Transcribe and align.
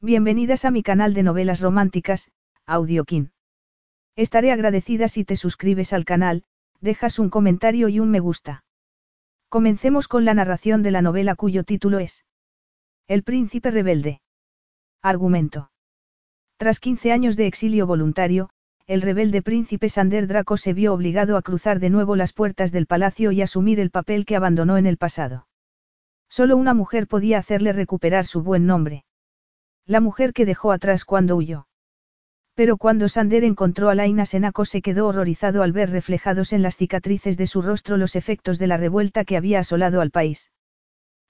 Bienvenidas 0.00 0.64
a 0.64 0.70
mi 0.70 0.84
canal 0.84 1.12
de 1.12 1.24
novelas 1.24 1.60
románticas, 1.60 2.30
Audiokin. 2.66 3.32
Estaré 4.14 4.52
agradecida 4.52 5.08
si 5.08 5.24
te 5.24 5.34
suscribes 5.34 5.92
al 5.92 6.04
canal, 6.04 6.44
dejas 6.80 7.18
un 7.18 7.30
comentario 7.30 7.88
y 7.88 7.98
un 7.98 8.08
me 8.08 8.20
gusta. 8.20 8.62
Comencemos 9.48 10.06
con 10.06 10.24
la 10.24 10.34
narración 10.34 10.84
de 10.84 10.92
la 10.92 11.02
novela 11.02 11.34
cuyo 11.34 11.64
título 11.64 11.98
es 11.98 12.24
El 13.08 13.24
príncipe 13.24 13.72
rebelde. 13.72 14.20
Argumento. 15.02 15.72
Tras 16.58 16.78
15 16.78 17.10
años 17.10 17.34
de 17.34 17.48
exilio 17.48 17.84
voluntario, 17.84 18.50
el 18.86 19.02
rebelde 19.02 19.42
príncipe 19.42 19.88
Sander 19.88 20.28
Draco 20.28 20.56
se 20.58 20.74
vio 20.74 20.94
obligado 20.94 21.36
a 21.36 21.42
cruzar 21.42 21.80
de 21.80 21.90
nuevo 21.90 22.14
las 22.14 22.32
puertas 22.32 22.70
del 22.70 22.86
palacio 22.86 23.32
y 23.32 23.42
asumir 23.42 23.80
el 23.80 23.90
papel 23.90 24.26
que 24.26 24.36
abandonó 24.36 24.76
en 24.78 24.86
el 24.86 24.96
pasado. 24.96 25.48
Solo 26.28 26.56
una 26.56 26.72
mujer 26.72 27.08
podía 27.08 27.38
hacerle 27.38 27.72
recuperar 27.72 28.26
su 28.26 28.44
buen 28.44 28.64
nombre. 28.64 29.04
La 29.88 30.00
mujer 30.00 30.34
que 30.34 30.44
dejó 30.44 30.70
atrás 30.70 31.06
cuando 31.06 31.34
huyó. 31.34 31.66
Pero 32.54 32.76
cuando 32.76 33.08
Sander 33.08 33.42
encontró 33.42 33.88
a 33.88 33.94
Laina 33.94 34.26
Senaco 34.26 34.66
se 34.66 34.82
quedó 34.82 35.06
horrorizado 35.06 35.62
al 35.62 35.72
ver 35.72 35.88
reflejados 35.88 36.52
en 36.52 36.60
las 36.60 36.76
cicatrices 36.76 37.38
de 37.38 37.46
su 37.46 37.62
rostro 37.62 37.96
los 37.96 38.14
efectos 38.14 38.58
de 38.58 38.66
la 38.66 38.76
revuelta 38.76 39.24
que 39.24 39.38
había 39.38 39.60
asolado 39.60 40.02
al 40.02 40.10
país. 40.10 40.52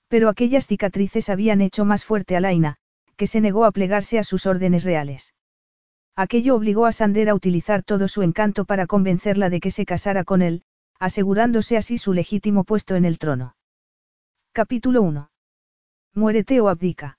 Pero 0.09 0.29
aquellas 0.29 0.67
cicatrices 0.67 1.29
habían 1.29 1.61
hecho 1.61 1.85
más 1.85 2.05
fuerte 2.05 2.35
a 2.35 2.41
Laina, 2.41 2.79
que 3.17 3.29
se 3.29 3.41
negó 3.41 3.65
a 3.65 3.71
plegarse 3.71 4.19
a 4.19 4.25
sus 4.25 4.45
órdenes 4.45 4.83
reales. 4.83 5.35
Aquello 6.17 6.57
obligó 6.57 6.87
a 6.87 6.91
Sander 6.91 7.29
a 7.29 7.37
utilizar 7.37 7.85
todo 7.85 8.09
su 8.09 8.23
encanto 8.23 8.65
para 8.65 8.89
convencerla 8.89 9.51
de 9.51 9.61
que 9.61 9.71
se 9.71 9.87
casara 9.87 10.25
con 10.25 10.43
él, 10.43 10.65
asegurándose 10.99 11.77
así 11.77 11.97
su 11.97 12.13
legítimo 12.13 12.65
puesto 12.65 12.97
en 12.97 13.05
el 13.05 13.21
trono. 13.21 13.55
Capítulo 14.51 15.03
1. 15.03 15.31
Muérete 16.15 16.61
o 16.61 16.69
abdica. 16.69 17.19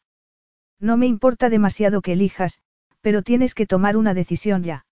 No 0.80 0.98
me 0.98 1.08
importa 1.08 1.50
demasiado 1.50 2.02
que 2.02 2.14
elijas, 2.14 2.62
pero 3.02 3.22
tienes 3.22 3.54
que 3.54 3.66
tomar 3.66 3.98
una 3.98 4.14
decisión 4.14 4.64
ya. 4.64 4.86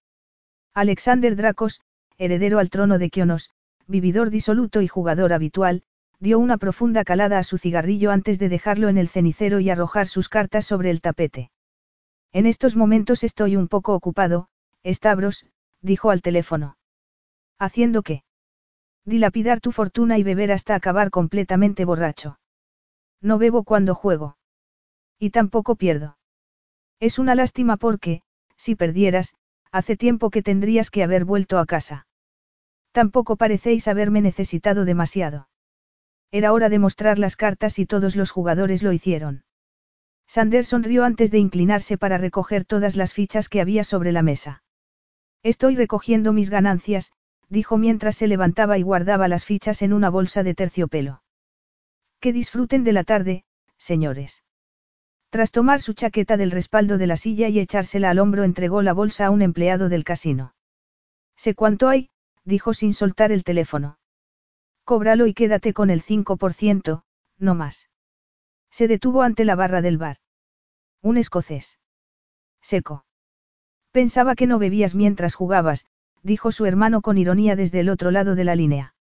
Alexander 0.73 1.36
Dracos, 1.36 1.81
heredero 2.17 2.59
al 2.59 2.70
trono 2.70 3.00
de 3.00 3.09
Kionos, 3.09 3.52
vividor 3.88 4.30
disoluto 4.30 4.81
y 4.81 4.88
jugador 4.88 5.34
habitual, 5.34 5.84
dio 6.20 6.39
una 6.39 6.58
profunda 6.58 7.03
calada 7.03 7.38
a 7.38 7.44
su 7.44 7.58
cigarrillo 7.58 8.12
antes 8.12 8.39
de 8.39 8.50
dejarlo 8.50 8.89
en 8.89 8.97
el 8.97 9.08
cenicero 9.08 9.59
y 9.59 9.70
arrojar 9.70 10.08
sus 10.08 10.30
cartas 10.30 10.66
sobre 10.66 10.89
el 10.89 11.02
tapete. 11.02 11.52
En 12.34 12.45
estos 12.45 12.75
momentos 12.75 13.23
estoy 13.23 13.56
un 13.56 13.67
poco 13.67 13.94
ocupado, 13.94 14.47
Stavros, 14.86 15.45
dijo 15.81 16.09
al 16.12 16.22
teléfono. 16.22 16.78
¿Haciendo 17.59 18.03
qué? 18.03 18.23
Dilapidar 19.06 19.62
tu 19.62 19.72
fortuna 19.72 20.17
y 20.17 20.23
beber 20.23 20.52
hasta 20.52 20.75
acabar 20.75 21.12
completamente 21.12 21.86
borracho. 21.86 22.40
No 23.22 23.38
bebo 23.38 23.64
cuando 23.64 23.95
juego. 23.95 24.37
Y 25.20 25.32
tampoco 25.32 25.76
pierdo. 25.76 26.18
Es 27.00 27.20
una 27.20 27.36
lástima 27.36 27.78
porque, 27.78 28.22
si 28.56 28.76
perdieras, 28.76 29.36
hace 29.72 29.98
tiempo 29.98 30.30
que 30.30 30.44
tendrías 30.44 30.90
que 30.90 31.04
haber 31.04 31.26
vuelto 31.26 31.59
a 31.59 31.66
casa. 31.66 32.08
Tampoco 32.92 33.36
parecéis 33.36 33.88
haberme 33.88 34.22
necesitado 34.22 34.86
demasiado. 34.86 35.50
Era 36.32 36.52
hora 36.54 36.70
de 36.70 36.80
mostrar 36.80 37.20
las 37.20 37.36
cartas 37.36 37.80
y 37.80 37.86
todos 37.86 38.16
los 38.16 38.32
jugadores 38.32 38.84
lo 38.84 38.92
hicieron. 38.92 39.44
Sander 40.28 40.66
sonrió 40.66 41.06
antes 41.06 41.31
de 41.31 41.38
inclinarse 41.38 41.98
para 41.98 42.18
recoger 42.18 42.66
todas 42.66 42.96
las 42.96 43.14
fichas 43.14 43.48
que 43.48 43.62
había 43.62 43.84
sobre 43.84 44.12
la 44.12 44.24
mesa. 44.24 44.64
Estoy 45.44 45.76
recogiendo 45.76 46.34
mis 46.34 46.50
ganancias, 46.50 47.12
dijo 47.50 47.78
mientras 47.78 48.18
se 48.18 48.28
levantaba 48.28 48.78
y 48.78 48.81
guardaba 48.81 49.28
las 49.28 49.46
fichas 49.46 49.81
en 49.81 49.94
una 49.94 50.09
bolsa 50.09 50.44
de 50.44 50.54
terciopelo. 50.54 51.24
Que 52.20 52.34
disfruten 52.34 52.84
de 52.84 52.92
la 52.92 53.04
tarde, 53.04 53.46
señores. 53.78 54.44
Tras 55.30 55.52
tomar 55.52 55.81
su 55.81 55.94
chaqueta 55.94 56.38
del 56.38 56.52
respaldo 56.52 56.97
de 56.97 57.08
la 57.08 57.17
silla 57.17 57.50
y 57.50 57.59
echársela 57.59 58.09
al 58.09 58.20
hombro 58.20 58.44
entregó 58.44 58.81
la 58.81 58.94
bolsa 58.94 59.25
a 59.25 59.30
un 59.30 59.42
empleado 59.42 59.89
del 59.89 60.03
casino. 60.03 60.53
Sé 61.36 61.53
cuánto 61.53 61.89
hay, 61.89 62.09
dijo 62.45 62.73
sin 62.73 62.94
soltar 62.94 63.31
el 63.31 63.44
teléfono. 63.44 64.00
Cóbralo 64.85 65.28
y 65.28 65.34
quédate 65.34 65.74
con 65.74 65.90
el 65.90 66.02
5%, 66.02 67.03
no 67.40 67.56
más. 67.56 67.90
Se 68.72 68.88
detuvo 68.88 69.22
ante 69.22 69.44
la 69.44 69.56
barra 69.56 69.81
del 69.81 69.97
bar. 69.97 70.18
Un 71.02 71.18
escocés. 71.18 71.79
Seco. 72.62 73.06
Pensaba 73.91 74.35
que 74.35 74.47
no 74.47 74.59
bebías 74.59 74.96
mientras 74.96 75.35
jugabas, 75.35 75.85
dijo 76.23 76.52
su 76.52 76.66
hermano 76.66 77.02
con 77.02 77.18
ironía 77.18 77.56
desde 77.56 77.81
el 77.81 77.90
otro 77.90 78.12
lado 78.12 78.35
de 78.35 78.44
la 78.44 78.56
línea. 78.56 78.96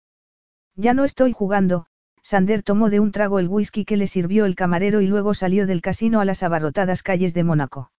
Ya 0.75 0.93
no 0.93 1.05
estoy 1.05 1.33
jugando, 1.33 1.87
Sander 2.29 2.65
tomó 2.65 2.91
de 2.91 2.99
un 2.99 3.13
trago 3.13 3.39
el 3.39 3.47
whisky 3.47 3.85
que 3.85 3.97
le 3.97 4.09
sirvió 4.09 4.47
el 4.47 4.57
camarero 4.57 5.01
y 5.01 5.07
luego 5.07 5.33
salió 5.33 5.65
del 5.65 5.81
casino 5.81 6.21
a 6.21 6.25
las 6.25 6.43
abarrotadas 6.43 7.05
calles 7.05 7.35
de 7.35 7.45
Mónaco. 7.45 7.93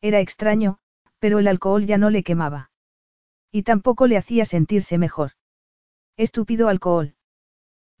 Era 0.00 0.18
extraño, 0.18 0.78
pero 1.20 1.38
el 1.38 1.46
alcohol 1.46 1.86
ya 1.86 1.96
no 1.96 2.10
le 2.10 2.24
quemaba. 2.24 2.72
Y 3.52 3.62
tampoco 3.62 4.08
le 4.08 4.16
hacía 4.16 4.44
sentirse 4.44 4.98
mejor. 4.98 5.34
Estúpido 6.16 6.66
alcohol. 6.66 7.14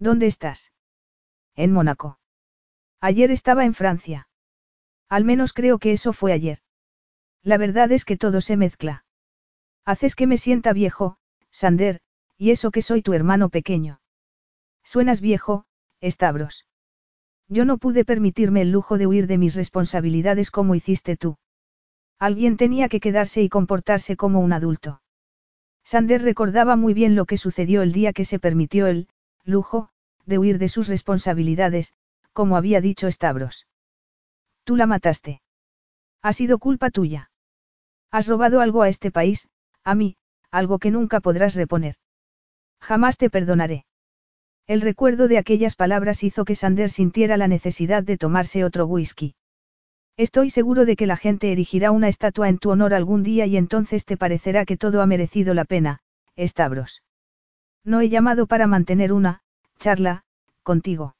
¿Dónde 0.00 0.26
estás? 0.26 0.72
En 1.54 1.72
Mónaco. 1.72 2.18
Ayer 3.00 3.30
estaba 3.30 3.64
en 3.64 3.74
Francia. 3.74 4.26
Al 5.08 5.22
menos 5.22 5.52
creo 5.52 5.78
que 5.78 5.92
eso 5.92 6.12
fue 6.12 6.32
ayer. 6.32 6.58
La 7.44 7.58
verdad 7.58 7.92
es 7.92 8.04
que 8.04 8.16
todo 8.16 8.40
se 8.40 8.56
mezcla. 8.56 9.04
Haces 9.84 10.16
que 10.16 10.26
me 10.26 10.36
sienta 10.36 10.72
viejo, 10.72 11.16
Sander, 11.52 12.00
y 12.36 12.50
eso 12.50 12.72
que 12.72 12.82
soy 12.82 13.02
tu 13.02 13.12
hermano 13.12 13.50
pequeño. 13.50 14.00
Suenas 14.84 15.20
viejo, 15.20 15.64
Stavros. 16.02 16.66
Yo 17.48 17.64
no 17.64 17.78
pude 17.78 18.04
permitirme 18.04 18.62
el 18.62 18.70
lujo 18.70 18.98
de 18.98 19.06
huir 19.06 19.26
de 19.26 19.38
mis 19.38 19.54
responsabilidades 19.54 20.50
como 20.50 20.74
hiciste 20.74 21.16
tú. 21.16 21.36
Alguien 22.18 22.56
tenía 22.56 22.88
que 22.88 23.00
quedarse 23.00 23.42
y 23.42 23.48
comportarse 23.48 24.16
como 24.16 24.40
un 24.40 24.52
adulto. 24.52 25.02
Sander 25.82 26.22
recordaba 26.22 26.76
muy 26.76 26.94
bien 26.94 27.14
lo 27.14 27.26
que 27.26 27.36
sucedió 27.36 27.82
el 27.82 27.92
día 27.92 28.12
que 28.12 28.24
se 28.24 28.38
permitió 28.38 28.86
el 28.86 29.08
lujo 29.44 29.90
de 30.24 30.38
huir 30.38 30.58
de 30.58 30.68
sus 30.68 30.88
responsabilidades, 30.88 31.94
como 32.32 32.56
había 32.56 32.80
dicho 32.80 33.10
Stavros. 33.10 33.66
Tú 34.64 34.76
la 34.76 34.86
mataste. 34.86 35.42
Ha 36.22 36.32
sido 36.32 36.58
culpa 36.58 36.90
tuya. 36.90 37.30
Has 38.10 38.26
robado 38.26 38.60
algo 38.60 38.82
a 38.82 38.88
este 38.88 39.10
país, 39.10 39.48
a 39.82 39.94
mí, 39.94 40.16
algo 40.50 40.78
que 40.78 40.90
nunca 40.90 41.20
podrás 41.20 41.54
reponer. 41.54 41.96
Jamás 42.80 43.18
te 43.18 43.28
perdonaré. 43.28 43.84
El 44.66 44.80
recuerdo 44.80 45.28
de 45.28 45.36
aquellas 45.36 45.76
palabras 45.76 46.22
hizo 46.24 46.44
que 46.44 46.54
Sander 46.54 46.90
sintiera 46.90 47.36
la 47.36 47.48
necesidad 47.48 48.02
de 48.02 48.16
tomarse 48.16 48.64
otro 48.64 48.86
whisky. 48.86 49.34
Estoy 50.16 50.48
seguro 50.48 50.86
de 50.86 50.96
que 50.96 51.06
la 51.06 51.16
gente 51.16 51.52
erigirá 51.52 51.90
una 51.90 52.08
estatua 52.08 52.48
en 52.48 52.58
tu 52.58 52.70
honor 52.70 52.94
algún 52.94 53.22
día 53.22 53.44
y 53.46 53.56
entonces 53.56 54.06
te 54.06 54.16
parecerá 54.16 54.64
que 54.64 54.76
todo 54.76 55.02
ha 55.02 55.06
merecido 55.06 55.52
la 55.52 55.64
pena, 55.64 56.00
Stavros. 56.38 57.02
No 57.84 58.00
he 58.00 58.08
llamado 58.08 58.46
para 58.46 58.66
mantener 58.66 59.12
una, 59.12 59.42
charla, 59.78 60.24
contigo. 60.62 61.14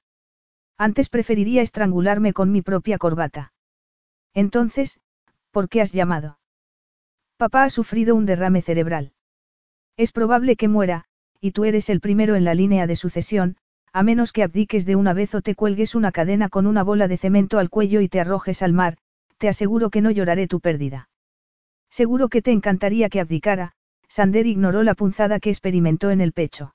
Antes 0.78 1.10
preferiría 1.10 1.60
estrangularme 1.60 2.32
con 2.32 2.50
mi 2.50 2.62
propia 2.62 2.96
corbata. 2.96 3.52
Entonces, 4.32 5.00
¿por 5.50 5.68
qué 5.68 5.82
has 5.82 5.92
llamado? 5.92 6.38
Papá 7.36 7.64
ha 7.64 7.70
sufrido 7.70 8.14
un 8.14 8.26
derrame 8.26 8.62
cerebral. 8.62 9.12
Es 9.96 10.12
probable 10.12 10.56
que 10.56 10.68
muera, 10.68 11.06
y 11.44 11.50
tú 11.50 11.66
eres 11.66 11.90
el 11.90 12.00
primero 12.00 12.36
en 12.36 12.44
la 12.44 12.54
línea 12.54 12.86
de 12.86 12.96
sucesión, 12.96 13.58
a 13.92 14.02
menos 14.02 14.32
que 14.32 14.42
abdiques 14.42 14.86
de 14.86 14.96
una 14.96 15.12
vez 15.12 15.34
o 15.34 15.42
te 15.42 15.54
cuelgues 15.54 15.94
una 15.94 16.10
cadena 16.10 16.48
con 16.48 16.66
una 16.66 16.82
bola 16.82 17.06
de 17.06 17.18
cemento 17.18 17.58
al 17.58 17.68
cuello 17.68 18.00
y 18.00 18.08
te 18.08 18.18
arrojes 18.18 18.62
al 18.62 18.72
mar, 18.72 18.96
te 19.36 19.48
aseguro 19.48 19.90
que 19.90 20.00
no 20.00 20.10
lloraré 20.10 20.46
tu 20.48 20.60
pérdida. 20.60 21.10
Seguro 21.90 22.30
que 22.30 22.40
te 22.40 22.50
encantaría 22.50 23.10
que 23.10 23.20
abdicara, 23.20 23.74
Sander 24.08 24.46
ignoró 24.46 24.82
la 24.84 24.94
punzada 24.94 25.38
que 25.38 25.50
experimentó 25.50 26.10
en 26.10 26.22
el 26.22 26.32
pecho. 26.32 26.74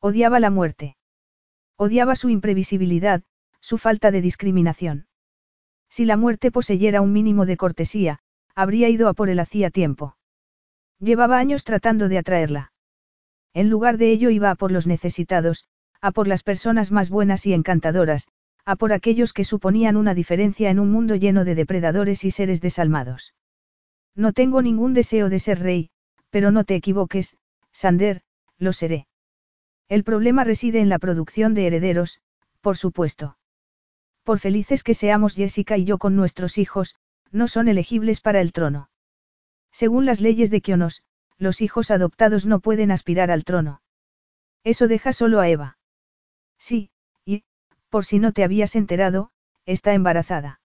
Odiaba 0.00 0.38
la 0.38 0.50
muerte. 0.50 0.98
Odiaba 1.78 2.14
su 2.14 2.28
imprevisibilidad, 2.28 3.22
su 3.62 3.78
falta 3.78 4.10
de 4.10 4.20
discriminación. 4.20 5.06
Si 5.88 6.04
la 6.04 6.18
muerte 6.18 6.50
poseyera 6.50 7.00
un 7.00 7.14
mínimo 7.14 7.46
de 7.46 7.56
cortesía, 7.56 8.18
habría 8.54 8.90
ido 8.90 9.08
a 9.08 9.14
por 9.14 9.30
él 9.30 9.40
hacía 9.40 9.70
tiempo. 9.70 10.18
Llevaba 11.00 11.38
años 11.38 11.64
tratando 11.64 12.10
de 12.10 12.18
atraerla. 12.18 12.72
En 13.54 13.70
lugar 13.70 13.98
de 13.98 14.10
ello 14.10 14.30
iba 14.30 14.50
a 14.50 14.54
por 14.54 14.72
los 14.72 14.86
necesitados, 14.86 15.64
a 16.00 16.12
por 16.12 16.28
las 16.28 16.42
personas 16.42 16.90
más 16.90 17.10
buenas 17.10 17.46
y 17.46 17.52
encantadoras, 17.52 18.28
a 18.64 18.76
por 18.76 18.92
aquellos 18.92 19.32
que 19.32 19.44
suponían 19.44 19.96
una 19.96 20.14
diferencia 20.14 20.70
en 20.70 20.78
un 20.78 20.90
mundo 20.90 21.16
lleno 21.16 21.44
de 21.44 21.54
depredadores 21.54 22.24
y 22.24 22.30
seres 22.30 22.60
desalmados. 22.60 23.34
No 24.14 24.32
tengo 24.32 24.62
ningún 24.62 24.94
deseo 24.94 25.28
de 25.28 25.38
ser 25.38 25.60
rey, 25.60 25.90
pero 26.30 26.50
no 26.50 26.64
te 26.64 26.74
equivoques, 26.74 27.36
Sander, 27.72 28.22
lo 28.58 28.72
seré. 28.72 29.06
El 29.88 30.04
problema 30.04 30.44
reside 30.44 30.80
en 30.80 30.88
la 30.88 30.98
producción 30.98 31.54
de 31.54 31.66
herederos, 31.66 32.20
por 32.60 32.76
supuesto. 32.76 33.38
Por 34.22 34.38
felices 34.38 34.82
que 34.82 34.92
seamos 34.92 35.34
Jessica 35.34 35.78
y 35.78 35.84
yo 35.84 35.96
con 35.96 36.14
nuestros 36.14 36.58
hijos, 36.58 36.96
no 37.30 37.48
son 37.48 37.68
elegibles 37.68 38.20
para 38.20 38.40
el 38.40 38.52
trono. 38.52 38.90
Según 39.72 40.04
las 40.04 40.20
leyes 40.20 40.50
de 40.50 40.60
Kionos, 40.60 41.02
los 41.38 41.60
hijos 41.60 41.90
adoptados 41.90 42.46
no 42.46 42.60
pueden 42.60 42.90
aspirar 42.90 43.30
al 43.30 43.44
trono. 43.44 43.80
Eso 44.64 44.88
deja 44.88 45.12
solo 45.12 45.40
a 45.40 45.48
Eva. 45.48 45.78
Sí, 46.58 46.90
y, 47.24 47.44
por 47.88 48.04
si 48.04 48.18
no 48.18 48.32
te 48.32 48.44
habías 48.44 48.74
enterado, 48.76 49.30
está 49.64 49.94
embarazada. 49.94 50.60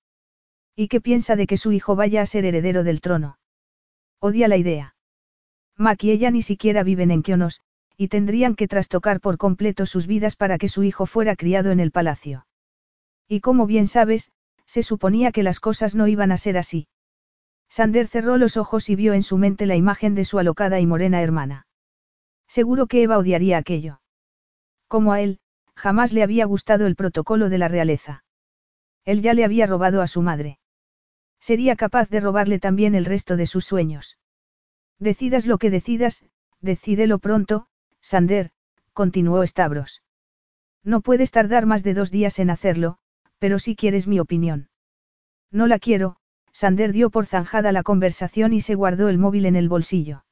¿Y 0.76 0.88
qué 0.88 1.00
piensa 1.00 1.36
de 1.36 1.46
que 1.46 1.58
su 1.58 1.72
hijo 1.72 1.96
vaya 1.96 2.22
a 2.22 2.26
ser 2.26 2.46
heredero 2.46 2.84
del 2.84 3.02
trono? 3.02 3.38
Odia 4.20 4.48
la 4.48 4.58
idea. 4.58 4.96
Mac 5.78 6.04
y 6.04 6.12
ella 6.12 6.32
ni 6.32 6.42
siquiera 6.42 6.84
viven 6.84 7.12
en 7.12 7.22
Kionos, 7.22 7.62
y 7.98 8.08
tendrían 8.08 8.56
que 8.56 8.68
trastocar 8.68 9.20
por 9.20 9.38
completo 9.38 9.86
sus 9.86 10.08
vidas 10.08 10.36
para 10.36 10.58
que 10.58 10.70
su 10.70 10.84
hijo 10.84 11.06
fuera 11.06 11.36
criado 11.36 11.72
en 11.72 11.80
el 11.80 11.92
palacio. 11.92 12.48
Y 13.28 13.40
como 13.42 13.68
bien 13.68 13.88
sabes, 13.88 14.32
se 14.66 14.82
suponía 14.82 15.32
que 15.32 15.44
las 15.44 15.60
cosas 15.60 15.94
no 15.94 16.08
iban 16.08 16.32
a 16.32 16.38
ser 16.38 16.58
así. 16.58 16.88
Sander 17.74 18.08
cerró 18.08 18.38
los 18.38 18.56
ojos 18.56 18.88
y 18.92 18.96
vio 18.96 19.14
en 19.14 19.24
su 19.24 19.40
mente 19.40 19.66
la 19.66 19.76
imagen 19.76 20.14
de 20.14 20.26
su 20.26 20.38
alocada 20.38 20.80
y 20.80 20.86
morena 20.86 21.24
hermana. 21.24 21.66
Seguro 22.48 22.86
que 22.86 23.02
Eva 23.02 23.18
odiaría 23.18 23.58
aquello. 23.58 24.00
Como 24.88 25.12
a 25.12 25.22
él, 25.22 25.40
jamás 25.76 26.14
le 26.14 26.22
había 26.22 26.46
gustado 26.46 26.86
el 26.86 26.96
protocolo 26.96 27.50
de 27.50 27.58
la 27.58 27.70
realeza. 27.70 28.26
Él 29.06 29.24
ya 29.24 29.34
le 29.34 29.44
había 29.44 29.66
robado 29.66 30.04
a 30.04 30.08
su 30.08 30.22
madre. 30.22 30.60
Sería 31.40 31.76
capaz 31.76 32.10
de 32.10 32.20
robarle 32.20 32.60
también 32.60 32.94
el 32.94 33.06
resto 33.06 33.38
de 33.38 33.48
sus 33.48 33.66
sueños. 33.66 34.20
Decidas 35.00 35.48
lo 35.48 35.58
que 35.58 35.72
decidas, 35.72 36.24
decídelo 36.62 37.18
pronto, 37.18 37.66
Sander, 38.02 38.52
continuó 38.94 39.44
Stavros. 39.48 40.04
No 40.84 41.02
puedes 41.02 41.32
tardar 41.32 41.66
más 41.66 41.82
de 41.82 41.96
dos 41.96 42.12
días 42.12 42.38
en 42.38 42.52
hacerlo, 42.52 43.00
pero 43.40 43.58
si 43.58 43.76
quieres 43.76 44.06
mi 44.06 44.20
opinión. 44.20 44.70
No 45.50 45.66
la 45.66 45.80
quiero, 45.80 46.18
Sander 46.54 46.94
dio 46.94 47.10
por 47.10 47.26
zanjada 47.26 47.72
la 47.72 47.84
conversación 47.84 48.54
y 48.54 48.62
se 48.62 48.76
guardó 48.76 49.10
el 49.10 49.18
móvil 49.18 49.48
en 49.48 49.56
el 49.56 49.68
bolsillo. 49.68 50.24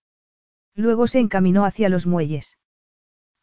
Luego 0.75 1.07
se 1.07 1.19
encaminó 1.19 1.65
hacia 1.65 1.89
los 1.89 2.06
muelles. 2.06 2.57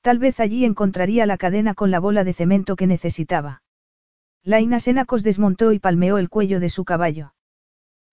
Tal 0.00 0.18
vez 0.18 0.38
allí 0.38 0.64
encontraría 0.64 1.26
la 1.26 1.36
cadena 1.36 1.74
con 1.74 1.90
la 1.90 1.98
bola 1.98 2.22
de 2.22 2.32
cemento 2.32 2.76
que 2.76 2.86
necesitaba. 2.86 3.62
Laina 4.44 4.78
Senacos 4.78 5.24
desmontó 5.24 5.72
y 5.72 5.80
palmeó 5.80 6.18
el 6.18 6.28
cuello 6.28 6.60
de 6.60 6.70
su 6.70 6.84
caballo. 6.84 7.34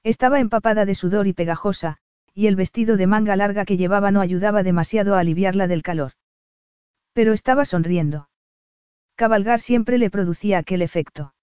Estaba 0.03 0.39
empapada 0.39 0.85
de 0.85 0.95
sudor 0.95 1.27
y 1.27 1.33
pegajosa, 1.33 1.97
y 2.33 2.47
el 2.47 2.55
vestido 2.55 2.97
de 2.97 3.07
manga 3.07 3.35
larga 3.35 3.65
que 3.65 3.77
llevaba 3.77 4.11
no 4.11 4.19
ayudaba 4.19 4.63
demasiado 4.63 5.15
a 5.15 5.19
aliviarla 5.19 5.67
del 5.67 5.83
calor. 5.83 6.13
Pero 7.13 7.33
estaba 7.33 7.65
sonriendo. 7.65 8.29
Cabalgar 9.15 9.61
siempre 9.61 9.97
le 9.97 10.09
producía 10.09 10.57
aquel 10.57 10.81
efecto. 10.81 11.34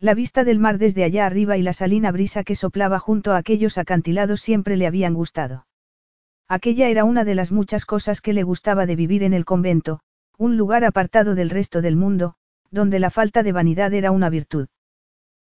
La 0.00 0.14
vista 0.14 0.44
del 0.44 0.60
mar 0.60 0.78
desde 0.78 1.02
allá 1.02 1.26
arriba 1.26 1.56
y 1.56 1.62
la 1.62 1.72
salina 1.72 2.12
brisa 2.12 2.44
que 2.44 2.54
soplaba 2.54 3.00
junto 3.00 3.32
a 3.32 3.36
aquellos 3.36 3.78
acantilados 3.78 4.40
siempre 4.40 4.76
le 4.76 4.86
habían 4.86 5.12
gustado. 5.12 5.66
Aquella 6.46 6.88
era 6.88 7.02
una 7.02 7.24
de 7.24 7.34
las 7.34 7.50
muchas 7.50 7.84
cosas 7.84 8.20
que 8.20 8.32
le 8.32 8.44
gustaba 8.44 8.86
de 8.86 8.94
vivir 8.94 9.24
en 9.24 9.34
el 9.34 9.44
convento, 9.44 10.00
un 10.36 10.56
lugar 10.56 10.84
apartado 10.84 11.34
del 11.34 11.50
resto 11.50 11.82
del 11.82 11.96
mundo, 11.96 12.36
donde 12.70 13.00
la 13.00 13.10
falta 13.10 13.42
de 13.42 13.50
vanidad 13.50 13.92
era 13.92 14.12
una 14.12 14.30
virtud. 14.30 14.68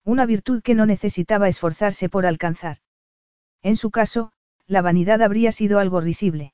Una 0.04 0.26
virtud 0.26 0.64
que 0.64 0.74
no 0.74 0.88
necesitaba 0.88 1.48
esforzarse 1.48 2.10
por 2.10 2.26
alcanzar. 2.26 2.78
En 3.62 3.76
su 3.76 3.92
caso, 3.92 4.32
la 4.66 4.82
vanidad 4.82 5.22
habría 5.22 5.52
sido 5.52 5.78
algo 5.78 6.02
risible. 6.02 6.54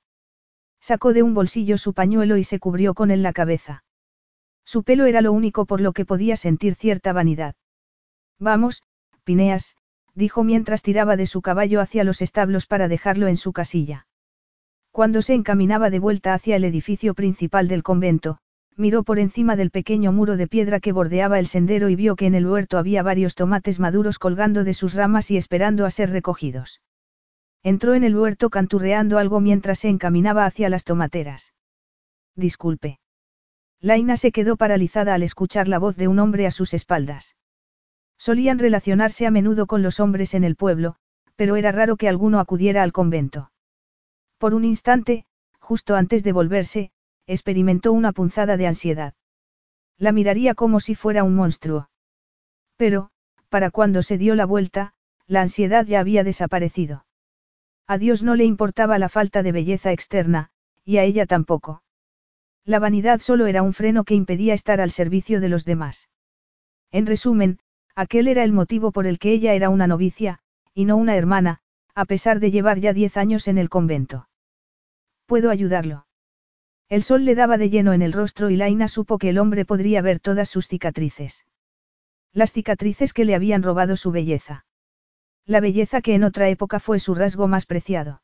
Sacó 0.81 1.13
de 1.13 1.23
un 1.23 1.33
bolsillo 1.33 1.77
su 1.77 1.93
pañuelo 1.93 2.35
y 2.35 2.43
se 2.43 2.59
cubrió 2.59 2.93
con 2.93 3.09
él 3.09 3.23
la 3.23 3.31
cabeza. 3.31 3.85
Su 4.65 4.83
pelo 4.83 5.05
era 5.05 5.21
lo 5.21 5.31
único 5.31 5.65
por 5.65 5.79
lo 5.79 5.93
que 5.93 6.05
podía 6.05 6.35
sentir 6.35 6.75
cierta 6.75 7.13
vanidad. 7.13 7.55
Vamos, 8.39 8.83
Pineas, 9.23 9.75
dijo 10.13 10.43
mientras 10.43 10.81
tiraba 10.81 11.15
de 11.15 11.25
su 11.25 11.41
caballo 11.41 11.81
hacia 11.81 12.03
los 12.03 12.21
establos 12.21 12.65
para 12.65 12.87
dejarlo 12.87 13.27
en 13.27 13.37
su 13.37 13.53
casilla. 13.53 14.07
Cuando 14.91 15.21
se 15.21 15.33
encaminaba 15.33 15.89
de 15.89 15.99
vuelta 15.99 16.33
hacia 16.33 16.55
el 16.55 16.63
edificio 16.63 17.13
principal 17.13 17.67
del 17.67 17.83
convento, 17.83 18.37
miró 18.77 19.03
por 19.03 19.19
encima 19.19 19.55
del 19.55 19.71
pequeño 19.71 20.11
muro 20.11 20.37
de 20.37 20.47
piedra 20.47 20.79
que 20.79 20.91
bordeaba 20.91 21.39
el 21.39 21.47
sendero 21.47 21.89
y 21.89 21.95
vio 21.95 22.15
que 22.15 22.27
en 22.27 22.35
el 22.35 22.45
huerto 22.47 22.77
había 22.77 23.03
varios 23.03 23.35
tomates 23.35 23.79
maduros 23.79 24.19
colgando 24.19 24.63
de 24.63 24.73
sus 24.73 24.93
ramas 24.93 25.31
y 25.31 25.37
esperando 25.37 25.85
a 25.85 25.91
ser 25.91 26.11
recogidos. 26.11 26.81
Entró 27.63 27.93
en 27.93 28.03
el 28.03 28.15
huerto 28.15 28.49
canturreando 28.49 29.17
algo 29.17 29.39
mientras 29.39 29.79
se 29.79 29.89
encaminaba 29.89 30.45
hacia 30.45 30.69
las 30.69 30.83
tomateras. 30.83 31.53
Disculpe. 32.35 32.99
Laina 33.81 34.17
se 34.17 34.31
quedó 34.31 34.55
paralizada 34.55 35.13
al 35.13 35.23
escuchar 35.23 35.67
la 35.67 35.79
voz 35.79 35.95
de 35.95 36.07
un 36.07 36.19
hombre 36.19 36.47
a 36.47 36.51
sus 36.51 36.73
espaldas. 36.73 37.35
Solían 38.17 38.59
relacionarse 38.59 39.25
a 39.27 39.31
menudo 39.31 39.67
con 39.67 39.81
los 39.81 39.99
hombres 39.99 40.33
en 40.33 40.43
el 40.43 40.55
pueblo, 40.55 40.95
pero 41.35 41.55
era 41.55 41.71
raro 41.71 41.97
que 41.97 42.07
alguno 42.07 42.39
acudiera 42.39 42.83
al 42.83 42.91
convento. 42.91 43.51
Por 44.37 44.53
un 44.53 44.63
instante, 44.63 45.25
justo 45.59 45.95
antes 45.95 46.23
de 46.23 46.31
volverse, 46.31 46.91
experimentó 47.27 47.91
una 47.91 48.11
punzada 48.11 48.57
de 48.57 48.67
ansiedad. 48.67 49.13
La 49.97 50.11
miraría 50.11 50.55
como 50.55 50.79
si 50.79 50.95
fuera 50.95 51.23
un 51.23 51.35
monstruo. 51.35 51.89
Pero, 52.77 53.09
para 53.49 53.71
cuando 53.71 54.01
se 54.01 54.17
dio 54.17 54.35
la 54.35 54.45
vuelta, 54.45 54.93
la 55.27 55.41
ansiedad 55.41 55.85
ya 55.85 55.99
había 55.99 56.23
desaparecido. 56.23 57.05
A 57.87 57.97
Dios 57.97 58.23
no 58.23 58.35
le 58.35 58.45
importaba 58.45 58.99
la 58.99 59.09
falta 59.09 59.43
de 59.43 59.51
belleza 59.51 59.91
externa, 59.91 60.49
y 60.83 60.97
a 60.97 61.03
ella 61.03 61.25
tampoco. 61.25 61.83
La 62.63 62.79
vanidad 62.79 63.19
solo 63.19 63.45
era 63.45 63.61
un 63.61 63.73
freno 63.73 64.03
que 64.03 64.15
impedía 64.15 64.53
estar 64.53 64.81
al 64.81 64.91
servicio 64.91 65.39
de 65.39 65.49
los 65.49 65.65
demás. 65.65 66.09
En 66.91 67.05
resumen, 67.05 67.59
aquel 67.95 68.27
era 68.27 68.43
el 68.43 68.51
motivo 68.51 68.91
por 68.91 69.07
el 69.07 69.19
que 69.19 69.31
ella 69.31 69.53
era 69.53 69.69
una 69.69 69.87
novicia, 69.87 70.39
y 70.73 70.85
no 70.85 70.97
una 70.97 71.15
hermana, 71.15 71.59
a 71.95 72.05
pesar 72.05 72.39
de 72.39 72.51
llevar 72.51 72.79
ya 72.79 72.93
diez 72.93 73.17
años 73.17 73.47
en 73.47 73.57
el 73.57 73.69
convento. 73.69 74.27
¿Puedo 75.25 75.49
ayudarlo? 75.49 76.05
El 76.89 77.01
sol 77.01 77.25
le 77.25 77.33
daba 77.33 77.57
de 77.57 77.69
lleno 77.69 77.93
en 77.93 78.01
el 78.01 78.13
rostro 78.13 78.49
y 78.49 78.57
Laina 78.57 78.87
supo 78.87 79.17
que 79.17 79.29
el 79.29 79.39
hombre 79.39 79.65
podría 79.65 80.01
ver 80.01 80.19
todas 80.19 80.49
sus 80.49 80.67
cicatrices. 80.67 81.45
Las 82.31 82.51
cicatrices 82.51 83.13
que 83.13 83.25
le 83.25 83.33
habían 83.33 83.63
robado 83.63 83.95
su 83.95 84.11
belleza. 84.11 84.65
La 85.45 85.61
belleza 85.61 86.01
que 86.01 86.15
en 86.15 86.23
otra 86.23 86.49
época 86.49 86.79
fue 86.79 86.99
su 86.99 87.15
rasgo 87.15 87.47
más 87.47 87.65
preciado. 87.65 88.21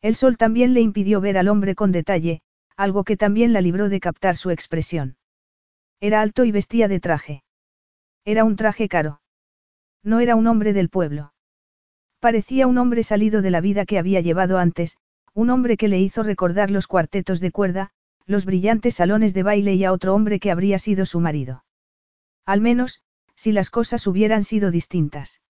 El 0.00 0.16
sol 0.16 0.36
también 0.36 0.74
le 0.74 0.80
impidió 0.80 1.20
ver 1.20 1.38
al 1.38 1.48
hombre 1.48 1.74
con 1.74 1.92
detalle, 1.92 2.42
algo 2.76 3.04
que 3.04 3.16
también 3.16 3.52
la 3.52 3.60
libró 3.60 3.88
de 3.88 4.00
captar 4.00 4.36
su 4.36 4.50
expresión. 4.50 5.16
Era 6.00 6.20
alto 6.20 6.44
y 6.44 6.52
vestía 6.52 6.88
de 6.88 7.00
traje. 7.00 7.42
Era 8.24 8.44
un 8.44 8.56
traje 8.56 8.88
caro. 8.88 9.20
No 10.02 10.20
era 10.20 10.36
un 10.36 10.46
hombre 10.46 10.72
del 10.72 10.88
pueblo. 10.88 11.32
Parecía 12.20 12.66
un 12.66 12.78
hombre 12.78 13.02
salido 13.02 13.42
de 13.42 13.50
la 13.50 13.60
vida 13.60 13.84
que 13.84 13.98
había 13.98 14.20
llevado 14.20 14.58
antes, 14.58 14.96
un 15.34 15.50
hombre 15.50 15.76
que 15.76 15.88
le 15.88 15.98
hizo 15.98 16.22
recordar 16.22 16.70
los 16.70 16.86
cuartetos 16.86 17.40
de 17.40 17.50
cuerda, 17.50 17.90
los 18.26 18.44
brillantes 18.44 18.94
salones 18.94 19.34
de 19.34 19.42
baile 19.42 19.74
y 19.74 19.84
a 19.84 19.92
otro 19.92 20.14
hombre 20.14 20.38
que 20.38 20.50
habría 20.50 20.78
sido 20.78 21.06
su 21.06 21.20
marido. 21.20 21.64
Al 22.46 22.60
menos, 22.60 23.02
si 23.34 23.50
las 23.50 23.70
cosas 23.70 24.06
hubieran 24.06 24.44
sido 24.44 24.70
distintas. 24.70 25.40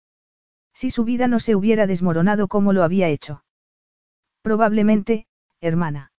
Si 0.72 0.90
su 0.90 1.04
vida 1.04 1.28
no 1.28 1.40
se 1.40 1.54
hubiera 1.54 1.86
desmoronado 1.86 2.48
como 2.48 2.72
lo 2.72 2.82
había 2.82 3.08
hecho. 3.08 3.44
Probablemente, 4.40 5.26
hermana. 5.60 6.12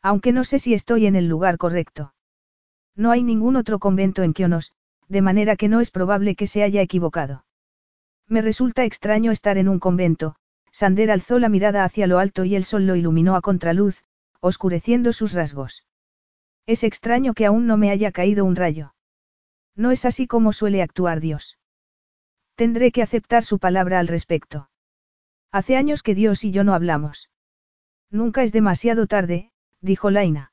Aunque 0.00 0.32
no 0.32 0.44
sé 0.44 0.58
si 0.58 0.74
estoy 0.74 1.06
en 1.06 1.16
el 1.16 1.26
lugar 1.26 1.58
correcto. 1.58 2.14
No 2.94 3.10
hay 3.10 3.22
ningún 3.22 3.56
otro 3.56 3.78
convento 3.78 4.22
en 4.22 4.32
Kionos, 4.32 4.72
de 5.08 5.22
manera 5.22 5.56
que 5.56 5.68
no 5.68 5.80
es 5.80 5.90
probable 5.90 6.34
que 6.34 6.46
se 6.46 6.62
haya 6.62 6.82
equivocado. 6.82 7.44
Me 8.28 8.42
resulta 8.42 8.84
extraño 8.84 9.30
estar 9.30 9.58
en 9.58 9.68
un 9.68 9.78
convento, 9.78 10.36
Sander 10.70 11.10
alzó 11.10 11.38
la 11.38 11.48
mirada 11.48 11.84
hacia 11.84 12.06
lo 12.06 12.18
alto 12.18 12.44
y 12.44 12.54
el 12.54 12.64
sol 12.64 12.86
lo 12.86 12.96
iluminó 12.96 13.36
a 13.36 13.42
contraluz, 13.42 14.04
oscureciendo 14.40 15.12
sus 15.12 15.34
rasgos. 15.34 15.86
Es 16.66 16.82
extraño 16.82 17.34
que 17.34 17.46
aún 17.46 17.66
no 17.66 17.76
me 17.76 17.90
haya 17.90 18.10
caído 18.10 18.44
un 18.44 18.56
rayo. 18.56 18.94
No 19.76 19.90
es 19.90 20.04
así 20.04 20.26
como 20.26 20.52
suele 20.52 20.82
actuar 20.82 21.20
Dios. 21.20 21.58
Tendré 22.54 22.92
que 22.92 23.02
aceptar 23.02 23.44
su 23.44 23.58
palabra 23.58 23.98
al 23.98 24.08
respecto. 24.08 24.70
Hace 25.50 25.76
años 25.76 26.02
que 26.02 26.14
Dios 26.14 26.44
y 26.44 26.50
yo 26.50 26.64
no 26.64 26.74
hablamos. 26.74 27.30
Nunca 28.10 28.42
es 28.42 28.52
demasiado 28.52 29.06
tarde, 29.06 29.50
dijo 29.80 30.10
Laina. 30.10 30.52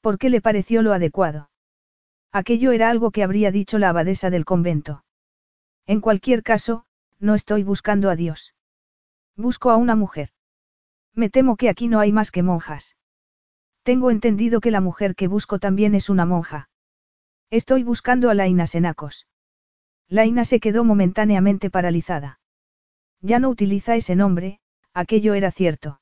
¿Por 0.00 0.18
qué 0.18 0.28
le 0.28 0.40
pareció 0.40 0.82
lo 0.82 0.92
adecuado? 0.92 1.50
Aquello 2.34 2.72
era 2.72 2.90
algo 2.90 3.12
que 3.12 3.22
habría 3.22 3.52
dicho 3.52 3.78
la 3.78 3.90
abadesa 3.90 4.28
del 4.28 4.44
convento. 4.44 5.04
En 5.86 6.00
cualquier 6.00 6.42
caso, 6.42 6.84
no 7.20 7.36
estoy 7.36 7.62
buscando 7.62 8.10
a 8.10 8.16
Dios. 8.16 8.56
Busco 9.36 9.70
a 9.70 9.76
una 9.76 9.94
mujer. 9.94 10.30
Me 11.14 11.30
temo 11.30 11.56
que 11.56 11.68
aquí 11.68 11.86
no 11.86 12.00
hay 12.00 12.10
más 12.10 12.32
que 12.32 12.42
monjas. 12.42 12.96
Tengo 13.84 14.10
entendido 14.10 14.60
que 14.60 14.72
la 14.72 14.80
mujer 14.80 15.14
que 15.14 15.28
busco 15.28 15.60
también 15.60 15.94
es 15.94 16.10
una 16.10 16.26
monja. 16.26 16.70
Estoy 17.50 17.84
buscando 17.84 18.30
a 18.30 18.34
Laina 18.34 18.66
Senacos. 18.66 19.28
Laina 20.08 20.44
se 20.44 20.58
quedó 20.58 20.82
momentáneamente 20.82 21.70
paralizada. 21.70 22.40
Ya 23.20 23.38
no 23.38 23.48
utiliza 23.48 23.94
ese 23.94 24.16
nombre, 24.16 24.58
aquello 24.92 25.34
era 25.34 25.52
cierto. 25.52 26.00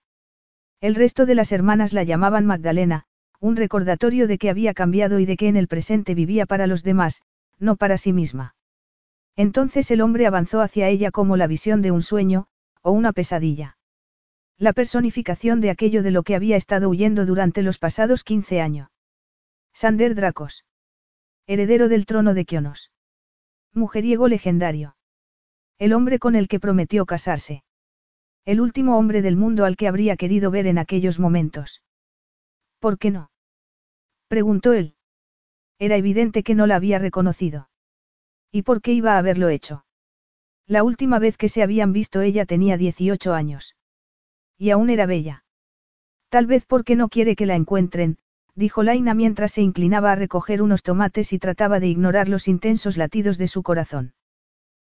El 0.80 0.94
resto 0.94 1.26
de 1.26 1.34
las 1.34 1.52
hermanas 1.52 1.92
la 1.92 2.04
llamaban 2.04 2.46
Magdalena, 2.46 3.04
un 3.42 3.56
recordatorio 3.56 4.28
de 4.28 4.38
que 4.38 4.50
había 4.50 4.72
cambiado 4.72 5.18
y 5.18 5.26
de 5.26 5.36
que 5.36 5.48
en 5.48 5.56
el 5.56 5.66
presente 5.66 6.14
vivía 6.14 6.46
para 6.46 6.68
los 6.68 6.84
demás, 6.84 7.22
no 7.58 7.74
para 7.74 7.98
sí 7.98 8.12
misma. 8.12 8.54
Entonces 9.34 9.90
el 9.90 10.00
hombre 10.00 10.26
avanzó 10.26 10.60
hacia 10.60 10.88
ella 10.88 11.10
como 11.10 11.36
la 11.36 11.48
visión 11.48 11.82
de 11.82 11.90
un 11.90 12.02
sueño, 12.02 12.46
o 12.82 12.92
una 12.92 13.12
pesadilla. 13.12 13.76
La 14.58 14.72
personificación 14.72 15.60
de 15.60 15.70
aquello 15.70 16.04
de 16.04 16.12
lo 16.12 16.22
que 16.22 16.36
había 16.36 16.54
estado 16.54 16.88
huyendo 16.88 17.26
durante 17.26 17.62
los 17.62 17.78
pasados 17.78 18.22
15 18.22 18.60
años. 18.60 18.90
Sander 19.72 20.14
Dracos. 20.14 20.64
Heredero 21.48 21.88
del 21.88 22.06
trono 22.06 22.34
de 22.34 22.44
Kionos. 22.44 22.92
Mujeriego 23.74 24.28
legendario. 24.28 24.94
El 25.80 25.94
hombre 25.94 26.20
con 26.20 26.36
el 26.36 26.46
que 26.46 26.60
prometió 26.60 27.06
casarse. 27.06 27.64
El 28.44 28.60
último 28.60 28.98
hombre 28.98 29.20
del 29.20 29.34
mundo 29.34 29.64
al 29.64 29.76
que 29.76 29.88
habría 29.88 30.16
querido 30.16 30.52
ver 30.52 30.68
en 30.68 30.78
aquellos 30.78 31.18
momentos. 31.18 31.82
¿Por 32.78 32.98
qué 32.98 33.10
no? 33.10 33.31
Preguntó 34.32 34.72
él. 34.72 34.94
Era 35.78 35.96
evidente 35.96 36.42
que 36.42 36.54
no 36.54 36.66
la 36.66 36.76
había 36.76 36.98
reconocido. 36.98 37.68
¿Y 38.50 38.62
por 38.62 38.80
qué 38.80 38.94
iba 38.94 39.12
a 39.12 39.18
haberlo 39.18 39.50
hecho? 39.50 39.84
La 40.66 40.84
última 40.84 41.18
vez 41.18 41.36
que 41.36 41.50
se 41.50 41.62
habían 41.62 41.92
visto 41.92 42.22
ella 42.22 42.46
tenía 42.46 42.78
18 42.78 43.34
años. 43.34 43.76
Y 44.56 44.70
aún 44.70 44.88
era 44.88 45.04
bella. 45.04 45.44
Tal 46.30 46.46
vez 46.46 46.64
porque 46.64 46.96
no 46.96 47.10
quiere 47.10 47.36
que 47.36 47.44
la 47.44 47.56
encuentren, 47.56 48.16
dijo 48.54 48.82
Laina 48.82 49.12
mientras 49.12 49.52
se 49.52 49.60
inclinaba 49.60 50.12
a 50.12 50.16
recoger 50.16 50.62
unos 50.62 50.82
tomates 50.82 51.34
y 51.34 51.38
trataba 51.38 51.78
de 51.78 51.88
ignorar 51.88 52.30
los 52.30 52.48
intensos 52.48 52.96
latidos 52.96 53.36
de 53.36 53.48
su 53.48 53.62
corazón. 53.62 54.14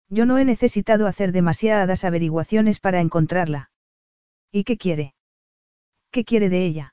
Yo 0.08 0.26
no 0.26 0.38
he 0.38 0.46
necesitado 0.46 1.06
hacer 1.06 1.34
demasiadas 1.34 2.06
averiguaciones 2.06 2.80
para 2.80 3.02
encontrarla. 3.02 3.72
¿Y 4.54 4.64
qué 4.64 4.78
quiere? 4.78 5.16
¿Qué 6.12 6.24
quiere 6.24 6.48
de 6.48 6.66
ella? 6.66 6.93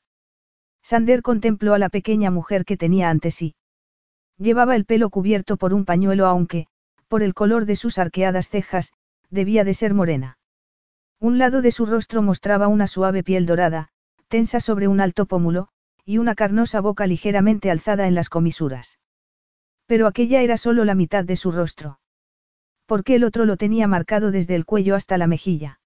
Sander 0.82 1.22
contempló 1.22 1.74
a 1.74 1.78
la 1.78 1.88
pequeña 1.88 2.30
mujer 2.30 2.64
que 2.64 2.76
tenía 2.76 3.10
ante 3.10 3.30
sí. 3.30 3.54
Llevaba 4.38 4.76
el 4.76 4.84
pelo 4.84 5.10
cubierto 5.10 5.56
por 5.56 5.74
un 5.74 5.84
pañuelo 5.84 6.26
aunque, 6.26 6.66
por 7.08 7.22
el 7.22 7.34
color 7.34 7.66
de 7.66 7.76
sus 7.76 7.98
arqueadas 7.98 8.48
cejas, 8.48 8.92
debía 9.30 9.64
de 9.64 9.74
ser 9.74 9.94
morena. 9.94 10.38
Un 11.18 11.38
lado 11.38 11.60
de 11.60 11.70
su 11.70 11.84
rostro 11.84 12.22
mostraba 12.22 12.68
una 12.68 12.86
suave 12.86 13.22
piel 13.22 13.44
dorada, 13.44 13.90
tensa 14.28 14.60
sobre 14.60 14.88
un 14.88 15.00
alto 15.00 15.26
pómulo, 15.26 15.68
y 16.04 16.18
una 16.18 16.34
carnosa 16.34 16.80
boca 16.80 17.06
ligeramente 17.06 17.70
alzada 17.70 18.06
en 18.06 18.14
las 18.14 18.30
comisuras. 18.30 18.98
Pero 19.86 20.06
aquella 20.06 20.40
era 20.40 20.56
solo 20.56 20.84
la 20.84 20.94
mitad 20.94 21.24
de 21.24 21.36
su 21.36 21.52
rostro. 21.52 22.00
Porque 22.86 23.16
el 23.16 23.24
otro 23.24 23.44
lo 23.44 23.56
tenía 23.56 23.86
marcado 23.86 24.30
desde 24.30 24.54
el 24.54 24.64
cuello 24.64 24.94
hasta 24.94 25.18
la 25.18 25.26
mejilla. 25.26 25.80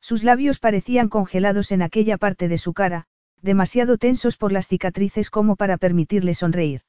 Sus 0.00 0.24
labios 0.24 0.58
parecían 0.58 1.08
congelados 1.08 1.72
en 1.72 1.82
aquella 1.82 2.18
parte 2.18 2.48
de 2.48 2.58
su 2.58 2.72
cara, 2.72 3.06
demasiado 3.42 3.98
tensos 3.98 4.36
por 4.36 4.52
las 4.52 4.68
cicatrices 4.68 5.30
como 5.30 5.56
para 5.56 5.76
permitirle 5.76 6.34
sonreír. 6.34 6.82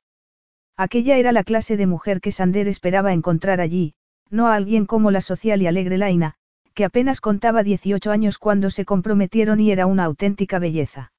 Aquella 0.78 1.18
era 1.18 1.32
la 1.32 1.44
clase 1.44 1.78
de 1.78 1.88
mujer 1.88 2.22
que 2.22 2.32
Sander 2.32 2.68
esperaba 2.68 3.14
encontrar 3.14 3.62
allí, 3.62 3.94
no 4.30 4.48
a 4.48 4.56
alguien 4.56 4.86
como 4.86 5.12
la 5.12 5.22
social 5.22 5.62
y 5.62 5.68
alegre 5.68 5.98
Laina, 5.98 6.36
que 6.74 6.86
apenas 6.86 7.22
contaba 7.22 7.64
18 7.64 8.12
años 8.12 8.38
cuando 8.38 8.70
se 8.70 8.86
comprometieron 8.86 9.60
y 9.60 9.72
era 9.72 9.86
una 9.86 10.06
auténtica 10.06 10.58
belleza. 10.60 11.12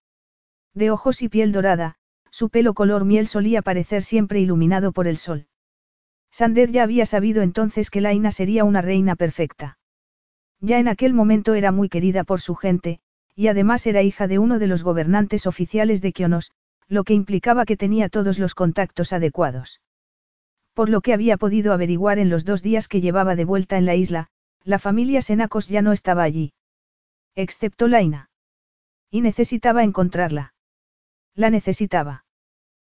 De 0.75 0.91
ojos 0.91 1.23
y 1.23 1.29
piel 1.29 1.53
dorada, 1.53 1.97
su 2.31 2.49
pelo 2.49 2.73
color 2.73 3.05
miel 3.05 3.29
solía 3.29 3.61
parecer 3.61 4.03
siempre 4.03 4.41
iluminado 4.41 4.93
por 4.93 5.07
el 5.07 5.19
sol. 5.19 5.47
Sander 6.31 6.71
ya 6.71 6.83
había 6.83 7.05
sabido 7.05 7.43
entonces 7.43 7.91
que 7.91 8.01
Laina 8.01 8.33
sería 8.33 8.65
una 8.65 8.81
reina 8.81 9.17
perfecta. 9.17 9.77
Ya 10.61 10.79
en 10.79 10.89
aquel 10.89 11.13
momento 11.13 11.53
era 11.53 11.73
muy 11.73 11.91
querida 11.91 12.25
por 12.25 12.41
su 12.41 12.55
gente, 12.55 13.01
y 13.35 13.49
además 13.49 13.87
era 13.87 14.03
hija 14.03 14.27
de 14.27 14.39
uno 14.39 14.59
de 14.59 14.67
los 14.67 14.83
gobernantes 14.83 15.47
oficiales 15.47 16.03
de 16.03 16.13
Kionos, 16.13 16.51
lo 16.89 17.05
que 17.05 17.15
implicaba 17.15 17.65
que 17.65 17.77
tenía 17.77 18.09
todos 18.09 18.39
los 18.39 18.55
contactos 18.55 19.13
adecuados. 19.13 19.81
Por 20.75 20.89
lo 20.89 21.01
que 21.01 21.13
había 21.13 21.37
podido 21.37 21.73
averiguar 21.73 22.19
en 22.19 22.31
los 22.31 22.45
dos 22.45 22.63
días 22.63 22.89
que 22.89 23.01
llevaba 23.01 23.37
de 23.37 23.45
vuelta 23.45 23.77
en 23.79 23.87
la 23.87 23.95
isla, 23.95 24.29
la 24.65 24.79
familia 24.79 25.23
Senacos 25.23 25.69
ya 25.69 25.83
no 25.83 25.93
estaba 25.93 26.23
allí. 26.23 26.53
Excepto 27.35 27.89
Laina. 27.89 28.31
Y 29.11 29.21
necesitaba 29.21 29.83
encontrarla. 29.85 30.55
La 31.35 31.51
necesitaba. 31.51 32.25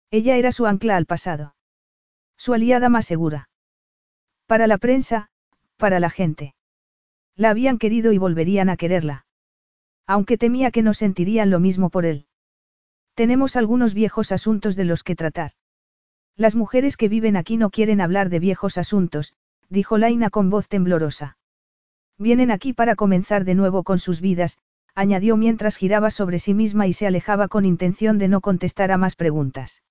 Ella 0.10 0.38
era 0.38 0.52
su 0.52 0.66
ancla 0.66 0.96
al 0.96 1.06
pasado. 1.06 1.56
Su 2.38 2.54
aliada 2.54 2.90
más 2.90 3.06
segura. 3.06 3.50
Para 4.46 4.68
la 4.68 4.78
prensa, 4.78 5.30
para 5.76 6.00
la 6.00 6.10
gente. 6.10 6.56
La 7.36 7.50
habían 7.50 7.78
querido 7.78 8.14
y 8.14 8.18
volverían 8.18 8.70
a 8.70 8.78
quererla. 8.78 9.27
Aunque 10.08 10.38
temía 10.38 10.72
que 10.72 10.82
no 10.82 10.94
sentirían 10.94 11.50
lo 11.50 11.60
mismo 11.60 11.90
por 11.90 12.06
él. 12.06 12.26
Tenemos 13.14 13.56
algunos 13.56 13.94
viejos 13.94 14.32
asuntos 14.32 14.76
de 14.76 14.86
los 14.86 15.04
que 15.04 15.16
tratar. 15.16 15.52
Las 16.38 16.56
mujeres 16.56 16.98
que 16.98 17.10
viven 17.10 17.36
aquí 17.36 17.58
no 17.58 17.70
quieren 17.70 18.00
hablar 18.00 18.30
de 18.30 18.40
viejos 18.40 18.78
asuntos, 18.78 19.34
dijo 19.70 19.98
Laina 19.98 20.30
con 20.30 20.50
voz 20.50 20.68
temblorosa. 20.68 21.38
Vienen 22.18 22.52
aquí 22.52 22.74
para 22.74 22.96
comenzar 22.96 23.44
de 23.44 23.56
nuevo 23.56 23.84
con 23.84 24.00
sus 24.00 24.22
vidas, 24.22 24.58
añadió 24.96 25.36
mientras 25.36 25.78
giraba 25.78 26.10
sobre 26.10 26.40
sí 26.40 26.54
misma 26.54 26.88
y 26.88 26.94
se 26.94 27.06
alejaba 27.06 27.48
con 27.48 27.66
intención 27.66 28.18
de 28.18 28.28
no 28.28 28.42
contestar 28.42 28.92
a 28.92 28.98
más 28.98 29.16
preguntas. 29.16 29.84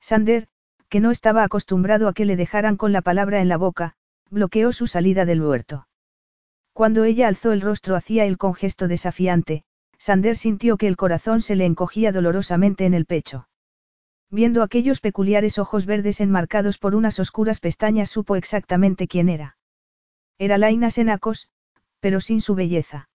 Sander, 0.00 0.48
que 0.88 1.00
no 1.00 1.10
estaba 1.10 1.42
acostumbrado 1.42 2.06
a 2.06 2.12
que 2.12 2.24
le 2.24 2.36
dejaran 2.36 2.76
con 2.76 2.92
la 2.92 3.02
palabra 3.02 3.40
en 3.40 3.48
la 3.48 3.56
boca, 3.56 3.94
bloqueó 4.30 4.72
su 4.72 4.86
salida 4.86 5.24
del 5.24 5.42
huerto. 5.42 5.86
Cuando 6.72 7.04
ella 7.04 7.28
alzó 7.28 7.52
el 7.52 7.60
rostro 7.60 7.96
hacia 7.96 8.24
él 8.24 8.38
con 8.38 8.54
gesto 8.54 8.88
desafiante, 8.88 9.64
Sander 9.98 10.36
sintió 10.36 10.76
que 10.76 10.88
el 10.88 10.96
corazón 10.96 11.42
se 11.42 11.54
le 11.54 11.64
encogía 11.64 12.12
dolorosamente 12.12 12.86
en 12.86 12.94
el 12.94 13.06
pecho. 13.06 13.48
Viendo 14.30 14.62
aquellos 14.62 15.00
peculiares 15.00 15.58
ojos 15.58 15.84
verdes 15.84 16.20
enmarcados 16.20 16.78
por 16.78 16.94
unas 16.94 17.18
oscuras 17.20 17.60
pestañas 17.60 18.08
supo 18.08 18.36
exactamente 18.36 19.06
quién 19.06 19.28
era. 19.28 19.58
Era 20.38 20.56
Laina 20.56 20.88
Senacos, 20.90 21.48
pero 22.00 22.20
sin 22.20 22.40
su 22.40 22.54
belleza. 22.54 23.10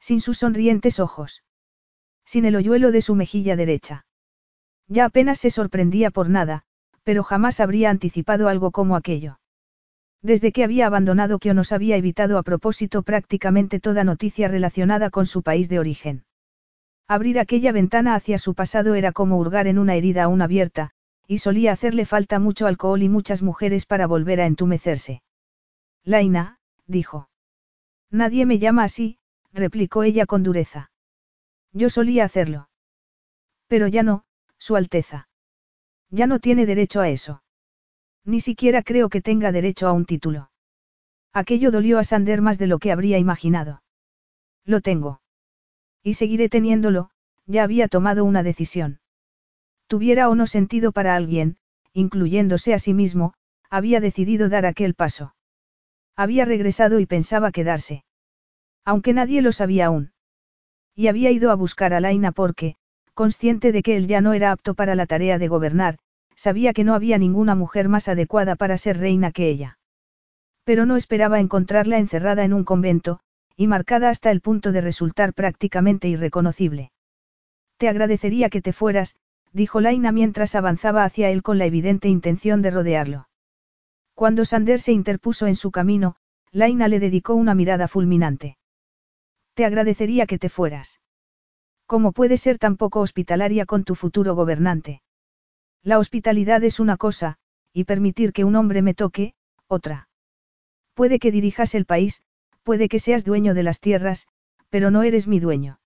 Sin 0.00 0.20
sus 0.20 0.38
sonrientes 0.38 0.98
ojos. 0.98 1.44
Sin 2.24 2.44
el 2.44 2.56
hoyuelo 2.56 2.90
de 2.90 3.02
su 3.02 3.14
mejilla 3.14 3.54
derecha. 3.54 4.04
Ya 4.88 5.04
apenas 5.04 5.38
se 5.38 5.50
sorprendía 5.50 6.10
por 6.10 6.28
nada, 6.28 6.64
pero 7.04 7.22
jamás 7.22 7.60
habría 7.60 7.90
anticipado 7.90 8.48
algo 8.48 8.72
como 8.72 8.96
aquello. 8.96 9.38
Desde 10.22 10.52
que 10.52 10.62
había 10.62 10.86
abandonado 10.86 11.38
que 11.38 11.52
nos 11.52 11.72
había 11.72 11.96
evitado 11.96 12.38
a 12.38 12.42
propósito 12.42 13.02
prácticamente 13.02 13.80
toda 13.80 14.04
noticia 14.04 14.46
relacionada 14.48 15.10
con 15.10 15.26
su 15.26 15.42
país 15.42 15.68
de 15.68 15.80
origen. 15.80 16.24
Abrir 17.08 17.40
aquella 17.40 17.72
ventana 17.72 18.14
hacia 18.14 18.38
su 18.38 18.54
pasado 18.54 18.94
era 18.94 19.12
como 19.12 19.36
hurgar 19.36 19.66
en 19.66 19.78
una 19.78 19.96
herida 19.96 20.24
aún 20.24 20.40
abierta, 20.40 20.92
y 21.26 21.38
solía 21.38 21.72
hacerle 21.72 22.06
falta 22.06 22.38
mucho 22.38 22.66
alcohol 22.66 23.02
y 23.02 23.08
muchas 23.08 23.42
mujeres 23.42 23.84
para 23.84 24.06
volver 24.06 24.40
a 24.40 24.46
entumecerse. 24.46 25.22
Laina, 26.04 26.58
dijo. 26.86 27.28
Nadie 28.10 28.46
me 28.46 28.58
llama 28.58 28.84
así, 28.84 29.18
replicó 29.52 30.04
ella 30.04 30.26
con 30.26 30.42
dureza. 30.42 30.90
Yo 31.72 31.90
solía 31.90 32.24
hacerlo. 32.24 32.68
Pero 33.66 33.88
ya 33.88 34.02
no, 34.02 34.24
Su 34.58 34.76
Alteza. 34.76 35.28
Ya 36.10 36.26
no 36.26 36.38
tiene 36.38 36.66
derecho 36.66 37.00
a 37.00 37.08
eso. 37.08 37.41
Ni 38.24 38.40
siquiera 38.40 38.82
creo 38.82 39.08
que 39.08 39.20
tenga 39.20 39.52
derecho 39.52 39.88
a 39.88 39.92
un 39.92 40.04
título. 40.04 40.50
Aquello 41.32 41.70
dolió 41.70 41.98
a 41.98 42.04
Sander 42.04 42.42
más 42.42 42.58
de 42.58 42.66
lo 42.66 42.78
que 42.78 42.92
habría 42.92 43.18
imaginado. 43.18 43.82
Lo 44.64 44.80
tengo. 44.80 45.20
Y 46.02 46.14
seguiré 46.14 46.48
teniéndolo, 46.48 47.10
ya 47.46 47.64
había 47.64 47.88
tomado 47.88 48.24
una 48.24 48.42
decisión. 48.42 49.00
Tuviera 49.86 50.28
o 50.28 50.34
no 50.34 50.46
sentido 50.46 50.92
para 50.92 51.16
alguien, 51.16 51.56
incluyéndose 51.92 52.74
a 52.74 52.78
sí 52.78 52.94
mismo, 52.94 53.34
había 53.70 54.00
decidido 54.00 54.48
dar 54.48 54.66
aquel 54.66 54.94
paso. 54.94 55.34
Había 56.16 56.44
regresado 56.44 57.00
y 57.00 57.06
pensaba 57.06 57.52
quedarse. 57.52 58.04
Aunque 58.84 59.12
nadie 59.12 59.42
lo 59.42 59.52
sabía 59.52 59.86
aún. 59.86 60.12
Y 60.94 61.08
había 61.08 61.30
ido 61.30 61.50
a 61.50 61.54
buscar 61.54 61.94
a 61.94 62.00
Laina 62.00 62.32
porque, 62.32 62.76
consciente 63.14 63.72
de 63.72 63.82
que 63.82 63.96
él 63.96 64.06
ya 64.06 64.20
no 64.20 64.34
era 64.34 64.52
apto 64.52 64.74
para 64.74 64.94
la 64.94 65.06
tarea 65.06 65.38
de 65.38 65.48
gobernar, 65.48 65.98
sabía 66.36 66.72
que 66.72 66.84
no 66.84 66.94
había 66.94 67.18
ninguna 67.18 67.54
mujer 67.54 67.88
más 67.88 68.08
adecuada 68.08 68.56
para 68.56 68.78
ser 68.78 68.98
reina 68.98 69.32
que 69.32 69.48
ella. 69.48 69.78
Pero 70.64 70.86
no 70.86 70.96
esperaba 70.96 71.40
encontrarla 71.40 71.98
encerrada 71.98 72.44
en 72.44 72.52
un 72.52 72.64
convento, 72.64 73.20
y 73.56 73.66
marcada 73.66 74.10
hasta 74.10 74.30
el 74.30 74.40
punto 74.40 74.72
de 74.72 74.80
resultar 74.80 75.34
prácticamente 75.34 76.08
irreconocible. 76.08 76.92
Te 77.76 77.88
agradecería 77.88 78.48
que 78.48 78.62
te 78.62 78.72
fueras, 78.72 79.16
dijo 79.52 79.80
Laina 79.80 80.12
mientras 80.12 80.54
avanzaba 80.54 81.04
hacia 81.04 81.30
él 81.30 81.42
con 81.42 81.58
la 81.58 81.66
evidente 81.66 82.08
intención 82.08 82.62
de 82.62 82.70
rodearlo. 82.70 83.28
Cuando 84.14 84.44
Sander 84.44 84.80
se 84.80 84.92
interpuso 84.92 85.46
en 85.46 85.56
su 85.56 85.70
camino, 85.70 86.16
Laina 86.52 86.88
le 86.88 87.00
dedicó 87.00 87.34
una 87.34 87.54
mirada 87.54 87.88
fulminante. 87.88 88.56
Te 89.54 89.64
agradecería 89.64 90.26
que 90.26 90.38
te 90.38 90.48
fueras. 90.48 91.00
¿Cómo 91.86 92.12
puedes 92.12 92.40
ser 92.40 92.58
tan 92.58 92.76
poco 92.76 93.00
hospitalaria 93.00 93.66
con 93.66 93.84
tu 93.84 93.94
futuro 93.94 94.34
gobernante? 94.34 95.02
La 95.82 95.98
hospitalidad 95.98 96.62
es 96.62 96.78
una 96.78 96.96
cosa, 96.96 97.38
y 97.72 97.84
permitir 97.84 98.32
que 98.32 98.44
un 98.44 98.54
hombre 98.56 98.82
me 98.82 98.94
toque, 98.94 99.34
otra. 99.66 100.08
Puede 100.94 101.18
que 101.18 101.32
dirijas 101.32 101.74
el 101.74 101.86
país, 101.86 102.22
puede 102.62 102.88
que 102.88 103.00
seas 103.00 103.24
dueño 103.24 103.54
de 103.54 103.62
las 103.62 103.80
tierras, 103.80 104.28
pero 104.68 104.90
no 104.90 105.02
eres 105.02 105.26
mi 105.26 105.40
dueño. 105.40 105.80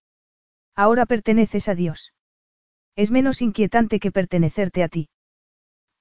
Ahora 0.75 1.07
perteneces 1.07 1.69
a 1.69 1.75
Dios. 1.75 2.13
Es 2.95 3.11
menos 3.11 3.41
inquietante 3.41 3.99
que 3.99 4.13
pertenecerte 4.13 4.83
a 4.83 4.89
ti. 4.89 5.09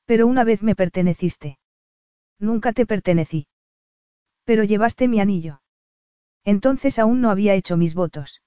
Pero 0.06 0.28
una 0.28 0.44
vez 0.44 0.62
me 0.62 0.76
perteneciste. 0.76 1.58
Nunca 2.40 2.74
te 2.74 2.86
pertenecí. 2.86 3.48
Pero 4.44 4.64
llevaste 4.64 5.08
mi 5.08 5.20
anillo. 5.20 5.62
Entonces 6.44 7.00
aún 7.00 7.22
no 7.22 7.32
había 7.32 7.56
hecho 7.56 7.78
mis 7.78 7.96
votos. 7.96 8.42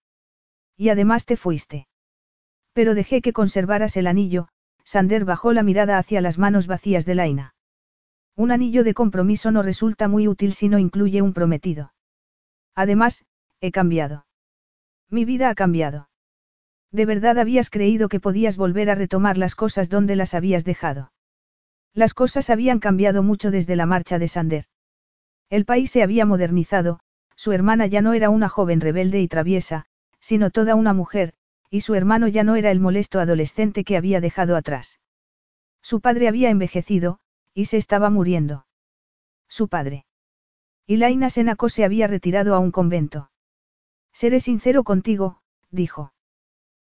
Y 0.77 0.91
además 0.91 1.25
te 1.25 1.37
fuiste. 1.37 1.89
Pero 2.73 2.95
dejé 2.95 3.23
que 3.23 3.33
conservaras 3.33 3.97
el 3.97 4.07
anillo, 4.07 4.49
Sander 4.89 5.27
bajó 5.27 5.53
la 5.53 5.63
mirada 5.63 5.99
hacia 5.99 6.23
las 6.23 6.39
manos 6.39 6.67
vacías 6.67 7.05
de 7.05 7.15
Laina. 7.15 7.55
Un 8.35 8.51
anillo 8.51 8.85
de 8.85 8.95
compromiso 8.95 9.51
no 9.51 9.63
resulta 9.63 10.09
muy 10.09 10.27
útil 10.27 10.55
si 10.55 10.71
no 10.71 10.79
incluye 10.79 11.21
un 11.21 11.35
prometido. 11.35 11.93
Además, 12.75 13.27
he 13.61 13.71
cambiado. 13.71 14.25
Mi 15.11 15.27
vida 15.27 15.51
ha 15.51 15.55
cambiado. 15.55 16.09
¿De 16.91 17.05
verdad 17.05 17.39
habías 17.39 17.69
creído 17.69 18.09
que 18.09 18.19
podías 18.19 18.57
volver 18.57 18.89
a 18.89 18.95
retomar 18.95 19.37
las 19.37 19.55
cosas 19.55 19.91
donde 19.91 20.17
las 20.17 20.33
habías 20.33 20.65
dejado? 20.65 21.13
Las 21.93 22.15
cosas 22.15 22.49
habían 22.49 22.79
cambiado 22.79 23.23
mucho 23.23 23.51
desde 23.51 23.77
la 23.77 23.85
marcha 23.85 24.19
de 24.19 24.29
Sander. 24.29 24.65
El 25.51 25.67
país 25.67 25.91
se 25.91 26.03
había 26.03 26.25
modernizado, 26.25 27.01
su 27.37 27.53
hermana 27.53 27.87
ya 27.89 28.01
no 28.01 28.15
era 28.15 28.31
una 28.31 28.49
joven 28.49 28.81
rebelde 28.81 29.21
y 29.21 29.29
traviesa, 29.29 29.85
sino 30.19 30.49
toda 30.49 30.77
una 30.77 30.95
mujer, 30.95 31.35
y 31.71 31.83
su 31.83 31.95
hermano 31.95 32.29
ya 32.29 32.45
no 32.45 32.57
era 32.57 32.71
el 32.71 32.81
molesto 32.81 33.21
adolescente 33.21 33.85
que 33.85 33.97
había 33.97 34.21
dejado 34.21 34.57
atrás. 34.57 35.01
Su 35.83 36.01
padre 36.01 36.29
había 36.29 36.51
envejecido, 36.51 37.21
y 37.55 37.67
se 37.67 37.77
estaba 37.77 38.11
muriendo. 38.11 38.67
Su 39.49 39.69
padre. 39.69 40.07
Y 40.87 40.97
Laina 40.97 41.31
Senaco 41.31 41.69
se 41.69 41.85
había 41.85 42.07
retirado 42.07 42.55
a 42.55 42.59
un 42.59 42.71
convento. 42.71 43.31
Seré 44.13 44.41
sincero 44.41 44.85
contigo, 44.85 45.43
dijo. 45.71 46.13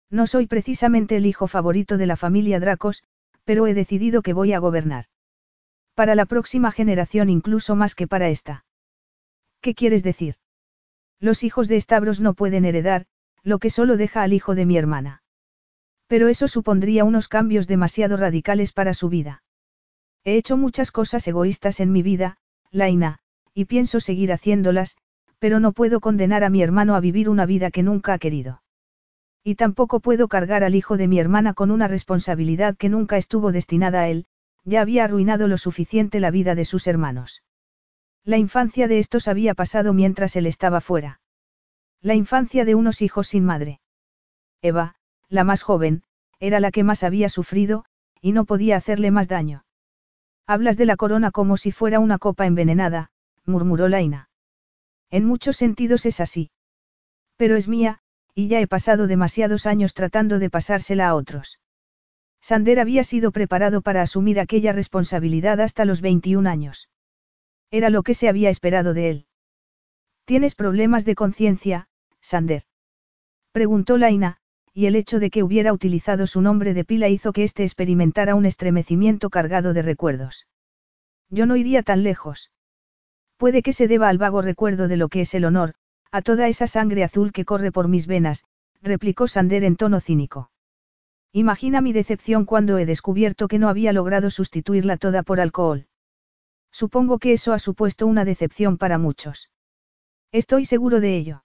No 0.10 0.28
soy 0.28 0.48
precisamente 0.48 1.18
el 1.18 1.26
hijo 1.26 1.48
favorito 1.48 1.98
de 1.98 2.06
la 2.06 2.18
familia 2.18 2.60
Dracos, 2.60 3.04
pero 3.46 3.68
he 3.68 3.74
decidido 3.74 4.22
que 4.22 4.34
voy 4.34 4.54
a 4.54 4.60
gobernar. 4.60 5.06
Para 5.96 6.16
la 6.16 6.26
próxima 6.26 6.72
generación 6.72 7.30
incluso 7.30 7.76
más 7.76 7.96
que 7.96 8.08
para 8.08 8.30
esta. 8.30 8.66
¿Qué 9.62 9.76
quieres 9.76 10.04
decir? 10.04 10.36
Los 11.20 11.44
hijos 11.44 11.68
de 11.68 11.80
Stavros 11.80 12.20
no 12.20 12.34
pueden 12.34 12.66
heredar, 12.66 13.06
lo 13.44 13.60
que 13.60 13.70
solo 13.70 13.98
deja 13.98 14.24
al 14.24 14.34
hijo 14.34 14.56
de 14.56 14.66
mi 14.66 14.78
hermana. 14.78 15.22
Pero 16.08 16.28
eso 16.28 16.48
supondría 16.48 17.04
unos 17.04 17.28
cambios 17.28 17.68
demasiado 17.68 18.18
radicales 18.18 18.72
para 18.72 18.94
su 18.94 19.10
vida. 19.10 19.44
He 20.24 20.38
hecho 20.38 20.58
muchas 20.58 20.92
cosas 20.92 21.28
egoístas 21.28 21.80
en 21.80 21.92
mi 21.92 22.02
vida, 22.02 22.38
Laina, 22.72 23.20
y 23.54 23.66
pienso 23.66 24.00
seguir 24.00 24.32
haciéndolas, 24.32 24.96
pero 25.40 25.60
no 25.60 25.74
puedo 25.74 26.00
condenar 26.00 26.44
a 26.44 26.50
mi 26.50 26.62
hermano 26.62 26.96
a 26.96 27.02
vivir 27.02 27.30
una 27.30 27.46
vida 27.46 27.70
que 27.70 27.84
nunca 27.84 28.14
ha 28.14 28.18
querido. 28.18 28.64
Y 29.44 29.56
tampoco 29.56 30.00
puedo 30.00 30.30
cargar 30.30 30.64
al 30.64 30.74
hijo 30.74 30.96
de 30.96 31.10
mi 31.10 31.20
hermana 31.20 31.54
con 31.54 31.70
una 31.70 31.90
responsabilidad 31.90 32.78
que 32.78 32.88
nunca 32.88 33.18
estuvo 33.18 33.52
destinada 33.52 34.02
a 34.02 34.08
él, 34.08 34.26
ya 34.64 34.82
había 34.82 35.04
arruinado 35.04 35.50
lo 35.50 35.58
suficiente 35.58 36.22
la 36.22 36.32
vida 36.32 36.56
de 36.56 36.64
sus 36.64 36.88
hermanos. 36.88 37.44
La 38.24 38.38
infancia 38.38 38.88
de 38.88 39.00
estos 39.00 39.28
había 39.28 39.54
pasado 39.54 39.94
mientras 39.94 40.38
él 40.38 40.46
estaba 40.46 40.80
fuera. 40.80 41.20
La 42.04 42.16
infancia 42.16 42.66
de 42.66 42.76
unos 42.76 43.02
hijos 43.02 43.30
sin 43.30 43.46
madre. 43.46 43.80
Eva, 44.62 44.96
la 45.30 45.46
más 45.46 45.64
joven, 45.64 46.04
era 46.38 46.60
la 46.60 46.70
que 46.70 46.84
más 46.84 47.02
había 47.02 47.30
sufrido, 47.30 47.86
y 48.20 48.34
no 48.34 48.44
podía 48.44 48.76
hacerle 48.76 49.10
más 49.10 49.30
daño. 49.30 49.64
Hablas 50.46 50.76
de 50.76 50.86
la 50.86 50.98
corona 50.98 51.32
como 51.32 51.56
si 51.56 51.72
fuera 51.72 52.02
una 52.02 52.18
copa 52.18 52.46
envenenada, 52.46 53.10
murmuró 53.46 53.88
Laina. 53.88 54.28
En 55.12 55.24
muchos 55.24 55.56
sentidos 55.56 56.06
es 56.06 56.20
así. 56.20 56.52
Pero 57.38 57.56
es 57.56 57.70
mía, 57.70 58.00
y 58.36 58.50
ya 58.50 58.60
he 58.60 58.68
pasado 58.68 59.08
demasiados 59.08 59.66
años 59.66 59.94
tratando 59.94 60.40
de 60.40 60.50
pasársela 60.50 61.08
a 61.08 61.16
otros. 61.16 61.62
Sander 62.42 62.82
había 62.82 63.06
sido 63.06 63.32
preparado 63.32 63.82
para 63.82 64.02
asumir 64.02 64.42
aquella 64.42 64.74
responsabilidad 64.74 65.62
hasta 65.62 65.86
los 65.86 66.02
21 66.02 66.50
años. 66.50 66.90
Era 67.72 67.90
lo 67.90 68.04
que 68.04 68.14
se 68.14 68.28
había 68.28 68.50
esperado 68.50 68.94
de 68.94 69.10
él. 69.10 69.28
¿Tienes 70.26 70.56
problemas 70.56 71.06
de 71.06 71.16
conciencia, 71.16 71.88
Sander? 72.24 72.64
Preguntó 73.52 73.98
Laina, 73.98 74.38
y 74.74 74.88
el 74.88 74.96
hecho 74.96 75.20
de 75.20 75.30
que 75.30 75.44
hubiera 75.44 75.72
utilizado 75.74 76.26
su 76.26 76.42
nombre 76.42 76.74
de 76.74 76.84
pila 76.84 77.10
hizo 77.10 77.34
que 77.34 77.44
éste 77.44 77.64
experimentara 77.64 78.34
un 78.34 78.48
estremecimiento 78.48 79.30
cargado 79.30 79.74
de 79.74 79.84
recuerdos. 79.84 80.48
Yo 81.30 81.46
no 81.46 81.56
iría 81.56 81.84
tan 81.84 82.02
lejos. 82.02 82.52
Puede 83.38 83.62
que 83.62 83.74
se 83.74 83.88
deba 83.88 84.10
al 84.10 84.18
vago 84.18 84.42
recuerdo 84.42 84.88
de 84.88 84.98
lo 84.98 85.10
que 85.10 85.22
es 85.22 85.34
el 85.36 85.46
honor, 85.46 85.76
a 86.12 86.22
toda 86.22 86.48
esa 86.48 86.66
sangre 86.66 87.04
azul 87.04 87.32
que 87.32 87.46
corre 87.46 87.72
por 87.72 87.88
mis 87.88 88.08
venas, 88.08 88.46
replicó 88.82 89.28
Sander 89.28 89.64
en 89.64 89.76
tono 89.76 90.00
cínico. 90.00 90.50
Imagina 91.34 91.82
mi 91.82 91.94
decepción 91.94 92.46
cuando 92.46 92.78
he 92.78 92.86
descubierto 92.86 93.48
que 93.48 93.60
no 93.60 93.68
había 93.68 93.92
logrado 93.92 94.30
sustituirla 94.30 94.98
toda 94.98 95.24
por 95.24 95.40
alcohol. 95.40 95.88
Supongo 96.72 97.20
que 97.20 97.34
eso 97.34 97.54
ha 97.54 97.60
supuesto 97.60 98.08
una 98.08 98.26
decepción 98.26 98.78
para 98.78 98.98
muchos. 98.98 99.50
Estoy 100.32 100.66
seguro 100.66 101.00
de 101.00 101.18
ello. 101.18 101.43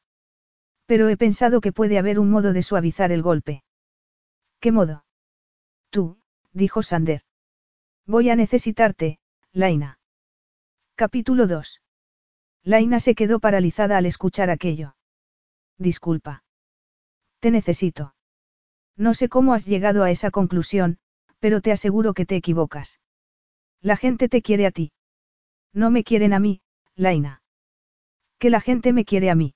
Pero 0.88 1.11
he 1.11 1.18
pensado 1.18 1.61
que 1.61 1.70
puede 1.70 1.98
haber 1.98 2.18
un 2.18 2.31
modo 2.31 2.55
de 2.55 2.62
suavizar 2.62 3.12
el 3.12 3.20
golpe. 3.20 3.62
¿Qué 4.59 4.72
modo? 4.72 5.05
Tú, 5.90 6.18
dijo 6.53 6.83
Sander. 6.83 7.20
Voy 8.07 8.31
a 8.31 8.37
necesitarte, 8.37 9.18
Laina. 9.53 9.98
Capítulo 10.94 11.46
2. 11.46 11.83
Laina 12.64 13.01
se 13.01 13.14
quedó 13.14 13.38
paralizada 13.38 13.98
al 13.98 14.07
escuchar 14.07 14.48
aquello. 14.48 14.96
Disculpa. 15.77 16.42
Te 17.40 17.51
necesito. 17.51 18.14
No 18.96 19.12
sé 19.12 19.29
cómo 19.29 19.53
has 19.53 19.66
llegado 19.66 20.05
a 20.05 20.11
esa 20.11 20.31
conclusión, 20.31 20.98
pero 21.38 21.61
te 21.61 21.70
aseguro 21.70 22.14
que 22.14 22.24
te 22.24 22.37
equivocas. 22.37 22.98
La 23.83 23.98
gente 23.98 24.31
te 24.31 24.40
quiere 24.40 24.64
a 24.64 24.70
ti. 24.70 24.92
No 25.74 25.90
me 25.90 26.03
quieren 26.03 26.33
a 26.33 26.40
mí, 26.40 26.62
Laina. 26.96 27.42
Que 28.38 28.48
la 28.48 28.62
gente 28.62 28.94
me 28.94 29.05
quiere 29.05 29.29
a 29.29 29.35
mí. 29.35 29.55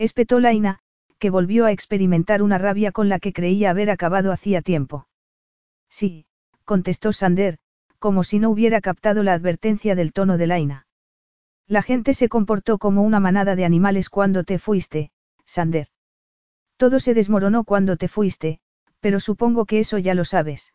Espetó 0.00 0.40
Laina, 0.40 0.78
que 1.18 1.28
volvió 1.28 1.66
a 1.66 1.72
experimentar 1.72 2.40
una 2.40 2.56
rabia 2.56 2.90
con 2.90 3.10
la 3.10 3.18
que 3.18 3.34
creía 3.34 3.68
haber 3.68 3.90
acabado 3.90 4.32
hacía 4.32 4.62
tiempo. 4.62 5.06
Sí, 5.90 6.24
contestó 6.64 7.12
Sander, 7.12 7.58
como 7.98 8.24
si 8.24 8.38
no 8.38 8.48
hubiera 8.48 8.80
captado 8.80 9.22
la 9.22 9.34
advertencia 9.34 9.94
del 9.94 10.14
tono 10.14 10.38
de 10.38 10.46
Laina. 10.46 10.86
La 11.66 11.82
gente 11.82 12.14
se 12.14 12.30
comportó 12.30 12.78
como 12.78 13.02
una 13.02 13.20
manada 13.20 13.56
de 13.56 13.66
animales 13.66 14.08
cuando 14.08 14.42
te 14.42 14.58
fuiste, 14.58 15.10
Sander. 15.44 15.88
Todo 16.78 16.98
se 16.98 17.12
desmoronó 17.12 17.64
cuando 17.64 17.98
te 17.98 18.08
fuiste, 18.08 18.60
pero 19.00 19.20
supongo 19.20 19.66
que 19.66 19.80
eso 19.80 19.98
ya 19.98 20.14
lo 20.14 20.24
sabes. 20.24 20.72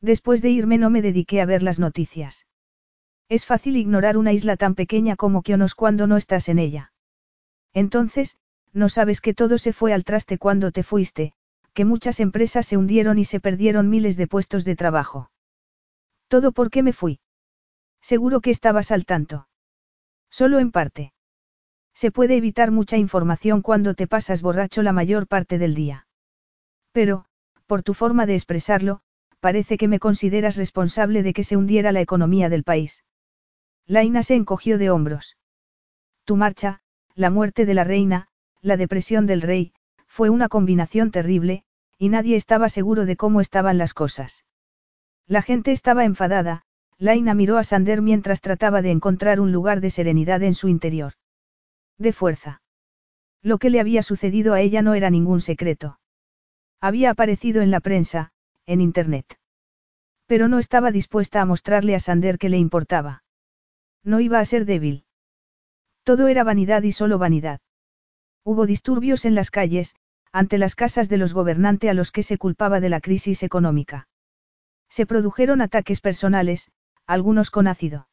Después 0.00 0.40
de 0.40 0.48
irme 0.48 0.78
no 0.78 0.88
me 0.88 1.02
dediqué 1.02 1.42
a 1.42 1.44
ver 1.44 1.62
las 1.62 1.78
noticias. 1.78 2.46
Es 3.28 3.44
fácil 3.44 3.76
ignorar 3.76 4.16
una 4.16 4.32
isla 4.32 4.56
tan 4.56 4.74
pequeña 4.74 5.14
como 5.16 5.42
Kionos 5.42 5.74
cuando 5.74 6.06
no 6.06 6.16
estás 6.16 6.48
en 6.48 6.58
ella. 6.58 6.90
Entonces, 7.72 8.36
no 8.72 8.88
sabes 8.88 9.20
que 9.20 9.34
todo 9.34 9.58
se 9.58 9.72
fue 9.72 9.92
al 9.92 10.04
traste 10.04 10.38
cuando 10.38 10.72
te 10.72 10.82
fuiste, 10.82 11.32
que 11.72 11.84
muchas 11.84 12.20
empresas 12.20 12.66
se 12.66 12.76
hundieron 12.76 13.18
y 13.18 13.24
se 13.24 13.40
perdieron 13.40 13.88
miles 13.88 14.16
de 14.16 14.26
puestos 14.26 14.64
de 14.64 14.76
trabajo. 14.76 15.30
Todo 16.28 16.52
porque 16.52 16.82
me 16.82 16.92
fui. 16.92 17.20
Seguro 18.00 18.40
que 18.40 18.50
estabas 18.50 18.90
al 18.90 19.04
tanto. 19.04 19.48
Solo 20.30 20.58
en 20.58 20.70
parte. 20.70 21.12
Se 21.94 22.10
puede 22.10 22.36
evitar 22.36 22.70
mucha 22.70 22.96
información 22.96 23.62
cuando 23.62 23.94
te 23.94 24.06
pasas 24.06 24.42
borracho 24.42 24.82
la 24.82 24.92
mayor 24.92 25.26
parte 25.26 25.58
del 25.58 25.74
día. 25.74 26.06
Pero, 26.92 27.26
por 27.66 27.82
tu 27.82 27.94
forma 27.94 28.26
de 28.26 28.34
expresarlo, 28.34 29.00
parece 29.40 29.76
que 29.76 29.88
me 29.88 29.98
consideras 29.98 30.56
responsable 30.56 31.22
de 31.22 31.32
que 31.32 31.44
se 31.44 31.56
hundiera 31.56 31.92
la 31.92 32.00
economía 32.00 32.48
del 32.48 32.64
país. 32.64 33.04
Laina 33.86 34.22
se 34.22 34.34
encogió 34.34 34.78
de 34.78 34.90
hombros. 34.90 35.36
Tu 36.24 36.36
marcha, 36.36 36.82
la 37.14 37.30
muerte 37.30 37.66
de 37.66 37.74
la 37.74 37.84
reina, 37.84 38.28
la 38.62 38.76
depresión 38.76 39.26
del 39.26 39.42
rey, 39.42 39.72
fue 40.06 40.30
una 40.30 40.48
combinación 40.48 41.10
terrible, 41.10 41.64
y 41.98 42.08
nadie 42.08 42.36
estaba 42.36 42.68
seguro 42.68 43.06
de 43.06 43.16
cómo 43.16 43.40
estaban 43.40 43.78
las 43.78 43.94
cosas. 43.94 44.44
La 45.26 45.42
gente 45.42 45.72
estaba 45.72 46.04
enfadada, 46.04 46.62
Laina 46.98 47.34
miró 47.34 47.56
a 47.56 47.64
Sander 47.64 48.02
mientras 48.02 48.40
trataba 48.40 48.82
de 48.82 48.90
encontrar 48.90 49.40
un 49.40 49.52
lugar 49.52 49.80
de 49.80 49.90
serenidad 49.90 50.42
en 50.42 50.54
su 50.54 50.68
interior. 50.68 51.14
De 51.98 52.12
fuerza. 52.12 52.62
Lo 53.42 53.58
que 53.58 53.70
le 53.70 53.80
había 53.80 54.02
sucedido 54.02 54.52
a 54.52 54.60
ella 54.60 54.82
no 54.82 54.94
era 54.94 55.08
ningún 55.08 55.40
secreto. 55.40 55.98
Había 56.80 57.10
aparecido 57.10 57.62
en 57.62 57.70
la 57.70 57.80
prensa, 57.80 58.32
en 58.66 58.80
Internet. 58.80 59.38
Pero 60.26 60.48
no 60.48 60.58
estaba 60.58 60.90
dispuesta 60.90 61.40
a 61.40 61.46
mostrarle 61.46 61.94
a 61.94 62.00
Sander 62.00 62.38
que 62.38 62.48
le 62.48 62.58
importaba. 62.58 63.24
No 64.04 64.20
iba 64.20 64.38
a 64.38 64.44
ser 64.44 64.64
débil. 64.64 65.04
Todo 66.02 66.28
era 66.28 66.44
vanidad 66.44 66.82
y 66.82 66.92
solo 66.92 67.18
vanidad. 67.18 67.60
Hubo 68.44 68.66
disturbios 68.66 69.24
en 69.24 69.34
las 69.34 69.50
calles, 69.50 69.94
ante 70.32 70.58
las 70.58 70.74
casas 70.74 71.08
de 71.08 71.18
los 71.18 71.34
gobernantes 71.34 71.90
a 71.90 71.94
los 71.94 72.10
que 72.10 72.22
se 72.22 72.38
culpaba 72.38 72.80
de 72.80 72.88
la 72.88 73.00
crisis 73.00 73.42
económica. 73.42 74.08
Se 74.88 75.06
produjeron 75.06 75.60
ataques 75.60 76.00
personales, 76.00 76.70
algunos 77.06 77.50
con 77.50 77.66
ácido. 77.66 78.08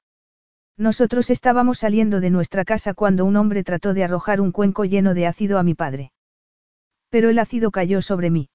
Nosotros 0.77 1.29
estábamos 1.29 1.79
saliendo 1.79 2.19
de 2.19 2.29
nuestra 2.29 2.65
casa 2.65 2.93
cuando 2.93 3.25
un 3.25 3.35
hombre 3.35 3.63
trató 3.63 3.93
de 3.93 4.03
arrojar 4.03 4.41
un 4.41 4.51
cuenco 4.51 4.85
lleno 4.85 5.13
de 5.13 5.25
ácido 5.25 5.57
a 5.57 5.63
mi 5.63 5.73
padre. 5.73 6.11
Pero 7.09 7.29
el 7.29 7.39
ácido 7.39 7.71
cayó 7.71 8.01
sobre 8.01 8.29
mí. 8.29 8.49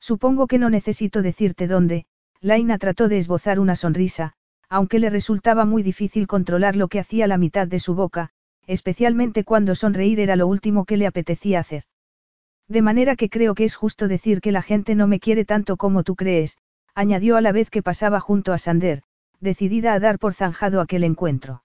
Supongo 0.00 0.46
que 0.46 0.58
no 0.58 0.70
necesito 0.70 1.22
decirte 1.22 1.66
dónde, 1.68 2.06
Laina 2.40 2.78
trató 2.78 3.08
de 3.08 3.18
esbozar 3.18 3.60
una 3.60 3.76
sonrisa, 3.76 4.32
aunque 4.68 4.98
le 4.98 5.10
resultaba 5.10 5.64
muy 5.64 5.82
difícil 5.82 6.26
controlar 6.26 6.74
lo 6.74 6.88
que 6.88 7.00
hacía 7.00 7.26
la 7.26 7.38
mitad 7.38 7.68
de 7.68 7.80
su 7.80 7.94
boca, 7.94 8.30
especialmente 8.66 9.44
cuando 9.44 9.74
sonreír 9.74 10.20
era 10.20 10.36
lo 10.36 10.46
último 10.46 10.84
que 10.84 10.96
le 10.96 11.06
apetecía 11.06 11.60
hacer. 11.60 11.84
De 12.68 12.82
manera 12.82 13.16
que 13.16 13.30
creo 13.30 13.54
que 13.54 13.64
es 13.64 13.76
justo 13.76 14.08
decir 14.08 14.40
que 14.40 14.52
la 14.52 14.62
gente 14.62 14.94
no 14.94 15.06
me 15.06 15.20
quiere 15.20 15.44
tanto 15.44 15.76
como 15.76 16.02
tú 16.02 16.16
crees, 16.16 16.58
añadió 16.94 17.36
a 17.36 17.40
la 17.40 17.52
vez 17.52 17.70
que 17.70 17.82
pasaba 17.82 18.20
junto 18.20 18.52
a 18.52 18.58
Sander, 18.58 19.02
decidida 19.40 19.92
a 19.92 20.00
dar 20.00 20.18
por 20.18 20.34
zanjado 20.34 20.80
aquel 20.80 21.04
encuentro. 21.04 21.62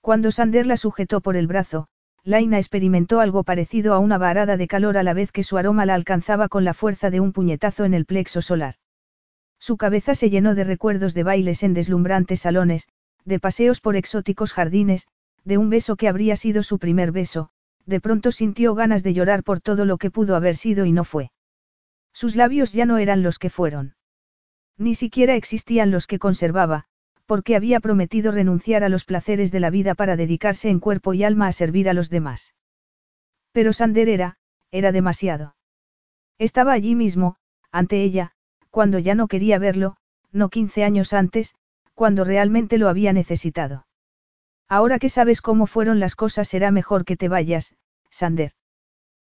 Cuando 0.00 0.30
Sander 0.30 0.66
la 0.66 0.76
sujetó 0.76 1.20
por 1.20 1.36
el 1.36 1.46
brazo, 1.46 1.88
Laina 2.24 2.58
experimentó 2.58 3.20
algo 3.20 3.44
parecido 3.44 3.94
a 3.94 3.98
una 3.98 4.18
varada 4.18 4.56
de 4.56 4.66
calor 4.66 4.96
a 4.96 5.02
la 5.02 5.14
vez 5.14 5.32
que 5.32 5.42
su 5.42 5.56
aroma 5.56 5.86
la 5.86 5.94
alcanzaba 5.94 6.48
con 6.48 6.64
la 6.64 6.74
fuerza 6.74 7.10
de 7.10 7.20
un 7.20 7.32
puñetazo 7.32 7.84
en 7.84 7.94
el 7.94 8.06
plexo 8.06 8.42
solar. 8.42 8.74
Su 9.58 9.76
cabeza 9.76 10.14
se 10.14 10.30
llenó 10.30 10.54
de 10.54 10.64
recuerdos 10.64 11.14
de 11.14 11.22
bailes 11.22 11.62
en 11.62 11.74
deslumbrantes 11.74 12.40
salones, 12.40 12.88
de 13.24 13.40
paseos 13.40 13.80
por 13.80 13.96
exóticos 13.96 14.52
jardines, 14.52 15.08
de 15.48 15.56
un 15.56 15.70
beso 15.70 15.96
que 15.96 16.08
habría 16.08 16.36
sido 16.36 16.62
su 16.62 16.78
primer 16.78 17.10
beso, 17.10 17.48
de 17.86 18.00
pronto 18.02 18.32
sintió 18.32 18.74
ganas 18.74 19.02
de 19.02 19.14
llorar 19.14 19.42
por 19.42 19.62
todo 19.62 19.86
lo 19.86 19.96
que 19.96 20.10
pudo 20.10 20.36
haber 20.36 20.56
sido 20.56 20.84
y 20.84 20.92
no 20.92 21.04
fue. 21.04 21.32
Sus 22.12 22.36
labios 22.36 22.74
ya 22.74 22.84
no 22.84 22.98
eran 22.98 23.22
los 23.22 23.38
que 23.38 23.48
fueron. 23.48 23.96
Ni 24.76 24.94
siquiera 24.94 25.36
existían 25.36 25.90
los 25.90 26.06
que 26.06 26.18
conservaba, 26.18 26.84
porque 27.24 27.56
había 27.56 27.80
prometido 27.80 28.30
renunciar 28.30 28.84
a 28.84 28.90
los 28.90 29.06
placeres 29.06 29.50
de 29.50 29.60
la 29.60 29.70
vida 29.70 29.94
para 29.94 30.16
dedicarse 30.16 30.68
en 30.68 30.80
cuerpo 30.80 31.14
y 31.14 31.24
alma 31.24 31.46
a 31.46 31.52
servir 31.52 31.88
a 31.88 31.94
los 31.94 32.10
demás. 32.10 32.54
Pero 33.52 33.72
Sander 33.72 34.10
era, 34.10 34.36
era 34.70 34.92
demasiado. 34.92 35.56
Estaba 36.38 36.74
allí 36.74 36.94
mismo, 36.94 37.36
ante 37.72 38.02
ella, 38.02 38.32
cuando 38.70 38.98
ya 38.98 39.14
no 39.14 39.28
quería 39.28 39.58
verlo, 39.58 39.96
no 40.30 40.50
quince 40.50 40.84
años 40.84 41.14
antes, 41.14 41.54
cuando 41.94 42.24
realmente 42.24 42.76
lo 42.76 42.90
había 42.90 43.14
necesitado. 43.14 43.87
Ahora 44.68 44.98
que 44.98 45.08
sabes 45.08 45.40
cómo 45.40 45.66
fueron 45.66 45.98
las 45.98 46.14
cosas 46.14 46.48
será 46.48 46.70
mejor 46.70 47.04
que 47.04 47.16
te 47.16 47.28
vayas, 47.28 47.74
Sander. 48.10 48.52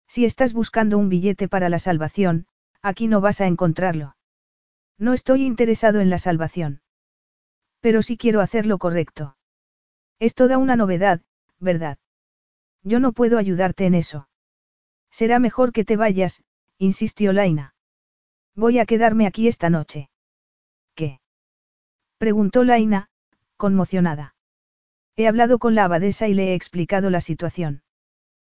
Si 0.08 0.26
estás 0.26 0.54
buscando 0.54 0.98
un 0.98 1.08
billete 1.08 1.48
para 1.48 1.70
la 1.70 1.80
salvación, 1.80 2.48
aquí 2.82 3.08
no 3.08 3.22
vas 3.22 3.40
a 3.40 3.48
encontrarlo. 3.48 4.16
No 4.98 5.14
estoy 5.14 5.46
interesado 5.46 6.02
en 6.02 6.10
la 6.10 6.18
salvación. 6.18 6.82
Pero 7.80 8.02
sí 8.02 8.18
quiero 8.18 8.42
hacer 8.42 8.66
lo 8.66 8.78
correcto. 8.78 9.38
Es 10.20 10.36
toda 10.36 10.58
una 10.58 10.76
novedad, 10.76 11.22
¿verdad? 11.60 11.98
Yo 12.84 13.00
no 13.00 13.14
puedo 13.14 13.38
ayudarte 13.38 13.86
en 13.86 13.96
eso. 13.96 14.28
Será 15.10 15.40
mejor 15.40 15.72
que 15.72 15.86
te 15.86 15.96
vayas, 15.96 16.44
insistió 16.78 17.32
Laina. 17.32 17.74
Voy 18.56 18.80
a 18.80 18.86
quedarme 18.86 19.26
aquí 19.26 19.48
esta 19.48 19.70
noche. 19.70 20.10
¿Qué? 20.96 21.22
preguntó 22.18 22.66
Laina, 22.66 23.10
conmocionada. 23.56 24.36
He 25.20 25.28
hablado 25.28 25.60
con 25.60 25.76
la 25.76 25.84
abadesa 25.84 26.30
y 26.30 26.34
le 26.34 26.52
he 26.52 26.54
explicado 26.54 27.10
la 27.10 27.20
situación. 27.20 27.82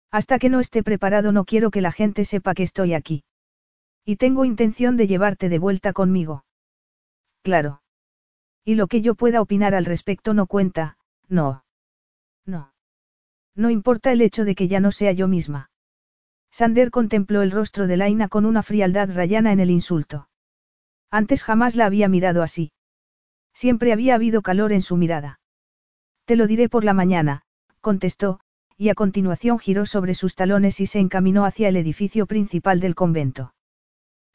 Hasta 0.10 0.40
que 0.40 0.50
no 0.50 0.60
esté 0.60 0.82
preparado 0.82 1.32
no 1.32 1.46
quiero 1.46 1.70
que 1.70 1.80
la 1.80 1.92
gente 1.92 2.26
sepa 2.26 2.56
que 2.56 2.64
estoy 2.64 2.96
aquí. 2.96 3.24
Y 4.04 4.16
tengo 4.16 4.46
intención 4.46 4.98
de 4.98 5.06
llevarte 5.06 5.48
de 5.48 5.60
vuelta 5.60 5.94
conmigo. 5.94 6.44
Claro. 7.44 7.84
Y 8.64 8.74
lo 8.74 8.88
que 8.88 9.02
yo 9.02 9.14
pueda 9.14 9.42
opinar 9.42 9.76
al 9.76 9.86
respecto 9.86 10.34
no 10.34 10.48
cuenta, 10.48 10.98
no. 11.28 11.64
No. 12.48 12.74
No 13.54 13.70
importa 13.70 14.12
el 14.12 14.24
hecho 14.24 14.44
de 14.44 14.56
que 14.56 14.68
ya 14.68 14.80
no 14.80 14.92
sea 14.92 15.12
yo 15.12 15.28
misma. 15.28 15.70
Sander 16.50 16.90
contempló 16.90 17.44
el 17.44 17.52
rostro 17.52 17.86
de 17.86 17.98
Laina 17.98 18.28
con 18.28 18.44
una 18.44 18.64
frialdad 18.64 19.12
rayana 19.14 19.52
en 19.52 19.60
el 19.60 19.70
insulto. 19.70 20.30
Antes 21.12 21.44
jamás 21.44 21.76
la 21.76 21.86
había 21.86 22.10
mirado 22.10 22.42
así. 22.42 22.72
Siempre 23.54 23.94
había 23.94 24.16
habido 24.16 24.42
calor 24.42 24.72
en 24.72 24.82
su 24.82 24.98
mirada. 24.98 25.40
Te 26.26 26.36
lo 26.36 26.48
diré 26.48 26.70
por 26.70 26.84
la 26.84 26.94
mañana, 26.94 27.44
contestó, 27.82 28.40
y 28.78 28.90
a 28.90 28.96
continuación 28.96 29.60
giró 29.60 29.86
sobre 29.86 30.14
sus 30.14 30.36
talones 30.36 30.80
y 30.80 30.88
se 30.88 31.00
encaminó 31.00 31.46
hacia 31.46 31.70
el 31.70 31.78
edificio 31.78 32.26
principal 32.26 32.80
del 32.80 32.96
convento. 32.96 33.54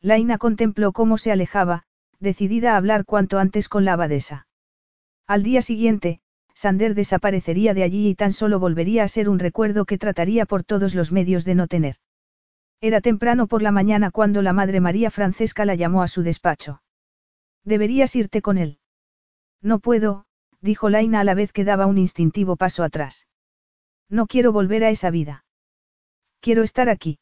Laina 0.00 0.38
contempló 0.38 0.92
cómo 0.92 1.18
se 1.18 1.32
alejaba, 1.32 1.82
decidida 2.20 2.72
a 2.74 2.76
hablar 2.76 3.04
cuanto 3.04 3.38
antes 3.38 3.68
con 3.68 3.84
la 3.84 3.94
abadesa. 3.94 4.46
Al 5.26 5.42
día 5.42 5.62
siguiente, 5.62 6.20
Sander 6.54 6.94
desaparecería 6.94 7.74
de 7.74 7.82
allí 7.82 8.08
y 8.08 8.14
tan 8.14 8.32
solo 8.32 8.58
volvería 8.58 9.04
a 9.04 9.08
ser 9.08 9.28
un 9.28 9.38
recuerdo 9.38 9.84
que 9.84 9.98
trataría 9.98 10.46
por 10.46 10.62
todos 10.62 10.94
los 10.94 11.12
medios 11.12 11.44
de 11.44 11.54
no 11.54 11.66
tener. 11.66 11.96
Era 12.80 13.00
temprano 13.00 13.46
por 13.46 13.62
la 13.62 13.72
mañana 13.72 14.10
cuando 14.10 14.42
la 14.42 14.52
Madre 14.52 14.80
María 14.80 15.10
Francesca 15.10 15.64
la 15.64 15.74
llamó 15.74 16.02
a 16.02 16.08
su 16.08 16.22
despacho. 16.22 16.82
Deberías 17.64 18.16
irte 18.16 18.42
con 18.42 18.58
él. 18.58 18.78
No 19.60 19.80
puedo, 19.80 20.24
dijo 20.60 20.90
Laina 20.90 21.20
a 21.20 21.24
la 21.24 21.34
vez 21.34 21.52
que 21.52 21.64
daba 21.64 21.86
un 21.86 21.98
instintivo 21.98 22.56
paso 22.56 22.82
atrás. 22.82 23.26
No 24.08 24.26
quiero 24.26 24.52
volver 24.52 24.84
a 24.84 24.90
esa 24.90 25.10
vida. 25.10 25.44
Quiero 26.40 26.62
estar 26.62 26.88
aquí. 26.88 27.18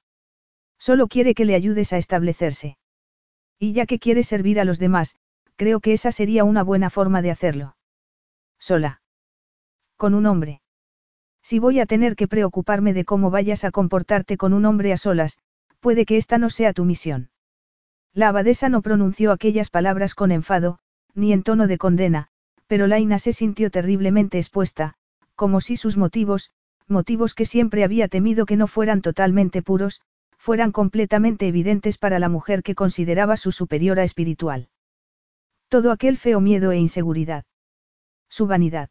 Solo 0.79 1.09
quiere 1.09 1.35
que 1.35 1.45
le 1.45 1.55
ayudes 1.55 1.93
a 1.93 1.99
establecerse. 1.99 2.79
Y 3.59 3.73
ya 3.73 3.87
que 3.87 3.99
quieres 3.99 4.29
servir 4.29 4.61
a 4.61 4.65
los 4.65 4.79
demás, 4.79 5.17
creo 5.57 5.81
que 5.81 5.93
esa 5.93 6.13
sería 6.13 6.45
una 6.45 6.63
buena 6.63 6.89
forma 6.89 7.21
de 7.21 7.31
hacerlo. 7.31 7.77
Sola. 8.59 9.03
Con 9.97 10.15
un 10.15 10.27
hombre. 10.27 10.63
Si 11.43 11.59
voy 11.59 11.81
a 11.81 11.87
tener 11.87 12.15
que 12.15 12.29
preocuparme 12.29 12.93
de 12.93 13.05
cómo 13.05 13.31
vayas 13.31 13.65
a 13.65 13.71
comportarte 13.71 14.37
con 14.37 14.53
un 14.53 14.65
hombre 14.65 14.93
a 14.93 14.97
solas, 14.97 15.39
puede 15.81 16.07
que 16.07 16.17
esta 16.17 16.39
no 16.39 16.51
sea 16.51 16.73
tu 16.73 16.85
misión. 16.85 17.31
La 18.13 18.29
abadesa 18.29 18.69
no 18.69 18.83
pronunció 18.83 19.33
aquellas 19.33 19.71
palabras 19.71 20.15
con 20.15 20.33
enfado, 20.33 20.79
ni 21.15 21.33
en 21.33 21.43
tono 21.43 21.67
de 21.67 21.79
condena, 21.79 22.29
pero 22.69 22.87
Laina 22.87 23.19
se 23.19 23.33
sintió 23.33 23.71
terriblemente 23.71 24.39
expuesta, 24.39 24.95
como 25.35 25.61
si 25.61 25.77
sus 25.77 25.97
motivos, 25.97 26.53
motivos 26.87 27.35
que 27.35 27.47
siempre 27.47 27.83
había 27.83 28.09
temido 28.09 28.47
que 28.47 28.57
no 28.57 28.67
fueran 28.67 29.03
totalmente 29.03 29.63
puros, 29.63 30.03
fueran 30.37 30.71
completamente 30.71 31.49
evidentes 31.49 31.99
para 31.99 32.19
la 32.19 32.29
mujer 32.29 32.63
que 32.63 32.75
consideraba 32.75 33.37
su 33.37 33.51
superiora 33.53 34.05
espiritual. 34.05 34.69
Todo 35.69 35.91
aquel 35.91 36.17
feo 36.17 36.41
miedo 36.41 36.71
e 36.71 36.79
inseguridad. 36.79 37.45
Su 38.29 38.47
vanidad. 38.47 38.91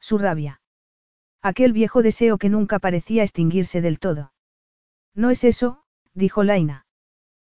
Su 0.00 0.18
rabia. 0.18 0.60
Aquel 1.42 1.72
viejo 1.72 2.02
deseo 2.02 2.38
que 2.38 2.48
nunca 2.48 2.78
parecía 2.78 3.22
extinguirse 3.22 3.80
del 3.80 3.98
todo. 3.98 4.32
No 5.14 5.30
es 5.30 5.44
eso, 5.44 5.84
dijo 6.14 6.42
Laina. 6.42 6.86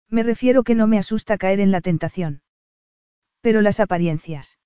Me 0.09 0.22
refiero 0.22 0.64
que 0.64 0.75
no 0.75 0.87
me 0.87 0.99
asusta 0.99 1.38
caer 1.38 1.61
en 1.61 1.70
la 1.70 1.81
tentación. 1.81 2.42
Pero 3.40 3.61
las 3.61 3.81
apariencias. 3.81 4.59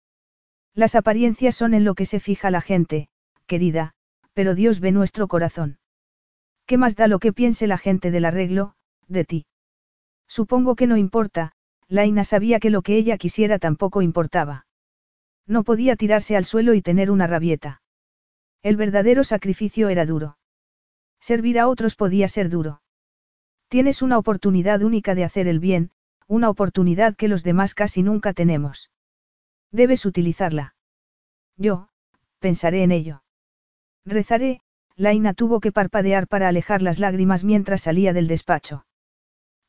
Las 0.74 0.94
apariencias 0.94 1.54
son 1.54 1.74
en 1.74 1.84
lo 1.84 1.94
que 1.94 2.06
se 2.06 2.20
fija 2.20 2.50
la 2.50 2.60
gente, 2.60 3.08
querida, 3.46 3.94
pero 4.32 4.54
Dios 4.54 4.80
ve 4.80 4.92
nuestro 4.92 5.28
corazón. 5.28 5.78
¿Qué 6.66 6.78
más 6.78 6.94
da 6.96 7.08
lo 7.08 7.18
que 7.18 7.32
piense 7.32 7.66
la 7.66 7.78
gente 7.78 8.10
del 8.10 8.24
arreglo, 8.24 8.74
de 9.08 9.24
ti? 9.24 9.46
Supongo 10.28 10.76
que 10.76 10.86
no 10.86 10.96
importa, 10.96 11.52
Laina 11.88 12.22
sabía 12.22 12.60
que 12.60 12.70
lo 12.70 12.82
que 12.82 12.96
ella 12.96 13.18
quisiera 13.18 13.58
tampoco 13.58 14.02
importaba. 14.02 14.66
No 15.46 15.64
podía 15.64 15.96
tirarse 15.96 16.36
al 16.36 16.44
suelo 16.44 16.74
y 16.74 16.82
tener 16.82 17.10
una 17.10 17.26
rabieta. 17.26 17.82
El 18.62 18.76
verdadero 18.76 19.24
sacrificio 19.24 19.88
era 19.88 20.06
duro. 20.06 20.38
Servir 21.18 21.58
a 21.58 21.66
otros 21.66 21.96
podía 21.96 22.28
ser 22.28 22.48
duro. 22.48 22.82
Tienes 23.68 24.02
una 24.02 24.18
oportunidad 24.18 24.82
única 24.82 25.16
de 25.16 25.24
hacer 25.24 25.48
el 25.48 25.58
bien, 25.58 25.90
una 26.28 26.48
oportunidad 26.48 27.16
que 27.16 27.26
los 27.26 27.42
demás 27.42 27.74
casi 27.74 28.04
nunca 28.04 28.32
tenemos. 28.32 28.90
Debes 29.72 30.04
utilizarla. 30.06 30.74
Yo, 31.56 31.88
pensaré 32.38 32.82
en 32.82 32.92
ello. 32.92 33.22
Rezaré, 34.04 34.62
Laina 34.96 35.34
tuvo 35.34 35.60
que 35.60 35.72
parpadear 35.72 36.26
para 36.26 36.48
alejar 36.48 36.82
las 36.82 36.98
lágrimas 36.98 37.44
mientras 37.44 37.82
salía 37.82 38.12
del 38.12 38.28
despacho. 38.28 38.84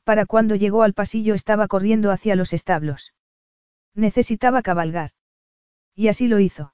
Para 0.03 0.25
cuando 0.25 0.55
llegó 0.55 0.83
al 0.83 0.93
pasillo 0.93 1.35
estaba 1.35 1.67
corriendo 1.67 2.11
hacia 2.11 2.35
los 2.35 2.53
establos. 2.53 3.13
Necesitaba 3.93 4.61
cabalgar. 4.61 5.11
Y 5.95 6.07
así 6.07 6.27
lo 6.27 6.39
hizo. 6.39 6.73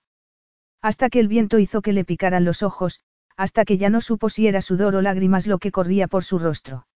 Hasta 0.82 1.10
que 1.10 1.20
el 1.20 1.28
viento 1.28 1.60
hizo 1.60 1.82
que 1.82 1.94
le 1.94 2.06
picaran 2.06 2.46
los 2.46 2.64
ojos, 2.64 3.02
hasta 3.36 3.66
que 3.66 3.78
ya 3.78 3.90
no 3.90 4.02
supo 4.02 4.30
si 4.30 4.48
era 4.48 4.62
sudor 4.62 4.96
o 4.96 5.02
lágrimas 5.02 5.48
lo 5.48 5.58
que 5.58 5.72
corría 5.72 6.08
por 6.08 6.24
su 6.24 6.40
rostro. 6.40 6.88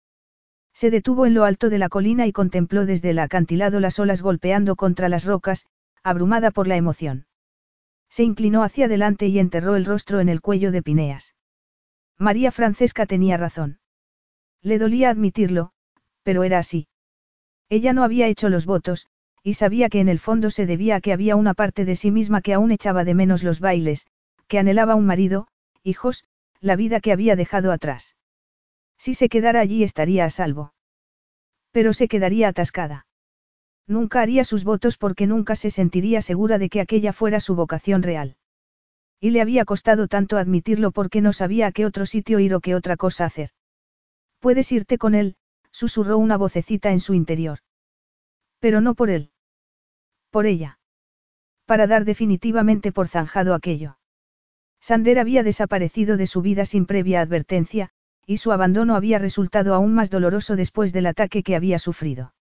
Se 0.72 0.90
detuvo 0.90 1.26
en 1.26 1.34
lo 1.34 1.44
alto 1.44 1.68
de 1.68 1.78
la 1.78 1.88
colina 1.88 2.26
y 2.26 2.32
contempló 2.32 2.86
desde 2.86 3.10
el 3.10 3.18
acantilado 3.18 3.78
las 3.78 3.98
olas 3.98 4.22
golpeando 4.22 4.74
contra 4.74 5.08
las 5.08 5.24
rocas, 5.24 5.66
abrumada 6.02 6.50
por 6.50 6.66
la 6.66 6.76
emoción. 6.76 7.26
Se 8.08 8.22
inclinó 8.22 8.62
hacia 8.62 8.86
adelante 8.86 9.26
y 9.28 9.38
enterró 9.38 9.76
el 9.76 9.84
rostro 9.84 10.20
en 10.20 10.28
el 10.28 10.40
cuello 10.40 10.70
de 10.72 10.82
Pineas. 10.82 11.34
María 12.18 12.52
Francesca 12.52 13.06
tenía 13.06 13.36
razón. 13.36 13.80
Le 14.60 14.78
dolía 14.78 15.10
admitirlo, 15.10 15.72
pero 16.22 16.44
era 16.44 16.58
así. 16.58 16.88
Ella 17.68 17.92
no 17.92 18.04
había 18.04 18.26
hecho 18.26 18.48
los 18.48 18.66
votos, 18.66 19.08
y 19.42 19.54
sabía 19.54 19.88
que 19.88 20.00
en 20.00 20.08
el 20.08 20.18
fondo 20.18 20.50
se 20.50 20.66
debía 20.66 20.96
a 20.96 21.00
que 21.00 21.12
había 21.12 21.36
una 21.36 21.54
parte 21.54 21.84
de 21.84 21.96
sí 21.96 22.10
misma 22.10 22.42
que 22.42 22.54
aún 22.54 22.70
echaba 22.70 23.04
de 23.04 23.14
menos 23.14 23.42
los 23.42 23.60
bailes, 23.60 24.06
que 24.46 24.58
anhelaba 24.58 24.94
un 24.94 25.06
marido, 25.06 25.48
hijos, 25.82 26.24
la 26.60 26.76
vida 26.76 27.00
que 27.00 27.12
había 27.12 27.34
dejado 27.34 27.72
atrás. 27.72 28.14
Si 28.98 29.14
se 29.14 29.28
quedara 29.28 29.60
allí 29.60 29.82
estaría 29.82 30.24
a 30.24 30.30
salvo. 30.30 30.74
Pero 31.72 31.92
se 31.92 32.06
quedaría 32.06 32.48
atascada. 32.48 33.06
Nunca 33.86 34.20
haría 34.20 34.44
sus 34.44 34.64
votos 34.64 34.96
porque 34.96 35.26
nunca 35.26 35.56
se 35.56 35.70
sentiría 35.70 36.22
segura 36.22 36.58
de 36.58 36.68
que 36.68 36.80
aquella 36.80 37.12
fuera 37.12 37.40
su 37.40 37.54
vocación 37.54 38.02
real. 38.02 38.36
Y 39.20 39.30
le 39.30 39.40
había 39.40 39.64
costado 39.64 40.08
tanto 40.08 40.36
admitirlo 40.36 40.90
porque 40.90 41.20
no 41.20 41.32
sabía 41.32 41.68
a 41.68 41.72
qué 41.72 41.86
otro 41.86 42.06
sitio 42.06 42.38
ir 42.38 42.54
o 42.54 42.60
qué 42.60 42.74
otra 42.74 42.96
cosa 42.96 43.24
hacer. 43.24 43.50
Puedes 44.40 44.72
irte 44.72 44.98
con 44.98 45.14
él, 45.14 45.36
susurró 45.70 46.18
una 46.18 46.36
vocecita 46.36 46.90
en 46.90 47.00
su 47.00 47.14
interior. 47.14 47.58
Pero 48.58 48.80
no 48.80 48.94
por 48.94 49.10
él. 49.10 49.30
Por 50.30 50.46
ella. 50.46 50.78
para 51.66 51.86
dar 51.86 52.04
definitivamente 52.04 52.92
por 52.92 53.08
zanjado 53.08 53.54
aquello. 53.54 53.96
Sander 54.80 55.18
había 55.18 55.42
desaparecido 55.42 56.16
de 56.16 56.26
su 56.26 56.42
vida 56.42 56.64
sin 56.64 56.86
previa 56.86 57.20
advertencia, 57.20 57.90
y 58.26 58.38
su 58.38 58.52
abandono 58.52 58.96
había 58.96 59.18
resultado 59.18 59.74
aún 59.74 59.94
más 59.94 60.10
doloroso 60.10 60.56
después 60.56 60.92
del 60.92 61.06
ataque 61.06 61.42
que 61.42 61.56
había 61.56 61.78
sufrido. 61.78 62.34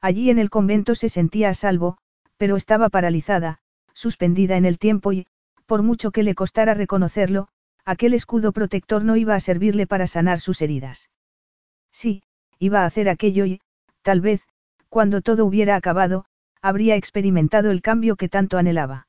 Allí 0.00 0.30
en 0.30 0.38
el 0.38 0.50
convento 0.50 0.94
se 0.94 1.08
sentía 1.08 1.50
a 1.50 1.54
salvo, 1.54 1.98
pero 2.36 2.56
estaba 2.56 2.88
paralizada, 2.88 3.58
suspendida 3.92 4.56
en 4.56 4.64
el 4.64 4.78
tiempo 4.78 5.12
y, 5.12 5.26
por 5.66 5.82
mucho 5.82 6.12
que 6.12 6.22
le 6.22 6.34
costara 6.34 6.74
reconocerlo, 6.74 7.48
aquel 7.84 8.14
escudo 8.14 8.52
protector 8.52 9.04
no 9.04 9.16
iba 9.16 9.34
a 9.34 9.40
servirle 9.40 9.86
para 9.86 10.06
sanar 10.06 10.40
sus 10.40 10.62
heridas. 10.62 11.10
Sí, 11.90 12.22
iba 12.58 12.82
a 12.82 12.86
hacer 12.86 13.08
aquello 13.08 13.44
y, 13.44 13.60
tal 14.02 14.20
vez, 14.20 14.42
cuando 14.88 15.20
todo 15.20 15.44
hubiera 15.44 15.74
acabado, 15.74 16.24
habría 16.62 16.96
experimentado 16.96 17.70
el 17.70 17.82
cambio 17.82 18.16
que 18.16 18.28
tanto 18.28 18.56
anhelaba. 18.56 19.08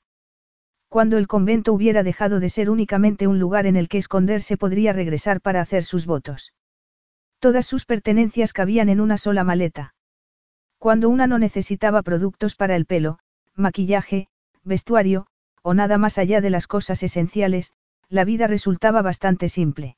Cuando 0.88 1.18
el 1.18 1.28
convento 1.28 1.72
hubiera 1.72 2.02
dejado 2.02 2.40
de 2.40 2.50
ser 2.50 2.70
únicamente 2.70 3.28
un 3.28 3.38
lugar 3.38 3.68
en 3.68 3.76
el 3.76 3.88
que 3.88 4.00
esconderse 4.00 4.58
podría 4.58 4.92
regresar 4.92 5.40
para 5.40 5.62
hacer 5.62 5.84
sus 5.84 6.08
votos. 6.08 6.54
Todas 7.40 7.68
sus 7.68 7.86
pertenencias 7.86 8.54
cabían 8.54 8.90
en 8.90 9.00
una 9.00 9.18
sola 9.18 9.44
maleta. 9.44 9.94
Cuando 10.80 11.10
una 11.10 11.28
no 11.28 11.40
necesitaba 11.40 12.02
productos 12.02 12.56
para 12.56 12.78
el 12.78 12.86
pelo, 12.86 13.20
maquillaje, 13.54 14.28
vestuario, 14.64 15.28
o 15.62 15.74
nada 15.74 15.98
más 15.98 16.18
allá 16.18 16.40
de 16.40 16.50
las 16.50 16.68
cosas 16.68 17.04
esenciales, 17.04 17.74
la 18.08 18.24
vida 18.24 18.48
resultaba 18.48 19.02
bastante 19.02 19.50
simple. 19.50 19.98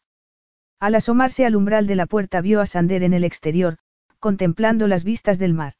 Al 0.79 0.95
asomarse 0.95 1.45
al 1.45 1.55
umbral 1.55 1.85
de 1.85 1.95
la 1.95 2.07
puerta 2.07 2.41
vio 2.41 2.59
a 2.61 2.65
Sander 2.65 3.03
en 3.03 3.13
el 3.13 3.23
exterior, 3.23 3.77
contemplando 4.19 4.87
las 4.87 5.03
vistas 5.03 5.37
del 5.37 5.53
mar. 5.53 5.73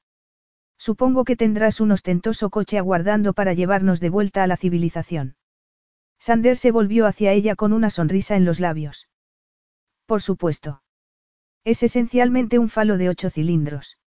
Supongo 0.78 1.24
que 1.24 1.36
tendrás 1.36 1.82
un 1.82 1.92
ostentoso 1.92 2.52
coche 2.52 2.78
aguardando 2.78 3.34
para 3.34 3.54
llevarnos 3.54 4.00
de 4.00 4.10
vuelta 4.10 4.44
a 4.44 4.48
la 4.48 4.58
civilización. 4.58 5.36
Sander 6.20 6.58
se 6.58 6.70
volvió 6.70 7.08
hacia 7.08 7.32
ella 7.32 7.56
con 7.56 7.74
una 7.74 7.90
sonrisa 7.90 8.36
en 8.36 8.46
los 8.46 8.60
labios. 8.60 9.10
Por 10.06 10.22
supuesto. 10.22 10.84
Es 11.64 11.82
esencialmente 11.82 12.60
un 12.60 12.70
falo 12.70 12.98
de 12.98 13.10
ocho 13.10 13.32
cilindros. 13.32 13.98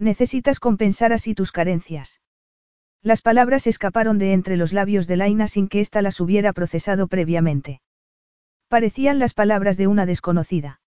Necesitas 0.00 0.60
compensar 0.60 1.12
así 1.12 1.34
tus 1.34 1.52
carencias. 1.52 2.20
Las 3.02 3.20
palabras 3.20 3.66
escaparon 3.66 4.18
de 4.18 4.32
entre 4.32 4.56
los 4.56 4.72
labios 4.72 5.06
de 5.06 5.16
Laina 5.16 5.46
sin 5.46 5.68
que 5.68 5.80
ésta 5.80 6.00
las 6.00 6.20
hubiera 6.20 6.54
procesado 6.54 7.06
previamente. 7.06 7.82
Parecían 8.68 9.18
las 9.18 9.34
palabras 9.34 9.76
de 9.76 9.86
una 9.86 10.06
desconocida. 10.06 10.80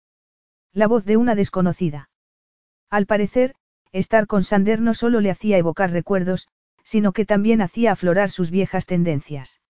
La 0.73 0.87
voz 0.87 1.05
de 1.05 1.19
una 1.19 1.35
desconocida. 1.35 2.09
Al 2.89 3.05
parecer, 3.05 3.55
estar 3.93 4.27
con 4.27 4.45
Sander 4.45 4.81
no 4.81 4.95
solo 4.95 5.21
le 5.21 5.31
hacía 5.31 5.59
evocar 5.59 5.91
recuerdos, 5.91 6.49
sino 6.83 7.13
que 7.13 7.27
también 7.27 7.61
hacía 7.61 7.93
aflorar 7.93 8.31
sus 8.31 8.51
viejas 8.51 8.87
tendencias. 8.87 9.61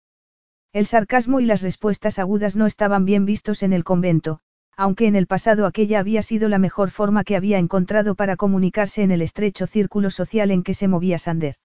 El 0.72 0.86
sarcasmo 0.86 1.40
y 1.40 1.46
las 1.46 1.62
respuestas 1.62 2.20
agudas 2.20 2.54
no 2.54 2.66
estaban 2.66 3.04
bien 3.04 3.26
vistos 3.26 3.64
en 3.64 3.72
el 3.72 3.82
convento, 3.82 4.38
aunque 4.76 5.06
en 5.06 5.16
el 5.16 5.26
pasado 5.26 5.66
aquella 5.66 6.00
había 6.00 6.22
sido 6.22 6.48
la 6.48 6.58
mejor 6.58 6.90
forma 6.90 7.24
que 7.24 7.36
había 7.36 7.58
encontrado 7.58 8.14
para 8.14 8.36
comunicarse 8.36 9.02
en 9.02 9.10
el 9.10 9.22
estrecho 9.22 9.66
círculo 9.66 10.10
social 10.10 10.50
en 10.50 10.62
que 10.62 10.74
se 10.74 10.88
movía 10.88 11.18
Sander. 11.18 11.56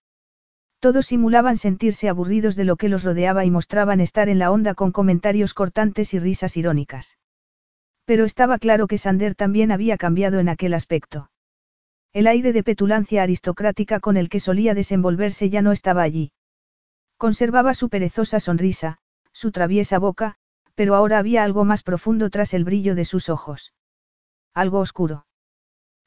Todos 0.79 1.07
simulaban 1.07 1.57
sentirse 1.57 2.09
aburridos 2.09 2.55
de 2.55 2.65
lo 2.65 2.75
que 2.75 2.89
los 2.89 3.03
rodeaba 3.03 3.45
y 3.45 3.51
mostraban 3.51 3.99
estar 3.99 4.29
en 4.29 4.39
la 4.39 4.51
onda 4.51 4.75
con 4.75 4.91
comentarios 4.91 5.53
cortantes 5.53 6.13
y 6.13 6.19
risas 6.19 6.55
irónicas. 6.55 7.17
Pero 8.05 8.25
estaba 8.25 8.59
claro 8.59 8.87
que 8.87 8.97
Sander 8.97 9.35
también 9.35 9.71
había 9.71 9.97
cambiado 9.97 10.39
en 10.39 10.49
aquel 10.49 10.73
aspecto. 10.73 11.31
El 12.13 12.27
aire 12.27 12.53
de 12.53 12.63
petulancia 12.63 13.23
aristocrática 13.23 13.99
con 13.99 14.17
el 14.17 14.29
que 14.29 14.39
solía 14.39 14.73
desenvolverse 14.73 15.49
ya 15.49 15.61
no 15.61 15.71
estaba 15.71 16.03
allí. 16.03 16.31
Conservaba 17.17 17.73
su 17.73 17.89
perezosa 17.89 18.39
sonrisa, 18.39 18.99
su 19.31 19.51
traviesa 19.51 19.97
boca, 19.97 20.37
pero 20.77 20.93
ahora 20.93 21.17
había 21.17 21.43
algo 21.43 21.65
más 21.65 21.81
profundo 21.81 22.29
tras 22.29 22.53
el 22.53 22.63
brillo 22.63 22.93
de 22.93 23.03
sus 23.03 23.29
ojos. 23.29 23.73
Algo 24.53 24.77
oscuro. 24.77 25.25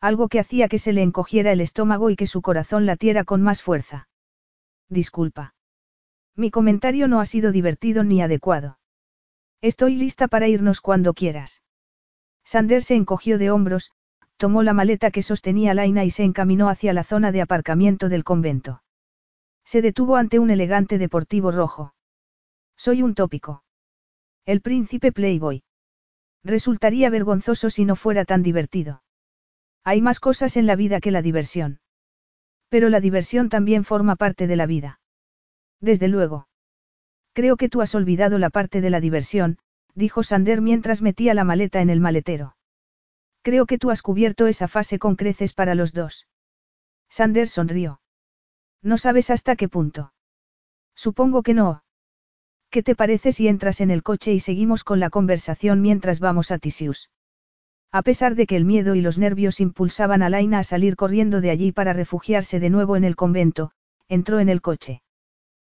Algo 0.00 0.28
que 0.28 0.38
hacía 0.38 0.68
que 0.68 0.78
se 0.78 0.92
le 0.92 1.02
encogiera 1.02 1.50
el 1.50 1.60
estómago 1.60 2.08
y 2.08 2.14
que 2.14 2.28
su 2.28 2.40
corazón 2.40 2.86
latiera 2.86 3.24
con 3.24 3.42
más 3.42 3.62
fuerza. 3.62 4.08
Disculpa. 4.88 5.56
Mi 6.36 6.52
comentario 6.52 7.08
no 7.08 7.18
ha 7.20 7.26
sido 7.26 7.50
divertido 7.50 8.04
ni 8.04 8.22
adecuado. 8.22 8.78
Estoy 9.60 9.96
lista 9.96 10.28
para 10.28 10.46
irnos 10.46 10.80
cuando 10.80 11.14
quieras. 11.14 11.62
Sander 12.44 12.84
se 12.84 12.94
encogió 12.94 13.38
de 13.38 13.50
hombros, 13.50 13.90
tomó 14.36 14.62
la 14.62 14.72
maleta 14.72 15.10
que 15.10 15.24
sostenía 15.24 15.74
Laina 15.74 16.04
y 16.04 16.10
se 16.10 16.22
encaminó 16.22 16.68
hacia 16.68 16.92
la 16.92 17.02
zona 17.02 17.32
de 17.32 17.42
aparcamiento 17.42 18.08
del 18.08 18.22
convento. 18.22 18.84
Se 19.64 19.82
detuvo 19.82 20.14
ante 20.14 20.38
un 20.38 20.52
elegante 20.52 20.96
deportivo 20.96 21.50
rojo. 21.50 21.92
Soy 22.76 23.02
un 23.02 23.16
tópico. 23.16 23.64
El 24.46 24.60
príncipe 24.60 25.12
Playboy. 25.12 25.62
Resultaría 26.42 27.10
vergonzoso 27.10 27.70
si 27.70 27.84
no 27.84 27.96
fuera 27.96 28.24
tan 28.24 28.42
divertido. 28.42 29.02
Hay 29.84 30.00
más 30.00 30.20
cosas 30.20 30.56
en 30.56 30.66
la 30.66 30.76
vida 30.76 31.00
que 31.00 31.10
la 31.10 31.22
diversión. 31.22 31.80
Pero 32.68 32.88
la 32.88 33.00
diversión 33.00 33.48
también 33.48 33.84
forma 33.84 34.16
parte 34.16 34.46
de 34.46 34.56
la 34.56 34.66
vida. 34.66 35.00
Desde 35.80 36.08
luego. 36.08 36.48
Creo 37.32 37.56
que 37.56 37.68
tú 37.68 37.80
has 37.80 37.94
olvidado 37.94 38.38
la 38.38 38.50
parte 38.50 38.80
de 38.80 38.90
la 38.90 39.00
diversión, 39.00 39.58
dijo 39.94 40.22
Sander 40.22 40.60
mientras 40.60 41.02
metía 41.02 41.34
la 41.34 41.44
maleta 41.44 41.80
en 41.80 41.90
el 41.90 42.00
maletero. 42.00 42.56
Creo 43.42 43.66
que 43.66 43.78
tú 43.78 43.90
has 43.90 44.02
cubierto 44.02 44.46
esa 44.46 44.68
fase 44.68 44.98
con 44.98 45.16
creces 45.16 45.52
para 45.52 45.74
los 45.74 45.92
dos. 45.92 46.28
Sander 47.08 47.48
sonrió. 47.48 48.00
No 48.82 48.98
sabes 48.98 49.30
hasta 49.30 49.56
qué 49.56 49.68
punto. 49.68 50.12
Supongo 50.94 51.42
que 51.42 51.54
no. 51.54 51.82
¿Qué 52.70 52.84
te 52.84 52.94
parece 52.94 53.32
si 53.32 53.48
entras 53.48 53.80
en 53.80 53.90
el 53.90 54.04
coche 54.04 54.32
y 54.32 54.38
seguimos 54.38 54.84
con 54.84 55.00
la 55.00 55.10
conversación 55.10 55.80
mientras 55.80 56.20
vamos 56.20 56.52
a 56.52 56.58
Tisius? 56.58 57.10
A 57.90 58.02
pesar 58.02 58.36
de 58.36 58.46
que 58.46 58.56
el 58.56 58.64
miedo 58.64 58.94
y 58.94 59.00
los 59.00 59.18
nervios 59.18 59.60
impulsaban 59.60 60.22
a 60.22 60.30
Laina 60.30 60.60
a 60.60 60.62
salir 60.62 60.94
corriendo 60.94 61.40
de 61.40 61.50
allí 61.50 61.72
para 61.72 61.92
refugiarse 61.92 62.60
de 62.60 62.70
nuevo 62.70 62.96
en 62.96 63.02
el 63.02 63.16
convento, 63.16 63.72
entró 64.08 64.38
en 64.38 64.48
el 64.48 64.60
coche. 64.60 65.02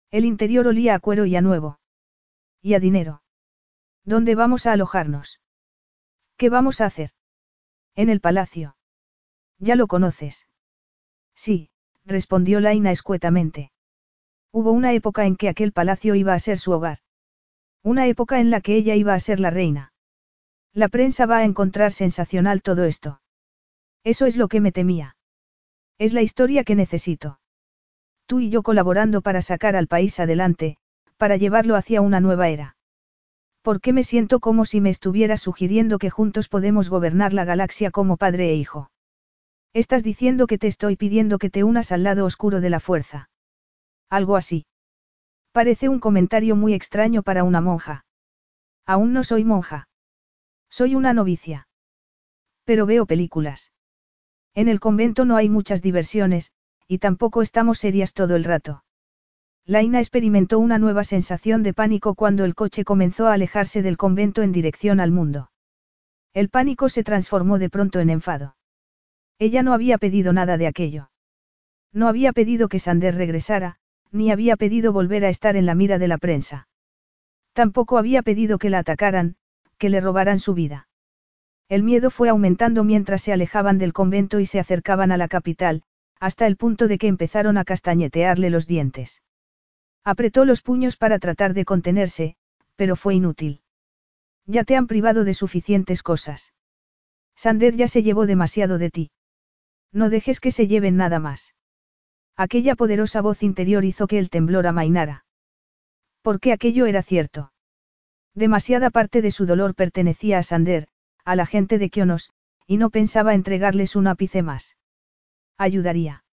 El 0.09 0.25
interior 0.25 0.65
olía 0.67 0.95
a 0.95 0.99
cuero 0.99 1.25
y 1.25 1.35
a 1.35 1.41
nuevo. 1.41 1.79
Y 2.63 2.73
a 2.73 2.79
dinero. 2.79 3.21
¿Dónde 4.03 4.33
vamos 4.33 4.65
a 4.65 4.71
alojarnos? 4.71 5.39
¿Qué 6.37 6.49
vamos 6.49 6.81
a 6.81 6.85
hacer? 6.85 7.11
En 7.95 8.09
el 8.09 8.21
palacio. 8.21 8.75
Ya 9.59 9.75
lo 9.75 9.85
conoces. 9.85 10.47
Sí, 11.35 11.69
respondió 12.05 12.59
Laina 12.59 12.89
escuetamente. 12.89 13.71
Hubo 14.59 14.71
una 14.71 14.91
época 14.93 15.27
en 15.27 15.35
que 15.35 15.49
aquel 15.49 15.71
palacio 15.71 16.15
iba 16.15 16.33
a 16.33 16.39
ser 16.39 16.57
su 16.57 16.71
hogar. 16.71 16.97
Una 17.83 18.07
época 18.07 18.39
en 18.39 18.49
la 18.49 18.59
que 18.59 18.75
ella 18.75 18.95
iba 18.95 19.13
a 19.13 19.19
ser 19.19 19.39
la 19.39 19.51
reina. 19.51 19.93
La 20.73 20.87
prensa 20.87 21.27
va 21.27 21.37
a 21.37 21.43
encontrar 21.43 21.91
sensacional 21.91 22.63
todo 22.63 22.85
esto. 22.85 23.21
Eso 24.03 24.25
es 24.25 24.35
lo 24.35 24.47
que 24.47 24.59
me 24.59 24.71
temía. 24.71 25.15
Es 25.99 26.11
la 26.11 26.23
historia 26.23 26.63
que 26.63 26.73
necesito. 26.73 27.39
Tú 28.25 28.39
y 28.39 28.49
yo 28.49 28.63
colaborando 28.63 29.21
para 29.21 29.43
sacar 29.43 29.75
al 29.75 29.85
país 29.85 30.19
adelante, 30.19 30.77
para 31.17 31.37
llevarlo 31.37 31.75
hacia 31.75 32.01
una 32.01 32.19
nueva 32.19 32.49
era. 32.49 32.77
¿Por 33.61 33.79
qué 33.79 33.93
me 33.93 34.01
siento 34.01 34.39
como 34.39 34.65
si 34.65 34.81
me 34.81 34.89
estuvieras 34.89 35.39
sugiriendo 35.39 35.99
que 35.99 36.09
juntos 36.09 36.49
podemos 36.49 36.89
gobernar 36.89 37.31
la 37.31 37.45
galaxia 37.45 37.91
como 37.91 38.17
padre 38.17 38.49
e 38.49 38.55
hijo? 38.55 38.89
Estás 39.73 40.03
diciendo 40.03 40.47
que 40.47 40.57
te 40.57 40.65
estoy 40.65 40.95
pidiendo 40.95 41.37
que 41.37 41.51
te 41.51 41.63
unas 41.63 41.91
al 41.91 42.01
lado 42.01 42.25
oscuro 42.25 42.59
de 42.59 42.71
la 42.71 42.79
fuerza. 42.79 43.29
Algo 44.09 44.35
así. 44.35 44.65
Parece 45.51 45.89
un 45.89 45.99
comentario 45.99 46.55
muy 46.55 46.73
extraño 46.73 47.23
para 47.23 47.43
una 47.43 47.61
monja. 47.61 48.05
Aún 48.85 49.11
no 49.13 49.23
soy 49.23 49.43
monja. 49.43 49.89
Soy 50.69 50.95
una 50.95 51.13
novicia. 51.13 51.67
Pero 52.63 52.85
veo 52.85 53.05
películas. 53.05 53.71
En 54.53 54.67
el 54.69 54.79
convento 54.79 55.25
no 55.25 55.35
hay 55.35 55.49
muchas 55.49 55.81
diversiones, 55.81 56.51
y 56.87 56.99
tampoco 56.99 57.41
estamos 57.41 57.79
serias 57.79 58.13
todo 58.13 58.35
el 58.35 58.43
rato. 58.43 58.83
Laina 59.65 59.99
experimentó 59.99 60.59
una 60.59 60.79
nueva 60.79 61.03
sensación 61.03 61.61
de 61.61 61.73
pánico 61.73 62.15
cuando 62.15 62.45
el 62.45 62.55
coche 62.55 62.85
comenzó 62.85 63.27
a 63.27 63.33
alejarse 63.33 63.81
del 63.81 63.97
convento 63.97 64.41
en 64.41 64.53
dirección 64.53 65.01
al 65.01 65.11
mundo. 65.11 65.51
El 66.33 66.49
pánico 66.49 66.87
se 66.87 67.03
transformó 67.03 67.59
de 67.59 67.69
pronto 67.69 67.99
en 67.99 68.09
enfado. 68.09 68.55
Ella 69.39 69.63
no 69.63 69.73
había 69.73 69.97
pedido 69.97 70.31
nada 70.31 70.57
de 70.57 70.67
aquello. 70.67 71.11
No 71.91 72.07
había 72.07 72.31
pedido 72.31 72.69
que 72.69 72.79
Sander 72.79 73.15
regresara, 73.15 73.79
ni 74.11 74.31
había 74.31 74.55
pedido 74.55 74.93
volver 74.93 75.25
a 75.25 75.29
estar 75.29 75.55
en 75.55 75.65
la 75.65 75.75
mira 75.75 75.97
de 75.97 76.07
la 76.07 76.17
prensa. 76.17 76.67
Tampoco 77.53 77.97
había 77.97 78.21
pedido 78.21 78.57
que 78.57 78.69
la 78.69 78.79
atacaran, 78.79 79.35
que 79.77 79.89
le 79.89 80.01
robaran 80.01 80.39
su 80.39 80.53
vida. 80.53 80.87
El 81.69 81.83
miedo 81.83 82.09
fue 82.09 82.29
aumentando 82.29 82.83
mientras 82.83 83.21
se 83.21 83.33
alejaban 83.33 83.77
del 83.77 83.93
convento 83.93 84.39
y 84.39 84.45
se 84.45 84.59
acercaban 84.59 85.11
a 85.11 85.17
la 85.17 85.27
capital, 85.27 85.83
hasta 86.19 86.47
el 86.47 86.55
punto 86.55 86.87
de 86.87 86.97
que 86.97 87.07
empezaron 87.07 87.57
a 87.57 87.65
castañetearle 87.65 88.49
los 88.49 88.67
dientes. 88.67 89.21
Apretó 90.03 90.45
los 90.45 90.61
puños 90.61 90.95
para 90.95 91.19
tratar 91.19 91.53
de 91.53 91.65
contenerse, 91.65 92.37
pero 92.77 92.95
fue 92.95 93.15
inútil. 93.15 93.61
Ya 94.45 94.63
te 94.63 94.77
han 94.77 94.87
privado 94.87 95.25
de 95.25 95.33
suficientes 95.33 96.01
cosas. 96.03 96.53
Sander 97.35 97.75
ya 97.75 97.89
se 97.89 98.01
llevó 98.01 98.25
demasiado 98.25 98.77
de 98.77 98.89
ti. 98.89 99.11
No 99.91 100.09
dejes 100.09 100.39
que 100.39 100.51
se 100.51 100.67
lleven 100.67 100.95
nada 100.95 101.19
más. 101.19 101.53
Aquella 102.37 102.75
poderosa 102.75 103.21
voz 103.21 103.41
interior 103.41 103.83
hizo 103.83 104.05
que 104.05 104.19
el 104.19 104.29
temblor 104.29 104.67
amainara. 104.67 105.25
Porque 106.21 106.53
aquello 106.53 106.85
era 106.85 107.01
cierto. 107.01 107.51
Demasiada 108.35 108.91
parte 108.91 109.23
de 109.23 109.31
su 109.31 109.47
dolor 109.47 109.73
pertenecía 109.73 110.37
a 110.37 110.43
Sander, 110.43 110.87
a 111.25 111.35
la 111.35 111.47
gente 111.47 111.79
de 111.79 111.89
Kionos, 111.89 112.29
y 112.67 112.77
no 112.77 112.91
pensaba 112.91 113.33
entregarles 113.33 113.95
un 113.95 114.05
ápice 114.05 114.43
más. 114.43 114.77
Ayudaría. 115.57 116.23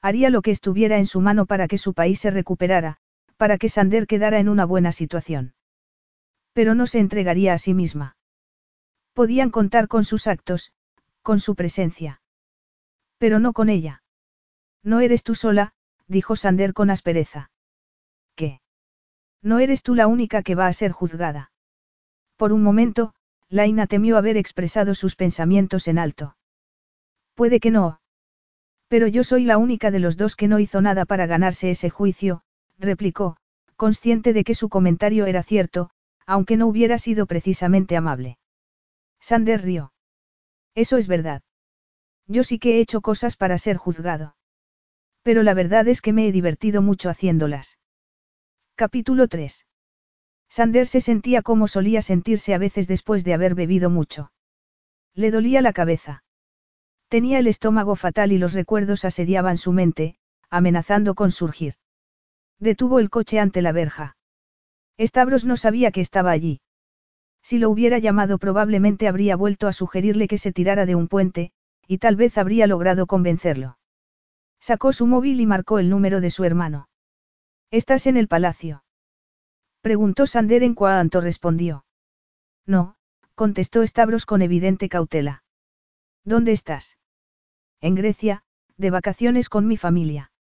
Haría 0.00 0.30
lo 0.30 0.40
que 0.40 0.52
estuviera 0.52 0.98
en 0.98 1.06
su 1.06 1.20
mano 1.20 1.46
para 1.46 1.66
que 1.66 1.78
su 1.78 1.94
país 1.94 2.20
se 2.20 2.30
recuperara, 2.30 2.98
para 3.36 3.58
que 3.58 3.68
Sander 3.68 4.06
quedara 4.06 4.38
en 4.38 4.48
una 4.48 4.64
buena 4.64 4.92
situación. 4.92 5.54
Pero 6.52 6.76
no 6.76 6.86
se 6.86 7.00
entregaría 7.00 7.54
a 7.54 7.58
sí 7.58 7.74
misma. 7.74 8.16
Podían 9.14 9.50
contar 9.50 9.88
con 9.88 10.04
sus 10.04 10.28
actos, 10.28 10.72
con 11.22 11.40
su 11.40 11.56
presencia. 11.56 12.20
Pero 13.18 13.40
no 13.40 13.52
con 13.52 13.68
ella. 13.68 14.03
No 14.84 15.00
eres 15.00 15.24
tú 15.24 15.34
sola, 15.34 15.72
dijo 16.06 16.36
Sander 16.36 16.74
con 16.74 16.90
aspereza. 16.90 17.50
¿Qué? 18.36 18.60
No 19.42 19.58
eres 19.58 19.82
tú 19.82 19.94
la 19.94 20.06
única 20.06 20.42
que 20.42 20.54
va 20.54 20.66
a 20.66 20.72
ser 20.72 20.92
juzgada. 20.92 21.50
Por 22.36 22.52
un 22.52 22.62
momento, 22.62 23.14
Laina 23.48 23.86
temió 23.86 24.18
haber 24.18 24.36
expresado 24.36 24.94
sus 24.94 25.16
pensamientos 25.16 25.88
en 25.88 25.98
alto. 25.98 26.36
Puede 27.34 27.60
que 27.60 27.70
no. 27.70 28.00
Pero 28.88 29.06
yo 29.06 29.24
soy 29.24 29.44
la 29.44 29.58
única 29.58 29.90
de 29.90 30.00
los 30.00 30.16
dos 30.16 30.36
que 30.36 30.48
no 30.48 30.58
hizo 30.58 30.80
nada 30.80 31.04
para 31.04 31.26
ganarse 31.26 31.70
ese 31.70 31.90
juicio, 31.90 32.42
replicó, 32.78 33.36
consciente 33.76 34.32
de 34.32 34.44
que 34.44 34.54
su 34.54 34.68
comentario 34.68 35.26
era 35.26 35.42
cierto, 35.42 35.90
aunque 36.26 36.56
no 36.56 36.66
hubiera 36.66 36.98
sido 36.98 37.26
precisamente 37.26 37.96
amable. 37.96 38.38
Sander 39.20 39.62
rió. 39.62 39.92
Eso 40.74 40.96
es 40.96 41.08
verdad. 41.08 41.42
Yo 42.26 42.44
sí 42.44 42.58
que 42.58 42.76
he 42.76 42.80
hecho 42.80 43.00
cosas 43.00 43.36
para 43.36 43.58
ser 43.58 43.76
juzgado. 43.76 44.36
Pero 45.24 45.42
la 45.42 45.54
verdad 45.54 45.88
es 45.88 46.02
que 46.02 46.12
me 46.12 46.28
he 46.28 46.32
divertido 46.32 46.82
mucho 46.82 47.08
haciéndolas. 47.08 47.78
Capítulo 48.76 49.26
3. 49.26 49.66
Sander 50.50 50.86
se 50.86 51.00
sentía 51.00 51.40
como 51.40 51.66
solía 51.66 52.02
sentirse 52.02 52.52
a 52.52 52.58
veces 52.58 52.86
después 52.86 53.24
de 53.24 53.32
haber 53.32 53.54
bebido 53.54 53.88
mucho. 53.88 54.32
Le 55.14 55.30
dolía 55.30 55.62
la 55.62 55.72
cabeza. 55.72 56.24
Tenía 57.08 57.38
el 57.38 57.46
estómago 57.46 57.96
fatal 57.96 58.32
y 58.32 58.38
los 58.38 58.52
recuerdos 58.52 59.06
asediaban 59.06 59.56
su 59.56 59.72
mente, 59.72 60.16
amenazando 60.50 61.14
con 61.14 61.30
surgir. 61.30 61.74
Detuvo 62.58 62.98
el 62.98 63.08
coche 63.08 63.40
ante 63.40 63.62
la 63.62 63.72
verja. 63.72 64.16
Stavros 65.00 65.46
no 65.46 65.56
sabía 65.56 65.90
que 65.90 66.02
estaba 66.02 66.32
allí. 66.32 66.60
Si 67.42 67.58
lo 67.58 67.70
hubiera 67.70 67.98
llamado 67.98 68.36
probablemente 68.36 69.08
habría 69.08 69.36
vuelto 69.36 69.68
a 69.68 69.72
sugerirle 69.72 70.28
que 70.28 70.38
se 70.38 70.52
tirara 70.52 70.84
de 70.84 70.94
un 70.94 71.08
puente, 71.08 71.52
y 71.88 71.96
tal 71.96 72.14
vez 72.14 72.36
habría 72.36 72.66
logrado 72.66 73.06
convencerlo. 73.06 73.78
Sacó 74.64 74.94
su 74.94 75.06
móvil 75.06 75.42
y 75.42 75.46
marcó 75.46 75.78
el 75.78 75.90
número 75.90 76.22
de 76.22 76.30
su 76.30 76.42
hermano. 76.42 76.88
¿Estás 77.70 78.06
en 78.06 78.16
el 78.16 78.28
palacio? 78.28 78.82
Preguntó 79.82 80.26
Sander 80.26 80.62
en 80.62 80.74
cuanto 80.74 81.20
respondió. 81.20 81.84
No, 82.64 82.96
contestó 83.34 83.86
Stavros 83.86 84.24
con 84.24 84.40
evidente 84.40 84.88
cautela. 84.88 85.42
¿Dónde 86.24 86.52
estás? 86.52 86.96
En 87.82 87.94
Grecia, 87.94 88.42
de 88.78 88.88
vacaciones 88.88 89.50
con 89.50 89.66
mi 89.66 89.76
familia. 89.76 90.32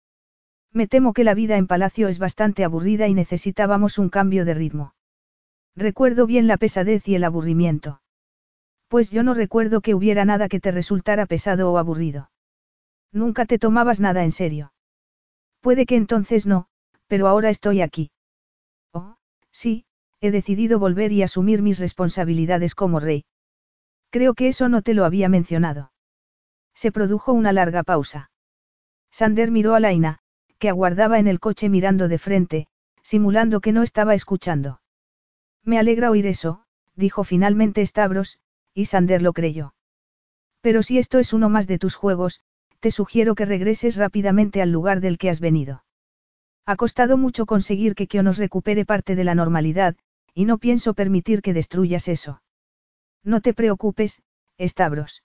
Me 0.71 0.87
temo 0.87 1.11
que 1.11 1.25
la 1.25 1.33
vida 1.33 1.57
en 1.57 1.67
palacio 1.67 2.07
es 2.07 2.17
bastante 2.17 2.63
aburrida 2.63 3.09
y 3.09 3.13
necesitábamos 3.13 3.97
un 3.97 4.07
cambio 4.07 4.45
de 4.45 4.53
ritmo. 4.53 4.95
Recuerdo 5.75 6.27
bien 6.27 6.47
la 6.47 6.55
pesadez 6.55 7.09
y 7.09 7.15
el 7.15 7.25
aburrimiento. 7.25 8.01
Pues 8.87 9.11
yo 9.11 9.21
no 9.21 9.33
recuerdo 9.33 9.81
que 9.81 9.93
hubiera 9.93 10.23
nada 10.23 10.47
que 10.47 10.61
te 10.61 10.71
resultara 10.71 11.25
pesado 11.25 11.69
o 11.73 11.77
aburrido. 11.77 12.29
Nunca 13.13 13.45
te 13.45 13.59
tomabas 13.59 13.99
nada 13.99 14.23
en 14.23 14.31
serio. 14.31 14.73
Puede 15.61 15.85
que 15.85 15.95
entonces 15.95 16.45
no, 16.47 16.67
pero 17.07 17.27
ahora 17.27 17.49
estoy 17.49 17.81
aquí. 17.81 18.11
Oh, 18.91 19.15
sí, 19.51 19.85
he 20.19 20.31
decidido 20.31 20.79
volver 20.79 21.11
y 21.11 21.21
asumir 21.21 21.61
mis 21.61 21.79
responsabilidades 21.79 22.75
como 22.75 22.99
rey. 22.99 23.25
Creo 24.09 24.33
que 24.33 24.47
eso 24.47 24.67
no 24.67 24.81
te 24.81 24.95
lo 24.95 25.05
había 25.05 25.29
mencionado. 25.29 25.91
Se 26.73 26.91
produjo 26.91 27.33
una 27.33 27.53
larga 27.53 27.83
pausa. 27.83 28.31
Sander 29.11 29.51
miró 29.51 29.75
a 29.75 29.79
Laina, 29.79 30.19
que 30.57 30.69
aguardaba 30.69 31.19
en 31.19 31.27
el 31.27 31.39
coche 31.39 31.69
mirando 31.69 32.07
de 32.07 32.17
frente, 32.17 32.67
simulando 33.03 33.61
que 33.61 33.73
no 33.73 33.83
estaba 33.83 34.15
escuchando. 34.15 34.81
Me 35.63 35.77
alegra 35.77 36.09
oír 36.09 36.25
eso, 36.25 36.63
dijo 36.95 37.23
finalmente 37.23 37.85
Stavros, 37.85 38.39
y 38.73 38.85
Sander 38.85 39.21
lo 39.21 39.33
creyó. 39.33 39.75
Pero 40.61 40.81
si 40.81 40.97
esto 40.97 41.19
es 41.19 41.33
uno 41.33 41.49
más 41.49 41.67
de 41.67 41.77
tus 41.77 41.95
juegos, 41.95 42.41
te 42.83 42.91
sugiero 42.91 43.33
que 43.33 43.45
regreses 43.45 43.95
rápidamente 43.95 44.61
al 44.61 44.69
lugar 44.69 44.99
del 44.99 45.17
que 45.17 45.29
has 45.29 45.39
venido. 45.39 45.85
Ha 46.65 46.75
costado 46.75 47.17
mucho 47.17 47.45
conseguir 47.45 47.95
que 47.95 48.07
Kio 48.07 48.23
nos 48.23 48.37
recupere 48.37 48.83
parte 48.83 49.15
de 49.15 49.23
la 49.23 49.35
normalidad, 49.35 49.95
y 50.33 50.43
no 50.43 50.57
pienso 50.57 50.93
permitir 50.93 51.41
que 51.41 51.53
destruyas 51.53 52.09
eso. 52.09 52.41
No 53.23 53.39
te 53.39 53.53
preocupes, 53.53 54.21
Stavros. 54.59 55.23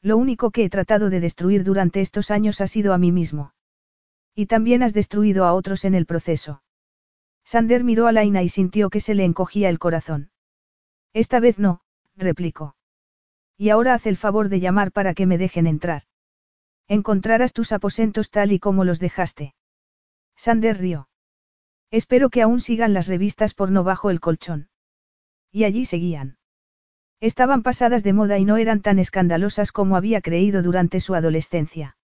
Lo 0.00 0.16
único 0.16 0.52
que 0.52 0.64
he 0.64 0.70
tratado 0.70 1.10
de 1.10 1.20
destruir 1.20 1.64
durante 1.64 2.00
estos 2.00 2.30
años 2.30 2.62
ha 2.62 2.66
sido 2.66 2.94
a 2.94 2.98
mí 2.98 3.12
mismo. 3.12 3.52
Y 4.34 4.46
también 4.46 4.82
has 4.82 4.94
destruido 4.94 5.44
a 5.44 5.52
otros 5.52 5.84
en 5.84 5.94
el 5.94 6.06
proceso. 6.06 6.62
Sander 7.44 7.84
miró 7.84 8.06
a 8.06 8.12
Laina 8.12 8.42
y 8.42 8.48
sintió 8.48 8.88
que 8.88 9.00
se 9.00 9.14
le 9.14 9.26
encogía 9.26 9.68
el 9.68 9.78
corazón. 9.78 10.30
Esta 11.12 11.40
vez 11.40 11.58
no, 11.58 11.82
replicó. 12.16 12.74
Y 13.58 13.68
ahora 13.68 13.92
haz 13.92 14.06
el 14.06 14.16
favor 14.16 14.48
de 14.48 14.60
llamar 14.60 14.92
para 14.92 15.12
que 15.12 15.26
me 15.26 15.36
dejen 15.36 15.66
entrar. 15.66 16.04
Encontrarás 16.90 17.52
tus 17.52 17.70
aposentos 17.70 18.30
tal 18.30 18.50
y 18.50 18.58
como 18.58 18.82
los 18.82 18.98
dejaste. 18.98 19.54
Sander 20.34 20.76
rió. 20.76 21.08
Espero 21.92 22.30
que 22.30 22.42
aún 22.42 22.58
sigan 22.58 22.94
las 22.94 23.06
revistas 23.06 23.54
porno 23.54 23.84
bajo 23.84 24.10
el 24.10 24.18
colchón. 24.18 24.70
Y 25.52 25.62
allí 25.62 25.84
seguían. 25.84 26.38
Estaban 27.20 27.62
pasadas 27.62 28.02
de 28.02 28.12
moda 28.12 28.38
y 28.38 28.44
no 28.44 28.56
eran 28.56 28.80
tan 28.80 28.98
escandalosas 28.98 29.70
como 29.70 29.96
había 29.96 30.20
creído 30.20 30.64
durante 30.64 30.98
su 30.98 31.14
adolescencia. 31.14 31.96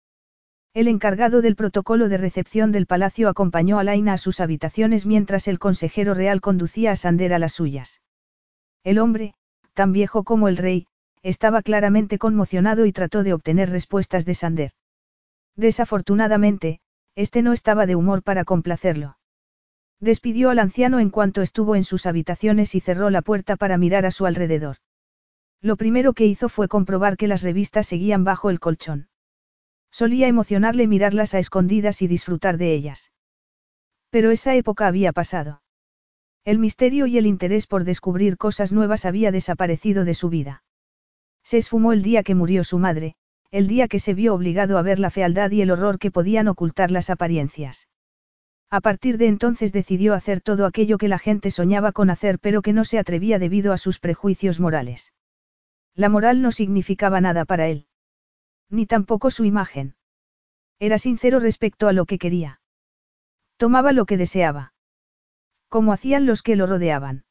El 0.73 0.87
encargado 0.87 1.43
del 1.43 1.57
protocolo 1.57 2.09
de 2.09 2.19
recepción 2.19 2.71
del 2.71 2.87
palacio 2.87 3.29
acompañó 3.29 3.81
a 3.81 3.85
Laina 3.85 4.13
a 4.13 4.19
sus 4.19 4.39
habitaciones 4.39 5.05
mientras 5.05 5.49
el 5.49 5.59
consejero 5.59 6.15
real 6.15 6.41
conducía 6.41 6.93
a 6.93 6.97
Sander 6.97 7.35
a 7.35 7.41
las 7.41 7.55
suyas. 7.55 8.03
El 8.85 9.01
hombre, 9.01 9.35
tan 9.75 9.91
viejo 9.91 10.23
como 10.23 10.47
el 10.47 10.57
rey, 10.57 10.87
estaba 11.23 11.63
claramente 11.63 12.19
conmocionado 12.19 12.87
y 12.87 12.93
trató 12.93 13.23
de 13.23 13.33
obtener 13.33 13.71
respuestas 13.71 14.25
de 14.25 14.35
Sander. 14.35 14.73
Desafortunadamente, 15.57 16.81
este 17.15 17.43
no 17.43 17.53
estaba 17.53 17.87
de 17.87 17.97
humor 17.97 18.23
para 18.23 18.45
complacerlo. 18.45 19.17
Despidió 20.01 20.51
al 20.51 20.59
anciano 20.59 21.01
en 21.01 21.11
cuanto 21.11 21.41
estuvo 21.41 21.75
en 21.75 21.85
sus 21.85 22.05
habitaciones 22.05 22.75
y 22.75 22.81
cerró 22.81 23.09
la 23.09 23.23
puerta 23.23 23.57
para 23.57 23.79
mirar 23.79 24.05
a 24.05 24.11
su 24.11 24.27
alrededor. 24.27 24.77
Lo 25.63 25.77
primero 25.77 26.13
que 26.13 26.27
hizo 26.27 26.51
fue 26.51 26.69
comprobar 26.69 27.17
que 27.17 27.27
las 27.27 27.43
revistas 27.43 27.87
seguían 27.87 28.23
bajo 28.23 28.51
el 28.51 28.61
colchón. 28.61 29.09
Solía 29.91 30.29
emocionarle 30.29 30.87
mirarlas 30.87 31.33
a 31.33 31.39
escondidas 31.39 32.03
y 32.03 32.07
disfrutar 32.07 32.59
de 32.59 32.75
ellas. 32.75 33.13
Pero 34.11 34.31
esa 34.31 34.55
época 34.55 34.87
había 34.87 35.13
pasado. 35.13 35.63
El 36.45 36.59
misterio 36.59 37.07
y 37.07 37.17
el 37.17 37.27
interés 37.27 37.67
por 37.67 37.85
descubrir 37.85 38.37
cosas 38.37 38.73
nuevas 38.73 39.07
había 39.07 39.33
desaparecido 39.33 40.05
de 40.05 40.15
su 40.15 40.29
vida. 40.29 40.63
Se 41.47 41.59
esfumó 41.59 41.93
el 41.93 42.03
día 42.03 42.25
que 42.25 42.35
murió 42.35 42.65
su 42.65 42.77
madre, 42.77 43.15
el 43.53 43.69
día 43.69 43.87
que 43.87 44.01
se 44.01 44.15
vio 44.15 44.35
obligado 44.35 44.79
a 44.79 44.83
ver 44.83 44.99
la 44.99 45.11
fealdad 45.11 45.53
y 45.53 45.63
el 45.63 45.71
horror 45.71 46.01
que 46.01 46.11
podían 46.11 46.49
ocultar 46.49 46.91
las 46.91 47.09
apariencias. 47.09 47.87
A 48.69 48.81
partir 48.81 49.17
de 49.17 49.29
entonces 49.29 49.73
decidió 49.73 50.15
hacer 50.15 50.41
todo 50.41 50.67
aquello 50.67 50.99
que 50.99 51.07
la 51.07 51.21
gente 51.21 51.53
soñaba 51.53 51.93
con 51.93 52.11
hacer 52.11 52.41
pero 52.41 52.63
que 52.63 52.73
no 52.73 52.85
se 52.85 52.99
atrevía 52.99 53.39
debido 53.39 53.73
a 53.73 53.79
sus 53.79 54.01
prejuicios 54.01 54.59
morales. 54.59 55.13
La 55.95 56.09
moral 56.09 56.43
no 56.43 56.51
significaba 56.51 57.21
nada 57.21 57.45
para 57.45 57.69
él. 57.69 57.87
Ni 58.69 58.85
tampoco 58.85 59.31
su 59.31 59.45
imagen. 59.45 59.95
Era 60.81 60.99
sincero 60.99 61.39
respecto 61.39 61.87
a 61.87 61.93
lo 61.93 62.07
que 62.07 62.19
quería. 62.19 62.61
Tomaba 63.57 63.93
lo 63.93 64.05
que 64.05 64.17
deseaba. 64.17 64.75
Como 65.69 65.93
hacían 65.93 66.27
los 66.27 66.43
que 66.43 66.57
lo 66.57 66.67
rodeaban. 66.67 67.25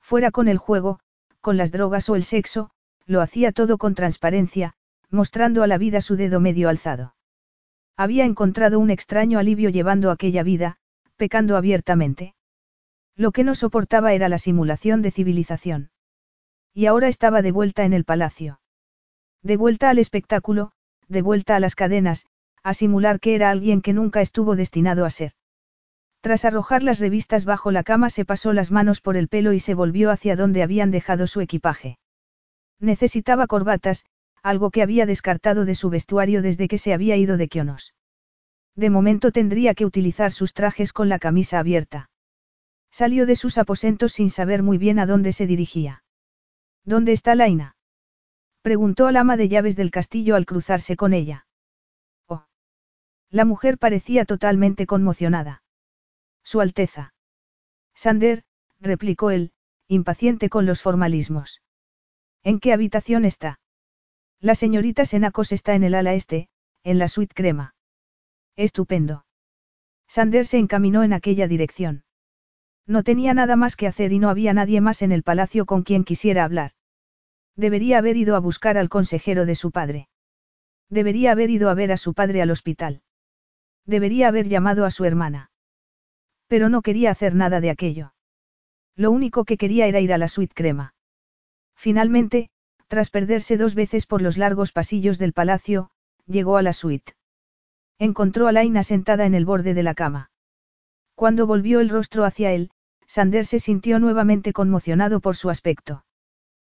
Fuera 0.00 0.32
con 0.32 0.48
el 0.48 0.58
juego, 0.58 0.98
con 1.40 1.56
las 1.56 1.70
drogas 1.70 2.08
o 2.08 2.16
el 2.16 2.24
sexo, 2.24 2.72
lo 3.08 3.22
hacía 3.22 3.52
todo 3.52 3.78
con 3.78 3.94
transparencia, 3.94 4.74
mostrando 5.10 5.62
a 5.62 5.66
la 5.66 5.78
vida 5.78 6.02
su 6.02 6.14
dedo 6.14 6.40
medio 6.40 6.68
alzado. 6.68 7.14
Había 7.96 8.24
encontrado 8.24 8.78
un 8.78 8.90
extraño 8.90 9.38
alivio 9.38 9.70
llevando 9.70 10.10
aquella 10.10 10.42
vida, 10.42 10.76
pecando 11.16 11.56
abiertamente. 11.56 12.34
Lo 13.16 13.32
que 13.32 13.44
no 13.44 13.54
soportaba 13.54 14.12
era 14.12 14.28
la 14.28 14.38
simulación 14.38 15.00
de 15.02 15.10
civilización. 15.10 15.90
Y 16.74 16.86
ahora 16.86 17.08
estaba 17.08 17.40
de 17.42 17.50
vuelta 17.50 17.84
en 17.84 17.94
el 17.94 18.04
palacio. 18.04 18.60
De 19.42 19.56
vuelta 19.56 19.88
al 19.88 19.98
espectáculo, 19.98 20.72
de 21.08 21.22
vuelta 21.22 21.56
a 21.56 21.60
las 21.60 21.74
cadenas, 21.74 22.26
a 22.62 22.74
simular 22.74 23.20
que 23.20 23.34
era 23.34 23.50
alguien 23.50 23.80
que 23.80 23.94
nunca 23.94 24.20
estuvo 24.20 24.54
destinado 24.54 25.06
a 25.06 25.10
ser. 25.10 25.32
Tras 26.20 26.44
arrojar 26.44 26.82
las 26.82 26.98
revistas 26.98 27.46
bajo 27.46 27.70
la 27.70 27.84
cama 27.84 28.10
se 28.10 28.26
pasó 28.26 28.52
las 28.52 28.70
manos 28.70 29.00
por 29.00 29.16
el 29.16 29.28
pelo 29.28 29.54
y 29.54 29.60
se 29.60 29.72
volvió 29.72 30.10
hacia 30.10 30.36
donde 30.36 30.62
habían 30.62 30.90
dejado 30.90 31.26
su 31.26 31.40
equipaje. 31.40 31.98
Necesitaba 32.80 33.46
corbatas, 33.46 34.06
algo 34.42 34.70
que 34.70 34.82
había 34.82 35.06
descartado 35.06 35.64
de 35.64 35.74
su 35.74 35.90
vestuario 35.90 36.42
desde 36.42 36.68
que 36.68 36.78
se 36.78 36.92
había 36.92 37.16
ido 37.16 37.36
de 37.36 37.48
Kionos. 37.48 37.94
De 38.76 38.90
momento 38.90 39.32
tendría 39.32 39.74
que 39.74 39.84
utilizar 39.84 40.32
sus 40.32 40.54
trajes 40.54 40.92
con 40.92 41.08
la 41.08 41.18
camisa 41.18 41.58
abierta. 41.58 42.10
Salió 42.90 43.26
de 43.26 43.36
sus 43.36 43.58
aposentos 43.58 44.12
sin 44.12 44.30
saber 44.30 44.62
muy 44.62 44.78
bien 44.78 44.98
a 44.98 45.06
dónde 45.06 45.32
se 45.32 45.46
dirigía. 45.46 46.04
¿Dónde 46.84 47.12
está 47.12 47.34
Laina? 47.34 47.76
Preguntó 48.62 49.06
al 49.06 49.16
ama 49.16 49.36
de 49.36 49.48
llaves 49.48 49.76
del 49.76 49.90
castillo 49.90 50.36
al 50.36 50.46
cruzarse 50.46 50.96
con 50.96 51.12
ella. 51.12 51.46
Oh. 52.26 52.44
La 53.30 53.44
mujer 53.44 53.78
parecía 53.78 54.24
totalmente 54.24 54.86
conmocionada. 54.86 55.62
Su 56.44 56.60
Alteza. 56.60 57.14
Sander, 57.94 58.44
replicó 58.80 59.30
él, 59.30 59.52
impaciente 59.88 60.48
con 60.48 60.66
los 60.66 60.82
formalismos. 60.82 61.60
¿En 62.42 62.60
qué 62.60 62.72
habitación 62.72 63.24
está? 63.24 63.60
La 64.40 64.54
señorita 64.54 65.04
Senacos 65.04 65.52
está 65.52 65.74
en 65.74 65.82
el 65.82 65.94
ala 65.94 66.14
este, 66.14 66.48
en 66.84 66.98
la 66.98 67.08
suite 67.08 67.34
crema. 67.34 67.74
Estupendo. 68.56 69.24
Sander 70.06 70.46
se 70.46 70.58
encaminó 70.58 71.02
en 71.02 71.12
aquella 71.12 71.48
dirección. 71.48 72.04
No 72.86 73.02
tenía 73.02 73.34
nada 73.34 73.56
más 73.56 73.76
que 73.76 73.86
hacer 73.86 74.12
y 74.12 74.18
no 74.18 74.30
había 74.30 74.54
nadie 74.54 74.80
más 74.80 75.02
en 75.02 75.12
el 75.12 75.22
palacio 75.22 75.66
con 75.66 75.82
quien 75.82 76.04
quisiera 76.04 76.44
hablar. 76.44 76.72
Debería 77.56 77.98
haber 77.98 78.16
ido 78.16 78.36
a 78.36 78.38
buscar 78.38 78.78
al 78.78 78.88
consejero 78.88 79.44
de 79.44 79.54
su 79.54 79.70
padre. 79.70 80.08
Debería 80.88 81.32
haber 81.32 81.50
ido 81.50 81.68
a 81.68 81.74
ver 81.74 81.92
a 81.92 81.96
su 81.96 82.14
padre 82.14 82.40
al 82.40 82.50
hospital. 82.50 83.02
Debería 83.84 84.28
haber 84.28 84.48
llamado 84.48 84.84
a 84.84 84.90
su 84.90 85.04
hermana. 85.04 85.50
Pero 86.46 86.68
no 86.68 86.80
quería 86.82 87.10
hacer 87.10 87.34
nada 87.34 87.60
de 87.60 87.70
aquello. 87.70 88.14
Lo 88.96 89.10
único 89.10 89.44
que 89.44 89.58
quería 89.58 89.86
era 89.86 90.00
ir 90.00 90.12
a 90.12 90.18
la 90.18 90.28
suite 90.28 90.54
crema. 90.54 90.94
Finalmente, 91.78 92.50
tras 92.88 93.08
perderse 93.08 93.56
dos 93.56 93.76
veces 93.76 94.04
por 94.04 94.20
los 94.20 94.36
largos 94.36 94.72
pasillos 94.72 95.16
del 95.16 95.32
palacio, 95.32 95.90
llegó 96.26 96.56
a 96.56 96.62
la 96.62 96.72
suite. 96.72 97.14
Encontró 98.00 98.48
a 98.48 98.52
Laina 98.52 98.82
sentada 98.82 99.26
en 99.26 99.34
el 99.34 99.44
borde 99.44 99.74
de 99.74 99.84
la 99.84 99.94
cama. 99.94 100.32
Cuando 101.14 101.46
volvió 101.46 101.78
el 101.78 101.88
rostro 101.88 102.24
hacia 102.24 102.52
él, 102.52 102.70
Sander 103.06 103.46
se 103.46 103.60
sintió 103.60 104.00
nuevamente 104.00 104.52
conmocionado 104.52 105.20
por 105.20 105.36
su 105.36 105.50
aspecto. 105.50 106.04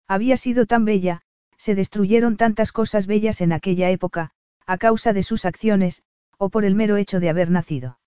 Había 0.05 0.35
sido 0.35 0.65
tan 0.65 0.83
bella, 0.83 1.21
se 1.57 1.75
destruyeron 1.75 2.35
tantas 2.35 2.73
cosas 2.73 3.07
bellas 3.07 3.39
en 3.39 3.53
aquella 3.53 3.89
época, 3.91 4.31
a 4.65 4.77
causa 4.77 5.13
de 5.13 5.23
sus 5.23 5.45
acciones, 5.45 6.03
o 6.37 6.49
por 6.49 6.65
el 6.65 6.75
mero 6.75 6.97
hecho 6.97 7.21
de 7.21 7.29
haber 7.29 7.51
nacido. 7.51 7.99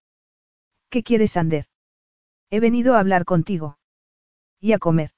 ¿Qué 0.90 1.03
quieres, 1.03 1.32
Sander? 1.32 1.66
He 2.51 2.61
venido 2.61 2.97
a 2.97 3.01
hablar 3.01 3.24
contigo. 3.24 3.78
Y 4.61 4.72
a 4.72 4.78
comer. 4.78 5.11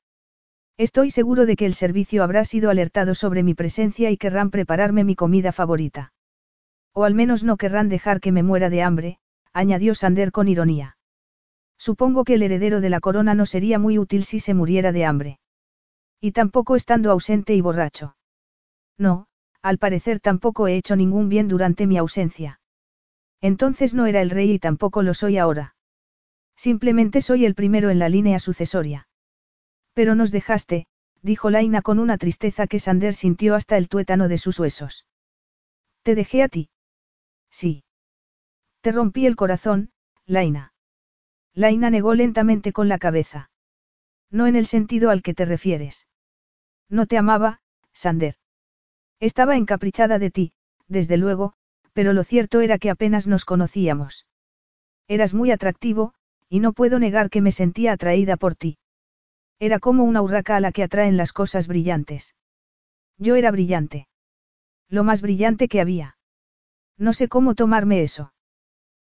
Estoy 0.77 1.13
seguro 1.13 1.47
de 1.47 1.55
que 1.55 1.67
el 1.67 1.75
servicio 1.75 2.25
habrá 2.25 2.45
sido 2.45 2.69
alertado 2.69 3.15
sobre 3.15 3.45
mi 3.45 3.55
presencia 3.55 4.11
y 4.11 4.17
querrán 4.17 4.51
prepararme 4.51 5.05
mi 5.05 5.15
comida 5.15 5.53
favorita. 5.53 6.13
O 6.93 7.05
al 7.05 7.15
menos 7.15 7.45
no 7.45 7.57
querrán 7.57 7.89
dejar 7.89 8.21
que 8.21 8.33
me 8.33 8.43
muera 8.43 8.71
de 8.71 8.83
hambre, 8.83 9.19
añadió 9.53 9.95
Sander 9.95 10.33
con 10.33 10.49
ironía. 10.49 10.97
Supongo 11.79 12.25
que 12.25 12.35
el 12.35 12.43
heredero 12.43 12.81
de 12.81 12.91
la 12.91 13.01
corona 13.01 13.35
no 13.35 13.47
sería 13.47 13.79
muy 13.79 13.99
útil 13.99 14.25
si 14.25 14.41
se 14.41 14.55
muriera 14.55 14.91
de 14.91 15.05
hambre. 15.05 15.39
Y 16.21 16.33
tampoco 16.33 16.75
estando 16.75 17.11
ausente 17.13 17.55
y 17.55 17.61
borracho. 17.61 18.17
No, 18.99 19.27
al 19.63 19.79
parecer 19.79 20.19
tampoco 20.19 20.67
he 20.67 20.77
hecho 20.77 20.97
ningún 20.97 21.29
bien 21.29 21.47
durante 21.47 21.87
mi 21.87 21.99
ausencia. 21.99 22.61
Entonces 23.41 23.95
no 23.95 24.07
era 24.07 24.23
el 24.23 24.31
rey 24.31 24.53
y 24.53 24.59
tampoco 24.59 25.03
lo 25.03 25.15
soy 25.15 25.39
ahora. 25.39 25.77
Simplemente 26.57 27.21
soy 27.21 27.45
el 27.45 27.55
primero 27.55 27.91
en 27.91 27.99
la 27.99 28.09
línea 28.09 28.39
sucesoria. 28.39 29.09
Pero 29.95 30.15
nos 30.15 30.31
dejaste, 30.31 30.87
dijo 31.23 31.51
Laina 31.51 31.81
con 31.81 31.99
una 31.99 32.19
tristeza 32.19 32.67
que 32.67 32.79
Sander 32.79 33.15
sintió 33.15 33.55
hasta 33.55 33.77
el 33.77 33.89
tuétano 33.89 34.29
de 34.29 34.39
sus 34.39 34.61
huesos. 34.61 35.07
¿Te 36.03 36.15
dejé 36.15 36.43
a 36.43 36.49
ti? 36.49 36.69
Sí. 37.51 37.85
Te 38.83 38.93
rompí 38.93 39.27
el 39.27 39.37
corazón, 39.37 39.91
Laina. 40.27 40.75
Laina 41.55 41.89
negó 41.89 42.15
lentamente 42.15 42.73
con 42.73 42.89
la 42.89 42.99
cabeza. 42.99 43.51
No 44.31 44.47
en 44.47 44.57
el 44.57 44.67
sentido 44.67 45.11
al 45.11 45.23
que 45.23 45.35
te 45.35 45.45
refieres. 45.45 46.07
No 46.91 47.07
te 47.07 47.17
amaba, 47.17 47.61
Sander. 47.93 48.35
Estaba 49.21 49.57
encaprichada 49.57 50.19
de 50.19 50.31
ti, 50.31 50.53
desde 50.89 51.17
luego, 51.17 51.55
pero 51.93 52.13
lo 52.13 52.25
cierto 52.25 52.61
era 52.61 52.79
que 52.79 52.91
apenas 52.91 53.27
nos 53.27 53.45
conocíamos. 53.45 54.27
Eras 55.07 55.33
muy 55.33 55.53
atractivo, 55.53 56.13
y 56.49 56.61
no 56.61 56.73
puedo 56.73 56.99
negar 56.99 57.31
que 57.31 57.41
me 57.41 57.53
sentía 57.53 57.93
atraída 57.93 58.37
por 58.37 58.57
ti. 58.57 58.79
Era 59.59 59.79
como 59.79 60.05
una 60.05 60.23
urraca 60.23 60.57
a 60.57 60.61
la 60.61 60.73
que 60.73 60.83
atraen 60.83 61.17
las 61.17 61.33
cosas 61.33 61.69
brillantes. 61.69 62.35
Yo 63.19 63.37
era 63.37 63.51
brillante. 63.51 64.09
Lo 64.89 65.05
más 65.05 65.23
brillante 65.23 65.69
que 65.69 65.81
había. 65.81 66.17
No 66.99 67.13
sé 67.13 67.29
cómo 67.29 67.55
tomarme 67.55 68.03
eso. 68.03 68.33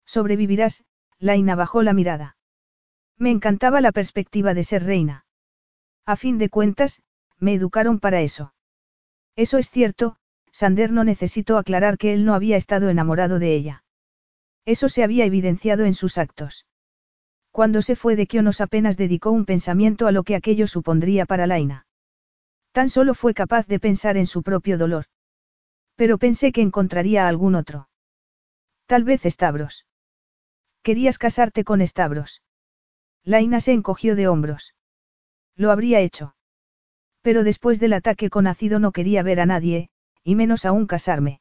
Sobrevivirás, 0.06 0.84
Laina 1.18 1.54
bajó 1.54 1.82
la 1.82 1.94
mirada. 1.94 2.36
Me 3.18 3.30
encantaba 3.30 3.80
la 3.80 3.92
perspectiva 3.92 4.54
de 4.54 4.64
ser 4.64 4.84
reina. 4.84 5.24
A 6.04 6.16
fin 6.16 6.38
de 6.38 6.50
cuentas, 6.50 7.02
me 7.38 7.54
educaron 7.54 7.98
para 8.00 8.20
eso. 8.20 8.54
Eso 9.36 9.58
es 9.58 9.70
cierto, 9.70 10.16
Sander 10.52 10.92
no 10.92 11.04
necesitó 11.04 11.58
aclarar 11.58 11.98
que 11.98 12.12
él 12.12 12.24
no 12.24 12.34
había 12.34 12.56
estado 12.56 12.88
enamorado 12.88 13.38
de 13.38 13.54
ella. 13.54 13.84
Eso 14.64 14.88
se 14.88 15.02
había 15.02 15.24
evidenciado 15.24 15.84
en 15.84 15.94
sus 15.94 16.18
actos. 16.18 16.66
Cuando 17.54 17.82
se 17.82 17.94
fue 17.94 18.16
de 18.16 18.26
Kionos 18.26 18.60
apenas 18.60 18.96
dedicó 18.96 19.30
un 19.30 19.44
pensamiento 19.44 20.08
a 20.08 20.10
lo 20.10 20.24
que 20.24 20.34
aquello 20.34 20.66
supondría 20.66 21.24
para 21.24 21.46
Laina. 21.46 21.86
Tan 22.72 22.90
solo 22.90 23.14
fue 23.14 23.32
capaz 23.32 23.68
de 23.68 23.78
pensar 23.78 24.16
en 24.16 24.26
su 24.26 24.42
propio 24.42 24.76
dolor. 24.76 25.04
Pero 25.94 26.18
pensé 26.18 26.50
que 26.50 26.62
encontraría 26.62 27.26
a 27.26 27.28
algún 27.28 27.54
otro. 27.54 27.88
Tal 28.86 29.04
vez 29.04 29.22
Stavros. 29.22 29.86
Querías 30.82 31.16
casarte 31.16 31.62
con 31.62 31.80
Stavros. 31.86 32.42
Laina 33.22 33.60
se 33.60 33.70
encogió 33.70 34.16
de 34.16 34.26
hombros. 34.26 34.74
Lo 35.54 35.70
habría 35.70 36.00
hecho. 36.00 36.34
Pero 37.22 37.44
después 37.44 37.78
del 37.78 37.92
ataque 37.92 38.30
con 38.30 38.48
ácido 38.48 38.80
no 38.80 38.90
quería 38.90 39.22
ver 39.22 39.38
a 39.38 39.46
nadie, 39.46 39.90
y 40.24 40.34
menos 40.34 40.64
aún 40.64 40.88
casarme. 40.88 41.40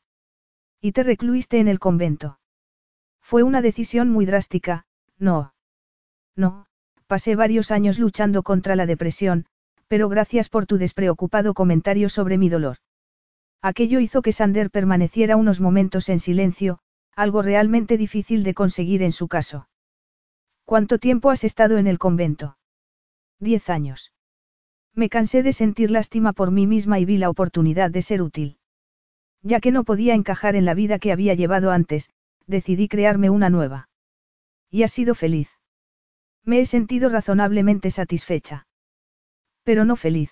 Y 0.80 0.92
te 0.92 1.02
recluiste 1.02 1.58
en 1.58 1.68
el 1.68 1.80
convento. 1.80 2.40
Fue 3.20 3.42
una 3.42 3.64
decisión 3.64 4.12
muy 4.12 4.28
drástica, 4.28 4.86
no. 5.18 5.53
No, 6.36 6.66
pasé 7.08 7.36
varios 7.36 7.72
años 7.72 8.00
luchando 8.00 8.44
contra 8.44 8.76
la 8.76 8.86
depresión, 8.86 9.46
pero 9.88 10.10
gracias 10.10 10.50
por 10.50 10.66
tu 10.66 10.78
despreocupado 10.78 11.54
comentario 11.54 12.10
sobre 12.10 12.38
mi 12.38 12.50
dolor. 12.50 12.78
Aquello 13.62 14.00
hizo 14.00 14.22
que 14.22 14.32
Sander 14.32 14.72
permaneciera 14.72 15.38
unos 15.38 15.62
momentos 15.62 16.10
en 16.10 16.20
silencio, 16.20 16.80
algo 17.16 17.42
realmente 17.42 17.98
difícil 17.98 18.44
de 18.44 18.54
conseguir 18.54 19.04
en 19.04 19.12
su 19.12 19.28
caso. 19.28 19.70
¿Cuánto 20.66 20.98
tiempo 20.98 21.30
has 21.30 21.44
estado 21.44 21.78
en 21.78 21.88
el 21.88 22.00
convento? 22.00 22.58
Diez 23.40 23.70
años. 23.70 24.14
Me 24.96 25.10
cansé 25.10 25.44
de 25.44 25.54
sentir 25.54 25.92
lástima 25.92 26.34
por 26.34 26.52
mí 26.52 26.68
misma 26.68 27.00
y 27.00 27.06
vi 27.06 27.18
la 27.18 27.30
oportunidad 27.30 27.92
de 27.92 28.02
ser 28.02 28.22
útil. 28.22 28.58
Ya 29.42 29.60
que 29.60 29.72
no 29.72 29.84
podía 29.84 30.14
encajar 30.14 30.56
en 30.56 30.66
la 30.66 30.74
vida 30.74 31.00
que 31.00 31.12
había 31.12 31.34
llevado 31.34 31.72
antes, 31.72 32.10
decidí 32.48 32.88
crearme 32.88 33.30
una 33.30 33.50
nueva. 33.50 33.90
Y 34.70 34.84
has 34.84 34.92
sido 34.92 35.16
feliz. 35.16 35.50
Me 36.46 36.60
he 36.60 36.66
sentido 36.66 37.10
razonablemente 37.10 37.92
satisfecha. 37.92 38.68
Pero 39.64 39.86
no 39.86 39.96
feliz. 39.96 40.32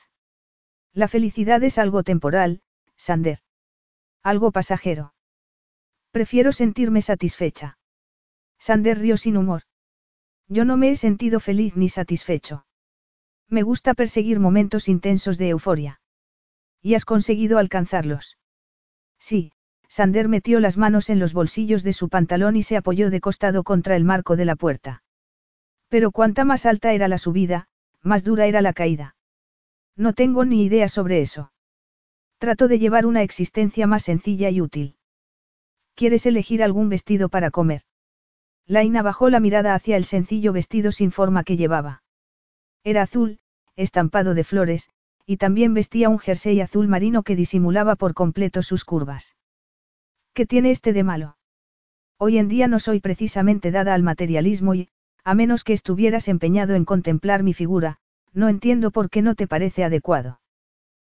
La 0.93 1.07
felicidad 1.07 1.63
es 1.63 1.77
algo 1.77 2.03
temporal, 2.03 2.61
Sander. 2.97 3.39
Algo 4.21 4.51
pasajero. 4.51 5.13
Prefiero 6.11 6.51
sentirme 6.51 7.01
satisfecha. 7.01 7.77
Sander 8.59 8.99
rió 8.99 9.15
sin 9.15 9.37
humor. 9.37 9.63
Yo 10.47 10.65
no 10.65 10.75
me 10.75 10.91
he 10.91 10.95
sentido 10.97 11.39
feliz 11.39 11.77
ni 11.77 11.87
satisfecho. 11.87 12.65
Me 13.47 13.63
gusta 13.63 13.93
perseguir 13.93 14.39
momentos 14.39 14.89
intensos 14.89 15.37
de 15.37 15.49
euforia. 15.49 16.01
¿Y 16.81 16.95
has 16.95 17.05
conseguido 17.05 17.57
alcanzarlos? 17.57 18.37
Sí, 19.17 19.53
Sander 19.87 20.27
metió 20.27 20.59
las 20.59 20.77
manos 20.77 21.09
en 21.09 21.19
los 21.19 21.33
bolsillos 21.33 21.83
de 21.83 21.93
su 21.93 22.09
pantalón 22.09 22.55
y 22.57 22.63
se 22.63 22.75
apoyó 22.75 23.09
de 23.09 23.21
costado 23.21 23.63
contra 23.63 23.95
el 23.95 24.03
marco 24.03 24.35
de 24.35 24.45
la 24.45 24.55
puerta. 24.55 25.03
Pero 25.91 26.11
cuanta 26.11 26.45
más 26.45 26.65
alta 26.65 26.93
era 26.93 27.09
la 27.09 27.17
subida, 27.17 27.67
más 28.01 28.23
dura 28.23 28.45
era 28.45 28.61
la 28.61 28.71
caída. 28.71 29.17
No 29.97 30.13
tengo 30.13 30.45
ni 30.45 30.63
idea 30.63 30.87
sobre 30.87 31.19
eso. 31.19 31.51
Trato 32.37 32.69
de 32.69 32.79
llevar 32.79 33.05
una 33.05 33.23
existencia 33.23 33.87
más 33.87 34.03
sencilla 34.03 34.49
y 34.49 34.61
útil. 34.61 34.95
¿Quieres 35.93 36.25
elegir 36.25 36.63
algún 36.63 36.87
vestido 36.87 37.27
para 37.27 37.51
comer? 37.51 37.81
Laina 38.65 39.01
bajó 39.01 39.29
la 39.29 39.41
mirada 39.41 39.75
hacia 39.75 39.97
el 39.97 40.05
sencillo 40.05 40.53
vestido 40.53 40.93
sin 40.93 41.11
forma 41.11 41.43
que 41.43 41.57
llevaba. 41.57 42.03
Era 42.85 43.01
azul, 43.01 43.39
estampado 43.75 44.33
de 44.33 44.45
flores, 44.45 44.89
y 45.25 45.35
también 45.35 45.73
vestía 45.73 46.07
un 46.07 46.19
jersey 46.19 46.61
azul 46.61 46.87
marino 46.87 47.23
que 47.23 47.35
disimulaba 47.35 47.97
por 47.97 48.13
completo 48.13 48.63
sus 48.63 48.85
curvas. 48.85 49.35
¿Qué 50.33 50.45
tiene 50.45 50.71
este 50.71 50.93
de 50.93 51.03
malo? 51.03 51.35
Hoy 52.17 52.37
en 52.37 52.47
día 52.47 52.69
no 52.69 52.79
soy 52.79 53.01
precisamente 53.01 53.71
dada 53.71 53.93
al 53.93 54.03
materialismo 54.03 54.73
y, 54.73 54.89
a 55.23 55.33
menos 55.35 55.63
que 55.63 55.73
estuvieras 55.73 56.27
empeñado 56.27 56.75
en 56.75 56.85
contemplar 56.85 57.43
mi 57.43 57.53
figura, 57.53 57.97
no 58.33 58.49
entiendo 58.49 58.91
por 58.91 59.09
qué 59.09 59.21
no 59.21 59.35
te 59.35 59.47
parece 59.47 59.83
adecuado. 59.83 60.39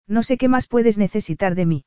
No 0.07 0.23
sé 0.23 0.37
qué 0.37 0.49
más 0.49 0.67
puedes 0.69 0.99
necesitar 0.99 1.55
de 1.55 1.67
mí. 1.67 1.85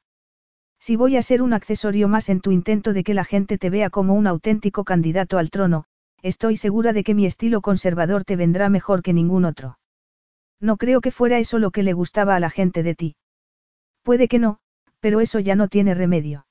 Si 0.79 0.95
voy 0.95 1.17
a 1.17 1.21
ser 1.21 1.41
un 1.41 1.53
accesorio 1.53 2.07
más 2.07 2.29
en 2.29 2.41
tu 2.41 2.51
intento 2.51 2.93
de 2.93 3.03
que 3.03 3.13
la 3.13 3.25
gente 3.25 3.57
te 3.57 3.69
vea 3.69 3.89
como 3.89 4.13
un 4.13 4.27
auténtico 4.27 4.83
candidato 4.83 5.37
al 5.37 5.49
trono, 5.49 5.85
estoy 6.21 6.57
segura 6.57 6.93
de 6.93 7.03
que 7.03 7.13
mi 7.13 7.25
estilo 7.25 7.61
conservador 7.61 8.23
te 8.23 8.35
vendrá 8.35 8.69
mejor 8.69 9.01
que 9.01 9.13
ningún 9.13 9.45
otro. 9.45 9.77
No 10.59 10.77
creo 10.77 11.01
que 11.01 11.11
fuera 11.11 11.39
eso 11.39 11.59
lo 11.59 11.71
que 11.71 11.83
le 11.83 11.93
gustaba 11.93 12.35
a 12.35 12.39
la 12.39 12.49
gente 12.49 12.83
de 12.83 12.95
ti. 12.95 13.15
Puede 14.03 14.27
que 14.27 14.39
no, 14.39 14.59
pero 14.99 15.21
eso 15.21 15.39
ya 15.39 15.55
no 15.55 15.67
tiene 15.67 15.93
remedio. 15.93 16.45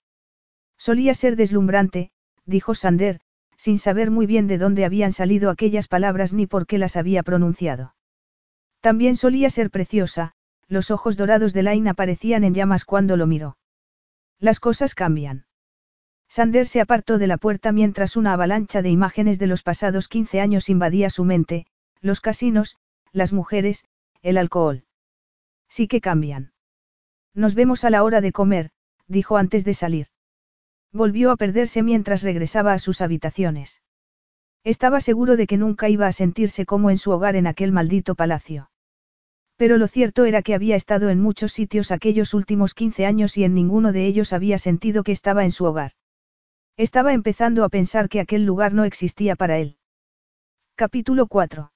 Solía 0.79 1.15
ser 1.15 1.37
deslumbrante, 1.37 2.11
dijo 2.47 2.75
Sander, 2.75 3.21
sin 3.59 3.79
saber 3.79 4.11
muy 4.11 4.25
bien 4.25 4.47
de 4.47 4.57
dónde 4.57 4.85
habían 4.85 5.13
salido 5.13 5.51
aquellas 5.51 5.89
palabras 5.89 6.33
ni 6.33 6.47
por 6.47 6.67
qué 6.67 6.79
las 6.79 6.97
había 6.97 7.25
pronunciado. 7.25 7.95
También 8.81 9.17
solía 9.17 9.51
ser 9.51 9.71
preciosa, 9.71 10.33
los 10.69 10.91
ojos 10.93 11.17
dorados 11.17 11.53
de 11.53 11.65
Lain 11.65 11.89
aparecían 11.89 12.45
en 12.45 12.55
llamas 12.55 12.85
cuando 12.85 13.17
lo 13.17 13.27
miró. 13.27 13.59
Las 14.39 14.61
cosas 14.61 14.95
cambian. 14.95 15.47
Sander 16.29 16.67
se 16.67 16.81
apartó 16.81 17.19
de 17.19 17.27
la 17.27 17.37
puerta 17.37 17.73
mientras 17.73 18.17
una 18.17 18.35
avalancha 18.35 18.81
de 18.81 18.91
imágenes 18.91 19.39
de 19.39 19.49
los 19.49 19.63
pasados 19.63 20.07
15 20.07 20.41
años 20.41 20.69
invadía 20.69 21.11
su 21.11 21.25
mente, 21.25 21.67
los 22.01 22.21
casinos, 22.21 22.77
las 23.13 23.33
mujeres, 23.33 23.87
el 24.23 24.39
alcohol. 24.39 24.85
Sí 25.69 25.89
que 25.89 26.01
cambian. 26.01 26.53
Nos 27.35 27.55
vemos 27.55 27.83
a 27.85 27.91
la 27.91 28.05
hora 28.05 28.21
de 28.21 28.31
comer, 28.31 28.71
dijo 29.09 29.37
antes 29.37 29.65
de 29.65 29.75
salir. 29.75 30.07
Volvió 30.93 31.31
a 31.31 31.37
perderse 31.37 31.83
mientras 31.83 32.23
regresaba 32.23 32.73
a 32.73 32.79
sus 32.79 33.01
habitaciones. 33.01 33.83
Estaba 34.65 35.01
seguro 35.01 35.37
de 35.37 35.47
que 35.47 35.57
nunca 35.57 35.89
iba 35.89 36.07
a 36.07 36.13
sentirse 36.13 36.67
como 36.67 36.91
en 36.91 36.99
su 36.99 37.11
hogar 37.11 37.37
en 37.37 37.47
aquel 37.47 37.73
maldito 37.73 38.15
palacio. 38.15 38.71
Pero 39.57 39.77
lo 39.77 39.89
cierto 39.89 40.25
era 40.25 40.43
que 40.43 40.55
había 40.55 40.77
estado 40.77 41.11
en 41.11 41.21
muchos 41.21 41.53
sitios 41.53 41.91
aquellos 41.91 42.33
últimos 42.33 42.75
15 42.75 43.07
años 43.07 43.37
y 43.37 43.45
en 43.45 43.55
ninguno 43.55 43.93
de 43.93 44.07
ellos 44.07 44.33
había 44.33 44.57
sentido 44.57 45.03
que 45.03 45.13
estaba 45.13 45.45
en 45.45 45.53
su 45.53 45.65
hogar. 45.65 45.93
Estaba 46.77 47.13
empezando 47.13 47.65
a 47.65 47.69
pensar 47.69 48.09
que 48.09 48.21
aquel 48.21 48.45
lugar 48.45 48.73
no 48.73 48.85
existía 48.85 49.35
para 49.35 49.59
él. 49.59 49.77
Capítulo 50.77 51.27
4. 51.27 51.73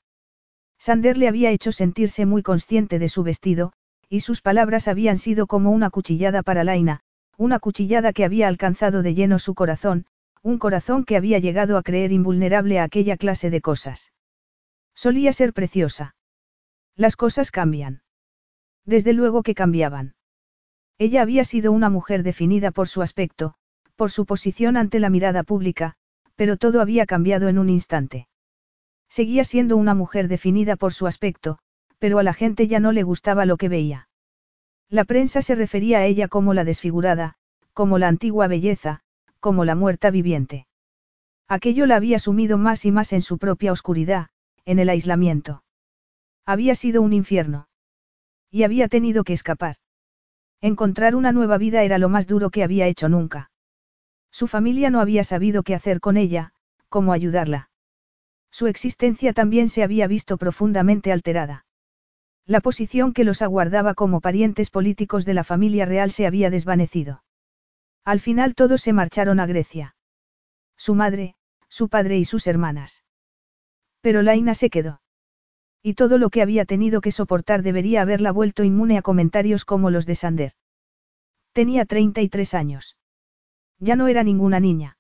Sander 0.79 1.19
le 1.19 1.29
había 1.29 1.51
hecho 1.51 1.73
sentirse 1.73 2.25
muy 2.25 2.43
consciente 2.43 2.99
de 3.01 3.09
su 3.09 3.25
vestido, 3.25 3.73
y 4.09 4.21
sus 4.21 4.43
palabras 4.43 4.87
habían 4.87 5.19
sido 5.19 5.47
como 5.47 5.73
una 5.73 5.91
cuchillada 5.91 6.43
para 6.43 6.63
Laina, 6.63 7.03
una 7.37 7.59
cuchillada 7.59 8.13
que 8.13 8.25
había 8.25 8.49
alcanzado 8.49 9.03
de 9.03 9.15
lleno 9.15 9.39
su 9.39 9.55
corazón, 9.55 10.07
un 10.43 10.59
corazón 10.59 11.05
que 11.05 11.17
había 11.17 11.39
llegado 11.39 11.77
a 11.77 11.83
creer 11.83 12.13
invulnerable 12.13 12.79
a 12.79 12.85
aquella 12.85 13.17
clase 13.17 13.51
de 13.51 13.61
cosas. 13.61 14.13
Solía 14.95 15.33
ser 15.33 15.53
preciosa. 15.53 16.15
Las 16.97 17.17
cosas 17.17 17.51
cambian. 17.51 18.03
Desde 18.85 19.13
luego 19.13 19.43
que 19.43 19.55
cambiaban. 19.55 20.15
Ella 20.99 21.23
había 21.23 21.45
sido 21.45 21.73
una 21.73 21.89
mujer 21.89 22.23
definida 22.23 22.71
por 22.71 22.89
su 22.89 23.03
aspecto, 23.03 23.55
por 23.97 24.11
su 24.11 24.27
posición 24.27 24.77
ante 24.77 25.01
la 25.01 25.11
mirada 25.11 25.43
pública, 25.43 25.95
pero 26.37 26.57
todo 26.57 26.81
había 26.81 27.07
cambiado 27.07 27.49
en 27.49 27.59
un 27.59 27.71
instante. 27.71 28.29
Seguía 29.09 29.45
siendo 29.45 29.77
una 29.77 29.95
mujer 29.95 30.29
definida 30.29 30.77
por 30.77 30.93
su 30.93 31.07
aspecto, 31.07 31.59
pero 31.99 32.19
a 32.19 32.23
la 32.23 32.35
gente 32.35 32.67
ya 32.67 32.81
no 32.81 32.93
le 32.93 33.03
gustaba 33.03 33.47
lo 33.47 33.57
que 33.57 33.69
veía. 33.69 34.09
La 34.93 35.07
prensa 35.07 35.41
se 35.41 35.55
refería 35.55 36.01
a 36.01 36.05
ella 36.05 36.29
como 36.29 36.53
la 36.53 36.65
desfigurada, 36.65 37.37
como 37.73 37.97
la 37.97 38.09
antigua 38.09 38.47
belleza, 38.47 39.01
como 39.41 39.65
la 39.65 39.75
muerta 39.75 40.11
viviente. 40.11 40.67
Aquello 41.49 41.87
la 41.87 41.97
había 41.97 42.19
sumido 42.19 42.59
más 42.59 42.85
y 42.85 42.93
más 42.93 43.15
en 43.15 43.23
su 43.23 43.39
propia 43.39 43.73
oscuridad, 43.73 44.29
en 44.67 44.79
el 44.79 44.91
aislamiento. 44.91 45.65
Había 46.45 46.75
sido 46.75 47.01
un 47.01 47.15
infierno. 47.15 47.69
Y 48.51 48.65
había 48.65 48.87
tenido 48.89 49.25
que 49.25 49.33
escapar. 49.33 49.77
Encontrar 50.61 51.17
una 51.17 51.33
nueva 51.33 51.57
vida 51.57 51.85
era 51.85 51.97
lo 51.97 52.11
más 52.11 52.27
duro 52.27 52.51
que 52.51 52.63
había 52.63 52.87
hecho 52.87 53.09
nunca. 53.09 53.51
Su 54.31 54.47
familia 54.47 54.91
no 54.91 55.01
había 55.01 55.25
sabido 55.25 55.63
qué 55.63 55.75
hacer 55.75 56.01
con 56.01 56.19
ella, 56.19 56.53
cómo 56.91 57.15
ayudarla. 57.15 57.71
Su 58.51 58.67
existencia 58.67 59.33
también 59.33 59.71
se 59.71 59.83
había 59.83 60.07
visto 60.07 60.37
profundamente 60.37 61.13
alterada. 61.13 61.65
La 62.53 62.61
posición 62.61 63.15
que 63.15 63.25
los 63.25 63.41
aguardaba 63.41 63.95
como 63.95 64.21
parientes 64.21 64.69
políticos 64.69 65.25
de 65.25 65.33
la 65.33 65.43
familia 65.43 65.87
real 65.87 66.11
se 66.11 66.27
había 66.27 66.51
desvanecido. 66.51 67.25
Al 68.05 68.21
final 68.21 68.55
todos 68.55 68.83
se 68.83 68.93
marcharon 68.93 69.41
a 69.41 69.47
Grecia. 69.47 69.97
Su 70.77 70.95
madre, 70.95 71.35
su 71.71 71.89
padre 71.89 72.19
y 72.19 72.27
sus 72.27 72.47
hermanas. 72.47 73.05
Pero 74.03 74.21
Laina 74.21 74.55
se 74.55 74.69
quedó. 74.69 75.01
Y 75.83 75.95
todo 75.95 76.19
lo 76.19 76.29
que 76.29 76.43
había 76.43 76.67
tenido 76.67 77.01
que 77.01 77.11
soportar 77.11 77.63
debería 77.63 78.03
haberla 78.03 78.33
vuelto 78.33 78.65
inmune 78.65 78.99
a 78.99 79.03
comentarios 79.03 79.65
como 79.65 79.89
los 79.89 80.05
de 80.05 80.15
Sander. 80.15 80.53
Tenía 81.55 81.87
33 81.87 82.53
años. 82.53 82.99
Ya 83.79 83.97
no 83.97 84.09
era 84.09 84.25
ninguna 84.25 84.61
niña. 84.61 84.99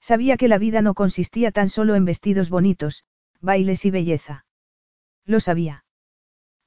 Sabía 0.00 0.36
que 0.36 0.48
la 0.48 0.58
vida 0.58 0.82
no 0.82 0.94
consistía 0.94 1.52
tan 1.52 1.68
solo 1.68 1.94
en 1.94 2.04
vestidos 2.04 2.50
bonitos, 2.50 3.04
bailes 3.40 3.84
y 3.84 3.92
belleza. 3.92 4.44
Lo 5.24 5.38
sabía. 5.38 5.83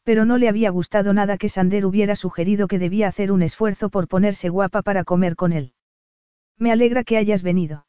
Pero 0.08 0.24
no 0.24 0.38
le 0.38 0.48
había 0.48 0.70
gustado 0.70 1.12
nada 1.12 1.38
que 1.38 1.50
Sander 1.50 1.86
hubiera 1.86 2.16
sugerido 2.16 2.70
que 2.70 2.80
debía 2.80 3.10
hacer 3.10 3.30
un 3.30 3.42
esfuerzo 3.42 3.90
por 3.90 4.08
ponerse 4.08 4.48
guapa 4.48 4.82
para 4.82 5.04
comer 5.04 5.36
con 5.36 5.52
él. 5.52 5.74
Me 6.58 6.72
alegra 6.72 7.04
que 7.04 7.18
hayas 7.18 7.44
venido. 7.44 7.86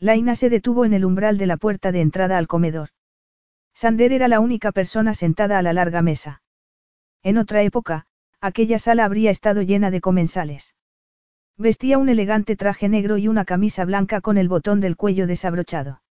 Laina 0.00 0.34
se 0.34 0.50
detuvo 0.50 0.84
en 0.84 0.94
el 0.94 1.04
umbral 1.04 1.38
de 1.38 1.46
la 1.46 1.56
puerta 1.56 1.92
de 1.92 2.00
entrada 2.00 2.38
al 2.38 2.48
comedor. 2.48 2.88
Sander 3.72 4.12
era 4.12 4.26
la 4.26 4.40
única 4.40 4.72
persona 4.72 5.14
sentada 5.14 5.60
a 5.60 5.62
la 5.62 5.72
larga 5.72 6.02
mesa. 6.02 6.42
En 7.22 7.38
otra 7.38 7.62
época, 7.62 8.06
aquella 8.40 8.80
sala 8.80 9.04
habría 9.04 9.30
estado 9.30 9.62
llena 9.62 9.92
de 9.92 10.00
comensales. 10.00 10.74
Vestía 11.56 11.98
un 11.98 12.08
elegante 12.08 12.56
traje 12.56 12.88
negro 12.88 13.16
y 13.16 13.28
una 13.28 13.44
camisa 13.44 13.84
blanca 13.84 14.20
con 14.20 14.38
el 14.38 14.48
botón 14.48 14.80
del 14.80 14.96
cuello 14.96 15.28
desabrochado. 15.28 16.02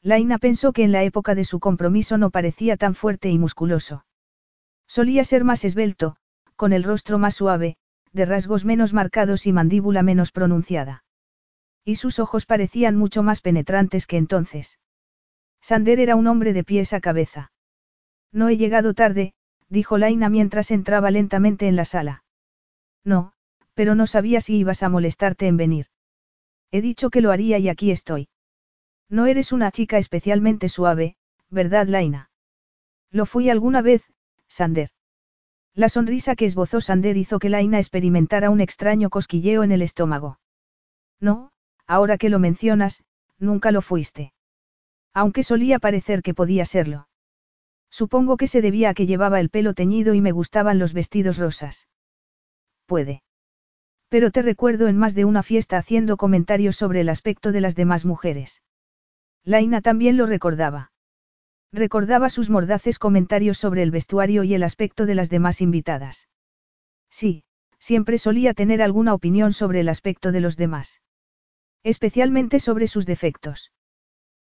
Laina 0.00 0.38
pensó 0.38 0.72
que 0.72 0.82
en 0.82 0.92
la 0.92 1.02
época 1.02 1.34
de 1.34 1.44
su 1.44 1.60
compromiso 1.60 2.16
no 2.16 2.30
parecía 2.30 2.78
tan 2.78 2.94
fuerte 2.94 3.28
y 3.28 3.38
musculoso. 3.38 4.06
Solía 4.96 5.24
ser 5.24 5.44
más 5.44 5.62
esbelto, 5.66 6.16
con 6.56 6.72
el 6.72 6.82
rostro 6.82 7.18
más 7.18 7.34
suave, 7.34 7.76
de 8.14 8.24
rasgos 8.24 8.64
menos 8.64 8.94
marcados 8.94 9.46
y 9.46 9.52
mandíbula 9.52 10.02
menos 10.02 10.32
pronunciada. 10.32 11.04
Y 11.84 11.96
sus 11.96 12.18
ojos 12.18 12.46
parecían 12.46 12.96
mucho 12.96 13.22
más 13.22 13.42
penetrantes 13.42 14.06
que 14.06 14.16
entonces. 14.16 14.78
Sander 15.60 16.00
era 16.00 16.16
un 16.16 16.26
hombre 16.26 16.54
de 16.54 16.64
pies 16.64 16.94
a 16.94 17.00
cabeza. 17.00 17.52
No 18.32 18.48
he 18.48 18.56
llegado 18.56 18.94
tarde, 18.94 19.34
dijo 19.68 19.98
Laina 19.98 20.30
mientras 20.30 20.70
entraba 20.70 21.10
lentamente 21.10 21.68
en 21.68 21.76
la 21.76 21.84
sala. 21.84 22.24
No, 23.04 23.34
pero 23.74 23.94
no 23.96 24.06
sabía 24.06 24.40
si 24.40 24.56
ibas 24.56 24.82
a 24.82 24.88
molestarte 24.88 25.46
en 25.46 25.58
venir. 25.58 25.88
He 26.70 26.80
dicho 26.80 27.10
que 27.10 27.20
lo 27.20 27.32
haría 27.32 27.58
y 27.58 27.68
aquí 27.68 27.90
estoy. 27.90 28.30
No 29.10 29.26
eres 29.26 29.52
una 29.52 29.70
chica 29.72 29.98
especialmente 29.98 30.70
suave, 30.70 31.16
¿verdad, 31.50 31.86
Laina? 31.86 32.30
Lo 33.10 33.26
fui 33.26 33.50
alguna 33.50 33.82
vez, 33.82 34.10
Sander. 34.48 34.90
La 35.74 35.88
sonrisa 35.88 36.36
que 36.36 36.46
esbozó 36.46 36.80
Sander 36.80 37.16
hizo 37.16 37.38
que 37.38 37.50
Laina 37.50 37.78
experimentara 37.78 38.50
un 38.50 38.60
extraño 38.60 39.10
cosquilleo 39.10 39.62
en 39.62 39.72
el 39.72 39.82
estómago. 39.82 40.38
No, 41.20 41.50
ahora 41.86 42.18
que 42.18 42.30
lo 42.30 42.38
mencionas, 42.38 43.04
nunca 43.38 43.72
lo 43.72 43.82
fuiste. 43.82 44.32
Aunque 45.12 45.42
solía 45.42 45.78
parecer 45.78 46.22
que 46.22 46.34
podía 46.34 46.64
serlo. 46.64 47.08
Supongo 47.90 48.36
que 48.36 48.46
se 48.46 48.60
debía 48.60 48.90
a 48.90 48.94
que 48.94 49.06
llevaba 49.06 49.40
el 49.40 49.50
pelo 49.50 49.74
teñido 49.74 50.14
y 50.14 50.20
me 50.20 50.32
gustaban 50.32 50.78
los 50.78 50.92
vestidos 50.92 51.38
rosas. 51.38 51.88
Puede. 52.86 53.22
Pero 54.08 54.30
te 54.30 54.42
recuerdo 54.42 54.88
en 54.88 54.96
más 54.96 55.14
de 55.14 55.24
una 55.24 55.42
fiesta 55.42 55.78
haciendo 55.78 56.16
comentarios 56.16 56.76
sobre 56.76 57.00
el 57.00 57.08
aspecto 57.08 57.52
de 57.52 57.60
las 57.60 57.74
demás 57.74 58.04
mujeres. 58.04 58.62
Laina 59.44 59.80
también 59.80 60.16
lo 60.16 60.26
recordaba. 60.26 60.92
Recordaba 61.72 62.30
sus 62.30 62.50
mordaces 62.50 62.98
comentarios 62.98 63.58
sobre 63.58 63.82
el 63.82 63.90
vestuario 63.90 64.44
y 64.44 64.54
el 64.54 64.62
aspecto 64.62 65.06
de 65.06 65.14
las 65.14 65.28
demás 65.30 65.60
invitadas. 65.60 66.28
Sí, 67.10 67.44
siempre 67.78 68.18
solía 68.18 68.54
tener 68.54 68.82
alguna 68.82 69.14
opinión 69.14 69.52
sobre 69.52 69.80
el 69.80 69.88
aspecto 69.88 70.32
de 70.32 70.40
los 70.40 70.56
demás. 70.56 71.02
Especialmente 71.82 72.60
sobre 72.60 72.86
sus 72.88 73.06
defectos. 73.06 73.72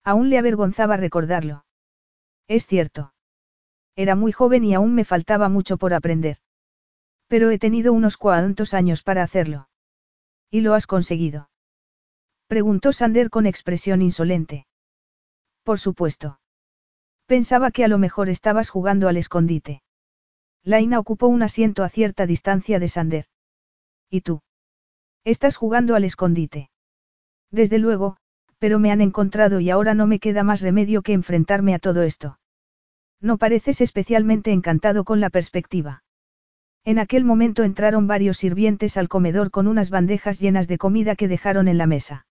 Aún 0.04 0.30
le 0.30 0.38
avergonzaba 0.38 0.98
recordarlo. 0.98 1.66
Es 2.48 2.66
cierto. 2.66 3.14
Era 3.96 4.16
muy 4.16 4.32
joven 4.32 4.64
y 4.64 4.74
aún 4.74 4.96
me 4.96 5.06
faltaba 5.06 5.50
mucho 5.50 5.78
por 5.78 5.94
aprender. 5.94 6.38
Pero 7.28 7.52
he 7.52 7.60
tenido 7.60 7.94
unos 7.94 8.16
cuantos 8.16 8.74
años 8.74 9.04
para 9.04 9.24
hacerlo. 9.24 9.70
¿Y 10.50 10.62
lo 10.62 10.74
has 10.74 10.88
conseguido? 10.88 11.50
Preguntó 12.48 12.94
Sander 12.94 13.30
con 13.30 13.46
expresión 13.46 14.02
insolente. 14.02 14.66
Por 15.64 15.80
supuesto. 15.80 16.40
Pensaba 17.28 17.72
que 17.72 17.84
a 17.84 17.90
lo 17.90 17.98
mejor 17.98 18.30
estabas 18.30 18.70
jugando 18.70 19.10
al 19.10 19.18
escondite. 19.18 19.82
Laina 20.64 20.98
ocupó 20.98 21.28
un 21.28 21.44
asiento 21.44 21.84
a 21.84 21.90
cierta 21.90 22.26
distancia 22.26 22.80
de 22.80 22.88
Sander. 22.88 23.26
¿Y 24.10 24.22
tú? 24.22 24.42
Estás 25.26 25.58
jugando 25.58 25.96
al 25.96 26.06
escondite. 26.06 26.70
Desde 27.52 27.80
luego, 27.80 28.16
pero 28.60 28.80
me 28.80 28.92
han 28.92 29.02
encontrado 29.02 29.60
y 29.60 29.70
ahora 29.70 29.94
no 29.94 30.08
me 30.08 30.20
queda 30.20 30.44
más 30.44 30.62
remedio 30.62 31.02
que 31.02 31.12
enfrentarme 31.12 31.76
a 31.76 31.80
todo 31.80 32.04
esto. 32.04 32.40
No 33.20 33.38
pareces 33.38 33.82
especialmente 33.82 34.54
encantado 34.54 35.04
con 35.04 35.20
la 35.20 35.30
perspectiva. 35.30 36.04
En 36.86 36.98
aquel 36.98 37.26
momento 37.26 37.64
entraron 37.64 38.08
varios 38.08 38.38
sirvientes 38.38 38.96
al 38.96 39.10
comedor 39.10 39.52
con 39.52 39.68
unas 39.68 39.90
bandejas 39.90 40.40
llenas 40.40 40.70
de 40.70 40.78
comida 40.78 41.18
que 41.18 41.28
dejaron 41.28 41.68
en 41.68 41.78
la 41.78 41.88
mesa. 41.88 42.26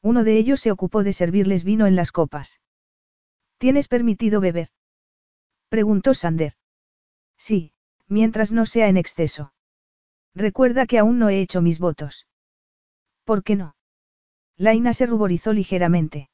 Uno 0.00 0.22
de 0.22 0.36
ellos 0.36 0.60
se 0.60 0.70
ocupó 0.70 1.02
de 1.02 1.12
servirles 1.12 1.64
vino 1.64 1.88
en 1.88 1.96
las 1.96 2.12
copas. 2.12 2.60
¿Tienes 3.62 3.86
permitido 3.86 4.40
beber? 4.40 4.70
preguntó 5.68 6.14
Sander. 6.14 6.54
Sí, 7.38 7.72
mientras 8.08 8.50
no 8.50 8.66
sea 8.66 8.88
en 8.88 8.96
exceso. 8.96 9.54
Recuerda 10.34 10.84
que 10.86 10.98
aún 10.98 11.20
no 11.20 11.28
he 11.28 11.40
hecho 11.40 11.62
mis 11.62 11.78
votos. 11.78 12.26
¿Por 13.22 13.44
qué 13.44 13.54
no? 13.54 13.76
Laina 14.56 14.92
se 14.92 15.06
ruborizó 15.06 15.52
ligeramente. 15.52 16.28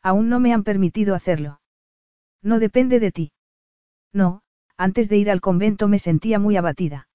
Aún 0.00 0.28
no 0.28 0.38
me 0.38 0.54
han 0.54 0.62
permitido 0.62 1.16
hacerlo. 1.16 1.60
No 2.40 2.60
depende 2.60 3.00
de 3.00 3.10
ti. 3.10 3.32
No, 4.12 4.44
antes 4.76 5.08
de 5.08 5.16
ir 5.16 5.32
al 5.32 5.40
convento 5.40 5.88
me 5.88 5.98
sentía 5.98 6.38
muy 6.38 6.56
abatida. 6.56 7.08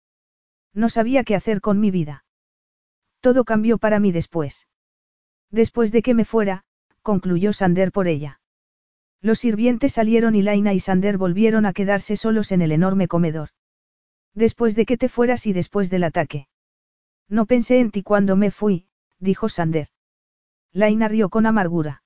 No 0.74 0.90
sabía 0.90 1.24
qué 1.24 1.36
hacer 1.36 1.62
con 1.62 1.80
mi 1.80 1.92
vida. 1.92 2.26
Todo 3.22 3.46
cambió 3.46 3.78
para 3.78 4.02
mí 4.02 4.12
después. 4.12 4.68
Después 5.50 5.94
de 5.94 6.02
que 6.02 6.14
me 6.14 6.26
fuera, 6.26 6.66
concluyó 7.04 7.54
Sander 7.54 7.94
por 7.94 8.10
ella. 8.10 8.39
Los 9.22 9.40
sirvientes 9.40 9.94
salieron 9.94 10.36
y 10.36 10.42
Laina 10.42 10.74
y 10.74 10.80
Sander 10.80 11.18
volvieron 11.18 11.66
a 11.66 11.74
quedarse 11.74 12.16
solos 12.16 12.52
en 12.52 12.62
el 12.62 12.72
enorme 12.72 13.08
comedor. 13.08 13.50
Después 14.34 14.76
de 14.76 14.86
que 14.86 14.98
te 14.98 15.10
fueras 15.10 15.46
y 15.46 15.54
después 15.54 15.90
del 15.90 16.06
ataque. 16.06 16.48
No 17.28 17.46
pensé 17.46 17.80
en 17.80 17.92
ti 17.92 18.02
cuando 18.02 18.36
me 18.36 18.52
fui, 18.52 18.88
dijo 19.20 19.50
Sander. 19.50 19.90
Laina 20.72 21.08
rió 21.08 21.30
con 21.30 21.46
amargura. 21.46 22.04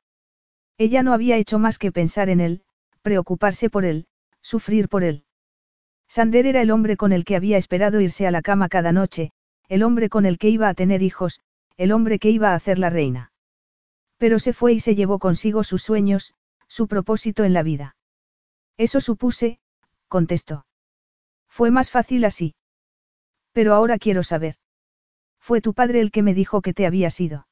Ella 0.77 1.03
no 1.03 1.13
había 1.13 1.37
hecho 1.37 1.59
más 1.59 1.77
que 1.77 1.91
pensar 1.91 2.29
en 2.29 2.39
él, 2.39 2.63
preocuparse 3.01 3.69
por 3.69 3.85
él, 3.85 4.07
sufrir 4.41 4.89
por 4.89 5.03
él. 5.03 5.25
Sander 6.07 6.47
era 6.47 6.61
el 6.61 6.71
hombre 6.71 6.97
con 6.97 7.11
el 7.11 7.25
que 7.25 7.35
había 7.35 7.57
esperado 7.57 8.01
irse 8.01 8.25
a 8.25 8.31
la 8.31 8.41
cama 8.41 8.69
cada 8.69 8.91
noche, 8.91 9.31
el 9.67 9.83
hombre 9.83 10.09
con 10.09 10.25
el 10.25 10.37
que 10.37 10.49
iba 10.49 10.67
a 10.69 10.73
tener 10.73 11.01
hijos, 11.01 11.39
el 11.77 11.91
hombre 11.91 12.19
que 12.19 12.29
iba 12.29 12.51
a 12.51 12.55
hacer 12.55 12.79
la 12.79 12.89
reina. 12.89 13.31
Pero 14.17 14.39
se 14.39 14.53
fue 14.53 14.73
y 14.73 14.79
se 14.79 14.95
llevó 14.95 15.19
consigo 15.19 15.63
sus 15.63 15.83
sueños, 15.83 16.33
su 16.73 16.87
propósito 16.87 17.43
en 17.43 17.53
la 17.53 17.61
vida. 17.61 17.95
Eso 18.77 18.99
supuse, 18.99 19.59
contestó. 20.07 20.65
Fue 21.47 21.69
más 21.69 21.91
fácil 21.91 22.25
así. 22.25 22.55
Pero 23.51 23.75
ahora 23.75 23.99
quiero 23.99 24.23
saber. 24.23 24.55
Fue 25.39 25.61
tu 25.61 25.75
padre 25.75 26.01
el 26.01 26.09
que 26.09 26.23
me 26.23 26.33
dijo 26.33 26.63
que 26.63 26.73
te 26.73 26.87
había 26.87 27.11
sido. 27.11 27.47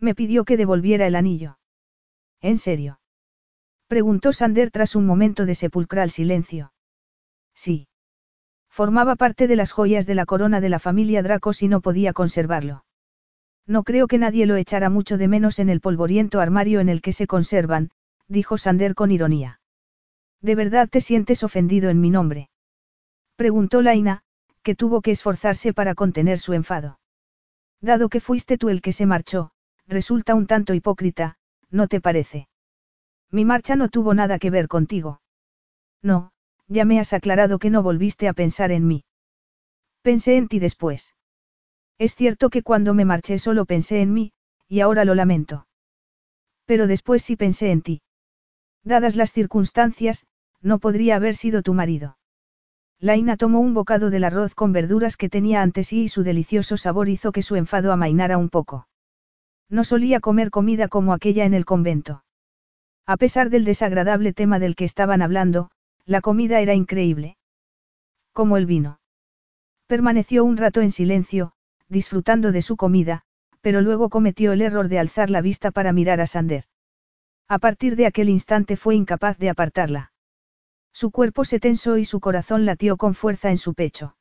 Me 0.00 0.16
pidió 0.16 0.44
que 0.44 0.56
devolviera 0.56 1.06
el 1.06 1.14
anillo. 1.14 1.60
¿En 2.40 2.58
serio? 2.58 2.98
Preguntó 3.86 4.32
Sander 4.32 4.72
tras 4.72 4.96
un 4.96 5.06
momento 5.06 5.46
de 5.46 5.54
sepulcral 5.54 6.10
silencio. 6.10 6.72
Sí. 7.54 7.86
Formaba 8.68 9.14
parte 9.14 9.46
de 9.46 9.54
las 9.54 9.70
joyas 9.70 10.04
de 10.04 10.16
la 10.16 10.26
corona 10.26 10.60
de 10.60 10.68
la 10.68 10.80
familia 10.80 11.22
Dracos 11.22 11.62
y 11.62 11.68
no 11.68 11.80
podía 11.80 12.12
conservarlo. 12.12 12.84
No 13.68 13.84
creo 13.84 14.08
que 14.08 14.18
nadie 14.18 14.46
lo 14.46 14.56
echara 14.56 14.90
mucho 14.90 15.16
de 15.16 15.28
menos 15.28 15.60
en 15.60 15.68
el 15.68 15.80
polvoriento 15.80 16.40
armario 16.40 16.80
en 16.80 16.88
el 16.88 17.02
que 17.02 17.12
se 17.12 17.28
conservan, 17.28 17.92
dijo 18.32 18.58
Sander 18.58 18.94
con 18.94 19.10
ironía. 19.10 19.60
¿De 20.40 20.54
verdad 20.54 20.88
te 20.88 21.00
sientes 21.00 21.44
ofendido 21.44 21.90
en 21.90 22.00
mi 22.00 22.10
nombre? 22.10 22.50
Preguntó 23.36 23.82
Laina, 23.82 24.22
que 24.62 24.74
tuvo 24.74 25.02
que 25.02 25.10
esforzarse 25.10 25.72
para 25.72 25.94
contener 25.94 26.38
su 26.38 26.52
enfado. 26.52 26.98
Dado 27.80 28.08
que 28.08 28.20
fuiste 28.20 28.58
tú 28.58 28.68
el 28.68 28.80
que 28.80 28.92
se 28.92 29.06
marchó, 29.06 29.50
resulta 29.86 30.34
un 30.34 30.46
tanto 30.46 30.74
hipócrita, 30.74 31.36
¿no 31.70 31.88
te 31.88 32.00
parece? 32.00 32.48
Mi 33.30 33.44
marcha 33.44 33.76
no 33.76 33.88
tuvo 33.88 34.14
nada 34.14 34.38
que 34.38 34.50
ver 34.50 34.68
contigo. 34.68 35.20
No, 36.02 36.32
ya 36.68 36.84
me 36.84 37.00
has 37.00 37.12
aclarado 37.12 37.58
que 37.58 37.70
no 37.70 37.82
volviste 37.82 38.28
a 38.28 38.32
pensar 38.32 38.72
en 38.72 38.86
mí. 38.86 39.04
Pensé 40.02 40.36
en 40.36 40.48
ti 40.48 40.58
después. 40.58 41.14
Es 41.98 42.14
cierto 42.14 42.50
que 42.50 42.62
cuando 42.62 42.94
me 42.94 43.04
marché 43.04 43.38
solo 43.38 43.64
pensé 43.64 44.00
en 44.00 44.12
mí, 44.12 44.32
y 44.68 44.80
ahora 44.80 45.04
lo 45.04 45.14
lamento. 45.14 45.66
Pero 46.64 46.86
después 46.86 47.22
sí 47.22 47.36
pensé 47.36 47.70
en 47.70 47.82
ti. 47.82 48.02
Dadas 48.84 49.16
las 49.16 49.32
circunstancias, 49.32 50.26
no 50.60 50.78
podría 50.78 51.16
haber 51.16 51.36
sido 51.36 51.62
tu 51.62 51.74
marido. 51.74 52.16
Laina 52.98 53.36
tomó 53.36 53.60
un 53.60 53.74
bocado 53.74 54.10
del 54.10 54.24
arroz 54.24 54.54
con 54.54 54.72
verduras 54.72 55.16
que 55.16 55.28
tenía 55.28 55.62
ante 55.62 55.82
sí 55.82 56.04
y 56.04 56.08
su 56.08 56.22
delicioso 56.22 56.76
sabor 56.76 57.08
hizo 57.08 57.32
que 57.32 57.42
su 57.42 57.56
enfado 57.56 57.92
amainara 57.92 58.38
un 58.38 58.48
poco. 58.48 58.86
No 59.68 59.84
solía 59.84 60.20
comer 60.20 60.50
comida 60.50 60.88
como 60.88 61.12
aquella 61.12 61.44
en 61.44 61.54
el 61.54 61.64
convento. 61.64 62.24
A 63.06 63.16
pesar 63.16 63.50
del 63.50 63.64
desagradable 63.64 64.32
tema 64.32 64.58
del 64.58 64.76
que 64.76 64.84
estaban 64.84 65.22
hablando, 65.22 65.70
la 66.04 66.20
comida 66.20 66.60
era 66.60 66.74
increíble. 66.74 67.36
Como 68.32 68.56
el 68.56 68.66
vino. 68.66 69.00
Permaneció 69.86 70.44
un 70.44 70.56
rato 70.56 70.80
en 70.80 70.90
silencio, 70.90 71.52
disfrutando 71.88 72.52
de 72.52 72.62
su 72.62 72.76
comida, 72.76 73.22
pero 73.60 73.80
luego 73.80 74.08
cometió 74.08 74.52
el 74.52 74.62
error 74.62 74.88
de 74.88 74.98
alzar 74.98 75.30
la 75.30 75.40
vista 75.40 75.70
para 75.70 75.92
mirar 75.92 76.20
a 76.20 76.26
Sander. 76.26 76.64
A 77.48 77.58
partir 77.58 77.96
de 77.96 78.06
aquel 78.06 78.28
instante 78.28 78.76
fue 78.76 78.94
incapaz 78.94 79.38
de 79.38 79.50
apartarla. 79.50 80.12
Su 80.92 81.10
cuerpo 81.10 81.44
se 81.44 81.60
tensó 81.60 81.98
y 81.98 82.04
su 82.04 82.20
corazón 82.20 82.64
latió 82.64 82.96
con 82.96 83.14
fuerza 83.14 83.50
en 83.50 83.58
su 83.58 83.74
pecho. 83.74 84.16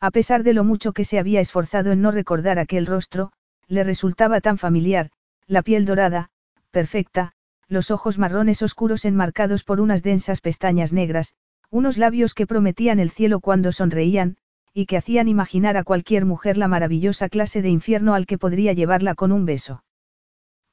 A 0.00 0.10
pesar 0.10 0.42
de 0.42 0.52
lo 0.52 0.64
mucho 0.64 0.92
que 0.92 1.04
se 1.04 1.18
había 1.18 1.40
esforzado 1.40 1.92
en 1.92 2.02
no 2.02 2.10
recordar 2.10 2.58
aquel 2.58 2.86
rostro, 2.86 3.32
le 3.68 3.84
resultaba 3.84 4.40
tan 4.40 4.58
familiar, 4.58 5.10
la 5.46 5.62
piel 5.62 5.84
dorada, 5.84 6.30
perfecta, 6.70 7.32
los 7.68 7.90
ojos 7.90 8.18
marrones 8.18 8.62
oscuros 8.62 9.04
enmarcados 9.04 9.64
por 9.64 9.80
unas 9.80 10.02
densas 10.02 10.40
pestañas 10.40 10.92
negras, 10.92 11.34
unos 11.70 11.96
labios 11.96 12.34
que 12.34 12.46
prometían 12.46 13.00
el 13.00 13.10
cielo 13.10 13.40
cuando 13.40 13.72
sonreían, 13.72 14.36
y 14.72 14.86
que 14.86 14.96
hacían 14.96 15.28
imaginar 15.28 15.76
a 15.76 15.84
cualquier 15.84 16.24
mujer 16.24 16.56
la 16.56 16.68
maravillosa 16.68 17.28
clase 17.28 17.62
de 17.62 17.70
infierno 17.70 18.14
al 18.14 18.26
que 18.26 18.38
podría 18.38 18.72
llevarla 18.72 19.14
con 19.14 19.32
un 19.32 19.46
beso. 19.46 19.84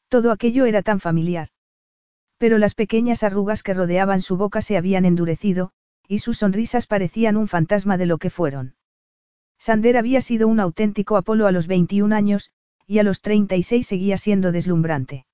Todo 0.10 0.32
aquello 0.32 0.66
era 0.66 0.82
tan 0.82 1.00
familiar. 1.00 1.50
Pero 2.42 2.58
las 2.58 2.74
pequeñas 2.74 3.22
arrugas 3.22 3.62
que 3.62 3.76
rodeaban 3.76 4.20
su 4.20 4.36
boca 4.36 4.64
se 4.64 4.76
habían 4.76 5.06
endurecido, 5.06 5.74
y 6.08 6.18
sus 6.18 6.40
sonrisas 6.40 6.88
parecían 6.88 7.38
un 7.38 7.48
fantasma 7.48 7.98
de 7.98 8.08
lo 8.08 8.18
que 8.18 8.32
fueron. 8.32 8.74
Sander 9.60 9.96
había 9.96 10.22
sido 10.22 10.48
un 10.48 10.60
auténtico 10.60 11.18
Apolo 11.18 11.46
a 11.46 11.52
los 11.52 11.68
21 11.68 12.16
años, 12.16 12.50
y 12.88 12.98
a 12.98 13.04
los 13.04 13.22
36 13.22 13.86
seguía 13.86 14.18
siendo 14.18 14.52
deslumbrante. 14.52 15.28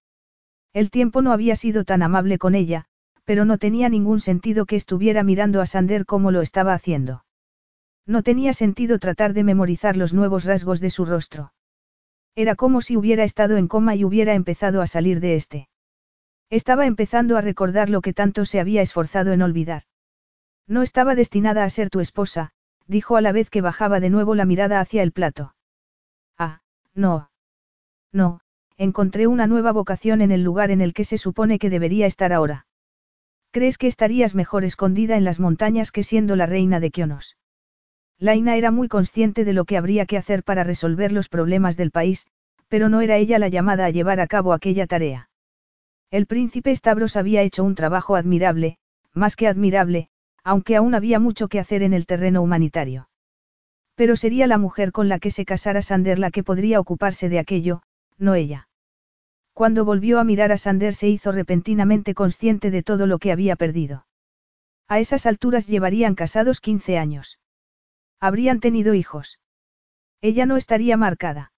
El 0.73 0.91
tiempo 0.91 1.21
no 1.21 1.31
había 1.31 1.55
sido 1.55 1.85
tan 1.85 2.03
amable 2.03 2.37
con 2.37 2.55
ella, 2.55 2.87
pero 3.23 3.45
no 3.45 3.57
tenía 3.57 3.87
ningún 3.87 4.19
sentido 4.19 4.65
que 4.65 4.75
estuviera 4.75 5.23
mirando 5.23 5.61
a 5.61 5.65
Sander 5.65 6.05
como 6.05 6.31
lo 6.31 6.41
estaba 6.41 6.73
haciendo. 6.73 7.23
No 8.05 8.21
tenía 8.21 8.51
sentido 8.51 8.99
tratar 8.99 9.31
de 9.31 9.45
memorizar 9.45 9.95
los 9.95 10.13
nuevos 10.13 10.43
rasgos 10.43 10.81
de 10.81 10.89
su 10.89 11.05
rostro. 11.05 11.53
Era 12.35 12.55
como 12.55 12.81
si 12.81 12.97
hubiera 12.97 13.23
estado 13.23 13.55
en 13.55 13.69
coma 13.69 13.95
y 13.95 14.03
hubiera 14.03 14.33
empezado 14.33 14.81
a 14.81 14.87
salir 14.87 15.21
de 15.21 15.35
este. 15.35 15.69
Estaba 16.49 16.85
empezando 16.85 17.37
a 17.37 17.41
recordar 17.41 17.89
lo 17.89 18.01
que 18.01 18.13
tanto 18.13 18.45
se 18.45 18.59
había 18.59 18.81
esforzado 18.81 19.33
en 19.33 19.41
olvidar. 19.41 19.83
No 20.65 20.81
estaba 20.81 21.13
destinada 21.15 21.63
a 21.63 21.69
ser 21.69 21.89
tu 21.89 21.99
esposa, 21.99 22.51
dijo 22.87 23.17
a 23.17 23.21
la 23.21 23.33
vez 23.33 23.49
que 23.49 23.61
bajaba 23.61 23.99
de 23.99 24.09
nuevo 24.09 24.33
la 24.33 24.45
mirada 24.45 24.79
hacia 24.79 25.03
el 25.03 25.11
plato. 25.11 25.55
Ah, 26.37 26.61
no. 26.93 27.29
No, 28.13 28.39
encontré 28.77 29.27
una 29.27 29.47
nueva 29.47 29.73
vocación 29.73 30.21
en 30.21 30.31
el 30.31 30.43
lugar 30.43 30.71
en 30.71 30.81
el 30.81 30.93
que 30.93 31.03
se 31.03 31.17
supone 31.17 31.59
que 31.59 31.69
debería 31.69 32.05
estar 32.05 32.31
ahora. 32.31 32.65
¿Crees 33.51 33.77
que 33.77 33.87
estarías 33.87 34.35
mejor 34.35 34.63
escondida 34.63 35.17
en 35.17 35.25
las 35.25 35.39
montañas 35.39 35.91
que 35.91 36.03
siendo 36.03 36.35
la 36.35 36.45
reina 36.45 36.79
de 36.79 36.91
Kionos? 36.91 37.37
Laina 38.19 38.55
era 38.55 38.71
muy 38.71 38.87
consciente 38.87 39.45
de 39.45 39.53
lo 39.53 39.65
que 39.65 39.77
habría 39.77 40.05
que 40.05 40.17
hacer 40.17 40.43
para 40.43 40.63
resolver 40.63 41.11
los 41.11 41.29
problemas 41.29 41.77
del 41.77 41.91
país, 41.91 42.25
pero 42.67 42.89
no 42.89 43.01
era 43.01 43.17
ella 43.17 43.37
la 43.37 43.47
llamada 43.47 43.85
a 43.85 43.89
llevar 43.89 44.19
a 44.19 44.27
cabo 44.27 44.53
aquella 44.53 44.87
tarea. 44.87 45.29
El 46.09 46.25
príncipe 46.25 46.73
Stavros 46.75 47.17
había 47.17 47.41
hecho 47.41 47.63
un 47.63 47.75
trabajo 47.75 48.15
admirable, 48.15 48.77
más 49.13 49.35
que 49.35 49.47
admirable, 49.47 50.09
aunque 50.43 50.77
aún 50.77 50.95
había 50.95 51.19
mucho 51.19 51.49
que 51.49 51.59
hacer 51.59 51.83
en 51.83 51.93
el 51.93 52.05
terreno 52.05 52.41
humanitario. 52.41 53.09
Pero 53.95 54.15
sería 54.15 54.47
la 54.47 54.57
mujer 54.57 54.91
con 54.93 55.09
la 55.09 55.19
que 55.19 55.31
se 55.31 55.43
casara 55.43 55.81
Sander 55.81 56.19
la 56.19 56.31
que 56.31 56.43
podría 56.43 56.79
ocuparse 56.79 57.27
de 57.27 57.39
aquello, 57.39 57.81
no 58.17 58.35
ella. 58.35 58.69
Cuando 59.53 59.83
volvió 59.83 60.19
a 60.19 60.23
mirar 60.23 60.51
a 60.51 60.57
Sander 60.57 60.93
se 60.93 61.09
hizo 61.09 61.31
repentinamente 61.31 62.13
consciente 62.13 62.71
de 62.71 62.83
todo 62.83 63.07
lo 63.07 63.17
que 63.17 63.31
había 63.31 63.55
perdido. 63.55 64.05
A 64.87 64.99
esas 64.99 65.25
alturas 65.25 65.67
llevarían 65.67 66.15
casados 66.15 66.61
15 66.61 66.97
años. 66.97 67.39
Habrían 68.19 68.61
tenido 68.61 68.93
hijos. 68.93 69.39
Ella 70.21 70.45
no 70.45 70.55
estaría 70.55 70.95
marcada. 70.95 71.51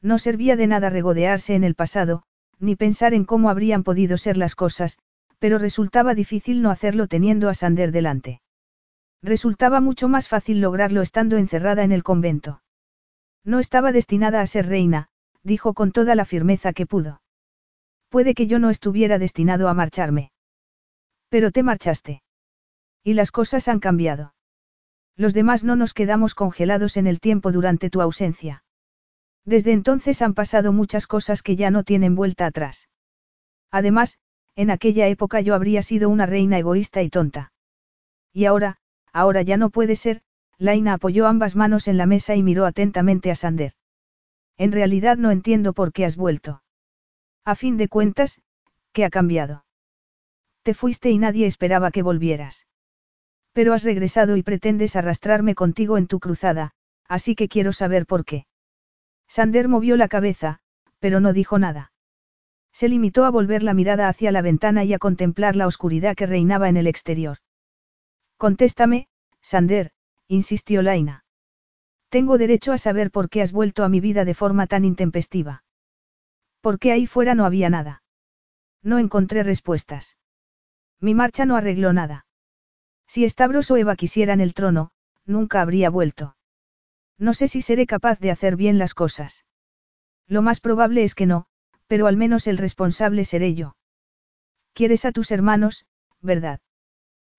No 0.00 0.18
servía 0.18 0.56
de 0.56 0.66
nada 0.66 0.88
regodearse 0.88 1.54
en 1.54 1.64
el 1.64 1.74
pasado, 1.74 2.22
ni 2.58 2.76
pensar 2.76 3.14
en 3.14 3.24
cómo 3.24 3.50
habrían 3.50 3.82
podido 3.82 4.18
ser 4.18 4.36
las 4.36 4.54
cosas, 4.54 4.98
pero 5.38 5.58
resultaba 5.58 6.14
difícil 6.14 6.62
no 6.62 6.70
hacerlo 6.70 7.06
teniendo 7.06 7.48
a 7.48 7.54
Sander 7.54 7.92
delante. 7.92 8.40
Resultaba 9.22 9.80
mucho 9.80 10.08
más 10.08 10.28
fácil 10.28 10.60
lograrlo 10.60 11.02
estando 11.02 11.36
encerrada 11.36 11.84
en 11.84 11.92
el 11.92 12.02
convento. 12.02 12.62
No 13.44 13.60
estaba 13.60 13.92
destinada 13.92 14.40
a 14.40 14.46
ser 14.46 14.66
reina, 14.66 15.08
dijo 15.42 15.74
con 15.74 15.92
toda 15.92 16.14
la 16.14 16.24
firmeza 16.24 16.72
que 16.72 16.86
pudo. 16.86 17.22
Puede 18.08 18.34
que 18.34 18.46
yo 18.46 18.58
no 18.58 18.70
estuviera 18.70 19.18
destinado 19.18 19.68
a 19.68 19.74
marcharme. 19.74 20.32
Pero 21.28 21.50
te 21.50 21.62
marchaste. 21.62 22.22
Y 23.02 23.14
las 23.14 23.30
cosas 23.30 23.68
han 23.68 23.80
cambiado. 23.80 24.34
Los 25.16 25.32
demás 25.32 25.64
no 25.64 25.76
nos 25.76 25.94
quedamos 25.94 26.34
congelados 26.34 26.96
en 26.96 27.06
el 27.06 27.20
tiempo 27.20 27.52
durante 27.52 27.90
tu 27.90 28.00
ausencia. 28.00 28.64
Desde 29.46 29.72
entonces 29.72 30.22
han 30.22 30.34
pasado 30.34 30.72
muchas 30.72 31.06
cosas 31.06 31.42
que 31.42 31.54
ya 31.54 31.70
no 31.70 31.84
tienen 31.84 32.16
vuelta 32.16 32.46
atrás. 32.46 32.88
Además, 33.70 34.18
en 34.56 34.70
aquella 34.70 35.06
época 35.06 35.40
yo 35.40 35.54
habría 35.54 35.82
sido 35.82 36.10
una 36.10 36.26
reina 36.26 36.58
egoísta 36.58 37.02
y 37.02 37.10
tonta. 37.10 37.52
Y 38.32 38.46
ahora, 38.46 38.78
ahora 39.12 39.42
ya 39.42 39.56
no 39.56 39.70
puede 39.70 39.94
ser, 39.94 40.22
Laina 40.58 40.94
apoyó 40.94 41.28
ambas 41.28 41.54
manos 41.54 41.86
en 41.86 41.96
la 41.96 42.06
mesa 42.06 42.34
y 42.34 42.42
miró 42.42 42.66
atentamente 42.66 43.30
a 43.30 43.36
Sander. 43.36 43.72
En 44.58 44.72
realidad 44.72 45.16
no 45.16 45.30
entiendo 45.30 45.74
por 45.74 45.92
qué 45.92 46.04
has 46.04 46.16
vuelto. 46.16 46.62
A 47.44 47.54
fin 47.54 47.76
de 47.76 47.88
cuentas, 47.88 48.40
¿qué 48.92 49.04
ha 49.04 49.10
cambiado? 49.10 49.64
Te 50.64 50.74
fuiste 50.74 51.10
y 51.10 51.18
nadie 51.18 51.46
esperaba 51.46 51.92
que 51.92 52.02
volvieras. 52.02 52.66
Pero 53.52 53.74
has 53.74 53.84
regresado 53.84 54.36
y 54.36 54.42
pretendes 54.42 54.96
arrastrarme 54.96 55.54
contigo 55.54 55.98
en 55.98 56.08
tu 56.08 56.18
cruzada, 56.18 56.72
así 57.06 57.36
que 57.36 57.48
quiero 57.48 57.72
saber 57.72 58.06
por 58.06 58.24
qué. 58.24 58.46
Sander 59.28 59.68
movió 59.68 59.96
la 59.96 60.08
cabeza, 60.08 60.60
pero 60.98 61.20
no 61.20 61.32
dijo 61.32 61.58
nada. 61.58 61.92
Se 62.72 62.88
limitó 62.88 63.24
a 63.24 63.30
volver 63.30 63.62
la 63.62 63.74
mirada 63.74 64.08
hacia 64.08 64.32
la 64.32 64.42
ventana 64.42 64.84
y 64.84 64.92
a 64.92 64.98
contemplar 64.98 65.56
la 65.56 65.66
oscuridad 65.66 66.14
que 66.14 66.26
reinaba 66.26 66.68
en 66.68 66.76
el 66.76 66.86
exterior. 66.86 67.38
Contéstame, 68.36 69.08
Sander, 69.40 69.92
insistió 70.28 70.82
Laina. 70.82 71.24
Tengo 72.08 72.38
derecho 72.38 72.72
a 72.72 72.78
saber 72.78 73.10
por 73.10 73.28
qué 73.28 73.42
has 73.42 73.52
vuelto 73.52 73.82
a 73.82 73.88
mi 73.88 74.00
vida 74.00 74.24
de 74.24 74.34
forma 74.34 74.66
tan 74.66 74.84
intempestiva. 74.84 75.64
Porque 76.60 76.92
ahí 76.92 77.06
fuera 77.06 77.34
no 77.34 77.44
había 77.44 77.70
nada. 77.70 78.02
No 78.82 78.98
encontré 78.98 79.42
respuestas. 79.42 80.16
Mi 81.00 81.14
marcha 81.14 81.46
no 81.46 81.56
arregló 81.56 81.92
nada. 81.92 82.26
Si 83.06 83.28
Stavros 83.28 83.70
o 83.70 83.76
Eva 83.76 83.96
quisieran 83.96 84.40
el 84.40 84.54
trono, 84.54 84.90
nunca 85.24 85.60
habría 85.60 85.90
vuelto. 85.90 86.35
No 87.18 87.34
sé 87.34 87.48
si 87.48 87.62
seré 87.62 87.86
capaz 87.86 88.18
de 88.20 88.30
hacer 88.30 88.56
bien 88.56 88.78
las 88.78 88.94
cosas. 88.94 89.44
Lo 90.26 90.42
más 90.42 90.60
probable 90.60 91.02
es 91.02 91.14
que 91.14 91.26
no, 91.26 91.46
pero 91.86 92.06
al 92.06 92.16
menos 92.16 92.46
el 92.46 92.58
responsable 92.58 93.24
seré 93.24 93.54
yo. 93.54 93.76
Quieres 94.72 95.04
a 95.04 95.12
tus 95.12 95.30
hermanos, 95.30 95.86
¿verdad? 96.20 96.60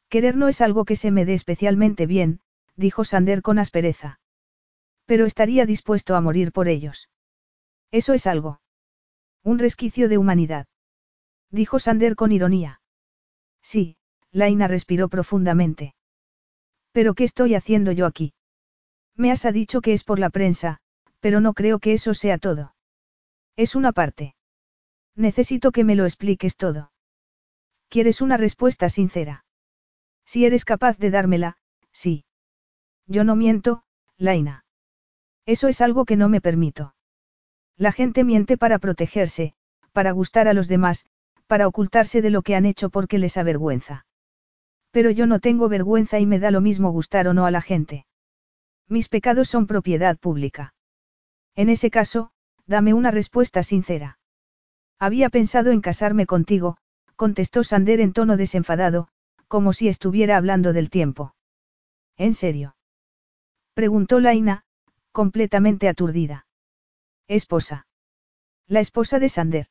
Querer 0.10 0.38
no 0.38 0.48
es 0.48 0.62
algo 0.62 0.86
que 0.86 0.96
se 0.96 1.12
me 1.12 1.26
dé 1.26 1.34
especialmente 1.34 2.06
bien, 2.06 2.40
dijo 2.76 3.04
Sander 3.04 3.42
con 3.42 3.60
aspereza. 3.60 4.20
Pero 5.06 5.26
estaría 5.26 5.66
dispuesto 5.66 6.16
a 6.16 6.22
morir 6.22 6.52
por 6.52 6.68
ellos. 6.68 7.10
Eso 7.92 8.14
es 8.14 8.26
algo. 8.26 8.62
Un 9.44 9.60
resquicio 9.60 10.10
de 10.10 10.18
humanidad. 10.18 10.68
Dijo 11.52 11.80
Sander 11.80 12.16
con 12.16 12.32
ironía. 12.32 12.82
Sí, 13.62 13.98
Laina 14.32 14.68
respiró 14.68 15.10
profundamente. 15.10 15.96
¿Pero 16.92 17.14
qué 17.14 17.24
estoy 17.24 17.56
haciendo 17.56 17.92
yo 17.92 18.06
aquí? 18.06 18.34
Me 19.18 19.32
has 19.32 19.52
dicho 19.52 19.82
que 19.82 19.94
es 19.94 20.04
por 20.04 20.20
la 20.20 20.30
prensa, 20.30 20.78
pero 21.20 21.42
no 21.42 21.54
creo 21.54 21.80
que 21.80 21.94
eso 21.94 22.14
sea 22.14 22.38
todo. 22.38 22.76
Es 23.56 23.76
una 23.76 23.92
parte. 23.92 24.36
Necesito 25.16 25.72
que 25.72 25.84
me 25.84 25.96
lo 25.96 26.06
expliques 26.06 26.56
todo. 26.56 26.92
¿Quieres 27.90 28.22
una 28.22 28.38
respuesta 28.38 28.90
sincera? 28.90 29.46
Si 30.26 30.46
eres 30.46 30.66
capaz 30.66 30.98
de 30.98 31.10
dármela, 31.10 31.58
sí. 31.92 32.26
Yo 33.08 33.24
no 33.24 33.36
miento, 33.36 33.84
Laina. 34.18 34.66
Eso 35.46 35.68
es 35.68 35.82
algo 35.82 36.06
que 36.06 36.18
no 36.18 36.30
me 36.30 36.42
permito. 36.42 36.94
La 37.78 37.92
gente 37.92 38.24
miente 38.24 38.58
para 38.58 38.80
protegerse, 38.80 39.54
para 39.94 40.12
gustar 40.12 40.48
a 40.48 40.54
los 40.54 40.68
demás, 40.68 41.08
para 41.48 41.68
ocultarse 41.68 42.22
de 42.22 42.30
lo 42.30 42.42
que 42.42 42.56
han 42.56 42.66
hecho 42.66 42.90
porque 42.90 43.18
les 43.18 43.38
avergüenza. 43.38 44.06
Pero 44.92 45.10
yo 45.12 45.28
no 45.28 45.40
tengo 45.40 45.70
vergüenza 45.70 46.20
y 46.20 46.26
me 46.26 46.40
da 46.40 46.52
lo 46.52 46.60
mismo 46.60 46.92
gustar 46.92 47.28
o 47.28 47.34
no 47.34 47.46
a 47.46 47.52
la 47.52 47.62
gente. 47.62 48.07
Mis 48.90 49.10
pecados 49.10 49.50
son 49.50 49.68
propiedad 49.68 50.18
pública. 50.18 50.74
En 51.56 51.70
ese 51.70 51.90
caso, 51.90 52.32
dame 52.66 52.94
una 52.94 53.12
respuesta 53.12 53.64
sincera. 53.64 54.20
Había 55.00 55.30
pensado 55.30 55.72
en 55.72 55.82
casarme 55.82 56.26
contigo, 56.26 56.78
contestó 57.16 57.64
Sander 57.64 58.00
en 58.00 58.14
tono 58.14 58.38
desenfadado, 58.38 59.10
como 59.48 59.74
si 59.74 59.88
estuviera 59.88 60.38
hablando 60.38 60.74
del 60.74 60.90
tiempo. 60.90 61.36
¿En 62.16 62.34
serio? 62.34 62.76
Preguntó 63.74 64.20
Laina, 64.20 64.64
completamente 65.12 65.88
aturdida. 65.88 66.48
Esposa. 67.28 67.88
La 68.68 68.80
esposa 68.80 69.20
de 69.20 69.30
Sander. 69.30 69.68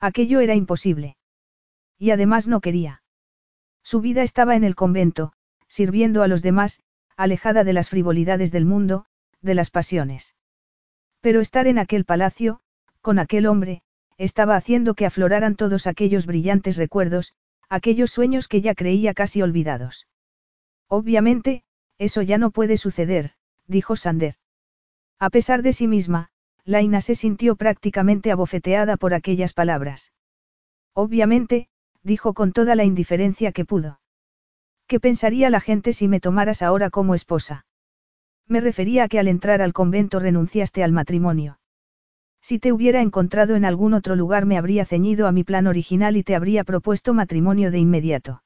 Aquello 0.00 0.40
era 0.40 0.54
imposible. 0.54 1.16
Y 1.98 2.10
además 2.10 2.46
no 2.46 2.60
quería. 2.60 3.02
Su 3.82 4.00
vida 4.00 4.22
estaba 4.22 4.56
en 4.56 4.64
el 4.64 4.74
convento, 4.74 5.32
sirviendo 5.68 6.22
a 6.22 6.28
los 6.28 6.42
demás, 6.42 6.80
alejada 7.16 7.64
de 7.64 7.72
las 7.72 7.90
frivolidades 7.90 8.52
del 8.52 8.64
mundo, 8.64 9.06
de 9.40 9.54
las 9.54 9.70
pasiones. 9.70 10.34
Pero 11.20 11.40
estar 11.40 11.66
en 11.66 11.78
aquel 11.78 12.04
palacio, 12.04 12.60
con 13.00 13.18
aquel 13.18 13.46
hombre, 13.46 13.82
estaba 14.18 14.56
haciendo 14.56 14.94
que 14.94 15.06
afloraran 15.06 15.56
todos 15.56 15.86
aquellos 15.86 16.26
brillantes 16.26 16.76
recuerdos, 16.76 17.34
aquellos 17.68 18.10
sueños 18.10 18.48
que 18.48 18.60
ya 18.60 18.74
creía 18.74 19.14
casi 19.14 19.42
olvidados. 19.42 20.06
Obviamente, 20.88 21.64
eso 21.98 22.22
ya 22.22 22.38
no 22.38 22.50
puede 22.50 22.76
suceder, 22.76 23.32
dijo 23.66 23.96
Sander. 23.96 24.36
A 25.18 25.30
pesar 25.30 25.62
de 25.62 25.72
sí 25.72 25.88
misma, 25.88 26.30
Laina 26.64 27.00
se 27.00 27.14
sintió 27.14 27.56
prácticamente 27.56 28.30
abofeteada 28.30 28.96
por 28.96 29.14
aquellas 29.14 29.52
palabras. 29.52 30.12
Obviamente, 30.94 31.68
dijo 32.02 32.34
con 32.34 32.52
toda 32.52 32.74
la 32.74 32.84
indiferencia 32.84 33.52
que 33.52 33.64
pudo. 33.64 34.00
¿Qué 34.86 35.00
pensaría 35.00 35.50
la 35.50 35.60
gente 35.60 35.92
si 35.92 36.06
me 36.06 36.20
tomaras 36.20 36.62
ahora 36.62 36.90
como 36.90 37.14
esposa? 37.14 37.66
Me 38.46 38.60
refería 38.60 39.04
a 39.04 39.08
que 39.08 39.18
al 39.18 39.26
entrar 39.26 39.60
al 39.60 39.72
convento 39.72 40.20
renunciaste 40.20 40.84
al 40.84 40.92
matrimonio. 40.92 41.58
Si 42.40 42.60
te 42.60 42.72
hubiera 42.72 43.00
encontrado 43.00 43.56
en 43.56 43.64
algún 43.64 43.92
otro 43.94 44.14
lugar 44.14 44.46
me 44.46 44.56
habría 44.56 44.86
ceñido 44.86 45.26
a 45.26 45.32
mi 45.32 45.42
plan 45.42 45.66
original 45.66 46.16
y 46.16 46.22
te 46.22 46.36
habría 46.36 46.62
propuesto 46.62 47.12
matrimonio 47.12 47.72
de 47.72 47.78
inmediato. 47.78 48.44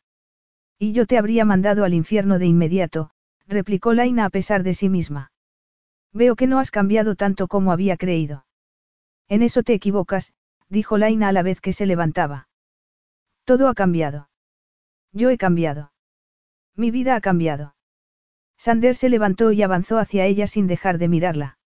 Y 0.79 0.93
yo 0.93 1.05
te 1.05 1.19
habría 1.19 1.45
mandado 1.45 1.85
al 1.85 1.93
infierno 1.93 2.39
de 2.39 2.47
inmediato, 2.47 3.11
replicó 3.47 3.93
Laina 3.93 4.25
a 4.25 4.31
pesar 4.31 4.63
de 4.63 4.73
sí 4.73 4.89
misma. 4.89 5.33
Veo 6.15 6.37
que 6.37 6.47
no 6.47 6.59
has 6.59 6.71
cambiado 6.71 7.15
tanto 7.17 7.47
como 7.47 7.73
había 7.73 7.99
creído. 7.99 8.47
En 9.29 9.43
eso 9.43 9.63
te 9.63 9.75
equivocas, 9.75 10.33
dijo 10.71 10.97
Laina 10.97 11.29
a 11.29 11.33
la 11.33 11.43
vez 11.43 11.61
que 11.61 11.75
se 11.75 11.85
levantaba. 11.85 12.49
Todo 13.45 13.69
ha 13.69 13.75
cambiado. 13.75 14.31
Yo 15.13 15.29
he 15.29 15.37
cambiado. 15.37 15.93
Mi 16.81 16.91
vida 16.91 17.15
ha 17.15 17.21
cambiado. 17.21 17.75
Sander 18.57 18.97
se 18.97 19.11
levantó 19.11 19.53
y 19.53 19.63
avanzó 19.63 19.99
hacia 19.99 20.25
ella 20.25 20.47
sin 20.47 20.67
dejar 20.67 20.97
de 20.97 21.09
mirarla. 21.09 21.59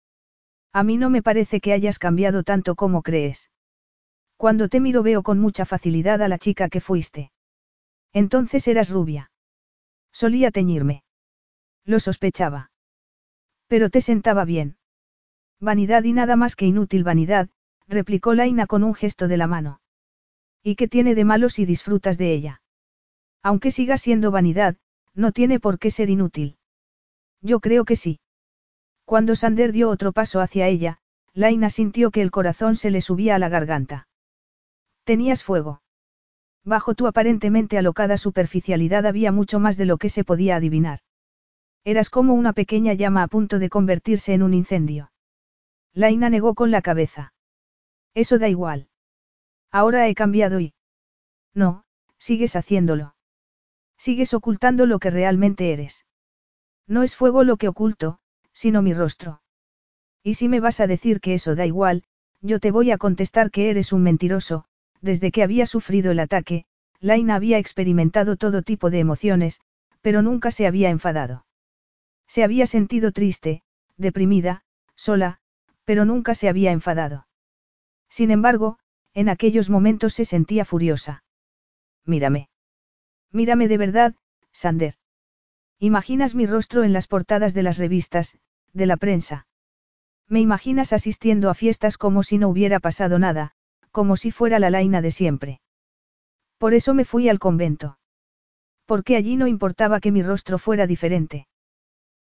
A 0.73 0.83
mí 0.83 0.97
no 0.97 1.09
me 1.09 1.23
parece 1.23 1.61
que 1.61 1.73
hayas 1.73 2.01
cambiado 2.01 2.43
tanto 2.43 2.75
como 2.75 3.03
crees. 3.03 3.49
Cuando 4.37 4.69
te 4.69 4.81
miro 4.81 5.05
veo 5.05 5.23
con 5.23 5.39
mucha 5.39 5.67
facilidad 5.67 6.21
a 6.21 6.27
la 6.27 6.39
chica 6.39 6.69
que 6.69 6.81
fuiste. 6.81 7.31
Entonces 8.13 8.67
eras 8.67 8.91
rubia. 8.91 9.31
Solía 10.11 10.51
teñirme. 10.51 11.05
Lo 11.85 12.01
sospechaba. 12.01 12.73
Pero 13.69 13.91
te 13.91 14.01
sentaba 14.01 14.45
bien. 14.45 14.79
Vanidad 15.61 16.03
y 16.03 16.13
nada 16.13 16.35
más 16.35 16.57
que 16.57 16.67
inútil 16.67 17.05
vanidad, 17.05 17.51
replicó 17.87 18.35
Laina 18.35 18.67
con 18.67 18.83
un 18.83 18.95
gesto 18.95 19.29
de 19.29 19.37
la 19.37 19.47
mano. 19.47 19.81
¿Y 20.61 20.75
qué 20.75 20.89
tiene 20.89 21.15
de 21.15 21.25
malo 21.25 21.51
si 21.51 21.67
disfrutas 21.67 22.19
de 22.19 22.33
ella? 22.33 22.63
Aunque 23.45 23.71
siga 23.71 23.97
siendo 23.97 24.33
vanidad, 24.33 24.77
no 25.15 25.33
tiene 25.33 25.61
por 25.61 25.79
qué 25.79 25.91
ser 25.91 26.11
inútil. 26.11 26.57
Yo 27.41 27.61
creo 27.61 27.85
que 27.85 27.97
sí. 27.97 28.21
Cuando 29.05 29.37
Sander 29.37 29.73
dio 29.73 29.91
otro 29.91 30.13
paso 30.13 30.41
hacia 30.41 30.69
ella, 30.69 30.99
Laina 31.35 31.69
sintió 31.69 32.11
que 32.11 32.23
el 32.23 32.31
corazón 32.31 32.77
se 32.77 32.91
le 32.91 33.01
subía 33.01 33.35
a 33.35 33.39
la 33.39 33.49
garganta. 33.49 34.09
Tenías 35.05 35.43
fuego. 35.43 35.83
Bajo 36.65 36.95
tu 36.95 37.07
aparentemente 37.07 37.77
alocada 37.77 38.17
superficialidad 38.17 39.05
había 39.05 39.33
mucho 39.33 39.61
más 39.61 39.77
de 39.77 39.85
lo 39.85 39.99
que 39.99 40.09
se 40.09 40.25
podía 40.25 40.57
adivinar. 40.57 41.01
Eras 41.85 42.09
como 42.09 42.33
una 42.33 42.55
pequeña 42.55 42.95
llama 42.95 43.23
a 43.23 43.29
punto 43.29 43.59
de 43.59 43.69
convertirse 43.69 44.33
en 44.33 44.43
un 44.43 44.55
incendio. 44.55 45.13
Laina 45.93 46.31
negó 46.31 46.55
con 46.55 46.71
la 46.71 46.81
cabeza. 46.81 47.35
Eso 48.15 48.39
da 48.39 48.49
igual. 48.49 48.89
Ahora 49.71 50.09
he 50.09 50.15
cambiado 50.15 50.61
y... 50.61 50.73
No, 51.53 51.85
sigues 52.17 52.57
haciéndolo. 52.57 53.14
Sigues 53.97 54.35
ocultando 54.35 54.87
lo 54.87 54.99
que 54.99 55.11
realmente 55.11 55.73
eres. 55.73 56.05
No 56.87 57.03
es 57.03 57.17
fuego 57.17 57.45
lo 57.45 57.57
que 57.57 57.69
oculto, 57.69 58.19
sino 58.53 58.83
mi 58.83 58.93
rostro. 58.93 59.43
Y 60.23 60.35
si 60.35 60.49
me 60.49 60.61
vas 60.61 60.81
a 60.81 60.87
decir 60.87 61.21
que 61.21 61.35
eso 61.35 61.55
da 61.55 61.67
igual, 61.67 62.05
yo 62.41 62.61
te 62.61 62.71
voy 62.71 62.91
a 62.91 62.99
contestar 62.99 63.51
que 63.51 63.71
eres 63.71 63.93
un 63.93 64.03
mentiroso, 64.03 64.65
desde 65.01 65.31
que 65.31 65.43
había 65.43 65.67
sufrido 65.67 66.13
el 66.13 66.21
ataque, 66.21 66.65
Laina 67.01 67.35
había 67.35 67.59
experimentado 67.59 68.37
todo 68.37 68.63
tipo 68.63 68.91
de 68.91 68.99
emociones, 68.99 69.61
pero 70.01 70.23
nunca 70.23 70.51
se 70.51 70.67
había 70.67 70.91
enfadado. 70.91 71.47
Se 72.27 72.43
había 72.43 72.67
sentido 72.67 73.13
triste, 73.13 73.63
deprimida, 73.97 74.63
sola, 74.97 75.39
pero 75.85 76.05
nunca 76.05 76.35
se 76.35 76.49
había 76.49 76.73
enfadado. 76.73 77.27
Sin 78.09 78.31
embargo, 78.31 78.79
en 79.13 79.29
aquellos 79.29 79.71
momentos 79.71 80.15
se 80.15 80.25
sentía 80.25 80.65
furiosa. 80.65 81.25
Mírame. 82.05 82.49
Mírame 83.35 83.67
de 83.67 83.79
verdad, 83.79 84.15
Sander. 84.53 84.95
Imaginas 85.81 86.37
mi 86.37 86.47
rostro 86.47 86.85
en 86.85 86.93
las 86.93 87.09
portadas 87.09 87.53
de 87.53 87.65
las 87.65 87.79
revistas, 87.79 88.39
de 88.73 88.87
la 88.87 88.97
prensa. 88.97 89.49
Me 90.29 90.41
imaginas 90.41 90.93
asistiendo 90.93 91.51
a 91.51 91.55
fiestas 91.55 91.99
como 91.99 92.23
si 92.23 92.39
no 92.39 92.49
hubiera 92.49 92.79
pasado 92.79 93.19
nada, 93.19 93.51
como 93.91 94.17
si 94.17 94.31
fuera 94.31 94.61
la 94.61 94.71
laina 94.71 95.03
de 95.03 95.11
siempre. 95.11 95.61
Por 96.59 96.75
eso 96.75 96.95
me 96.95 97.05
fui 97.05 97.29
al 97.29 97.41
convento. 97.41 97.99
Porque 98.87 99.17
allí 99.17 99.35
no 99.35 99.49
importaba 99.49 99.99
que 99.99 100.13
mi 100.13 100.23
rostro 100.23 100.59
fuera 100.59 100.87
diferente. 100.87 101.49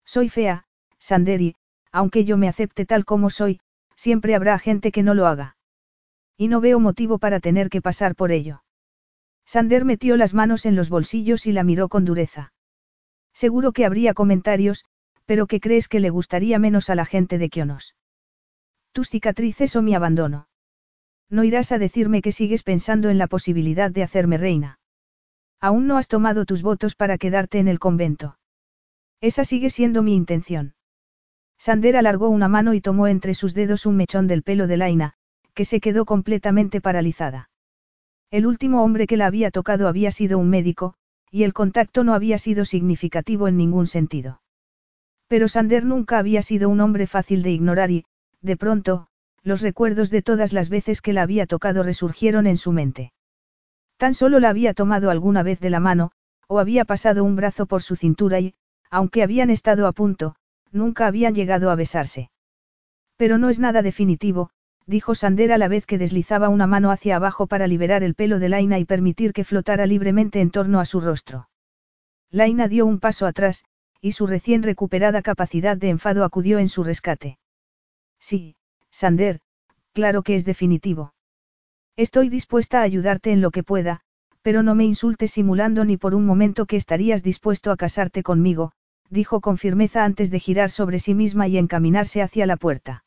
Soy 0.05 0.29
fea, 0.29 0.65
Sanderi, 0.99 1.57
aunque 1.91 2.25
yo 2.25 2.37
me 2.37 2.49
acepte 2.49 2.87
tal 2.87 3.05
como 3.05 3.31
soy, 3.31 3.61
siempre 3.97 4.37
habrá 4.37 4.61
gente 4.61 4.93
que 4.93 5.03
no 5.03 5.15
lo 5.15 5.27
haga. 5.27 5.57
Y 6.37 6.47
no 6.47 6.61
veo 6.61 6.79
motivo 6.79 7.19
para 7.19 7.41
tener 7.41 7.69
que 7.69 7.83
pasar 7.83 8.15
por 8.15 8.31
ello. 8.31 8.63
Sander 9.53 9.85
metió 9.85 10.17
las 10.17 10.33
manos 10.33 10.65
en 10.65 10.77
los 10.77 10.91
bolsillos 10.91 11.45
y 11.45 11.51
la 11.51 11.65
miró 11.65 11.89
con 11.89 12.05
dureza. 12.05 12.53
Seguro 13.33 13.73
que 13.73 13.85
habría 13.85 14.15
comentarios, 14.15 14.85
pero 15.27 15.49
¿qué 15.49 15.59
crees 15.59 15.89
que 15.89 15.99
le 15.99 16.09
gustaría 16.09 16.61
menos 16.61 16.89
a 16.89 16.95
la 16.95 17.05
gente 17.05 17.37
de 17.37 17.49
Kionos? 17.49 17.97
Tus 18.93 19.09
cicatrices 19.09 19.75
o 19.75 19.83
mi 19.83 19.93
abandono. 19.93 20.47
No 21.29 21.43
irás 21.43 21.73
a 21.73 21.79
decirme 21.79 22.23
que 22.23 22.31
sigues 22.31 22.63
pensando 22.63 23.11
en 23.11 23.19
la 23.19 23.27
posibilidad 23.27 23.91
de 23.91 24.05
hacerme 24.05 24.39
reina. 24.39 24.79
Aún 25.61 25.89
no 25.89 25.97
has 25.97 26.07
tomado 26.07 26.45
tus 26.45 26.63
votos 26.63 26.95
para 26.95 27.19
quedarte 27.19 27.59
en 27.59 27.67
el 27.67 27.81
convento. 27.81 28.39
Esa 29.21 29.43
sigue 29.43 29.71
siendo 29.71 30.05
mi 30.05 30.15
intención. 30.15 30.77
Sander 31.59 31.97
alargó 31.97 32.29
una 32.29 32.47
mano 32.47 32.73
y 32.73 32.81
tomó 32.81 33.09
entre 33.09 33.35
sus 33.35 33.53
dedos 33.55 33.85
un 33.85 33.97
mechón 33.97 34.29
del 34.29 34.45
pelo 34.45 34.69
de 34.69 34.77
Laina, 34.77 35.15
que 35.55 35.65
se 35.65 35.81
quedó 35.81 36.05
completamente 36.05 36.81
paralizada. 36.81 37.50
El 38.31 38.47
último 38.47 38.85
hombre 38.85 39.07
que 39.07 39.17
la 39.17 39.27
había 39.27 39.51
tocado 39.51 39.89
había 39.89 40.13
sido 40.13 40.39
un 40.39 40.51
médico, 40.51 40.95
y 41.31 41.43
el 41.43 41.53
contacto 41.53 42.05
no 42.05 42.15
había 42.15 42.39
sido 42.39 42.65
significativo 42.65 43.49
en 43.49 43.57
ningún 43.57 43.87
sentido. 43.87 44.41
Pero 45.27 45.49
Sander 45.49 45.85
nunca 45.85 46.19
había 46.19 46.43
sido 46.43 46.69
un 46.69 46.81
hombre 46.81 47.07
fácil 47.07 47.43
de 47.43 47.51
ignorar 47.51 47.91
y, 47.91 48.05
de 48.41 48.57
pronto, 48.57 49.09
los 49.43 49.63
recuerdos 49.63 50.11
de 50.11 50.23
todas 50.23 50.53
las 50.53 50.69
veces 50.69 51.03
que 51.03 51.13
la 51.13 51.23
había 51.23 51.47
tocado 51.47 51.83
resurgieron 51.83 52.47
en 52.47 52.57
su 52.57 52.73
mente. 52.73 53.13
Tan 53.97 54.15
solo 54.15 54.39
la 54.41 54.51
había 54.51 54.75
tomado 54.75 55.11
alguna 55.11 55.43
vez 55.43 55.61
de 55.61 55.71
la 55.71 55.81
mano, 55.81 56.13
o 56.47 56.59
había 56.59 56.85
pasado 56.85 57.25
un 57.25 57.37
brazo 57.37 57.67
por 57.67 57.83
su 57.83 57.97
cintura 57.97 58.41
y, 58.41 58.55
aunque 58.91 59.23
habían 59.23 59.51
estado 59.51 59.87
a 59.87 59.93
punto, 59.93 60.37
nunca 60.73 61.07
habían 61.07 61.35
llegado 61.35 61.71
a 61.71 61.77
besarse. 61.77 62.31
Pero 63.17 63.39
no 63.39 63.51
es 63.51 63.59
nada 63.59 63.83
definitivo, 63.83 64.51
dijo 64.91 65.15
Sander 65.15 65.53
a 65.53 65.59
la 65.59 65.69
vez 65.69 65.87
que 65.87 65.99
deslizaba 65.99 66.49
una 66.49 66.67
mano 66.67 66.91
hacia 66.91 67.17
abajo 67.17 67.47
para 67.47 67.69
liberar 67.69 68.03
el 68.03 68.17
pelo 68.17 68.41
de 68.41 68.49
Laina 68.49 68.81
y 68.81 68.85
permitir 68.85 69.33
que 69.33 69.45
flotara 69.45 69.87
libremente 69.87 70.41
en 70.41 70.51
torno 70.51 70.81
a 70.81 70.85
su 70.85 71.01
rostro. 71.01 71.49
Laina 72.31 72.67
dio 72.67 72.87
un 72.87 72.99
paso 72.99 73.27
atrás, 73.27 73.65
y 74.01 74.13
su 74.13 74.27
recién 74.27 74.65
recuperada 74.65 75.23
capacidad 75.23 75.77
de 75.77 75.91
enfado 75.91 76.25
acudió 76.25 76.59
en 76.59 76.69
su 76.69 76.83
rescate. 76.83 77.39
Sí, 78.19 78.57
Sander, 78.91 79.41
claro 79.93 80.23
que 80.25 80.35
es 80.35 80.45
definitivo. 80.45 81.15
Estoy 81.97 82.29
dispuesta 82.29 82.81
a 82.81 82.83
ayudarte 82.83 83.31
en 83.31 83.41
lo 83.41 83.53
que 83.53 83.63
pueda, 83.63 84.01
pero 84.43 84.65
no 84.65 84.75
me 84.75 84.85
insultes 84.85 85.31
simulando 85.31 85.85
ni 85.85 85.99
por 85.99 86.17
un 86.17 86.27
momento 86.27 86.67
que 86.67 86.77
estarías 86.77 87.23
dispuesto 87.23 87.71
a 87.71 87.77
casarte 87.77 88.25
conmigo, 88.25 88.73
dijo 89.09 89.41
con 89.41 89.57
firmeza 89.57 90.05
antes 90.05 90.33
de 90.33 90.41
girar 90.41 90.71
sobre 90.71 90.99
sí 90.99 91.15
misma 91.15 91.47
y 91.47 91.59
encaminarse 91.59 92.23
hacia 92.23 92.47
la 92.47 92.57
puerta. 92.57 93.05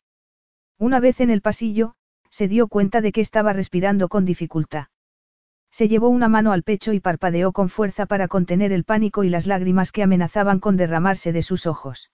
Una 0.83 0.99
vez 0.99 1.21
en 1.21 1.29
el 1.29 1.39
pasillo, 1.39 1.93
se 2.29 2.49
dio 2.49 2.67
cuenta 2.67 2.99
de 2.99 3.13
que 3.13 3.21
estaba 3.21 3.53
respirando 3.53 4.09
con 4.09 4.25
dificultad. 4.25 4.87
Se 5.71 5.87
llevó 5.87 6.09
una 6.09 6.27
mano 6.27 6.51
al 6.51 6.63
pecho 6.63 6.91
y 6.91 6.99
parpadeó 6.99 7.53
con 7.53 7.69
fuerza 7.69 8.05
para 8.05 8.27
contener 8.27 8.73
el 8.73 8.83
pánico 8.83 9.23
y 9.23 9.29
las 9.29 9.47
lágrimas 9.47 9.93
que 9.93 10.03
amenazaban 10.03 10.59
con 10.59 10.75
derramarse 10.75 11.31
de 11.31 11.41
sus 11.41 11.67
ojos. 11.67 12.11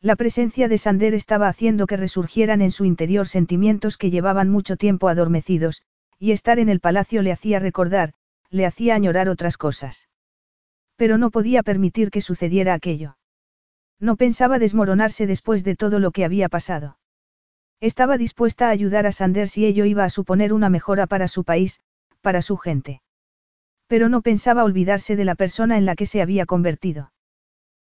La 0.00 0.16
presencia 0.16 0.68
de 0.68 0.78
Sander 0.78 1.12
estaba 1.12 1.48
haciendo 1.48 1.86
que 1.86 1.98
resurgieran 1.98 2.62
en 2.62 2.70
su 2.70 2.86
interior 2.86 3.28
sentimientos 3.28 3.98
que 3.98 4.08
llevaban 4.08 4.48
mucho 4.48 4.78
tiempo 4.78 5.10
adormecidos, 5.10 5.82
y 6.18 6.32
estar 6.32 6.58
en 6.58 6.70
el 6.70 6.80
palacio 6.80 7.20
le 7.20 7.30
hacía 7.30 7.58
recordar, 7.58 8.14
le 8.48 8.64
hacía 8.64 8.94
añorar 8.94 9.28
otras 9.28 9.58
cosas. 9.58 10.08
Pero 10.96 11.18
no 11.18 11.30
podía 11.30 11.62
permitir 11.62 12.10
que 12.10 12.22
sucediera 12.22 12.72
aquello. 12.72 13.18
No 14.00 14.16
pensaba 14.16 14.58
desmoronarse 14.58 15.26
después 15.26 15.62
de 15.62 15.76
todo 15.76 15.98
lo 15.98 16.10
que 16.10 16.24
había 16.24 16.48
pasado. 16.48 16.96
Estaba 17.82 18.16
dispuesta 18.16 18.68
a 18.68 18.70
ayudar 18.70 19.08
a 19.08 19.12
Sander 19.12 19.48
si 19.48 19.66
ello 19.66 19.84
iba 19.84 20.04
a 20.04 20.08
suponer 20.08 20.52
una 20.52 20.68
mejora 20.68 21.08
para 21.08 21.26
su 21.26 21.42
país, 21.42 21.80
para 22.20 22.40
su 22.40 22.56
gente. 22.56 23.02
Pero 23.88 24.08
no 24.08 24.22
pensaba 24.22 24.62
olvidarse 24.62 25.16
de 25.16 25.24
la 25.24 25.34
persona 25.34 25.76
en 25.76 25.84
la 25.84 25.96
que 25.96 26.06
se 26.06 26.22
había 26.22 26.46
convertido. 26.46 27.12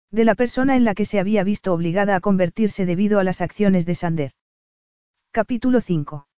De 0.10 0.24
la 0.24 0.36
persona 0.36 0.78
en 0.78 0.86
la 0.86 0.96
que 0.96 1.04
se 1.04 1.20
había 1.20 1.44
visto 1.44 1.74
obligada 1.74 2.16
a 2.16 2.22
convertirse 2.22 2.86
debido 2.86 3.20
a 3.20 3.26
las 3.26 3.42
acciones 3.42 3.86
de 3.86 3.94
Sander. 3.94 4.32
Capítulo 5.32 5.82
5. 5.82 6.30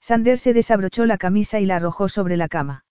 Sander 0.00 0.40
se 0.40 0.52
desabrochó 0.52 1.06
la 1.06 1.16
camisa 1.16 1.60
y 1.60 1.66
la 1.66 1.76
arrojó 1.76 2.08
sobre 2.08 2.36
la 2.36 2.48
cama. 2.48 2.84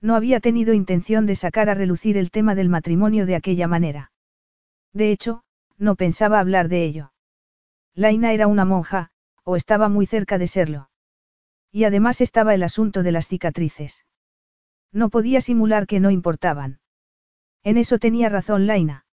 No 0.00 0.14
había 0.14 0.38
tenido 0.38 0.72
intención 0.72 1.26
de 1.26 1.34
sacar 1.34 1.68
a 1.68 1.74
relucir 1.74 2.16
el 2.16 2.30
tema 2.30 2.54
del 2.54 2.68
matrimonio 2.68 3.26
de 3.26 3.34
aquella 3.34 3.66
manera. 3.66 4.12
De 4.92 5.10
hecho, 5.10 5.42
no 5.78 5.96
pensaba 5.96 6.38
hablar 6.38 6.68
de 6.68 6.84
ello. 6.84 7.12
Laina 7.92 8.32
era 8.32 8.46
una 8.46 8.64
monja, 8.64 9.10
o 9.46 9.54
estaba 9.54 9.88
muy 9.88 10.06
cerca 10.06 10.38
de 10.38 10.48
serlo. 10.48 10.90
Y 11.70 11.84
además 11.84 12.20
estaba 12.20 12.52
el 12.54 12.64
asunto 12.64 13.04
de 13.04 13.12
las 13.12 13.28
cicatrices. 13.28 14.04
No 14.92 15.08
podía 15.08 15.40
simular 15.40 15.86
que 15.86 16.00
no 16.00 16.10
importaban. 16.10 16.80
En 17.62 17.76
eso 17.76 17.98
tenía 17.98 18.28
razón 18.28 18.66
Laina. 18.66 19.06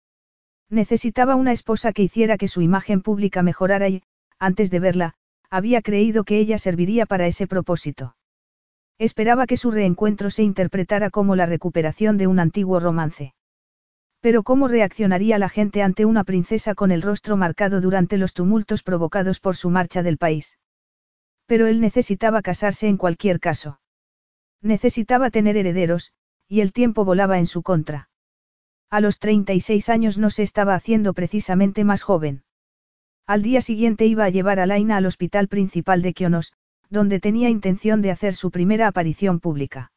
Necesitaba 0.69 1.35
una 1.35 1.51
esposa 1.53 1.93
que 1.93 2.05
hiciera 2.05 2.39
que 2.39 2.47
su 2.47 2.63
imagen 2.63 3.03
pública 3.03 3.43
mejorara 3.43 3.89
y, 3.89 4.03
antes 4.39 4.71
de 4.71 4.79
verla, 4.79 5.15
había 5.51 5.83
creído 5.83 6.23
que 6.23 6.39
ella 6.39 6.59
serviría 6.59 7.07
para 7.07 7.27
ese 7.27 7.49
propósito. 7.49 8.15
Esperaba 8.99 9.47
que 9.47 9.57
su 9.57 9.73
reencuentro 9.73 10.31
se 10.31 10.45
interpretara 10.45 11.11
como 11.11 11.35
la 11.35 11.47
recuperación 11.47 12.19
de 12.19 12.29
un 12.29 12.39
antiguo 12.39 12.79
romance. 12.79 13.35
Pero 14.21 14.43
¿cómo 14.43 14.69
reaccionaría 14.69 15.39
la 15.39 15.49
gente 15.49 15.83
ante 15.83 16.05
una 16.05 16.25
princesa 16.25 16.75
con 16.75 16.91
el 16.91 17.03
rostro 17.03 17.37
marcado 17.37 17.81
durante 17.81 18.19
los 18.19 18.35
tumultos 18.35 18.83
provocados 18.83 19.41
por 19.41 19.57
su 19.57 19.71
marcha 19.71 20.03
del 20.03 20.19
país? 20.19 20.59
Pero 21.47 21.67
él 21.67 21.81
necesitaba 21.81 22.43
casarse 22.43 22.87
en 22.87 22.99
cualquier 22.99 23.41
caso. 23.41 23.81
Necesitaba 24.63 25.31
tener 25.31 25.57
herederos, 25.57 26.13
y 26.49 26.61
el 26.61 26.73
tiempo 26.73 27.05
volaba 27.05 27.39
en 27.39 27.47
su 27.47 27.63
contra. 27.63 28.11
A 28.91 29.01
los 29.01 29.19
36 29.19 29.89
años 29.89 30.19
no 30.19 30.31
se 30.31 30.43
estaba 30.43 30.75
haciendo 30.75 31.15
precisamente 31.15 31.85
más 31.85 32.03
joven. 32.03 32.43
Al 33.27 33.43
día 33.43 33.63
siguiente 33.63 34.05
iba 34.07 34.25
a 34.25 34.31
llevar 34.31 34.61
a 34.61 34.67
Laina 34.67 34.97
al 34.97 35.07
hospital 35.07 35.49
principal 35.49 36.03
de 36.03 36.13
Kionos, 36.13 36.53
donde 36.91 37.21
tenía 37.21 37.49
intención 37.49 38.03
de 38.03 38.11
hacer 38.11 38.35
su 38.35 38.51
primera 38.51 38.89
aparición 38.89 39.41
pública. 39.41 39.93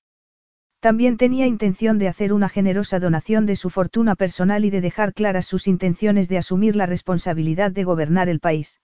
También 0.84 1.16
tenía 1.16 1.48
intención 1.48 1.98
de 1.98 2.10
hacer 2.10 2.34
una 2.34 2.50
generosa 2.50 3.00
donación 3.00 3.46
de 3.46 3.56
su 3.56 3.70
fortuna 3.70 4.16
personal 4.16 4.66
y 4.66 4.70
de 4.70 4.82
dejar 4.82 5.14
claras 5.14 5.46
sus 5.46 5.70
intenciones 5.70 6.28
de 6.28 6.38
asumir 6.38 6.76
la 6.76 6.86
responsabilidad 6.86 7.72
de 7.72 7.86
gobernar 7.86 8.28
el 8.28 8.42
país. 8.42 8.82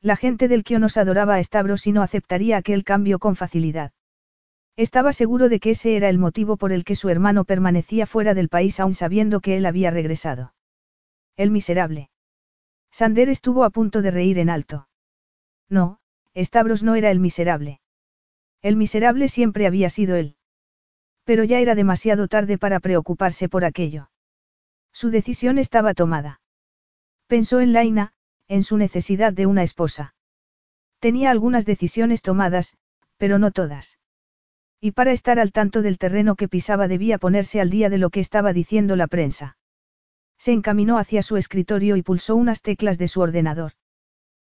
La 0.00 0.16
gente 0.16 0.48
del 0.48 0.64
Kionos 0.64 0.96
adoraba 0.96 1.36
a 1.36 1.42
Stavros 1.44 1.86
y 1.86 1.92
no 1.92 2.02
aceptaría 2.02 2.56
aquel 2.56 2.82
cambio 2.82 3.20
con 3.20 3.36
facilidad. 3.36 3.92
Estaba 4.74 5.12
seguro 5.12 5.48
de 5.48 5.60
que 5.60 5.70
ese 5.70 5.94
era 5.94 6.08
el 6.08 6.18
motivo 6.18 6.56
por 6.56 6.72
el 6.72 6.82
que 6.82 6.96
su 6.96 7.08
hermano 7.08 7.44
permanecía 7.44 8.06
fuera 8.06 8.34
del 8.34 8.48
país 8.48 8.80
aún 8.80 8.92
sabiendo 8.92 9.38
que 9.38 9.56
él 9.56 9.66
había 9.66 9.92
regresado. 9.92 10.54
El 11.36 11.52
miserable. 11.52 12.10
Sander 12.90 13.28
estuvo 13.28 13.62
a 13.62 13.70
punto 13.70 14.02
de 14.02 14.10
reír 14.10 14.40
en 14.40 14.50
alto. 14.50 14.88
No, 15.68 16.00
Stavros 16.34 16.82
no 16.82 16.96
era 16.96 17.12
el 17.12 17.20
miserable. 17.20 17.80
El 18.60 18.74
miserable 18.74 19.28
siempre 19.28 19.68
había 19.68 19.88
sido 19.88 20.16
él. 20.16 20.34
Pero 21.24 21.44
ya 21.44 21.60
era 21.60 21.74
demasiado 21.74 22.28
tarde 22.28 22.58
para 22.58 22.80
preocuparse 22.80 23.48
por 23.48 23.64
aquello. 23.64 24.10
Su 24.92 25.10
decisión 25.10 25.58
estaba 25.58 25.94
tomada. 25.94 26.40
Pensó 27.26 27.60
en 27.60 27.72
Laina, 27.72 28.12
en 28.48 28.62
su 28.62 28.76
necesidad 28.76 29.32
de 29.32 29.46
una 29.46 29.62
esposa. 29.62 30.14
Tenía 30.98 31.30
algunas 31.30 31.64
decisiones 31.64 32.22
tomadas, 32.22 32.76
pero 33.16 33.38
no 33.38 33.50
todas. 33.50 33.98
Y 34.80 34.92
para 34.92 35.12
estar 35.12 35.38
al 35.38 35.52
tanto 35.52 35.80
del 35.80 35.98
terreno 35.98 36.34
que 36.34 36.48
pisaba 36.48 36.88
debía 36.88 37.18
ponerse 37.18 37.60
al 37.60 37.70
día 37.70 37.88
de 37.88 37.98
lo 37.98 38.10
que 38.10 38.20
estaba 38.20 38.52
diciendo 38.52 38.96
la 38.96 39.06
prensa. 39.06 39.56
Se 40.38 40.52
encaminó 40.52 40.98
hacia 40.98 41.22
su 41.22 41.36
escritorio 41.36 41.96
y 41.96 42.02
pulsó 42.02 42.34
unas 42.34 42.62
teclas 42.62 42.98
de 42.98 43.06
su 43.06 43.20
ordenador. 43.20 43.72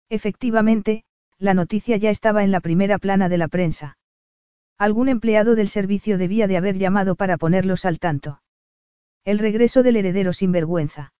Efectivamente, 0.08 1.04
la 1.38 1.54
noticia 1.54 1.96
ya 1.96 2.10
estaba 2.10 2.42
en 2.42 2.50
la 2.50 2.60
primera 2.60 2.98
plana 2.98 3.28
de 3.28 3.38
la 3.38 3.48
prensa. 3.48 3.96
Algún 4.78 5.08
empleado 5.08 5.54
del 5.54 5.68
servicio 5.68 6.18
debía 6.18 6.46
de 6.48 6.56
haber 6.56 6.78
llamado 6.78 7.14
para 7.14 7.36
ponerlos 7.36 7.84
al 7.84 7.98
tanto. 7.98 8.40
El 9.24 9.38
regreso 9.38 9.82
del 9.82 9.96
heredero 9.96 10.32
sin 10.32 10.52
vergüenza. 10.52 11.12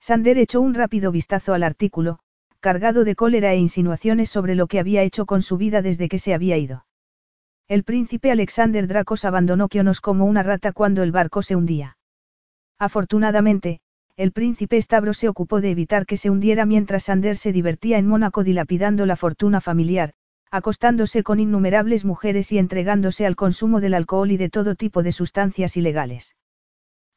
Sander 0.00 0.38
echó 0.38 0.60
un 0.60 0.74
rápido 0.74 1.12
vistazo 1.12 1.52
al 1.52 1.62
artículo, 1.62 2.20
cargado 2.60 3.04
de 3.04 3.14
cólera 3.14 3.52
e 3.52 3.58
insinuaciones 3.58 4.30
sobre 4.30 4.54
lo 4.54 4.66
que 4.66 4.80
había 4.80 5.02
hecho 5.02 5.26
con 5.26 5.42
su 5.42 5.56
vida 5.56 5.82
desde 5.82 6.08
que 6.08 6.18
se 6.18 6.34
había 6.34 6.56
ido. 6.56 6.86
El 7.68 7.84
príncipe 7.84 8.30
Alexander 8.30 8.86
Dracos 8.88 9.24
abandonó 9.24 9.68
Kionos 9.68 10.00
como 10.00 10.24
una 10.24 10.42
rata 10.42 10.72
cuando 10.72 11.02
el 11.02 11.12
barco 11.12 11.42
se 11.42 11.56
hundía. 11.56 11.98
Afortunadamente, 12.78 13.80
el 14.16 14.32
príncipe 14.32 14.80
Stavro 14.80 15.14
se 15.14 15.28
ocupó 15.28 15.60
de 15.60 15.70
evitar 15.70 16.04
que 16.04 16.16
se 16.16 16.30
hundiera 16.30 16.66
mientras 16.66 17.04
Sander 17.04 17.36
se 17.36 17.52
divertía 17.52 17.98
en 17.98 18.06
Mónaco 18.06 18.42
dilapidando 18.42 19.06
la 19.06 19.16
fortuna 19.16 19.60
familiar, 19.60 20.14
acostándose 20.50 21.22
con 21.22 21.38
innumerables 21.40 22.04
mujeres 22.04 22.50
y 22.52 22.58
entregándose 22.58 23.26
al 23.26 23.36
consumo 23.36 23.80
del 23.80 23.94
alcohol 23.94 24.30
y 24.32 24.36
de 24.36 24.50
todo 24.50 24.74
tipo 24.74 25.02
de 25.02 25.12
sustancias 25.12 25.76
ilegales. 25.76 26.36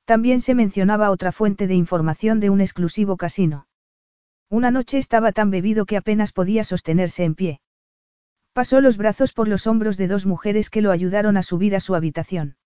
También 0.06 0.42
se 0.42 0.54
mencionaba 0.54 1.12
otra 1.12 1.32
fuente 1.32 1.66
de 1.68 1.76
información 1.76 2.40
de 2.40 2.50
un 2.50 2.62
exclusivo 2.62 3.18
casino. 3.18 3.68
Una 4.50 4.70
noche 4.70 4.98
estaba 4.98 5.32
tan 5.32 5.50
bebido 5.50 5.86
que 5.86 5.98
apenas 5.98 6.32
podía 6.32 6.64
sostenerse 6.64 7.24
en 7.24 7.36
pie. 7.36 7.62
Pasó 8.54 8.82
los 8.82 8.98
brazos 8.98 9.34
por 9.34 9.48
los 9.48 9.66
hombros 9.66 9.98
de 9.98 10.08
dos 10.08 10.26
mujeres 10.28 10.70
que 10.70 10.82
lo 10.82 10.92
ayudaron 10.92 11.38
a 11.38 11.44
subir 11.44 11.76
a 11.76 11.80
su 11.80 11.96
habitación. 11.96 12.58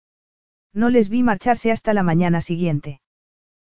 No 0.74 0.90
les 0.90 1.08
vi 1.08 1.24
marcharse 1.24 1.72
hasta 1.72 1.94
la 1.94 2.04
mañana 2.04 2.42
siguiente. 2.42 3.00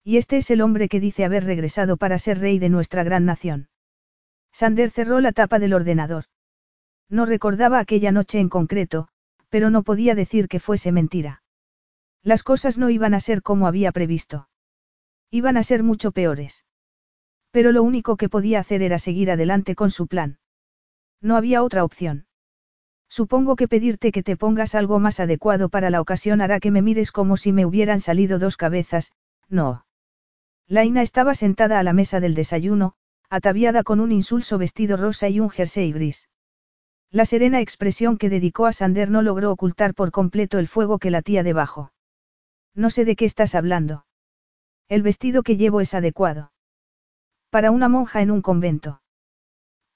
Y 0.04 0.18
este 0.18 0.38
es 0.38 0.50
el 0.50 0.62
hombre 0.62 0.90
que 0.90 1.00
dice 1.00 1.24
haber 1.24 1.44
regresado 1.44 1.98
para 1.98 2.18
ser 2.18 2.40
rey 2.40 2.58
de 2.58 2.70
nuestra 2.70 3.04
gran 3.04 3.26
nación. 3.26 3.70
Sander 4.52 4.90
cerró 4.90 5.20
la 5.20 5.32
tapa 5.32 5.60
del 5.60 5.74
ordenador. 5.74 6.26
No 7.10 7.26
recordaba 7.26 7.80
aquella 7.80 8.12
noche 8.12 8.40
en 8.40 8.50
concreto, 8.50 9.08
pero 9.50 9.70
no 9.70 9.84
podía 9.84 10.16
decir 10.16 10.48
que 10.48 10.60
fuese 10.60 10.92
mentira. 10.92 11.42
Las 12.24 12.44
cosas 12.44 12.78
no 12.78 12.90
iban 12.90 13.14
a 13.14 13.20
ser 13.20 13.42
como 13.42 13.68
había 13.68 13.92
previsto. 13.92 14.48
Iban 15.32 15.58
a 15.58 15.64
ser 15.64 15.84
mucho 15.84 16.12
peores. 16.12 16.66
Pero 17.52 17.72
lo 17.72 17.82
único 17.82 18.18
que 18.18 18.30
podía 18.30 18.60
hacer 18.60 18.82
era 18.82 19.00
seguir 19.00 19.32
adelante 19.32 19.76
con 19.76 19.90
su 19.90 20.08
plan. 20.08 20.38
No 21.22 21.36
había 21.36 21.64
otra 21.64 21.84
opción. 21.84 22.28
Supongo 23.10 23.56
que 23.56 23.68
pedirte 23.68 24.12
que 24.12 24.22
te 24.22 24.38
pongas 24.38 24.76
algo 24.76 25.00
más 25.00 25.20
adecuado 25.20 25.70
para 25.70 25.90
la 25.90 26.02
ocasión 26.02 26.42
hará 26.42 26.60
que 26.60 26.70
me 26.70 26.84
mires 26.84 27.12
como 27.12 27.38
si 27.38 27.52
me 27.52 27.66
hubieran 27.66 28.00
salido 28.00 28.38
dos 28.38 28.56
cabezas, 28.56 29.12
no. 29.48 29.86
Laina 30.68 31.02
estaba 31.02 31.34
sentada 31.34 31.80
a 31.80 31.84
la 31.84 31.94
mesa 31.94 32.20
del 32.20 32.36
desayuno, 32.36 32.94
ataviada 33.30 33.82
con 33.84 34.00
un 34.00 34.12
insulso 34.12 34.60
vestido 34.60 34.96
rosa 34.96 35.28
y 35.28 35.40
un 35.40 35.50
jersey 35.50 35.92
gris. 35.92 36.30
La 37.12 37.26
serena 37.26 37.60
expresión 37.60 38.18
que 38.18 38.30
dedicó 38.30 38.68
a 38.68 38.74
Sander 38.74 39.10
no 39.10 39.22
logró 39.22 39.52
ocultar 39.52 39.96
por 39.96 40.12
completo 40.12 40.60
el 40.60 40.68
fuego 40.68 41.00
que 41.00 41.10
latía 41.10 41.42
debajo. 41.42 41.92
No 42.76 42.92
sé 42.92 43.04
de 43.04 43.16
qué 43.16 43.26
estás 43.26 43.56
hablando. 43.56 44.06
El 44.88 45.02
vestido 45.02 45.42
que 45.42 45.58
llevo 45.58 45.82
es 45.82 45.94
adecuado. 45.96 46.52
Para 47.50 47.72
una 47.72 47.90
monja 47.90 48.22
en 48.22 48.30
un 48.30 48.44
convento. 48.44 49.02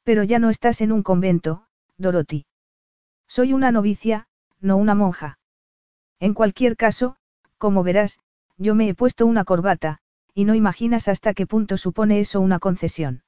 Pero 0.04 0.24
ya 0.24 0.40
no 0.40 0.50
estás 0.50 0.82
en 0.82 0.92
un 0.92 1.04
convento, 1.04 1.68
Dorothy. 1.98 2.46
Soy 3.28 3.54
una 3.54 3.72
novicia, 3.72 4.28
no 4.60 4.78
una 4.78 4.96
monja. 4.96 5.38
En 6.20 6.34
cualquier 6.34 6.76
caso, 6.76 7.16
como 7.58 7.84
verás, 7.84 8.20
yo 8.58 8.76
me 8.76 8.90
he 8.90 8.96
puesto 8.96 9.26
una 9.26 9.46
corbata, 9.46 10.00
y 10.34 10.46
no 10.46 10.56
imaginas 10.56 11.08
hasta 11.08 11.34
qué 11.34 11.46
punto 11.46 11.78
supone 11.78 12.20
eso 12.20 12.42
una 12.42 12.60
concesión. 12.60 13.24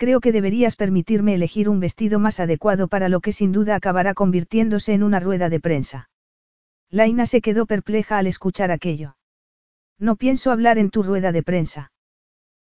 Creo 0.00 0.20
que 0.20 0.32
deberías 0.32 0.76
permitirme 0.76 1.34
elegir 1.34 1.68
un 1.68 1.78
vestido 1.78 2.18
más 2.18 2.40
adecuado 2.40 2.88
para 2.88 3.10
lo 3.10 3.20
que 3.20 3.32
sin 3.32 3.52
duda 3.52 3.74
acabará 3.74 4.14
convirtiéndose 4.14 4.94
en 4.94 5.02
una 5.02 5.20
rueda 5.20 5.50
de 5.50 5.60
prensa. 5.60 6.08
Laina 6.88 7.26
se 7.26 7.42
quedó 7.42 7.66
perpleja 7.66 8.16
al 8.16 8.26
escuchar 8.26 8.70
aquello. 8.70 9.18
No 9.98 10.16
pienso 10.16 10.52
hablar 10.52 10.78
en 10.78 10.88
tu 10.88 11.02
rueda 11.02 11.32
de 11.32 11.42
prensa. 11.42 11.92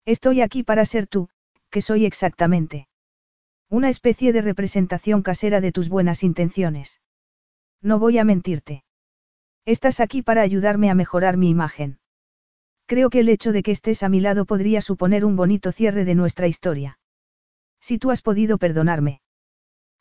Estoy 0.04 0.42
aquí 0.42 0.62
para 0.62 0.84
ser 0.84 1.06
tú, 1.06 1.30
que 1.70 1.80
soy 1.80 2.04
exactamente. 2.04 2.86
Una 3.70 3.88
especie 3.88 4.34
de 4.34 4.42
representación 4.42 5.22
casera 5.22 5.62
de 5.62 5.72
tus 5.72 5.88
buenas 5.88 6.24
intenciones. 6.24 7.00
No 7.80 7.98
voy 7.98 8.18
a 8.18 8.24
mentirte. 8.24 8.84
Estás 9.64 10.00
aquí 10.00 10.20
para 10.20 10.42
ayudarme 10.42 10.90
a 10.90 10.94
mejorar 10.94 11.38
mi 11.38 11.48
imagen. 11.48 11.98
Creo 12.84 13.08
que 13.08 13.20
el 13.20 13.30
hecho 13.30 13.52
de 13.52 13.62
que 13.62 13.70
estés 13.70 14.02
a 14.02 14.10
mi 14.10 14.20
lado 14.20 14.44
podría 14.44 14.82
suponer 14.82 15.24
un 15.24 15.34
bonito 15.34 15.72
cierre 15.72 16.04
de 16.04 16.14
nuestra 16.14 16.46
historia. 16.46 16.98
Si 17.82 17.98
tú 17.98 18.12
has 18.12 18.22
podido 18.22 18.58
perdonarme. 18.58 19.20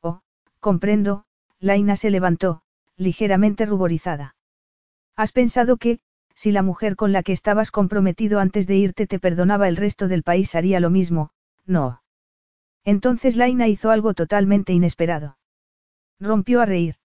Oh, 0.01 0.21
comprendo, 0.59 1.25
Laina 1.59 1.95
se 1.95 2.11
levantó, 2.11 2.61
ligeramente 2.95 3.65
ruborizada. 3.65 4.35
¿Has 5.15 5.31
pensado 5.31 5.77
que, 5.77 5.99
si 6.35 6.51
la 6.51 6.61
mujer 6.61 6.95
con 6.95 7.11
la 7.11 7.23
que 7.23 7.33
estabas 7.33 7.71
comprometido 7.71 8.39
antes 8.39 8.67
de 8.67 8.75
irte 8.77 9.07
te 9.07 9.19
perdonaba 9.19 9.67
el 9.67 9.77
resto 9.77 10.07
del 10.07 10.21
país 10.21 10.53
haría 10.53 10.79
lo 10.79 10.91
mismo? 10.91 11.31
No. 11.65 12.03
Entonces 12.85 13.35
Laina 13.35 13.67
hizo 13.67 13.89
algo 13.89 14.13
totalmente 14.13 14.73
inesperado. 14.73 15.37
Rompió 16.19 16.61
a 16.61 16.65
reír. 16.65 16.95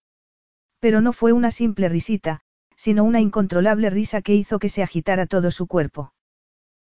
Pero 0.78 1.00
no 1.00 1.14
fue 1.14 1.32
una 1.32 1.50
simple 1.50 1.88
risita, 1.88 2.42
sino 2.76 3.02
una 3.04 3.20
incontrolable 3.20 3.88
risa 3.88 4.20
que 4.20 4.34
hizo 4.34 4.58
que 4.58 4.68
se 4.68 4.82
agitara 4.82 5.26
todo 5.26 5.50
su 5.50 5.66
cuerpo. 5.66 6.12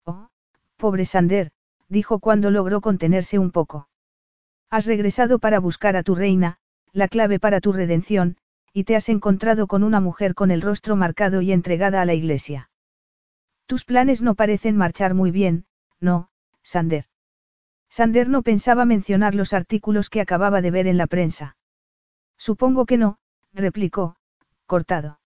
Oh, 0.05 0.29
pobre 0.77 1.05
Sander, 1.05 1.53
dijo 1.89 2.19
cuando 2.19 2.51
logró 2.51 2.81
contenerse 2.81 3.39
un 3.39 3.51
poco. 3.51 3.89
Has 4.71 4.87
regresado 4.87 5.39
para 5.39 5.61
buscar 5.61 5.97
a 5.97 6.03
tu 6.03 6.15
reina, 6.15 6.59
la 6.93 7.09
clave 7.09 7.39
para 7.39 7.61
tu 7.61 7.73
redención, 7.73 8.37
y 8.73 8.85
te 8.85 8.97
has 8.97 9.09
encontrado 9.09 9.67
con 9.67 9.83
una 9.83 10.01
mujer 10.01 10.35
con 10.35 10.51
el 10.51 10.61
rostro 10.61 10.97
marcado 10.97 11.41
y 11.41 11.53
entregada 11.53 12.03
a 12.03 12.05
la 12.05 12.15
iglesia. 12.15 12.71
Tus 13.67 13.85
planes 13.85 14.23
no 14.23 14.35
parecen 14.35 14.77
marchar 14.77 15.15
muy 15.15 15.31
bien, 15.31 15.67
no, 16.01 16.31
Sander. 16.63 17.07
Sander 17.89 18.29
no 18.29 18.43
pensaba 18.43 18.85
mencionar 18.85 19.35
los 19.35 19.53
artículos 19.53 20.11
que 20.11 20.21
acababa 20.21 20.61
de 20.61 20.71
ver 20.71 20.87
en 20.87 20.97
la 20.97 21.07
prensa. 21.07 21.57
Supongo 22.37 22.87
que 22.87 22.99
no, 22.99 23.19
replicó, 23.53 24.17
cortado. 24.67 25.21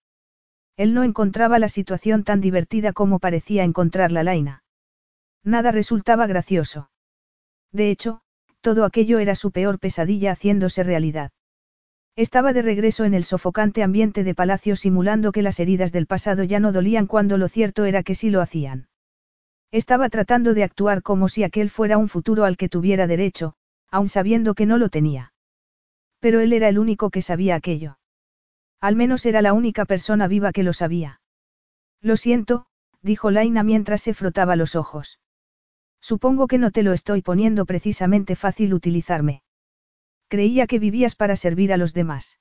Él 0.77 0.93
no 0.93 1.03
encontraba 1.03 1.59
la 1.59 1.69
situación 1.69 2.23
tan 2.23 2.41
divertida 2.41 2.93
como 2.93 3.19
parecía 3.19 3.63
encontrar 3.63 4.11
la 4.11 4.23
Laina. 4.23 4.63
Nada 5.43 5.71
resultaba 5.71 6.27
gracioso. 6.27 6.91
De 7.71 7.89
hecho, 7.89 8.21
todo 8.61 8.85
aquello 8.85 9.19
era 9.19 9.35
su 9.35 9.51
peor 9.51 9.79
pesadilla 9.79 10.33
haciéndose 10.33 10.83
realidad. 10.83 11.31
Estaba 12.15 12.53
de 12.53 12.61
regreso 12.61 13.05
en 13.05 13.13
el 13.13 13.23
sofocante 13.23 13.83
ambiente 13.83 14.23
de 14.23 14.35
palacio 14.35 14.75
simulando 14.75 15.31
que 15.31 15.41
las 15.41 15.59
heridas 15.59 15.91
del 15.91 16.07
pasado 16.07 16.43
ya 16.43 16.59
no 16.59 16.71
dolían 16.71 17.07
cuando 17.07 17.37
lo 17.37 17.47
cierto 17.47 17.85
era 17.85 18.03
que 18.03 18.15
sí 18.15 18.29
lo 18.29 18.41
hacían. 18.41 18.87
Estaba 19.71 20.09
tratando 20.09 20.53
de 20.53 20.63
actuar 20.63 21.01
como 21.01 21.29
si 21.29 21.43
aquel 21.43 21.69
fuera 21.69 21.97
un 21.97 22.09
futuro 22.09 22.43
al 22.43 22.57
que 22.57 22.69
tuviera 22.69 23.07
derecho, 23.07 23.55
aun 23.89 24.09
sabiendo 24.09 24.53
que 24.53 24.65
no 24.65 24.77
lo 24.77 24.89
tenía. 24.89 25.33
Pero 26.19 26.41
él 26.41 26.53
era 26.53 26.67
el 26.67 26.77
único 26.77 27.09
que 27.09 27.21
sabía 27.21 27.55
aquello. 27.55 27.97
Al 28.81 28.95
menos 28.95 29.25
era 29.25 29.41
la 29.41 29.53
única 29.53 29.85
persona 29.85 30.27
viva 30.27 30.51
que 30.51 30.63
lo 30.63 30.73
sabía. 30.73 31.21
Lo 32.01 32.17
siento, 32.17 32.65
dijo 33.01 33.31
Laina 33.31 33.63
mientras 33.63 34.01
se 34.01 34.13
frotaba 34.13 34.55
los 34.55 34.75
ojos. 34.75 35.19
Supongo 36.01 36.47
que 36.47 36.57
no 36.57 36.71
te 36.71 36.83
lo 36.83 36.93
estoy 36.93 37.21
poniendo 37.21 37.65
precisamente 37.65 38.35
fácil 38.35 38.73
utilizarme. 38.73 39.43
Creía 40.27 40.65
que 40.65 40.79
vivías 40.79 41.15
para 41.15 41.35
servir 41.35 41.71
a 41.71 41.77
los 41.77 41.93
demás. 41.93 42.39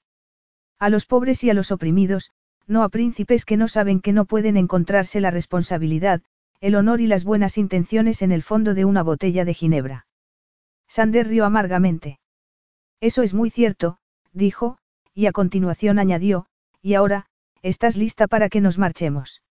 A 0.78 0.88
los 0.88 1.04
pobres 1.04 1.44
y 1.44 1.50
a 1.50 1.54
los 1.54 1.70
oprimidos, 1.70 2.32
no 2.66 2.82
a 2.82 2.88
príncipes 2.88 3.44
que 3.44 3.56
no 3.56 3.68
saben 3.68 4.00
que 4.00 4.12
no 4.12 4.24
pueden 4.24 4.56
encontrarse 4.56 5.20
la 5.20 5.30
responsabilidad, 5.30 6.22
el 6.60 6.74
honor 6.74 7.00
y 7.00 7.06
las 7.06 7.24
buenas 7.24 7.58
intenciones 7.58 8.22
en 8.22 8.32
el 8.32 8.42
fondo 8.42 8.74
de 8.74 8.84
una 8.84 9.02
botella 9.02 9.44
de 9.44 9.54
ginebra. 9.54 10.06
Sander 10.88 11.28
rió 11.28 11.44
amargamente. 11.44 12.18
Eso 13.00 13.22
es 13.22 13.34
muy 13.34 13.50
cierto, 13.50 13.98
dijo, 14.32 14.78
y 15.14 15.26
a 15.26 15.32
continuación 15.32 15.98
añadió, 15.98 16.46
y 16.82 16.94
ahora, 16.94 17.26
¿estás 17.62 17.96
lista 17.96 18.26
para 18.26 18.48
que 18.48 18.60
nos 18.60 18.78
marchemos? 18.78 19.42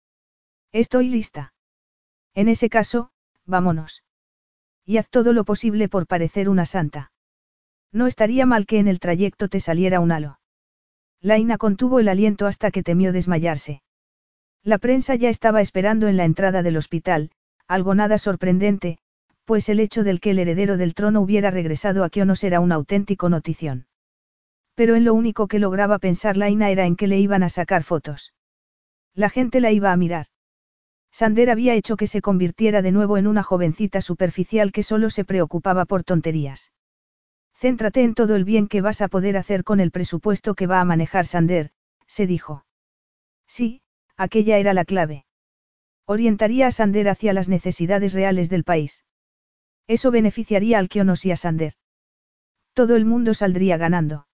Estoy 0.72 1.08
lista. 1.08 1.52
En 2.34 2.48
ese 2.48 2.68
caso, 2.68 3.10
vámonos. 3.48 4.04
Y 4.84 4.98
haz 4.98 5.08
todo 5.08 5.32
lo 5.32 5.44
posible 5.44 5.88
por 5.88 6.06
parecer 6.06 6.48
una 6.48 6.66
santa. 6.66 7.10
No 7.92 8.06
estaría 8.06 8.46
mal 8.46 8.66
que 8.66 8.78
en 8.78 8.86
el 8.86 9.00
trayecto 9.00 9.48
te 9.48 9.60
saliera 9.60 10.00
un 10.00 10.12
halo. 10.12 10.38
Laina 11.20 11.58
contuvo 11.58 11.98
el 11.98 12.08
aliento 12.08 12.46
hasta 12.46 12.70
que 12.70 12.84
temió 12.84 13.12
desmayarse. 13.12 13.82
La 14.62 14.78
prensa 14.78 15.14
ya 15.14 15.30
estaba 15.30 15.60
esperando 15.60 16.06
en 16.06 16.16
la 16.16 16.24
entrada 16.24 16.62
del 16.62 16.76
hospital, 16.76 17.30
algo 17.66 17.94
nada 17.94 18.18
sorprendente, 18.18 18.98
pues 19.44 19.68
el 19.68 19.80
hecho 19.80 20.04
del 20.04 20.20
que 20.20 20.30
el 20.30 20.38
heredero 20.38 20.76
del 20.76 20.94
trono 20.94 21.20
hubiera 21.20 21.50
regresado 21.50 22.04
a 22.04 22.10
Kionos 22.10 22.44
era 22.44 22.60
una 22.60 22.74
auténtico 22.74 23.28
notición. 23.28 23.86
Pero 24.74 24.94
en 24.94 25.04
lo 25.04 25.14
único 25.14 25.48
que 25.48 25.58
lograba 25.58 25.98
pensar 25.98 26.36
Laina 26.36 26.70
era 26.70 26.86
en 26.86 26.96
que 26.96 27.08
le 27.08 27.18
iban 27.18 27.42
a 27.42 27.48
sacar 27.48 27.82
fotos. 27.82 28.34
La 29.14 29.30
gente 29.30 29.60
la 29.60 29.72
iba 29.72 29.90
a 29.90 29.96
mirar. 29.96 30.26
Sander 31.18 31.50
había 31.50 31.74
hecho 31.74 31.96
que 31.96 32.06
se 32.06 32.22
convirtiera 32.22 32.80
de 32.80 32.92
nuevo 32.92 33.18
en 33.18 33.26
una 33.26 33.42
jovencita 33.42 34.00
superficial 34.00 34.70
que 34.70 34.84
solo 34.84 35.10
se 35.10 35.24
preocupaba 35.24 35.84
por 35.84 36.04
tonterías. 36.04 36.70
Céntrate 37.56 38.04
en 38.04 38.14
todo 38.14 38.36
el 38.36 38.44
bien 38.44 38.68
que 38.68 38.82
vas 38.82 39.02
a 39.02 39.08
poder 39.08 39.36
hacer 39.36 39.64
con 39.64 39.80
el 39.80 39.90
presupuesto 39.90 40.54
que 40.54 40.68
va 40.68 40.80
a 40.80 40.84
manejar 40.84 41.26
Sander, 41.26 41.72
se 42.06 42.28
dijo. 42.28 42.64
Sí, 43.48 43.82
aquella 44.16 44.58
era 44.58 44.72
la 44.74 44.84
clave. 44.84 45.26
Orientaría 46.06 46.68
a 46.68 46.70
Sander 46.70 47.08
hacia 47.08 47.32
las 47.32 47.48
necesidades 47.48 48.12
reales 48.12 48.48
del 48.48 48.62
país. 48.62 49.04
Eso 49.88 50.12
beneficiaría 50.12 50.78
al 50.78 50.88
Kionos 50.88 51.26
y 51.26 51.32
a 51.32 51.36
Sander. 51.36 51.74
Todo 52.74 52.94
el 52.94 53.04
mundo 53.04 53.34
saldría 53.34 53.76
ganando. 53.76 54.28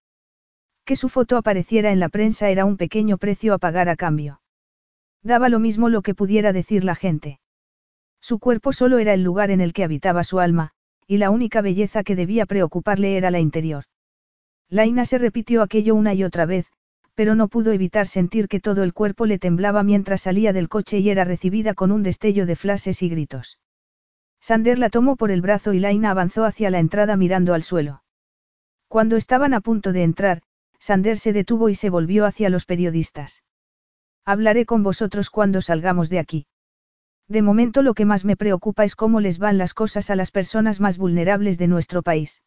Que 0.84 0.96
su 0.96 1.08
foto 1.08 1.38
apareciera 1.38 1.92
en 1.92 2.00
la 2.00 2.10
prensa 2.10 2.50
era 2.50 2.66
un 2.66 2.76
pequeño 2.76 3.16
precio 3.16 3.54
a 3.54 3.58
pagar 3.58 3.88
a 3.88 3.96
cambio. 3.96 4.42
Daba 5.24 5.48
lo 5.48 5.58
mismo 5.58 5.88
lo 5.88 6.02
que 6.02 6.14
pudiera 6.14 6.52
decir 6.52 6.84
la 6.84 6.94
gente. 6.94 7.40
Su 8.20 8.38
cuerpo 8.38 8.72
solo 8.72 8.98
era 8.98 9.14
el 9.14 9.22
lugar 9.22 9.50
en 9.50 9.62
el 9.62 9.72
que 9.72 9.82
habitaba 9.82 10.22
su 10.22 10.38
alma, 10.38 10.72
y 11.06 11.16
la 11.16 11.30
única 11.30 11.62
belleza 11.62 12.04
que 12.04 12.14
debía 12.14 12.44
preocuparle 12.46 13.16
era 13.16 13.30
la 13.30 13.40
interior. 13.40 13.84
Laina 14.68 15.06
se 15.06 15.18
repitió 15.18 15.62
aquello 15.62 15.94
una 15.94 16.12
y 16.12 16.24
otra 16.24 16.44
vez, 16.44 16.66
pero 17.14 17.34
no 17.34 17.48
pudo 17.48 17.72
evitar 17.72 18.06
sentir 18.06 18.48
que 18.48 18.60
todo 18.60 18.82
el 18.82 18.92
cuerpo 18.92 19.24
le 19.24 19.38
temblaba 19.38 19.82
mientras 19.82 20.22
salía 20.22 20.52
del 20.52 20.68
coche 20.68 20.98
y 20.98 21.08
era 21.08 21.24
recibida 21.24 21.72
con 21.72 21.90
un 21.90 22.02
destello 22.02 22.44
de 22.44 22.56
flashes 22.56 23.02
y 23.02 23.08
gritos. 23.08 23.58
Sander 24.40 24.78
la 24.78 24.90
tomó 24.90 25.16
por 25.16 25.30
el 25.30 25.40
brazo 25.40 25.72
y 25.72 25.78
Laina 25.78 26.10
avanzó 26.10 26.44
hacia 26.44 26.68
la 26.70 26.80
entrada 26.80 27.16
mirando 27.16 27.54
al 27.54 27.62
suelo. 27.62 28.02
Cuando 28.88 29.16
estaban 29.16 29.54
a 29.54 29.62
punto 29.62 29.92
de 29.92 30.02
entrar, 30.02 30.42
Sander 30.78 31.18
se 31.18 31.32
detuvo 31.32 31.70
y 31.70 31.74
se 31.74 31.88
volvió 31.88 32.26
hacia 32.26 32.50
los 32.50 32.66
periodistas. 32.66 33.42
Hablaré 34.24 34.64
con 34.64 34.82
vosotros 34.82 35.28
cuando 35.28 35.60
salgamos 35.60 36.08
de 36.08 36.18
aquí. 36.18 36.46
De 37.28 37.42
momento 37.42 37.82
lo 37.82 37.94
que 37.94 38.04
más 38.04 38.24
me 38.24 38.36
preocupa 38.36 38.84
es 38.84 38.96
cómo 38.96 39.20
les 39.20 39.38
van 39.38 39.58
las 39.58 39.74
cosas 39.74 40.10
a 40.10 40.16
las 40.16 40.30
personas 40.30 40.80
más 40.80 40.98
vulnerables 40.98 41.58
de 41.58 41.68
nuestro 41.68 42.02
país. 42.02 42.42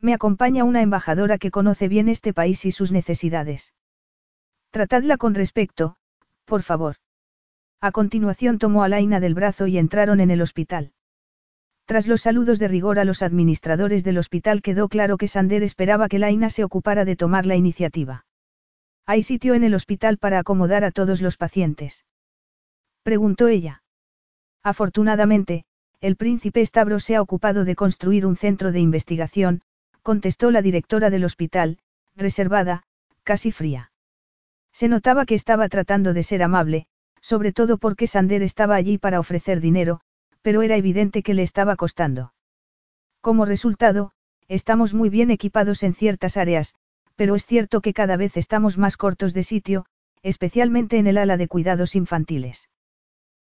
Me 0.00 0.14
acompaña 0.14 0.64
una 0.64 0.82
embajadora 0.82 1.38
que 1.38 1.50
conoce 1.50 1.88
bien 1.88 2.08
este 2.08 2.32
país 2.32 2.64
y 2.64 2.70
sus 2.70 2.92
necesidades. 2.92 3.74
Tratadla 4.70 5.16
con 5.16 5.34
respeto, 5.34 5.96
por 6.44 6.62
favor. 6.62 6.96
A 7.80 7.90
continuación 7.92 8.58
tomó 8.58 8.82
a 8.82 8.88
Laina 8.88 9.20
del 9.20 9.34
brazo 9.34 9.66
y 9.66 9.78
entraron 9.78 10.20
en 10.20 10.30
el 10.30 10.42
hospital. 10.42 10.92
Tras 11.84 12.06
los 12.06 12.22
saludos 12.22 12.58
de 12.58 12.68
rigor 12.68 12.98
a 12.98 13.04
los 13.04 13.22
administradores 13.22 14.04
del 14.04 14.18
hospital 14.18 14.62
quedó 14.62 14.88
claro 14.88 15.16
que 15.16 15.26
Sander 15.26 15.62
esperaba 15.62 16.08
que 16.08 16.18
Laina 16.18 16.50
se 16.50 16.64
ocupara 16.64 17.04
de 17.04 17.16
tomar 17.16 17.46
la 17.46 17.56
iniciativa. 17.56 18.26
¿Hay 19.10 19.22
sitio 19.22 19.54
en 19.54 19.64
el 19.64 19.74
hospital 19.74 20.18
para 20.18 20.38
acomodar 20.38 20.84
a 20.84 20.90
todos 20.90 21.22
los 21.22 21.38
pacientes? 21.38 22.04
Preguntó 23.02 23.48
ella. 23.48 23.82
Afortunadamente, 24.62 25.64
el 26.02 26.14
príncipe 26.16 26.60
Stavros 26.66 27.04
se 27.04 27.16
ha 27.16 27.22
ocupado 27.22 27.64
de 27.64 27.74
construir 27.74 28.26
un 28.26 28.36
centro 28.36 28.70
de 28.70 28.80
investigación, 28.80 29.62
contestó 30.02 30.50
la 30.50 30.60
directora 30.60 31.08
del 31.08 31.24
hospital, 31.24 31.78
reservada, 32.16 32.82
casi 33.22 33.50
fría. 33.50 33.92
Se 34.74 34.88
notaba 34.88 35.24
que 35.24 35.36
estaba 35.36 35.70
tratando 35.70 36.12
de 36.12 36.22
ser 36.22 36.42
amable, 36.42 36.84
sobre 37.22 37.54
todo 37.54 37.78
porque 37.78 38.06
Sander 38.06 38.42
estaba 38.42 38.74
allí 38.74 38.98
para 38.98 39.20
ofrecer 39.20 39.62
dinero, 39.62 40.02
pero 40.42 40.60
era 40.60 40.76
evidente 40.76 41.22
que 41.22 41.32
le 41.32 41.44
estaba 41.44 41.76
costando. 41.76 42.34
Como 43.22 43.46
resultado, 43.46 44.12
estamos 44.48 44.92
muy 44.92 45.08
bien 45.08 45.30
equipados 45.30 45.82
en 45.82 45.94
ciertas 45.94 46.36
áreas, 46.36 46.74
pero 47.18 47.34
es 47.34 47.46
cierto 47.46 47.80
que 47.80 47.92
cada 47.92 48.16
vez 48.16 48.36
estamos 48.36 48.78
más 48.78 48.96
cortos 48.96 49.34
de 49.34 49.42
sitio, 49.42 49.86
especialmente 50.22 50.98
en 50.98 51.08
el 51.08 51.18
ala 51.18 51.36
de 51.36 51.48
cuidados 51.48 51.96
infantiles. 51.96 52.70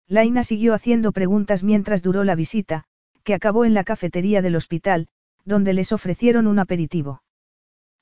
Laina 0.06 0.44
siguió 0.44 0.74
haciendo 0.74 1.10
preguntas 1.10 1.64
mientras 1.64 2.00
duró 2.00 2.22
la 2.22 2.36
visita, 2.36 2.84
que 3.24 3.34
acabó 3.34 3.64
en 3.64 3.74
la 3.74 3.82
cafetería 3.82 4.42
del 4.42 4.54
hospital, 4.54 5.08
donde 5.44 5.72
les 5.72 5.90
ofrecieron 5.90 6.46
un 6.46 6.60
aperitivo. 6.60 7.24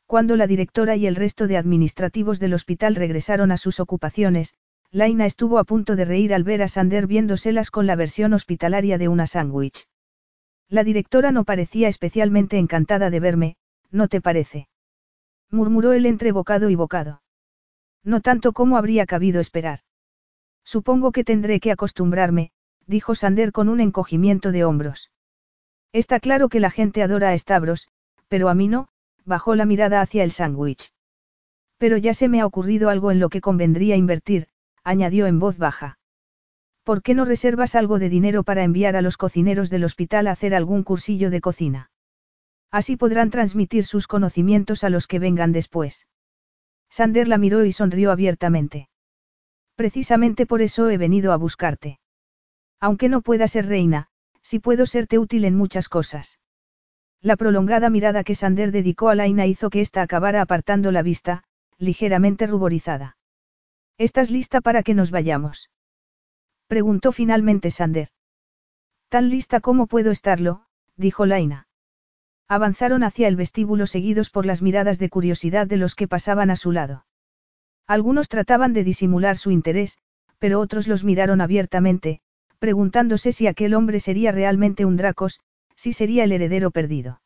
Cuando 0.04 0.36
la 0.36 0.46
directora 0.46 0.94
y 0.96 1.06
el 1.06 1.16
resto 1.16 1.46
de 1.46 1.56
administrativos 1.56 2.38
del 2.38 2.52
hospital 2.52 2.94
regresaron 2.94 3.50
a 3.50 3.56
sus 3.56 3.80
ocupaciones, 3.80 4.52
Laina 4.90 5.24
estuvo 5.24 5.58
a 5.58 5.64
punto 5.64 5.96
de 5.96 6.04
reír 6.04 6.34
al 6.34 6.44
ver 6.44 6.60
a 6.60 6.68
Sander 6.68 7.06
viéndoselas 7.06 7.70
con 7.70 7.86
la 7.86 7.96
versión 7.96 8.34
hospitalaria 8.34 8.98
de 8.98 9.08
una 9.08 9.26
sándwich. 9.26 9.86
La 10.68 10.84
directora 10.84 11.32
no 11.32 11.44
parecía 11.44 11.88
especialmente 11.88 12.58
encantada 12.58 13.08
de 13.08 13.20
verme, 13.20 13.56
¿no 13.90 14.08
te 14.08 14.20
parece? 14.20 14.68
Murmuró 15.52 15.92
él 15.92 16.06
entre 16.06 16.32
bocado 16.32 16.70
y 16.70 16.74
bocado. 16.74 17.22
No 18.02 18.20
tanto 18.20 18.52
como 18.52 18.76
habría 18.76 19.06
cabido 19.06 19.40
esperar. 19.40 19.80
Supongo 20.64 21.12
que 21.12 21.22
tendré 21.22 21.60
que 21.60 21.70
acostumbrarme, 21.70 22.50
dijo 22.86 23.14
Sander 23.14 23.52
con 23.52 23.68
un 23.68 23.80
encogimiento 23.80 24.50
de 24.50 24.64
hombros. 24.64 25.10
Está 25.92 26.18
claro 26.18 26.48
que 26.48 26.58
la 26.58 26.70
gente 26.70 27.02
adora 27.02 27.30
a 27.30 27.38
Stavros, 27.38 27.88
pero 28.28 28.48
a 28.48 28.54
mí 28.54 28.66
no, 28.66 28.88
bajó 29.24 29.54
la 29.54 29.66
mirada 29.66 30.00
hacia 30.00 30.24
el 30.24 30.32
sándwich. 30.32 30.92
Pero 31.78 31.96
ya 31.96 32.14
se 32.14 32.28
me 32.28 32.40
ha 32.40 32.46
ocurrido 32.46 32.88
algo 32.88 33.10
en 33.10 33.20
lo 33.20 33.28
que 33.28 33.40
convendría 33.40 33.96
invertir, 33.96 34.48
añadió 34.82 35.26
en 35.26 35.38
voz 35.38 35.58
baja. 35.58 35.98
¿Por 36.82 37.02
qué 37.02 37.14
no 37.14 37.24
reservas 37.24 37.76
algo 37.76 37.98
de 37.98 38.08
dinero 38.08 38.42
para 38.42 38.64
enviar 38.64 38.96
a 38.96 39.02
los 39.02 39.16
cocineros 39.16 39.70
del 39.70 39.84
hospital 39.84 40.26
a 40.26 40.32
hacer 40.32 40.54
algún 40.54 40.82
cursillo 40.82 41.30
de 41.30 41.40
cocina? 41.40 41.91
Así 42.72 42.96
podrán 42.96 43.30
transmitir 43.30 43.84
sus 43.84 44.08
conocimientos 44.08 44.82
a 44.82 44.88
los 44.88 45.06
que 45.06 45.18
vengan 45.18 45.52
después. 45.52 46.06
Sander 46.88 47.28
la 47.28 47.36
miró 47.36 47.64
y 47.64 47.72
sonrió 47.72 48.10
abiertamente. 48.10 48.88
Precisamente 49.76 50.46
por 50.46 50.62
eso 50.62 50.88
he 50.88 50.96
venido 50.96 51.32
a 51.32 51.36
buscarte. 51.36 52.00
Aunque 52.80 53.10
no 53.10 53.20
pueda 53.20 53.46
ser 53.46 53.66
reina, 53.66 54.08
sí 54.42 54.58
puedo 54.58 54.86
serte 54.86 55.18
útil 55.18 55.44
en 55.44 55.54
muchas 55.54 55.88
cosas. 55.88 56.40
La 57.20 57.36
prolongada 57.36 57.90
mirada 57.90 58.24
que 58.24 58.34
Sander 58.34 58.72
dedicó 58.72 59.10
a 59.10 59.14
Laina 59.14 59.46
hizo 59.46 59.70
que 59.70 59.80
ésta 59.80 60.02
acabara 60.02 60.40
apartando 60.40 60.90
la 60.90 61.02
vista, 61.02 61.44
ligeramente 61.78 62.46
ruborizada. 62.46 63.16
¿Estás 63.98 64.30
lista 64.30 64.60
para 64.60 64.82
que 64.82 64.94
nos 64.94 65.10
vayamos? 65.10 65.70
Preguntó 66.66 67.12
finalmente 67.12 67.70
Sander. 67.70 68.08
Tan 69.08 69.28
lista 69.28 69.60
como 69.60 69.86
puedo 69.86 70.10
estarlo, 70.10 70.64
dijo 70.96 71.26
Laina. 71.26 71.68
Avanzaron 72.52 73.02
hacia 73.02 73.28
el 73.28 73.36
vestíbulo 73.36 73.86
seguidos 73.86 74.28
por 74.28 74.44
las 74.44 74.60
miradas 74.60 74.98
de 74.98 75.08
curiosidad 75.08 75.66
de 75.66 75.78
los 75.78 75.94
que 75.94 76.06
pasaban 76.06 76.50
a 76.50 76.56
su 76.56 76.70
lado. 76.70 77.06
Algunos 77.86 78.28
trataban 78.28 78.74
de 78.74 78.84
disimular 78.84 79.38
su 79.38 79.50
interés, 79.50 79.96
pero 80.38 80.60
otros 80.60 80.86
los 80.86 81.02
miraron 81.02 81.40
abiertamente, 81.40 82.20
preguntándose 82.58 83.32
si 83.32 83.46
aquel 83.46 83.72
hombre 83.72 84.00
sería 84.00 84.32
realmente 84.32 84.84
un 84.84 84.98
Dracos, 84.98 85.40
si 85.76 85.94
sería 85.94 86.24
el 86.24 86.32
heredero 86.32 86.70
perdido. 86.70 87.22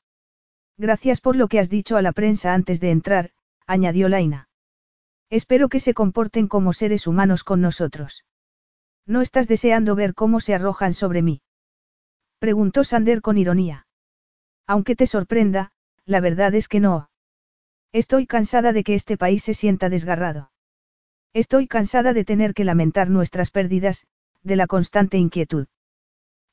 Gracias 0.79 1.21
por 1.21 1.35
lo 1.35 1.49
que 1.49 1.59
has 1.59 1.71
dicho 1.71 1.97
a 1.97 2.03
la 2.03 2.13
prensa 2.13 2.55
antes 2.55 2.79
de 2.79 2.93
entrar, 2.93 3.33
añadió 3.67 4.09
Laina. 4.09 4.49
Espero 5.29 5.69
que 5.69 5.81
se 5.81 5.93
comporten 5.93 6.47
como 6.47 6.73
seres 6.73 7.09
humanos 7.09 7.43
con 7.43 7.61
nosotros. 7.61 8.25
¿No 9.07 9.23
estás 9.23 9.49
deseando 9.49 9.97
ver 9.97 10.15
cómo 10.15 10.39
se 10.39 10.55
arrojan 10.55 10.95
sobre 10.95 11.23
mí? 11.23 11.43
Preguntó 12.39 12.85
Sander 12.85 13.23
con 13.23 13.39
ironía. 13.39 13.86
Aunque 14.67 14.97
te 14.97 15.07
sorprenda, 15.07 15.73
la 16.05 16.21
verdad 16.21 16.55
es 16.55 16.69
que 16.69 16.81
no. 16.81 17.11
Estoy 17.93 18.27
cansada 18.27 18.73
de 18.73 18.85
que 18.85 18.95
este 18.95 19.17
país 19.17 19.45
se 19.45 19.55
sienta 19.55 19.89
desgarrado. 19.89 20.51
Estoy 21.33 21.67
cansada 21.67 22.13
de 22.13 22.25
tener 22.25 22.55
que 22.55 22.65
lamentar 22.65 23.11
nuestras 23.11 23.51
pérdidas, 23.51 24.07
de 24.43 24.57
la 24.57 24.67
constante 24.67 25.19
inquietud. 25.19 25.67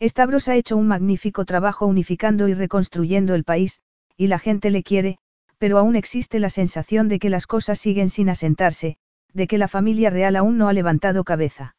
Stavros 0.02 0.48
ha 0.48 0.56
hecho 0.56 0.78
un 0.78 0.88
magnífico 0.88 1.46
trabajo 1.46 1.86
unificando 1.86 2.48
y 2.48 2.54
reconstruyendo 2.54 3.36
el 3.36 3.44
país, 3.44 3.82
y 4.18 4.28
la 4.28 4.40
gente 4.40 4.70
le 4.70 4.84
quiere, 4.84 5.18
pero 5.58 5.78
aún 5.78 5.96
existe 5.96 6.40
la 6.40 6.50
sensación 6.50 7.08
de 7.08 7.20
que 7.20 7.30
las 7.30 7.48
cosas 7.48 7.80
siguen 7.80 8.10
sin 8.10 8.30
asentarse, 8.30 8.98
de 9.34 9.48
que 9.48 9.58
la 9.58 9.68
familia 9.68 10.10
real 10.10 10.36
aún 10.36 10.58
no 10.58 10.68
ha 10.68 10.74
levantado 10.74 11.24
cabeza. 11.24 11.76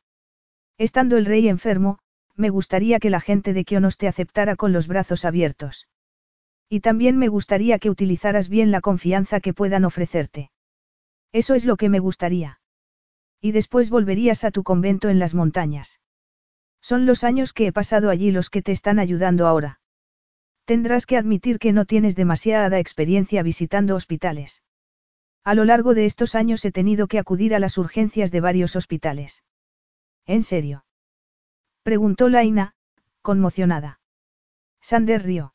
Estando 0.79 1.17
el 1.17 1.27
rey 1.27 1.49
enfermo, 1.49 1.99
me 2.35 2.49
gustaría 2.49 2.99
que 2.99 3.11
la 3.11 3.21
gente 3.21 3.53
de 3.53 3.65
Kionos 3.65 3.99
te 3.99 4.09
aceptara 4.09 4.57
con 4.57 4.73
los 4.73 4.89
brazos 4.89 5.25
abiertos. 5.25 5.87
Y 6.69 6.81
también 6.81 7.19
me 7.19 7.29
gustaría 7.29 7.79
que 7.79 7.91
utilizaras 7.91 8.49
bien 8.49 8.71
la 8.71 8.81
confianza 8.81 9.41
que 9.41 9.55
puedan 9.55 9.85
ofrecerte. 9.85 10.51
Eso 11.33 11.55
es 11.55 11.65
lo 11.65 11.77
que 11.77 11.89
me 11.89 11.99
gustaría. 11.99 12.61
Y 13.41 13.53
después 13.53 13.91
volverías 13.91 14.45
a 14.45 14.51
tu 14.51 14.63
convento 14.63 15.09
en 15.09 15.19
las 15.19 15.35
montañas. 15.35 16.01
Son 16.81 17.07
los 17.07 17.25
años 17.25 17.53
que 17.53 17.67
he 17.67 17.73
pasado 17.73 18.11
allí 18.11 18.31
los 18.31 18.51
que 18.51 18.63
te 18.63 18.73
están 18.73 18.99
ayudando 18.99 19.47
ahora. 19.47 19.81
Tendrás 20.65 21.07
que 21.07 21.17
admitir 21.17 21.59
que 21.59 21.73
no 21.73 21.85
tienes 21.85 22.17
demasiada 22.17 22.79
experiencia 22.79 23.43
visitando 23.43 23.97
hospitales. 23.97 24.63
A 25.45 25.55
lo 25.55 25.65
largo 25.65 25.95
de 25.95 26.07
estos 26.07 26.35
años 26.35 26.65
he 26.65 26.73
tenido 26.73 27.07
que 27.07 27.19
acudir 27.19 27.55
a 27.55 27.59
las 27.59 27.77
urgencias 27.77 28.31
de 28.31 28.41
varios 28.41 28.77
hospitales. 28.77 29.45
¿En 30.25 30.43
serio? 30.43 30.87
Preguntó 31.83 32.31
Laina, 32.31 32.75
conmocionada. 33.21 34.01
Sander 34.81 35.23
rió. 35.23 35.54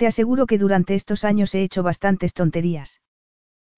Te 0.00 0.06
aseguro 0.06 0.46
que 0.46 0.56
durante 0.56 0.94
estos 0.94 1.24
años 1.24 1.54
he 1.54 1.62
hecho 1.62 1.82
bastantes 1.82 2.32
tonterías. 2.32 3.02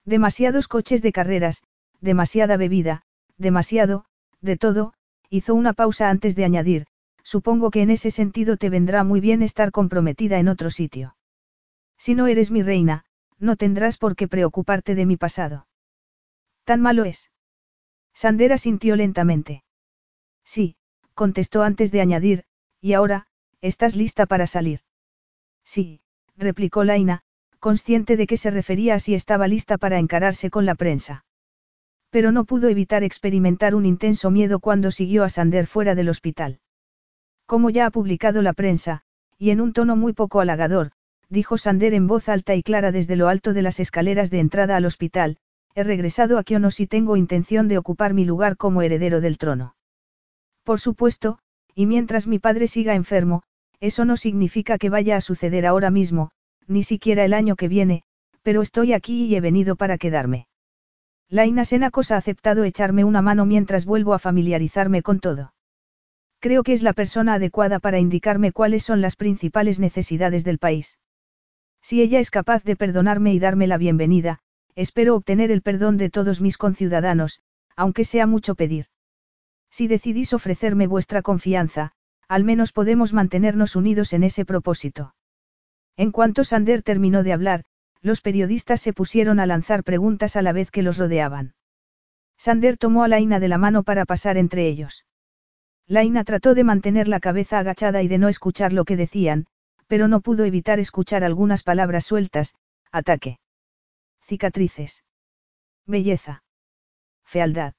Demasiados 0.05 0.69
coches 0.69 1.03
de 1.03 1.11
carreras, 1.11 1.65
demasiada 2.01 2.57
bebida, 2.57 3.03
demasiado, 3.39 4.05
de 4.41 4.57
todo, 4.57 4.95
hizo 5.31 5.53
una 5.57 5.73
pausa 5.73 6.11
antes 6.11 6.37
de 6.37 6.45
añadir, 6.45 6.87
supongo 7.25 7.73
que 7.73 7.83
en 7.83 7.91
ese 7.91 8.13
sentido 8.13 8.57
te 8.57 8.71
vendrá 8.71 9.03
muy 9.03 9.19
bien 9.19 9.43
estar 9.43 9.73
comprometida 9.73 10.39
en 10.39 10.47
otro 10.47 10.71
sitio. 10.71 11.17
Si 11.99 12.15
no 12.15 12.29
eres 12.29 12.53
mi 12.53 12.63
reina, 12.63 13.05
no 13.41 13.57
tendrás 13.57 13.99
por 13.99 14.15
qué 14.15 14.29
preocuparte 14.29 14.95
de 14.95 15.07
mi 15.07 15.17
pasado. 15.17 15.67
¿Tan 16.63 16.81
malo 16.81 17.05
es? 17.05 17.33
Sandera 18.15 18.59
sintió 18.59 18.95
lentamente. 18.95 19.65
Sí, 20.45 20.77
contestó 21.15 21.65
antes 21.65 21.91
de 21.91 22.01
añadir, 22.01 22.45
y 22.81 22.93
ahora, 22.93 23.27
¿estás 23.61 23.97
lista 23.97 24.27
para 24.27 24.47
salir? 24.47 24.83
Sí, 25.65 26.01
replicó 26.37 26.85
Laina, 26.85 27.23
consciente 27.59 28.17
de 28.17 28.27
que 28.27 28.37
se 28.37 28.51
refería 28.51 28.95
a 28.95 28.99
si 28.99 29.15
estaba 29.15 29.49
lista 29.49 29.79
para 29.79 29.99
encararse 29.99 30.51
con 30.51 30.67
la 30.67 30.75
prensa. 30.75 31.25
Pero 32.11 32.33
no 32.33 32.45
pudo 32.45 32.69
evitar 32.69 33.05
experimentar 33.05 33.75
un 33.75 33.87
intenso 33.87 34.31
miedo 34.31 34.61
cuando 34.61 34.91
siguió 34.91 35.25
a 35.25 35.29
Sander 35.29 35.67
fuera 35.67 35.95
del 35.95 36.09
hospital. 36.09 36.61
Como 37.47 37.71
ya 37.71 37.87
ha 37.87 37.91
publicado 37.91 38.43
la 38.43 38.53
prensa, 38.53 39.03
y 39.39 39.51
en 39.51 39.61
un 39.61 39.73
tono 39.73 39.97
muy 39.97 40.13
poco 40.13 40.41
halagador, 40.41 40.93
dijo 41.29 41.57
Sander 41.57 41.95
en 41.95 42.07
voz 42.07 42.29
alta 42.29 42.55
y 42.55 42.63
clara 42.63 42.93
desde 42.93 43.17
lo 43.17 43.29
alto 43.29 43.53
de 43.53 43.63
las 43.63 43.81
escaleras 43.81 44.31
de 44.31 44.41
entrada 44.41 44.77
al 44.77 44.85
hospital, 44.85 45.39
he 45.75 45.85
regresado 45.85 46.39
a 46.39 46.45
Kionos 46.45 46.81
y 46.81 46.87
tengo 46.87 47.17
intención 47.17 47.69
de 47.69 47.79
ocupar 47.79 48.13
mi 48.13 48.25
lugar 48.25 48.57
como 48.57 48.83
heredero 48.83 49.21
del 49.21 49.39
trono. 49.39 49.75
Por 50.65 50.81
supuesto, 50.81 51.39
y 51.75 51.87
mientras 51.87 52.27
mi 52.27 52.39
padre 52.39 52.69
siga 52.69 52.95
enfermo, 52.95 53.43
eso 53.83 54.05
no 54.05 54.17
significa 54.17 54.79
que 54.79 54.91
vaya 54.91 55.17
a 55.17 55.21
suceder 55.21 55.67
ahora 55.67 55.91
mismo, 55.91 56.31
ni 56.69 56.85
siquiera 56.85 57.25
el 57.25 57.35
año 57.35 57.57
que 57.57 57.67
viene, 57.67 58.05
pero 58.43 58.63
estoy 58.63 58.93
aquí 58.93 59.25
y 59.25 59.35
he 59.35 59.41
venido 59.41 59.75
para 59.75 59.99
quedarme. 59.99 60.47
Laina 61.29 61.65
Senacos 61.65 62.13
ha 62.13 62.17
aceptado 62.17 62.63
echarme 62.63 63.03
una 63.03 63.23
mano 63.23 63.45
mientras 63.45 63.85
vuelvo 63.85 64.15
a 64.15 64.21
familiarizarme 64.21 65.03
con 65.03 65.19
todo. 65.19 65.53
Creo 66.39 66.63
que 66.63 66.75
es 66.75 66.85
la 66.85 66.93
persona 66.93 67.35
adecuada 67.35 67.81
para 67.81 67.99
indicarme 67.99 68.53
cuáles 68.53 68.85
son 68.85 69.01
las 69.01 69.17
principales 69.17 69.81
necesidades 69.81 70.45
del 70.45 70.59
país. 70.59 71.01
Si 71.83 72.03
ella 72.03 72.21
es 72.21 72.31
capaz 72.31 72.63
de 72.63 72.77
perdonarme 72.77 73.35
y 73.35 73.41
darme 73.41 73.67
la 73.67 73.79
bienvenida, 73.79 74.39
espero 74.77 75.17
obtener 75.17 75.51
el 75.51 75.61
perdón 75.61 75.97
de 75.97 76.09
todos 76.09 76.41
mis 76.41 76.57
conciudadanos, 76.57 77.41
aunque 77.75 78.05
sea 78.05 78.29
mucho 78.29 78.55
pedir. 78.55 78.87
Si 79.71 79.89
decidís 79.89 80.33
ofrecerme 80.35 80.87
vuestra 80.87 81.23
confianza, 81.23 81.95
al 82.29 82.45
menos 82.45 82.73
podemos 82.73 83.13
mantenernos 83.13 83.77
unidos 83.77 84.13
en 84.13 84.25
ese 84.25 84.45
propósito. 84.45 85.15
En 85.97 86.11
cuanto 86.11 86.45
Sander 86.45 86.83
terminó 86.83 87.23
de 87.23 87.33
hablar, 87.33 87.65
los 88.01 88.21
periodistas 88.21 88.81
se 88.81 88.93
pusieron 88.93 89.39
a 89.41 89.47
lanzar 89.47 89.85
preguntas 89.85 90.37
a 90.37 90.43
la 90.43 90.53
vez 90.53 90.71
que 90.71 90.83
los 90.83 90.99
rodeaban. 90.99 91.55
Sander 92.37 92.77
tomó 92.77 93.05
a 93.05 93.09
Laina 93.09 93.39
de 93.39 93.49
la 93.49 93.59
mano 93.59 93.85
para 93.85 94.05
pasar 94.05 94.37
entre 94.37 94.67
ellos. 94.67 95.07
Laina 95.87 96.25
trató 96.25 96.55
de 96.55 96.65
mantener 96.65 97.07
la 97.07 97.21
cabeza 97.21 97.59
agachada 97.59 98.03
y 98.03 98.09
de 98.09 98.19
no 98.19 98.29
escuchar 98.29 98.73
lo 98.73 98.85
que 98.85 98.97
decían, 98.97 99.47
pero 99.87 100.09
no 100.09 100.21
pudo 100.21 100.45
evitar 100.45 100.81
escuchar 100.81 101.23
algunas 101.23 101.63
palabras 101.63 102.05
sueltas, 102.05 102.55
ataque. 102.91 103.39
Cicatrices. 104.23 105.05
Belleza. 105.87 106.43
Fealdad. 107.25 107.75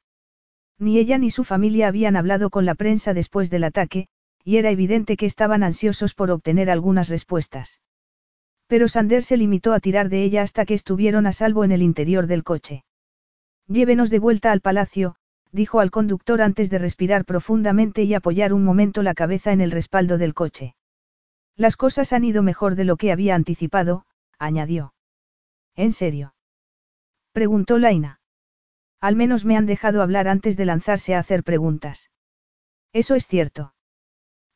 Ni 0.80 0.98
ella 1.00 1.18
ni 1.18 1.32
su 1.32 1.44
familia 1.44 1.88
habían 1.88 2.16
hablado 2.16 2.50
con 2.50 2.66
la 2.66 2.76
prensa 2.76 3.14
después 3.14 3.50
del 3.50 3.64
ataque, 3.64 4.08
y 4.44 4.58
era 4.58 4.70
evidente 4.72 5.18
que 5.18 5.26
estaban 5.26 5.64
ansiosos 5.64 6.14
por 6.14 6.32
obtener 6.32 6.70
algunas 6.70 7.10
respuestas. 7.10 7.80
Pero 8.68 8.88
Sander 8.88 9.24
se 9.24 9.38
limitó 9.38 9.74
a 9.74 9.80
tirar 9.80 10.10
de 10.10 10.24
ella 10.24 10.42
hasta 10.42 10.66
que 10.66 10.74
estuvieron 10.74 11.28
a 11.28 11.32
salvo 11.32 11.64
en 11.64 11.72
el 11.72 11.82
interior 11.82 12.28
del 12.28 12.44
coche. 12.44 12.84
Llévenos 13.68 14.10
de 14.10 14.20
vuelta 14.20 14.52
al 14.52 14.62
palacio, 14.62 15.16
dijo 15.52 15.80
al 15.80 15.92
conductor 15.92 16.42
antes 16.42 16.70
de 16.70 16.80
respirar 16.80 17.26
profundamente 17.26 18.04
y 18.04 18.14
apoyar 18.14 18.54
un 18.54 18.64
momento 18.64 19.04
la 19.04 19.14
cabeza 19.14 19.54
en 19.54 19.62
el 19.62 19.72
respaldo 19.72 20.18
del 20.18 20.34
coche. 20.34 20.76
Las 21.56 21.78
cosas 21.78 22.14
han 22.14 22.24
ido 22.24 22.42
mejor 22.42 22.76
de 22.76 22.84
lo 22.84 22.98
que 22.98 23.12
había 23.12 23.36
anticipado, 23.36 24.06
añadió. 24.40 24.94
¿En 25.76 25.92
serio? 25.92 26.34
preguntó 27.32 27.78
Laina. 27.78 28.20
Al 29.00 29.16
menos 29.16 29.46
me 29.46 29.58
han 29.58 29.66
dejado 29.66 30.02
hablar 30.02 30.28
antes 30.28 30.58
de 30.58 30.66
lanzarse 30.66 31.14
a 31.14 31.20
hacer 31.20 31.44
preguntas. 31.44 32.10
Eso 32.92 33.16
es 33.16 33.28
cierto. 33.28 33.73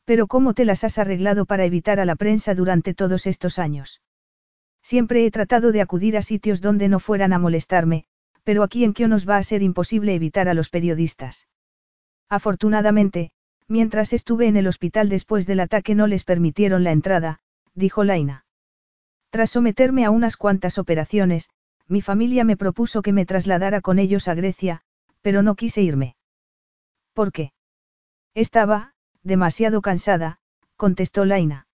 Pero 0.07 0.27
¿cómo 0.27 0.53
te 0.53 0.63
las 0.63 0.85
has 0.85 0.99
arreglado 0.99 1.45
para 1.45 1.65
evitar 1.65 1.99
a 1.99 2.05
la 2.05 2.15
prensa 2.15 2.55
durante 2.55 2.93
todos 2.93 3.27
estos 3.27 3.59
años? 3.59 4.01
Siempre 4.81 5.25
he 5.25 5.31
tratado 5.31 5.73
de 5.73 5.81
acudir 5.81 6.15
a 6.15 6.21
sitios 6.21 6.61
donde 6.61 6.87
no 6.87 7.01
fueran 7.01 7.33
a 7.33 7.39
molestarme, 7.39 8.05
pero 8.45 8.63
aquí 8.63 8.85
en 8.85 8.93
nos 9.09 9.27
va 9.27 9.35
a 9.35 9.43
ser 9.43 9.61
imposible 9.63 10.15
evitar 10.15 10.47
a 10.47 10.53
los 10.53 10.69
periodistas. 10.69 11.49
Afortunadamente, 12.29 13.31
mientras 13.67 14.13
estuve 14.13 14.47
en 14.47 14.55
el 14.55 14.67
hospital 14.67 15.09
después 15.09 15.45
del 15.45 15.59
ataque 15.59 15.93
no 15.93 16.07
les 16.07 16.23
permitieron 16.23 16.85
la 16.85 16.93
entrada, 16.93 17.41
dijo 17.73 18.05
Laina. 18.05 18.45
Tras 19.29 19.49
someterme 19.49 20.05
a 20.05 20.09
unas 20.09 20.37
cuantas 20.37 20.77
operaciones, 20.77 21.49
mi 21.85 22.01
familia 22.01 22.45
me 22.45 22.55
propuso 22.55 23.01
que 23.01 23.11
me 23.11 23.25
trasladara 23.25 23.81
con 23.81 23.99
ellos 23.99 24.29
a 24.29 24.35
Grecia, 24.35 24.83
pero 25.21 25.43
no 25.43 25.55
quise 25.55 25.81
irme. 25.81 26.15
¿Por 27.11 27.33
qué? 27.33 27.51
Estaba, 28.33 28.93
demasiado 29.27 29.81
cansada, 29.81 30.39
contestó 30.77 31.25
Laina. 31.25 31.67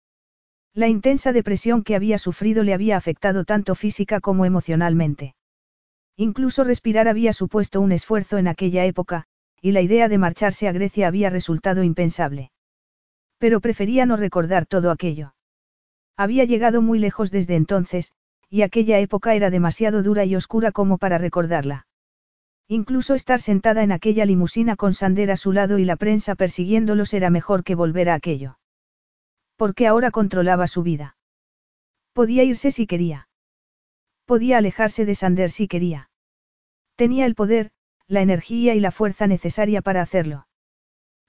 La 0.73 0.87
intensa 0.87 1.31
depresión 1.31 1.83
que 1.83 1.95
había 1.95 2.17
sufrido 2.17 2.63
le 2.63 2.73
había 2.73 2.97
afectado 2.97 3.45
tanto 3.45 3.75
física 3.75 4.19
como 4.19 4.45
emocionalmente. 4.45 5.35
Incluso 6.17 6.63
respirar 6.63 7.07
había 7.07 7.31
supuesto 7.31 7.79
un 7.79 7.91
esfuerzo 7.91 8.37
en 8.37 8.47
aquella 8.47 8.85
época, 8.85 9.25
y 9.61 9.71
la 9.71 9.81
idea 9.81 10.09
de 10.09 10.17
marcharse 10.17 10.67
a 10.67 10.71
Grecia 10.71 11.07
había 11.07 11.29
resultado 11.29 11.83
impensable. 11.83 12.51
Pero 13.37 13.61
prefería 13.61 14.05
no 14.05 14.17
recordar 14.17 14.65
todo 14.65 14.89
aquello. 14.89 15.35
Había 16.17 16.45
llegado 16.45 16.81
muy 16.81 16.99
lejos 16.99 17.31
desde 17.31 17.55
entonces, 17.55 18.13
y 18.49 18.63
aquella 18.63 18.99
época 18.99 19.35
era 19.35 19.49
demasiado 19.49 20.03
dura 20.03 20.25
y 20.25 20.35
oscura 20.35 20.71
como 20.71 20.97
para 20.97 21.17
recordarla. 21.17 21.87
Incluso 22.67 23.13
estar 23.13 23.41
sentada 23.41 23.83
en 23.83 23.91
aquella 23.91 24.25
limusina 24.25 24.75
con 24.75 24.93
Sander 24.93 25.31
a 25.31 25.37
su 25.37 25.51
lado 25.51 25.79
y 25.79 25.85
la 25.85 25.95
prensa 25.95 26.35
persiguiéndolos 26.35 27.13
era 27.13 27.29
mejor 27.29 27.63
que 27.63 27.75
volver 27.75 28.09
a 28.09 28.15
aquello. 28.15 28.57
Porque 29.57 29.87
ahora 29.87 30.11
controlaba 30.11 30.67
su 30.67 30.81
vida. 30.81 31.17
Podía 32.13 32.43
irse 32.43 32.71
si 32.71 32.87
quería. 32.87 33.27
Podía 34.25 34.57
alejarse 34.57 35.05
de 35.05 35.15
Sander 35.15 35.51
si 35.51 35.67
quería. 35.67 36.09
Tenía 36.95 37.25
el 37.25 37.35
poder, 37.35 37.71
la 38.07 38.21
energía 38.21 38.75
y 38.75 38.79
la 38.79 38.91
fuerza 38.91 39.27
necesaria 39.27 39.81
para 39.81 40.01
hacerlo. 40.01 40.47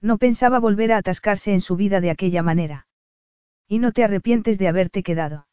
No 0.01 0.17
pensaba 0.17 0.59
volver 0.59 0.91
a 0.91 0.97
atascarse 0.97 1.53
en 1.53 1.61
su 1.61 1.75
vida 1.75 2.01
de 2.01 2.11
aquella 2.11 2.43
manera. 2.43 2.87
Y 3.67 3.79
no 3.79 3.91
te 3.91 4.03
arrepientes 4.03 4.59
de 4.59 4.67
haberte 4.67 5.03
quedado. 5.03 5.47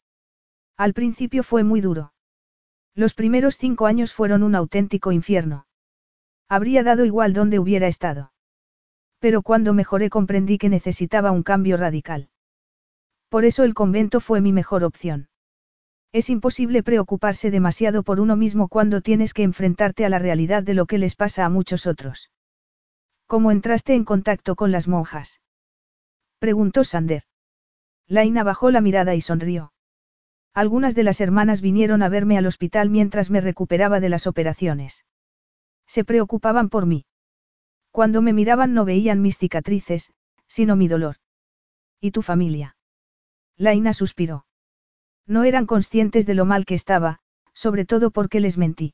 Al 0.77 0.93
principio 0.93 1.43
fue 1.43 1.63
muy 1.63 1.81
duro. 1.81 2.13
Los 2.95 3.15
primeros 3.15 3.57
cinco 3.57 3.87
años 3.87 4.13
fueron 4.13 4.43
un 4.43 4.55
auténtico 4.55 5.11
infierno. 5.11 5.65
Habría 6.49 6.83
dado 6.83 7.05
igual 7.05 7.33
donde 7.33 7.59
hubiera 7.59 7.87
estado. 7.87 8.31
Pero 9.19 9.41
cuando 9.41 9.73
mejoré 9.73 10.09
comprendí 10.09 10.57
que 10.57 10.69
necesitaba 10.69 11.31
un 11.31 11.43
cambio 11.43 11.77
radical. 11.77 12.29
Por 13.29 13.45
eso 13.45 13.63
el 13.63 13.73
convento 13.73 14.19
fue 14.19 14.41
mi 14.41 14.53
mejor 14.53 14.83
opción. 14.83 15.29
Es 16.11 16.29
imposible 16.29 16.83
preocuparse 16.83 17.49
demasiado 17.49 18.03
por 18.03 18.19
uno 18.19 18.35
mismo 18.35 18.67
cuando 18.67 19.01
tienes 19.01 19.33
que 19.33 19.41
enfrentarte 19.41 20.05
a 20.05 20.09
la 20.09 20.19
realidad 20.19 20.61
de 20.61 20.75
lo 20.75 20.85
que 20.85 20.99
les 20.99 21.15
pasa 21.15 21.43
a 21.45 21.49
muchos 21.49 21.87
otros. 21.87 22.29
¿Cómo 23.25 23.49
entraste 23.49 23.95
en 23.95 24.05
contacto 24.05 24.55
con 24.55 24.71
las 24.71 24.87
monjas? 24.87 25.41
Preguntó 26.37 26.83
Sander. 26.83 27.23
Laina 28.07 28.43
bajó 28.43 28.69
la 28.69 28.81
mirada 28.81 29.15
y 29.15 29.21
sonrió. 29.21 29.73
Algunas 30.53 30.93
de 30.93 31.03
las 31.03 31.19
hermanas 31.19 31.61
vinieron 31.61 32.03
a 32.03 32.09
verme 32.09 32.37
al 32.37 32.45
hospital 32.45 32.91
mientras 32.91 33.31
me 33.31 33.41
recuperaba 33.41 33.99
de 33.99 34.09
las 34.09 34.27
operaciones. 34.27 35.05
Se 35.87 36.03
preocupaban 36.03 36.69
por 36.69 36.85
mí. 36.85 37.05
Cuando 37.91 38.21
me 38.21 38.33
miraban 38.33 38.73
no 38.73 38.85
veían 38.85 39.21
mis 39.21 39.37
cicatrices, 39.37 40.11
sino 40.47 40.75
mi 40.75 40.87
dolor. 40.87 41.17
¿Y 41.99 42.11
tu 42.11 42.21
familia? 42.21 42.75
Laina 43.57 43.93
suspiró. 43.93 44.45
No 45.27 45.43
eran 45.43 45.65
conscientes 45.65 46.25
de 46.25 46.33
lo 46.33 46.45
mal 46.45 46.65
que 46.65 46.75
estaba, 46.75 47.19
sobre 47.53 47.85
todo 47.85 48.11
porque 48.11 48.39
les 48.39 48.57
mentí. 48.57 48.93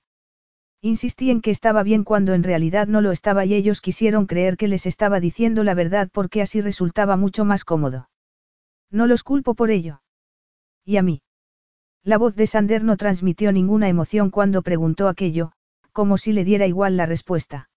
Insistí 0.81 1.29
en 1.29 1.41
que 1.41 1.51
estaba 1.51 1.83
bien 1.83 2.03
cuando 2.03 2.33
en 2.33 2.43
realidad 2.43 2.87
no 2.87 3.01
lo 3.01 3.11
estaba 3.11 3.45
y 3.45 3.53
ellos 3.53 3.81
quisieron 3.81 4.27
creer 4.27 4.55
que 4.57 4.67
les 4.67 4.85
estaba 4.85 5.19
diciendo 5.19 5.63
la 5.63 5.73
verdad 5.73 6.09
porque 6.11 6.41
así 6.41 6.61
resultaba 6.61 7.17
mucho 7.17 7.43
más 7.43 7.65
cómodo. 7.65 8.09
No 8.91 9.07
los 9.07 9.23
culpo 9.23 9.55
por 9.55 9.71
ello. 9.71 10.01
¿Y 10.85 10.97
a 10.97 11.03
mí? 11.03 11.21
La 12.03 12.17
voz 12.17 12.35
de 12.35 12.47
Sander 12.47 12.83
no 12.83 12.95
transmitió 12.95 13.51
ninguna 13.51 13.89
emoción 13.89 14.29
cuando 14.29 14.61
preguntó 14.61 15.09
aquello, 15.09 15.51
como 15.91 16.17
si 16.17 16.33
le 16.33 16.43
diera 16.43 16.67
igual 16.67 16.97
la 16.97 17.05
respuesta. 17.05 17.69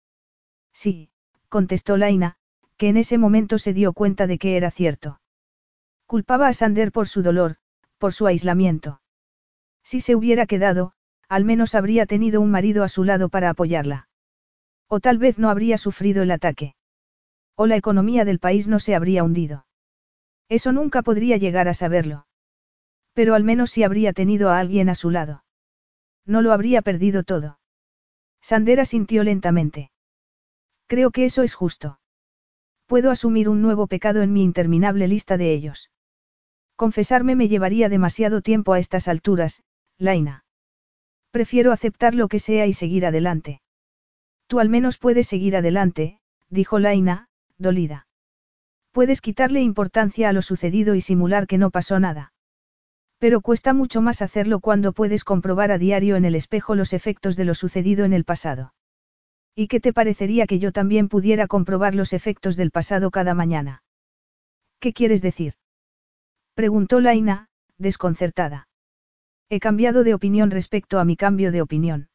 Sí, 0.73 1.11
contestó 1.49 1.97
Laina, 1.97 2.37
que 2.77 2.89
en 2.89 2.97
ese 2.97 3.19
momento 3.19 3.59
se 3.59 3.73
dio 3.73 3.93
cuenta 3.93 4.27
de 4.27 4.39
que 4.39 4.57
era 4.57 4.71
cierto. 4.71 5.21
Culpaba 6.07 6.49
a 6.49 6.53
Sander 6.53 6.93
por 6.93 7.09
su 7.09 7.23
dolor, 7.23 7.57
por 7.99 8.13
su 8.13 8.27
aislamiento. 8.27 9.01
Si 9.83 10.01
se 10.01 10.15
hubiera 10.15 10.47
quedado, 10.47 10.93
al 11.29 11.45
menos 11.45 11.75
habría 11.75 12.07
tenido 12.07 12.41
un 12.41 12.51
marido 12.51 12.85
a 12.85 12.89
su 12.89 13.05
lado 13.05 13.29
para 13.29 13.51
apoyarla. 13.51 14.09
O 14.89 15.01
tal 15.01 15.19
vez 15.19 15.39
no 15.39 15.49
habría 15.49 15.79
sufrido 15.79 16.23
el 16.23 16.31
ataque. 16.31 16.75
O 17.57 17.67
la 17.67 17.77
economía 17.77 18.25
del 18.25 18.39
país 18.39 18.69
no 18.69 18.79
se 18.79 18.95
habría 18.95 19.25
hundido. 19.25 19.67
Eso 20.49 20.73
nunca 20.73 21.03
podría 21.03 21.39
llegar 21.39 21.69
a 21.69 21.75
saberlo. 21.75 22.27
Pero 23.15 23.35
al 23.35 23.45
menos 23.45 23.71
sí 23.71 23.85
habría 23.85 24.13
tenido 24.13 24.51
a 24.51 24.59
alguien 24.59 24.89
a 24.89 24.95
su 24.95 25.11
lado. 25.11 25.45
No 26.27 26.43
lo 26.43 26.53
habría 26.53 26.83
perdido 26.83 27.23
todo. 27.23 27.59
Sandera 28.43 28.85
sintió 28.85 29.24
lentamente. 29.24 29.90
Creo 30.89 31.10
que 31.10 31.24
eso 31.24 31.43
es 31.43 31.55
justo. 31.55 32.01
Puedo 32.86 33.10
asumir 33.10 33.48
un 33.48 33.62
nuevo 33.62 33.86
pecado 33.86 34.20
en 34.20 34.32
mi 34.32 34.43
interminable 34.43 35.09
lista 35.09 35.39
de 35.39 35.55
ellos. 35.55 35.90
Confesarme 36.77 37.36
me 37.36 37.48
llevaría 37.48 37.89
demasiado 37.89 38.43
tiempo 38.43 38.73
a 38.73 38.78
estas 38.78 39.09
alturas, 39.09 39.62
Laina. 39.97 40.44
Prefiero 41.31 41.73
aceptar 41.73 42.14
lo 42.14 42.28
que 42.28 42.40
sea 42.40 42.66
y 42.66 42.74
seguir 42.74 43.06
adelante. 43.06 43.62
Tú 44.48 44.59
al 44.60 44.69
menos 44.69 44.98
puedes 44.98 45.28
seguir 45.28 45.56
adelante, 45.56 46.19
dijo 46.51 46.78
Laina, 46.78 47.28
dolida. 47.56 48.06
Puedes 48.90 49.23
quitarle 49.23 49.62
importancia 49.62 50.28
a 50.28 50.32
lo 50.35 50.43
sucedido 50.43 50.94
y 50.94 51.01
simular 51.01 51.47
que 51.47 51.56
no 51.56 51.70
pasó 51.70 51.98
nada. 51.98 52.32
Pero 53.23 53.40
cuesta 53.40 53.73
mucho 53.73 54.03
más 54.03 54.20
hacerlo 54.20 54.59
cuando 54.59 54.90
puedes 54.90 55.23
comprobar 55.23 55.70
a 55.70 55.78
diario 55.78 56.16
en 56.16 56.24
el 56.24 56.35
espejo 56.35 56.74
los 56.74 56.93
efectos 56.93 57.36
de 57.36 57.44
lo 57.44 57.55
sucedido 57.55 58.05
en 58.05 58.12
el 58.12 58.24
pasado. 58.24 58.74
¿Y 59.55 59.69
qué 59.69 59.78
te 59.78 59.93
parecería 59.93 60.49
que 60.49 60.59
yo 60.59 60.73
también 60.73 61.09
pudiera 61.09 61.47
comprobar 61.47 61.94
los 61.94 62.15
efectos 62.15 62.57
del 62.57 62.73
pasado 62.73 63.12
cada 63.12 63.32
mañana? 63.35 63.85
¿Qué 64.81 64.93
quieres 64.93 65.23
decir? 65.23 65.55
Preguntó 66.55 66.99
Laina, 66.99 67.47
desconcertada. 67.78 68.66
He 69.49 69.61
cambiado 69.61 70.03
de 70.03 70.15
opinión 70.15 70.51
respecto 70.51 70.99
a 70.99 71.05
mi 71.05 71.16
cambio 71.16 71.53
de 71.53 71.62
opinión. 71.62 72.09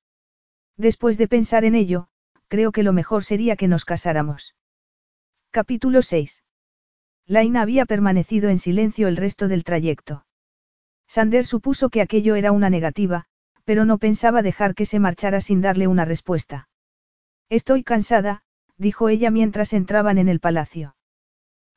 Después 0.75 1.17
de 1.17 1.29
pensar 1.29 1.63
en 1.63 1.75
ello, 1.75 2.09
creo 2.49 2.73
que 2.73 2.83
lo 2.83 2.91
mejor 2.91 3.23
sería 3.23 3.55
que 3.55 3.69
nos 3.69 3.85
casáramos. 3.85 4.55
Capítulo 5.51 6.01
6. 6.01 6.43
Laina 7.27 7.61
había 7.61 7.85
permanecido 7.85 8.49
en 8.49 8.59
silencio 8.59 9.07
el 9.07 9.15
resto 9.15 9.47
del 9.47 9.63
trayecto. 9.63 10.26
Sander 11.07 11.45
supuso 11.45 11.89
que 11.89 12.01
aquello 12.01 12.35
era 12.35 12.51
una 12.51 12.69
negativa, 12.69 13.25
pero 13.63 13.85
no 13.85 13.97
pensaba 13.97 14.41
dejar 14.41 14.75
que 14.75 14.85
se 14.85 14.99
marchara 14.99 15.41
sin 15.41 15.61
darle 15.61 15.87
una 15.87 16.05
respuesta. 16.05 16.69
Estoy 17.49 17.83
cansada, 17.83 18.43
dijo 18.77 19.09
ella 19.09 19.31
mientras 19.31 19.73
entraban 19.73 20.17
en 20.17 20.29
el 20.29 20.39
palacio. 20.39 20.95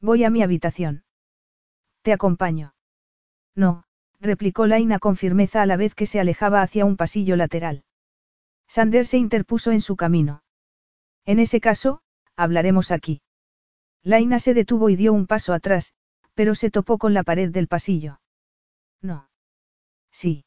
Voy 0.00 0.24
a 0.24 0.30
mi 0.30 0.42
habitación. 0.42 1.04
Te 2.02 2.12
acompaño. 2.12 2.74
No, 3.54 3.84
replicó 4.20 4.66
Laina 4.66 4.98
con 4.98 5.16
firmeza 5.16 5.62
a 5.62 5.66
la 5.66 5.76
vez 5.76 5.94
que 5.94 6.06
se 6.06 6.20
alejaba 6.20 6.62
hacia 6.62 6.84
un 6.84 6.96
pasillo 6.96 7.36
lateral. 7.36 7.84
Sander 8.68 9.06
se 9.06 9.18
interpuso 9.18 9.72
en 9.72 9.80
su 9.80 9.96
camino. 9.96 10.42
En 11.24 11.38
ese 11.38 11.60
caso, 11.60 12.02
hablaremos 12.36 12.90
aquí. 12.90 13.22
Laina 14.02 14.38
se 14.38 14.54
detuvo 14.54 14.88
y 14.90 14.96
dio 14.96 15.12
un 15.12 15.26
paso 15.26 15.52
atrás, 15.52 15.92
pero 16.34 16.54
se 16.54 16.70
topó 16.70 16.98
con 16.98 17.12
la 17.12 17.22
pared 17.22 17.50
del 17.50 17.68
pasillo. 17.68 18.19
No. 19.02 19.28
Sí. 20.12 20.44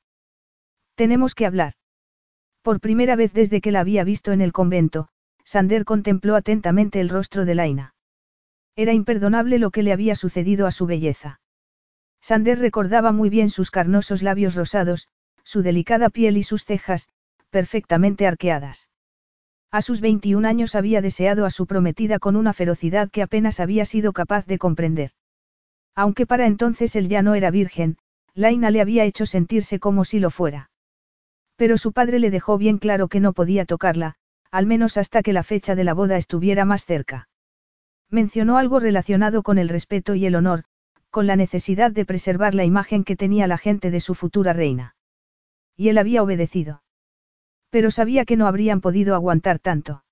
Tenemos 0.95 1.35
que 1.35 1.45
hablar. 1.45 1.73
Por 2.61 2.80
primera 2.80 3.15
vez 3.15 3.34
desde 3.34 3.61
que 3.61 3.71
la 3.71 3.81
había 3.81 4.03
visto 4.03 4.31
en 4.31 4.41
el 4.41 4.53
convento, 4.53 5.09
Sander 5.43 5.85
contempló 5.85 6.35
atentamente 6.35 7.01
el 7.01 7.09
rostro 7.09 7.45
de 7.45 7.55
Laina. 7.55 7.95
Era 8.75 8.93
imperdonable 8.93 9.59
lo 9.59 9.71
que 9.71 9.84
le 9.84 9.91
había 9.91 10.15
sucedido 10.15 10.65
a 10.65 10.71
su 10.71 10.85
belleza. 10.85 11.41
Sander 12.21 12.59
recordaba 12.59 13.11
muy 13.11 13.30
bien 13.30 13.49
sus 13.49 13.69
carnosos 13.69 14.23
labios 14.23 14.55
rosados, 14.55 15.09
su 15.43 15.61
delicada 15.61 16.09
piel 16.09 16.38
y 16.38 16.43
sus 16.43 16.63
cejas, 16.63 17.09
perfectamente 17.49 18.25
arqueadas. 18.25 18.89
A 19.71 19.81
sus 19.81 20.01
21 20.01 20.47
años 20.47 20.75
había 20.75 21.01
deseado 21.01 21.45
a 21.45 21.49
su 21.49 21.67
prometida 21.67 22.19
con 22.19 22.35
una 22.35 22.53
ferocidad 22.53 23.09
que 23.09 23.23
apenas 23.23 23.59
había 23.59 23.85
sido 23.85 24.13
capaz 24.13 24.45
de 24.45 24.57
comprender. 24.57 25.11
Aunque 25.95 26.25
para 26.25 26.45
entonces 26.47 26.95
él 26.95 27.09
ya 27.09 27.21
no 27.21 27.35
era 27.35 27.51
virgen, 27.51 27.97
Laina 28.35 28.72
le 28.72 28.81
había 28.81 29.05
hecho 29.05 29.26
sentirse 29.26 29.80
como 29.80 30.05
si 30.05 30.19
lo 30.19 30.30
fuera. 30.31 30.72
Pero 31.55 31.77
su 31.77 31.93
padre 31.93 32.19
le 32.19 32.31
dejó 32.31 32.57
bien 32.57 32.77
claro 32.77 33.07
que 33.07 33.19
no 33.19 33.34
podía 33.34 33.65
tocarla, 33.65 34.15
al 34.51 34.65
menos 34.65 34.97
hasta 34.97 35.22
que 35.22 35.34
la 35.34 35.43
fecha 35.43 35.76
de 35.76 35.84
la 35.84 35.93
boda 35.93 36.18
estuviera 36.18 36.65
más 36.65 36.85
cerca. 36.85 37.30
Mencionó 38.10 38.57
algo 38.57 38.80
relacionado 38.80 39.43
con 39.43 39.57
el 39.57 39.69
respeto 39.69 40.15
y 40.15 40.26
el 40.26 40.35
honor, 40.35 40.64
con 41.10 41.27
la 41.27 41.35
necesidad 41.35 41.91
de 41.91 42.05
preservar 42.05 42.55
la 42.55 42.65
imagen 42.65 43.03
que 43.03 43.15
tenía 43.15 43.47
la 43.47 43.57
gente 43.57 43.91
de 43.91 43.99
su 43.99 44.15
futura 44.15 44.53
reina. 44.53 44.95
Y 45.76 45.89
él 45.89 45.97
había 45.97 46.23
obedecido. 46.23 46.84
Pero 47.69 47.91
sabía 47.91 48.26
que 48.26 48.38
no 48.38 48.47
habrían 48.47 48.81
podido 48.81 49.15
aguantar 49.15 49.60
tanto. 49.60 50.03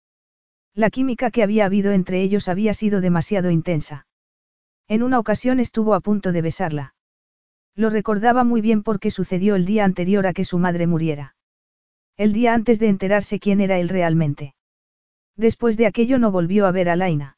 La 0.74 0.90
química 0.90 1.32
que 1.32 1.44
había 1.44 1.66
habido 1.66 1.92
entre 1.92 2.22
ellos 2.22 2.48
había 2.48 2.74
sido 2.74 3.02
demasiado 3.02 3.50
intensa. 3.50 4.08
En 4.88 5.04
una 5.04 5.20
ocasión 5.20 5.60
estuvo 5.60 5.94
a 5.94 6.00
punto 6.00 6.32
de 6.32 6.42
besarla. 6.42 6.96
Lo 7.76 7.90
recordaba 7.90 8.44
muy 8.44 8.62
bien 8.62 8.84
porque 8.84 9.12
sucedió 9.12 9.56
el 9.56 9.66
día 9.66 9.86
anterior 9.86 10.28
a 10.28 10.34
que 10.34 10.46
su 10.46 10.58
madre 10.58 10.88
muriera. 10.88 11.36
El 12.18 12.34
día 12.34 12.54
antes 12.54 12.80
de 12.80 12.90
enterarse 12.90 13.40
quién 13.40 13.62
era 13.62 13.80
él 13.80 13.90
realmente. 13.90 14.56
Después 15.36 15.78
de 15.78 15.88
aquello 15.88 16.20
no 16.20 16.32
volvió 16.32 16.68
a 16.68 16.72
ver 16.72 16.90
a 16.90 16.96
Laina. 16.96 17.38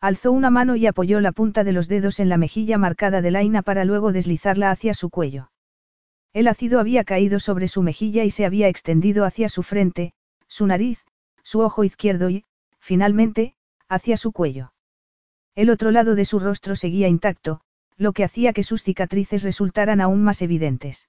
Alzó 0.00 0.32
una 0.32 0.50
mano 0.50 0.76
y 0.76 0.86
apoyó 0.86 1.20
la 1.20 1.32
punta 1.32 1.64
de 1.64 1.72
los 1.72 1.88
dedos 1.88 2.20
en 2.20 2.28
la 2.28 2.36
mejilla 2.36 2.76
marcada 2.76 3.22
de 3.22 3.30
Laina 3.30 3.62
para 3.62 3.84
luego 3.84 4.12
deslizarla 4.12 4.70
hacia 4.70 4.92
su 4.92 5.08
cuello. 5.08 5.50
El 6.34 6.48
ácido 6.48 6.80
había 6.80 7.04
caído 7.04 7.40
sobre 7.40 7.68
su 7.68 7.80
mejilla 7.82 8.24
y 8.24 8.30
se 8.30 8.44
había 8.44 8.68
extendido 8.68 9.24
hacia 9.24 9.48
su 9.48 9.62
frente, 9.62 10.12
su 10.48 10.66
nariz, 10.66 11.04
su 11.42 11.60
ojo 11.60 11.84
izquierdo 11.84 12.28
y, 12.28 12.44
finalmente, 12.80 13.54
hacia 13.88 14.16
su 14.16 14.32
cuello. 14.32 14.72
El 15.54 15.70
otro 15.70 15.92
lado 15.92 16.16
de 16.16 16.24
su 16.24 16.40
rostro 16.40 16.74
seguía 16.74 17.08
intacto, 17.08 17.60
lo 17.96 18.12
que 18.12 18.24
hacía 18.24 18.52
que 18.52 18.62
sus 18.62 18.82
cicatrices 18.82 19.42
resultaran 19.42 20.00
aún 20.00 20.22
más 20.22 20.42
evidentes. 20.42 21.08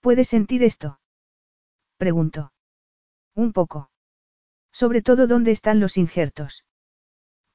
¿Puedes 0.00 0.28
sentir 0.28 0.62
esto? 0.62 1.00
preguntó. 1.96 2.52
Un 3.34 3.52
poco. 3.52 3.90
Sobre 4.72 5.02
todo 5.02 5.26
dónde 5.26 5.50
están 5.50 5.80
los 5.80 5.96
injertos. 5.96 6.64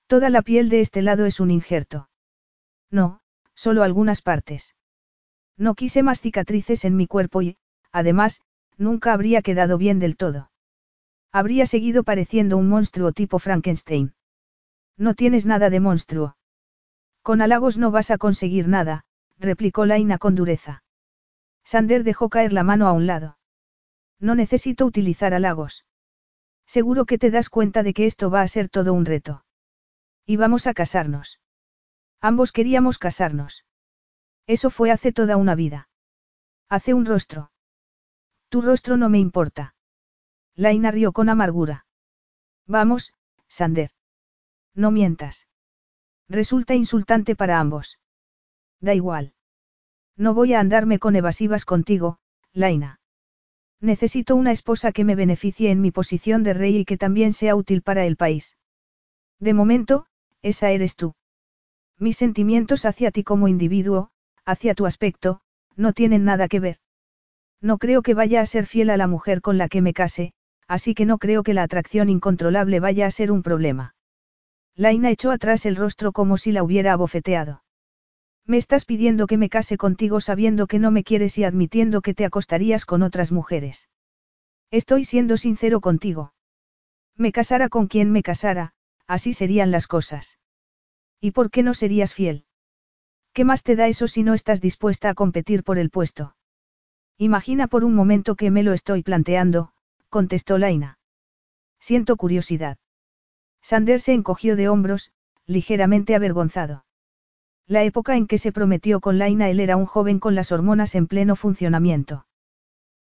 Toda 0.08 0.30
la 0.30 0.42
piel 0.42 0.70
de 0.70 0.82
este 0.82 1.02
lado 1.02 1.26
es 1.26 1.40
un 1.40 1.52
injerto. 1.52 2.10
No, 2.90 3.22
solo 3.56 3.84
algunas 3.84 4.22
partes. 4.22 4.76
No 5.58 5.76
quise 5.76 6.04
más 6.04 6.22
cicatrices 6.22 6.84
en 6.86 6.96
mi 6.96 7.08
cuerpo 7.08 7.42
y, 7.42 7.58
además, 7.92 8.42
nunca 8.78 9.14
habría 9.14 9.42
quedado 9.42 9.78
bien 9.78 10.00
del 10.00 10.18
todo. 10.18 10.52
Habría 11.32 11.66
seguido 11.66 12.04
pareciendo 12.04 12.58
un 12.58 12.68
monstruo 12.70 13.12
tipo 13.12 13.40
Frankenstein. 13.40 14.14
No 14.98 15.16
tienes 15.16 15.46
nada 15.46 15.70
de 15.70 15.80
monstruo. 15.80 16.36
Con 17.24 17.42
halagos 17.42 17.78
no 17.78 17.90
vas 17.90 18.12
a 18.12 18.18
conseguir 18.18 18.68
nada, 18.68 19.06
replicó 19.40 19.86
Laina 19.86 20.18
con 20.18 20.36
dureza. 20.36 20.84
Sander 21.64 22.04
dejó 22.04 22.28
caer 22.28 22.52
la 22.52 22.64
mano 22.64 22.88
a 22.88 22.92
un 22.92 23.08
lado. 23.08 23.38
No 24.20 24.36
necesito 24.36 24.86
utilizar 24.86 25.34
halagos. 25.34 25.86
Seguro 26.66 27.06
que 27.06 27.18
te 27.18 27.32
das 27.32 27.50
cuenta 27.50 27.82
de 27.82 27.94
que 27.94 28.06
esto 28.06 28.30
va 28.30 28.42
a 28.42 28.48
ser 28.50 28.68
todo 28.68 28.94
un 28.94 29.06
reto. 29.06 29.46
Y 30.26 30.36
vamos 30.36 30.68
a 30.68 30.74
casarnos. 30.74 31.40
Ambos 32.20 32.52
queríamos 32.52 33.00
casarnos. 33.00 33.66
Eso 34.46 34.70
fue 34.70 34.92
hace 34.92 35.14
toda 35.14 35.38
una 35.38 35.56
vida. 35.56 35.88
Hace 36.68 36.94
un 36.94 37.06
rostro. 37.06 37.52
Tu 38.50 38.62
rostro 38.62 38.98
no 38.98 39.08
me 39.08 39.20
importa. 39.20 39.76
Laina 40.56 40.92
rió 40.92 41.14
con 41.14 41.30
amargura. 41.30 41.86
Vamos, 42.68 43.14
Sander. 43.48 43.92
No 44.74 44.92
mientas. 44.92 45.48
Resulta 46.34 46.74
insultante 46.74 47.36
para 47.36 47.60
ambos. 47.60 48.00
Da 48.82 48.96
igual. 48.96 49.34
No 50.18 50.34
voy 50.34 50.56
a 50.56 50.60
andarme 50.60 50.98
con 50.98 51.16
evasivas 51.16 51.64
contigo, 51.64 52.18
Laina. 52.54 53.00
Necesito 53.80 54.36
una 54.36 54.52
esposa 54.52 54.92
que 54.92 55.04
me 55.04 55.14
beneficie 55.14 55.70
en 55.70 55.80
mi 55.80 55.92
posición 55.92 56.42
de 56.42 56.56
rey 56.56 56.78
y 56.78 56.86
que 56.86 56.98
también 56.98 57.34
sea 57.34 57.56
útil 57.56 57.84
para 57.84 58.08
el 58.08 58.18
país. 58.18 58.58
De 59.40 59.54
momento, 59.54 60.08
esa 60.42 60.72
eres 60.72 60.96
tú. 60.96 61.14
Mis 62.00 62.18
sentimientos 62.18 62.86
hacia 62.86 63.12
ti 63.12 63.24
como 63.24 63.48
individuo, 63.48 64.10
hacia 64.44 64.74
tu 64.74 64.88
aspecto, 64.88 65.42
no 65.76 65.94
tienen 65.94 66.24
nada 66.24 66.48
que 66.48 66.60
ver. 66.60 66.78
No 67.62 67.78
creo 67.78 68.02
que 68.02 68.16
vaya 68.16 68.42
a 68.42 68.48
ser 68.48 68.66
fiel 68.66 68.90
a 68.90 68.98
la 68.98 69.06
mujer 69.06 69.40
con 69.42 69.60
la 69.60 69.70
que 69.70 69.84
me 69.84 69.94
case, 69.94 70.34
así 70.68 70.96
que 70.96 71.06
no 71.06 71.20
creo 71.20 71.44
que 71.44 71.54
la 71.54 71.62
atracción 71.62 72.10
incontrolable 72.10 72.80
vaya 72.80 73.06
a 73.06 73.12
ser 73.12 73.32
un 73.32 73.44
problema. 73.44 73.94
Laina 74.76 75.12
echó 75.12 75.32
atrás 75.32 75.66
el 75.66 75.76
rostro 75.76 76.12
como 76.12 76.38
si 76.38 76.52
la 76.52 76.64
hubiera 76.64 76.94
abofeteado. 76.94 77.64
Me 78.46 78.58
estás 78.58 78.86
pidiendo 78.86 79.28
que 79.28 79.38
me 79.38 79.50
case 79.50 79.78
contigo 79.78 80.20
sabiendo 80.20 80.68
que 80.68 80.80
no 80.80 80.92
me 80.92 81.04
quieres 81.04 81.38
y 81.38 81.44
admitiendo 81.44 82.02
que 82.02 82.14
te 82.14 82.26
acostarías 82.26 82.86
con 82.86 83.04
otras 83.04 83.32
mujeres. 83.32 83.90
Estoy 84.72 85.06
siendo 85.06 85.38
sincero 85.38 85.80
contigo. 85.80 86.34
Me 87.16 87.32
casara 87.32 87.70
con 87.70 87.88
quien 87.88 88.12
me 88.12 88.24
casara, 88.24 88.74
así 89.08 89.34
serían 89.34 89.72
las 89.72 89.88
cosas. 89.88 90.40
¿Y 91.22 91.32
por 91.32 91.52
qué 91.52 91.64
no 91.64 91.74
serías 91.74 92.14
fiel? 92.14 92.46
¿Qué 93.34 93.46
más 93.46 93.64
te 93.64 93.76
da 93.76 93.88
eso 93.88 94.08
si 94.08 94.24
no 94.24 94.34
estás 94.34 94.62
dispuesta 94.62 95.10
a 95.10 95.14
competir 95.14 95.64
por 95.64 95.78
el 95.78 95.90
puesto? 95.90 96.36
Imagina 97.18 97.68
por 97.68 97.84
un 97.84 97.94
momento 97.94 98.36
que 98.36 98.52
me 98.52 98.64
lo 98.64 98.74
estoy 98.74 99.04
planteando, 99.04 99.74
contestó 100.10 100.58
Laina. 100.58 101.00
Siento 101.80 102.18
curiosidad. 102.18 102.78
Sander 103.64 104.02
se 104.02 104.14
encogió 104.14 104.56
de 104.56 104.70
hombros, 104.70 105.14
ligeramente 105.48 106.16
avergonzado. 106.16 106.86
La 107.66 107.84
época 107.84 108.18
en 108.18 108.28
que 108.28 108.38
se 108.38 108.52
prometió 108.52 109.00
con 109.00 109.18
Laina 109.18 109.50
él 109.50 109.62
era 109.62 109.78
un 109.78 109.86
joven 109.86 110.20
con 110.20 110.36
las 110.36 110.52
hormonas 110.52 110.96
en 110.96 111.08
pleno 111.08 111.38
funcionamiento. 111.38 112.28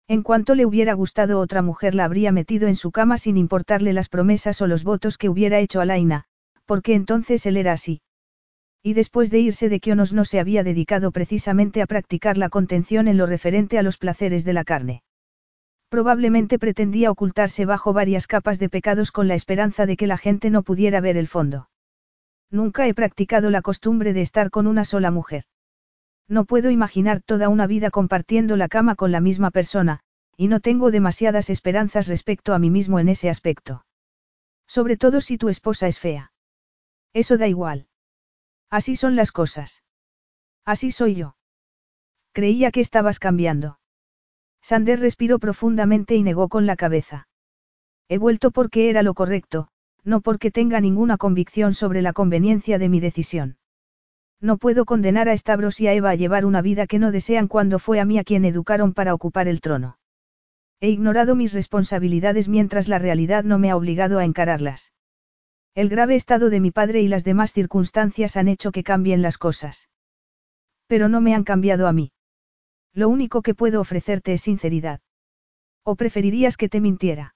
En 0.07 0.23
cuanto 0.23 0.55
le 0.55 0.65
hubiera 0.65 0.95
gustado 0.95 1.41
otra 1.41 1.63
mujer 1.63 1.97
la 1.97 2.05
habría 2.05 2.31
metido 2.31 2.69
en 2.69 2.77
su 2.77 2.93
cama 2.93 3.19
sin 3.19 3.37
importarle 3.37 3.93
las 3.93 4.09
promesas 4.09 4.63
o 4.63 4.69
los 4.69 4.85
votos 4.85 5.19
que 5.19 5.29
hubiera 5.29 5.59
hecho 5.59 5.81
a 5.81 5.85
Laina, 5.85 6.27
porque 6.65 6.95
entonces 6.95 7.45
él 7.45 7.57
era 7.57 7.73
así. 7.73 8.01
Y 8.85 8.95
después 8.95 9.31
de 9.31 9.41
irse 9.41 9.69
de 9.69 9.81
Kionos 9.81 10.13
no 10.13 10.25
se 10.25 10.39
había 10.39 10.63
dedicado 10.63 11.11
precisamente 11.11 11.83
a 11.83 11.87
practicar 11.87 12.39
la 12.39 12.51
contención 12.51 13.09
en 13.09 13.17
lo 13.17 13.27
referente 13.27 13.79
a 13.79 13.83
los 13.83 13.97
placeres 13.97 14.45
de 14.45 14.53
la 14.53 14.65
carne. 14.65 15.03
Probablemente 15.93 16.59
pretendía 16.59 17.11
ocultarse 17.11 17.67
bajo 17.67 17.93
varias 17.93 18.27
capas 18.27 18.59
de 18.59 18.71
pecados 18.71 19.13
con 19.13 19.29
la 19.29 19.35
esperanza 19.35 19.85
de 19.85 19.99
que 19.99 20.07
la 20.07 20.17
gente 20.17 20.49
no 20.49 20.63
pudiera 20.63 21.03
ver 21.03 21.19
el 21.19 21.29
fondo. 21.29 21.69
Nunca 22.51 22.87
he 22.87 22.95
practicado 22.95 23.51
la 23.51 23.61
costumbre 23.61 24.15
de 24.15 24.23
estar 24.23 24.49
con 24.49 24.67
una 24.67 24.87
sola 24.87 25.11
mujer. 25.11 25.45
No 26.29 26.47
puedo 26.47 26.71
imaginar 26.71 27.21
toda 27.21 27.51
una 27.51 27.67
vida 27.67 27.91
compartiendo 27.91 28.57
la 28.57 28.69
cama 28.69 28.95
con 28.95 29.13
la 29.13 29.21
misma 29.21 29.51
persona, 29.51 30.01
y 30.35 30.49
no 30.49 30.61
tengo 30.61 30.91
demasiadas 30.91 31.51
esperanzas 31.51 32.09
respecto 32.09 32.55
a 32.55 32.59
mí 32.59 32.71
mismo 32.71 32.99
en 32.99 33.11
ese 33.11 33.29
aspecto. 33.29 33.85
Sobre 34.67 34.97
todo 34.97 35.21
si 35.21 35.37
tu 35.37 35.51
esposa 35.51 35.89
es 35.89 36.01
fea. 36.01 36.33
Eso 37.13 37.37
da 37.37 37.49
igual. 37.49 37.87
Así 38.71 38.97
son 38.97 39.15
las 39.15 39.31
cosas. 39.31 39.83
Así 40.65 40.91
soy 40.91 41.17
yo. 41.17 41.37
Creía 42.33 42.71
que 42.71 42.81
estabas 42.81 43.19
cambiando. 43.19 43.79
Sander 44.63 45.01
respiró 45.01 45.39
profundamente 45.39 46.15
y 46.15 46.23
negó 46.23 46.49
con 46.49 46.67
la 46.67 46.77
cabeza. 46.77 47.29
He 48.09 48.19
vuelto 48.19 48.53
porque 48.53 48.89
era 48.89 49.03
lo 49.03 49.15
correcto, 49.15 49.69
no 50.05 50.21
porque 50.21 50.51
tenga 50.51 50.81
ninguna 50.81 51.17
convicción 51.17 51.75
sobre 51.75 52.01
la 52.01 52.13
conveniencia 52.13 52.79
de 52.79 52.89
mi 52.89 53.01
decisión. 53.01 53.57
No 54.41 54.59
puedo 54.59 54.85
condenar 54.85 55.29
a 55.29 55.37
Stavros 55.37 55.81
y 55.81 55.87
a 55.87 55.93
Eva 55.93 56.11
a 56.11 56.15
llevar 56.15 56.45
una 56.45 56.63
vida 56.63 56.87
que 56.87 56.99
no 56.99 57.13
desean 57.13 57.49
cuando 57.49 57.79
fue 57.79 58.01
a 58.01 58.05
mí 58.05 58.19
a 58.19 58.25
quien 58.25 58.45
educaron 58.45 58.93
para 58.93 59.15
ocupar 59.15 59.47
el 59.47 59.61
trono. 59.61 59.99
He 60.81 60.91
ignorado 60.91 61.37
mis 61.37 61.53
responsabilidades 61.53 62.49
mientras 62.49 62.89
la 62.89 62.99
realidad 62.99 63.45
no 63.45 63.59
me 63.59 63.71
ha 63.71 63.77
obligado 63.77 64.19
a 64.19 64.25
encararlas. 64.25 64.93
El 65.75 65.89
grave 65.89 66.17
estado 66.17 66.51
de 66.51 66.61
mi 66.61 66.73
padre 66.73 67.03
y 67.03 67.09
las 67.09 67.25
demás 67.25 67.53
circunstancias 67.53 68.37
han 68.37 68.49
hecho 68.49 68.73
que 68.73 68.83
cambien 68.83 69.23
las 69.23 69.39
cosas. 69.39 69.89
Pero 70.89 71.09
no 71.09 71.21
me 71.21 71.35
han 71.35 71.45
cambiado 71.45 71.87
a 71.87 71.93
mí. 71.93 72.13
Lo 72.95 73.09
único 73.09 73.43
que 73.43 73.55
puedo 73.55 73.81
ofrecerte 73.81 74.35
es 74.35 74.43
sinceridad. 74.43 75.01
¿O 75.83 75.97
preferirías 75.97 76.57
que 76.57 76.69
te 76.69 76.81
mintiera? 76.81 77.35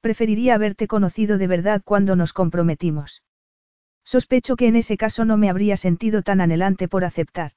Preferiría 0.00 0.54
haberte 0.54 0.88
conocido 0.88 1.38
de 1.38 1.46
verdad 1.46 1.82
cuando 1.84 2.16
nos 2.16 2.32
comprometimos. 2.32 3.22
Sospecho 4.04 4.56
que 4.56 4.66
en 4.66 4.76
ese 4.76 4.96
caso 4.96 5.24
no 5.24 5.36
me 5.36 5.48
habría 5.48 5.76
sentido 5.76 6.22
tan 6.22 6.40
anhelante 6.40 6.88
por 6.88 7.04
aceptar. 7.04 7.52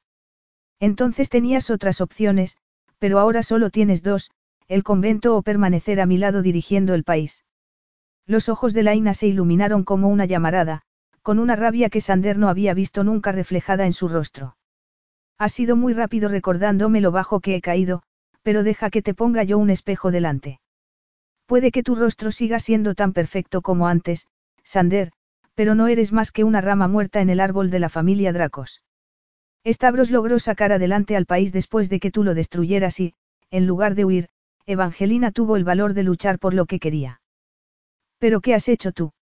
Entonces 0.79 1.29
tenías 1.29 1.69
otras 1.69 2.01
opciones, 2.01 2.57
pero 2.99 3.19
ahora 3.19 3.43
solo 3.43 3.69
tienes 3.69 4.03
dos, 4.03 4.31
el 4.67 4.83
convento 4.83 5.35
o 5.37 5.41
permanecer 5.41 5.99
a 6.01 6.05
mi 6.05 6.17
lado 6.17 6.41
dirigiendo 6.41 6.93
el 6.93 7.03
país. 7.03 7.45
Los 8.27 8.49
ojos 8.49 8.73
de 8.73 8.83
Laina 8.83 9.13
se 9.13 9.27
iluminaron 9.27 9.83
como 9.83 10.09
una 10.09 10.25
llamarada, 10.25 10.81
con 11.21 11.39
una 11.39 11.55
rabia 11.55 11.89
que 11.89 12.01
Sander 12.01 12.37
no 12.37 12.49
había 12.49 12.73
visto 12.73 13.03
nunca 13.03 13.31
reflejada 13.31 13.85
en 13.85 13.93
su 13.93 14.07
rostro. 14.07 14.57
Ha 15.37 15.49
sido 15.49 15.75
muy 15.75 15.93
rápido 15.93 16.29
recordándome 16.29 17.01
lo 17.01 17.11
bajo 17.11 17.39
que 17.39 17.55
he 17.55 17.61
caído, 17.61 18.03
pero 18.41 18.63
deja 18.63 18.89
que 18.89 19.01
te 19.01 19.13
ponga 19.13 19.43
yo 19.43 19.57
un 19.57 19.69
espejo 19.69 20.11
delante. 20.11 20.59
Puede 21.45 21.71
que 21.71 21.83
tu 21.83 21.95
rostro 21.95 22.31
siga 22.31 22.59
siendo 22.59 22.95
tan 22.95 23.13
perfecto 23.13 23.61
como 23.61 23.87
antes, 23.87 24.27
Sander, 24.63 25.11
pero 25.53 25.75
no 25.75 25.87
eres 25.87 26.11
más 26.11 26.31
que 26.31 26.43
una 26.43 26.61
rama 26.61 26.87
muerta 26.87 27.21
en 27.21 27.29
el 27.29 27.39
árbol 27.39 27.69
de 27.69 27.79
la 27.79 27.89
familia 27.89 28.33
Dracos. 28.33 28.81
Stavros 29.65 30.11
logró 30.11 30.39
sacar 30.39 30.71
adelante 30.71 31.15
al 31.15 31.25
país 31.25 31.51
después 31.51 31.89
de 31.89 31.99
que 31.99 32.11
tú 32.11 32.23
lo 32.23 32.33
destruyeras 32.33 32.99
y, 32.99 33.13
en 33.51 33.67
lugar 33.67 33.95
de 33.95 34.05
huir, 34.05 34.29
Evangelina 34.65 35.31
tuvo 35.31 35.55
el 35.55 35.63
valor 35.63 35.93
de 35.93 36.03
luchar 36.03 36.39
por 36.39 36.53
lo 36.53 36.65
que 36.65 36.79
quería. 36.79 37.21
¿Pero 38.19 38.41
qué 38.41 38.53
has 38.53 38.67
hecho 38.67 38.91
tú? 38.91 39.13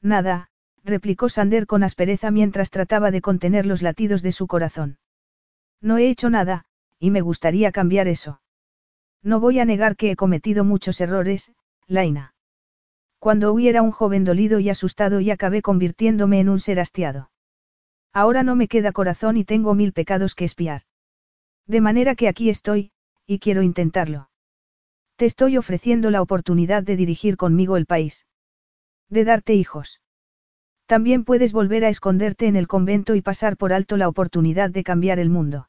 Nada, 0.00 0.48
replicó 0.84 1.28
Sander 1.28 1.66
con 1.66 1.82
aspereza 1.82 2.30
mientras 2.30 2.70
trataba 2.70 3.10
de 3.10 3.20
contener 3.20 3.66
los 3.66 3.82
latidos 3.82 4.22
de 4.22 4.32
su 4.32 4.46
corazón. 4.46 4.98
No 5.82 5.98
he 5.98 6.08
hecho 6.08 6.30
nada, 6.30 6.64
y 7.00 7.10
me 7.10 7.20
gustaría 7.20 7.72
cambiar 7.72 8.06
eso. 8.06 8.40
No 9.22 9.40
voy 9.40 9.58
a 9.58 9.64
negar 9.64 9.96
que 9.96 10.12
he 10.12 10.16
cometido 10.16 10.64
muchos 10.64 11.00
errores, 11.00 11.52
Laina. 11.88 12.34
Cuando 13.18 13.52
huí 13.52 13.68
era 13.68 13.82
un 13.82 13.90
joven 13.90 14.24
dolido 14.24 14.60
y 14.60 14.70
asustado 14.70 15.20
y 15.20 15.30
acabé 15.30 15.60
convirtiéndome 15.60 16.40
en 16.40 16.48
un 16.48 16.60
ser 16.60 16.78
hastiado. 16.78 17.30
Ahora 18.12 18.42
no 18.42 18.56
me 18.56 18.68
queda 18.68 18.92
corazón 18.92 19.36
y 19.36 19.44
tengo 19.44 19.74
mil 19.74 19.92
pecados 19.92 20.34
que 20.34 20.44
espiar. 20.44 20.82
De 21.66 21.80
manera 21.80 22.14
que 22.14 22.28
aquí 22.28 22.48
estoy, 22.48 22.92
y 23.26 23.40
quiero 23.40 23.62
intentarlo. 23.62 24.30
Te 25.16 25.26
estoy 25.26 25.56
ofreciendo 25.56 26.10
la 26.10 26.22
oportunidad 26.22 26.82
de 26.82 26.96
dirigir 26.96 27.36
conmigo 27.36 27.76
el 27.76 27.86
país. 27.86 28.26
De 29.08 29.24
darte 29.24 29.54
hijos. 29.54 30.00
También 30.86 31.24
puedes 31.24 31.52
volver 31.52 31.84
a 31.84 31.88
esconderte 31.88 32.46
en 32.46 32.56
el 32.56 32.68
convento 32.68 33.14
y 33.14 33.22
pasar 33.22 33.56
por 33.56 33.72
alto 33.72 33.96
la 33.96 34.08
oportunidad 34.08 34.70
de 34.70 34.84
cambiar 34.84 35.18
el 35.18 35.30
mundo. 35.30 35.68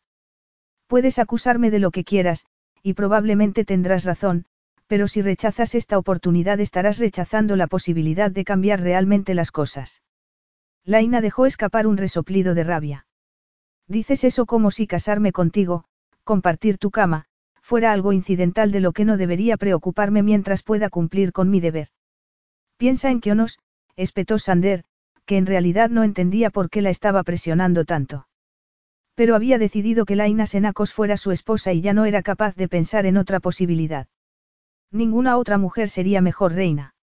Puedes 0.87 1.19
acusarme 1.19 1.71
de 1.71 1.79
lo 1.79 1.91
que 1.91 2.03
quieras, 2.03 2.45
y 2.81 2.93
probablemente 2.93 3.65
tendrás 3.65 4.03
razón, 4.03 4.45
pero 4.87 5.07
si 5.07 5.21
rechazas 5.21 5.75
esta 5.75 5.97
oportunidad 5.97 6.59
estarás 6.59 6.99
rechazando 6.99 7.55
la 7.55 7.67
posibilidad 7.67 8.29
de 8.29 8.43
cambiar 8.43 8.81
realmente 8.81 9.33
las 9.33 9.51
cosas. 9.51 10.01
Laina 10.85 11.21
dejó 11.21 11.45
escapar 11.45 11.87
un 11.87 11.97
resoplido 11.97 12.53
de 12.53 12.63
rabia. 12.63 13.07
Dices 13.87 14.23
eso 14.23 14.45
como 14.45 14.69
si 14.69 14.85
casarme 14.85 15.31
contigo, 15.31 15.85
compartir 16.23 16.77
tu 16.77 16.91
cama, 16.91 17.25
fuera 17.61 17.93
algo 17.93 18.11
incidental 18.11 18.71
de 18.71 18.81
lo 18.81 18.91
que 18.91 19.05
no 19.05 19.17
debería 19.17 19.57
preocuparme 19.57 20.21
mientras 20.23 20.61
pueda 20.61 20.89
cumplir 20.89 21.31
con 21.31 21.49
mi 21.49 21.61
deber. 21.61 21.87
Piensa 22.77 23.09
en 23.09 23.21
Kionos, 23.21 23.59
espetó 23.95 24.39
Sander, 24.39 24.83
que 25.25 25.37
en 25.37 25.45
realidad 25.45 25.89
no 25.89 26.03
entendía 26.03 26.49
por 26.49 26.69
qué 26.69 26.81
la 26.81 26.89
estaba 26.89 27.23
presionando 27.23 27.85
tanto. 27.85 28.27
Pero 29.15 29.35
había 29.35 29.57
decidido 29.57 30.05
que 30.05 30.15
Laina 30.15 30.45
Senacos 30.45 30.93
fuera 30.93 31.17
su 31.17 31.31
esposa 31.31 31.73
y 31.73 31.81
ya 31.81 31.93
no 31.93 32.05
era 32.05 32.23
capaz 32.23 32.55
de 32.55 32.67
pensar 32.67 33.05
en 33.05 33.17
otra 33.17 33.39
posibilidad. 33.39 34.07
Ninguna 34.91 35.37
otra 35.37 35.57
mujer 35.57 35.89
sería 35.89 36.21
mejor 36.21 36.53
reina. 36.53 36.93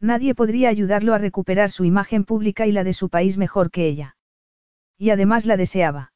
Nadie 0.00 0.34
podría 0.34 0.68
ayudarlo 0.68 1.14
a 1.14 1.18
recuperar 1.18 1.70
su 1.70 1.84
imagen 1.84 2.24
pública 2.24 2.66
y 2.66 2.72
la 2.72 2.84
de 2.84 2.92
su 2.92 3.08
país 3.08 3.36
mejor 3.36 3.70
que 3.70 3.86
ella. 3.86 4.16
Y 4.96 5.10
además 5.10 5.46
la 5.46 5.56
deseaba. 5.56 6.12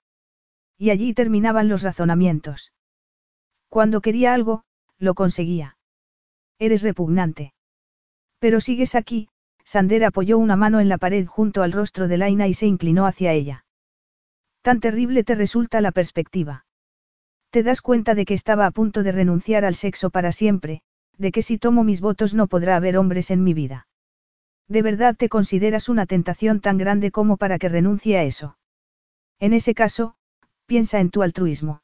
Y 0.78 0.90
allí 0.90 1.14
terminaban 1.14 1.68
los 1.68 1.82
razonamientos. 1.82 2.72
Cuando 3.68 4.00
quería 4.00 4.34
algo, 4.34 4.64
lo 4.98 5.14
conseguía. 5.14 5.76
Eres 6.58 6.82
repugnante. 6.82 7.54
Pero 8.38 8.60
sigues 8.60 8.94
aquí, 8.94 9.28
Sander 9.64 10.04
apoyó 10.04 10.38
una 10.38 10.56
mano 10.56 10.80
en 10.80 10.88
la 10.88 10.98
pared 10.98 11.26
junto 11.26 11.62
al 11.62 11.72
rostro 11.72 12.08
de 12.08 12.18
Laina 12.18 12.48
y 12.48 12.54
se 12.54 12.66
inclinó 12.66 13.06
hacia 13.06 13.32
ella. 13.32 13.61
Tan 14.62 14.78
terrible 14.78 15.24
te 15.24 15.34
resulta 15.34 15.80
la 15.80 15.90
perspectiva. 15.90 16.64
Te 17.50 17.62
das 17.62 17.82
cuenta 17.82 18.14
de 18.14 18.24
que 18.24 18.34
estaba 18.34 18.66
a 18.66 18.70
punto 18.70 19.02
de 19.02 19.12
renunciar 19.12 19.64
al 19.64 19.74
sexo 19.74 20.10
para 20.10 20.30
siempre, 20.30 20.82
de 21.18 21.32
que 21.32 21.42
si 21.42 21.58
tomo 21.58 21.82
mis 21.82 22.00
votos 22.00 22.32
no 22.32 22.46
podrá 22.46 22.76
haber 22.76 22.96
hombres 22.96 23.30
en 23.30 23.42
mi 23.42 23.54
vida. 23.54 23.88
¿De 24.68 24.82
verdad 24.82 25.16
te 25.16 25.28
consideras 25.28 25.88
una 25.88 26.06
tentación 26.06 26.60
tan 26.60 26.78
grande 26.78 27.10
como 27.10 27.36
para 27.36 27.58
que 27.58 27.68
renuncie 27.68 28.16
a 28.16 28.22
eso? 28.22 28.56
En 29.40 29.52
ese 29.52 29.74
caso, 29.74 30.14
piensa 30.66 31.00
en 31.00 31.10
tu 31.10 31.22
altruismo. 31.22 31.82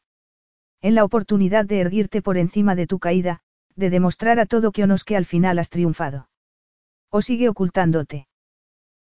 En 0.81 0.95
la 0.95 1.05
oportunidad 1.05 1.65
de 1.65 1.81
erguirte 1.81 2.23
por 2.23 2.39
encima 2.39 2.77
de 2.77 2.87
tu 2.87 3.01
caída, 3.01 3.41
de 3.75 3.91
demostrar 3.91 4.39
a 4.39 4.47
todo 4.47 4.71
que 4.71 4.85
onos 4.85 5.03
que 5.03 5.17
al 5.17 5.27
final 5.27 5.59
has 5.59 5.71
triunfado. 5.71 6.29
O 7.11 7.21
sigue 7.23 7.49
ocultándote. 7.49 8.28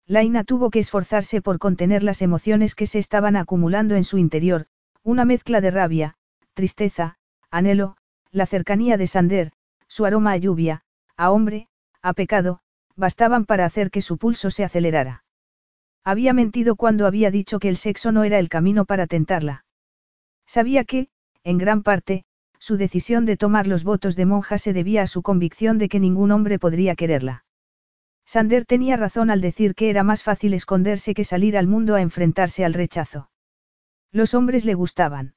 Laina 0.08 0.44
tuvo 0.44 0.70
que 0.70 0.78
esforzarse 0.78 1.42
por 1.42 1.58
contener 1.58 2.04
las 2.04 2.22
emociones 2.22 2.74
que 2.74 2.86
se 2.86 3.00
estaban 3.00 3.34
acumulando 3.34 3.96
en 3.96 4.04
su 4.04 4.18
interior, 4.18 4.66
una 5.02 5.24
mezcla 5.24 5.60
de 5.60 5.72
rabia, 5.72 6.14
tristeza, 6.54 7.16
anhelo, 7.50 7.96
la 8.30 8.46
cercanía 8.46 8.96
de 8.96 9.08
Sander, 9.08 9.52
su 9.88 10.04
aroma 10.04 10.32
a 10.32 10.36
lluvia, 10.36 10.82
a 11.16 11.30
hombre, 11.30 11.68
a 12.02 12.12
pecado, 12.12 12.60
bastaban 12.94 13.46
para 13.46 13.64
hacer 13.64 13.90
que 13.90 14.00
su 14.00 14.16
pulso 14.16 14.50
se 14.50 14.64
acelerara. 14.64 15.24
Había 16.04 16.32
mentido 16.32 16.76
cuando 16.76 17.06
había 17.06 17.32
dicho 17.32 17.58
que 17.58 17.68
el 17.68 17.76
sexo 17.76 18.12
no 18.12 18.22
era 18.22 18.38
el 18.38 18.48
camino 18.48 18.84
para 18.84 19.08
tentarla. 19.08 19.64
Sabía 20.46 20.84
que, 20.84 21.08
en 21.42 21.58
gran 21.58 21.82
parte, 21.82 22.24
su 22.60 22.76
decisión 22.76 23.26
de 23.26 23.36
tomar 23.36 23.66
los 23.66 23.82
votos 23.82 24.14
de 24.14 24.26
monja 24.26 24.58
se 24.58 24.72
debía 24.72 25.02
a 25.02 25.06
su 25.08 25.22
convicción 25.22 25.78
de 25.78 25.88
que 25.88 25.98
ningún 25.98 26.30
hombre 26.30 26.60
podría 26.60 26.94
quererla. 26.94 27.45
Sander 28.26 28.64
tenía 28.66 28.96
razón 28.96 29.30
al 29.30 29.40
decir 29.40 29.76
que 29.76 29.88
era 29.88 30.02
más 30.02 30.24
fácil 30.24 30.52
esconderse 30.52 31.14
que 31.14 31.24
salir 31.24 31.56
al 31.56 31.68
mundo 31.68 31.94
a 31.94 32.00
enfrentarse 32.00 32.64
al 32.64 32.74
rechazo. 32.74 33.30
Los 34.10 34.34
hombres 34.34 34.64
le 34.64 34.74
gustaban. 34.74 35.36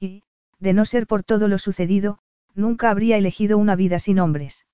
Y, 0.00 0.24
de 0.58 0.72
no 0.72 0.86
ser 0.86 1.06
por 1.06 1.22
todo 1.22 1.48
lo 1.48 1.58
sucedido, 1.58 2.20
nunca 2.54 2.90
habría 2.90 3.18
elegido 3.18 3.58
una 3.58 3.76
vida 3.76 3.98
sin 3.98 4.18
hombres. 4.20 4.66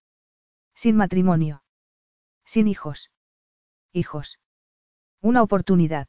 Sin 0.74 0.96
matrimonio. 0.96 1.64
Sin 2.44 2.68
hijos. 2.68 3.10
Hijos. 3.92 4.38
Una 5.20 5.42
oportunidad. 5.42 6.06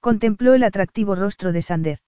Contempló 0.00 0.54
el 0.54 0.62
atractivo 0.62 1.14
rostro 1.14 1.52
de 1.52 1.62
Sander. 1.62 2.00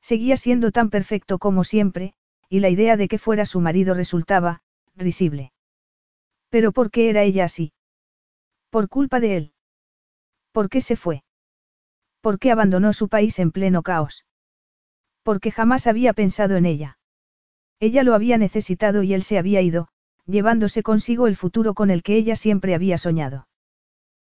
Seguía 0.00 0.36
siendo 0.36 0.72
tan 0.72 0.90
perfecto 0.90 1.38
como 1.38 1.62
siempre, 1.62 2.14
y 2.48 2.60
la 2.60 2.70
idea 2.70 2.96
de 2.96 3.08
que 3.08 3.18
fuera 3.18 3.46
su 3.46 3.60
marido 3.60 3.94
resultaba, 3.94 4.62
risible. 4.94 5.52
Pero 6.56 6.72
¿por 6.72 6.90
qué 6.90 7.10
era 7.10 7.22
ella 7.22 7.44
así? 7.44 7.74
Por 8.70 8.88
culpa 8.88 9.20
de 9.20 9.36
él. 9.36 9.52
¿Por 10.52 10.70
qué 10.70 10.80
se 10.80 10.96
fue? 10.96 11.22
¿Por 12.22 12.38
qué 12.38 12.50
abandonó 12.50 12.94
su 12.94 13.10
país 13.10 13.38
en 13.40 13.50
pleno 13.52 13.82
caos? 13.82 14.24
Porque 15.22 15.50
jamás 15.50 15.86
había 15.86 16.14
pensado 16.14 16.56
en 16.56 16.64
ella. 16.64 16.96
Ella 17.78 18.02
lo 18.04 18.14
había 18.14 18.38
necesitado 18.38 19.02
y 19.02 19.12
él 19.12 19.22
se 19.22 19.36
había 19.36 19.60
ido, 19.60 19.88
llevándose 20.24 20.82
consigo 20.82 21.26
el 21.26 21.36
futuro 21.36 21.74
con 21.74 21.90
el 21.90 22.02
que 22.02 22.16
ella 22.16 22.36
siempre 22.36 22.74
había 22.74 22.96
soñado. 22.96 23.48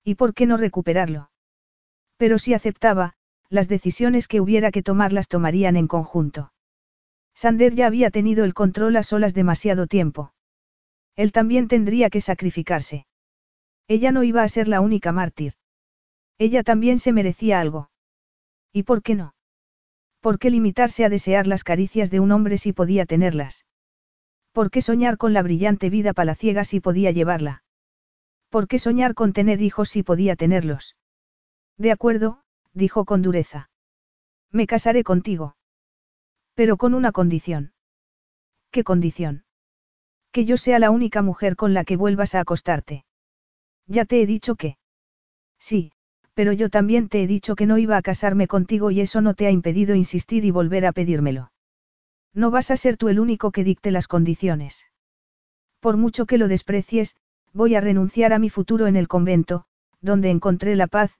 ¿Y 0.04 0.14
por 0.14 0.32
qué 0.32 0.46
no 0.46 0.56
recuperarlo? 0.56 1.32
Pero 2.16 2.38
si 2.38 2.54
aceptaba, 2.54 3.14
las 3.48 3.66
decisiones 3.66 4.28
que 4.28 4.40
hubiera 4.40 4.70
que 4.70 4.84
tomar 4.84 5.12
las 5.12 5.26
tomarían 5.26 5.74
en 5.74 5.88
conjunto. 5.88 6.52
Sander 7.34 7.74
ya 7.74 7.88
había 7.88 8.12
tenido 8.12 8.44
el 8.44 8.54
control 8.54 8.94
a 8.98 9.02
solas 9.02 9.34
demasiado 9.34 9.88
tiempo. 9.88 10.32
Él 11.20 11.32
también 11.32 11.68
tendría 11.68 12.08
que 12.08 12.22
sacrificarse. 12.22 13.04
Ella 13.86 14.10
no 14.10 14.22
iba 14.22 14.42
a 14.42 14.48
ser 14.48 14.68
la 14.68 14.80
única 14.80 15.12
mártir. 15.12 15.52
Ella 16.38 16.62
también 16.62 16.98
se 16.98 17.12
merecía 17.12 17.60
algo. 17.60 17.90
¿Y 18.72 18.84
por 18.84 19.02
qué 19.02 19.16
no? 19.16 19.34
¿Por 20.20 20.38
qué 20.38 20.48
limitarse 20.48 21.04
a 21.04 21.10
desear 21.10 21.46
las 21.46 21.62
caricias 21.62 22.10
de 22.10 22.20
un 22.20 22.32
hombre 22.32 22.56
si 22.56 22.72
podía 22.72 23.04
tenerlas? 23.04 23.66
¿Por 24.52 24.70
qué 24.70 24.80
soñar 24.80 25.18
con 25.18 25.34
la 25.34 25.42
brillante 25.42 25.90
vida 25.90 26.14
palaciega 26.14 26.64
si 26.64 26.80
podía 26.80 27.10
llevarla? 27.10 27.64
¿Por 28.48 28.66
qué 28.66 28.78
soñar 28.78 29.12
con 29.12 29.34
tener 29.34 29.60
hijos 29.60 29.90
si 29.90 30.02
podía 30.02 30.36
tenerlos? 30.36 30.96
De 31.76 31.92
acuerdo, 31.92 32.44
dijo 32.72 33.04
con 33.04 33.20
dureza. 33.20 33.68
Me 34.50 34.66
casaré 34.66 35.04
contigo. 35.04 35.54
Pero 36.54 36.78
con 36.78 36.94
una 36.94 37.12
condición. 37.12 37.74
¿Qué 38.70 38.84
condición? 38.84 39.44
Que 40.32 40.44
yo 40.44 40.56
sea 40.56 40.78
la 40.78 40.90
única 40.90 41.22
mujer 41.22 41.56
con 41.56 41.74
la 41.74 41.84
que 41.84 41.96
vuelvas 41.96 42.34
a 42.34 42.40
acostarte. 42.40 43.04
Ya 43.86 44.04
te 44.04 44.22
he 44.22 44.26
dicho 44.26 44.54
que. 44.54 44.76
Sí, 45.58 45.92
pero 46.34 46.52
yo 46.52 46.70
también 46.70 47.08
te 47.08 47.22
he 47.22 47.26
dicho 47.26 47.56
que 47.56 47.66
no 47.66 47.78
iba 47.78 47.96
a 47.96 48.02
casarme 48.02 48.46
contigo 48.46 48.90
y 48.90 49.00
eso 49.00 49.20
no 49.20 49.34
te 49.34 49.46
ha 49.46 49.50
impedido 49.50 49.94
insistir 49.94 50.44
y 50.44 50.50
volver 50.50 50.86
a 50.86 50.92
pedírmelo. 50.92 51.52
No 52.32 52.50
vas 52.50 52.70
a 52.70 52.76
ser 52.76 52.96
tú 52.96 53.08
el 53.08 53.18
único 53.18 53.50
que 53.50 53.64
dicte 53.64 53.90
las 53.90 54.06
condiciones. 54.06 54.86
Por 55.80 55.96
mucho 55.96 56.26
que 56.26 56.38
lo 56.38 56.46
desprecies, 56.46 57.16
voy 57.52 57.74
a 57.74 57.80
renunciar 57.80 58.32
a 58.32 58.38
mi 58.38 58.50
futuro 58.50 58.86
en 58.86 58.96
el 58.96 59.08
convento, 59.08 59.64
donde 60.00 60.30
encontré 60.30 60.76
la 60.76 60.86
paz, 60.86 61.18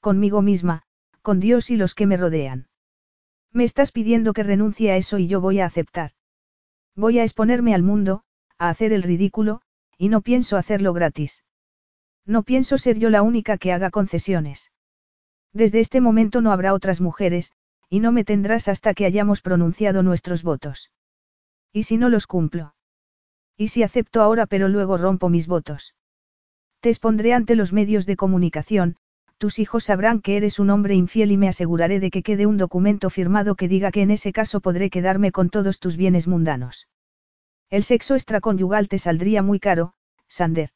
conmigo 0.00 0.42
misma, 0.42 0.82
con 1.22 1.40
Dios 1.40 1.70
y 1.70 1.76
los 1.76 1.94
que 1.94 2.06
me 2.06 2.16
rodean. 2.16 2.68
Me 3.52 3.64
estás 3.64 3.92
pidiendo 3.92 4.32
que 4.32 4.42
renuncie 4.42 4.90
a 4.90 4.96
eso 4.96 5.18
y 5.18 5.28
yo 5.28 5.40
voy 5.40 5.60
a 5.60 5.66
aceptar. 5.66 6.10
Voy 6.96 7.18
a 7.18 7.22
exponerme 7.22 7.74
al 7.74 7.82
mundo, 7.82 8.22
a 8.58 8.68
hacer 8.70 8.92
el 8.92 9.02
ridículo, 9.02 9.60
y 9.96 10.08
no 10.08 10.20
pienso 10.20 10.56
hacerlo 10.56 10.92
gratis. 10.92 11.44
No 12.26 12.42
pienso 12.42 12.76
ser 12.76 12.98
yo 12.98 13.08
la 13.08 13.22
única 13.22 13.56
que 13.56 13.72
haga 13.72 13.90
concesiones. 13.90 14.70
Desde 15.52 15.80
este 15.80 16.00
momento 16.00 16.40
no 16.40 16.52
habrá 16.52 16.74
otras 16.74 17.00
mujeres, 17.00 17.52
y 17.88 18.00
no 18.00 18.12
me 18.12 18.24
tendrás 18.24 18.68
hasta 18.68 18.94
que 18.94 19.06
hayamos 19.06 19.40
pronunciado 19.40 20.02
nuestros 20.02 20.42
votos. 20.42 20.90
¿Y 21.72 21.84
si 21.84 21.96
no 21.96 22.08
los 22.08 22.26
cumplo? 22.26 22.74
¿Y 23.56 23.68
si 23.68 23.82
acepto 23.82 24.22
ahora 24.22 24.46
pero 24.46 24.68
luego 24.68 24.98
rompo 24.98 25.28
mis 25.28 25.46
votos? 25.46 25.94
Te 26.80 26.90
expondré 26.90 27.32
ante 27.32 27.56
los 27.56 27.72
medios 27.72 28.06
de 28.06 28.16
comunicación, 28.16 28.96
tus 29.38 29.58
hijos 29.58 29.84
sabrán 29.84 30.20
que 30.20 30.36
eres 30.36 30.58
un 30.58 30.70
hombre 30.70 30.94
infiel 30.94 31.32
y 31.32 31.36
me 31.36 31.48
aseguraré 31.48 32.00
de 32.00 32.10
que 32.10 32.22
quede 32.22 32.46
un 32.46 32.56
documento 32.56 33.08
firmado 33.08 33.54
que 33.54 33.68
diga 33.68 33.90
que 33.90 34.02
en 34.02 34.10
ese 34.10 34.32
caso 34.32 34.60
podré 34.60 34.90
quedarme 34.90 35.32
con 35.32 35.48
todos 35.48 35.78
tus 35.78 35.96
bienes 35.96 36.26
mundanos. 36.26 36.88
El 37.70 37.84
sexo 37.84 38.14
extraconyugal 38.14 38.88
te 38.88 38.98
saldría 38.98 39.42
muy 39.42 39.60
caro, 39.60 39.92
Sander. 40.26 40.70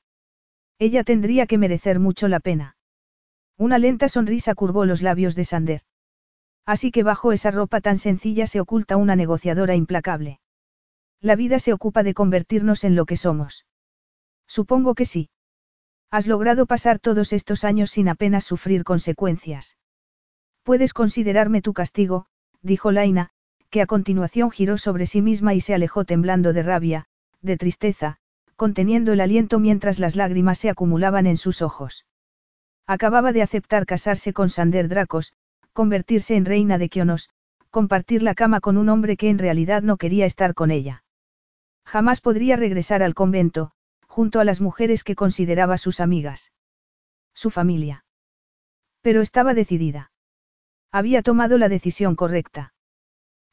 Ella 0.79 1.05
tendría 1.05 1.47
que 1.47 1.59
merecer 1.59 1.99
mucho 1.99 2.29
la 2.29 2.41
pena. 2.41 2.77
Una 3.57 3.79
lenta 3.79 4.09
sonrisa 4.09 4.55
curvó 4.55 4.85
los 4.85 5.01
labios 5.01 5.35
de 5.35 5.45
Sander. 5.45 5.83
Así 6.67 6.91
que 6.91 7.03
bajo 7.03 7.33
esa 7.33 7.51
ropa 7.51 7.81
tan 7.81 7.99
sencilla 7.99 8.47
se 8.47 8.61
oculta 8.61 8.97
una 8.97 9.17
negociadora 9.17 9.75
implacable. 9.75 10.41
La 11.21 11.37
vida 11.37 11.59
se 11.59 11.73
ocupa 11.73 12.03
de 12.03 12.15
convertirnos 12.15 12.85
en 12.85 12.95
lo 12.95 13.07
que 13.07 13.17
somos. 13.17 13.67
Supongo 14.47 14.95
que 14.95 15.07
sí. 15.07 15.31
Has 16.11 16.27
logrado 16.27 16.67
pasar 16.67 16.99
todos 16.99 17.33
estos 17.33 17.65
años 17.65 17.91
sin 17.91 18.09
apenas 18.09 18.45
sufrir 18.45 18.85
consecuencias. 18.85 19.79
Puedes 20.63 20.93
considerarme 20.93 21.63
tu 21.63 21.73
castigo, 21.73 22.27
dijo 22.61 22.93
Laina, 22.93 23.31
que 23.73 23.81
a 23.81 23.87
continuación 23.87 24.51
giró 24.51 24.77
sobre 24.77 25.07
sí 25.07 25.23
misma 25.23 25.55
y 25.55 25.63
se 25.63 25.73
alejó 25.73 26.05
temblando 26.05 26.53
de 26.53 26.63
rabia, 26.63 27.07
de 27.41 27.57
tristeza, 27.57 28.19
conteniendo 28.55 29.15
el 29.15 29.21
aliento 29.23 29.59
mientras 29.59 29.99
las 29.99 30.15
lágrimas 30.15 30.59
se 30.59 30.69
acumulaban 30.69 31.27
en 31.27 31.39
sus 31.39 31.63
ojos. 31.63 32.05
Acababa 32.87 33.33
de 33.33 33.41
aceptar 33.41 33.87
casarse 33.87 34.35
con 34.35 34.51
Sander 34.51 34.89
Dracos, 34.89 35.33
convertirse 35.73 36.37
en 36.37 36.45
reina 36.45 36.77
de 36.77 36.91
Kionos, 36.91 37.31
compartir 37.71 38.23
la 38.23 38.35
cama 38.35 38.61
con 38.61 38.77
un 38.77 38.91
hombre 38.91 39.17
que 39.17 39.31
en 39.31 39.39
realidad 39.39 39.81
no 39.81 39.97
quería 39.97 40.27
estar 40.27 40.53
con 40.53 40.71
ella. 40.71 41.03
Jamás 41.87 42.21
podría 42.21 42.57
regresar 42.57 43.03
al 43.03 43.15
convento, 43.15 43.73
junto 44.07 44.39
a 44.39 44.45
las 44.45 44.61
mujeres 44.61 45.03
que 45.03 45.17
consideraba 45.17 45.79
sus 45.79 46.01
amigas. 46.01 46.53
Su 47.33 47.49
familia. 47.49 48.05
Pero 49.01 49.23
estaba 49.23 49.55
decidida. 49.55 50.13
Había 50.91 51.23
tomado 51.23 51.57
la 51.57 51.71
decisión 51.71 52.17
correcta. 52.17 52.75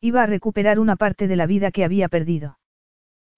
Iba 0.01 0.23
a 0.23 0.25
recuperar 0.25 0.79
una 0.79 0.95
parte 0.95 1.27
de 1.27 1.35
la 1.35 1.45
vida 1.45 1.71
que 1.71 1.83
había 1.83 2.07
perdido. 2.07 2.57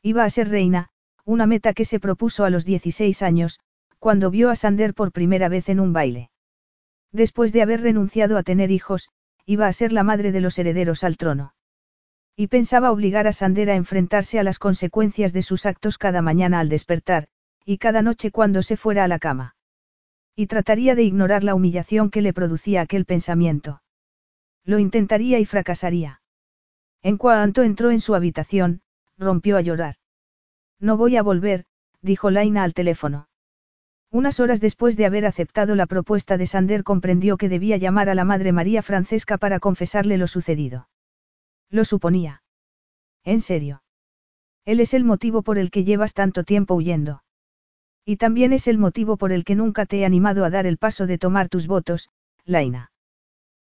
Iba 0.04 0.24
a 0.24 0.30
ser 0.30 0.50
reina, 0.50 0.90
una 1.26 1.48
meta 1.48 1.74
que 1.74 1.86
se 1.86 2.00
propuso 2.00 2.46
a 2.46 2.50
los 2.50 2.66
16 2.66 3.22
años, 3.22 3.60
cuando 4.00 4.32
vio 4.32 4.50
a 4.50 4.56
Sander 4.56 4.94
por 4.94 5.12
primera 5.12 5.50
vez 5.50 5.70
en 5.70 5.80
un 5.80 5.94
baile. 5.94 6.30
Después 7.12 7.52
de 7.54 7.62
haber 7.62 7.82
renunciado 7.82 8.38
a 8.38 8.44
tener 8.44 8.72
hijos, 8.72 9.10
iba 9.46 9.68
a 9.68 9.74
ser 9.74 9.92
la 9.92 10.04
madre 10.04 10.32
de 10.32 10.42
los 10.42 10.58
herederos 10.58 11.04
al 11.04 11.18
trono. 11.18 11.54
Y 12.36 12.48
pensaba 12.48 12.92
obligar 12.92 13.28
a 13.28 13.34
Sander 13.34 13.70
a 13.70 13.76
enfrentarse 13.76 14.40
a 14.40 14.44
las 14.44 14.60
consecuencias 14.60 15.34
de 15.34 15.42
sus 15.42 15.66
actos 15.66 15.98
cada 15.98 16.22
mañana 16.22 16.60
al 16.60 16.70
despertar, 16.70 17.28
y 17.66 17.78
cada 17.78 18.02
noche 18.02 18.32
cuando 18.32 18.62
se 18.62 18.78
fuera 18.78 19.04
a 19.04 19.08
la 19.08 19.20
cama. 19.20 19.56
Y 20.36 20.48
trataría 20.48 20.96
de 20.96 21.04
ignorar 21.04 21.44
la 21.44 21.56
humillación 21.56 22.10
que 22.10 22.22
le 22.22 22.34
producía 22.34 22.82
aquel 22.82 23.06
pensamiento. 23.06 23.82
Lo 24.64 24.80
intentaría 24.80 25.40
y 25.40 25.46
fracasaría. 25.46 26.21
En 27.04 27.18
cuanto 27.18 27.64
entró 27.64 27.92
en 27.92 28.00
su 28.00 28.16
habitación, 28.16 28.82
rompió 29.18 29.58
a 29.58 29.62
llorar. 29.62 29.96
No 30.80 30.98
voy 30.98 31.18
a 31.18 31.24
volver, 31.24 31.66
dijo 32.02 32.32
Laina 32.32 32.64
al 32.64 32.74
teléfono. 32.74 33.28
Unas 34.12 34.40
horas 34.40 34.60
después 34.60 34.98
de 34.98 35.06
haber 35.06 35.26
aceptado 35.26 35.74
la 35.76 35.86
propuesta 35.86 36.38
de 36.38 36.46
Sander 36.46 36.84
comprendió 36.84 37.38
que 37.38 37.50
debía 37.50 37.78
llamar 37.78 38.10
a 38.10 38.16
la 38.16 38.26
Madre 38.26 38.52
María 38.52 38.82
Francesca 38.82 39.38
para 39.38 39.60
confesarle 39.60 40.18
lo 40.18 40.28
sucedido. 40.28 40.90
Lo 41.70 41.86
suponía. 41.86 42.44
En 43.24 43.40
serio. 43.40 43.84
Él 44.66 44.80
es 44.80 44.94
el 44.94 45.06
motivo 45.06 45.42
por 45.44 45.58
el 45.58 45.72
que 45.72 45.86
llevas 45.86 46.14
tanto 46.14 46.44
tiempo 46.44 46.76
huyendo. 46.76 47.24
Y 48.04 48.18
también 48.18 48.52
es 48.52 48.68
el 48.68 48.78
motivo 48.78 49.16
por 49.16 49.32
el 49.32 49.44
que 49.46 49.56
nunca 49.56 49.86
te 49.86 50.00
he 50.00 50.06
animado 50.06 50.44
a 50.44 50.50
dar 50.50 50.66
el 50.66 50.78
paso 50.78 51.08
de 51.08 51.18
tomar 51.18 51.48
tus 51.50 51.68
votos, 51.68 52.10
Laina. 52.46 52.92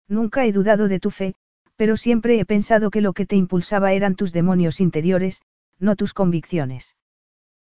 Nunca 0.07 0.45
he 0.45 0.53
dudado 0.53 0.87
de 0.87 0.99
tu 0.99 1.11
fe, 1.11 1.35
pero 1.77 1.95
siempre 1.95 2.39
he 2.39 2.45
pensado 2.45 2.89
que 2.89 3.01
lo 3.01 3.13
que 3.13 3.25
te 3.25 3.35
impulsaba 3.35 3.93
eran 3.93 4.15
tus 4.15 4.33
demonios 4.33 4.81
interiores, 4.81 5.43
no 5.79 5.95
tus 5.95 6.13
convicciones. 6.13 6.97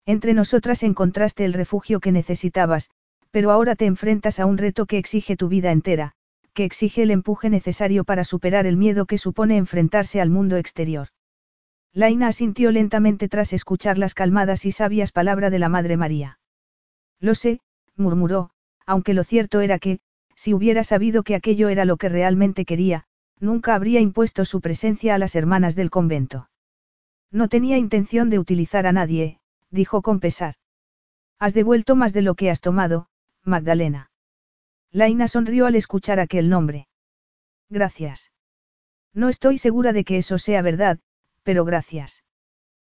Entre 0.05 0.33
nosotras 0.33 0.83
encontraste 0.83 1.43
el 1.43 1.53
refugio 1.53 1.99
que 1.99 2.11
necesitabas, 2.11 2.91
pero 3.31 3.51
ahora 3.51 3.75
te 3.75 3.85
enfrentas 3.85 4.39
a 4.39 4.45
un 4.45 4.57
reto 4.57 4.85
que 4.85 4.99
exige 4.99 5.35
tu 5.35 5.49
vida 5.49 5.71
entera, 5.71 6.13
que 6.53 6.63
exige 6.63 7.01
el 7.01 7.11
empuje 7.11 7.49
necesario 7.49 8.03
para 8.03 8.23
superar 8.23 8.67
el 8.67 8.77
miedo 8.77 9.07
que 9.07 9.17
supone 9.17 9.57
enfrentarse 9.57 10.21
al 10.21 10.29
mundo 10.29 10.55
exterior. 10.55 11.07
Laina 11.91 12.27
asintió 12.27 12.71
lentamente 12.71 13.27
tras 13.27 13.53
escuchar 13.53 13.97
las 13.97 14.13
calmadas 14.13 14.65
y 14.65 14.71
sabias 14.71 15.11
palabras 15.11 15.51
de 15.51 15.59
la 15.59 15.69
Madre 15.69 15.97
María. 15.97 16.39
Lo 17.19 17.33
sé, 17.33 17.59
murmuró, 17.95 18.51
aunque 18.85 19.13
lo 19.13 19.23
cierto 19.23 19.61
era 19.61 19.79
que, 19.79 19.99
si 20.35 20.53
hubiera 20.53 20.83
sabido 20.83 21.23
que 21.23 21.35
aquello 21.35 21.69
era 21.69 21.85
lo 21.85 21.97
que 21.97 22.09
realmente 22.09 22.65
quería, 22.65 23.05
nunca 23.39 23.75
habría 23.75 23.99
impuesto 23.99 24.45
su 24.45 24.61
presencia 24.61 25.15
a 25.15 25.17
las 25.17 25.35
hermanas 25.35 25.75
del 25.75 25.89
convento. 25.89 26.49
No 27.31 27.47
tenía 27.49 27.77
intención 27.77 28.29
de 28.29 28.39
utilizar 28.39 28.87
a 28.87 28.91
nadie, 28.91 29.39
dijo 29.69 30.01
con 30.01 30.19
pesar. 30.19 30.55
Has 31.39 31.53
devuelto 31.53 31.95
más 31.95 32.13
de 32.13 32.21
lo 32.21 32.35
que 32.35 32.49
has 32.49 32.61
tomado, 32.61 33.07
Magdalena. 33.43 34.09
Laina 34.91 35.27
sonrió 35.27 35.65
al 35.65 35.75
escuchar 35.75 36.19
aquel 36.19 36.49
nombre. 36.49 36.87
Gracias. 37.69 38.31
No 39.13 39.29
estoy 39.29 39.57
segura 39.57 39.91
de 39.91 40.03
que 40.03 40.17
eso 40.17 40.37
sea 40.37 40.61
verdad, 40.61 40.99
pero 41.43 41.65
gracias. 41.65 42.23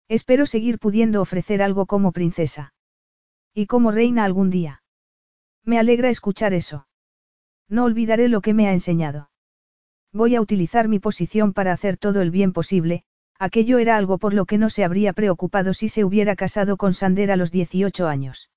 Espero 0.07 0.45
seguir 0.45 0.79
pudiendo 0.79 1.21
ofrecer 1.21 1.61
algo 1.61 1.85
como 1.85 2.11
princesa. 2.11 2.73
Y 3.53 3.65
como 3.65 3.91
reina 3.91 4.23
algún 4.23 4.49
día. 4.49 4.83
Me 5.63 5.79
alegra 5.79 6.09
escuchar 6.09 6.53
eso. 6.53 6.87
No 7.67 7.83
olvidaré 7.83 8.29
lo 8.29 8.41
que 8.41 8.53
me 8.53 8.67
ha 8.67 8.73
enseñado. 8.73 9.29
Voy 10.13 10.35
a 10.35 10.41
utilizar 10.41 10.87
mi 10.87 10.99
posición 10.99 11.53
para 11.53 11.73
hacer 11.73 11.97
todo 11.97 12.21
el 12.21 12.31
bien 12.31 12.53
posible, 12.53 13.03
Aquello 13.39 13.77
era 13.77 13.97
algo 13.97 14.17
por 14.17 14.33
lo 14.33 14.45
que 14.45 14.57
no 14.57 14.69
se 14.69 14.83
habría 14.83 15.13
preocupado 15.13 15.73
si 15.73 15.89
se 15.89 16.03
hubiera 16.03 16.35
casado 16.35 16.75
con 16.75 16.93
Sander 16.93 17.31
a 17.31 17.35
los 17.35 17.51
18 17.51 18.07
años. 18.07 18.49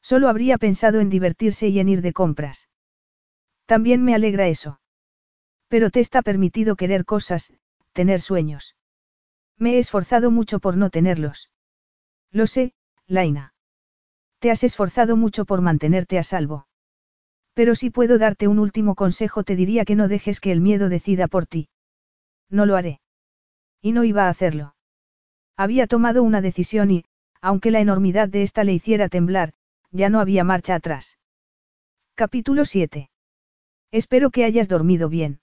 Solo 0.00 0.28
habría 0.28 0.56
pensado 0.56 1.00
en 1.00 1.10
divertirse 1.10 1.68
y 1.68 1.78
en 1.78 1.88
ir 1.90 2.00
de 2.00 2.14
compras. 2.14 2.68
También 3.66 4.02
me 4.02 4.14
alegra 4.14 4.48
eso. 4.48 4.80
Pero 5.68 5.90
te 5.90 6.00
está 6.00 6.22
permitido 6.22 6.76
querer 6.76 7.04
cosas, 7.04 7.52
tener 7.92 8.22
sueños. 8.22 8.76
Me 9.58 9.74
he 9.74 9.78
esforzado 9.78 10.30
mucho 10.30 10.60
por 10.60 10.78
no 10.78 10.88
tenerlos. 10.88 11.50
Lo 12.30 12.46
sé, 12.46 12.72
Laina. 13.06 13.52
Te 14.38 14.50
has 14.50 14.62
esforzado 14.62 15.16
mucho 15.16 15.44
por 15.44 15.60
mantenerte 15.60 16.18
a 16.18 16.22
salvo. 16.22 16.67
Pero 17.58 17.74
si 17.74 17.90
puedo 17.90 18.18
darte 18.18 18.46
un 18.46 18.60
último 18.60 18.94
consejo 18.94 19.42
te 19.42 19.56
diría 19.56 19.84
que 19.84 19.96
no 19.96 20.06
dejes 20.06 20.38
que 20.38 20.52
el 20.52 20.60
miedo 20.60 20.88
decida 20.88 21.26
por 21.26 21.44
ti. 21.44 21.68
No 22.48 22.66
lo 22.66 22.76
haré. 22.76 23.00
Y 23.82 23.90
no 23.90 24.04
iba 24.04 24.26
a 24.26 24.28
hacerlo. 24.28 24.76
Había 25.56 25.88
tomado 25.88 26.22
una 26.22 26.40
decisión 26.40 26.92
y, 26.92 27.04
aunque 27.40 27.72
la 27.72 27.80
enormidad 27.80 28.28
de 28.28 28.44
esta 28.44 28.62
le 28.62 28.74
hiciera 28.74 29.08
temblar, 29.08 29.54
ya 29.90 30.08
no 30.08 30.20
había 30.20 30.44
marcha 30.44 30.76
atrás. 30.76 31.18
Capítulo 32.14 32.64
7. 32.64 33.10
Espero 33.90 34.30
que 34.30 34.44
hayas 34.44 34.68
dormido 34.68 35.08
bien. 35.08 35.40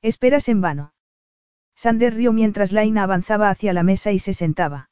Esperas 0.00 0.48
en 0.48 0.62
vano. 0.62 0.94
Sander 1.74 2.14
rió 2.14 2.32
mientras 2.32 2.72
Laina 2.72 3.02
avanzaba 3.02 3.50
hacia 3.50 3.74
la 3.74 3.82
mesa 3.82 4.10
y 4.10 4.20
se 4.20 4.32
sentaba. 4.32 4.88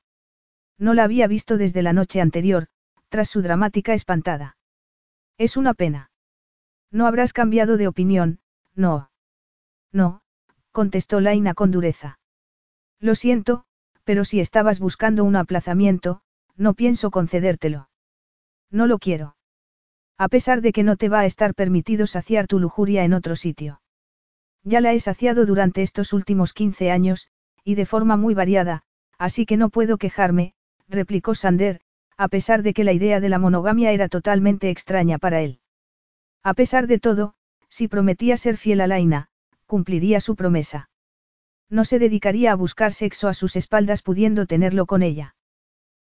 No 0.77 0.93
la 0.93 1.05
había 1.05 1.27
visto 1.27 1.57
desde 1.57 1.81
la 1.81 1.95
noche 1.95 2.21
anterior, 2.21 2.67
tras 3.09 3.31
su 3.31 3.41
dramática 3.41 3.95
espantada. 3.95 4.59
Es 5.39 5.57
una 5.57 5.73
pena. 5.73 6.11
No 6.95 7.09
habrás 7.09 7.33
cambiado 7.33 7.77
de 7.77 7.89
opinión, 7.89 8.39
no. 8.77 9.11
No, 9.93 10.23
contestó 10.71 11.21
Laina 11.21 11.53
con 11.53 11.73
dureza. 11.73 12.21
Lo 13.01 13.17
siento, 13.17 13.65
pero 14.05 14.25
si 14.25 14.39
estabas 14.39 14.79
buscando 14.79 15.25
un 15.25 15.35
aplazamiento, 15.35 16.21
no 16.57 16.75
pienso 16.75 17.11
concedértelo. 17.11 17.89
No 18.71 18.87
lo 18.87 19.01
quiero. 19.01 19.35
A 20.19 20.29
pesar 20.29 20.61
de 20.61 20.73
que 20.73 20.85
no 20.85 20.97
te 20.97 21.09
va 21.09 21.19
a 21.19 21.27
estar 21.27 21.57
permitido 21.57 22.07
saciar 22.07 22.47
tu 22.47 22.61
lujuria 22.61 23.03
en 23.03 23.13
otro 23.13 23.35
sitio. 23.35 23.81
Ya 24.63 24.81
la 24.81 24.93
he 24.93 25.01
saciado 25.01 25.47
durante 25.47 25.83
estos 25.83 26.13
últimos 26.13 26.53
15 26.53 26.93
años, 26.93 27.27
y 27.65 27.75
de 27.75 27.87
forma 27.87 28.17
muy 28.17 28.35
variada, 28.35 28.85
así 29.19 29.47
que 29.47 29.57
no 29.57 29.69
puedo 29.69 29.99
quejarme, 29.99 30.55
replicó 30.87 31.35
Sander, 31.35 31.81
a 32.17 32.29
pesar 32.29 32.63
de 32.63 32.73
que 32.73 32.85
la 32.85 32.93
idea 32.93 33.19
de 33.19 33.31
la 33.31 33.41
monogamia 33.41 33.91
era 33.91 34.09
totalmente 34.09 34.71
extraña 34.71 35.19
para 35.19 35.41
él. 35.41 35.59
A 36.45 36.53
pesar 36.53 36.87
de 36.87 36.99
todo, 36.99 37.35
si 37.71 37.89
prometía 37.89 38.37
ser 38.37 38.59
fiel 38.59 38.83
a 38.83 38.87
Laina, 38.87 39.29
cumpliría 39.67 40.21
su 40.21 40.37
promesa. 40.37 40.91
No 41.71 41.87
se 41.87 41.99
dedicaría 41.99 42.53
a 42.53 42.55
buscar 42.55 42.93
sexo 42.93 43.29
a 43.29 43.35
sus 43.35 43.57
espaldas 43.57 44.03
pudiendo 44.03 44.45
tenerlo 44.45 44.85
con 44.85 45.03
ella. 45.03 45.35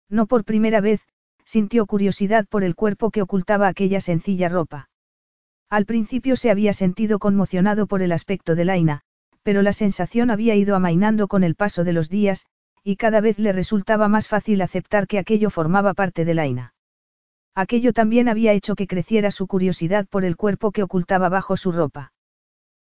No 0.10 0.28
por 0.28 0.46
primera 0.46 0.80
vez, 0.80 1.02
sintió 1.44 1.88
curiosidad 1.88 2.46
por 2.48 2.64
el 2.64 2.76
cuerpo 2.76 3.10
que 3.10 3.24
ocultaba 3.24 3.68
aquella 3.68 4.00
sencilla 4.00 4.48
ropa. 4.48 4.90
Al 5.70 5.86
principio 5.86 6.36
se 6.36 6.52
había 6.52 6.72
sentido 6.72 7.18
conmocionado 7.18 7.88
por 7.88 8.04
el 8.04 8.12
aspecto 8.12 8.54
de 8.54 8.66
Laina, 8.66 9.02
pero 9.42 9.64
la 9.64 9.74
sensación 9.74 10.30
había 10.30 10.56
ido 10.56 10.76
amainando 10.76 11.28
con 11.28 11.44
el 11.44 11.56
paso 11.56 11.84
de 11.84 11.94
los 11.94 12.10
días, 12.10 12.46
y 12.84 12.96
cada 12.96 13.22
vez 13.22 13.40
le 13.40 13.54
resultaba 13.54 14.08
más 14.08 14.28
fácil 14.28 14.62
aceptar 14.62 15.08
que 15.08 15.20
aquello 15.20 15.50
formaba 15.50 15.94
parte 15.94 16.24
de 16.26 16.34
Laina. 16.36 16.74
Aquello 17.58 17.92
también 17.92 18.30
había 18.30 18.54
hecho 18.54 18.76
que 18.76 18.86
creciera 18.86 19.32
su 19.32 19.48
curiosidad 19.48 20.06
por 20.08 20.24
el 20.26 20.36
cuerpo 20.36 20.72
que 20.72 20.84
ocultaba 20.84 21.28
bajo 21.28 21.58
su 21.58 21.72
ropa. 21.72 22.14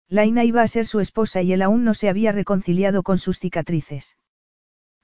Laina 0.09 0.45
iba 0.45 0.63
a 0.63 0.67
ser 0.67 0.87
su 0.87 1.01
esposa 1.01 1.43
y 1.43 1.53
él 1.53 1.61
aún 1.61 1.85
no 1.85 1.93
se 1.93 2.09
había 2.09 2.33
reconciliado 2.33 3.03
con 3.03 3.19
sus 3.19 3.39
cicatrices. 3.39 4.17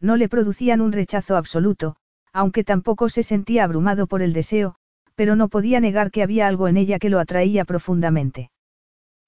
No 0.01 0.17
le 0.17 0.31
producían 0.31 0.81
un 0.81 0.93
rechazo 0.93 1.37
absoluto, 1.37 1.97
aunque 2.33 2.65
tampoco 2.65 3.11
se 3.11 3.23
sentía 3.23 3.65
abrumado 3.65 4.07
por 4.07 4.23
el 4.23 4.33
deseo, 4.33 4.77
pero 5.15 5.37
no 5.37 5.49
podía 5.51 5.81
negar 5.81 6.11
que 6.11 6.23
había 6.23 6.49
algo 6.49 6.67
en 6.67 6.79
ella 6.79 6.99
que 6.99 7.11
lo 7.11 7.19
atraía 7.19 7.67
profundamente. 7.67 8.51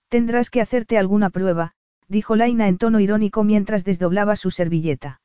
Tendrás 0.09 0.49
que 0.49 0.63
hacerte 0.63 0.97
alguna 0.97 1.29
prueba, 1.29 1.73
dijo 2.09 2.35
Laina 2.35 2.67
en 2.67 2.79
tono 2.79 2.99
irónico 2.99 3.45
mientras 3.45 3.85
desdoblaba 3.85 4.37
su 4.37 4.51
servilleta. 4.51 5.21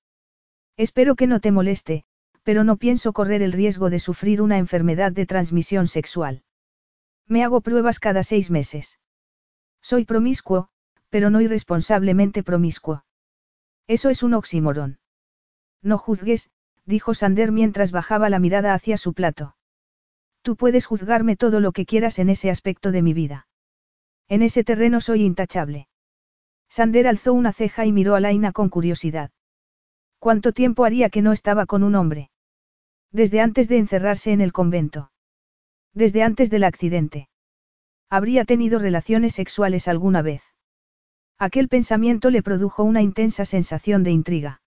Espero 0.76 1.16
que 1.16 1.28
no 1.28 1.40
te 1.40 1.54
moleste, 1.54 2.04
pero 2.46 2.64
no 2.64 2.78
pienso 2.78 3.12
correr 3.12 3.42
el 3.42 3.52
riesgo 3.52 3.90
de 3.90 3.98
sufrir 3.98 4.40
una 4.40 4.60
enfermedad 4.60 5.12
de 5.12 5.26
transmisión 5.26 5.88
sexual. 5.88 6.44
Me 7.28 7.44
hago 7.44 7.60
pruebas 7.62 8.00
cada 8.00 8.22
seis 8.22 8.52
meses. 8.52 9.00
Soy 9.82 10.06
promiscuo, 10.06 10.70
pero 11.10 11.32
no 11.32 11.42
irresponsablemente 11.42 12.44
promiscuo. 12.44 13.04
Eso 13.88 14.12
es 14.12 14.22
un 14.22 14.36
oxímoron. 14.36 15.00
No 15.82 15.98
juzgues, 15.98 16.52
dijo 16.86 17.16
Sander 17.16 17.52
mientras 17.52 17.92
bajaba 17.92 18.30
la 18.30 18.38
mirada 18.38 18.76
hacia 18.76 18.98
su 18.98 19.14
plato. 19.14 19.56
Tú 20.44 20.56
puedes 20.56 20.86
juzgarme 20.86 21.36
todo 21.36 21.60
lo 21.60 21.72
que 21.72 21.88
quieras 21.88 22.20
en 22.20 22.30
ese 22.30 22.52
aspecto 22.52 22.92
de 22.92 23.02
mi 23.02 23.14
vida. 23.16 23.48
En 24.28 24.44
ese 24.44 24.64
terreno 24.64 25.02
soy 25.02 25.24
intachable. 25.24 25.88
Sander 26.70 27.08
alzó 27.08 27.34
una 27.34 27.54
ceja 27.54 27.88
y 27.88 27.92
miró 27.92 28.14
a 28.14 28.20
Laina 28.20 28.52
con 28.52 28.70
curiosidad. 28.70 29.32
¿Cuánto 30.20 30.52
tiempo 30.52 30.86
haría 30.86 31.10
que 31.10 31.24
no 31.24 31.32
estaba 31.32 31.66
con 31.66 31.82
un 31.82 31.96
hombre? 31.96 32.30
Desde 33.12 33.42
antes 33.42 33.68
de 33.68 33.78
encerrarse 33.78 34.32
en 34.32 34.42
el 34.42 34.52
convento. 34.52 35.12
Desde 35.94 36.24
antes 36.24 36.50
del 36.50 36.64
accidente. 36.64 37.30
Habría 38.10 38.46
tenido 38.46 38.80
relaciones 38.80 39.34
sexuales 39.34 39.88
alguna 39.88 40.22
vez. 40.22 40.44
Aquel 41.38 41.68
pensamiento 41.68 42.30
le 42.30 42.44
produjo 42.44 42.84
una 42.84 43.02
intensa 43.02 43.46
sensación 43.46 44.04
de 44.04 44.12
intriga. 44.12 44.62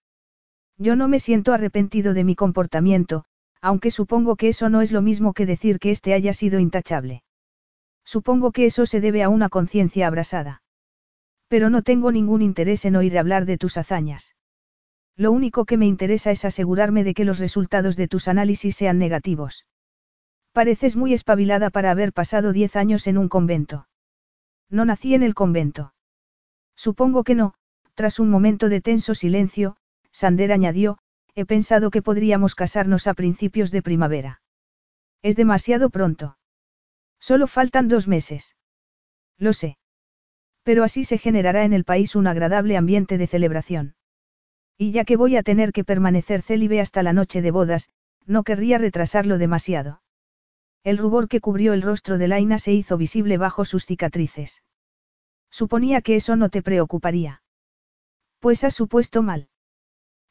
Yo 0.77 0.95
no 0.95 1.07
me 1.07 1.19
siento 1.19 1.53
arrepentido 1.53 2.13
de 2.13 2.23
mi 2.23 2.35
comportamiento, 2.35 3.25
aunque 3.61 3.91
supongo 3.91 4.35
que 4.35 4.49
eso 4.49 4.69
no 4.69 4.81
es 4.81 4.91
lo 4.91 5.01
mismo 5.01 5.33
que 5.33 5.45
decir 5.45 5.79
que 5.79 5.91
éste 5.91 6.13
haya 6.13 6.33
sido 6.33 6.59
intachable. 6.59 7.23
Supongo 8.05 8.51
que 8.51 8.65
eso 8.65 8.85
se 8.85 9.01
debe 9.01 9.21
a 9.23 9.29
una 9.29 9.49
conciencia 9.49 10.07
abrasada. 10.07 10.63
Pero 11.47 11.69
no 11.69 11.81
tengo 11.81 12.11
ningún 12.11 12.41
interés 12.41 12.85
en 12.85 12.95
oír 12.95 13.17
hablar 13.17 13.45
de 13.45 13.57
tus 13.57 13.77
hazañas. 13.77 14.35
Lo 15.19 15.33
único 15.33 15.65
que 15.65 15.75
me 15.75 15.85
interesa 15.85 16.31
es 16.31 16.45
asegurarme 16.45 17.03
de 17.03 17.13
que 17.13 17.25
los 17.25 17.39
resultados 17.39 17.97
de 17.97 18.07
tus 18.07 18.29
análisis 18.29 18.77
sean 18.77 18.99
negativos. 18.99 19.65
Pareces 20.53 20.95
muy 20.95 21.13
espabilada 21.13 21.69
para 21.71 21.91
haber 21.91 22.13
pasado 22.13 22.53
diez 22.53 22.77
años 22.77 23.05
en 23.05 23.17
un 23.17 23.27
convento. 23.27 23.89
No 24.69 24.85
nací 24.85 25.13
en 25.15 25.23
el 25.23 25.35
convento. 25.35 25.93
Supongo 26.73 27.25
que 27.25 27.35
no, 27.35 27.53
tras 27.95 28.19
un 28.19 28.29
momento 28.29 28.69
de 28.69 28.79
tenso 28.79 29.13
silencio, 29.13 29.75
Sander 30.09 30.53
añadió, 30.53 30.99
he 31.35 31.45
pensado 31.45 31.91
que 31.91 32.01
podríamos 32.01 32.55
casarnos 32.55 33.05
a 33.05 33.13
principios 33.13 33.71
de 33.71 33.81
primavera. 33.81 34.41
Es 35.21 35.35
demasiado 35.35 35.89
pronto. 35.89 36.37
Solo 37.19 37.47
faltan 37.47 37.89
dos 37.89 38.07
meses. 38.07 38.55
Lo 39.37 39.51
sé. 39.51 39.77
Pero 40.63 40.85
así 40.85 41.03
se 41.03 41.17
generará 41.17 41.65
en 41.65 41.73
el 41.73 41.83
país 41.83 42.15
un 42.15 42.25
agradable 42.25 42.77
ambiente 42.77 43.17
de 43.17 43.27
celebración. 43.27 43.95
Y 44.81 44.91
ya 44.91 45.03
que 45.03 45.17
voy 45.17 45.35
a 45.35 45.43
tener 45.43 45.73
que 45.73 45.83
permanecer 45.83 46.41
célibe 46.41 46.79
hasta 46.79 47.03
la 47.03 47.11
noche 47.11 47.41
de 47.41 47.51
bodas, 47.51 47.89
no 48.25 48.43
querría 48.43 48.77
retrasarlo 48.77 49.37
demasiado. 49.37 50.01
El 50.85 50.97
rubor 50.97 51.27
que 51.27 51.41
cubrió 51.41 51.73
el 51.73 51.81
rostro 51.81 52.17
de 52.17 52.29
Laina 52.29 52.59
se 52.59 52.71
hizo 52.71 52.95
visible 52.95 53.37
bajo 53.37 53.65
sus 53.65 53.85
cicatrices. 53.85 54.63
Suponía 55.51 56.01
que 56.01 56.15
eso 56.15 56.37
no 56.37 56.47
te 56.47 56.61
preocuparía. 56.61 57.43
Pues 58.39 58.63
has 58.63 58.73
supuesto 58.73 59.21
mal. 59.21 59.49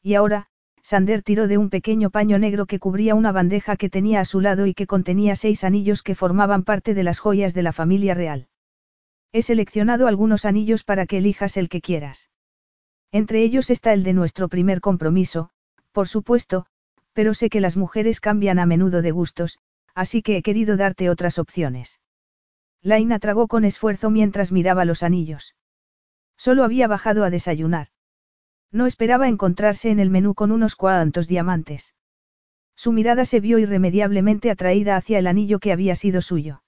Y 0.01 0.15
ahora, 0.15 0.47
Sander 0.81 1.21
tiró 1.21 1.47
de 1.47 1.59
un 1.59 1.69
pequeño 1.69 2.09
paño 2.09 2.39
negro 2.39 2.65
que 2.65 2.79
cubría 2.79 3.13
una 3.13 3.31
bandeja 3.31 3.75
que 3.75 3.91
tenía 3.91 4.19
a 4.19 4.25
su 4.25 4.41
lado 4.41 4.65
y 4.65 4.73
que 4.73 4.87
contenía 4.87 5.35
seis 5.35 5.63
anillos 5.63 6.01
que 6.01 6.15
formaban 6.15 6.63
parte 6.63 6.95
de 6.95 7.03
las 7.03 7.19
joyas 7.19 7.53
de 7.53 7.61
la 7.61 7.71
familia 7.71 8.15
real. 8.15 8.47
He 9.31 9.43
seleccionado 9.43 10.07
algunos 10.07 10.43
anillos 10.45 10.83
para 10.83 11.05
que 11.05 11.19
elijas 11.19 11.55
el 11.55 11.69
que 11.69 11.81
quieras. 11.81 12.31
Entre 13.11 13.41
ellos 13.41 13.69
está 13.69 13.93
el 13.93 14.03
de 14.03 14.13
nuestro 14.13 14.49
primer 14.49 14.81
compromiso, 14.81 15.49
por 15.91 16.07
supuesto, 16.07 16.65
pero 17.13 17.33
sé 17.33 17.49
que 17.49 17.59
las 17.59 17.75
mujeres 17.75 18.19
cambian 18.19 18.59
a 18.59 18.65
menudo 18.65 19.01
de 19.01 19.11
gustos, 19.11 19.59
así 19.95 20.21
que 20.21 20.37
he 20.37 20.41
querido 20.43 20.77
darte 20.77 21.09
otras 21.09 21.39
opciones. 21.39 21.99
Laina 22.81 23.19
tragó 23.19 23.47
con 23.47 23.65
esfuerzo 23.65 24.09
mientras 24.09 24.51
miraba 24.51 24.85
los 24.85 25.03
anillos. 25.03 25.55
Solo 26.37 26.63
había 26.63 26.87
bajado 26.87 27.23
a 27.25 27.29
desayunar. 27.29 27.87
No 28.71 28.85
esperaba 28.85 29.27
encontrarse 29.27 29.89
en 29.89 29.99
el 29.99 30.09
menú 30.09 30.35
con 30.35 30.51
unos 30.51 30.75
cuantos 30.75 31.27
diamantes. 31.27 31.95
Su 32.75 32.93
mirada 32.93 33.25
se 33.25 33.41
vio 33.41 33.59
irremediablemente 33.59 34.51
atraída 34.51 34.95
hacia 34.95 35.19
el 35.19 35.27
anillo 35.27 35.59
que 35.59 35.73
había 35.73 35.95
sido 35.95 36.21
suyo. 36.21 36.63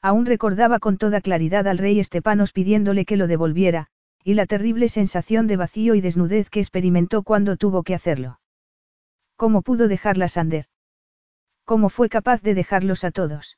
Aún 0.00 0.24
recordaba 0.24 0.78
con 0.78 0.96
toda 0.96 1.20
claridad 1.20 1.66
al 1.66 1.78
rey 1.78 1.98
Estepanos 2.00 2.52
pidiéndole 2.52 3.04
que 3.04 3.16
lo 3.16 3.26
devolviera, 3.26 3.88
y 4.26 4.34
la 4.34 4.46
terrible 4.46 4.88
sensación 4.88 5.46
de 5.46 5.56
vacío 5.56 5.94
y 5.94 6.00
desnudez 6.00 6.50
que 6.50 6.58
experimentó 6.58 7.22
cuando 7.22 7.56
tuvo 7.56 7.84
que 7.84 7.94
hacerlo. 7.94 8.40
¿Cómo 9.36 9.62
pudo 9.62 9.86
dejarla 9.86 10.26
Sander? 10.26 10.66
¿Cómo 11.64 11.90
fue 11.90 12.08
capaz 12.08 12.42
de 12.42 12.54
dejarlos 12.54 13.04
a 13.04 13.12
todos? 13.12 13.56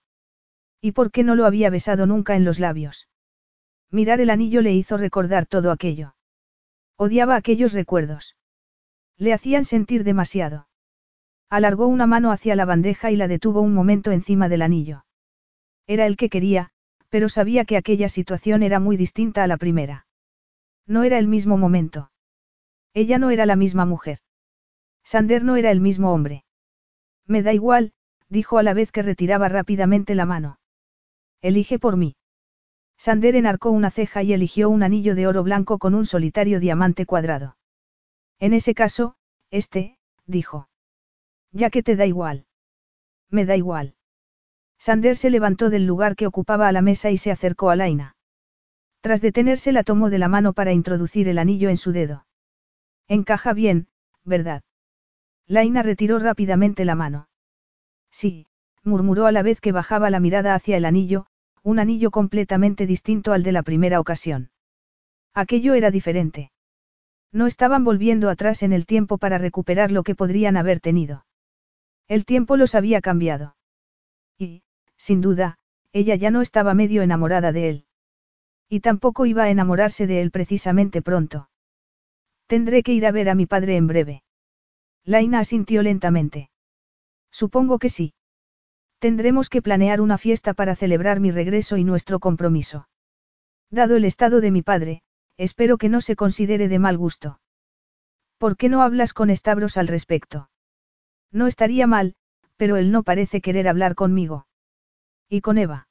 ¿Y 0.83 0.93
por 0.93 1.11
qué 1.11 1.25
no 1.25 1.37
lo 1.37 1.47
había 1.47 1.71
besado 1.71 2.05
nunca 2.05 2.37
en 2.37 2.45
los 2.45 2.59
labios? 2.59 3.09
Mirar 3.91 4.21
el 4.21 4.29
anillo 4.29 4.61
le 4.61 4.75
hizo 4.75 4.99
recordar 4.99 5.47
todo 5.47 5.71
aquello. 5.71 6.17
Odiaba 6.99 7.37
aquellos 7.37 7.73
recuerdos. 7.73 8.37
Le 9.17 9.33
hacían 9.33 9.65
sentir 9.65 10.05
demasiado. 10.05 10.69
Alargó 11.49 11.87
una 11.87 12.07
mano 12.07 12.31
hacia 12.31 12.55
la 12.57 12.67
bandeja 12.67 13.11
y 13.11 13.17
la 13.17 13.27
detuvo 13.27 13.63
un 13.63 13.73
momento 13.73 14.11
encima 14.11 14.51
del 14.51 14.61
anillo. 14.61 15.07
Era 15.87 16.05
el 16.05 16.19
que 16.19 16.29
quería, 16.29 16.73
pero 17.09 17.31
sabía 17.31 17.65
que 17.65 17.79
aquella 17.79 18.11
situación 18.11 18.63
era 18.63 18.81
muy 18.81 18.99
distinta 18.99 19.45
a 19.45 19.47
la 19.47 19.57
primera. 19.57 20.05
No 20.89 21.05
era 21.05 21.19
el 21.19 21.29
mismo 21.29 21.59
momento. 21.59 22.11
Ella 22.95 23.19
no 23.19 23.31
era 23.31 23.45
la 23.47 23.57
misma 23.57 23.85
mujer. 23.85 24.19
Sander 25.05 25.45
no 25.45 25.57
era 25.57 25.71
el 25.71 25.81
mismo 25.81 26.13
hombre. 26.13 26.45
Me 27.27 27.43
da 27.43 27.53
igual, 27.53 27.93
dijo 28.29 28.59
a 28.59 28.63
la 28.63 28.75
vez 28.75 28.91
que 28.91 29.03
retiraba 29.03 29.49
rápidamente 29.49 30.15
la 30.15 30.25
mano. 30.25 30.59
Elige 31.43 31.79
por 31.79 31.97
mí. 31.97 32.17
Sander 32.97 33.37
enarcó 33.37 33.71
una 33.71 33.91
ceja 33.91 34.23
y 34.23 34.33
eligió 34.33 34.71
un 34.71 34.83
anillo 34.83 35.15
de 35.15 35.27
oro 35.27 35.43
blanco 35.45 35.79
con 35.79 35.95
un 35.95 36.07
solitario 36.07 36.59
diamante 36.59 37.07
cuadrado. 37.07 37.57
En 38.41 38.55
ese 38.55 38.75
caso, 38.75 39.15
este, 39.51 39.99
dijo. 40.27 40.69
Ya 41.53 41.71
que 41.71 41.83
te 41.83 41.97
da 41.97 42.07
igual. 42.07 42.47
Me 43.31 43.45
da 43.45 43.57
igual. 43.57 43.95
Sander 44.79 45.17
se 45.17 45.31
levantó 45.31 45.71
del 45.71 45.87
lugar 45.87 46.17
que 46.17 46.27
ocupaba 46.27 46.67
a 46.67 46.73
la 46.73 46.83
mesa 46.83 47.11
y 47.11 47.19
se 47.19 47.31
acercó 47.31 47.71
a 47.71 47.77
Laina. 47.77 48.17
Tras 49.09 49.23
detenerse 49.23 49.73
la 49.73 49.85
tomó 49.85 50.11
de 50.11 50.19
la 50.19 50.29
mano 50.29 50.53
para 50.53 50.75
introducir 50.75 51.29
el 51.29 51.39
anillo 51.39 51.71
en 51.71 51.79
su 51.79 51.93
dedo. 51.93 52.27
Encaja 53.09 53.55
bien, 53.55 53.89
¿verdad? 54.23 54.63
Laina 55.47 55.83
retiró 55.83 56.19
rápidamente 56.19 56.85
la 56.85 56.95
mano. 56.95 57.31
Sí, 58.11 58.49
murmuró 58.85 59.25
a 59.25 59.33
la 59.33 59.43
vez 59.43 59.63
que 59.63 59.73
bajaba 59.73 60.11
la 60.11 60.21
mirada 60.21 60.55
hacia 60.55 60.77
el 60.77 60.85
anillo, 60.85 61.25
un 61.63 61.79
anillo 61.79 62.11
completamente 62.11 62.87
distinto 62.87 63.33
al 63.33 63.43
de 63.43 63.53
la 63.53 63.63
primera 63.63 63.99
ocasión. 63.99 64.51
Aquello 65.33 65.73
era 65.73 65.91
diferente. 65.91 66.53
No 67.33 67.47
estaban 67.47 67.85
volviendo 67.85 68.29
atrás 68.29 68.63
en 68.63 68.75
el 68.75 68.85
tiempo 68.85 69.17
para 69.17 69.39
recuperar 69.39 69.91
lo 69.91 70.03
que 70.03 70.15
podrían 70.15 70.59
haber 70.59 70.81
tenido. 70.81 71.25
El 72.09 72.27
tiempo 72.27 72.59
los 72.59 72.75
había 72.75 73.01
cambiado. 73.01 73.57
Y, 74.37 74.65
sin 74.99 75.23
duda, 75.23 75.57
ella 75.95 76.15
ya 76.15 76.31
no 76.31 76.43
estaba 76.43 76.75
medio 76.75 77.01
enamorada 77.01 77.53
de 77.53 77.71
él. 77.71 77.88
Y 78.69 78.81
tampoco 78.81 79.27
iba 79.27 79.45
a 79.45 79.51
enamorarse 79.51 80.07
de 80.07 80.21
él 80.21 80.31
precisamente 80.31 81.03
pronto. 81.03 81.49
Tendré 82.47 82.83
que 82.83 82.93
ir 82.93 83.07
a 83.07 83.13
ver 83.13 83.29
a 83.29 83.35
mi 83.35 83.47
padre 83.47 83.77
en 83.77 83.87
breve. 83.87 84.23
Laina 85.05 85.41
asintió 85.41 85.83
lentamente. 85.83 86.51
Supongo 87.31 87.79
que 87.79 87.89
sí. 87.89 88.15
Tendremos 88.99 89.49
que 89.49 89.63
planear 89.63 90.01
una 90.01 90.19
fiesta 90.19 90.55
para 90.55 90.75
celebrar 90.75 91.21
mi 91.21 91.31
regreso 91.31 91.77
y 91.77 91.85
nuestro 91.85 92.19
compromiso. 92.19 92.89
Dado 93.71 93.97
el 93.97 94.05
estado 94.05 94.41
de 94.41 94.51
mi 94.51 94.63
padre, 94.63 95.03
espero 95.37 95.79
que 95.79 95.89
no 95.89 96.01
se 96.01 96.17
considere 96.17 96.69
de 96.69 96.79
mal 96.79 96.99
gusto. 96.99 97.41
¿Por 98.39 98.57
qué 98.57 98.69
no 98.69 98.83
hablas 98.83 99.13
con 99.13 99.35
Stavros 99.35 99.77
al 99.77 99.89
respecto? 99.89 100.51
No 101.31 101.47
estaría 101.47 101.87
mal, 101.87 102.17
pero 102.57 102.77
él 102.77 102.91
no 102.91 103.03
parece 103.03 103.41
querer 103.41 103.69
hablar 103.69 103.95
conmigo. 103.95 104.47
¿Y 105.29 105.43
con 105.43 105.59
Eva? 105.59 105.89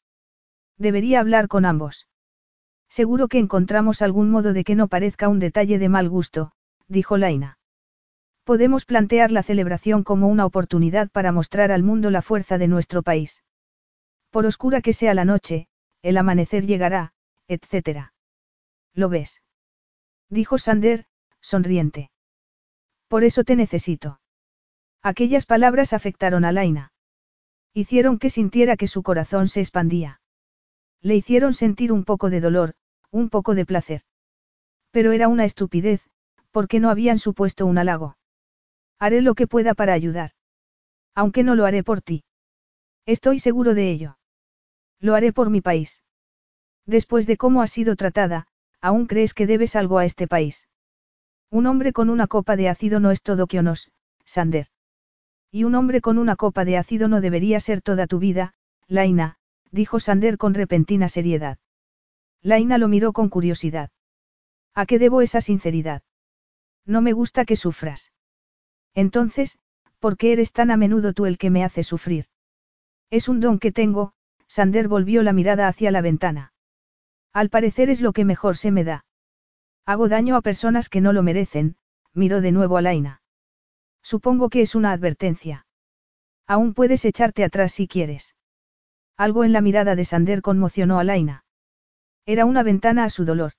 Debería 0.78 1.20
hablar 1.20 1.48
con 1.48 1.66
ambos. 1.66 2.08
Seguro 2.89 3.27
que 3.27 3.39
encontramos 3.39 4.01
algún 4.01 4.30
modo 4.30 4.53
de 4.53 4.64
que 4.64 4.76
no 4.76 4.88
parezca 4.88 5.30
un 5.30 5.39
detalle 5.39 5.80
de 5.80 5.89
mal 5.89 6.09
gusto, 6.09 6.51
dijo 6.88 7.18
Laina. 7.18 7.59
Podemos 8.43 8.85
plantear 8.85 9.31
la 9.31 9.43
celebración 9.43 10.03
como 10.03 10.27
una 10.27 10.45
oportunidad 10.45 11.09
para 11.09 11.31
mostrar 11.31 11.72
al 11.72 11.84
mundo 11.84 12.11
la 12.11 12.22
fuerza 12.22 12.57
de 12.57 12.68
nuestro 12.68 13.03
país. 13.03 13.43
Por 14.30 14.45
oscura 14.45 14.81
que 14.81 14.93
sea 14.93 15.14
la 15.14 15.26
noche, 15.26 15.68
el 16.01 16.18
amanecer 16.18 16.65
llegará, 16.65 17.14
etc. 17.47 18.11
¿Lo 18.93 19.09
ves? 19.09 19.41
Dijo 20.30 20.57
Sander, 20.57 21.05
sonriente. 21.41 22.09
Por 23.07 23.23
eso 23.23 23.43
te 23.43 23.55
necesito. 23.55 24.19
Aquellas 25.01 25.45
palabras 25.45 25.93
afectaron 25.93 26.45
a 26.45 26.51
Laina. 26.51 26.91
Hicieron 27.73 28.18
que 28.18 28.30
sintiera 28.30 28.76
que 28.76 28.88
su 28.88 29.03
corazón 29.03 29.47
se 29.47 29.59
expandía. 29.59 30.19
Le 31.02 31.15
hicieron 31.15 31.53
sentir 31.53 31.91
un 31.91 32.03
poco 32.03 32.30
de 32.30 32.41
dolor, 32.41 32.74
un 33.11 33.30
poco 33.30 33.56
de 33.56 33.65
placer. 33.65 34.02
Pero 34.91 35.11
era 35.11 35.28
una 35.28 35.45
estupidez, 35.45 36.10
porque 36.52 36.80
no 36.80 36.90
habían 36.90 37.19
supuesto 37.19 37.65
un 37.65 37.78
halago. 37.78 38.18
Haré 38.99 39.22
lo 39.22 39.36
que 39.36 39.48
pueda 39.48 39.74
para 39.74 39.94
ayudar. 39.94 40.32
Aunque 41.14 41.44
no 41.44 41.56
lo 41.56 41.65
haré 41.65 41.84
por 41.84 42.02
ti. 42.02 42.24
Estoy 43.06 43.40
seguro 43.40 43.74
de 43.74 43.91
ello. 43.91 44.18
Lo 44.99 45.15
haré 45.15 45.32
por 45.34 45.49
mi 45.49 45.61
país. 45.61 46.03
Después 46.86 47.28
de 47.28 47.38
cómo 47.38 47.61
has 47.61 47.72
sido 47.72 47.95
tratada, 47.95 48.48
¿aún 48.82 49.06
crees 49.06 49.34
que 49.34 49.45
debes 49.45 49.76
algo 49.76 49.98
a 49.98 50.06
este 50.06 50.28
país? 50.28 50.68
Un 51.49 51.68
hombre 51.68 51.94
con 51.94 52.10
una 52.10 52.28
copa 52.28 52.56
de 52.56 52.69
ácido 52.69 52.99
no 52.99 53.11
es 53.11 53.22
todo 53.22 53.48
que 53.48 53.61
nos, 53.61 53.91
Sander. 54.26 54.68
Y 55.52 55.64
un 55.64 55.76
hombre 55.76 56.02
con 56.02 56.18
una 56.18 56.36
copa 56.36 56.65
de 56.65 56.78
ácido 56.78 57.07
no 57.07 57.22
debería 57.22 57.60
ser 57.60 57.82
toda 57.82 58.07
tu 58.07 58.19
vida, 58.19 58.53
Laina, 58.88 59.36
dijo 59.72 59.99
Sander 59.99 60.38
con 60.38 60.53
repentina 60.53 61.10
seriedad. 61.10 61.57
Laina 62.41 62.77
lo 62.77 62.88
miró 62.88 63.14
con 63.14 63.30
curiosidad. 63.30 63.89
¿A 64.73 64.85
qué 64.85 64.99
debo 64.99 65.22
esa 65.22 65.41
sinceridad? 65.41 66.03
No 66.85 67.02
me 67.02 67.14
gusta 67.14 67.45
que 67.45 67.56
sufras. 67.56 68.14
Entonces, 68.94 69.60
¿por 69.99 70.18
qué 70.18 70.31
eres 70.34 70.53
tan 70.53 70.72
a 70.72 70.77
menudo 70.77 71.14
tú 71.14 71.26
el 71.26 71.38
que 71.38 71.49
me 71.49 71.64
hace 71.64 71.84
sufrir? 71.84 72.26
Es 73.10 73.27
un 73.27 73.39
don 73.39 73.60
que 73.60 73.72
tengo, 73.72 74.14
Sander 74.48 74.88
volvió 74.88 75.23
la 75.23 75.34
mirada 75.34 75.68
hacia 75.68 75.91
la 75.91 76.02
ventana. 76.02 76.53
Al 77.34 77.49
parecer 77.49 77.89
es 77.89 78.02
lo 78.02 78.14
que 78.14 78.26
mejor 78.26 78.56
se 78.56 78.72
me 78.72 78.84
da. 78.84 79.06
Hago 79.85 80.07
daño 80.07 80.35
a 80.35 80.41
personas 80.41 80.89
que 80.89 81.02
no 81.02 81.14
lo 81.14 81.23
merecen, 81.23 81.76
miró 82.14 82.41
de 82.41 82.52
nuevo 82.52 82.77
a 82.77 82.81
Laina. 82.81 83.22
Supongo 84.02 84.49
que 84.49 84.61
es 84.61 84.73
una 84.73 84.94
advertencia. 84.94 85.65
Aún 86.45 86.73
puedes 86.73 87.03
echarte 87.03 87.44
atrás 87.44 87.73
si 87.73 87.88
quieres. 87.88 88.36
Algo 89.18 89.44
en 89.44 89.52
la 89.52 89.61
mirada 89.61 89.95
de 89.95 90.06
Sander 90.06 90.41
conmocionó 90.41 90.99
a 90.99 91.03
Laina. 91.03 91.44
Era 92.26 92.45
una 92.45 92.61
ventana 92.61 93.03
a 93.03 93.10
su 93.10 93.26
dolor. 93.26 93.53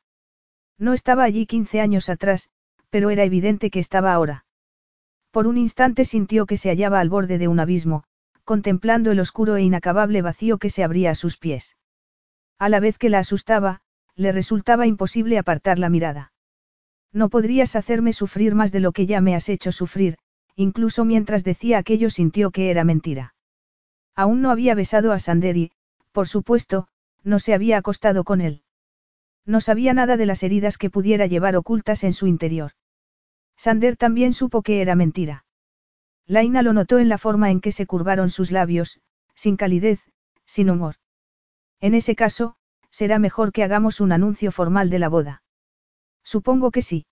No 0.78 0.94
estaba 0.94 1.24
allí 1.24 1.46
15 1.46 1.80
años 1.80 2.08
atrás, 2.08 2.48
pero 2.90 3.10
era 3.10 3.24
evidente 3.24 3.70
que 3.70 3.80
estaba 3.80 4.12
ahora. 4.12 4.44
Por 5.32 5.46
un 5.46 5.58
instante 5.58 6.04
sintió 6.04 6.46
que 6.46 6.56
se 6.56 6.70
hallaba 6.70 7.00
al 7.00 7.08
borde 7.08 7.38
de 7.38 7.48
un 7.48 7.58
abismo, 7.58 8.04
contemplando 8.44 9.10
el 9.10 9.20
oscuro 9.20 9.56
e 9.56 9.62
inacabable 9.62 10.22
vacío 10.22 10.58
que 10.58 10.70
se 10.70 10.84
abría 10.84 11.10
a 11.10 11.14
sus 11.14 11.36
pies. 11.36 11.76
A 12.58 12.68
la 12.68 12.80
vez 12.80 12.96
que 12.96 13.10
la 13.10 13.18
asustaba, 13.18 13.80
le 14.14 14.32
resultaba 14.32 14.86
imposible 14.86 15.38
apartar 15.38 15.78
la 15.78 15.90
mirada. 15.90 16.32
No 17.12 17.28
podrías 17.28 17.76
hacerme 17.76 18.12
sufrir 18.12 18.54
más 18.54 18.72
de 18.72 18.80
lo 18.80 18.92
que 18.92 19.06
ya 19.06 19.20
me 19.20 19.34
has 19.34 19.48
hecho 19.48 19.72
sufrir, 19.72 20.18
incluso 20.54 21.04
mientras 21.04 21.44
decía 21.44 21.78
aquello 21.78 22.10
sintió 22.10 22.50
que 22.50 22.70
era 22.70 22.84
mentira. 22.84 23.34
Aún 24.18 24.42
no 24.42 24.50
había 24.50 24.74
besado 24.74 25.12
a 25.12 25.20
Sander 25.20 25.56
y, 25.56 25.70
por 26.10 26.26
supuesto, 26.26 26.88
no 27.22 27.38
se 27.38 27.54
había 27.54 27.78
acostado 27.78 28.24
con 28.24 28.40
él. 28.40 28.64
No 29.46 29.60
sabía 29.60 29.94
nada 29.94 30.16
de 30.16 30.26
las 30.26 30.42
heridas 30.42 30.76
que 30.76 30.90
pudiera 30.90 31.26
llevar 31.26 31.54
ocultas 31.54 32.02
en 32.02 32.12
su 32.12 32.26
interior. 32.26 32.72
Sander 33.56 33.96
también 33.96 34.32
supo 34.32 34.62
que 34.62 34.82
era 34.82 34.96
mentira. 34.96 35.44
Laina 36.26 36.62
lo 36.62 36.72
notó 36.72 36.98
en 36.98 37.08
la 37.08 37.16
forma 37.16 37.52
en 37.52 37.60
que 37.60 37.70
se 37.70 37.86
curvaron 37.86 38.28
sus 38.28 38.50
labios, 38.50 39.00
sin 39.36 39.56
calidez, 39.56 40.00
sin 40.44 40.68
humor. 40.68 40.96
En 41.78 41.94
ese 41.94 42.16
caso, 42.16 42.56
será 42.90 43.20
mejor 43.20 43.52
que 43.52 43.62
hagamos 43.62 44.00
un 44.00 44.10
anuncio 44.10 44.50
formal 44.50 44.90
de 44.90 44.98
la 44.98 45.08
boda. 45.08 45.44
Supongo 46.24 46.72
que 46.72 46.82
sí. 46.82 47.06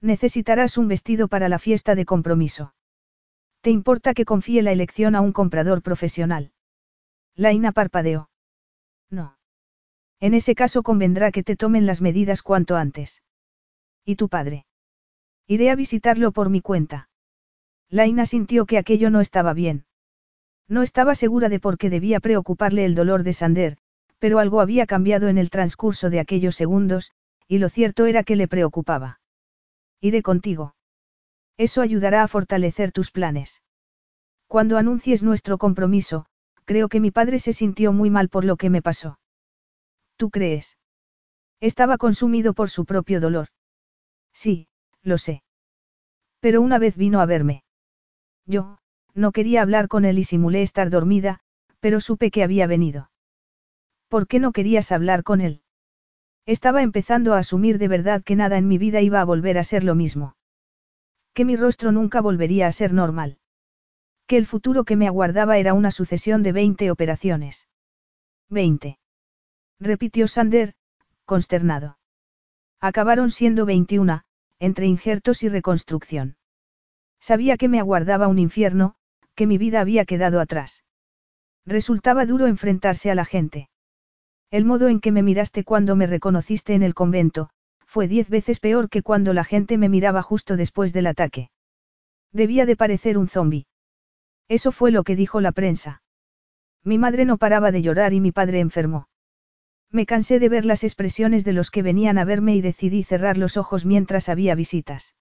Necesitarás 0.00 0.78
un 0.78 0.88
vestido 0.88 1.28
para 1.28 1.50
la 1.50 1.58
fiesta 1.58 1.94
de 1.94 2.06
compromiso. 2.06 2.72
¿Te 3.62 3.70
importa 3.70 4.12
que 4.12 4.24
confíe 4.24 4.60
la 4.60 4.72
elección 4.72 5.14
a 5.14 5.20
un 5.20 5.32
comprador 5.32 5.82
profesional? 5.82 6.50
Laina 7.36 7.70
parpadeó. 7.70 8.28
No. 9.08 9.38
En 10.18 10.34
ese 10.34 10.56
caso 10.56 10.82
convendrá 10.82 11.30
que 11.30 11.44
te 11.44 11.54
tomen 11.54 11.86
las 11.86 12.00
medidas 12.00 12.42
cuanto 12.42 12.76
antes. 12.76 13.22
¿Y 14.04 14.16
tu 14.16 14.28
padre? 14.28 14.66
Iré 15.46 15.70
a 15.70 15.76
visitarlo 15.76 16.32
por 16.32 16.50
mi 16.50 16.60
cuenta. 16.60 17.08
Laina 17.88 18.26
sintió 18.26 18.66
que 18.66 18.78
aquello 18.78 19.10
no 19.10 19.20
estaba 19.20 19.54
bien. 19.54 19.84
No 20.68 20.82
estaba 20.82 21.14
segura 21.14 21.48
de 21.48 21.60
por 21.60 21.78
qué 21.78 21.88
debía 21.88 22.18
preocuparle 22.18 22.84
el 22.84 22.96
dolor 22.96 23.22
de 23.22 23.32
Sander, 23.32 23.78
pero 24.18 24.40
algo 24.40 24.60
había 24.60 24.86
cambiado 24.86 25.28
en 25.28 25.38
el 25.38 25.50
transcurso 25.50 26.10
de 26.10 26.18
aquellos 26.18 26.56
segundos, 26.56 27.12
y 27.46 27.58
lo 27.58 27.68
cierto 27.68 28.06
era 28.06 28.24
que 28.24 28.34
le 28.34 28.48
preocupaba. 28.48 29.20
Iré 30.00 30.22
contigo. 30.22 30.74
Eso 31.56 31.82
ayudará 31.82 32.22
a 32.22 32.28
fortalecer 32.28 32.92
tus 32.92 33.10
planes. 33.10 33.62
Cuando 34.46 34.76
anuncies 34.76 35.22
nuestro 35.22 35.58
compromiso, 35.58 36.26
creo 36.64 36.88
que 36.88 37.00
mi 37.00 37.10
padre 37.10 37.38
se 37.38 37.52
sintió 37.52 37.92
muy 37.92 38.10
mal 38.10 38.28
por 38.28 38.44
lo 38.44 38.56
que 38.56 38.70
me 38.70 38.82
pasó. 38.82 39.18
¿Tú 40.16 40.30
crees? 40.30 40.78
Estaba 41.60 41.98
consumido 41.98 42.54
por 42.54 42.70
su 42.70 42.84
propio 42.84 43.20
dolor. 43.20 43.48
Sí, 44.32 44.68
lo 45.02 45.18
sé. 45.18 45.42
Pero 46.40 46.60
una 46.60 46.78
vez 46.78 46.96
vino 46.96 47.20
a 47.20 47.26
verme. 47.26 47.62
Yo, 48.46 48.78
no 49.14 49.32
quería 49.32 49.62
hablar 49.62 49.88
con 49.88 50.04
él 50.04 50.18
y 50.18 50.24
simulé 50.24 50.62
estar 50.62 50.90
dormida, 50.90 51.40
pero 51.80 52.00
supe 52.00 52.30
que 52.30 52.42
había 52.42 52.66
venido. 52.66 53.10
¿Por 54.08 54.26
qué 54.26 54.40
no 54.40 54.52
querías 54.52 54.92
hablar 54.92 55.22
con 55.22 55.40
él? 55.40 55.62
Estaba 56.44 56.82
empezando 56.82 57.34
a 57.34 57.38
asumir 57.38 57.78
de 57.78 57.88
verdad 57.88 58.22
que 58.22 58.36
nada 58.36 58.58
en 58.58 58.68
mi 58.68 58.76
vida 58.76 59.00
iba 59.00 59.20
a 59.20 59.24
volver 59.24 59.58
a 59.58 59.64
ser 59.64 59.84
lo 59.84 59.94
mismo. 59.94 60.34
Que 61.34 61.44
mi 61.44 61.56
rostro 61.56 61.92
nunca 61.92 62.20
volvería 62.20 62.66
a 62.66 62.72
ser 62.72 62.92
normal. 62.92 63.38
Que 64.26 64.36
el 64.36 64.46
futuro 64.46 64.84
que 64.84 64.96
me 64.96 65.06
aguardaba 65.06 65.58
era 65.58 65.74
una 65.74 65.90
sucesión 65.90 66.42
de 66.42 66.52
20 66.52 66.90
operaciones. 66.90 67.68
20. 68.50 68.98
Repitió 69.80 70.28
Sander, 70.28 70.74
consternado. 71.24 71.98
Acabaron 72.80 73.30
siendo 73.30 73.64
21, 73.64 74.22
entre 74.58 74.86
injertos 74.86 75.42
y 75.42 75.48
reconstrucción. 75.48 76.36
Sabía 77.20 77.56
que 77.56 77.68
me 77.68 77.78
aguardaba 77.78 78.28
un 78.28 78.38
infierno, 78.38 78.94
que 79.34 79.46
mi 79.46 79.56
vida 79.56 79.80
había 79.80 80.04
quedado 80.04 80.40
atrás. 80.40 80.84
Resultaba 81.64 82.26
duro 82.26 82.46
enfrentarse 82.46 83.10
a 83.10 83.14
la 83.14 83.24
gente. 83.24 83.70
El 84.50 84.64
modo 84.64 84.88
en 84.88 85.00
que 85.00 85.12
me 85.12 85.22
miraste 85.22 85.64
cuando 85.64 85.96
me 85.96 86.06
reconociste 86.06 86.74
en 86.74 86.82
el 86.82 86.94
convento, 86.94 87.50
fue 87.92 88.08
diez 88.08 88.30
veces 88.30 88.58
peor 88.58 88.88
que 88.88 89.02
cuando 89.02 89.34
la 89.34 89.44
gente 89.44 89.76
me 89.76 89.90
miraba 89.90 90.22
justo 90.22 90.56
después 90.56 90.94
del 90.94 91.06
ataque. 91.06 91.50
Debía 92.32 92.64
de 92.64 92.74
parecer 92.74 93.18
un 93.18 93.28
zombi. 93.28 93.66
Eso 94.48 94.72
fue 94.72 94.90
lo 94.90 95.04
que 95.04 95.14
dijo 95.14 95.42
la 95.42 95.52
prensa. 95.52 96.02
Mi 96.82 96.96
madre 96.96 97.26
no 97.26 97.36
paraba 97.36 97.70
de 97.70 97.82
llorar 97.82 98.14
y 98.14 98.20
mi 98.20 98.32
padre 98.32 98.60
enfermó. 98.60 99.08
Me 99.90 100.06
cansé 100.06 100.38
de 100.38 100.48
ver 100.48 100.64
las 100.64 100.84
expresiones 100.84 101.44
de 101.44 101.52
los 101.52 101.70
que 101.70 101.82
venían 101.82 102.16
a 102.16 102.24
verme 102.24 102.56
y 102.56 102.62
decidí 102.62 103.02
cerrar 103.02 103.36
los 103.36 103.58
ojos 103.58 103.84
mientras 103.84 104.30
había 104.30 104.54
visitas. 104.54 105.14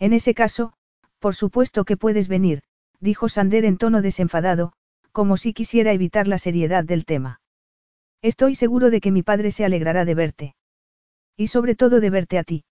En 0.00 0.12
ese 0.12 0.34
caso, 0.34 0.72
por 1.20 1.36
supuesto 1.36 1.84
que 1.84 1.96
puedes 1.96 2.26
venir, 2.26 2.64
dijo 2.98 3.28
Sander 3.28 3.64
en 3.64 3.78
tono 3.78 4.02
desenfadado, 4.02 4.72
como 5.12 5.36
si 5.36 5.52
quisiera 5.52 5.92
evitar 5.92 6.26
la 6.26 6.38
seriedad 6.38 6.82
del 6.82 7.04
tema. 7.04 7.40
Estoy 8.20 8.56
seguro 8.56 8.90
de 8.90 9.00
que 9.00 9.12
mi 9.12 9.22
padre 9.22 9.52
se 9.52 9.64
alegrará 9.64 10.04
de 10.04 10.14
verte. 10.16 10.54
Y 11.36 11.48
sobre 11.48 11.74
todo 11.74 12.00
de 12.00 12.10
verte 12.10 12.38
a 12.38 12.44
ti. 12.44 12.64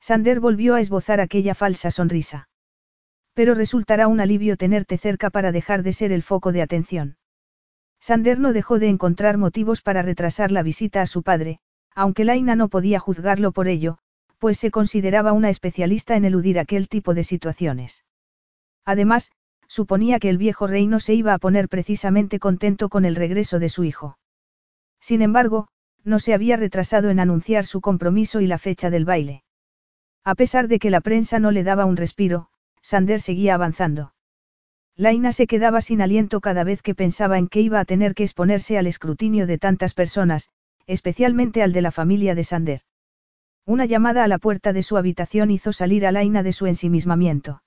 Sander 0.00 0.40
volvió 0.40 0.74
a 0.74 0.80
esbozar 0.80 1.20
aquella 1.20 1.54
falsa 1.54 1.90
sonrisa. 1.90 2.48
Pero 3.34 3.54
resultará 3.54 4.08
un 4.08 4.20
alivio 4.20 4.56
tenerte 4.56 4.98
cerca 4.98 5.30
para 5.30 5.52
dejar 5.52 5.82
de 5.82 5.92
ser 5.92 6.12
el 6.12 6.22
foco 6.22 6.52
de 6.52 6.62
atención. 6.62 7.16
Sander 8.00 8.38
no 8.38 8.52
dejó 8.52 8.78
de 8.78 8.88
encontrar 8.88 9.38
motivos 9.38 9.82
para 9.82 10.02
retrasar 10.02 10.52
la 10.52 10.62
visita 10.62 11.02
a 11.02 11.06
su 11.06 11.22
padre, 11.22 11.58
aunque 11.94 12.24
Laina 12.24 12.54
no 12.54 12.68
podía 12.68 13.00
juzgarlo 13.00 13.52
por 13.52 13.66
ello, 13.66 13.98
pues 14.38 14.58
se 14.58 14.70
consideraba 14.70 15.32
una 15.32 15.50
especialista 15.50 16.16
en 16.16 16.24
eludir 16.24 16.58
aquel 16.58 16.88
tipo 16.88 17.12
de 17.14 17.24
situaciones. 17.24 18.04
Además, 18.84 19.32
suponía 19.66 20.18
que 20.18 20.30
el 20.30 20.38
viejo 20.38 20.66
rey 20.66 20.86
no 20.86 21.00
se 21.00 21.14
iba 21.14 21.34
a 21.34 21.38
poner 21.38 21.68
precisamente 21.68 22.38
contento 22.38 22.88
con 22.88 23.04
el 23.04 23.16
regreso 23.16 23.58
de 23.58 23.68
su 23.68 23.84
hijo. 23.84 24.18
Sin 25.00 25.22
embargo, 25.22 25.68
no 26.08 26.18
se 26.18 26.34
había 26.34 26.56
retrasado 26.56 27.10
en 27.10 27.20
anunciar 27.20 27.66
su 27.66 27.80
compromiso 27.80 28.40
y 28.40 28.46
la 28.46 28.58
fecha 28.58 28.90
del 28.90 29.04
baile. 29.04 29.44
A 30.24 30.34
pesar 30.34 30.66
de 30.66 30.78
que 30.78 30.90
la 30.90 31.00
prensa 31.00 31.38
no 31.38 31.50
le 31.50 31.62
daba 31.62 31.84
un 31.84 31.96
respiro, 31.96 32.48
Sander 32.82 33.20
seguía 33.20 33.54
avanzando. 33.54 34.14
Laina 34.96 35.30
se 35.30 35.46
quedaba 35.46 35.80
sin 35.80 36.02
aliento 36.02 36.40
cada 36.40 36.64
vez 36.64 36.82
que 36.82 36.94
pensaba 36.94 37.38
en 37.38 37.46
que 37.46 37.60
iba 37.60 37.78
a 37.78 37.84
tener 37.84 38.14
que 38.14 38.24
exponerse 38.24 38.78
al 38.78 38.86
escrutinio 38.88 39.46
de 39.46 39.58
tantas 39.58 39.94
personas, 39.94 40.48
especialmente 40.86 41.62
al 41.62 41.72
de 41.72 41.82
la 41.82 41.92
familia 41.92 42.34
de 42.34 42.42
Sander. 42.42 42.80
Una 43.64 43.84
llamada 43.84 44.24
a 44.24 44.28
la 44.28 44.38
puerta 44.38 44.72
de 44.72 44.82
su 44.82 44.96
habitación 44.96 45.50
hizo 45.50 45.72
salir 45.72 46.06
a 46.06 46.10
Laina 46.10 46.42
de 46.42 46.52
su 46.52 46.66
ensimismamiento. 46.66 47.62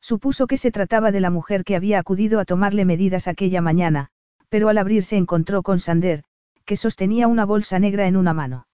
Supuso 0.00 0.46
que 0.46 0.58
se 0.58 0.70
trataba 0.70 1.10
de 1.10 1.20
la 1.20 1.30
mujer 1.30 1.64
que 1.64 1.76
había 1.76 1.98
acudido 1.98 2.38
a 2.38 2.44
tomarle 2.44 2.84
medidas 2.84 3.26
aquella 3.26 3.62
mañana, 3.62 4.10
pero 4.50 4.68
al 4.68 4.76
abrir 4.76 5.02
se 5.02 5.16
encontró 5.16 5.62
con 5.62 5.80
Sander, 5.80 6.24
que 6.64 6.76
sostenía 6.76 7.28
una 7.28 7.44
bolsa 7.44 7.78
negra 7.78 8.06
en 8.06 8.16
una 8.16 8.32
mano. 8.32 8.66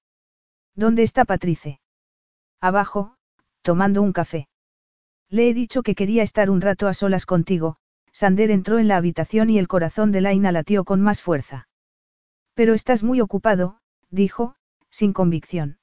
¿Dónde 0.74 1.02
está 1.02 1.24
Patrice? 1.24 1.80
Abajo, 2.60 3.16
tomando 3.62 4.02
un 4.02 4.12
café. 4.12 4.48
Le 5.28 5.48
he 5.48 5.54
dicho 5.54 5.82
que 5.82 5.94
quería 5.94 6.22
estar 6.22 6.50
un 6.50 6.60
rato 6.60 6.88
a 6.88 6.94
solas 6.94 7.26
contigo, 7.26 7.76
Sander 8.12 8.50
entró 8.50 8.78
en 8.78 8.88
la 8.88 8.96
habitación 8.96 9.50
y 9.50 9.58
el 9.58 9.68
corazón 9.68 10.12
de 10.12 10.20
Laina 10.20 10.52
latió 10.52 10.84
con 10.84 11.00
más 11.00 11.22
fuerza. 11.22 11.68
Pero 12.54 12.74
estás 12.74 13.02
muy 13.02 13.20
ocupado, 13.20 13.78
dijo, 14.10 14.56
sin 14.90 15.12
convicción. 15.12 15.78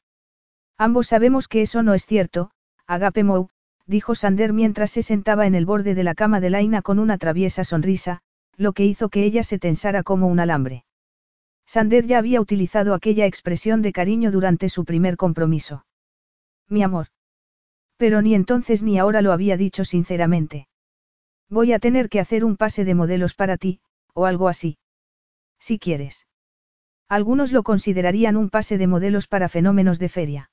Ambos 0.77 1.07
sabemos 1.07 1.47
que 1.47 1.61
eso 1.61 1.81
no 1.81 1.93
es 1.93 2.05
cierto, 2.05 2.51
Agape 2.85 3.23
Mou, 3.23 3.49
dijo 3.85 4.15
Sander 4.15 4.53
mientras 4.53 4.91
se 4.91 5.01
sentaba 5.01 5.47
en 5.47 5.55
el 5.55 5.65
borde 5.65 5.95
de 5.95 6.03
la 6.03 6.13
cama 6.13 6.39
de 6.39 6.49
Laina 6.49 6.81
con 6.81 6.99
una 6.99 7.17
traviesa 7.17 7.63
sonrisa, 7.63 8.21
lo 8.57 8.73
que 8.73 8.85
hizo 8.85 9.09
que 9.09 9.23
ella 9.23 9.43
se 9.43 9.59
tensara 9.59 10.03
como 10.03 10.27
un 10.27 10.39
alambre. 10.39 10.85
Sander 11.68 12.07
ya 12.07 12.18
había 12.18 12.39
utilizado 12.39 12.94
aquella 12.94 13.26
expresión 13.26 13.81
de 13.81 13.91
cariño 13.91 14.31
durante 14.31 14.69
su 14.69 14.85
primer 14.85 15.18
compromiso. 15.18 15.85
Mi 16.69 16.81
amor. 16.81 17.07
Pero 17.98 18.22
ni 18.22 18.35
entonces 18.35 18.84
ni 18.84 18.98
ahora 18.98 19.22
lo 19.22 19.34
había 19.34 19.57
dicho 19.57 19.84
sinceramente. 19.84 20.69
Voy 21.49 21.73
a 21.73 21.80
tener 21.80 22.07
que 22.07 22.22
hacer 22.22 22.45
un 22.45 22.56
pase 22.56 22.85
de 22.85 22.95
modelos 22.95 23.34
para 23.34 23.57
ti, 23.57 23.81
o 24.14 24.26
algo 24.26 24.48
así. 24.48 24.77
Si 25.60 25.77
quieres. 25.77 26.26
Algunos 27.10 27.52
lo 27.52 27.64
considerarían 27.64 28.38
un 28.38 28.49
pase 28.49 28.77
de 28.77 28.88
modelos 28.88 29.27
para 29.27 29.49
fenómenos 29.49 29.99
de 29.99 30.10
feria. 30.10 30.52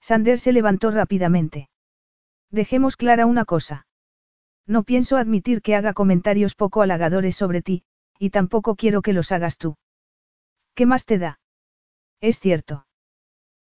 Sander 0.00 0.38
se 0.38 0.52
levantó 0.52 0.90
rápidamente. 0.90 1.70
Dejemos 2.50 2.96
clara 2.96 3.24
una 3.26 3.44
cosa. 3.44 3.86
No 4.66 4.82
pienso 4.82 5.16
admitir 5.16 5.62
que 5.62 5.76
haga 5.76 5.94
comentarios 5.94 6.54
poco 6.54 6.82
halagadores 6.82 7.36
sobre 7.36 7.62
ti, 7.62 7.84
y 8.18 8.30
tampoco 8.30 8.76
quiero 8.76 9.00
que 9.00 9.12
los 9.12 9.32
hagas 9.32 9.58
tú. 9.58 9.76
¿Qué 10.76 10.84
más 10.84 11.06
te 11.06 11.18
da? 11.18 11.40
Es 12.20 12.38
cierto. 12.38 12.86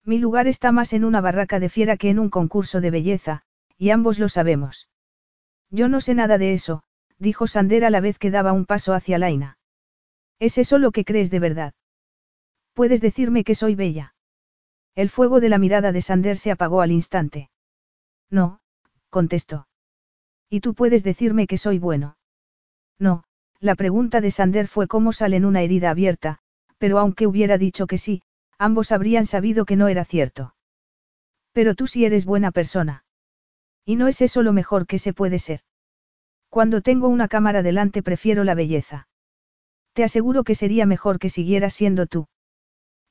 Mi 0.05 0.17
lugar 0.17 0.47
está 0.47 0.71
más 0.71 0.93
en 0.93 1.03
una 1.03 1.19
barraca 1.19 1.59
de 1.59 1.67
fiera 1.67 1.97
que 1.97 2.09
en 2.09 2.19
un 2.19 2.29
concurso 2.29 2.79
de 2.79 2.89
belleza, 2.89 3.43
y 3.77 3.89
ambos 3.89 4.17
lo 4.17 4.29
sabemos. 4.29 4.87
Yo 5.69 5.89
no 5.89 5.99
sé 5.99 6.15
nada 6.15 6.37
de 6.37 6.53
eso, 6.53 6.83
dijo 7.19 7.47
Sander 7.47 7.83
a 7.83 7.89
la 7.89 7.99
vez 7.99 8.17
que 8.17 8.31
daba 8.31 8.53
un 8.53 8.65
paso 8.65 8.93
hacia 8.93 9.17
Laina. 9.17 9.57
¿Es 10.39 10.57
eso 10.57 10.77
lo 10.77 10.91
que 10.91 11.03
crees 11.03 11.29
de 11.31 11.39
verdad? 11.39 11.73
Puedes 12.73 13.01
decirme 13.01 13.43
que 13.43 13.55
soy 13.55 13.75
bella. 13.75 14.15
El 14.95 15.09
fuego 15.09 15.41
de 15.41 15.49
la 15.49 15.57
mirada 15.57 15.91
de 15.91 16.01
Sander 16.01 16.37
se 16.37 16.51
apagó 16.51 16.79
al 16.81 16.93
instante. 16.93 17.51
No, 18.29 18.61
contestó. 19.09 19.67
¿Y 20.49 20.61
tú 20.61 20.73
puedes 20.75 21.03
decirme 21.03 21.45
que 21.45 21.57
soy 21.57 21.77
bueno? 21.77 22.15
No, 22.97 23.25
la 23.59 23.75
pregunta 23.75 24.21
de 24.21 24.31
Sander 24.31 24.69
fue 24.69 24.87
cómo 24.87 25.11
salen 25.11 25.43
una 25.43 25.61
herida 25.61 25.89
abierta, 25.89 26.41
pero 26.81 26.97
aunque 26.97 27.27
hubiera 27.27 27.59
dicho 27.59 27.85
que 27.85 27.99
sí, 27.99 28.23
ambos 28.57 28.91
habrían 28.91 29.27
sabido 29.27 29.65
que 29.65 29.75
no 29.75 29.87
era 29.87 30.03
cierto. 30.03 30.55
Pero 31.51 31.75
tú 31.75 31.85
sí 31.85 32.05
eres 32.05 32.25
buena 32.25 32.49
persona. 32.49 33.05
Y 33.85 33.97
no 33.97 34.07
es 34.07 34.19
eso 34.19 34.41
lo 34.41 34.51
mejor 34.51 34.87
que 34.87 34.97
se 34.97 35.13
puede 35.13 35.37
ser. 35.37 35.59
Cuando 36.49 36.81
tengo 36.81 37.07
una 37.07 37.27
cámara 37.27 37.61
delante 37.61 38.01
prefiero 38.01 38.43
la 38.43 38.55
belleza. 38.55 39.07
Te 39.93 40.03
aseguro 40.03 40.43
que 40.43 40.55
sería 40.55 40.87
mejor 40.87 41.19
que 41.19 41.29
siguieras 41.29 41.75
siendo 41.75 42.07
tú. 42.07 42.27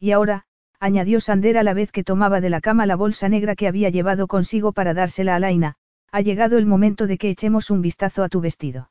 Y 0.00 0.10
ahora, 0.10 0.46
añadió 0.80 1.20
Sander 1.20 1.56
a 1.56 1.62
la 1.62 1.72
vez 1.72 1.92
que 1.92 2.02
tomaba 2.02 2.40
de 2.40 2.50
la 2.50 2.60
cama 2.60 2.86
la 2.86 2.96
bolsa 2.96 3.28
negra 3.28 3.54
que 3.54 3.68
había 3.68 3.90
llevado 3.90 4.26
consigo 4.26 4.72
para 4.72 4.94
dársela 4.94 5.36
a 5.36 5.38
Laina, 5.38 5.76
ha 6.10 6.22
llegado 6.22 6.58
el 6.58 6.66
momento 6.66 7.06
de 7.06 7.18
que 7.18 7.30
echemos 7.30 7.70
un 7.70 7.82
vistazo 7.82 8.24
a 8.24 8.28
tu 8.28 8.40
vestido. 8.40 8.90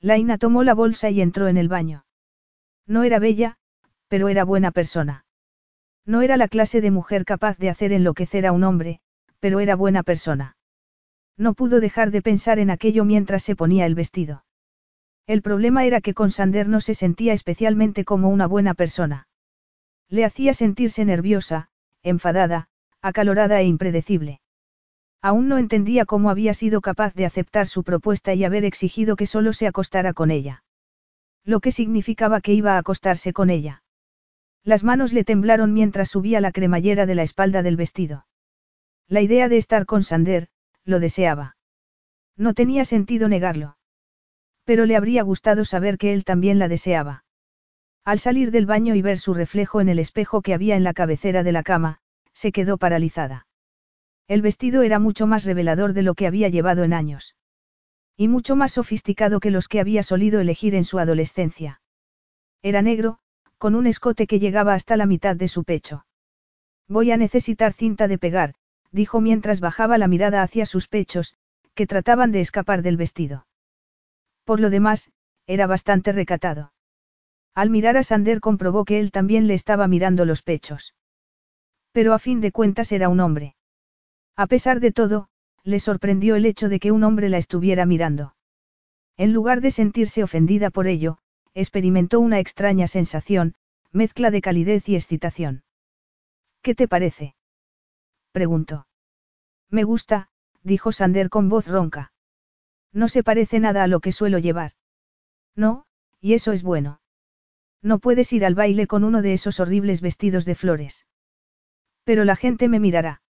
Laina 0.00 0.38
tomó 0.38 0.62
la 0.62 0.74
bolsa 0.74 1.10
y 1.10 1.20
entró 1.20 1.48
en 1.48 1.56
el 1.56 1.66
baño. 1.66 2.04
No 2.86 3.02
era 3.02 3.18
bella, 3.18 3.57
pero 4.08 4.28
era 4.28 4.44
buena 4.44 4.70
persona. 4.70 5.24
No 6.04 6.22
era 6.22 6.36
la 6.36 6.48
clase 6.48 6.80
de 6.80 6.90
mujer 6.90 7.24
capaz 7.24 7.58
de 7.58 7.70
hacer 7.70 7.92
enloquecer 7.92 8.46
a 8.46 8.52
un 8.52 8.64
hombre, 8.64 9.00
pero 9.40 9.60
era 9.60 9.76
buena 9.76 10.02
persona. 10.02 10.56
No 11.36 11.54
pudo 11.54 11.80
dejar 11.80 12.10
de 12.10 12.22
pensar 12.22 12.58
en 12.58 12.70
aquello 12.70 13.04
mientras 13.04 13.42
se 13.42 13.54
ponía 13.54 13.86
el 13.86 13.94
vestido. 13.94 14.44
El 15.26 15.42
problema 15.42 15.84
era 15.84 16.00
que 16.00 16.14
con 16.14 16.30
Sander 16.30 16.68
no 16.68 16.80
se 16.80 16.94
sentía 16.94 17.34
especialmente 17.34 18.04
como 18.04 18.30
una 18.30 18.46
buena 18.46 18.74
persona. 18.74 19.28
Le 20.08 20.24
hacía 20.24 20.54
sentirse 20.54 21.04
nerviosa, 21.04 21.68
enfadada, 22.02 22.68
acalorada 23.02 23.60
e 23.60 23.64
impredecible. 23.64 24.40
Aún 25.20 25.48
no 25.48 25.58
entendía 25.58 26.06
cómo 26.06 26.30
había 26.30 26.54
sido 26.54 26.80
capaz 26.80 27.14
de 27.14 27.26
aceptar 27.26 27.66
su 27.66 27.84
propuesta 27.84 28.34
y 28.34 28.44
haber 28.44 28.64
exigido 28.64 29.16
que 29.16 29.26
solo 29.26 29.52
se 29.52 29.66
acostara 29.66 30.14
con 30.14 30.30
ella. 30.30 30.64
Lo 31.44 31.60
que 31.60 31.72
significaba 31.72 32.40
que 32.40 32.54
iba 32.54 32.74
a 32.74 32.78
acostarse 32.78 33.32
con 33.32 33.50
ella. 33.50 33.82
Las 34.68 34.84
manos 34.84 35.14
le 35.14 35.24
temblaron 35.24 35.72
mientras 35.72 36.10
subía 36.10 36.42
la 36.42 36.52
cremallera 36.52 37.06
de 37.06 37.14
la 37.14 37.22
espalda 37.22 37.62
del 37.62 37.76
vestido. 37.76 38.26
La 39.08 39.22
idea 39.22 39.48
de 39.48 39.56
estar 39.56 39.86
con 39.86 40.02
Sander, 40.02 40.48
lo 40.84 41.00
deseaba. 41.00 41.56
No 42.36 42.52
tenía 42.52 42.84
sentido 42.84 43.30
negarlo. 43.30 43.78
Pero 44.64 44.84
le 44.84 44.94
habría 44.96 45.22
gustado 45.22 45.64
saber 45.64 45.96
que 45.96 46.12
él 46.12 46.26
también 46.26 46.58
la 46.58 46.68
deseaba. 46.68 47.24
Al 48.04 48.18
salir 48.18 48.50
del 48.50 48.66
baño 48.66 48.94
y 48.94 49.00
ver 49.00 49.18
su 49.18 49.32
reflejo 49.32 49.80
en 49.80 49.88
el 49.88 49.98
espejo 49.98 50.42
que 50.42 50.52
había 50.52 50.76
en 50.76 50.84
la 50.84 50.92
cabecera 50.92 51.42
de 51.42 51.52
la 51.52 51.62
cama, 51.62 52.00
se 52.34 52.52
quedó 52.52 52.76
paralizada. 52.76 53.46
El 54.26 54.42
vestido 54.42 54.82
era 54.82 54.98
mucho 54.98 55.26
más 55.26 55.46
revelador 55.46 55.94
de 55.94 56.02
lo 56.02 56.12
que 56.12 56.26
había 56.26 56.50
llevado 56.50 56.84
en 56.84 56.92
años. 56.92 57.36
Y 58.18 58.28
mucho 58.28 58.54
más 58.54 58.72
sofisticado 58.72 59.40
que 59.40 59.50
los 59.50 59.66
que 59.66 59.80
había 59.80 60.02
solido 60.02 60.40
elegir 60.40 60.74
en 60.74 60.84
su 60.84 60.98
adolescencia. 60.98 61.80
Era 62.60 62.82
negro, 62.82 63.20
con 63.58 63.74
un 63.74 63.86
escote 63.86 64.26
que 64.26 64.38
llegaba 64.38 64.74
hasta 64.74 64.96
la 64.96 65.06
mitad 65.06 65.36
de 65.36 65.48
su 65.48 65.64
pecho. 65.64 66.06
Voy 66.88 67.10
a 67.10 67.16
necesitar 67.16 67.72
cinta 67.72 68.08
de 68.08 68.16
pegar, 68.16 68.54
dijo 68.92 69.20
mientras 69.20 69.60
bajaba 69.60 69.98
la 69.98 70.08
mirada 70.08 70.42
hacia 70.42 70.64
sus 70.64 70.88
pechos, 70.88 71.34
que 71.74 71.86
trataban 71.86 72.32
de 72.32 72.40
escapar 72.40 72.82
del 72.82 72.96
vestido. 72.96 73.46
Por 74.44 74.60
lo 74.60 74.70
demás, 74.70 75.12
era 75.46 75.66
bastante 75.66 76.12
recatado. 76.12 76.72
Al 77.54 77.70
mirar 77.70 77.96
a 77.96 78.02
Sander 78.02 78.40
comprobó 78.40 78.84
que 78.84 79.00
él 79.00 79.10
también 79.10 79.46
le 79.46 79.54
estaba 79.54 79.88
mirando 79.88 80.24
los 80.24 80.42
pechos. 80.42 80.94
Pero 81.92 82.14
a 82.14 82.18
fin 82.18 82.40
de 82.40 82.52
cuentas 82.52 82.92
era 82.92 83.08
un 83.08 83.20
hombre. 83.20 83.56
A 84.36 84.46
pesar 84.46 84.80
de 84.80 84.92
todo, 84.92 85.28
le 85.64 85.80
sorprendió 85.80 86.36
el 86.36 86.46
hecho 86.46 86.68
de 86.68 86.78
que 86.78 86.92
un 86.92 87.02
hombre 87.02 87.28
la 87.28 87.38
estuviera 87.38 87.84
mirando. 87.84 88.34
En 89.16 89.32
lugar 89.32 89.60
de 89.60 89.72
sentirse 89.72 90.22
ofendida 90.22 90.70
por 90.70 90.86
ello, 90.86 91.18
experimentó 91.54 92.20
una 92.20 92.38
extraña 92.38 92.86
sensación, 92.86 93.54
mezcla 93.92 94.30
de 94.30 94.40
calidez 94.40 94.88
y 94.88 94.94
excitación. 94.94 95.64
¿Qué 96.62 96.74
te 96.74 96.88
parece? 96.88 97.34
preguntó. 98.32 98.86
Me 99.70 99.84
gusta, 99.84 100.28
dijo 100.62 100.92
Sander 100.92 101.28
con 101.28 101.48
voz 101.48 101.66
ronca. 101.66 102.12
No 102.92 103.08
se 103.08 103.22
parece 103.22 103.60
nada 103.60 103.82
a 103.82 103.86
lo 103.86 104.00
que 104.00 104.12
suelo 104.12 104.38
llevar. 104.38 104.72
No, 105.54 105.86
y 106.20 106.34
eso 106.34 106.52
es 106.52 106.62
bueno. 106.62 107.00
No 107.82 107.98
puedes 107.98 108.32
ir 108.32 108.44
al 108.44 108.54
baile 108.54 108.86
con 108.86 109.04
uno 109.04 109.22
de 109.22 109.34
esos 109.34 109.60
horribles 109.60 110.00
vestidos 110.00 110.44
de 110.44 110.54
flores. 110.54 111.06
Pero 112.04 112.24
la 112.24 112.36
gente 112.36 112.68
me 112.68 112.80
mirará. 112.80 113.22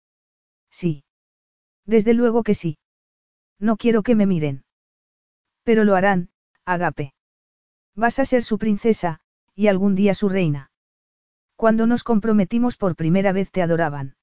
Sí. 0.71 1.05
Desde 1.85 2.15
luego 2.15 2.43
que 2.43 2.55
sí. 2.55 2.79
No 3.59 3.77
quiero 3.77 4.03
que 4.03 4.15
me 4.15 4.27
miren. 4.27 4.65
Pero 5.63 5.85
lo 5.85 5.97
harán, 5.97 6.31
Agape. 6.65 7.16
Vas 7.97 8.19
a 8.19 8.27
ser 8.27 8.45
su 8.45 8.59
princesa, 8.59 9.21
y 9.55 9.69
algún 9.69 9.95
día 9.95 10.15
su 10.15 10.29
reina. 10.29 10.71
Cuando 11.57 11.87
nos 11.87 12.05
comprometimos 12.05 12.77
por 12.77 12.95
primera 12.95 13.33
vez 13.33 13.51
te 13.51 13.63
adoraban. 13.63 14.17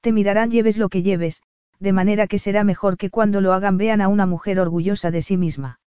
Te 0.00 0.12
mirarán 0.12 0.52
lleves 0.52 0.78
lo 0.78 0.88
que 0.88 1.02
lleves, 1.02 1.42
de 1.80 1.92
manera 1.92 2.28
que 2.28 2.38
será 2.38 2.62
mejor 2.62 2.96
que 2.96 3.10
cuando 3.10 3.40
lo 3.40 3.52
hagan 3.52 3.76
vean 3.76 4.00
a 4.00 4.08
una 4.08 4.26
mujer 4.26 4.60
orgullosa 4.60 5.10
de 5.10 5.22
sí 5.22 5.36
misma. 5.36 5.80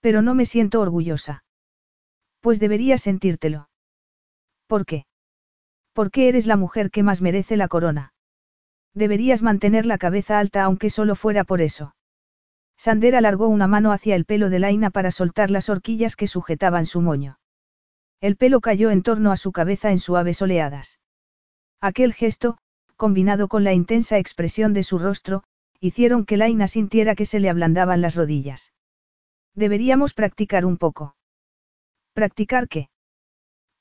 Pero 0.00 0.20
no 0.20 0.34
me 0.34 0.44
siento 0.44 0.80
orgullosa. 0.80 1.44
Pues 2.40 2.58
deberías 2.58 3.02
sentírtelo. 3.02 3.68
¿Por 4.66 4.86
qué? 4.86 5.06
Porque 5.92 6.28
eres 6.28 6.46
la 6.46 6.56
mujer 6.56 6.90
que 6.90 7.02
más 7.02 7.22
merece 7.22 7.56
la 7.56 7.68
corona. 7.68 8.12
Deberías 8.92 9.42
mantener 9.42 9.86
la 9.86 9.98
cabeza 9.98 10.38
alta 10.38 10.64
aunque 10.64 10.90
solo 10.90 11.14
fuera 11.14 11.44
por 11.44 11.60
eso. 11.60 11.94
Sander 12.78 13.16
alargó 13.16 13.48
una 13.48 13.66
mano 13.66 13.90
hacia 13.90 14.14
el 14.14 14.24
pelo 14.24 14.50
de 14.50 14.60
Laina 14.60 14.90
para 14.90 15.10
soltar 15.10 15.50
las 15.50 15.68
horquillas 15.68 16.14
que 16.14 16.28
sujetaban 16.28 16.86
su 16.86 17.00
moño. 17.00 17.40
El 18.20 18.36
pelo 18.36 18.60
cayó 18.60 18.90
en 18.90 19.02
torno 19.02 19.32
a 19.32 19.36
su 19.36 19.50
cabeza 19.50 19.90
en 19.90 19.98
suaves 19.98 20.40
oleadas. 20.42 21.00
Aquel 21.80 22.14
gesto, 22.14 22.58
combinado 22.96 23.48
con 23.48 23.64
la 23.64 23.72
intensa 23.72 24.18
expresión 24.18 24.74
de 24.74 24.84
su 24.84 25.00
rostro, 25.00 25.42
hicieron 25.80 26.24
que 26.24 26.36
Laina 26.36 26.68
sintiera 26.68 27.16
que 27.16 27.26
se 27.26 27.40
le 27.40 27.50
ablandaban 27.50 28.00
las 28.00 28.14
rodillas. 28.14 28.72
Deberíamos 29.54 30.14
practicar 30.14 30.64
un 30.64 30.76
poco. 30.76 31.16
¿Practicar 32.12 32.68
qué? 32.68 32.90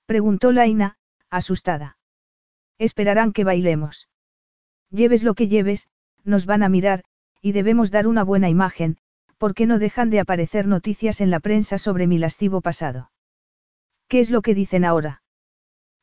Preguntó 0.07 0.52
Laina, 0.52 0.98
asustada. 1.30 1.98
Esperarán 2.80 3.32
que 3.32 3.44
bailemos. 3.44 4.10
Lleves 4.90 5.22
lo 5.22 5.36
que 5.36 5.48
lleves, 5.48 5.88
nos 6.24 6.45
van 6.45 6.64
a 6.64 6.69
mirar, 6.69 7.03
y 7.48 7.53
debemos 7.53 7.91
dar 7.91 8.07
una 8.07 8.26
buena 8.26 8.49
imagen, 8.49 8.98
porque 9.38 9.68
no 9.68 9.80
dejan 9.80 10.10
de 10.10 10.19
aparecer 10.19 10.68
noticias 10.68 11.22
en 11.22 11.30
la 11.30 11.40
prensa 11.40 11.78
sobre 11.78 12.06
mi 12.06 12.18
lascivo 12.18 12.60
pasado. 12.60 13.10
¿Qué 14.10 14.19
es 14.19 14.30
lo 14.30 14.41
que 14.41 14.53
dicen 14.53 14.84
ahora? 14.84 15.22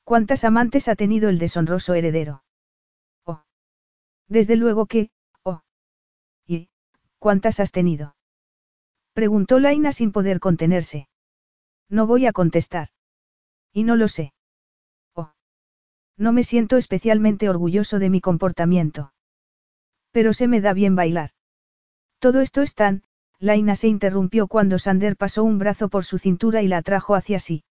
¿Cuántas 0.04 0.44
amantes 0.44 0.88
ha 0.88 0.94
tenido 0.94 1.28
el 1.28 1.38
deshonroso 1.38 1.92
heredero? 1.92 2.44
Oh. 3.26 3.42
Desde 4.26 4.56
luego 4.56 4.86
que, 4.86 5.10
oh. 5.42 5.60
¿Y 6.46 6.70
cuántas 7.18 7.60
has 7.60 7.72
tenido? 7.72 8.16
Preguntó 9.12 9.58
Laina 9.58 9.92
sin 9.92 10.12
poder 10.12 10.40
contenerse. 10.40 11.08
No 11.90 12.06
voy 12.06 12.24
a 12.24 12.32
contestar. 12.32 12.88
Y 13.70 13.84
no 13.84 13.96
lo 13.96 14.08
sé. 14.08 14.32
Oh. 15.12 15.34
No 16.16 16.32
me 16.32 16.42
siento 16.42 16.78
especialmente 16.78 17.50
orgulloso 17.50 17.98
de 17.98 18.08
mi 18.08 18.22
comportamiento. 18.22 19.13
Pero 20.14 20.32
se 20.32 20.46
me 20.46 20.60
da 20.60 20.72
bien 20.74 20.94
bailar. 20.94 21.30
Todo 22.20 22.40
esto 22.40 22.62
es 22.62 22.76
tan, 22.76 23.02
Laina 23.40 23.74
se 23.74 23.88
interrumpió 23.88 24.46
cuando 24.46 24.78
Sander 24.78 25.16
pasó 25.16 25.42
un 25.42 25.58
brazo 25.58 25.88
por 25.88 26.04
su 26.04 26.18
cintura 26.20 26.62
y 26.62 26.68
la 26.68 26.76
atrajo 26.76 27.16
hacia 27.16 27.40
sí. 27.40 27.64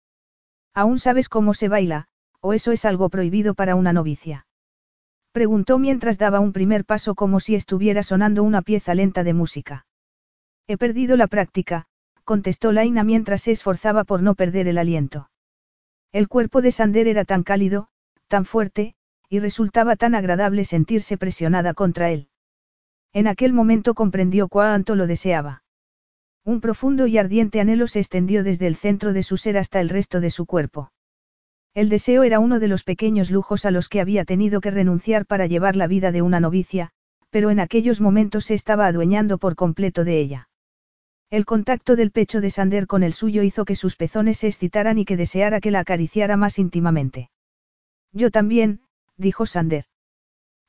¿Aún 0.74 1.00
sabes 1.00 1.30
cómo 1.30 1.54
se 1.54 1.70
baila, 1.70 2.10
o 2.42 2.52
eso 2.52 2.74
es 2.74 2.84
algo 2.84 3.08
prohibido 3.08 3.54
para 3.54 3.76
una 3.76 3.94
novicia? 3.94 4.46
Preguntó 5.32 5.80
mientras 5.80 6.18
daba 6.18 6.42
un 6.42 6.52
primer 6.52 6.84
paso 6.84 7.16
como 7.16 7.40
si 7.40 7.56
estuviera 7.56 8.04
sonando 8.04 8.44
una 8.44 8.62
pieza 8.62 8.94
lenta 8.94 9.24
de 9.24 9.34
música. 9.34 9.86
He 10.68 10.76
perdido 10.78 11.16
la 11.16 11.28
práctica, 11.28 11.86
contestó 12.26 12.74
Laina 12.74 13.06
mientras 13.06 13.44
se 13.44 13.52
esforzaba 13.52 14.04
por 14.04 14.22
no 14.22 14.36
perder 14.36 14.68
el 14.68 14.80
aliento. 14.80 15.30
El 16.12 16.28
cuerpo 16.28 16.62
de 16.62 16.74
Sander 16.74 17.08
era 17.08 17.24
tan 17.24 17.44
cálido, 17.44 17.88
tan 18.28 18.44
fuerte, 18.44 18.96
y 19.30 19.40
resultaba 19.40 19.96
tan 19.96 20.14
agradable 20.14 20.66
sentirse 20.66 21.18
presionada 21.18 21.74
contra 21.74 22.12
él. 22.12 22.28
En 23.14 23.28
aquel 23.28 23.54
momento 23.54 23.94
comprendió 23.94 24.48
cuánto 24.48 24.96
lo 24.96 25.06
deseaba. 25.06 25.64
Un 26.44 26.60
profundo 26.60 27.08
y 27.08 27.18
ardiente 27.18 27.62
anhelo 27.62 27.88
se 27.88 28.00
extendió 28.00 28.44
desde 28.44 28.68
el 28.68 28.76
centro 28.76 29.14
de 29.14 29.24
su 29.24 29.38
ser 29.38 29.58
hasta 29.58 29.80
el 29.80 29.90
resto 29.90 30.20
de 30.20 30.32
su 30.32 30.46
cuerpo. 30.46 30.92
El 31.76 31.90
deseo 31.90 32.24
era 32.24 32.40
uno 32.40 32.60
de 32.60 32.68
los 32.68 32.84
pequeños 32.84 33.32
lujos 33.32 33.66
a 33.66 33.72
los 33.72 33.88
que 33.88 34.02
había 34.02 34.26
tenido 34.26 34.62
que 34.62 34.72
renunciar 34.72 35.26
para 35.26 35.48
llevar 35.48 35.76
la 35.76 35.88
vida 35.88 36.12
de 36.12 36.22
una 36.22 36.40
novicia, 36.40 36.90
pero 37.30 37.50
en 37.50 37.60
aquellos 37.60 38.02
momentos 38.02 38.46
se 38.46 38.56
estaba 38.56 38.88
adueñando 38.88 39.38
por 39.38 39.56
completo 39.56 40.04
de 40.04 40.20
ella. 40.20 40.50
El 41.30 41.46
contacto 41.46 41.96
del 41.96 42.12
pecho 42.12 42.42
de 42.42 42.52
Sander 42.52 42.86
con 42.86 43.02
el 43.02 43.14
suyo 43.14 43.42
hizo 43.42 43.66
que 43.66 43.76
sus 43.76 43.96
pezones 43.96 44.38
se 44.40 44.48
excitaran 44.48 45.00
y 45.00 45.06
que 45.06 45.18
deseara 45.18 45.62
que 45.62 45.72
la 45.72 45.80
acariciara 45.80 46.38
más 46.38 46.60
íntimamente. 46.60 47.32
Yo 48.12 48.30
también, 48.30 48.82
dijo 49.18 49.46
Sander. 49.46 49.86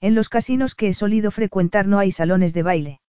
En 0.04 0.14
los 0.14 0.28
casinos 0.28 0.74
que 0.74 0.88
he 0.88 0.92
solido 0.92 1.30
frecuentar 1.30 1.86
no 1.86 1.98
hay 1.98 2.12
salones 2.12 2.52
de 2.52 2.62
baile. 2.62 3.00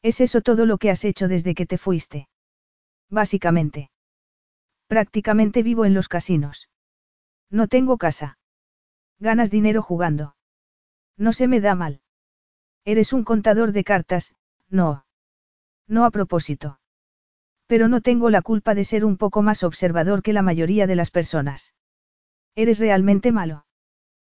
¿Es 0.00 0.22
eso 0.22 0.40
todo 0.40 0.64
lo 0.64 0.78
que 0.78 0.88
has 0.88 1.04
hecho 1.04 1.28
desde 1.28 1.54
que 1.54 1.66
te 1.66 1.76
fuiste? 1.76 2.28
Básicamente. 3.10 3.90
Prácticamente 4.86 5.62
vivo 5.62 5.84
en 5.84 5.92
los 5.92 6.08
casinos. 6.08 6.70
No 7.50 7.68
tengo 7.68 7.98
casa. 7.98 8.38
Ganas 9.18 9.50
dinero 9.50 9.82
jugando. 9.82 10.34
No 11.18 11.34
se 11.34 11.46
me 11.46 11.60
da 11.60 11.74
mal. 11.74 12.00
Eres 12.86 13.12
un 13.12 13.22
contador 13.22 13.72
de 13.72 13.84
cartas, 13.84 14.34
no. 14.70 15.04
No 15.86 16.06
a 16.06 16.10
propósito. 16.10 16.80
Pero 17.66 17.88
no 17.88 18.00
tengo 18.00 18.30
la 18.30 18.40
culpa 18.40 18.74
de 18.74 18.84
ser 18.84 19.04
un 19.04 19.18
poco 19.18 19.42
más 19.42 19.62
observador 19.62 20.22
que 20.22 20.32
la 20.32 20.40
mayoría 20.40 20.86
de 20.86 20.96
las 20.96 21.10
personas. 21.10 21.74
Eres 22.54 22.78
realmente 22.78 23.30
malo. 23.30 23.63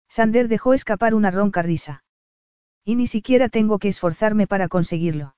Sander 0.10 0.48
dejó 0.48 0.74
escapar 0.74 1.14
una 1.14 1.32
ronca 1.32 1.62
risa. 1.62 2.04
Y 2.84 2.96
ni 2.96 3.08
siquiera 3.08 3.50
tengo 3.50 3.80
que 3.80 3.88
esforzarme 3.88 4.48
para 4.48 4.68
conseguirlo. 4.68 5.36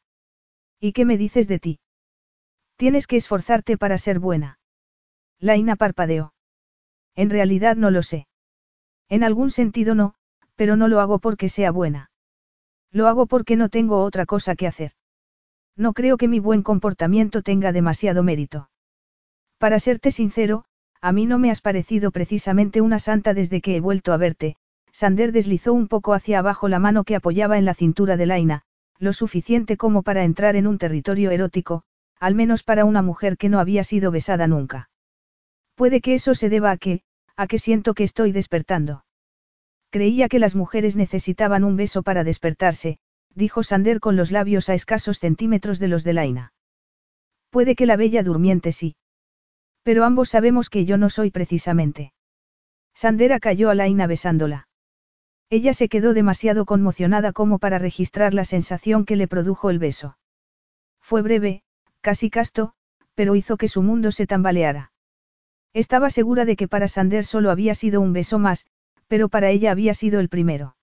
¿Y 0.79 0.93
qué 0.93 1.05
me 1.05 1.17
dices 1.17 1.47
de 1.47 1.59
ti? 1.59 1.79
Tienes 2.75 3.07
que 3.07 3.17
esforzarte 3.17 3.77
para 3.77 3.97
ser 3.97 4.19
buena. 4.19 4.59
Laina 5.39 5.75
parpadeó. 5.75 6.33
En 7.15 7.29
realidad 7.29 7.75
no 7.75 7.89
lo 7.89 8.03
sé. 8.03 8.27
En 9.09 9.23
algún 9.23 9.49
sentido 9.49 9.95
no, 9.95 10.13
pero 10.55 10.75
no 10.75 10.87
lo 10.87 10.99
hago 10.99 11.19
porque 11.19 11.49
sea 11.49 11.71
buena. 11.71 12.11
Lo 12.91 13.07
hago 13.07 13.25
porque 13.25 13.55
no 13.55 13.69
tengo 13.69 14.03
otra 14.03 14.25
cosa 14.25 14.55
que 14.55 14.67
hacer. 14.67 14.91
No 15.75 15.93
creo 15.93 16.17
que 16.17 16.27
mi 16.27 16.39
buen 16.39 16.63
comportamiento 16.63 17.41
tenga 17.41 17.71
demasiado 17.71 18.23
mérito. 18.23 18.69
Para 19.57 19.79
serte 19.79 20.11
sincero, 20.11 20.65
a 21.01 21.11
mí 21.11 21.25
no 21.25 21.39
me 21.39 21.51
has 21.51 21.61
parecido 21.61 22.11
precisamente 22.11 22.81
una 22.81 22.99
santa 22.99 23.33
desde 23.33 23.61
que 23.61 23.75
he 23.75 23.79
vuelto 23.79 24.13
a 24.13 24.17
verte. 24.17 24.57
Sander 24.91 25.31
deslizó 25.31 25.73
un 25.73 25.87
poco 25.87 26.13
hacia 26.13 26.39
abajo 26.39 26.67
la 26.67 26.79
mano 26.79 27.03
que 27.03 27.15
apoyaba 27.15 27.57
en 27.57 27.65
la 27.65 27.73
cintura 27.73 28.17
de 28.17 28.25
Laina, 28.25 28.63
lo 28.99 29.13
suficiente 29.13 29.77
como 29.77 30.01
para 30.01 30.23
entrar 30.23 30.55
en 30.55 30.65
un 30.65 30.77
territorio 30.77 31.31
erótico, 31.31 31.83
al 32.19 32.35
menos 32.35 32.63
para 32.63 32.85
una 32.85 33.01
mujer 33.01 33.37
que 33.37 33.49
no 33.49 33.59
había 33.59 33.83
sido 33.83 34.11
besada 34.11 34.47
nunca. 34.47 34.89
Puede 35.75 36.01
que 36.01 36.15
eso 36.15 36.33
se 36.33 36.49
deba 36.49 36.71
a 36.71 36.77
que, 36.77 37.01
a 37.35 37.45
que 37.45 37.59
siento 37.59 37.93
que 37.93 38.03
estoy 38.03 38.31
despertando. 38.31 39.05
Creía 39.91 40.27
que 40.27 40.39
las 40.39 40.55
mujeres 40.55 40.95
necesitaban 40.95 41.63
un 41.63 41.75
beso 41.75 42.01
para 42.01 42.23
despertarse, 42.23 42.97
dijo 43.35 43.61
Sander 43.61 43.99
con 43.99 44.15
los 44.15 44.31
labios 44.31 44.69
a 44.69 44.73
escasos 44.73 45.19
centímetros 45.19 45.77
de 45.79 45.87
los 45.87 46.03
de 46.03 46.13
Laina. 46.13 46.53
Puede 47.51 47.75
que 47.75 47.85
la 47.85 47.95
bella 47.95 48.23
durmiente 48.23 48.71
sí. 48.71 48.95
Pero 49.87 50.03
ambos 50.03 50.27
sabemos 50.27 50.69
que 50.69 50.83
yo 50.83 50.97
no 50.97 51.09
soy 51.09 51.31
precisamente. 51.31 52.11
Sandera 52.93 53.39
cayó 53.39 53.69
a 53.69 53.73
Laina 53.73 54.05
besándola. 54.05 54.67
Ella 55.49 55.73
se 55.73 55.87
quedó 55.87 56.13
demasiado 56.13 56.65
conmocionada 56.65 57.31
como 57.31 57.57
para 57.57 57.79
registrar 57.79 58.33
la 58.33 58.43
sensación 58.43 59.05
que 59.05 59.15
le 59.15 59.29
produjo 59.29 59.69
el 59.69 59.79
beso. 59.79 60.17
Fue 60.99 61.21
breve, 61.21 61.63
casi 62.01 62.29
casto, 62.29 62.73
pero 63.15 63.35
hizo 63.35 63.55
que 63.55 63.69
su 63.69 63.81
mundo 63.81 64.11
se 64.11 64.27
tambaleara. 64.27 64.91
Estaba 65.71 66.09
segura 66.09 66.43
de 66.43 66.57
que 66.57 66.67
para 66.67 66.89
Sander 66.89 67.23
solo 67.23 67.49
había 67.49 67.73
sido 67.73 68.01
un 68.01 68.11
beso 68.11 68.39
más, 68.39 68.65
pero 69.07 69.29
para 69.29 69.51
ella 69.51 69.71
había 69.71 69.93
sido 69.93 70.19
el 70.19 70.27
primero. 70.27 70.75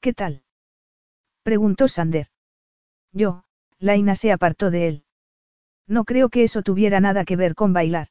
¿Qué 0.00 0.12
tal? 0.12 0.44
Preguntó 1.42 1.88
Sander. 1.88 2.28
Yo, 3.10 3.42
Laina 3.80 4.14
se 4.14 4.30
apartó 4.30 4.70
de 4.70 4.86
él. 4.86 5.04
No 5.86 6.04
creo 6.04 6.28
que 6.28 6.42
eso 6.42 6.62
tuviera 6.62 7.00
nada 7.00 7.24
que 7.24 7.36
ver 7.36 7.54
con 7.54 7.72
bailar. 7.72 8.08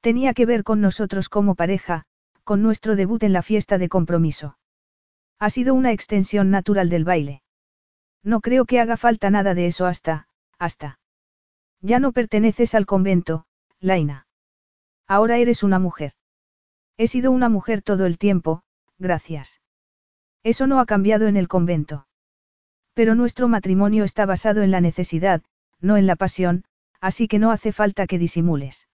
Tenía 0.00 0.32
que 0.34 0.46
ver 0.46 0.64
con 0.64 0.80
nosotros 0.80 1.28
como 1.28 1.54
pareja, 1.54 2.04
con 2.44 2.62
nuestro 2.62 2.96
debut 2.96 3.22
en 3.22 3.32
la 3.32 3.42
fiesta 3.42 3.78
de 3.78 3.88
compromiso. 3.88 4.58
Ha 5.38 5.50
sido 5.50 5.74
una 5.74 5.92
extensión 5.92 6.50
natural 6.50 6.88
del 6.88 7.04
baile. 7.04 7.42
No 8.22 8.40
creo 8.40 8.64
que 8.64 8.80
haga 8.80 8.96
falta 8.96 9.30
nada 9.30 9.54
de 9.54 9.66
eso 9.66 9.86
hasta, 9.86 10.28
hasta. 10.58 10.98
Ya 11.80 12.00
no 12.00 12.12
perteneces 12.12 12.74
al 12.74 12.86
convento, 12.86 13.44
Laina. 13.80 14.26
Ahora 15.06 15.38
eres 15.38 15.62
una 15.62 15.78
mujer. 15.78 16.12
He 16.96 17.06
sido 17.06 17.30
una 17.30 17.48
mujer 17.48 17.82
todo 17.82 18.06
el 18.06 18.18
tiempo, 18.18 18.62
gracias. 18.98 19.60
Eso 20.42 20.66
no 20.66 20.80
ha 20.80 20.86
cambiado 20.86 21.26
en 21.28 21.36
el 21.36 21.48
convento. 21.48 22.06
Pero 22.94 23.14
nuestro 23.14 23.46
matrimonio 23.46 24.04
está 24.04 24.26
basado 24.26 24.62
en 24.62 24.70
la 24.70 24.80
necesidad, 24.80 25.42
no 25.80 25.96
en 25.96 26.06
la 26.06 26.16
pasión, 26.16 26.64
así 27.00 27.28
que 27.28 27.38
no 27.38 27.50
hace 27.50 27.72
falta 27.72 28.06
que 28.06 28.18
disimules. 28.18 28.88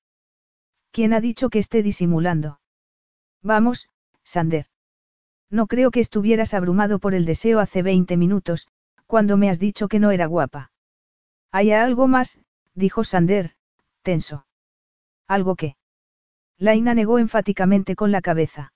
¿Quién 0.90 1.12
ha 1.12 1.20
dicho 1.20 1.50
que 1.50 1.58
esté 1.58 1.82
disimulando? 1.82 2.60
Vamos, 3.42 3.88
Sander. 4.22 4.66
No 5.50 5.66
creo 5.66 5.90
que 5.90 6.00
estuvieras 6.00 6.54
abrumado 6.54 6.98
por 6.98 7.14
el 7.14 7.24
deseo 7.24 7.60
hace 7.60 7.82
20 7.82 8.16
minutos, 8.16 8.68
cuando 9.06 9.36
me 9.36 9.50
has 9.50 9.58
dicho 9.58 9.88
que 9.88 9.98
no 9.98 10.10
era 10.10 10.26
guapa. 10.26 10.72
Hay 11.50 11.72
algo 11.72 12.08
más, 12.08 12.38
dijo 12.74 13.04
Sander, 13.04 13.54
tenso. 14.02 14.46
¿Algo 15.26 15.56
qué? 15.56 15.76
Laina 16.58 16.94
negó 16.94 17.18
enfáticamente 17.18 17.96
con 17.96 18.12
la 18.12 18.20
cabeza. 18.20 18.72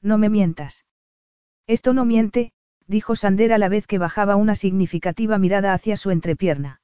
No 0.00 0.18
me 0.18 0.28
mientas. 0.28 0.84
Esto 1.66 1.94
no 1.94 2.04
miente, 2.04 2.52
dijo 2.86 3.16
Sander 3.16 3.52
a 3.52 3.58
la 3.58 3.68
vez 3.68 3.86
que 3.86 3.98
bajaba 3.98 4.36
una 4.36 4.54
significativa 4.54 5.38
mirada 5.38 5.72
hacia 5.72 5.96
su 5.96 6.10
entrepierna. 6.10 6.81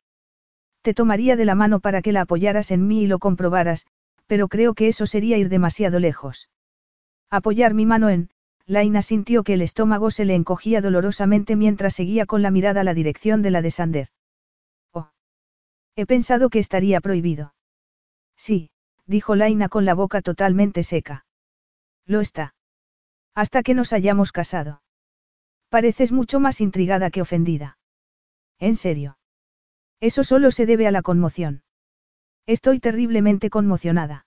Te 0.88 0.94
tomaría 0.94 1.36
de 1.36 1.44
la 1.44 1.54
mano 1.54 1.80
para 1.80 2.00
que 2.00 2.12
la 2.12 2.22
apoyaras 2.22 2.70
en 2.70 2.86
mí 2.86 3.02
y 3.02 3.06
lo 3.06 3.18
comprobaras, 3.18 3.84
pero 4.26 4.48
creo 4.48 4.72
que 4.72 4.88
eso 4.88 5.04
sería 5.04 5.36
ir 5.36 5.50
demasiado 5.50 5.98
lejos. 5.98 6.48
Apoyar 7.28 7.74
mi 7.74 7.84
mano 7.84 8.08
en, 8.08 8.30
Laina 8.64 9.02
sintió 9.02 9.42
que 9.42 9.52
el 9.52 9.60
estómago 9.60 10.10
se 10.10 10.24
le 10.24 10.34
encogía 10.34 10.80
dolorosamente 10.80 11.56
mientras 11.56 11.92
seguía 11.92 12.24
con 12.24 12.40
la 12.40 12.50
mirada 12.50 12.84
la 12.84 12.94
dirección 12.94 13.42
de 13.42 13.50
la 13.50 13.60
de 13.60 13.70
Sander. 13.70 14.08
Oh. 14.94 15.10
He 15.94 16.06
pensado 16.06 16.48
que 16.48 16.58
estaría 16.58 17.02
prohibido. 17.02 17.52
Sí, 18.34 18.70
dijo 19.04 19.34
Laina 19.34 19.68
con 19.68 19.84
la 19.84 19.92
boca 19.92 20.22
totalmente 20.22 20.82
seca. 20.84 21.26
Lo 22.06 22.22
está. 22.22 22.54
Hasta 23.34 23.62
que 23.62 23.74
nos 23.74 23.92
hayamos 23.92 24.32
casado. 24.32 24.80
Pareces 25.68 26.12
mucho 26.12 26.40
más 26.40 26.62
intrigada 26.62 27.10
que 27.10 27.20
ofendida. 27.20 27.76
En 28.58 28.74
serio. 28.74 29.17
Eso 30.00 30.24
solo 30.24 30.50
se 30.50 30.66
debe 30.66 30.86
a 30.86 30.90
la 30.90 31.02
conmoción. 31.02 31.62
Estoy 32.46 32.80
terriblemente 32.80 33.50
conmocionada. 33.50 34.26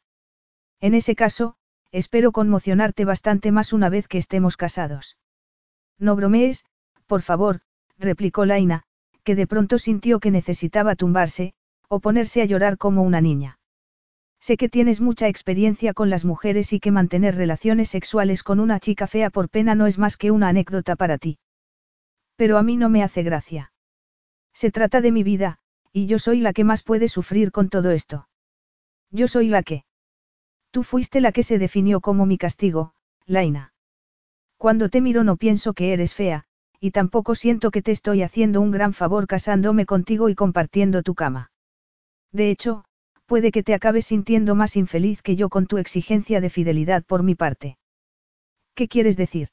En 0.79 0.93
ese 0.93 1.15
caso, 1.15 1.55
espero 1.91 2.31
conmocionarte 2.31 3.05
bastante 3.05 3.51
más 3.51 3.73
una 3.73 3.89
vez 3.89 4.07
que 4.07 4.17
estemos 4.17 4.57
casados. 4.57 5.17
No 5.97 6.15
bromees, 6.15 6.65
por 7.07 7.21
favor, 7.21 7.61
replicó 7.97 8.45
Laina, 8.45 8.83
que 9.23 9.35
de 9.35 9.47
pronto 9.47 9.77
sintió 9.77 10.19
que 10.19 10.31
necesitaba 10.31 10.95
tumbarse, 10.95 11.53
o 11.87 11.99
ponerse 11.99 12.41
a 12.41 12.45
llorar 12.45 12.77
como 12.77 13.03
una 13.03 13.21
niña. 13.21 13.59
Sé 14.39 14.57
que 14.57 14.69
tienes 14.69 15.01
mucha 15.01 15.27
experiencia 15.27 15.93
con 15.93 16.09
las 16.09 16.25
mujeres 16.25 16.73
y 16.73 16.79
que 16.79 16.89
mantener 16.89 17.35
relaciones 17.35 17.89
sexuales 17.89 18.41
con 18.41 18.59
una 18.59 18.79
chica 18.79 19.05
fea 19.05 19.29
por 19.29 19.49
pena 19.49 19.75
no 19.75 19.85
es 19.85 19.99
más 19.99 20.17
que 20.17 20.31
una 20.31 20.47
anécdota 20.47 20.95
para 20.95 21.19
ti. 21.19 21.37
Pero 22.35 22.57
a 22.57 22.63
mí 22.63 22.75
no 22.75 22.89
me 22.89 23.03
hace 23.03 23.21
gracia. 23.21 23.70
Se 24.53 24.71
trata 24.71 25.01
de 25.01 25.11
mi 25.11 25.23
vida, 25.23 25.59
y 25.91 26.05
yo 26.05 26.19
soy 26.19 26.41
la 26.41 26.53
que 26.53 26.63
más 26.63 26.83
puede 26.83 27.07
sufrir 27.07 27.51
con 27.51 27.69
todo 27.69 27.91
esto. 27.91 28.27
Yo 29.09 29.27
soy 29.27 29.47
la 29.47 29.63
que. 29.63 29.83
Tú 30.71 30.83
fuiste 30.83 31.19
la 31.21 31.31
que 31.31 31.43
se 31.43 31.59
definió 31.59 31.99
como 31.99 32.25
mi 32.25 32.37
castigo, 32.37 32.93
Laina. 33.25 33.73
Cuando 34.57 34.89
te 34.89 35.01
miro 35.01 35.23
no 35.23 35.37
pienso 35.37 35.73
que 35.73 35.91
eres 35.91 36.13
fea, 36.13 36.45
y 36.79 36.91
tampoco 36.91 37.35
siento 37.35 37.71
que 37.71 37.81
te 37.81 37.91
estoy 37.91 38.23
haciendo 38.23 38.61
un 38.61 38.71
gran 38.71 38.93
favor 38.93 39.27
casándome 39.27 39.85
contigo 39.85 40.29
y 40.29 40.35
compartiendo 40.35 41.03
tu 41.03 41.13
cama. 41.13 41.51
De 42.31 42.49
hecho, 42.49 42.85
puede 43.25 43.51
que 43.51 43.63
te 43.63 43.73
acabes 43.73 44.05
sintiendo 44.05 44.55
más 44.55 44.75
infeliz 44.75 45.21
que 45.21 45.35
yo 45.35 45.49
con 45.49 45.67
tu 45.67 45.77
exigencia 45.77 46.41
de 46.41 46.49
fidelidad 46.49 47.03
por 47.03 47.23
mi 47.23 47.35
parte. 47.35 47.77
¿Qué 48.75 48.87
quieres 48.87 49.17
decir? 49.17 49.49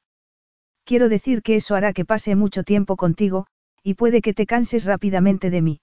Quiero 0.85 1.09
decir 1.09 1.43
que 1.43 1.57
eso 1.57 1.75
hará 1.75 1.93
que 1.93 2.05
pase 2.05 2.35
mucho 2.35 2.63
tiempo 2.63 2.97
contigo, 2.97 3.47
y 3.83 3.95
puede 3.95 4.21
que 4.21 4.35
te 4.35 4.47
canses 4.47 4.85
rápidamente 4.85 5.51
de 5.51 5.63
mí. 5.63 5.81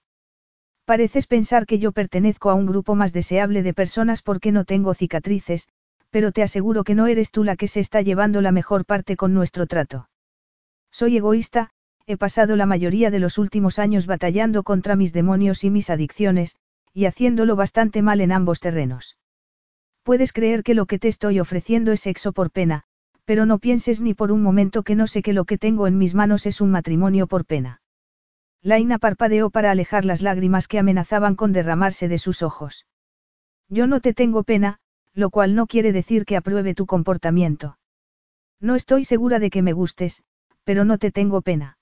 Pareces 0.84 1.26
pensar 1.26 1.66
que 1.66 1.78
yo 1.78 1.92
pertenezco 1.92 2.50
a 2.50 2.54
un 2.54 2.66
grupo 2.66 2.94
más 2.94 3.12
deseable 3.12 3.62
de 3.62 3.74
personas 3.74 4.22
porque 4.22 4.52
no 4.52 4.64
tengo 4.64 4.94
cicatrices, 4.94 5.68
pero 6.10 6.32
te 6.32 6.42
aseguro 6.42 6.84
que 6.84 6.94
no 6.94 7.08
eres 7.08 7.30
tú 7.30 7.42
la 7.42 7.56
que 7.56 7.68
se 7.68 7.80
está 7.80 8.02
llevando 8.02 8.40
la 8.40 8.52
mejor 8.52 8.84
parte 8.84 9.16
con 9.16 9.34
nuestro 9.34 9.66
trato. 9.66 10.08
Soy 10.92 11.16
egoísta, 11.16 11.70
he 12.06 12.16
pasado 12.16 12.54
la 12.54 12.66
mayoría 12.66 13.10
de 13.10 13.18
los 13.18 13.36
últimos 13.36 13.78
años 13.78 14.06
batallando 14.06 14.62
contra 14.62 14.94
mis 14.94 15.12
demonios 15.12 15.64
y 15.64 15.70
mis 15.70 15.90
adicciones, 15.90 16.54
y 16.94 17.06
haciéndolo 17.06 17.56
bastante 17.56 18.00
mal 18.00 18.20
en 18.20 18.30
ambos 18.30 18.60
terrenos. 18.60 19.18
Puedes 20.04 20.32
creer 20.32 20.62
que 20.62 20.74
lo 20.74 20.86
que 20.86 21.00
te 21.00 21.08
estoy 21.08 21.40
ofreciendo 21.40 21.90
es 21.90 22.00
sexo 22.00 22.32
por 22.32 22.52
pena, 22.52 22.84
pero 23.24 23.44
no 23.44 23.58
pienses 23.58 24.00
ni 24.00 24.14
por 24.14 24.30
un 24.30 24.40
momento 24.40 24.84
que 24.84 24.94
no 24.94 25.08
sé 25.08 25.20
que 25.20 25.32
lo 25.32 25.44
que 25.44 25.58
tengo 25.58 25.88
en 25.88 25.98
mis 25.98 26.14
manos 26.14 26.46
es 26.46 26.60
un 26.60 26.70
matrimonio 26.70 27.26
por 27.26 27.44
pena. 27.44 27.80
Laina 28.66 28.98
parpadeó 28.98 29.48
para 29.50 29.70
alejar 29.70 30.04
las 30.04 30.22
lágrimas 30.22 30.66
que 30.66 30.80
amenazaban 30.80 31.36
con 31.36 31.52
derramarse 31.52 32.08
de 32.08 32.18
sus 32.18 32.42
ojos. 32.42 32.84
Yo 33.68 33.86
no 33.86 34.00
te 34.00 34.12
tengo 34.12 34.42
pena, 34.42 34.80
lo 35.14 35.30
cual 35.30 35.54
no 35.54 35.68
quiere 35.68 35.92
decir 35.92 36.24
que 36.24 36.36
apruebe 36.36 36.74
tu 36.74 36.84
comportamiento. 36.84 37.78
No 38.58 38.74
estoy 38.74 39.04
segura 39.04 39.38
de 39.38 39.50
que 39.50 39.62
me 39.62 39.72
gustes, 39.72 40.24
pero 40.64 40.84
no 40.84 40.98
te 40.98 41.12
tengo 41.12 41.42
pena. 41.42 41.78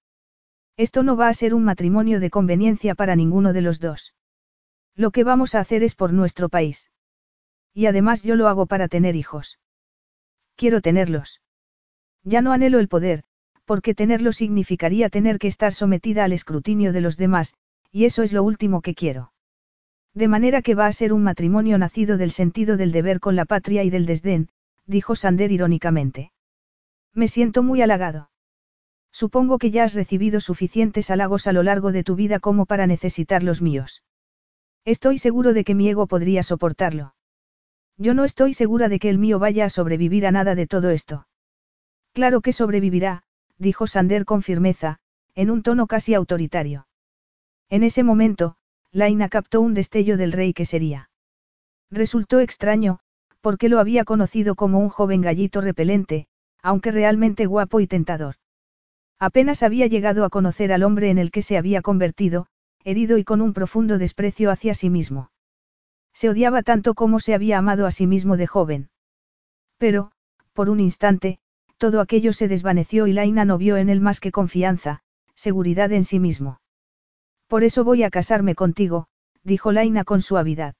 Esto 0.76 1.02
no 1.02 1.16
va 1.16 1.28
a 1.28 1.34
ser 1.34 1.54
un 1.54 1.64
matrimonio 1.64 2.20
de 2.20 2.28
conveniencia 2.28 2.94
para 2.94 3.16
ninguno 3.16 3.54
de 3.54 3.62
los 3.62 3.80
dos. 3.80 4.12
Lo 4.94 5.10
que 5.10 5.24
vamos 5.24 5.54
a 5.54 5.60
hacer 5.60 5.82
es 5.84 5.94
por 5.94 6.12
nuestro 6.12 6.50
país. 6.50 6.90
Y 7.72 7.86
además 7.86 8.22
yo 8.22 8.36
lo 8.36 8.46
hago 8.46 8.66
para 8.66 8.88
tener 8.88 9.16
hijos. 9.16 9.58
Quiero 10.54 10.82
tenerlos. 10.82 11.40
Ya 12.24 12.42
no 12.42 12.52
anhelo 12.52 12.78
el 12.78 12.88
poder, 12.88 13.24
porque 13.64 13.94
tenerlo 13.94 14.32
significaría 14.32 15.08
tener 15.08 15.38
que 15.38 15.48
estar 15.48 15.72
sometida 15.72 16.24
al 16.24 16.32
escrutinio 16.32 16.92
de 16.92 17.00
los 17.00 17.16
demás, 17.16 17.54
y 17.90 18.04
eso 18.04 18.22
es 18.22 18.32
lo 18.32 18.42
último 18.42 18.82
que 18.82 18.94
quiero. 18.94 19.32
De 20.14 20.28
manera 20.28 20.62
que 20.62 20.74
va 20.74 20.86
a 20.86 20.92
ser 20.92 21.12
un 21.12 21.22
matrimonio 21.22 21.76
nacido 21.76 22.16
del 22.16 22.30
sentido 22.30 22.76
del 22.76 22.92
deber 22.92 23.20
con 23.20 23.36
la 23.36 23.44
patria 23.44 23.82
y 23.82 23.90
del 23.90 24.06
desdén, 24.06 24.48
dijo 24.86 25.16
Sander 25.16 25.50
irónicamente. 25.50 26.32
Me 27.12 27.28
siento 27.28 27.62
muy 27.62 27.82
halagado. 27.82 28.30
Supongo 29.12 29.58
que 29.58 29.70
ya 29.70 29.84
has 29.84 29.94
recibido 29.94 30.40
suficientes 30.40 31.10
halagos 31.10 31.46
a 31.46 31.52
lo 31.52 31.62
largo 31.62 31.92
de 31.92 32.04
tu 32.04 32.16
vida 32.16 32.40
como 32.40 32.66
para 32.66 32.86
necesitar 32.86 33.42
los 33.42 33.62
míos. 33.62 34.02
Estoy 34.84 35.18
seguro 35.18 35.52
de 35.52 35.64
que 35.64 35.74
mi 35.74 35.88
ego 35.88 36.06
podría 36.06 36.42
soportarlo. 36.42 37.14
Yo 37.96 38.14
no 38.14 38.24
estoy 38.24 38.54
segura 38.54 38.88
de 38.88 38.98
que 38.98 39.08
el 39.08 39.18
mío 39.18 39.38
vaya 39.38 39.64
a 39.66 39.70
sobrevivir 39.70 40.26
a 40.26 40.32
nada 40.32 40.54
de 40.54 40.66
todo 40.66 40.90
esto. 40.90 41.28
Claro 42.12 42.40
que 42.40 42.52
sobrevivirá, 42.52 43.23
dijo 43.58 43.86
Sander 43.86 44.24
con 44.24 44.42
firmeza, 44.42 44.98
en 45.34 45.50
un 45.50 45.62
tono 45.62 45.86
casi 45.86 46.14
autoritario. 46.14 46.86
En 47.68 47.82
ese 47.82 48.02
momento, 48.02 48.56
Laina 48.92 49.28
captó 49.28 49.60
un 49.60 49.74
destello 49.74 50.16
del 50.16 50.32
rey 50.32 50.52
que 50.52 50.64
sería. 50.64 51.10
Resultó 51.90 52.40
extraño, 52.40 53.00
porque 53.40 53.68
lo 53.68 53.78
había 53.78 54.04
conocido 54.04 54.54
como 54.54 54.78
un 54.78 54.88
joven 54.88 55.20
gallito 55.20 55.60
repelente, 55.60 56.26
aunque 56.62 56.90
realmente 56.90 57.46
guapo 57.46 57.80
y 57.80 57.86
tentador. 57.86 58.36
Apenas 59.18 59.62
había 59.62 59.86
llegado 59.86 60.24
a 60.24 60.30
conocer 60.30 60.72
al 60.72 60.82
hombre 60.82 61.10
en 61.10 61.18
el 61.18 61.30
que 61.30 61.42
se 61.42 61.56
había 61.56 61.82
convertido, 61.82 62.46
herido 62.84 63.18
y 63.18 63.24
con 63.24 63.40
un 63.40 63.52
profundo 63.52 63.98
desprecio 63.98 64.50
hacia 64.50 64.74
sí 64.74 64.90
mismo. 64.90 65.30
Se 66.12 66.28
odiaba 66.28 66.62
tanto 66.62 66.94
como 66.94 67.20
se 67.20 67.34
había 67.34 67.58
amado 67.58 67.86
a 67.86 67.90
sí 67.90 68.06
mismo 68.06 68.36
de 68.36 68.46
joven. 68.46 68.90
Pero, 69.78 70.12
por 70.52 70.70
un 70.70 70.80
instante, 70.80 71.38
todo 71.84 72.00
aquello 72.00 72.32
se 72.32 72.48
desvaneció 72.48 73.06
y 73.06 73.12
Laina 73.12 73.44
no 73.44 73.58
vio 73.58 73.76
en 73.76 73.90
él 73.90 74.00
más 74.00 74.18
que 74.18 74.32
confianza, 74.32 75.00
seguridad 75.34 75.92
en 75.92 76.04
sí 76.04 76.18
mismo. 76.18 76.62
Por 77.46 77.62
eso 77.62 77.84
voy 77.84 78.04
a 78.04 78.08
casarme 78.08 78.54
contigo, 78.54 79.06
dijo 79.42 79.70
Laina 79.70 80.02
con 80.02 80.22
suavidad. 80.22 80.76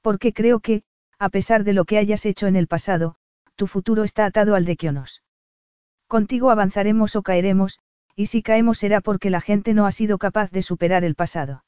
Porque 0.00 0.32
creo 0.32 0.60
que, 0.60 0.84
a 1.18 1.28
pesar 1.28 1.64
de 1.64 1.72
lo 1.72 1.84
que 1.86 1.98
hayas 1.98 2.24
hecho 2.24 2.46
en 2.46 2.54
el 2.54 2.68
pasado, 2.68 3.16
tu 3.56 3.66
futuro 3.66 4.04
está 4.04 4.24
atado 4.24 4.54
al 4.54 4.64
de 4.64 4.76
Kionos. 4.76 5.24
Contigo 6.06 6.50
avanzaremos 6.50 7.16
o 7.16 7.22
caeremos, 7.24 7.80
y 8.14 8.26
si 8.26 8.44
caemos 8.44 8.78
será 8.78 9.00
porque 9.00 9.28
la 9.28 9.40
gente 9.40 9.74
no 9.74 9.86
ha 9.86 9.90
sido 9.90 10.18
capaz 10.18 10.52
de 10.52 10.62
superar 10.62 11.02
el 11.02 11.16
pasado. 11.16 11.64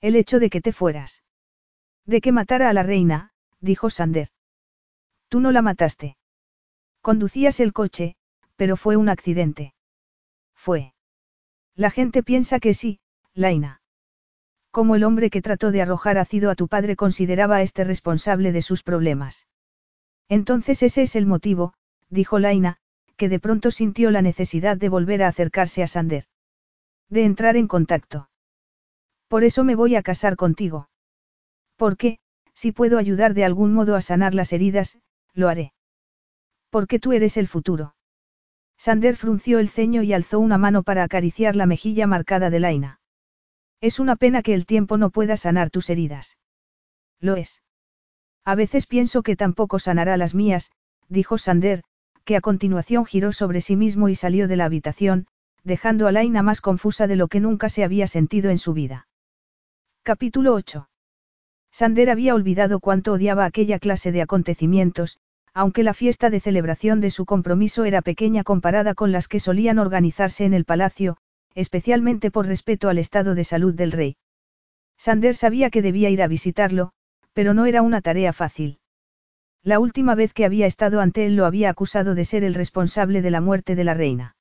El 0.00 0.16
hecho 0.16 0.40
de 0.40 0.48
que 0.48 0.62
te 0.62 0.72
fueras. 0.72 1.24
De 2.06 2.22
que 2.22 2.32
matara 2.32 2.70
a 2.70 2.72
la 2.72 2.84
reina, 2.84 3.32
dijo 3.60 3.90
Sander. 3.90 4.30
Tú 5.28 5.40
no 5.40 5.52
la 5.52 5.60
mataste. 5.60 6.16
Conducías 7.06 7.60
el 7.60 7.72
coche, 7.72 8.16
pero 8.56 8.76
fue 8.76 8.96
un 8.96 9.08
accidente. 9.08 9.74
Fue. 10.56 10.92
La 11.76 11.92
gente 11.92 12.24
piensa 12.24 12.58
que 12.58 12.74
sí, 12.74 12.98
Laina. 13.32 13.80
Como 14.72 14.96
el 14.96 15.04
hombre 15.04 15.30
que 15.30 15.40
trató 15.40 15.70
de 15.70 15.82
arrojar 15.82 16.18
ácido 16.18 16.50
a 16.50 16.56
tu 16.56 16.66
padre 16.66 16.96
consideraba 16.96 17.58
a 17.58 17.62
este 17.62 17.84
responsable 17.84 18.50
de 18.50 18.60
sus 18.60 18.82
problemas. 18.82 19.46
Entonces 20.28 20.82
ese 20.82 21.02
es 21.02 21.14
el 21.14 21.26
motivo, 21.26 21.74
dijo 22.10 22.40
Laina, 22.40 22.78
que 23.16 23.28
de 23.28 23.38
pronto 23.38 23.70
sintió 23.70 24.10
la 24.10 24.20
necesidad 24.20 24.76
de 24.76 24.88
volver 24.88 25.22
a 25.22 25.28
acercarse 25.28 25.84
a 25.84 25.86
Sander. 25.86 26.24
De 27.08 27.24
entrar 27.24 27.56
en 27.56 27.68
contacto. 27.68 28.30
Por 29.28 29.44
eso 29.44 29.62
me 29.62 29.76
voy 29.76 29.94
a 29.94 30.02
casar 30.02 30.34
contigo. 30.34 30.88
Porque, 31.76 32.18
si 32.52 32.72
puedo 32.72 32.98
ayudar 32.98 33.32
de 33.32 33.44
algún 33.44 33.72
modo 33.74 33.94
a 33.94 34.00
sanar 34.00 34.34
las 34.34 34.52
heridas, 34.52 34.98
lo 35.34 35.48
haré. 35.48 35.75
Porque 36.76 36.98
tú 36.98 37.14
eres 37.14 37.38
el 37.38 37.48
futuro. 37.48 37.94
Sander 38.76 39.16
frunció 39.16 39.60
el 39.60 39.70
ceño 39.70 40.02
y 40.02 40.12
alzó 40.12 40.38
una 40.38 40.58
mano 40.58 40.82
para 40.82 41.04
acariciar 41.04 41.56
la 41.56 41.64
mejilla 41.64 42.06
marcada 42.06 42.50
de 42.50 42.60
Laina. 42.60 43.00
Es 43.80 43.98
una 43.98 44.14
pena 44.14 44.42
que 44.42 44.52
el 44.52 44.66
tiempo 44.66 44.98
no 44.98 45.08
pueda 45.08 45.38
sanar 45.38 45.70
tus 45.70 45.88
heridas. 45.88 46.36
Lo 47.18 47.34
es. 47.36 47.62
A 48.44 48.54
veces 48.54 48.86
pienso 48.86 49.22
que 49.22 49.36
tampoco 49.36 49.78
sanará 49.78 50.18
las 50.18 50.34
mías, 50.34 50.70
dijo 51.08 51.38
Sander, 51.38 51.82
que 52.26 52.36
a 52.36 52.42
continuación 52.42 53.06
giró 53.06 53.32
sobre 53.32 53.62
sí 53.62 53.74
mismo 53.74 54.10
y 54.10 54.14
salió 54.14 54.46
de 54.46 54.56
la 54.56 54.66
habitación, 54.66 55.28
dejando 55.64 56.06
a 56.06 56.12
Laina 56.12 56.42
más 56.42 56.60
confusa 56.60 57.06
de 57.06 57.16
lo 57.16 57.28
que 57.28 57.40
nunca 57.40 57.70
se 57.70 57.84
había 57.84 58.06
sentido 58.06 58.50
en 58.50 58.58
su 58.58 58.74
vida. 58.74 59.08
Capítulo 60.02 60.52
8. 60.52 60.90
Sander 61.72 62.10
había 62.10 62.34
olvidado 62.34 62.80
cuánto 62.80 63.14
odiaba 63.14 63.46
aquella 63.46 63.78
clase 63.78 64.12
de 64.12 64.20
acontecimientos, 64.20 65.16
aunque 65.56 65.82
la 65.82 65.94
fiesta 65.94 66.28
de 66.28 66.38
celebración 66.38 67.00
de 67.00 67.08
su 67.08 67.24
compromiso 67.24 67.86
era 67.86 68.02
pequeña 68.02 68.44
comparada 68.44 68.94
con 68.94 69.10
las 69.10 69.26
que 69.26 69.40
solían 69.40 69.78
organizarse 69.78 70.44
en 70.44 70.52
el 70.52 70.66
palacio, 70.66 71.16
especialmente 71.54 72.30
por 72.30 72.46
respeto 72.46 72.90
al 72.90 72.98
estado 72.98 73.34
de 73.34 73.42
salud 73.42 73.72
del 73.72 73.92
rey. 73.92 74.18
Sander 74.98 75.34
sabía 75.34 75.70
que 75.70 75.80
debía 75.80 76.10
ir 76.10 76.20
a 76.20 76.28
visitarlo, 76.28 76.90
pero 77.32 77.54
no 77.54 77.64
era 77.64 77.80
una 77.80 78.02
tarea 78.02 78.34
fácil. 78.34 78.80
La 79.62 79.78
última 79.78 80.14
vez 80.14 80.34
que 80.34 80.44
había 80.44 80.66
estado 80.66 81.00
ante 81.00 81.24
él 81.24 81.36
lo 81.36 81.46
había 81.46 81.70
acusado 81.70 82.14
de 82.14 82.26
ser 82.26 82.44
el 82.44 82.52
responsable 82.52 83.22
de 83.22 83.30
la 83.30 83.40
muerte 83.40 83.76
de 83.76 83.84
la 83.84 83.94
reina. 83.94 84.36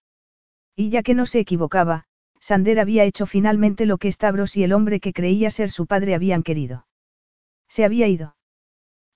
Y 0.75 0.89
ya 0.89 1.01
que 1.01 1.13
no 1.13 1.25
se 1.25 1.39
equivocaba, 1.39 2.07
Sander 2.41 2.77
había 2.77 3.05
hecho 3.05 3.25
finalmente 3.25 3.85
lo 3.85 3.99
que 3.99 4.11
Stavros 4.11 4.57
y 4.57 4.65
el 4.65 4.73
hombre 4.73 4.99
que 4.99 5.13
creía 5.13 5.49
ser 5.49 5.71
su 5.71 5.87
padre 5.87 6.13
habían 6.13 6.43
querido. 6.43 6.87
Se 7.69 7.85
había 7.85 8.09
ido. 8.09 8.35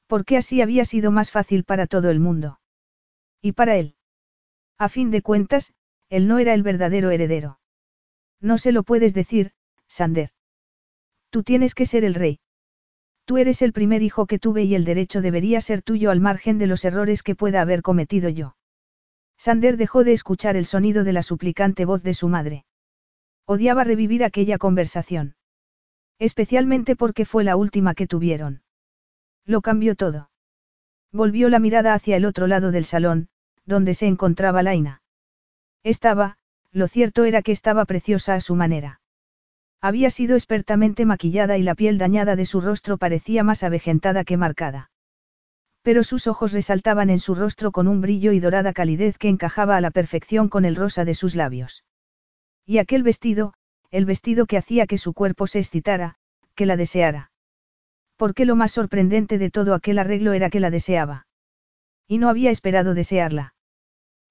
Porque 0.10 0.38
así 0.38 0.64
había 0.64 0.86
sido 0.86 1.12
más 1.12 1.30
fácil 1.30 1.64
para 1.64 1.86
todo 1.86 2.10
el 2.10 2.20
mundo. 2.20 2.60
Y 3.44 3.52
para 3.52 3.78
él. 3.78 3.94
A 4.80 4.90
fin 4.90 5.12
de 5.12 5.22
cuentas, 5.22 5.72
él 6.10 6.28
no 6.28 6.40
era 6.40 6.56
el 6.56 6.64
verdadero 6.64 7.12
heredero. 7.12 7.60
No 8.42 8.58
se 8.58 8.72
lo 8.72 8.82
puedes 8.82 9.14
decir, 9.14 9.52
Sander. 9.88 10.32
Tú 11.30 11.44
tienes 11.44 11.76
que 11.76 11.86
ser 11.86 12.04
el 12.04 12.16
rey. 12.16 12.40
Tú 13.26 13.38
eres 13.38 13.62
el 13.62 13.72
primer 13.72 14.02
hijo 14.02 14.26
que 14.26 14.40
tuve 14.40 14.64
y 14.64 14.74
el 14.74 14.84
derecho 14.84 15.22
debería 15.22 15.62
ser 15.62 15.84
tuyo 15.84 16.10
al 16.10 16.20
margen 16.20 16.58
de 16.58 16.66
los 16.66 16.86
errores 16.86 17.22
que 17.22 17.36
pueda 17.36 17.62
haber 17.62 17.84
cometido 17.84 18.30
yo. 18.30 18.56
Sander 19.38 19.78
dejó 19.78 20.04
de 20.04 20.14
escuchar 20.14 20.56
el 20.56 20.66
sonido 20.66 21.04
de 21.04 21.14
la 21.14 21.22
suplicante 21.22 21.86
voz 21.86 22.02
de 22.02 22.16
su 22.16 22.30
madre. 22.30 22.66
Odiaba 23.46 23.84
revivir 23.84 24.24
aquella 24.24 24.58
conversación. 24.58 25.36
Especialmente 26.18 26.96
porque 26.96 27.26
fue 27.26 27.44
la 27.44 27.56
última 27.56 27.94
que 27.94 28.08
tuvieron. 28.08 28.64
Lo 29.50 29.62
cambió 29.62 29.96
todo. 29.96 30.30
Volvió 31.12 31.50
la 31.50 31.58
mirada 31.58 31.96
hacia 31.96 32.16
el 32.18 32.26
otro 32.26 32.46
lado 32.46 32.70
del 32.70 32.86
salón, 32.86 33.30
donde 33.66 33.96
se 33.96 34.06
encontraba 34.06 34.62
Laina. 34.62 35.02
Estaba, 35.84 36.38
lo 36.72 36.88
cierto 36.88 37.24
era 37.24 37.42
que 37.42 37.52
estaba 37.52 37.86
preciosa 37.86 38.36
a 38.36 38.42
su 38.42 38.54
manera. 38.54 39.02
Había 39.82 40.12
sido 40.12 40.36
expertamente 40.36 41.04
maquillada 41.04 41.58
y 41.58 41.64
la 41.64 41.74
piel 41.74 41.98
dañada 41.98 42.36
de 42.36 42.46
su 42.46 42.62
rostro 42.62 43.00
parecía 43.00 43.44
más 43.44 43.64
avejentada 43.64 44.24
que 44.24 44.38
marcada. 44.38 44.92
Pero 45.82 46.04
sus 46.04 46.28
ojos 46.28 46.52
resaltaban 46.52 47.10
en 47.10 47.20
su 47.20 47.34
rostro 47.34 47.72
con 47.72 47.88
un 47.88 48.02
brillo 48.02 48.34
y 48.34 48.40
dorada 48.40 48.72
calidez 48.72 49.18
que 49.18 49.30
encajaba 49.30 49.78
a 49.78 49.82
la 49.82 49.90
perfección 49.90 50.50
con 50.50 50.64
el 50.64 50.76
rosa 50.76 51.06
de 51.06 51.16
sus 51.16 51.34
labios. 51.34 51.84
Y 52.68 52.78
aquel 52.78 53.02
vestido, 53.02 53.56
el 53.90 54.06
vestido 54.06 54.46
que 54.46 54.58
hacía 54.58 54.86
que 54.86 55.00
su 55.00 55.16
cuerpo 55.16 55.48
se 55.48 55.58
excitara, 55.58 56.18
que 56.54 56.68
la 56.68 56.78
deseara 56.78 57.29
porque 58.20 58.44
lo 58.44 58.58
más 58.58 58.74
sorprendente 58.74 59.38
de 59.38 59.50
todo 59.50 59.74
aquel 59.74 59.98
arreglo 59.98 60.34
era 60.34 60.50
que 60.50 60.60
la 60.60 60.70
deseaba. 60.70 61.26
Y 62.06 62.18
no 62.18 62.28
había 62.28 62.52
esperado 62.52 62.94
desearla. 62.94 63.54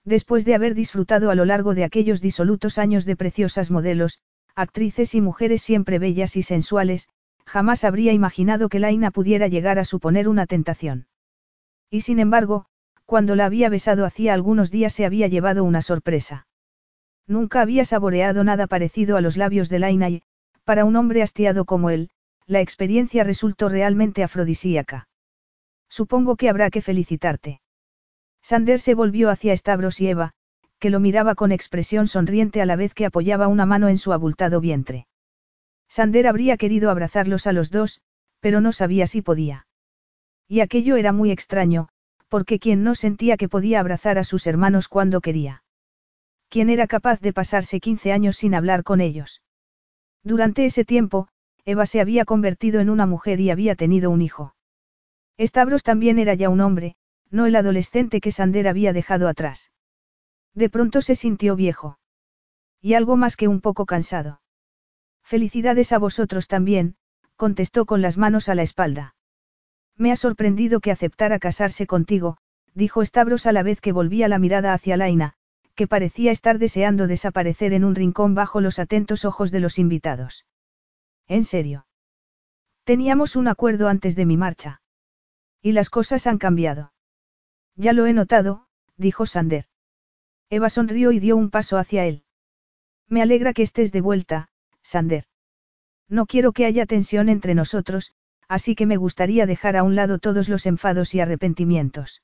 Después 0.04 0.44
de 0.44 0.54
haber 0.54 0.74
disfrutado 0.74 1.30
a 1.30 1.34
lo 1.34 1.46
largo 1.46 1.74
de 1.74 1.84
aquellos 1.84 2.20
disolutos 2.20 2.76
años 2.76 3.06
de 3.06 3.16
preciosas 3.16 3.70
modelos, 3.70 4.20
actrices 4.54 5.14
y 5.14 5.22
mujeres 5.22 5.62
siempre 5.62 5.98
bellas 5.98 6.36
y 6.36 6.42
sensuales, 6.42 7.08
jamás 7.46 7.82
habría 7.82 8.12
imaginado 8.12 8.68
que 8.68 8.78
Laina 8.78 9.10
pudiera 9.10 9.48
llegar 9.48 9.78
a 9.78 9.86
suponer 9.86 10.28
una 10.28 10.44
tentación. 10.44 11.06
Y 11.88 12.02
sin 12.02 12.18
embargo, 12.18 12.66
cuando 13.06 13.36
la 13.36 13.46
había 13.46 13.70
besado 13.70 14.04
hacía 14.04 14.34
algunos 14.34 14.70
días 14.70 14.92
se 14.92 15.06
había 15.06 15.28
llevado 15.28 15.64
una 15.64 15.80
sorpresa. 15.80 16.46
Nunca 17.26 17.62
había 17.62 17.86
saboreado 17.86 18.44
nada 18.44 18.66
parecido 18.66 19.16
a 19.16 19.22
los 19.22 19.38
labios 19.38 19.70
de 19.70 19.78
Laina 19.78 20.10
y, 20.10 20.22
para 20.64 20.84
un 20.84 20.94
hombre 20.94 21.22
hastiado 21.22 21.64
como 21.64 21.88
él, 21.88 22.10
la 22.48 22.60
experiencia 22.62 23.24
resultó 23.24 23.68
realmente 23.68 24.24
afrodisíaca. 24.24 25.06
Supongo 25.88 26.36
que 26.36 26.48
habrá 26.48 26.70
que 26.70 26.80
felicitarte. 26.80 27.60
Sander 28.42 28.80
se 28.80 28.94
volvió 28.94 29.28
hacia 29.28 29.54
Stavros 29.54 30.00
y 30.00 30.08
Eva, 30.08 30.32
que 30.78 30.88
lo 30.88 30.98
miraba 30.98 31.34
con 31.34 31.52
expresión 31.52 32.06
sonriente 32.06 32.62
a 32.62 32.66
la 32.66 32.76
vez 32.76 32.94
que 32.94 33.04
apoyaba 33.04 33.48
una 33.48 33.66
mano 33.66 33.88
en 33.88 33.98
su 33.98 34.14
abultado 34.14 34.60
vientre. 34.60 35.06
Sander 35.88 36.26
habría 36.26 36.56
querido 36.56 36.90
abrazarlos 36.90 37.46
a 37.46 37.52
los 37.52 37.70
dos, 37.70 38.00
pero 38.40 38.62
no 38.62 38.72
sabía 38.72 39.06
si 39.06 39.20
podía. 39.20 39.66
Y 40.46 40.60
aquello 40.60 40.96
era 40.96 41.12
muy 41.12 41.30
extraño, 41.30 41.88
porque 42.28 42.58
quien 42.58 42.82
no 42.82 42.94
sentía 42.94 43.36
que 43.36 43.50
podía 43.50 43.80
abrazar 43.80 44.16
a 44.16 44.24
sus 44.24 44.46
hermanos 44.46 44.88
cuando 44.88 45.20
quería. 45.20 45.62
¿Quién 46.48 46.70
era 46.70 46.86
capaz 46.86 47.20
de 47.20 47.34
pasarse 47.34 47.78
15 47.78 48.12
años 48.12 48.36
sin 48.36 48.54
hablar 48.54 48.84
con 48.84 49.02
ellos? 49.02 49.42
Durante 50.22 50.64
ese 50.64 50.86
tiempo, 50.86 51.28
Eva 51.68 51.84
se 51.84 52.00
había 52.00 52.24
convertido 52.24 52.80
en 52.80 52.88
una 52.88 53.04
mujer 53.04 53.40
y 53.40 53.50
había 53.50 53.74
tenido 53.74 54.10
un 54.10 54.22
hijo. 54.22 54.54
Stavros 55.38 55.82
también 55.82 56.18
era 56.18 56.32
ya 56.32 56.48
un 56.48 56.62
hombre, 56.62 56.96
no 57.30 57.44
el 57.44 57.54
adolescente 57.56 58.22
que 58.22 58.32
Sander 58.32 58.66
había 58.66 58.94
dejado 58.94 59.28
atrás. 59.28 59.70
De 60.54 60.70
pronto 60.70 61.02
se 61.02 61.14
sintió 61.14 61.56
viejo. 61.56 61.98
Y 62.80 62.94
algo 62.94 63.18
más 63.18 63.36
que 63.36 63.48
un 63.48 63.60
poco 63.60 63.84
cansado. 63.84 64.40
Felicidades 65.22 65.92
a 65.92 65.98
vosotros 65.98 66.48
también, 66.48 66.96
contestó 67.36 67.84
con 67.84 68.00
las 68.00 68.16
manos 68.16 68.48
a 68.48 68.54
la 68.54 68.62
espalda. 68.62 69.14
Me 69.94 70.10
ha 70.10 70.16
sorprendido 70.16 70.80
que 70.80 70.90
aceptara 70.90 71.38
casarse 71.38 71.86
contigo, 71.86 72.38
dijo 72.72 73.04
Stavros 73.04 73.46
a 73.46 73.52
la 73.52 73.62
vez 73.62 73.82
que 73.82 73.92
volvía 73.92 74.28
la 74.28 74.38
mirada 74.38 74.72
hacia 74.72 74.96
Laina, 74.96 75.34
que 75.74 75.86
parecía 75.86 76.32
estar 76.32 76.58
deseando 76.58 77.06
desaparecer 77.06 77.74
en 77.74 77.84
un 77.84 77.94
rincón 77.94 78.34
bajo 78.34 78.62
los 78.62 78.78
atentos 78.78 79.26
ojos 79.26 79.50
de 79.50 79.60
los 79.60 79.78
invitados. 79.78 80.46
En 81.28 81.44
serio. 81.44 81.86
Teníamos 82.84 83.36
un 83.36 83.48
acuerdo 83.48 83.88
antes 83.88 84.16
de 84.16 84.24
mi 84.26 84.36
marcha. 84.36 84.80
Y 85.60 85.72
las 85.72 85.90
cosas 85.90 86.26
han 86.26 86.38
cambiado. 86.38 86.92
Ya 87.76 87.92
lo 87.92 88.06
he 88.06 88.12
notado, 88.12 88.66
dijo 88.96 89.26
Sander. 89.26 89.66
Eva 90.50 90.70
sonrió 90.70 91.12
y 91.12 91.20
dio 91.20 91.36
un 91.36 91.50
paso 91.50 91.76
hacia 91.76 92.06
él. 92.06 92.24
Me 93.08 93.20
alegra 93.20 93.52
que 93.52 93.62
estés 93.62 93.92
de 93.92 94.00
vuelta, 94.00 94.48
Sander. 94.82 95.24
No 96.08 96.24
quiero 96.24 96.52
que 96.52 96.64
haya 96.64 96.86
tensión 96.86 97.28
entre 97.28 97.54
nosotros, 97.54 98.12
así 98.48 98.74
que 98.74 98.86
me 98.86 98.96
gustaría 98.96 99.44
dejar 99.44 99.76
a 99.76 99.82
un 99.82 99.94
lado 99.94 100.18
todos 100.18 100.48
los 100.48 100.64
enfados 100.64 101.14
y 101.14 101.20
arrepentimientos. 101.20 102.22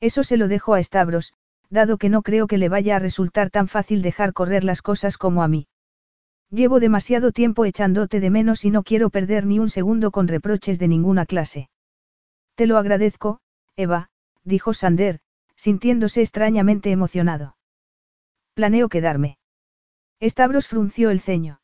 Eso 0.00 0.24
se 0.24 0.38
lo 0.38 0.48
dejo 0.48 0.74
a 0.74 0.82
Stavros, 0.82 1.34
dado 1.68 1.98
que 1.98 2.08
no 2.08 2.22
creo 2.22 2.46
que 2.46 2.58
le 2.58 2.70
vaya 2.70 2.96
a 2.96 2.98
resultar 3.00 3.50
tan 3.50 3.68
fácil 3.68 4.00
dejar 4.00 4.32
correr 4.32 4.64
las 4.64 4.80
cosas 4.80 5.18
como 5.18 5.42
a 5.42 5.48
mí. 5.48 5.66
Llevo 6.54 6.78
demasiado 6.78 7.32
tiempo 7.32 7.64
echándote 7.64 8.20
de 8.20 8.30
menos 8.30 8.64
y 8.64 8.70
no 8.70 8.84
quiero 8.84 9.10
perder 9.10 9.44
ni 9.44 9.58
un 9.58 9.68
segundo 9.68 10.12
con 10.12 10.28
reproches 10.28 10.78
de 10.78 10.86
ninguna 10.86 11.26
clase. 11.26 11.68
Te 12.54 12.68
lo 12.68 12.78
agradezco, 12.78 13.40
Eva, 13.74 14.10
dijo 14.44 14.72
Sander, 14.72 15.18
sintiéndose 15.56 16.20
extrañamente 16.20 16.92
emocionado. 16.92 17.56
Planeo 18.54 18.88
quedarme. 18.88 19.36
Stavros 20.22 20.68
frunció 20.68 21.10
el 21.10 21.18
ceño. 21.18 21.60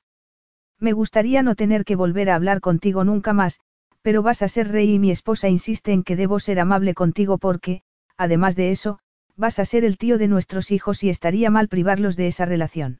Me 0.81 0.93
gustaría 0.93 1.45
no 1.45 1.55
tener 1.55 1.85
que 1.85 1.95
volver 1.95 2.29
a 2.29 2.35
hablar 2.35 2.61
contigo 2.61 3.05
nunca 3.05 3.33
más, 3.33 3.61
pero 4.03 4.25
vas 4.25 4.43
a 4.43 4.49
ser 4.49 4.73
rey 4.73 4.95
y 4.95 4.99
mi 4.99 5.13
esposa 5.13 5.49
insiste 5.49 5.93
en 5.93 6.03
que 6.03 6.17
debo 6.17 6.41
ser 6.41 6.59
amable 6.59 6.95
contigo 6.95 7.39
porque, 7.39 7.83
además 8.17 8.57
de 8.57 8.73
eso, 8.73 8.99
vas 9.37 9.61
a 9.61 9.65
ser 9.67 9.85
el 9.85 9.99
tío 9.99 10.19
de 10.19 10.27
nuestros 10.27 10.73
hijos 10.73 11.05
y 11.05 11.11
estaría 11.11 11.49
mal 11.49 11.69
privarlos 11.69 12.17
de 12.17 12.27
esa 12.27 12.45
relación. 12.45 12.99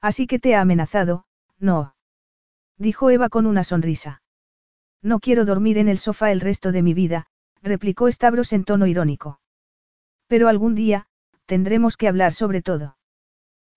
Así 0.00 0.26
que 0.26 0.38
te 0.38 0.54
ha 0.54 0.60
amenazado, 0.60 1.24
no. 1.58 1.94
Dijo 2.76 3.10
Eva 3.10 3.28
con 3.28 3.46
una 3.46 3.64
sonrisa. 3.64 4.22
No 5.02 5.20
quiero 5.20 5.44
dormir 5.44 5.78
en 5.78 5.88
el 5.88 5.98
sofá 5.98 6.30
el 6.32 6.40
resto 6.40 6.72
de 6.72 6.82
mi 6.82 6.94
vida, 6.94 7.26
replicó 7.62 8.10
Stavros 8.10 8.52
en 8.52 8.64
tono 8.64 8.86
irónico. 8.86 9.40
Pero 10.26 10.48
algún 10.48 10.74
día, 10.74 11.06
tendremos 11.46 11.96
que 11.96 12.08
hablar 12.08 12.32
sobre 12.32 12.62
todo. 12.62 12.96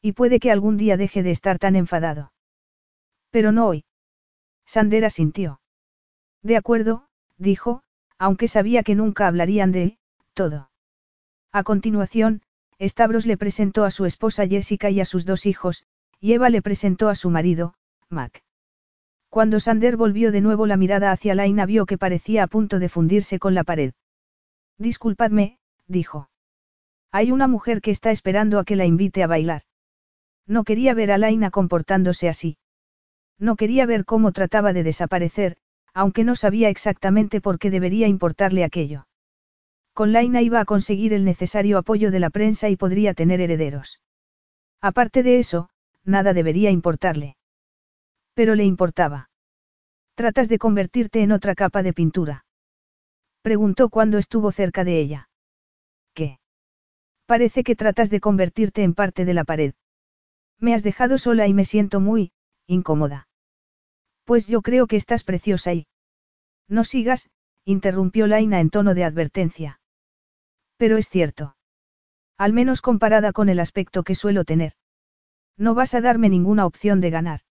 Y 0.02 0.14
puede 0.14 0.40
que 0.40 0.52
algún 0.52 0.78
día 0.78 0.98
deje 0.98 1.24
de 1.24 1.32
estar 1.32 1.60
tan 1.60 1.76
enfadado. 1.76 2.34
Pero 3.30 3.52
no 3.52 3.68
hoy. 3.68 3.86
Sandera 4.66 5.10
sintió. 5.10 5.62
De 6.44 6.58
acuerdo, 6.58 7.08
dijo, 7.38 7.84
aunque 8.18 8.48
sabía 8.48 8.84
que 8.84 8.96
nunca 8.96 9.28
hablarían 9.28 9.72
de 9.72 9.98
todo. 10.34 10.70
A 11.52 11.64
continuación, 11.64 12.42
Stavros 12.80 13.26
le 13.26 13.38
presentó 13.38 13.84
a 13.84 13.92
su 13.92 14.06
esposa 14.06 14.48
Jessica 14.48 14.90
y 14.90 15.02
a 15.02 15.06
sus 15.06 15.26
dos 15.26 15.46
hijos, 15.46 15.86
y 16.22 16.34
Eva 16.34 16.50
le 16.50 16.62
presentó 16.62 17.10
a 17.10 17.16
su 17.16 17.32
marido, 17.32 17.74
Mac. 18.08 18.44
Cuando 19.30 19.60
Sander 19.60 19.98
volvió 19.98 20.32
de 20.32 20.40
nuevo 20.42 20.68
la 20.68 20.78
mirada 20.78 21.12
hacia 21.12 21.34
Laina 21.34 21.66
vio 21.66 21.88
que 21.88 21.98
parecía 21.98 22.44
a 22.44 22.48
punto 22.48 22.78
de 22.80 22.90
fundirse 22.90 23.40
con 23.40 23.56
la 23.56 23.64
pared. 23.64 23.94
Disculpadme, 24.78 25.58
dijo. 25.88 26.30
Hay 27.12 27.32
una 27.32 27.48
mujer 27.48 27.82
que 27.82 27.92
está 27.92 28.12
esperando 28.12 28.60
a 28.60 28.66
que 28.66 28.76
la 28.76 28.86
invite 28.86 29.24
a 29.24 29.28
bailar. 29.28 29.64
No 30.46 30.64
quería 30.64 30.94
ver 30.94 31.12
a 31.12 31.18
Laina 31.18 31.50
comportándose 31.50 32.30
así. 32.30 32.58
No 33.40 33.56
quería 33.56 33.88
ver 33.88 34.06
cómo 34.06 34.32
trataba 34.32 34.74
de 34.74 34.84
desaparecer, 34.84 35.58
aunque 35.94 36.24
no 36.24 36.36
sabía 36.36 36.70
exactamente 36.70 37.42
por 37.42 37.58
qué 37.58 37.72
debería 37.72 38.08
importarle 38.08 38.64
aquello. 38.64 39.08
Con 39.94 40.14
Laina 40.14 40.42
iba 40.42 40.60
a 40.60 40.66
conseguir 40.66 41.14
el 41.14 41.26
necesario 41.26 41.80
apoyo 41.80 42.12
de 42.12 42.20
la 42.20 42.30
prensa 42.30 42.70
y 42.70 42.76
podría 42.76 43.14
tener 43.14 43.42
herederos. 43.42 44.02
Aparte 44.82 45.24
de 45.24 45.40
eso, 45.40 45.70
nada 46.04 46.34
debería 46.34 46.72
importarle. 46.72 47.36
Pero 48.34 48.56
le 48.56 48.64
importaba. 48.64 49.30
Tratas 50.16 50.50
de 50.50 50.58
convertirte 50.58 51.22
en 51.22 51.32
otra 51.32 51.56
capa 51.56 51.84
de 51.84 51.94
pintura. 51.94 52.46
Preguntó 53.42 53.90
cuando 53.90 54.18
estuvo 54.18 54.52
cerca 54.52 54.84
de 54.84 55.00
ella. 55.00 55.30
¿Qué? 56.14 56.40
Parece 57.26 57.64
que 57.64 57.76
tratas 57.76 58.10
de 58.10 58.20
convertirte 58.20 58.84
en 58.84 58.94
parte 58.94 59.26
de 59.26 59.34
la 59.34 59.44
pared. 59.44 59.74
Me 60.60 60.74
has 60.74 60.84
dejado 60.84 61.18
sola 61.18 61.48
y 61.48 61.54
me 61.54 61.66
siento 61.66 62.00
muy, 62.00 62.34
incómoda. 62.68 63.28
Pues 64.26 64.48
yo 64.48 64.62
creo 64.62 64.88
que 64.88 64.96
estás 64.96 65.24
preciosa 65.24 65.74
y... 65.74 65.88
No 66.68 66.84
sigas, 66.84 67.30
interrumpió 67.66 68.28
Laina 68.28 68.60
en 68.60 68.70
tono 68.70 68.94
de 68.94 69.04
advertencia. 69.04 69.80
Pero 70.78 70.98
es 70.98 71.10
cierto. 71.10 71.56
Al 72.38 72.54
menos 72.54 72.82
comparada 72.82 73.34
con 73.34 73.50
el 73.50 73.60
aspecto 73.60 74.04
que 74.04 74.16
suelo 74.16 74.46
tener. 74.46 74.74
No 75.62 75.76
vas 75.76 75.94
a 75.94 76.02
darme 76.02 76.28
ninguna 76.28 76.66
opción 76.66 77.02
de 77.02 77.12
ganar. 77.12 77.42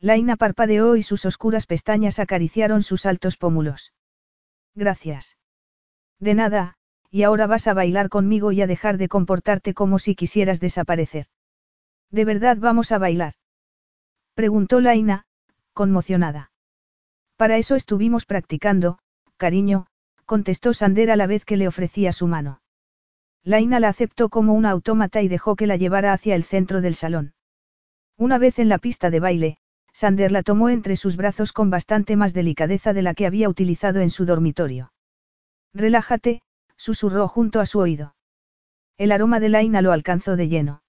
Laina 0.00 0.36
parpadeó 0.36 0.96
y 0.96 1.02
sus 1.02 1.26
oscuras 1.26 1.66
pestañas 1.66 2.18
acariciaron 2.18 2.82
sus 2.82 3.04
altos 3.04 3.36
pómulos. 3.36 3.92
Gracias. 4.74 5.36
De 6.18 6.32
nada, 6.32 6.78
y 7.10 7.24
ahora 7.24 7.46
vas 7.46 7.66
a 7.66 7.74
bailar 7.74 8.08
conmigo 8.08 8.52
y 8.52 8.62
a 8.62 8.66
dejar 8.66 8.96
de 8.96 9.08
comportarte 9.08 9.74
como 9.74 9.98
si 9.98 10.14
quisieras 10.14 10.60
desaparecer. 10.60 11.26
¿De 12.10 12.24
verdad 12.24 12.56
vamos 12.58 12.90
a 12.90 12.96
bailar? 12.96 13.34
Preguntó 14.32 14.80
Laina, 14.80 15.26
conmocionada. 15.74 16.52
Para 17.36 17.58
eso 17.58 17.76
estuvimos 17.76 18.24
practicando, 18.24 18.98
cariño, 19.36 19.88
contestó 20.24 20.72
Sander 20.72 21.10
a 21.10 21.16
la 21.16 21.26
vez 21.26 21.44
que 21.44 21.58
le 21.58 21.68
ofrecía 21.68 22.14
su 22.14 22.28
mano. 22.28 22.62
Laina 23.46 23.78
la 23.78 23.88
aceptó 23.90 24.28
como 24.28 24.54
una 24.54 24.70
autómata 24.70 25.22
y 25.22 25.28
dejó 25.28 25.54
que 25.54 25.68
la 25.68 25.76
llevara 25.76 26.12
hacia 26.12 26.34
el 26.34 26.42
centro 26.42 26.80
del 26.80 26.96
salón. 26.96 27.32
Una 28.18 28.38
vez 28.38 28.58
en 28.58 28.68
la 28.68 28.78
pista 28.78 29.08
de 29.08 29.20
baile, 29.20 29.58
Sander 29.92 30.32
la 30.32 30.42
tomó 30.42 30.68
entre 30.68 30.96
sus 30.96 31.16
brazos 31.16 31.52
con 31.52 31.70
bastante 31.70 32.16
más 32.16 32.34
delicadeza 32.34 32.92
de 32.92 33.02
la 33.02 33.14
que 33.14 33.24
había 33.24 33.48
utilizado 33.48 34.00
en 34.00 34.10
su 34.10 34.26
dormitorio. 34.26 34.92
Relájate, 35.72 36.42
susurró 36.76 37.28
junto 37.28 37.60
a 37.60 37.66
su 37.66 37.78
oído. 37.78 38.16
El 38.98 39.12
aroma 39.12 39.38
de 39.38 39.48
Laina 39.48 39.80
lo 39.80 39.92
alcanzó 39.92 40.34
de 40.34 40.48
lleno. 40.48 40.82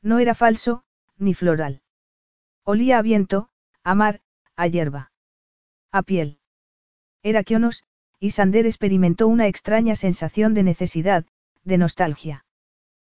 No 0.00 0.20
era 0.20 0.34
falso, 0.34 0.84
ni 1.18 1.34
floral. 1.34 1.82
Olía 2.64 2.96
a 2.96 3.02
viento, 3.02 3.50
a 3.82 3.94
mar, 3.94 4.22
a 4.56 4.68
hierba. 4.68 5.12
A 5.92 6.02
piel. 6.02 6.38
Era 7.22 7.44
Kionos, 7.44 7.84
y 8.18 8.30
Sander 8.30 8.64
experimentó 8.64 9.28
una 9.28 9.48
extraña 9.48 9.96
sensación 9.96 10.54
de 10.54 10.62
necesidad, 10.62 11.26
de 11.64 11.78
nostalgia. 11.78 12.44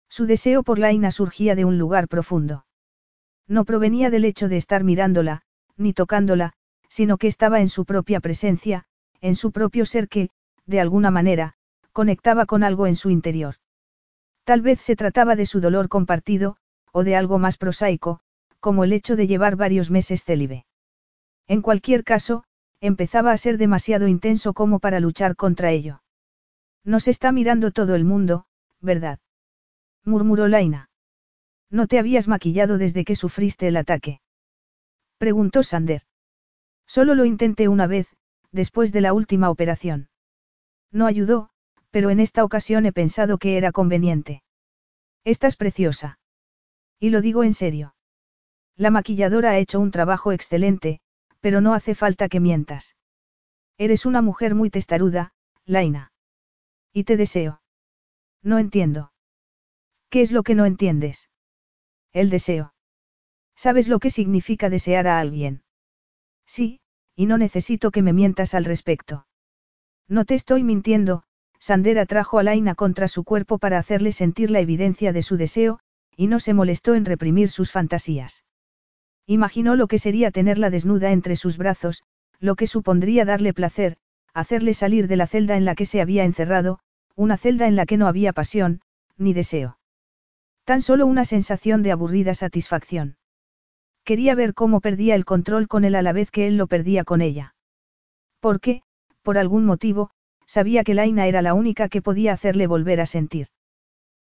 Su 0.10 0.26
deseo 0.26 0.64
por 0.64 0.80
Laina 0.80 1.12
surgía 1.12 1.56
de 1.56 1.66
un 1.66 1.78
lugar 1.78 2.08
profundo. 2.08 2.66
No 3.48 3.66
provenía 3.66 4.10
del 4.10 4.26
hecho 4.26 4.48
de 4.48 4.58
estar 4.58 4.84
mirándola, 4.84 5.42
ni 5.76 5.94
tocándola, 5.94 6.54
sino 6.90 7.18
que 7.18 7.28
estaba 7.28 7.60
en 7.62 7.70
su 7.70 7.86
propia 7.86 8.20
presencia, 8.20 8.86
en 9.22 9.36
su 9.36 9.52
propio 9.52 9.86
ser 9.86 10.08
que, 10.08 10.30
de 10.66 10.80
alguna 10.80 11.12
manera, 11.12 11.56
conectaba 11.92 12.46
con 12.46 12.64
algo 12.64 12.88
en 12.88 12.96
su 12.96 13.10
interior. 13.10 13.56
Tal 14.44 14.62
vez 14.62 14.80
se 14.80 14.96
trataba 14.96 15.36
de 15.36 15.46
su 15.46 15.60
dolor 15.60 15.90
compartido, 15.90 16.58
o 16.92 17.04
de 17.04 17.16
algo 17.16 17.40
más 17.40 17.58
prosaico, 17.58 18.22
como 18.60 18.84
el 18.84 18.94
hecho 18.94 19.16
de 19.16 19.28
llevar 19.28 19.56
varios 19.56 19.92
meses 19.92 20.24
célibe. 20.24 20.66
En 21.48 21.62
cualquier 21.62 22.04
caso, 22.04 22.44
empezaba 22.80 23.32
a 23.32 23.38
ser 23.38 23.58
demasiado 23.58 24.08
intenso 24.08 24.54
como 24.54 24.80
para 24.80 25.00
luchar 25.00 25.36
contra 25.36 25.72
ello. 25.72 26.02
Nos 26.84 27.08
está 27.08 27.32
mirando 27.32 27.72
todo 27.72 27.96
el 27.96 28.04
mundo, 28.04 28.46
¿verdad? 28.82 29.20
murmuró 30.04 30.48
Laina. 30.48 30.90
¿No 31.70 31.88
te 31.88 32.00
habías 32.00 32.28
maquillado 32.28 32.78
desde 32.78 33.04
que 33.04 33.16
sufriste 33.16 33.68
el 33.68 33.78
ataque? 33.78 34.22
preguntó 35.18 35.64
Sander. 35.64 36.04
Solo 36.86 37.16
lo 37.16 37.26
intenté 37.26 37.68
una 37.68 37.88
vez, 37.88 38.08
después 38.52 38.94
de 38.94 39.02
la 39.02 39.14
última 39.14 39.50
operación. 39.50 40.10
No 40.92 41.06
ayudó, 41.06 41.50
pero 41.92 42.10
en 42.10 42.20
esta 42.20 42.44
ocasión 42.44 42.86
he 42.86 42.94
pensado 42.94 43.38
que 43.38 43.58
era 43.58 43.72
conveniente. 43.72 44.44
Estás 45.26 45.56
preciosa. 45.58 46.20
Y 47.00 47.10
lo 47.10 47.22
digo 47.22 47.44
en 47.44 47.54
serio. 47.54 47.96
La 48.76 48.92
maquilladora 48.92 49.52
ha 49.52 49.58
hecho 49.58 49.80
un 49.80 49.92
trabajo 49.92 50.32
excelente, 50.32 51.02
pero 51.42 51.62
no 51.62 51.74
hace 51.74 51.96
falta 51.96 52.30
que 52.30 52.40
mientas. 52.40 52.96
Eres 53.78 54.06
una 54.06 54.22
mujer 54.22 54.56
muy 54.56 54.70
testaruda, 54.70 55.34
Laina. 55.66 56.12
Y 56.98 57.04
te 57.04 57.16
deseo. 57.16 57.62
No 58.42 58.58
entiendo. 58.58 59.12
¿Qué 60.10 60.22
es 60.22 60.32
lo 60.32 60.42
que 60.42 60.56
no 60.56 60.66
entiendes? 60.66 61.30
El 62.12 62.32
deseo. 62.32 62.74
¿Sabes 63.56 63.88
lo 63.88 64.00
que 64.00 64.10
significa 64.10 64.72
desear 64.72 65.06
a 65.06 65.20
alguien? 65.20 65.62
Sí, 66.48 66.80
y 67.16 67.28
no 67.28 67.38
necesito 67.38 67.92
que 67.92 68.02
me 68.02 68.14
mientas 68.14 68.56
al 68.56 68.66
respecto. 68.66 69.28
No 70.08 70.26
te 70.26 70.34
estoy 70.34 70.64
mintiendo, 70.64 71.22
Sander 71.60 72.00
atrajo 72.00 72.40
a 72.40 72.44
Laina 72.44 72.74
contra 72.74 73.08
su 73.08 73.24
cuerpo 73.24 73.60
para 73.60 73.78
hacerle 73.78 74.12
sentir 74.12 74.50
la 74.50 74.60
evidencia 74.60 75.14
de 75.14 75.22
su 75.22 75.38
deseo, 75.38 75.78
y 76.16 76.26
no 76.26 76.40
se 76.40 76.56
molestó 76.56 76.96
en 76.96 77.06
reprimir 77.06 77.52
sus 77.52 77.72
fantasías. 77.72 78.44
Imaginó 79.28 79.76
lo 79.76 79.86
que 79.88 80.00
sería 80.00 80.32
tenerla 80.32 80.72
desnuda 80.72 81.12
entre 81.12 81.36
sus 81.36 81.60
brazos, 81.60 82.02
lo 82.40 82.56
que 82.56 82.66
supondría 82.66 83.24
darle 83.24 83.54
placer, 83.54 83.98
hacerle 84.34 84.74
salir 84.74 85.08
de 85.08 85.18
la 85.18 85.28
celda 85.28 85.58
en 85.58 85.66
la 85.66 85.76
que 85.76 85.86
se 85.86 86.02
había 86.02 86.24
encerrado, 86.24 86.80
una 87.18 87.36
celda 87.36 87.68
en 87.68 87.76
la 87.76 87.88
que 87.88 87.98
no 87.98 88.08
había 88.08 88.32
pasión, 88.32 88.82
ni 89.18 89.34
deseo. 89.34 89.80
Tan 90.66 90.84
solo 90.84 91.08
una 91.08 91.26
sensación 91.26 91.82
de 91.82 91.92
aburrida 91.92 92.36
satisfacción. 92.36 93.18
Quería 94.04 94.36
ver 94.36 94.54
cómo 94.54 94.82
perdía 94.82 95.16
el 95.16 95.26
control 95.26 95.68
con 95.68 95.84
él 95.84 95.96
a 95.96 96.04
la 96.04 96.14
vez 96.14 96.30
que 96.30 96.48
él 96.48 96.58
lo 96.58 96.68
perdía 96.68 97.04
con 97.04 97.22
ella. 97.22 97.56
Porque, 98.40 98.84
por 99.24 99.40
algún 99.40 99.66
motivo, 99.66 100.12
sabía 100.46 100.84
que 100.84 100.94
Laina 100.94 101.26
era 101.26 101.42
la 101.42 101.56
única 101.56 101.90
que 101.90 102.04
podía 102.04 102.34
hacerle 102.34 102.68
volver 102.68 103.02
a 103.02 103.08
sentir. 103.08 103.48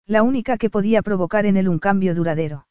La 0.06 0.22
única 0.22 0.58
que 0.58 0.70
podía 0.70 1.02
provocar 1.02 1.46
en 1.46 1.56
él 1.56 1.70
un 1.70 1.80
cambio 1.80 2.14
duradero. 2.14 2.68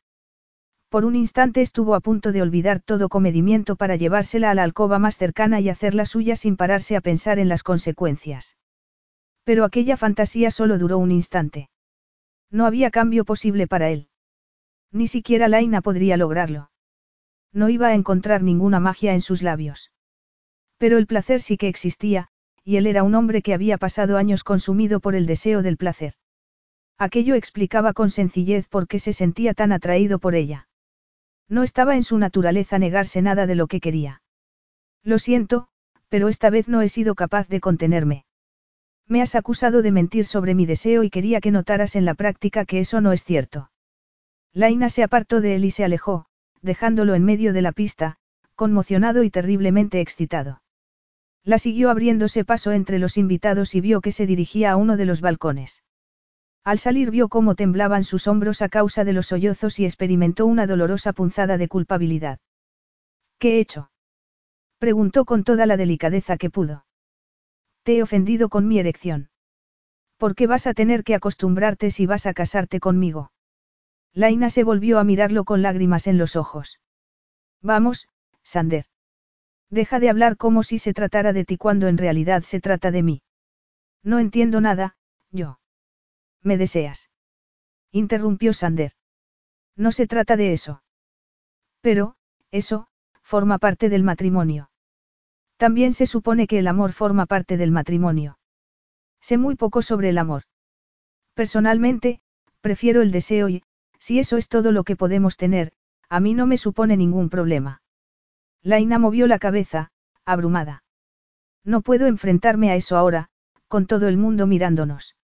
Por 0.91 1.07
un 1.07 1.17
instante 1.17 1.63
estuvo 1.63 1.95
a 1.95 2.01
punto 2.01 2.31
de 2.31 2.43
olvidar 2.43 2.81
todo 2.81 3.09
comedimiento 3.09 3.77
para 3.77 3.97
llevársela 3.97 4.51
a 4.51 4.55
la 4.55 4.65
alcoba 4.65 4.99
más 4.99 5.17
cercana 5.17 5.61
y 5.61 5.71
hacerla 5.71 6.05
suya 6.05 6.37
sin 6.37 6.59
pararse 6.59 6.95
a 6.95 7.01
pensar 7.01 7.39
en 7.39 7.49
las 7.49 7.63
consecuencias. 7.63 8.57
Pero 9.45 9.65
aquella 9.65 9.97
fantasía 9.97 10.51
solo 10.51 10.79
duró 10.79 10.99
un 10.99 11.11
instante. 11.11 11.71
No 12.51 12.67
había 12.67 12.91
cambio 12.91 13.25
posible 13.25 13.67
para 13.67 13.91
él. 13.91 14.09
Ni 14.93 15.07
siquiera 15.07 15.49
Laina 15.49 15.83
podría 15.83 16.17
lograrlo. 16.17 16.71
No 17.53 17.69
iba 17.69 17.89
a 17.89 17.95
encontrar 17.95 18.43
ninguna 18.43 18.81
magia 18.81 19.15
en 19.15 19.21
sus 19.21 19.43
labios. 19.43 19.93
Pero 20.79 20.99
el 20.99 21.07
placer 21.07 21.41
sí 21.41 21.57
que 21.57 21.69
existía, 21.69 22.29
y 22.65 22.77
él 22.77 22.87
era 22.87 23.03
un 23.03 23.15
hombre 23.15 23.43
que 23.43 23.55
había 23.55 23.79
pasado 23.79 24.17
años 24.17 24.45
consumido 24.45 25.01
por 25.01 25.15
el 25.15 25.27
deseo 25.27 25.63
del 25.63 25.77
placer. 25.77 26.15
Aquello 26.99 27.35
explicaba 27.35 27.93
con 27.93 28.11
sencillez 28.11 28.69
por 28.69 28.87
qué 28.87 28.99
se 28.99 29.13
sentía 29.13 29.55
tan 29.55 29.73
atraído 29.73 30.19
por 30.19 30.35
ella. 30.35 30.69
No 31.49 31.63
estaba 31.63 31.97
en 31.97 32.05
su 32.05 32.19
naturaleza 32.19 32.79
negarse 32.79 33.23
nada 33.23 33.47
de 33.47 33.55
lo 33.55 33.67
que 33.67 33.81
quería. 33.81 34.23
Lo 35.03 35.19
siento, 35.19 35.69
pero 36.09 36.29
esta 36.29 36.51
vez 36.51 36.69
no 36.69 36.83
he 36.83 36.89
sido 36.89 37.15
capaz 37.15 37.49
de 37.49 37.61
contenerme. 37.61 38.25
Me 39.11 39.23
has 39.23 39.35
acusado 39.35 39.83
de 39.83 39.91
mentir 39.91 40.25
sobre 40.25 40.55
mi 40.55 40.67
deseo 40.67 41.03
y 41.03 41.11
quería 41.11 41.41
que 41.41 41.51
notaras 41.51 41.97
en 41.97 42.05
la 42.05 42.15
práctica 42.15 42.65
que 42.65 42.79
eso 42.79 43.01
no 43.01 43.11
es 43.11 43.25
cierto. 43.25 43.73
Laina 44.53 44.89
se 44.89 45.03
apartó 45.03 45.41
de 45.41 45.57
él 45.57 45.65
y 45.65 45.73
se 45.73 45.83
alejó, 45.83 46.27
dejándolo 46.63 47.17
en 47.17 47.25
medio 47.25 47.53
de 47.53 47.61
la 47.61 47.73
pista, 47.73 48.19
conmocionado 48.55 49.25
y 49.25 49.31
terriblemente 49.31 50.01
excitado. 50.01 50.63
La 51.43 51.59
siguió 51.59 51.91
abriéndose 51.91 52.45
paso 52.45 52.71
entre 52.71 53.01
los 53.01 53.17
invitados 53.17 53.75
y 53.75 53.81
vio 53.81 54.01
que 54.01 54.13
se 54.13 54.27
dirigía 54.27 54.71
a 54.71 54.77
uno 54.77 54.97
de 54.97 55.07
los 55.07 55.21
balcones. 55.21 55.83
Al 56.63 56.79
salir 56.79 57.11
vio 57.11 57.29
cómo 57.29 57.57
temblaban 57.57 58.05
sus 58.05 58.29
hombros 58.29 58.63
a 58.63 58.69
causa 58.69 59.03
de 59.03 59.13
los 59.13 59.27
sollozos 59.27 59.81
y 59.81 59.87
experimentó 59.87 60.47
una 60.47 60.69
dolorosa 60.69 61.13
punzada 61.13 61.59
de 61.59 61.67
culpabilidad. 61.67 62.39
¿Qué 63.41 63.57
he 63.57 63.59
hecho? 63.59 63.91
preguntó 64.79 65.25
con 65.25 65.43
toda 65.43 65.67
la 65.67 65.77
delicadeza 65.77 66.37
que 66.37 66.49
pudo. 66.49 66.85
Te 67.83 67.97
he 67.97 68.03
ofendido 68.03 68.49
con 68.49 68.69
mi 68.69 68.79
erección. 68.79 69.31
¿Por 70.17 70.35
qué 70.35 70.47
vas 70.47 70.67
a 70.67 70.75
tener 70.75 71.03
que 71.03 71.15
acostumbrarte 71.15 71.91
si 71.91 72.07
vas 72.07 72.27
a 72.27 72.35
casarte 72.35 72.79
conmigo? 72.79 73.33
Laina 74.13 74.51
se 74.51 74.65
volvió 74.65 74.99
a 74.99 75.05
mirarlo 75.05 75.45
con 75.45 75.63
lágrimas 75.63 76.07
en 76.07 76.19
los 76.19 76.37
ojos. 76.37 76.81
Vamos, 77.63 78.09
Sander. 78.43 78.87
Deja 79.71 80.01
de 80.01 80.11
hablar 80.11 80.37
como 80.37 80.63
si 80.63 80.79
se 80.79 80.93
tratara 80.93 81.33
de 81.33 81.45
ti 81.45 81.57
cuando 81.57 81.87
en 81.87 81.97
realidad 81.97 82.43
se 82.43 82.61
trata 82.61 82.91
de 82.91 83.03
mí. 83.03 83.23
No 84.03 84.19
entiendo 84.19 84.61
nada, 84.61 84.97
yo. 85.31 85.61
¿Me 86.43 86.57
deseas? 86.57 87.09
Interrumpió 87.93 88.53
Sander. 88.53 88.93
No 89.77 89.93
se 89.93 90.07
trata 90.07 90.37
de 90.37 90.53
eso. 90.53 90.83
Pero, 91.81 92.17
eso, 92.51 92.89
forma 93.23 93.59
parte 93.59 93.89
del 93.89 94.03
matrimonio. 94.03 94.71
También 95.61 95.93
se 95.93 96.07
supone 96.07 96.47
que 96.47 96.59
el 96.59 96.69
amor 96.69 96.93
forma 96.95 97.27
parte 97.27 97.59
del 97.59 97.71
matrimonio. 97.71 98.39
Sé 99.21 99.37
muy 99.37 99.57
poco 99.57 99.83
sobre 99.83 100.09
el 100.09 100.17
amor. 100.17 100.45
Personalmente, 101.35 102.23
prefiero 102.63 103.03
el 103.03 103.11
deseo 103.11 103.51
y, 103.51 103.63
si 103.99 104.19
eso 104.19 104.39
es 104.39 104.49
todo 104.49 104.73
lo 104.73 104.85
que 104.85 104.97
podemos 104.97 105.37
tener, 105.37 105.73
a 106.09 106.19
mí 106.19 106.33
no 106.33 106.47
me 106.47 106.57
supone 106.57 106.97
ningún 106.97 107.29
problema. 107.29 107.83
Laina 108.63 108.99
movió 108.99 109.27
la 109.27 109.39
cabeza, 109.39 109.91
abrumada. 110.25 110.83
No 111.63 111.83
puedo 111.83 112.07
enfrentarme 112.07 112.71
a 112.71 112.77
eso 112.77 112.97
ahora, 112.97 113.29
con 113.69 113.85
todo 113.85 114.09
el 114.09 114.17
mundo 114.17 114.47
mirándonos. 114.47 115.15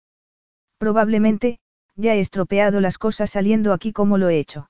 Probablemente, 0.76 1.60
ya 1.94 2.14
he 2.14 2.20
estropeado 2.20 2.82
las 2.82 2.98
cosas 2.98 3.30
saliendo 3.30 3.72
aquí 3.72 3.90
como 3.90 4.18
lo 4.18 4.28
he 4.28 4.38
hecho. 4.38 4.68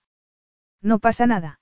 No 0.80 1.00
pasa 1.00 1.26
nada. 1.26 1.58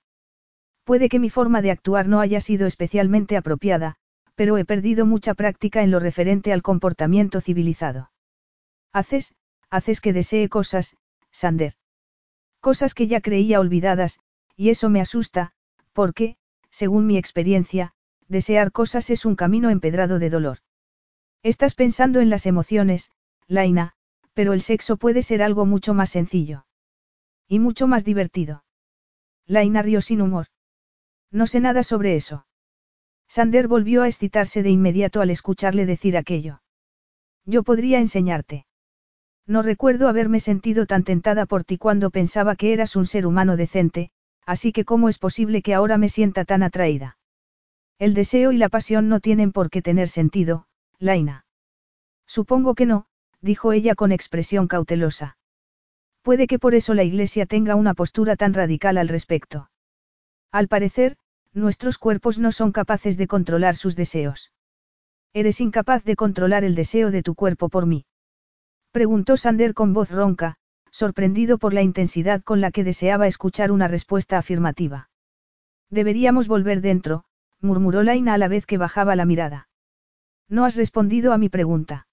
Puede 0.85 1.09
que 1.09 1.19
mi 1.19 1.31
forma 1.31 1.63
de 1.63 1.71
actuar 1.71 2.07
no 2.07 2.21
haya 2.21 2.39
sido 2.39 2.67
especialmente 2.67 3.37
apropiada, 3.37 3.95
pero 4.35 4.57
he 4.57 4.65
perdido 4.65 5.05
mucha 5.05 5.33
práctica 5.33 5.81
en 5.81 5.89
lo 5.89 5.99
referente 5.99 6.53
al 6.53 6.61
comportamiento 6.61 7.41
civilizado. 7.41 8.11
Haces, 8.93 9.33
haces 9.71 9.99
que 9.99 10.13
desee 10.13 10.47
cosas, 10.47 10.95
Sander. 11.31 11.73
Cosas 12.61 12.93
que 12.93 13.07
ya 13.07 13.19
creía 13.19 13.59
olvidadas, 13.59 14.19
y 14.55 14.69
eso 14.69 14.89
me 14.89 15.01
asusta, 15.01 15.53
porque, 15.91 16.37
según 16.69 17.07
mi 17.07 17.17
experiencia, 17.17 17.93
desear 18.27 18.71
cosas 18.71 19.09
es 19.09 19.25
un 19.25 19.35
camino 19.35 19.71
empedrado 19.71 20.19
de 20.19 20.29
dolor. 20.29 20.59
Estás 21.41 21.73
pensando 21.73 22.19
en 22.19 22.29
las 22.29 22.45
emociones, 22.45 23.11
Laina, 23.47 23.93
pero 24.33 24.53
el 24.53 24.61
sexo 24.61 24.97
puede 24.97 25.23
ser 25.23 25.41
algo 25.41 25.65
mucho 25.65 25.95
más 25.95 26.11
sencillo. 26.11 26.67
Y 27.47 27.59
mucho 27.59 27.87
más 27.87 28.05
divertido. 28.05 28.63
Laina 29.47 29.81
rió 29.81 30.01
sin 30.01 30.21
humor. 30.21 30.47
No 31.31 31.47
sé 31.47 31.59
nada 31.59 31.83
sobre 31.83 32.15
eso. 32.15 32.45
Sander 33.27 33.67
volvió 33.67 34.03
a 34.03 34.07
excitarse 34.07 34.63
de 34.63 34.69
inmediato 34.69 35.21
al 35.21 35.29
escucharle 35.29 35.85
decir 35.85 36.17
aquello. 36.17 36.61
Yo 37.45 37.63
podría 37.63 37.99
enseñarte. 37.99 38.65
No 39.47 39.61
recuerdo 39.61 40.07
haberme 40.07 40.39
sentido 40.39 40.85
tan 40.85 41.03
tentada 41.03 41.45
por 41.45 41.63
ti 41.63 41.77
cuando 41.77 42.09
pensaba 42.09 42.55
que 42.55 42.73
eras 42.73 42.95
un 42.95 43.05
ser 43.05 43.27
humano 43.27 43.57
decente, 43.57 44.09
así 44.45 44.71
que 44.71 44.85
¿cómo 44.85 45.09
es 45.09 45.19
posible 45.19 45.61
que 45.61 45.73
ahora 45.73 45.97
me 45.97 46.09
sienta 46.09 46.45
tan 46.45 46.63
atraída? 46.63 47.17
El 47.99 48.13
deseo 48.13 48.51
y 48.51 48.57
la 48.57 48.69
pasión 48.69 49.07
no 49.07 49.19
tienen 49.19 49.51
por 49.51 49.69
qué 49.69 49.81
tener 49.81 50.09
sentido, 50.09 50.67
Laina. 50.99 51.45
Supongo 52.25 52.73
que 52.75 52.85
no, 52.85 53.05
dijo 53.41 53.71
ella 53.71 53.95
con 53.95 54.11
expresión 54.11 54.67
cautelosa. 54.67 55.37
Puede 56.23 56.47
que 56.47 56.57
por 56.57 56.73
eso 56.73 56.95
la 56.95 57.03
Iglesia 57.03 57.45
tenga 57.45 57.75
una 57.75 57.93
postura 57.93 58.35
tan 58.35 58.53
radical 58.53 58.97
al 58.97 59.07
respecto. 59.07 59.69
Al 60.55 60.69
parecer, 60.69 61.17
nuestros 61.53 61.97
cuerpos 61.97 62.39
no 62.39 62.53
son 62.53 62.71
capaces 62.71 63.17
de 63.17 63.27
controlar 63.27 63.75
sus 63.75 63.97
deseos. 63.97 64.53
¿Eres 65.33 65.59
incapaz 65.59 66.05
de 66.05 66.15
controlar 66.15 66.63
el 66.63 66.75
deseo 66.75 67.11
de 67.11 67.23
tu 67.23 67.35
cuerpo 67.35 67.67
por 67.67 67.85
mí? 67.85 68.05
Preguntó 68.93 69.35
Sander 69.35 69.73
con 69.73 69.91
voz 69.91 70.11
ronca, 70.11 70.55
sorprendido 70.91 71.57
por 71.57 71.73
la 71.73 71.81
intensidad 71.81 72.41
con 72.41 72.61
la 72.61 72.71
que 72.71 72.85
deseaba 72.85 73.27
escuchar 73.27 73.69
una 73.69 73.89
respuesta 73.89 74.37
afirmativa. 74.37 75.09
Deberíamos 75.89 76.47
volver 76.47 76.79
dentro, 76.79 77.25
murmuró 77.59 78.01
Laina 78.01 78.33
a 78.33 78.37
la 78.37 78.47
vez 78.47 78.65
que 78.65 78.77
bajaba 78.77 79.17
la 79.17 79.25
mirada. 79.25 79.67
No 80.47 80.63
has 80.63 80.77
respondido 80.77 81.33
a 81.33 81.37
mi 81.37 81.49
pregunta. 81.49 82.07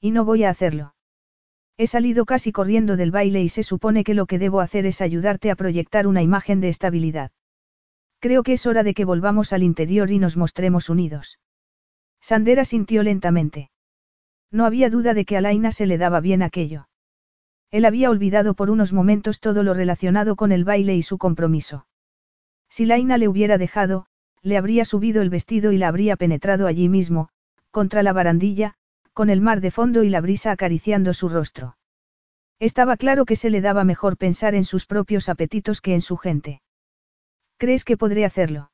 Y 0.00 0.12
no 0.12 0.24
voy 0.24 0.44
a 0.44 0.48
hacerlo. 0.48 0.94
He 1.76 1.86
salido 1.86 2.24
casi 2.24 2.50
corriendo 2.50 2.96
del 2.96 3.10
baile 3.10 3.42
y 3.42 3.50
se 3.50 3.62
supone 3.62 4.04
que 4.04 4.14
lo 4.14 4.24
que 4.24 4.38
debo 4.38 4.62
hacer 4.62 4.86
es 4.86 5.02
ayudarte 5.02 5.50
a 5.50 5.54
proyectar 5.54 6.06
una 6.06 6.22
imagen 6.22 6.62
de 6.62 6.70
estabilidad. 6.70 7.30
Creo 8.20 8.42
que 8.42 8.54
es 8.54 8.66
hora 8.66 8.82
de 8.82 8.94
que 8.94 9.04
volvamos 9.04 9.52
al 9.52 9.62
interior 9.62 10.10
y 10.10 10.18
nos 10.18 10.36
mostremos 10.36 10.88
unidos. 10.88 11.38
Sandera 12.20 12.64
sintió 12.64 13.02
lentamente. 13.02 13.70
No 14.50 14.64
había 14.64 14.90
duda 14.90 15.14
de 15.14 15.24
que 15.24 15.36
a 15.36 15.40
Laina 15.40 15.70
se 15.70 15.86
le 15.86 15.98
daba 15.98 16.20
bien 16.20 16.42
aquello. 16.42 16.88
Él 17.70 17.84
había 17.84 18.10
olvidado 18.10 18.54
por 18.54 18.70
unos 18.70 18.92
momentos 18.92 19.40
todo 19.40 19.62
lo 19.62 19.74
relacionado 19.74 20.36
con 20.36 20.52
el 20.52 20.64
baile 20.64 20.96
y 20.96 21.02
su 21.02 21.18
compromiso. 21.18 21.86
Si 22.68 22.86
Laina 22.86 23.18
le 23.18 23.28
hubiera 23.28 23.58
dejado, 23.58 24.06
le 24.42 24.56
habría 24.56 24.84
subido 24.84 25.22
el 25.22 25.30
vestido 25.30 25.72
y 25.72 25.78
la 25.78 25.88
habría 25.88 26.16
penetrado 26.16 26.66
allí 26.66 26.88
mismo, 26.88 27.28
contra 27.70 28.02
la 28.02 28.12
barandilla, 28.12 28.74
con 29.12 29.30
el 29.30 29.40
mar 29.40 29.60
de 29.60 29.70
fondo 29.70 30.02
y 30.02 30.08
la 30.08 30.20
brisa 30.20 30.52
acariciando 30.52 31.12
su 31.12 31.28
rostro. 31.28 31.76
Estaba 32.58 32.96
claro 32.96 33.24
que 33.24 33.36
se 33.36 33.50
le 33.50 33.60
daba 33.60 33.84
mejor 33.84 34.16
pensar 34.16 34.54
en 34.54 34.64
sus 34.64 34.86
propios 34.86 35.28
apetitos 35.28 35.80
que 35.80 35.94
en 35.94 36.00
su 36.00 36.16
gente. 36.16 36.62
¿Crees 37.58 37.84
que 37.84 37.96
podré 37.96 38.24
hacerlo? 38.24 38.70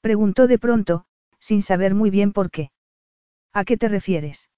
Preguntó 0.00 0.46
de 0.46 0.58
pronto, 0.58 1.04
sin 1.40 1.60
saber 1.60 1.94
muy 1.94 2.10
bien 2.10 2.32
por 2.32 2.50
qué. 2.50 2.70
¿A 3.52 3.64
qué 3.64 3.76
te 3.76 3.88
refieres? 3.88 4.48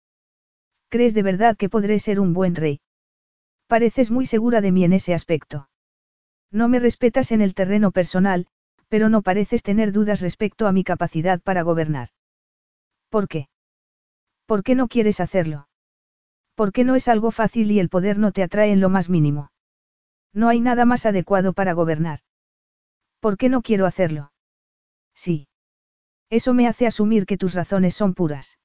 ¿Crees 0.90 1.14
de 1.14 1.22
verdad 1.22 1.56
que 1.56 1.70
podré 1.70 1.98
ser 1.98 2.20
un 2.20 2.34
buen 2.34 2.54
rey? 2.54 2.80
Pareces 3.66 4.10
muy 4.10 4.26
segura 4.26 4.60
de 4.60 4.70
mí 4.70 4.84
en 4.84 4.92
ese 4.92 5.14
aspecto. 5.14 5.70
No 6.50 6.68
me 6.68 6.78
respetas 6.78 7.32
en 7.32 7.40
el 7.40 7.54
terreno 7.54 7.90
personal, 7.90 8.46
pero 8.88 9.08
no 9.08 9.22
pareces 9.22 9.62
tener 9.62 9.92
dudas 9.92 10.20
respecto 10.20 10.66
a 10.66 10.72
mi 10.72 10.84
capacidad 10.84 11.40
para 11.40 11.62
gobernar. 11.62 12.10
¿Por 13.08 13.28
qué? 13.28 13.48
¿Por 14.44 14.62
qué 14.62 14.74
no 14.74 14.88
quieres 14.88 15.20
hacerlo? 15.20 15.68
¿Por 16.54 16.72
qué 16.72 16.84
no 16.84 16.96
es 16.96 17.08
algo 17.08 17.30
fácil 17.30 17.70
y 17.70 17.80
el 17.80 17.88
poder 17.88 18.18
no 18.18 18.32
te 18.32 18.42
atrae 18.42 18.72
en 18.72 18.82
lo 18.82 18.90
más 18.90 19.08
mínimo? 19.08 19.50
No 20.34 20.50
hay 20.50 20.60
nada 20.60 20.84
más 20.84 21.06
adecuado 21.06 21.54
para 21.54 21.72
gobernar. 21.72 22.20
¿Por 23.22 23.36
qué 23.38 23.48
no 23.48 23.62
quiero 23.62 23.86
hacerlo? 23.86 24.32
Sí. 25.14 25.46
Eso 26.28 26.54
me 26.54 26.66
hace 26.66 26.88
asumir 26.88 27.24
que 27.24 27.38
tus 27.38 27.54
razones 27.54 27.94
son 27.94 28.14
puras. 28.14 28.58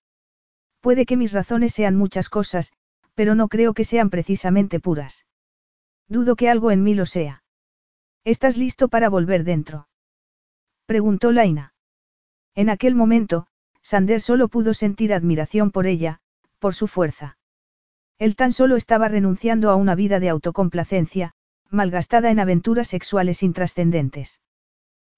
Puede 0.82 1.06
que 1.06 1.16
mis 1.16 1.32
razones 1.32 1.76
sean 1.76 1.96
muchas 1.96 2.28
cosas, 2.28 2.74
pero 3.14 3.36
no 3.36 3.50
creo 3.50 3.76
que 3.76 3.84
sean 3.84 4.10
precisamente 4.10 4.80
puras. 4.80 5.28
Dudo 6.08 6.36
que 6.36 6.50
algo 6.50 6.72
en 6.72 6.82
mí 6.82 6.96
lo 6.96 7.06
sea. 7.06 7.44
¿Estás 8.24 8.58
listo 8.58 8.88
para 8.88 9.10
volver 9.10 9.44
dentro? 9.44 9.90
Preguntó 10.88 11.32
Laina. 11.32 11.76
En 12.56 12.72
aquel 12.72 12.96
momento, 12.96 13.46
Sander 13.84 14.22
solo 14.22 14.48
pudo 14.48 14.74
sentir 14.74 15.14
admiración 15.14 15.70
por 15.70 15.86
ella, 15.86 16.20
por 16.58 16.74
su 16.74 16.88
fuerza. 16.88 17.38
Él 18.18 18.36
tan 18.36 18.54
solo 18.54 18.76
estaba 18.76 19.08
renunciando 19.08 19.70
a 19.70 19.76
una 19.76 19.94
vida 19.94 20.20
de 20.20 20.30
autocomplacencia, 20.30 21.36
malgastada 21.70 22.32
en 22.32 22.40
aventuras 22.40 22.88
sexuales 22.88 23.44
intrascendentes. 23.44 24.40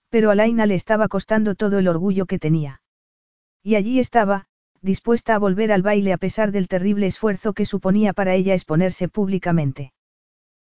Pero 0.09 0.31
a 0.31 0.35
Laina 0.35 0.65
le 0.65 0.75
estaba 0.75 1.07
costando 1.07 1.55
todo 1.55 1.79
el 1.79 1.87
orgullo 1.87 2.25
que 2.25 2.39
tenía. 2.39 2.81
Y 3.63 3.75
allí 3.75 3.99
estaba, 3.99 4.47
dispuesta 4.81 5.35
a 5.35 5.39
volver 5.39 5.71
al 5.71 5.81
baile 5.81 6.13
a 6.13 6.17
pesar 6.17 6.51
del 6.51 6.67
terrible 6.67 7.07
esfuerzo 7.07 7.53
que 7.53 7.65
suponía 7.65 8.13
para 8.13 8.33
ella 8.33 8.53
exponerse 8.53 9.07
públicamente. 9.07 9.93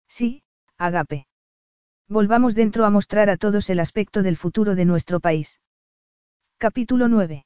Sí, 0.07 0.43
Agape. 0.77 1.27
Volvamos 2.07 2.53
dentro 2.55 2.85
a 2.85 2.89
mostrar 2.89 3.29
a 3.29 3.37
todos 3.37 3.69
el 3.69 3.79
aspecto 3.79 4.23
del 4.23 4.37
futuro 4.37 4.75
de 4.75 4.85
nuestro 4.85 5.19
país. 5.19 5.59
Capítulo 6.57 7.07
9. 7.07 7.45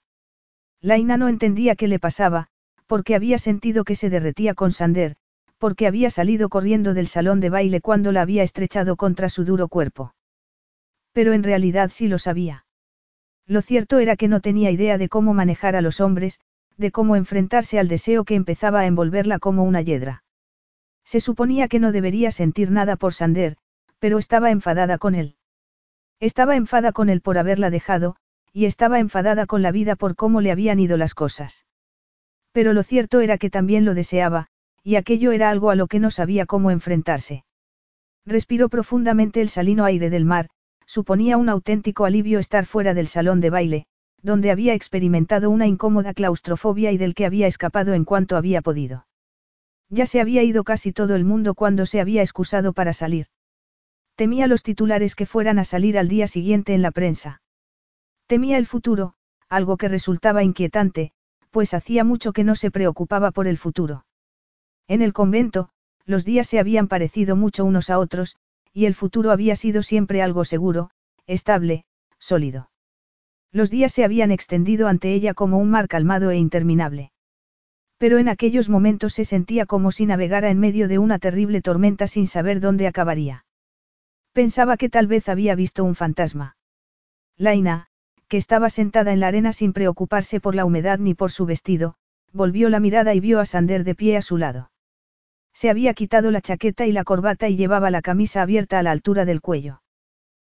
Laina 0.81 1.17
no 1.17 1.27
entendía 1.27 1.75
qué 1.75 1.87
le 1.87 1.99
pasaba, 1.99 2.47
porque 2.85 3.15
había 3.15 3.39
sentido 3.39 3.83
que 3.83 3.95
se 3.95 4.09
derretía 4.09 4.53
con 4.53 4.71
Sander, 4.71 5.15
porque 5.57 5.87
había 5.87 6.09
salido 6.09 6.49
corriendo 6.49 6.93
del 6.93 7.07
salón 7.07 7.39
de 7.39 7.49
baile 7.49 7.81
cuando 7.81 8.11
la 8.11 8.21
había 8.21 8.43
estrechado 8.43 8.95
contra 8.95 9.29
su 9.29 9.43
duro 9.43 9.67
cuerpo. 9.67 10.13
Pero 11.17 11.33
en 11.33 11.41
realidad 11.41 11.89
sí 11.91 12.07
lo 12.07 12.19
sabía. 12.19 12.63
Lo 13.47 13.63
cierto 13.63 13.97
era 13.97 14.17
que 14.17 14.27
no 14.27 14.39
tenía 14.39 14.69
idea 14.69 14.99
de 14.99 15.09
cómo 15.09 15.33
manejar 15.33 15.75
a 15.75 15.81
los 15.81 15.99
hombres, 15.99 16.39
de 16.77 16.91
cómo 16.91 17.15
enfrentarse 17.15 17.79
al 17.79 17.87
deseo 17.87 18.23
que 18.23 18.35
empezaba 18.35 18.81
a 18.81 18.85
envolverla 18.85 19.39
como 19.39 19.63
una 19.63 19.81
hiedra. 19.81 20.23
Se 21.03 21.19
suponía 21.19 21.69
que 21.69 21.79
no 21.79 21.91
debería 21.91 22.29
sentir 22.29 22.69
nada 22.69 22.97
por 22.97 23.15
Sander, 23.15 23.57
pero 23.97 24.19
estaba 24.19 24.51
enfadada 24.51 24.99
con 24.99 25.15
él. 25.15 25.37
Estaba 26.19 26.55
enfada 26.55 26.91
con 26.91 27.09
él 27.09 27.21
por 27.21 27.39
haberla 27.39 27.71
dejado, 27.71 28.17
y 28.53 28.65
estaba 28.65 28.99
enfadada 28.99 29.47
con 29.47 29.63
la 29.63 29.71
vida 29.71 29.95
por 29.95 30.15
cómo 30.15 30.39
le 30.39 30.51
habían 30.51 30.79
ido 30.79 30.97
las 30.97 31.15
cosas. 31.15 31.65
Pero 32.51 32.73
lo 32.73 32.83
cierto 32.83 33.21
era 33.21 33.39
que 33.39 33.49
también 33.49 33.85
lo 33.85 33.95
deseaba, 33.95 34.49
y 34.83 34.97
aquello 34.97 35.31
era 35.31 35.49
algo 35.49 35.71
a 35.71 35.75
lo 35.75 35.87
que 35.87 35.97
no 35.97 36.11
sabía 36.11 36.45
cómo 36.45 36.69
enfrentarse. 36.69 37.43
Respiró 38.23 38.69
profundamente 38.69 39.41
el 39.41 39.49
salino 39.49 39.83
aire 39.83 40.11
del 40.11 40.23
mar, 40.23 40.49
suponía 40.87 41.37
un 41.37 41.49
auténtico 41.49 42.05
alivio 42.05 42.39
estar 42.39 42.65
fuera 42.65 42.95
del 42.95 43.07
salón 43.07 43.41
de 43.41 43.51
baile, 43.51 43.85
donde 44.23 44.49
había 44.49 44.73
experimentado 44.73 45.49
una 45.51 45.67
incómoda 45.67 46.13
claustrofobia 46.13 46.91
y 46.91 46.97
del 46.97 47.13
que 47.13 47.25
había 47.25 47.45
escapado 47.45 47.93
en 47.93 48.05
cuanto 48.05 48.37
había 48.37 48.61
podido. 48.61 49.05
Ya 49.89 50.05
se 50.05 50.19
había 50.19 50.43
ido 50.43 50.63
casi 50.63 50.91
todo 50.93 51.15
el 51.15 51.25
mundo 51.25 51.53
cuando 51.53 51.85
se 51.85 52.01
había 52.01 52.21
excusado 52.21 52.73
para 52.73 52.93
salir. 52.93 53.27
Temía 54.15 54.47
los 54.47 54.63
titulares 54.63 55.13
que 55.13 55.25
fueran 55.25 55.59
a 55.59 55.65
salir 55.65 55.97
al 55.97 56.07
día 56.07 56.27
siguiente 56.27 56.73
en 56.73 56.81
la 56.81 56.91
prensa. 56.91 57.41
Temía 58.25 58.57
el 58.57 58.65
futuro, 58.65 59.13
algo 59.49 59.77
que 59.77 59.87
resultaba 59.87 60.43
inquietante, 60.43 61.11
pues 61.51 61.73
hacía 61.73 62.03
mucho 62.03 62.33
que 62.33 62.43
no 62.43 62.55
se 62.55 62.71
preocupaba 62.71 63.31
por 63.31 63.47
el 63.47 63.57
futuro. 63.57 64.05
En 64.87 65.01
el 65.01 65.13
convento, 65.13 65.69
los 66.05 66.25
días 66.25 66.47
se 66.47 66.59
habían 66.59 66.87
parecido 66.87 67.35
mucho 67.35 67.63
unos 67.63 67.89
a 67.89 67.99
otros, 67.99 68.37
y 68.73 68.85
el 68.85 68.95
futuro 68.95 69.31
había 69.31 69.55
sido 69.55 69.83
siempre 69.83 70.21
algo 70.21 70.45
seguro, 70.45 70.89
estable, 71.25 71.85
sólido. 72.19 72.69
Los 73.51 73.69
días 73.69 73.91
se 73.91 74.03
habían 74.03 74.31
extendido 74.31 74.87
ante 74.87 75.13
ella 75.13 75.33
como 75.33 75.57
un 75.57 75.69
mar 75.69 75.87
calmado 75.87 76.31
e 76.31 76.37
interminable. 76.37 77.11
Pero 77.97 78.19
en 78.19 78.29
aquellos 78.29 78.69
momentos 78.69 79.13
se 79.13 79.25
sentía 79.25 79.65
como 79.65 79.91
si 79.91 80.05
navegara 80.05 80.49
en 80.49 80.59
medio 80.59 80.87
de 80.87 80.99
una 80.99 81.17
terrible 81.17 81.61
tormenta 81.61 82.07
sin 82.07 82.27
saber 82.27 82.59
dónde 82.59 82.87
acabaría. 82.87 83.45
Pensaba 84.33 84.77
que 84.77 84.89
tal 84.89 85.07
vez 85.07 85.29
había 85.29 85.55
visto 85.55 85.83
un 85.83 85.95
fantasma. 85.95 86.57
Laina, 87.37 87.87
que 88.27 88.37
estaba 88.37 88.69
sentada 88.69 89.13
en 89.13 89.19
la 89.19 89.27
arena 89.27 89.53
sin 89.53 89.73
preocuparse 89.73 90.39
por 90.39 90.53
la 90.53 90.65
humedad 90.65 90.99
ni 90.99 91.15
por 91.15 91.31
su 91.31 91.45
vestido, 91.45 91.95
volvió 92.33 92.69
la 92.69 92.79
mirada 92.79 93.15
y 93.15 93.19
vio 93.19 93.39
a 93.39 93.45
Sander 93.45 93.83
de 93.83 93.95
pie 93.95 94.17
a 94.17 94.21
su 94.21 94.37
lado. 94.37 94.69
Se 95.57 95.71
había 95.71 95.95
quitado 95.95 96.29
la 96.29 96.39
chaqueta 96.39 96.85
y 96.85 96.91
la 96.91 97.03
corbata 97.03 97.49
y 97.49 97.55
llevaba 97.55 97.89
la 97.89 98.03
camisa 98.03 98.43
abierta 98.43 98.77
a 98.77 98.83
la 98.83 98.91
altura 98.91 99.25
del 99.25 99.41
cuello. 99.41 99.81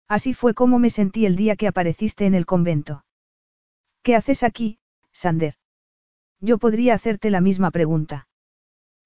Así 0.07 0.33
fue 0.33 0.55
como 0.55 0.79
me 0.79 0.91
sentí 0.91 1.27
el 1.27 1.35
día 1.35 1.57
que 1.57 1.67
apareciste 1.67 2.25
en 2.25 2.37
el 2.37 2.47
convento. 2.47 3.05
¿Qué 4.05 4.15
haces 4.15 4.45
aquí, 4.45 4.79
Sander? 5.11 5.57
Yo 6.39 6.57
podría 6.59 6.95
hacerte 6.95 7.31
la 7.31 7.41
misma 7.41 7.73
pregunta. 7.73 8.29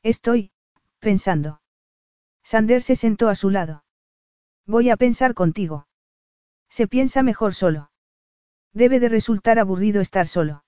Estoy, 0.03 0.51
pensando. 0.99 1.63
Sander 2.43 2.83
se 2.83 2.95
sentó 2.95 3.31
a 3.31 3.35
su 3.35 3.49
lado. 3.49 3.83
Voy 4.67 4.91
a 4.91 4.99
pensar 4.99 5.33
contigo. 5.33 5.89
Se 6.69 6.87
piensa 6.87 7.23
mejor 7.23 7.55
solo. 7.55 7.91
Debe 8.75 9.01
de 9.01 9.09
resultar 9.09 9.59
aburrido 9.59 10.03
estar 10.03 10.27
solo. 10.27 10.63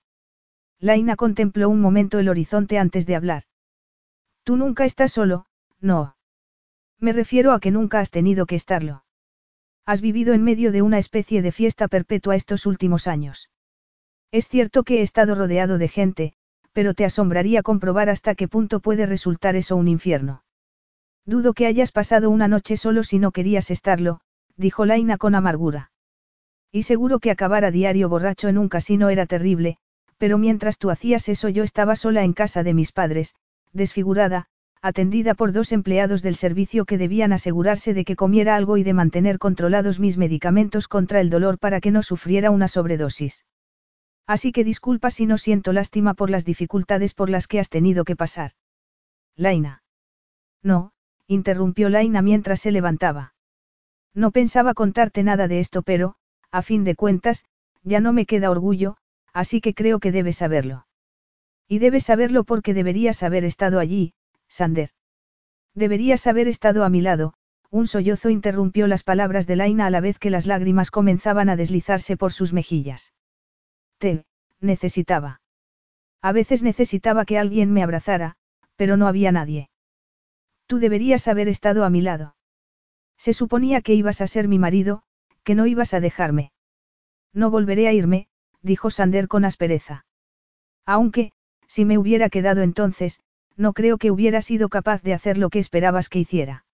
Laina 0.79 1.15
contempló 1.15 1.69
un 1.69 1.81
momento 1.81 2.17
el 2.17 2.29
horizonte 2.29 2.79
antes 2.79 3.05
de 3.05 3.15
hablar. 3.15 3.43
Tú 4.43 4.57
nunca 4.57 4.85
estás 4.85 5.11
solo, 5.11 5.45
no. 5.79 6.15
Me 6.99 7.13
refiero 7.13 7.53
a 7.53 7.59
que 7.59 7.71
nunca 7.71 7.99
has 7.99 8.11
tenido 8.11 8.45
que 8.45 8.55
estarlo. 8.55 9.03
Has 9.85 10.01
vivido 10.01 10.33
en 10.33 10.43
medio 10.43 10.71
de 10.71 10.81
una 10.81 10.97
especie 10.97 11.41
de 11.41 11.51
fiesta 11.51 11.87
perpetua 11.87 12.35
estos 12.35 12.65
últimos 12.65 13.07
años. 13.07 13.49
Es 14.31 14.47
cierto 14.47 14.83
que 14.83 14.99
he 14.99 15.01
estado 15.01 15.33
rodeado 15.33 15.77
de 15.77 15.87
gente, 15.87 16.33
pero 16.73 16.93
te 16.93 17.05
asombraría 17.05 17.63
comprobar 17.63 18.09
hasta 18.09 18.35
qué 18.35 18.47
punto 18.47 18.79
puede 18.79 19.05
resultar 19.05 19.55
eso 19.55 19.75
un 19.75 19.87
infierno. 19.87 20.43
Dudo 21.25 21.53
que 21.53 21.65
hayas 21.65 21.91
pasado 21.91 22.29
una 22.29 22.47
noche 22.47 22.77
solo 22.77 23.03
si 23.03 23.19
no 23.19 23.31
querías 23.31 23.71
estarlo, 23.71 24.19
dijo 24.55 24.85
Laina 24.85 25.17
con 25.17 25.35
amargura. 25.35 25.91
Y 26.71 26.83
seguro 26.83 27.19
que 27.19 27.31
acabar 27.31 27.65
a 27.65 27.71
diario 27.71 28.09
borracho 28.09 28.47
en 28.47 28.57
un 28.57 28.69
casino 28.69 29.09
era 29.09 29.25
terrible, 29.25 29.77
pero 30.17 30.37
mientras 30.37 30.77
tú 30.77 30.91
hacías 30.91 31.29
eso 31.29 31.49
yo 31.49 31.63
estaba 31.63 31.95
sola 31.95 32.23
en 32.23 32.33
casa 32.33 32.61
de 32.61 32.73
mis 32.73 32.91
padres, 32.91 33.33
desfigurada, 33.73 34.47
atendida 34.81 35.33
por 35.33 35.51
dos 35.51 35.71
empleados 35.71 36.21
del 36.21 36.35
servicio 36.35 36.85
que 36.85 36.97
debían 36.97 37.33
asegurarse 37.33 37.93
de 37.93 38.05
que 38.05 38.15
comiera 38.15 38.55
algo 38.55 38.77
y 38.77 38.83
de 38.83 38.93
mantener 38.93 39.37
controlados 39.37 39.99
mis 39.99 40.17
medicamentos 40.17 40.87
contra 40.87 41.19
el 41.19 41.29
dolor 41.29 41.59
para 41.59 41.81
que 41.81 41.91
no 41.91 42.01
sufriera 42.01 42.51
una 42.51 42.67
sobredosis. 42.67 43.45
Así 44.25 44.51
que 44.51 44.63
disculpa 44.63 45.11
si 45.11 45.25
no 45.25 45.37
siento 45.37 45.73
lástima 45.73 46.13
por 46.13 46.29
las 46.29 46.45
dificultades 46.45 47.13
por 47.13 47.29
las 47.29 47.47
que 47.47 47.59
has 47.59 47.69
tenido 47.69 48.05
que 48.05 48.15
pasar. 48.15 48.51
Laina. 49.35 49.83
No, 50.61 50.91
interrumpió 51.27 51.89
Laina 51.89 52.21
mientras 52.21 52.59
se 52.59 52.71
levantaba. 52.71 53.33
No 54.13 54.31
pensaba 54.31 54.73
contarte 54.73 55.23
nada 55.23 55.47
de 55.47 55.59
esto, 55.59 55.81
pero, 55.81 56.15
a 56.51 56.61
fin 56.61 56.83
de 56.83 56.95
cuentas, 56.95 57.45
ya 57.83 57.99
no 57.99 58.13
me 58.13 58.25
queda 58.25 58.51
orgullo, 58.51 58.97
así 59.33 59.61
que 59.61 59.73
creo 59.73 59.99
que 59.99 60.11
debes 60.11 60.37
saberlo. 60.37 60.85
Y 61.69 61.77
debes 61.77 62.05
saberlo 62.05 62.43
porque 62.43 62.73
deberías 62.73 63.21
haber 63.21 63.45
estado 63.45 63.79
allí, 63.79 64.13
Sander. 64.47 64.89
Deberías 65.75 66.25
haber 66.25 66.47
estado 66.47 66.83
a 66.83 66.89
mi 66.89 66.99
lado, 66.99 67.35
un 67.69 67.85
sollozo 67.85 68.29
interrumpió 68.29 68.87
las 68.87 69.03
palabras 69.03 69.45
de 69.45 69.55
Laina 69.55 69.85
a 69.85 69.91
la 69.91 70.01
vez 70.01 70.17
que 70.17 70.31
las 70.31 70.47
lágrimas 70.47 70.89
comenzaban 70.89 71.47
a 71.47 71.55
deslizarse 71.55 72.17
por 72.17 72.33
sus 72.33 72.53
mejillas. 72.53 73.13
Te, 73.99 74.25
necesitaba. 74.59 75.41
A 76.21 76.31
veces 76.31 76.63
necesitaba 76.63 77.23
que 77.25 77.37
alguien 77.37 77.71
me 77.71 77.83
abrazara, 77.83 78.35
pero 78.75 78.97
no 78.97 79.07
había 79.07 79.31
nadie. 79.31 79.69
Tú 80.65 80.79
deberías 80.79 81.27
haber 81.27 81.47
estado 81.47 81.85
a 81.85 81.91
mi 81.91 82.01
lado. 82.01 82.35
Se 83.15 83.33
suponía 83.33 83.81
que 83.81 83.93
ibas 83.93 84.21
a 84.21 84.27
ser 84.27 84.47
mi 84.47 84.57
marido, 84.57 85.03
que 85.43 85.53
no 85.53 85.67
ibas 85.67 85.93
a 85.93 85.99
dejarme. 85.99 86.51
No 87.31 87.51
volveré 87.51 87.87
a 87.87 87.93
irme, 87.93 88.27
dijo 88.63 88.89
Sander 88.89 89.27
con 89.27 89.45
aspereza. 89.45 90.05
Aunque, 90.85 91.31
si 91.69 91.85
me 91.85 91.97
hubiera 91.97 92.29
quedado 92.29 92.61
entonces, 92.63 93.21
no 93.55 93.73
creo 93.73 93.97
que 93.97 94.11
hubiera 94.11 94.41
sido 94.41 94.67
capaz 94.67 95.01
de 95.03 95.13
hacer 95.13 95.37
lo 95.37 95.49
que 95.49 95.59
esperabas 95.59 96.09
que 96.09 96.19
hiciera. 96.19 96.65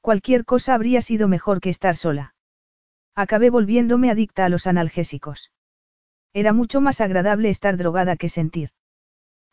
Cualquier 0.00 0.44
cosa 0.44 0.74
habría 0.74 1.02
sido 1.02 1.26
mejor 1.26 1.60
que 1.60 1.70
estar 1.70 1.96
sola. 1.96 2.34
Acabé 3.14 3.50
volviéndome 3.50 4.10
adicta 4.10 4.44
a 4.44 4.48
los 4.48 4.66
analgésicos. 4.66 5.50
Era 6.32 6.52
mucho 6.52 6.80
más 6.80 7.00
agradable 7.00 7.48
estar 7.48 7.76
drogada 7.76 8.16
que 8.16 8.28
sentir. 8.28 8.70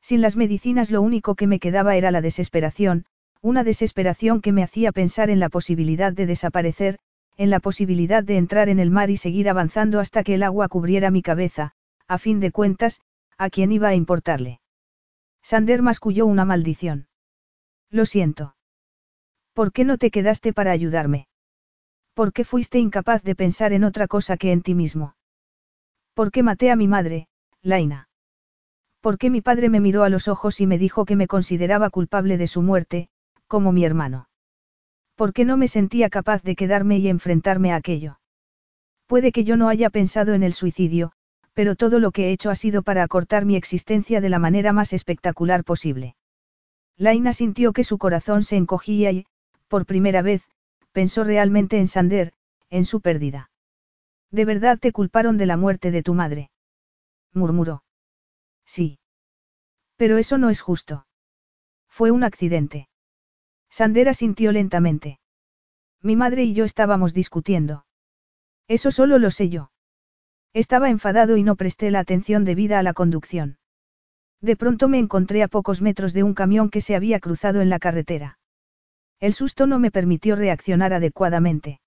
Sin 0.02 0.22
las 0.22 0.36
medicinas 0.36 0.92
lo 0.92 1.02
único 1.02 1.36
que 1.36 1.48
me 1.48 1.60
quedaba 1.60 1.96
era 1.96 2.12
la 2.12 2.22
desesperación, 2.22 3.06
una 3.42 3.64
desesperación 3.64 4.42
que 4.42 4.52
me 4.52 4.64
hacía 4.64 4.92
pensar 4.92 5.30
en 5.30 5.40
la 5.40 5.50
posibilidad 5.50 6.14
de 6.14 6.26
desaparecer, 6.26 7.00
en 7.38 7.50
la 7.50 7.60
posibilidad 7.60 8.24
de 8.24 8.38
entrar 8.38 8.70
en 8.70 8.80
el 8.80 8.90
mar 8.90 9.10
y 9.10 9.18
seguir 9.18 9.50
avanzando 9.50 10.00
hasta 10.00 10.24
que 10.24 10.36
el 10.36 10.44
agua 10.44 10.68
cubriera 10.68 11.12
mi 11.12 11.22
cabeza, 11.22 11.74
a 12.08 12.18
fin 12.18 12.40
de 12.40 12.52
cuentas, 12.52 13.02
a 13.38 13.50
quién 13.50 13.72
iba 13.72 13.90
a 13.90 13.96
importarle. 13.96 14.60
Sander 15.42 15.82
masculló 15.82 16.26
una 16.26 16.46
maldición. 16.46 17.08
Lo 17.90 18.06
siento. 18.06 18.56
¿Por 19.54 19.72
qué 19.72 19.86
no 19.86 19.98
te 19.98 20.12
quedaste 20.12 20.54
para 20.54 20.72
ayudarme? 20.72 21.28
¿Por 22.14 22.34
qué 22.34 22.44
fuiste 22.44 22.80
incapaz 22.80 23.24
de 23.24 23.36
pensar 23.36 23.74
en 23.74 23.84
otra 23.84 24.08
cosa 24.08 24.38
que 24.38 24.52
en 24.52 24.62
ti 24.62 24.76
mismo? 24.76 25.16
¿Por 26.14 26.32
qué 26.32 26.44
maté 26.44 26.72
a 26.72 26.76
mi 26.76 26.88
madre, 26.88 27.28
Laina? 27.62 28.10
¿Por 29.02 29.18
qué 29.18 29.30
mi 29.30 29.42
padre 29.42 29.70
me 29.70 29.80
miró 29.80 30.04
a 30.04 30.10
los 30.10 30.28
ojos 30.28 30.60
y 30.60 30.68
me 30.68 30.78
dijo 30.78 31.06
que 31.06 31.16
me 31.16 31.28
consideraba 31.28 31.90
culpable 31.90 32.38
de 32.38 32.48
su 32.48 32.62
muerte, 32.62 33.10
como 33.48 33.72
mi 33.72 33.86
hermano? 33.86 34.30
¿Por 35.16 35.34
qué 35.34 35.46
no 35.46 35.58
me 35.58 35.68
sentía 35.68 36.10
capaz 36.10 36.44
de 36.44 36.56
quedarme 36.56 36.98
y 36.98 37.08
enfrentarme 37.08 37.72
a 37.72 37.76
aquello? 37.78 38.20
Puede 39.06 39.32
que 39.32 39.44
yo 39.44 39.58
no 39.58 39.70
haya 39.70 39.90
pensado 39.90 40.34
en 40.34 40.44
el 40.44 40.54
suicidio, 40.54 41.14
pero 41.58 41.76
todo 41.76 41.98
lo 41.98 42.12
que 42.12 42.28
he 42.28 42.32
hecho 42.32 42.52
ha 42.52 42.56
sido 42.56 42.84
para 42.84 43.02
acortar 43.02 43.44
mi 43.44 43.56
existencia 43.56 44.22
de 44.22 44.30
la 44.30 44.38
manera 44.38 44.74
más 44.74 44.94
espectacular 44.94 45.64
posible. 45.64 46.16
Laina 46.98 47.34
sintió 47.34 47.74
que 47.74 47.84
su 47.84 47.98
corazón 47.98 48.44
se 48.44 48.58
encogía 48.58 49.10
y, 49.12 49.26
por 49.68 49.88
primera 49.88 50.22
vez, 50.22 50.48
pensó 50.92 51.24
realmente 51.24 51.80
en 51.80 51.88
Sander, 51.88 52.34
en 52.70 52.86
su 52.86 53.02
pérdida. 53.02 53.50
¿De 54.30 54.46
verdad 54.46 54.78
te 54.78 54.92
culparon 54.92 55.40
de 55.40 55.48
la 55.48 55.58
muerte 55.58 55.90
de 55.90 56.04
tu 56.04 56.14
madre? 56.14 56.52
murmuró. 57.34 57.84
Sí. 58.64 59.00
Pero 59.96 60.20
eso 60.20 60.38
no 60.38 60.52
es 60.52 60.62
justo. 60.62 61.08
Fue 61.88 62.12
un 62.12 62.24
accidente. 62.24 62.88
Sandera 63.72 64.14
sintió 64.14 64.52
lentamente. 64.52 65.20
Mi 66.04 66.16
madre 66.16 66.44
y 66.44 66.54
yo 66.54 66.66
estábamos 66.66 67.16
discutiendo. 67.16 67.88
Eso 68.68 68.92
solo 68.92 69.18
lo 69.18 69.32
sé 69.32 69.50
yo. 69.50 69.72
Estaba 70.54 70.90
enfadado 70.90 71.38
y 71.38 71.44
no 71.44 71.56
presté 71.56 71.92
la 71.92 72.00
atención 72.00 72.46
debida 72.46 72.80
a 72.80 72.84
la 72.84 72.94
conducción. 72.94 73.58
De 74.42 74.56
pronto 74.56 74.88
me 74.88 75.00
encontré 75.00 75.44
a 75.44 75.48
pocos 75.48 75.82
metros 75.82 76.14
de 76.14 76.24
un 76.24 76.34
camión 76.34 76.70
que 76.70 76.82
se 76.82 76.96
había 76.96 77.20
cruzado 77.20 77.62
en 77.62 77.70
la 77.70 77.80
carretera. 77.80 78.40
El 79.20 79.34
susto 79.34 79.66
no 79.66 79.80
me 79.80 79.92
permitió 79.92 80.36
reaccionar 80.36 80.94
adecuadamente. 80.94 81.80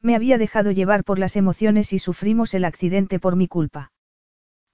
Me 0.00 0.14
había 0.14 0.38
dejado 0.38 0.70
llevar 0.70 1.04
por 1.04 1.18
las 1.18 1.36
emociones 1.36 1.92
y 1.92 1.98
sufrimos 1.98 2.54
el 2.54 2.64
accidente 2.64 3.18
por 3.18 3.36
mi 3.36 3.48
culpa. 3.48 3.92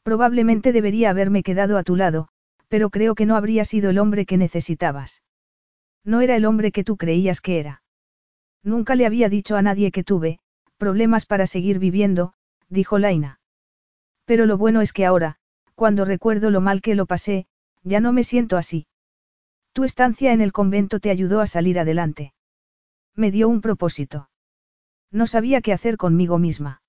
Probablemente 0.02 0.72
debería 0.72 1.10
haberme 1.10 1.42
quedado 1.42 1.78
a 1.78 1.82
tu 1.82 1.96
lado, 1.96 2.28
pero 2.68 2.90
creo 2.90 3.14
que 3.14 3.26
no 3.26 3.36
habría 3.36 3.64
sido 3.64 3.90
el 3.90 3.98
hombre 3.98 4.26
que 4.26 4.36
necesitabas. 4.36 5.22
No 6.04 6.20
era 6.20 6.36
el 6.36 6.44
hombre 6.44 6.72
que 6.72 6.84
tú 6.84 6.96
creías 6.96 7.40
que 7.40 7.60
era. 7.60 7.82
Nunca 8.64 8.94
le 8.94 9.06
había 9.06 9.28
dicho 9.28 9.56
a 9.56 9.62
nadie 9.62 9.90
que 9.90 10.04
tuve, 10.04 10.38
problemas 10.76 11.26
para 11.26 11.46
seguir 11.46 11.78
viviendo, 11.78 12.34
dijo 12.72 12.98
Laina. 12.98 13.38
Pero 14.24 14.46
lo 14.46 14.56
bueno 14.56 14.80
es 14.80 14.92
que 14.92 15.04
ahora, 15.04 15.36
cuando 15.74 16.04
recuerdo 16.04 16.50
lo 16.50 16.60
mal 16.60 16.80
que 16.80 16.94
lo 16.94 17.06
pasé, 17.06 17.46
ya 17.82 18.00
no 18.00 18.12
me 18.12 18.24
siento 18.24 18.56
así. 18.56 18.86
Tu 19.72 19.84
estancia 19.84 20.32
en 20.32 20.40
el 20.40 20.52
convento 20.52 21.00
te 21.00 21.10
ayudó 21.10 21.40
a 21.40 21.46
salir 21.46 21.78
adelante. 21.78 22.32
Me 23.14 23.30
dio 23.30 23.48
un 23.48 23.60
propósito. 23.60 24.30
No 25.10 25.26
sabía 25.26 25.60
qué 25.60 25.72
hacer 25.72 25.96
conmigo 25.96 26.38
misma. 26.38 26.82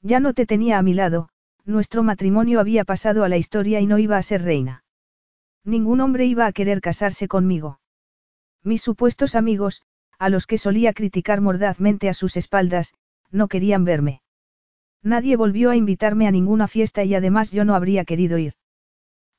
Ya 0.00 0.20
no 0.20 0.32
te 0.32 0.46
tenía 0.46 0.78
a 0.78 0.82
mi 0.82 0.94
lado, 0.94 1.28
nuestro 1.64 2.02
matrimonio 2.02 2.60
había 2.60 2.84
pasado 2.84 3.24
a 3.24 3.28
la 3.28 3.36
historia 3.36 3.80
y 3.80 3.86
no 3.86 3.98
iba 3.98 4.16
a 4.16 4.22
ser 4.22 4.42
reina. 4.42 4.84
Ningún 5.64 6.00
hombre 6.00 6.24
iba 6.26 6.46
a 6.46 6.52
querer 6.52 6.80
casarse 6.80 7.28
conmigo. 7.28 7.80
Mis 8.62 8.82
supuestos 8.82 9.34
amigos, 9.34 9.82
a 10.18 10.28
los 10.28 10.46
que 10.46 10.58
solía 10.58 10.92
criticar 10.92 11.40
mordazmente 11.40 12.08
a 12.08 12.14
sus 12.14 12.36
espaldas, 12.36 12.94
no 13.30 13.48
querían 13.48 13.84
verme. 13.84 14.22
Nadie 15.02 15.36
volvió 15.36 15.70
a 15.70 15.76
invitarme 15.76 16.26
a 16.26 16.30
ninguna 16.30 16.68
fiesta 16.68 17.04
y 17.04 17.14
además 17.14 17.50
yo 17.50 17.64
no 17.64 17.74
habría 17.74 18.04
querido 18.04 18.38
ir. 18.38 18.54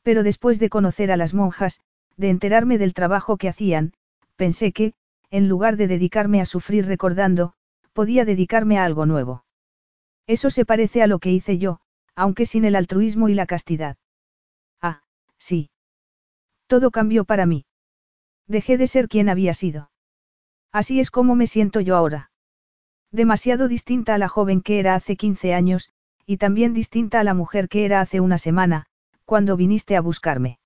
Pero 0.01 0.23
después 0.23 0.59
de 0.59 0.69
conocer 0.69 1.11
a 1.11 1.17
las 1.17 1.33
monjas, 1.33 1.79
de 2.17 2.29
enterarme 2.29 2.77
del 2.77 2.93
trabajo 2.93 3.37
que 3.37 3.49
hacían, 3.49 3.93
pensé 4.35 4.71
que, 4.71 4.93
en 5.29 5.47
lugar 5.47 5.77
de 5.77 5.87
dedicarme 5.87 6.41
a 6.41 6.45
sufrir 6.45 6.85
recordando, 6.85 7.53
podía 7.93 8.25
dedicarme 8.25 8.79
a 8.79 8.85
algo 8.85 9.05
nuevo. 9.05 9.45
Eso 10.27 10.49
se 10.49 10.65
parece 10.65 11.03
a 11.03 11.07
lo 11.07 11.19
que 11.19 11.31
hice 11.31 11.57
yo, 11.57 11.79
aunque 12.15 12.45
sin 12.45 12.65
el 12.65 12.75
altruismo 12.75 13.29
y 13.29 13.33
la 13.33 13.45
castidad. 13.45 13.97
Ah, 14.81 15.03
sí. 15.37 15.69
Todo 16.67 16.89
cambió 16.91 17.25
para 17.25 17.45
mí. 17.45 17.65
Dejé 18.47 18.77
de 18.77 18.87
ser 18.87 19.07
quien 19.07 19.29
había 19.29 19.53
sido. 19.53 19.91
Así 20.71 20.99
es 20.99 21.11
como 21.11 21.35
me 21.35 21.47
siento 21.47 21.81
yo 21.81 21.95
ahora. 21.95 22.30
Demasiado 23.11 23.67
distinta 23.67 24.15
a 24.15 24.17
la 24.17 24.29
joven 24.29 24.61
que 24.61 24.79
era 24.79 24.95
hace 24.95 25.17
15 25.17 25.53
años, 25.53 25.89
y 26.25 26.37
también 26.37 26.73
distinta 26.73 27.19
a 27.19 27.23
la 27.23 27.33
mujer 27.33 27.67
que 27.67 27.83
era 27.83 27.99
hace 27.99 28.21
una 28.21 28.37
semana, 28.37 28.85
cuando 29.25 29.57
viniste 29.57 29.97
a 29.97 30.01
buscarme. 30.01 30.59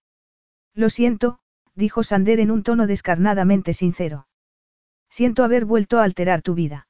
Lo 0.76 0.89
siento, 0.89 1.39
dijo 1.73 2.03
Sander 2.03 2.39
en 2.39 2.51
un 2.51 2.61
tono 2.63 2.85
descarnadamente 2.85 3.73
sincero. 3.73 4.27
Siento 5.09 5.43
haber 5.43 5.65
vuelto 5.65 5.99
a 5.99 6.03
alterar 6.03 6.41
tu 6.41 6.53
vida. 6.53 6.88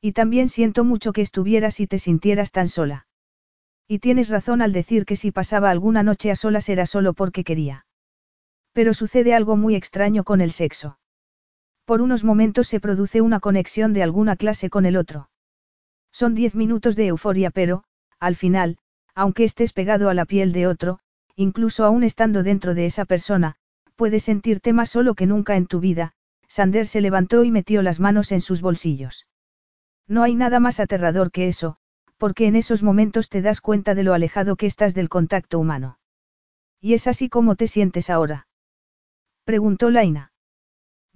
Y 0.00 0.12
también 0.12 0.48
siento 0.48 0.84
mucho 0.84 1.12
que 1.12 1.22
estuvieras 1.22 1.80
y 1.80 1.86
te 1.86 1.98
sintieras 1.98 2.52
tan 2.52 2.68
sola. 2.68 3.06
Y 3.88 3.98
tienes 3.98 4.28
razón 4.28 4.62
al 4.62 4.72
decir 4.72 5.06
que 5.06 5.16
si 5.16 5.32
pasaba 5.32 5.70
alguna 5.70 6.02
noche 6.02 6.30
a 6.30 6.36
solas 6.36 6.68
era 6.68 6.86
solo 6.86 7.14
porque 7.14 7.42
quería. 7.42 7.86
Pero 8.72 8.94
sucede 8.94 9.34
algo 9.34 9.56
muy 9.56 9.74
extraño 9.74 10.24
con 10.24 10.40
el 10.40 10.52
sexo. 10.52 10.97
Por 11.88 12.02
unos 12.02 12.22
momentos 12.22 12.68
se 12.68 12.80
produce 12.80 13.22
una 13.22 13.40
conexión 13.40 13.94
de 13.94 14.02
alguna 14.02 14.36
clase 14.36 14.68
con 14.68 14.84
el 14.84 14.94
otro. 14.94 15.30
Son 16.12 16.34
diez 16.34 16.54
minutos 16.54 16.96
de 16.96 17.06
euforia, 17.06 17.48
pero, 17.48 17.82
al 18.20 18.36
final, 18.36 18.76
aunque 19.14 19.44
estés 19.44 19.72
pegado 19.72 20.10
a 20.10 20.14
la 20.14 20.26
piel 20.26 20.52
de 20.52 20.66
otro, 20.66 20.98
incluso 21.34 21.86
aún 21.86 22.04
estando 22.04 22.42
dentro 22.42 22.74
de 22.74 22.84
esa 22.84 23.06
persona, 23.06 23.54
puedes 23.96 24.24
sentirte 24.24 24.74
más 24.74 24.90
solo 24.90 25.14
que 25.14 25.24
nunca 25.24 25.56
en 25.56 25.66
tu 25.66 25.80
vida, 25.80 26.12
Sander 26.46 26.86
se 26.86 27.00
levantó 27.00 27.42
y 27.42 27.50
metió 27.50 27.80
las 27.80 28.00
manos 28.00 28.32
en 28.32 28.42
sus 28.42 28.60
bolsillos. 28.60 29.26
No 30.06 30.22
hay 30.22 30.34
nada 30.34 30.60
más 30.60 30.80
aterrador 30.80 31.30
que 31.30 31.48
eso, 31.48 31.78
porque 32.18 32.48
en 32.48 32.56
esos 32.56 32.82
momentos 32.82 33.30
te 33.30 33.40
das 33.40 33.62
cuenta 33.62 33.94
de 33.94 34.02
lo 34.02 34.12
alejado 34.12 34.56
que 34.56 34.66
estás 34.66 34.92
del 34.94 35.08
contacto 35.08 35.58
humano. 35.58 35.98
¿Y 36.82 36.92
es 36.92 37.06
así 37.06 37.30
como 37.30 37.56
te 37.56 37.66
sientes 37.66 38.10
ahora? 38.10 38.46
Preguntó 39.44 39.88
Laina. 39.88 40.32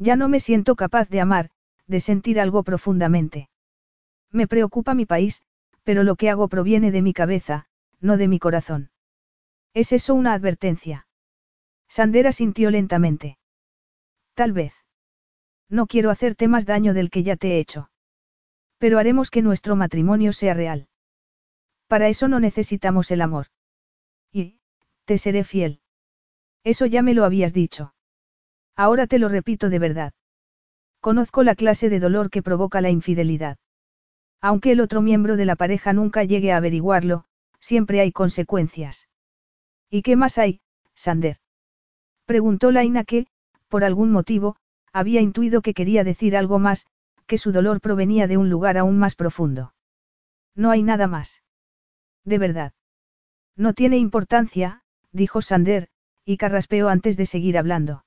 Ya 0.03 0.17
no 0.17 0.29
me 0.29 0.41
siento 0.41 0.75
capaz 0.75 1.09
de 1.11 1.21
amar, 1.21 1.51
de 1.87 2.01
sentir 2.01 2.41
algo 2.41 2.65
profundamente. 2.65 3.49
Me 4.33 4.49
preocupa 4.49 4.95
mi 4.95 5.07
país, 5.07 5.45
pero 5.85 6.03
lo 6.03 6.17
que 6.17 6.29
hago 6.29 6.49
proviene 6.49 6.91
de 6.91 7.03
mi 7.03 7.13
cabeza, 7.13 7.67
no 8.01 8.17
de 8.17 8.27
mi 8.27 8.41
corazón. 8.41 8.91
¿Es 9.75 9.93
eso 9.93 10.17
una 10.17 10.33
advertencia? 10.33 11.07
Sandera 11.87 12.33
sintió 12.33 12.73
lentamente. 12.73 13.39
Tal 14.35 14.53
vez. 14.53 14.75
No 15.69 15.87
quiero 15.87 16.11
hacerte 16.11 16.49
más 16.49 16.67
daño 16.67 16.95
del 16.95 17.09
que 17.09 17.23
ya 17.23 17.37
te 17.37 17.53
he 17.53 17.59
hecho. 17.61 17.89
Pero 18.79 18.99
haremos 18.99 19.31
que 19.31 19.41
nuestro 19.41 19.77
matrimonio 19.77 20.33
sea 20.33 20.53
real. 20.53 20.89
Para 21.87 22.09
eso 22.09 22.27
no 22.27 22.41
necesitamos 22.41 23.13
el 23.13 23.21
amor. 23.21 23.47
Y, 24.33 24.59
te 25.05 25.17
seré 25.17 25.45
fiel. 25.45 25.81
Eso 26.65 26.87
ya 26.87 27.03
me 27.03 27.15
lo 27.15 27.25
habías 27.25 27.53
dicho. 27.53 27.95
Ahora 28.77 29.07
te 29.07 29.19
lo 29.19 29.29
repito 29.29 29.69
de 29.69 29.79
verdad. 29.79 30.13
Conozco 31.01 31.43
la 31.43 31.55
clase 31.55 31.89
de 31.89 32.01
dolor 32.01 32.31
que 32.31 32.43
provoca 32.43 32.81
la 32.81 32.91
infidelidad. 32.91 33.59
Aunque 34.41 34.73
el 34.73 34.81
otro 34.81 35.03
miembro 35.03 35.37
de 35.37 35.45
la 35.45 35.57
pareja 35.57 35.93
nunca 35.93 36.25
llegue 36.25 36.53
a 36.53 36.57
averiguarlo, 36.57 37.25
siempre 37.61 38.01
hay 38.01 38.13
consecuencias. 38.13 39.09
¿Y 39.91 40.03
qué 40.03 40.17
más 40.17 40.39
hay, 40.39 40.61
Sander? 40.95 41.37
Preguntó 42.27 42.71
Laina 42.71 43.05
que, 43.05 43.27
por 43.69 43.85
algún 43.85 44.11
motivo, 44.11 44.57
había 44.93 45.21
intuido 45.21 45.63
que 45.63 45.75
quería 45.75 46.05
decir 46.05 46.37
algo 46.37 46.59
más, 46.59 46.87
que 47.27 47.39
su 47.39 47.53
dolor 47.53 47.81
provenía 47.81 48.27
de 48.27 48.37
un 48.37 48.51
lugar 48.51 48.79
aún 48.79 48.99
más 48.99 49.15
profundo. 49.15 49.75
No 50.55 50.71
hay 50.71 50.83
nada 50.83 51.07
más. 51.07 51.43
De 52.25 52.39
verdad. 52.39 52.73
No 53.57 53.75
tiene 53.75 53.99
importancia, 53.99 54.83
dijo 55.13 55.43
Sander, 55.43 55.89
y 56.25 56.37
carraspeó 56.37 56.89
antes 56.89 57.17
de 57.17 57.27
seguir 57.27 57.59
hablando. 57.59 58.05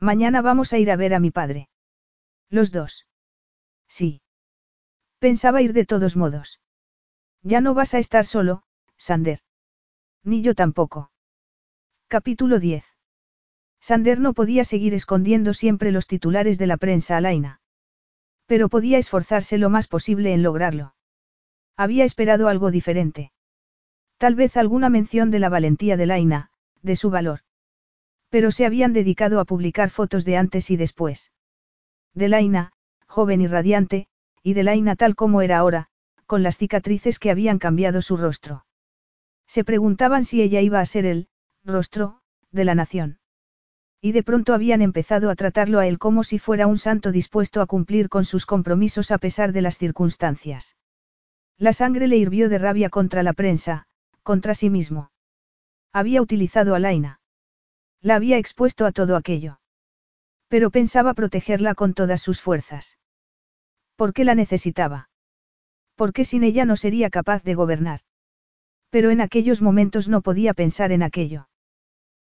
Mañana 0.00 0.42
vamos 0.42 0.72
a 0.72 0.78
ir 0.78 0.90
a 0.90 0.96
ver 0.96 1.14
a 1.14 1.20
mi 1.20 1.30
padre. 1.30 1.68
Los 2.50 2.70
dos. 2.72 3.06
Sí. 3.88 4.22
Pensaba 5.18 5.62
ir 5.62 5.72
de 5.72 5.86
todos 5.86 6.16
modos. 6.16 6.60
Ya 7.42 7.60
no 7.60 7.74
vas 7.74 7.94
a 7.94 7.98
estar 7.98 8.26
solo, 8.26 8.62
Sander. 8.96 9.40
Ni 10.22 10.42
yo 10.42 10.54
tampoco. 10.54 11.10
Capítulo 12.08 12.58
10. 12.58 12.84
Sander 13.80 14.18
no 14.18 14.32
podía 14.32 14.64
seguir 14.64 14.94
escondiendo 14.94 15.52
siempre 15.52 15.92
los 15.92 16.06
titulares 16.06 16.58
de 16.58 16.66
la 16.66 16.76
prensa 16.76 17.16
a 17.16 17.20
Laina. 17.20 17.60
Pero 18.46 18.68
podía 18.68 18.98
esforzarse 18.98 19.58
lo 19.58 19.68
más 19.68 19.88
posible 19.88 20.32
en 20.32 20.42
lograrlo. 20.42 20.94
Había 21.76 22.04
esperado 22.04 22.48
algo 22.48 22.70
diferente. 22.70 23.32
Tal 24.16 24.34
vez 24.34 24.56
alguna 24.56 24.88
mención 24.88 25.30
de 25.30 25.38
la 25.38 25.48
valentía 25.48 25.96
de 25.96 26.06
Laina, 26.06 26.50
de 26.82 26.96
su 26.96 27.10
valor. 27.10 27.40
Pero 28.34 28.50
se 28.50 28.66
habían 28.66 28.92
dedicado 28.92 29.38
a 29.38 29.44
publicar 29.44 29.90
fotos 29.90 30.24
de 30.24 30.36
antes 30.36 30.68
y 30.72 30.76
después. 30.76 31.30
De 32.14 32.26
Laina, 32.26 32.72
joven 33.06 33.40
y 33.40 33.46
radiante, 33.46 34.08
y 34.42 34.54
de 34.54 34.64
Laina 34.64 34.96
tal 34.96 35.14
como 35.14 35.40
era 35.40 35.58
ahora, 35.58 35.86
con 36.26 36.42
las 36.42 36.56
cicatrices 36.56 37.20
que 37.20 37.30
habían 37.30 37.60
cambiado 37.60 38.02
su 38.02 38.16
rostro. 38.16 38.66
Se 39.46 39.62
preguntaban 39.62 40.24
si 40.24 40.42
ella 40.42 40.60
iba 40.62 40.80
a 40.80 40.86
ser 40.86 41.06
el 41.06 41.28
rostro 41.62 42.22
de 42.50 42.64
la 42.64 42.74
nación. 42.74 43.20
Y 44.00 44.10
de 44.10 44.24
pronto 44.24 44.52
habían 44.52 44.82
empezado 44.82 45.30
a 45.30 45.36
tratarlo 45.36 45.78
a 45.78 45.86
él 45.86 46.00
como 46.00 46.24
si 46.24 46.40
fuera 46.40 46.66
un 46.66 46.76
santo 46.76 47.12
dispuesto 47.12 47.60
a 47.60 47.66
cumplir 47.66 48.08
con 48.08 48.24
sus 48.24 48.46
compromisos 48.46 49.12
a 49.12 49.18
pesar 49.18 49.52
de 49.52 49.62
las 49.62 49.78
circunstancias. 49.78 50.74
La 51.56 51.72
sangre 51.72 52.08
le 52.08 52.16
hirvió 52.16 52.48
de 52.48 52.58
rabia 52.58 52.90
contra 52.90 53.22
la 53.22 53.32
prensa, 53.32 53.86
contra 54.24 54.56
sí 54.56 54.70
mismo. 54.70 55.12
Había 55.92 56.20
utilizado 56.20 56.74
a 56.74 56.80
Laina. 56.80 57.20
La 58.04 58.16
había 58.16 58.36
expuesto 58.36 58.84
a 58.84 58.92
todo 58.92 59.16
aquello. 59.16 59.60
Pero 60.48 60.70
pensaba 60.70 61.14
protegerla 61.14 61.74
con 61.74 61.94
todas 61.94 62.20
sus 62.20 62.38
fuerzas. 62.38 62.98
¿Por 63.96 64.12
qué 64.12 64.24
la 64.24 64.34
necesitaba? 64.34 65.08
Porque 65.94 66.26
sin 66.26 66.44
ella 66.44 66.66
no 66.66 66.76
sería 66.76 67.08
capaz 67.08 67.42
de 67.44 67.54
gobernar. 67.54 68.00
Pero 68.90 69.08
en 69.08 69.22
aquellos 69.22 69.62
momentos 69.62 70.06
no 70.06 70.20
podía 70.20 70.52
pensar 70.52 70.92
en 70.92 71.02
aquello. 71.02 71.48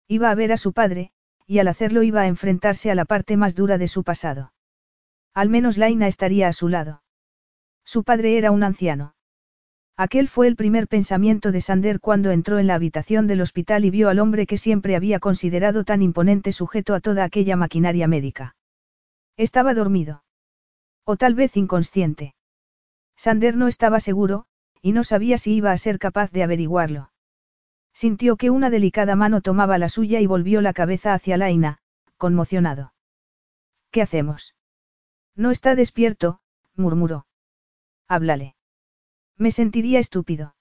Iba 0.07 0.29
a 0.29 0.35
ver 0.35 0.51
a 0.51 0.57
su 0.57 0.71
padre, 0.71 1.13
y 1.47 1.57
al 1.57 1.67
hacerlo 1.67 2.03
iba 2.03 2.21
a 2.21 2.27
enfrentarse 2.27 2.91
a 2.91 2.95
la 2.95 3.05
parte 3.05 3.35
más 3.35 3.55
dura 3.55 3.79
de 3.79 3.87
su 3.87 4.03
pasado. 4.03 4.53
Al 5.33 5.49
menos 5.49 5.79
Laina 5.79 6.07
estaría 6.07 6.47
a 6.47 6.53
su 6.53 6.69
lado. 6.69 7.01
Su 7.83 8.03
padre 8.03 8.37
era 8.37 8.51
un 8.51 8.61
anciano. 8.61 9.15
Aquel 10.01 10.27
fue 10.27 10.47
el 10.47 10.55
primer 10.55 10.87
pensamiento 10.87 11.51
de 11.51 11.61
Sander 11.61 11.99
cuando 11.99 12.31
entró 12.31 12.57
en 12.57 12.65
la 12.65 12.73
habitación 12.73 13.27
del 13.27 13.39
hospital 13.39 13.85
y 13.85 13.91
vio 13.91 14.09
al 14.09 14.17
hombre 14.17 14.47
que 14.47 14.57
siempre 14.57 14.95
había 14.95 15.19
considerado 15.19 15.83
tan 15.83 16.01
imponente 16.01 16.53
sujeto 16.53 16.95
a 16.95 17.01
toda 17.01 17.23
aquella 17.23 17.55
maquinaria 17.55 18.07
médica. 18.07 18.55
Estaba 19.37 19.75
dormido. 19.75 20.23
O 21.05 21.17
tal 21.17 21.35
vez 21.35 21.55
inconsciente. 21.55 22.33
Sander 23.15 23.55
no 23.55 23.67
estaba 23.67 23.99
seguro, 23.99 24.45
y 24.81 24.91
no 24.93 25.03
sabía 25.03 25.37
si 25.37 25.53
iba 25.53 25.71
a 25.71 25.77
ser 25.77 25.99
capaz 25.99 26.31
de 26.31 26.41
averiguarlo. 26.41 27.11
Sintió 27.93 28.37
que 28.37 28.49
una 28.49 28.71
delicada 28.71 29.15
mano 29.15 29.41
tomaba 29.41 29.77
la 29.77 29.87
suya 29.87 30.19
y 30.19 30.25
volvió 30.25 30.61
la 30.61 30.73
cabeza 30.73 31.13
hacia 31.13 31.37
Laina, 31.37 31.77
conmocionado. 32.17 32.95
¿Qué 33.91 34.01
hacemos? 34.01 34.55
No 35.35 35.51
está 35.51 35.75
despierto, 35.75 36.39
murmuró. 36.75 37.27
Háblale. 38.07 38.55
Me 39.41 39.49
sentiría 39.49 39.97
estúpido. 39.97 40.53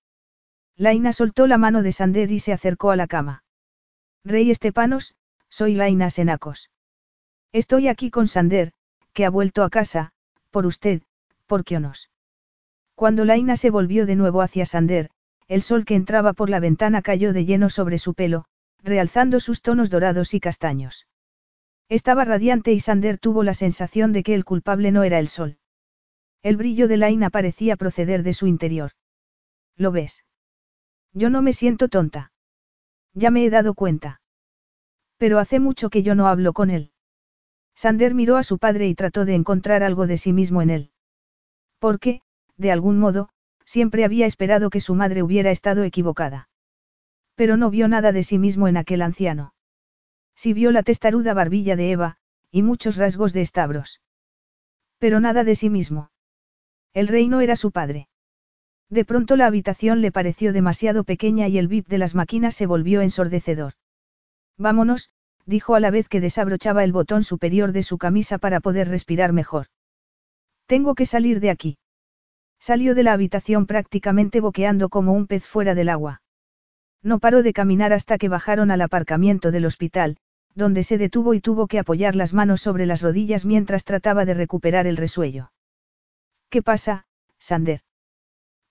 Laina 0.74 1.12
soltó 1.12 1.46
la 1.46 1.58
mano 1.58 1.82
de 1.82 1.92
Sander 1.92 2.32
y 2.32 2.38
se 2.38 2.54
acercó 2.54 2.90
a 2.90 2.96
la 2.96 3.06
cama. 3.06 3.44
Rey 4.24 4.50
Estepanos, 4.50 5.14
soy 5.50 5.74
Laina 5.74 6.08
Senacos. 6.08 6.70
Estoy 7.52 7.88
aquí 7.88 8.10
con 8.10 8.26
Sander, 8.26 8.72
que 9.12 9.26
ha 9.26 9.28
vuelto 9.28 9.64
a 9.64 9.68
casa, 9.68 10.12
por 10.50 10.64
usted, 10.64 11.02
por 11.46 11.62
Kionos. 11.62 12.08
Cuando 12.94 13.26
Laina 13.26 13.56
se 13.56 13.68
volvió 13.68 14.06
de 14.06 14.16
nuevo 14.16 14.40
hacia 14.40 14.64
Sander, 14.64 15.10
el 15.46 15.60
sol 15.60 15.84
que 15.84 15.94
entraba 15.94 16.32
por 16.32 16.48
la 16.48 16.58
ventana 16.58 17.02
cayó 17.02 17.34
de 17.34 17.44
lleno 17.44 17.68
sobre 17.68 17.98
su 17.98 18.14
pelo, 18.14 18.46
realzando 18.82 19.40
sus 19.40 19.60
tonos 19.60 19.90
dorados 19.90 20.32
y 20.32 20.40
castaños. 20.40 21.06
Estaba 21.90 22.24
radiante 22.24 22.72
y 22.72 22.80
Sander 22.80 23.18
tuvo 23.18 23.42
la 23.42 23.52
sensación 23.52 24.14
de 24.14 24.22
que 24.22 24.34
el 24.34 24.46
culpable 24.46 24.90
no 24.90 25.02
era 25.02 25.18
el 25.18 25.28
sol. 25.28 25.58
El 26.42 26.56
brillo 26.56 26.88
de 26.88 26.96
Laina 26.96 27.30
parecía 27.30 27.76
proceder 27.76 28.22
de 28.22 28.32
su 28.32 28.46
interior. 28.46 28.92
¿Lo 29.76 29.92
ves? 29.92 30.24
Yo 31.12 31.28
no 31.28 31.42
me 31.42 31.52
siento 31.52 31.88
tonta. 31.88 32.32
Ya 33.12 33.30
me 33.30 33.44
he 33.44 33.50
dado 33.50 33.74
cuenta. 33.74 34.22
Pero 35.18 35.38
hace 35.38 35.60
mucho 35.60 35.90
que 35.90 36.02
yo 36.02 36.14
no 36.14 36.28
hablo 36.28 36.52
con 36.52 36.70
él. 36.70 36.92
Sander 37.74 38.14
miró 38.14 38.36
a 38.36 38.42
su 38.42 38.58
padre 38.58 38.88
y 38.88 38.94
trató 38.94 39.24
de 39.24 39.34
encontrar 39.34 39.82
algo 39.82 40.06
de 40.06 40.18
sí 40.18 40.32
mismo 40.32 40.62
en 40.62 40.70
él. 40.70 40.90
Porque, 41.78 42.22
de 42.56 42.72
algún 42.72 42.98
modo, 42.98 43.28
siempre 43.64 44.04
había 44.04 44.26
esperado 44.26 44.70
que 44.70 44.80
su 44.80 44.94
madre 44.94 45.22
hubiera 45.22 45.50
estado 45.50 45.82
equivocada. 45.84 46.48
Pero 47.34 47.56
no 47.56 47.70
vio 47.70 47.88
nada 47.88 48.12
de 48.12 48.22
sí 48.22 48.38
mismo 48.38 48.68
en 48.68 48.76
aquel 48.76 49.02
anciano. 49.02 49.54
Sí 50.34 50.52
vio 50.52 50.72
la 50.72 50.82
testaruda 50.82 51.34
barbilla 51.34 51.76
de 51.76 51.90
Eva, 51.90 52.16
y 52.50 52.62
muchos 52.62 52.96
rasgos 52.96 53.32
de 53.32 53.42
estabros. 53.42 54.00
Pero 54.98 55.20
nada 55.20 55.44
de 55.44 55.54
sí 55.54 55.70
mismo. 55.70 56.10
El 56.92 57.08
reino 57.08 57.40
era 57.40 57.56
su 57.56 57.70
padre. 57.70 58.08
De 58.88 59.04
pronto 59.04 59.36
la 59.36 59.46
habitación 59.46 60.00
le 60.00 60.10
pareció 60.10 60.52
demasiado 60.52 61.04
pequeña 61.04 61.46
y 61.46 61.58
el 61.58 61.68
bip 61.68 61.86
de 61.86 61.98
las 61.98 62.16
máquinas 62.16 62.56
se 62.56 62.66
volvió 62.66 63.02
ensordecedor. 63.02 63.74
Vámonos, 64.58 65.10
dijo 65.46 65.76
a 65.76 65.80
la 65.80 65.90
vez 65.90 66.08
que 66.08 66.20
desabrochaba 66.20 66.82
el 66.82 66.92
botón 66.92 67.22
superior 67.22 67.70
de 67.70 67.84
su 67.84 67.98
camisa 67.98 68.38
para 68.38 68.58
poder 68.58 68.88
respirar 68.88 69.32
mejor. 69.32 69.66
Tengo 70.66 70.94
que 70.94 71.06
salir 71.06 71.38
de 71.40 71.50
aquí. 71.50 71.78
Salió 72.58 72.94
de 72.94 73.04
la 73.04 73.12
habitación 73.12 73.66
prácticamente 73.66 74.40
boqueando 74.40 74.88
como 74.88 75.12
un 75.12 75.26
pez 75.26 75.44
fuera 75.44 75.74
del 75.74 75.88
agua. 75.88 76.22
No 77.02 77.20
paró 77.20 77.42
de 77.42 77.52
caminar 77.52 77.92
hasta 77.92 78.18
que 78.18 78.28
bajaron 78.28 78.70
al 78.70 78.82
aparcamiento 78.82 79.50
del 79.50 79.64
hospital, 79.64 80.16
donde 80.54 80.82
se 80.82 80.98
detuvo 80.98 81.34
y 81.34 81.40
tuvo 81.40 81.68
que 81.68 81.78
apoyar 81.78 82.16
las 82.16 82.34
manos 82.34 82.60
sobre 82.60 82.84
las 82.84 83.00
rodillas 83.00 83.46
mientras 83.46 83.84
trataba 83.84 84.24
de 84.24 84.34
recuperar 84.34 84.86
el 84.86 84.96
resuello. 84.96 85.52
¿Qué 86.50 86.62
pasa, 86.62 87.06
Sander? 87.38 87.80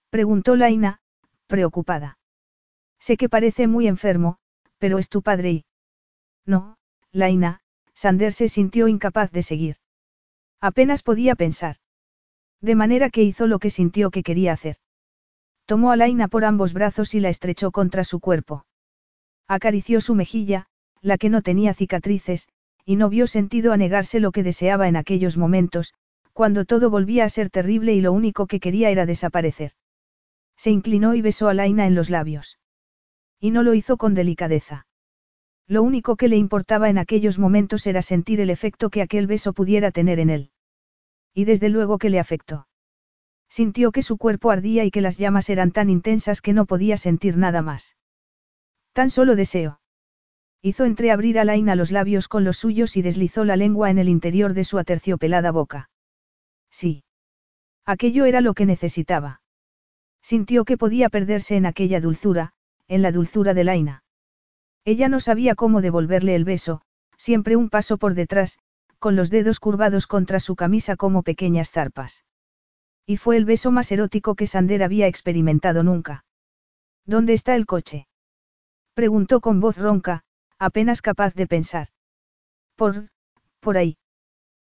preguntó 0.10 0.58
Laina, 0.58 1.00
preocupada. 1.48 2.18
Sé 3.00 3.16
que 3.16 3.30
parece 3.30 3.68
muy 3.68 3.88
enfermo, 3.88 4.38
pero 4.80 5.00
es 5.00 5.08
tu 5.08 5.22
padre 5.22 5.52
y... 5.52 5.66
No, 6.46 6.78
Laina, 7.14 7.62
Sander 7.94 8.34
se 8.34 8.50
sintió 8.50 8.90
incapaz 8.90 9.32
de 9.32 9.44
seguir. 9.44 9.78
Apenas 10.60 11.04
podía 11.04 11.36
pensar. 11.36 11.78
De 12.60 12.76
manera 12.76 13.10
que 13.10 13.24
hizo 13.24 13.48
lo 13.48 13.60
que 13.60 13.70
sintió 13.70 14.12
que 14.12 14.24
quería 14.24 14.52
hacer. 14.52 14.76
Tomó 15.66 15.92
a 15.92 15.96
Laina 15.96 16.28
por 16.28 16.44
ambos 16.44 16.74
brazos 16.74 17.14
y 17.14 17.22
la 17.22 17.30
estrechó 17.30 17.72
contra 17.72 18.04
su 18.04 18.20
cuerpo. 18.20 18.66
Acarició 19.48 20.02
su 20.02 20.16
mejilla, 20.16 20.66
la 21.02 21.18
que 21.18 21.30
no 21.30 21.42
tenía 21.42 21.74
cicatrices, 21.74 22.50
y 22.84 22.98
no 22.98 23.10
vio 23.10 23.26
sentido 23.26 23.72
a 23.72 23.78
negarse 23.78 24.20
lo 24.20 24.32
que 24.34 24.44
deseaba 24.44 24.90
en 24.90 24.98
aquellos 24.98 25.38
momentos, 25.38 25.94
cuando 26.40 26.64
todo 26.64 26.90
volvía 26.90 27.26
a 27.26 27.30
ser 27.30 27.50
terrible 27.50 27.94
y 27.94 28.00
lo 28.00 28.14
único 28.14 28.48
que 28.48 28.62
quería 28.62 28.90
era 28.92 29.06
desaparecer. 29.06 29.74
Se 30.56 30.72
inclinó 30.72 31.14
y 31.14 31.22
besó 31.22 31.50
a 31.50 31.54
Laina 31.54 31.86
en 31.86 31.96
los 31.96 32.10
labios. 32.10 32.60
Y 33.42 33.52
no 33.52 33.62
lo 33.62 33.74
hizo 33.74 33.98
con 33.98 34.14
delicadeza. 34.14 34.88
Lo 35.68 35.84
único 35.84 36.16
que 36.16 36.30
le 36.30 36.38
importaba 36.38 36.90
en 36.90 36.98
aquellos 36.98 37.40
momentos 37.40 37.86
era 37.88 38.02
sentir 38.02 38.40
el 38.40 38.52
efecto 38.52 38.90
que 38.90 39.02
aquel 39.02 39.28
beso 39.28 39.52
pudiera 39.52 39.92
tener 39.92 40.18
en 40.18 40.30
él. 40.30 40.52
Y 41.34 41.44
desde 41.44 41.68
luego 41.68 41.98
que 41.98 42.10
le 42.10 42.22
afectó. 42.22 42.70
Sintió 43.50 43.92
que 43.92 44.02
su 44.02 44.18
cuerpo 44.18 44.50
ardía 44.50 44.86
y 44.86 44.92
que 44.92 45.02
las 45.02 45.18
llamas 45.18 45.50
eran 45.50 45.74
tan 45.74 45.90
intensas 45.90 46.42
que 46.42 46.54
no 46.54 46.66
podía 46.66 46.96
sentir 46.96 47.36
nada 47.36 47.62
más. 47.62 47.98
Tan 48.94 49.10
solo 49.10 49.36
deseo. 49.36 49.82
Hizo 50.62 50.86
entreabrir 50.86 51.38
a 51.38 51.44
Laina 51.44 51.76
los 51.76 51.92
labios 51.92 52.30
con 52.30 52.46
los 52.46 52.56
suyos 52.56 52.96
y 52.96 53.02
deslizó 53.02 53.44
la 53.44 53.58
lengua 53.58 53.90
en 53.90 53.98
el 53.98 54.08
interior 54.08 54.54
de 54.54 54.64
su 54.64 54.80
aterciopelada 54.80 55.52
boca. 55.52 55.89
Sí. 56.72 57.04
Aquello 57.86 58.26
era 58.26 58.42
lo 58.42 58.54
que 58.54 58.66
necesitaba. 58.66 59.42
Sintió 60.22 60.66
que 60.66 60.78
podía 60.78 61.10
perderse 61.10 61.56
en 61.56 61.66
aquella 61.66 62.02
dulzura, 62.02 62.54
en 62.88 63.02
la 63.02 63.12
dulzura 63.12 63.54
de 63.54 63.64
Laina. 63.64 64.04
Ella 64.86 65.10
no 65.10 65.20
sabía 65.20 65.56
cómo 65.56 65.82
devolverle 65.82 66.36
el 66.36 66.46
beso, 66.46 66.82
siempre 67.18 67.56
un 67.56 67.70
paso 67.70 67.98
por 67.98 68.14
detrás, 68.14 68.60
con 69.00 69.16
los 69.16 69.30
dedos 69.30 69.60
curvados 69.60 70.08
contra 70.08 70.40
su 70.40 70.56
camisa 70.56 70.96
como 70.96 71.24
pequeñas 71.24 71.72
zarpas. 71.72 72.26
Y 73.06 73.18
fue 73.18 73.38
el 73.38 73.46
beso 73.46 73.72
más 73.72 73.92
erótico 73.92 74.36
que 74.36 74.48
Sander 74.48 74.84
había 74.84 75.08
experimentado 75.08 75.84
nunca. 75.84 76.26
¿Dónde 77.06 77.34
está 77.34 77.56
el 77.56 77.66
coche? 77.66 78.08
Preguntó 78.94 79.42
con 79.42 79.60
voz 79.60 79.78
ronca, 79.78 80.24
apenas 80.60 81.02
capaz 81.02 81.34
de 81.34 81.48
pensar. 81.48 81.88
Por, 82.76 83.10
por 83.60 83.78
ahí. 83.78 83.98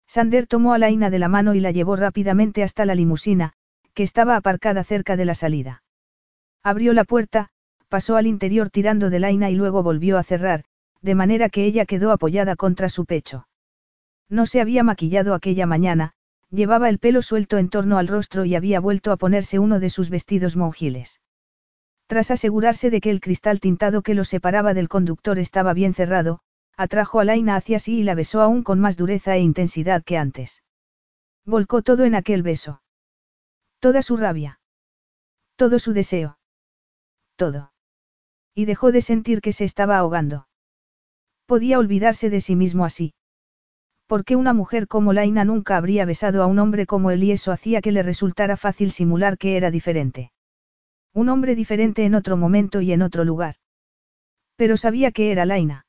Sander 0.07 0.47
tomó 0.47 0.73
a 0.73 0.77
Laina 0.77 1.09
de 1.09 1.19
la 1.19 1.27
mano 1.27 1.53
y 1.53 1.59
la 1.59 1.71
llevó 1.71 1.95
rápidamente 1.95 2.63
hasta 2.63 2.85
la 2.85 2.95
limusina, 2.95 3.53
que 3.93 4.03
estaba 4.03 4.35
aparcada 4.35 4.83
cerca 4.83 5.17
de 5.17 5.25
la 5.25 5.35
salida. 5.35 5.83
Abrió 6.63 6.93
la 6.93 7.03
puerta, 7.03 7.49
pasó 7.89 8.15
al 8.15 8.27
interior 8.27 8.69
tirando 8.69 9.09
de 9.09 9.19
Laina 9.19 9.49
y 9.49 9.55
luego 9.55 9.83
volvió 9.83 10.17
a 10.17 10.23
cerrar, 10.23 10.63
de 11.01 11.15
manera 11.15 11.49
que 11.49 11.65
ella 11.65 11.85
quedó 11.85 12.11
apoyada 12.11 12.55
contra 12.55 12.89
su 12.89 13.05
pecho. 13.05 13.47
No 14.29 14.45
se 14.45 14.61
había 14.61 14.83
maquillado 14.83 15.33
aquella 15.33 15.65
mañana, 15.65 16.13
llevaba 16.49 16.89
el 16.89 16.99
pelo 16.99 17.21
suelto 17.21 17.57
en 17.57 17.69
torno 17.69 17.97
al 17.97 18.07
rostro 18.07 18.45
y 18.45 18.55
había 18.55 18.79
vuelto 18.79 19.11
a 19.11 19.17
ponerse 19.17 19.59
uno 19.59 19.79
de 19.79 19.89
sus 19.89 20.09
vestidos 20.09 20.55
monjiles. 20.55 21.21
Tras 22.07 22.31
asegurarse 22.31 22.89
de 22.89 23.01
que 23.01 23.09
el 23.09 23.19
cristal 23.19 23.59
tintado 23.59 24.01
que 24.01 24.13
lo 24.13 24.23
separaba 24.23 24.73
del 24.73 24.87
conductor 24.87 25.39
estaba 25.39 25.73
bien 25.73 25.93
cerrado, 25.93 26.39
atrajo 26.77 27.19
a 27.19 27.25
Laina 27.25 27.55
hacia 27.55 27.79
sí 27.79 27.99
y 27.99 28.03
la 28.03 28.13
besó 28.13 28.41
aún 28.41 28.61
con 28.63 28.79
más 28.79 28.95
dureza 28.97 29.35
e 29.35 29.39
intensidad 29.39 30.03
que 30.03 30.17
antes. 30.17 30.63
Volcó 31.43 31.81
todo 31.81 32.05
en 32.05 32.13
aquel 32.13 32.43
beso. 32.43 32.81
Toda 33.79 34.03
su 34.03 34.15
rabia. 34.15 34.59
Todo 35.55 35.79
su 35.79 35.93
deseo. 35.93 36.37
Todo. 37.35 37.73
Y 38.53 38.65
dejó 38.65 38.91
de 38.91 39.01
sentir 39.01 39.41
que 39.41 39.53
se 39.53 39.63
estaba 39.63 39.97
ahogando. 39.97 40.47
Podía 41.47 41.79
olvidarse 41.79 42.29
de 42.29 42.41
sí 42.41 42.55
mismo 42.55 42.85
así. 42.85 43.15
Porque 44.05 44.35
una 44.35 44.53
mujer 44.53 44.87
como 44.87 45.13
Laina 45.13 45.45
nunca 45.45 45.77
habría 45.77 46.05
besado 46.05 46.43
a 46.43 46.45
un 46.45 46.59
hombre 46.59 46.85
como 46.85 47.09
él 47.09 47.23
y 47.23 47.31
eso 47.31 47.51
hacía 47.51 47.81
que 47.81 47.91
le 47.91 48.03
resultara 48.03 48.55
fácil 48.55 48.91
simular 48.91 49.37
que 49.37 49.57
era 49.57 49.71
diferente. 49.71 50.31
Un 51.13 51.29
hombre 51.29 51.55
diferente 51.55 52.05
en 52.05 52.13
otro 52.13 52.37
momento 52.37 52.81
y 52.81 52.91
en 52.91 53.01
otro 53.01 53.23
lugar. 53.23 53.55
Pero 54.55 54.77
sabía 54.77 55.11
que 55.11 55.31
era 55.31 55.45
Laina. 55.45 55.86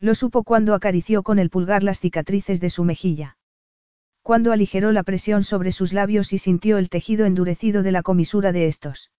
Lo 0.00 0.14
supo 0.14 0.44
cuando 0.44 0.74
acarició 0.74 1.22
con 1.22 1.38
el 1.38 1.50
pulgar 1.50 1.82
las 1.82 2.00
cicatrices 2.00 2.60
de 2.60 2.70
su 2.70 2.84
mejilla. 2.84 3.36
Cuando 4.22 4.52
aligeró 4.52 4.92
la 4.92 5.02
presión 5.02 5.42
sobre 5.42 5.72
sus 5.72 5.92
labios 5.92 6.32
y 6.32 6.38
sintió 6.38 6.78
el 6.78 6.88
tejido 6.88 7.26
endurecido 7.26 7.82
de 7.82 7.92
la 7.92 8.02
comisura 8.02 8.52
de 8.52 8.66
estos. 8.66 9.10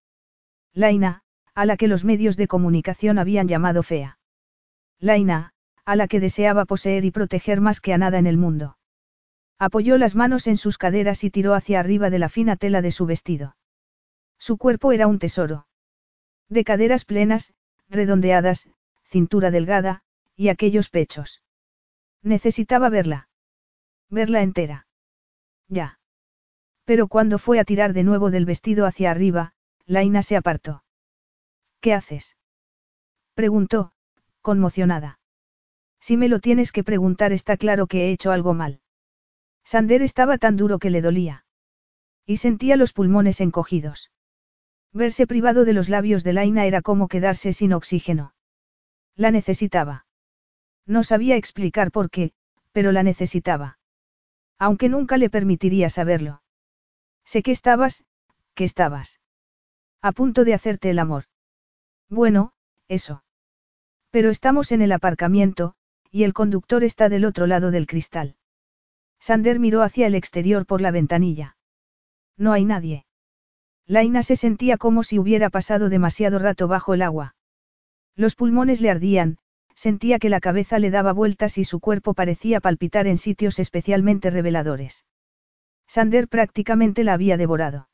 Laina, 0.74 1.22
a 1.54 1.66
la 1.66 1.78
que 1.78 1.88
los 1.88 2.04
medios 2.04 2.36
de 2.36 2.48
comunicación 2.48 3.20
habían 3.20 3.48
llamado 3.48 3.84
fea. 3.84 4.18
Laina, 5.00 5.54
a 5.86 5.96
la 5.96 6.08
que 6.08 6.20
deseaba 6.20 6.66
poseer 6.66 7.06
y 7.06 7.12
proteger 7.12 7.62
más 7.62 7.80
que 7.80 7.94
a 7.94 7.98
nada 7.98 8.18
en 8.20 8.28
el 8.28 8.38
mundo. 8.38 8.78
Apoyó 9.60 9.98
las 9.98 10.16
manos 10.16 10.48
en 10.48 10.58
sus 10.58 10.78
caderas 10.78 11.24
y 11.24 11.30
tiró 11.30 11.54
hacia 11.54 11.80
arriba 11.80 12.10
de 12.10 12.20
la 12.20 12.30
fina 12.30 12.56
tela 12.56 12.82
de 12.82 12.92
su 12.92 13.06
vestido. 13.06 13.56
Su 14.40 14.58
cuerpo 14.58 14.92
era 14.92 15.06
un 15.06 15.20
tesoro. 15.20 15.68
De 16.50 16.64
caderas 16.64 17.06
plenas, 17.06 17.54
redondeadas, 17.90 18.68
cintura 19.04 19.52
delgada, 19.52 20.02
y 20.42 20.50
aquellos 20.50 20.90
pechos. 20.90 21.44
Necesitaba 22.24 22.90
verla. 22.90 23.30
Verla 24.10 24.42
entera. 24.42 24.88
Ya. 25.68 26.00
Pero 26.84 27.08
cuando 27.08 27.38
fue 27.38 27.60
a 27.60 27.64
tirar 27.64 27.94
de 27.94 28.04
nuevo 28.04 28.32
del 28.32 28.46
vestido 28.46 28.88
hacia 28.88 29.12
arriba, 29.12 29.54
Laina 29.86 30.24
se 30.24 30.36
apartó. 30.36 30.84
¿Qué 31.80 31.94
haces? 31.94 32.38
Preguntó, 33.36 33.92
conmocionada. 34.42 35.20
Si 36.00 36.18
me 36.18 36.28
lo 36.28 36.40
tienes 36.40 36.72
que 36.72 36.84
preguntar 36.84 37.34
está 37.34 37.56
claro 37.56 37.86
que 37.86 38.06
he 38.08 38.12
hecho 38.12 38.32
algo 38.32 38.56
mal. 38.56 38.82
Sander 39.64 40.02
estaba 40.02 40.40
tan 40.40 40.58
duro 40.58 40.80
que 40.80 40.90
le 40.90 41.04
dolía. 41.04 41.46
Y 42.26 42.38
sentía 42.38 42.78
los 42.78 42.94
pulmones 42.94 43.42
encogidos. 43.42 44.10
Verse 44.92 45.28
privado 45.28 45.66
de 45.66 45.74
los 45.74 45.88
labios 45.88 46.24
de 46.24 46.34
Laina 46.34 46.66
era 46.66 46.82
como 46.82 47.10
quedarse 47.10 47.54
sin 47.54 47.74
oxígeno. 47.74 48.34
La 49.16 49.30
necesitaba. 49.30 50.08
No 50.92 51.06
sabía 51.06 51.38
explicar 51.38 51.90
por 51.90 52.10
qué, 52.10 52.34
pero 52.74 52.92
la 52.92 53.02
necesitaba. 53.02 53.80
Aunque 54.60 54.90
nunca 54.90 55.16
le 55.16 55.30
permitiría 55.30 55.90
saberlo. 55.90 56.42
Sé 57.24 57.44
que 57.44 57.52
estabas, 57.52 58.04
que 58.56 58.66
estabas. 58.66 59.22
A 60.02 60.12
punto 60.12 60.44
de 60.44 60.54
hacerte 60.54 60.90
el 60.90 61.00
amor. 61.00 61.24
Bueno, 62.10 62.52
eso. 62.90 63.24
Pero 64.10 64.32
estamos 64.32 64.74
en 64.74 64.82
el 64.82 64.92
aparcamiento, 64.92 65.76
y 66.12 66.24
el 66.24 66.34
conductor 66.34 66.84
está 66.84 67.08
del 67.08 67.24
otro 67.24 67.48
lado 67.48 67.72
del 67.72 67.88
cristal. 67.88 68.36
Sander 69.18 69.60
miró 69.62 69.84
hacia 69.84 70.08
el 70.08 70.16
exterior 70.16 70.66
por 70.66 70.82
la 70.82 70.92
ventanilla. 70.92 71.56
No 72.36 72.52
hay 72.52 72.66
nadie. 72.66 73.06
Laina 73.88 74.24
se 74.24 74.36
sentía 74.36 74.76
como 74.76 75.04
si 75.04 75.20
hubiera 75.20 75.50
pasado 75.50 75.88
demasiado 75.88 76.38
rato 76.38 76.68
bajo 76.68 76.94
el 76.94 77.02
agua. 77.02 77.38
Los 78.18 78.36
pulmones 78.36 78.82
le 78.82 78.90
ardían, 78.90 79.38
sentía 79.82 80.20
que 80.20 80.30
la 80.30 80.40
cabeza 80.40 80.78
le 80.78 80.92
daba 80.92 81.12
vueltas 81.12 81.58
y 81.58 81.64
su 81.64 81.80
cuerpo 81.80 82.14
parecía 82.14 82.60
palpitar 82.60 83.08
en 83.08 83.18
sitios 83.18 83.58
especialmente 83.58 84.30
reveladores. 84.30 85.06
Sander 85.88 86.28
prácticamente 86.28 87.04
la 87.04 87.14
había 87.14 87.36
devorado. 87.36 87.90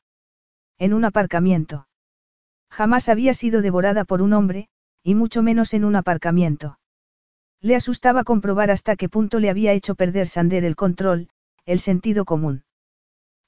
En 0.76 0.92
un 0.92 1.06
aparcamiento. 1.06 1.88
Jamás 2.70 3.08
había 3.08 3.32
sido 3.32 3.62
devorada 3.62 4.04
por 4.04 4.20
un 4.20 4.34
hombre, 4.34 4.68
y 5.02 5.14
mucho 5.14 5.42
menos 5.42 5.72
en 5.72 5.86
un 5.86 5.96
aparcamiento. 5.96 6.78
Le 7.62 7.74
asustaba 7.74 8.22
comprobar 8.22 8.70
hasta 8.70 8.94
qué 8.94 9.08
punto 9.08 9.40
le 9.40 9.48
había 9.48 9.72
hecho 9.72 9.94
perder 9.94 10.28
Sander 10.28 10.64
el 10.64 10.76
control, 10.76 11.30
el 11.64 11.78
sentido 11.78 12.26
común. 12.26 12.64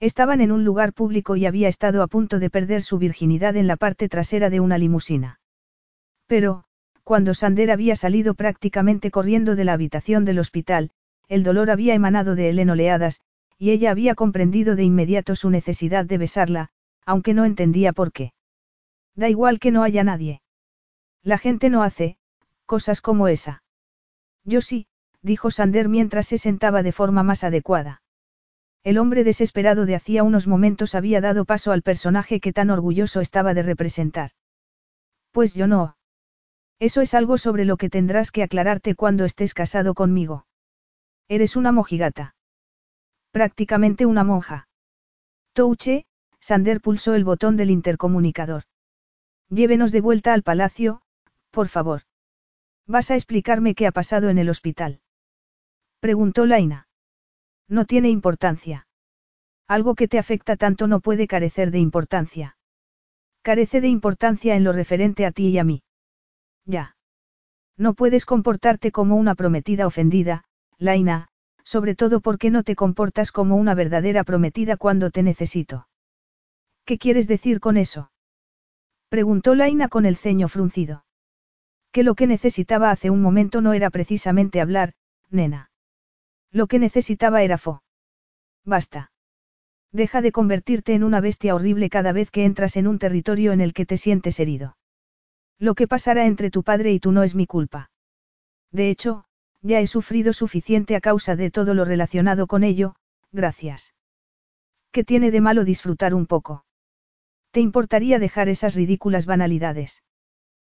Estaban 0.01 0.41
en 0.41 0.51
un 0.51 0.65
lugar 0.65 0.95
público 0.95 1.37
y 1.37 1.45
había 1.45 1.69
estado 1.69 2.03
a 2.03 2.07
punto 2.07 2.39
de 2.39 2.49
perder 2.49 2.83
su 2.83 2.97
virginidad 2.97 3.55
en 3.59 3.67
la 3.67 3.77
parte 3.77 4.09
trasera 4.09 4.49
de 4.49 4.61
una 4.61 4.79
limusina. 4.79 5.41
Pero, 6.27 6.65
cuando 7.11 7.35
Sander 7.35 7.73
había 7.73 7.97
salido 7.97 8.35
prácticamente 8.35 9.11
corriendo 9.11 9.57
de 9.57 9.65
la 9.65 9.73
habitación 9.73 10.25
del 10.25 10.39
hospital, 10.39 10.93
el 11.27 11.43
dolor 11.43 11.69
había 11.69 11.93
emanado 11.95 12.37
de 12.37 12.51
él 12.51 12.61
en 12.61 12.71
oleadas, 12.71 13.21
y 13.59 13.73
ella 13.73 13.91
había 13.91 14.15
comprendido 14.15 14.77
de 14.77 14.85
inmediato 14.85 15.35
su 15.35 15.51
necesidad 15.51 16.05
de 16.05 16.19
besarla, 16.19 16.69
aunque 17.05 17.35
no 17.35 17.45
entendía 17.45 17.93
por 17.93 18.13
qué. 18.13 18.33
Da 19.17 19.29
igual 19.29 19.59
que 19.59 19.73
no 19.73 19.83
haya 19.83 20.05
nadie. 20.05 20.41
La 21.25 21.37
gente 21.37 21.69
no 21.69 21.83
hace, 21.83 22.17
cosas 22.65 23.01
como 23.01 23.27
esa. 23.27 23.65
Yo 24.45 24.61
sí, 24.61 24.87
dijo 25.21 25.51
Sander 25.51 25.89
mientras 25.89 26.29
se 26.29 26.39
sentaba 26.39 26.85
de 26.85 26.93
forma 26.93 27.25
más 27.25 27.43
adecuada. 27.43 28.03
El 28.85 28.99
hombre 28.99 29.25
desesperado 29.25 29.85
de 29.85 29.97
hacía 29.97 30.23
unos 30.23 30.47
momentos 30.47 30.95
había 30.95 31.21
dado 31.21 31.45
paso 31.45 31.73
al 31.73 31.83
personaje 31.83 32.39
que 32.39 32.53
tan 32.53 32.71
orgulloso 32.71 33.21
estaba 33.21 33.53
de 33.53 33.65
representar. 33.65 34.31
Pues 35.33 35.55
yo 35.55 35.67
no. 35.67 35.97
Eso 36.81 37.03
es 37.03 37.13
algo 37.13 37.37
sobre 37.37 37.67
lo 37.67 37.77
que 37.77 37.91
tendrás 37.91 38.33
que 38.33 38.43
aclararte 38.43 38.95
cuando 38.95 39.27
estés 39.27 39.53
casado 39.53 39.93
conmigo. 39.93 40.47
Eres 41.29 41.55
una 41.55 41.73
mojigata. 41.73 42.35
Prácticamente 43.31 44.07
una 44.07 44.25
monja. 44.25 44.67
Touche, 45.53 46.07
Sander 46.41 46.81
pulsó 46.81 47.15
el 47.15 47.25
botón 47.25 47.59
del 47.59 47.71
intercomunicador. 47.71 48.65
Llévenos 49.51 49.93
de 49.93 50.01
vuelta 50.01 50.33
al 50.33 50.43
palacio, 50.43 51.03
por 51.51 51.69
favor. 51.69 52.03
¿Vas 52.87 53.11
a 53.11 53.15
explicarme 53.15 53.75
qué 53.75 53.87
ha 53.87 53.93
pasado 53.93 54.31
en 54.31 54.39
el 54.39 54.49
hospital? 54.49 55.01
Preguntó 56.01 56.47
Laina. 56.47 56.89
No 57.69 57.85
tiene 57.85 58.09
importancia. 58.09 58.89
Algo 59.69 59.95
que 59.95 60.09
te 60.09 60.19
afecta 60.19 60.57
tanto 60.57 60.87
no 60.87 61.01
puede 61.01 61.29
carecer 61.29 61.71
de 61.71 61.79
importancia. 61.79 62.57
Carece 63.43 63.83
de 63.83 63.89
importancia 63.89 64.57
en 64.57 64.65
lo 64.65 64.73
referente 64.73 65.27
a 65.27 65.31
ti 65.31 65.49
y 65.49 65.59
a 65.59 65.65
mí. 65.65 65.83
Ya. 66.65 66.97
No 67.77 67.95
puedes 67.95 68.27
comportarte 68.27 68.93
como 68.93 69.17
una 69.17 69.35
prometida 69.35 69.87
ofendida, 69.87 70.45
Laina, 70.79 71.29
sobre 71.65 71.95
todo 71.95 72.21
porque 72.21 72.51
no 72.51 72.63
te 72.63 72.77
comportas 72.77 73.33
como 73.33 73.57
una 73.57 73.75
verdadera 73.75 74.25
prometida 74.25 74.77
cuando 74.77 75.11
te 75.11 75.23
necesito. 75.23 75.89
¿Qué 76.85 76.99
quieres 76.99 77.29
decir 77.29 77.61
con 77.61 77.77
eso? 77.77 78.11
Preguntó 79.09 79.55
Laina 79.55 79.89
con 79.89 80.07
el 80.07 80.17
ceño 80.17 80.49
fruncido. 80.49 81.05
Que 81.93 82.03
lo 82.03 82.15
que 82.15 82.27
necesitaba 82.27 82.91
hace 82.91 83.11
un 83.11 83.23
momento 83.23 83.61
no 83.61 83.73
era 83.73 83.91
precisamente 83.91 84.61
hablar, 84.61 84.93
nena. 85.31 85.71
Lo 86.53 86.67
que 86.67 86.79
necesitaba 86.79 87.43
era 87.43 87.59
fo. 87.59 87.83
Basta. 88.65 89.13
Deja 89.93 90.21
de 90.23 90.33
convertirte 90.33 90.95
en 90.95 91.03
una 91.03 91.21
bestia 91.21 91.55
horrible 91.55 91.91
cada 91.91 92.13
vez 92.13 92.31
que 92.31 92.45
entras 92.45 92.77
en 92.77 92.87
un 92.87 92.99
territorio 92.99 93.53
en 93.53 93.61
el 93.61 93.73
que 93.73 93.87
te 93.87 93.97
sientes 93.97 94.39
herido. 94.39 94.77
Lo 95.61 95.75
que 95.75 95.87
pasará 95.87 96.25
entre 96.25 96.51
tu 96.51 96.65
padre 96.65 96.91
y 96.91 97.01
tú 97.01 97.13
no 97.13 97.23
es 97.23 97.35
mi 97.35 97.47
culpa. 97.47 97.91
De 98.73 98.89
hecho, 98.89 99.27
ya 99.61 99.81
he 99.81 99.87
sufrido 99.87 100.33
suficiente 100.33 100.97
a 100.97 101.01
causa 101.01 101.37
de 101.37 101.51
todo 101.51 101.75
lo 101.75 101.85
relacionado 101.85 102.47
con 102.47 102.65
ello, 102.65 102.97
gracias. 103.31 103.95
¿Qué 104.91 105.05
tiene 105.05 105.31
de 105.31 105.43
malo 105.43 105.65
disfrutar 105.65 106.15
un 106.15 106.27
poco? 106.27 106.65
¿Te 107.51 107.61
importaría 107.61 108.19
dejar 108.19 108.49
esas 108.49 108.75
ridículas 108.75 109.27
banalidades? 109.27 110.03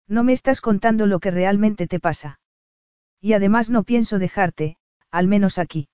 No 0.07 0.25
me 0.25 0.33
estás 0.33 0.59
contando 0.59 1.05
lo 1.05 1.21
que 1.21 1.31
realmente 1.31 1.87
te 1.87 2.01
pasa. 2.01 2.41
Y 3.21 3.33
además 3.33 3.69
no 3.69 3.83
pienso 3.83 4.19
dejarte, 4.19 4.75
al 5.11 5.27
menos 5.27 5.59
aquí. 5.59 5.87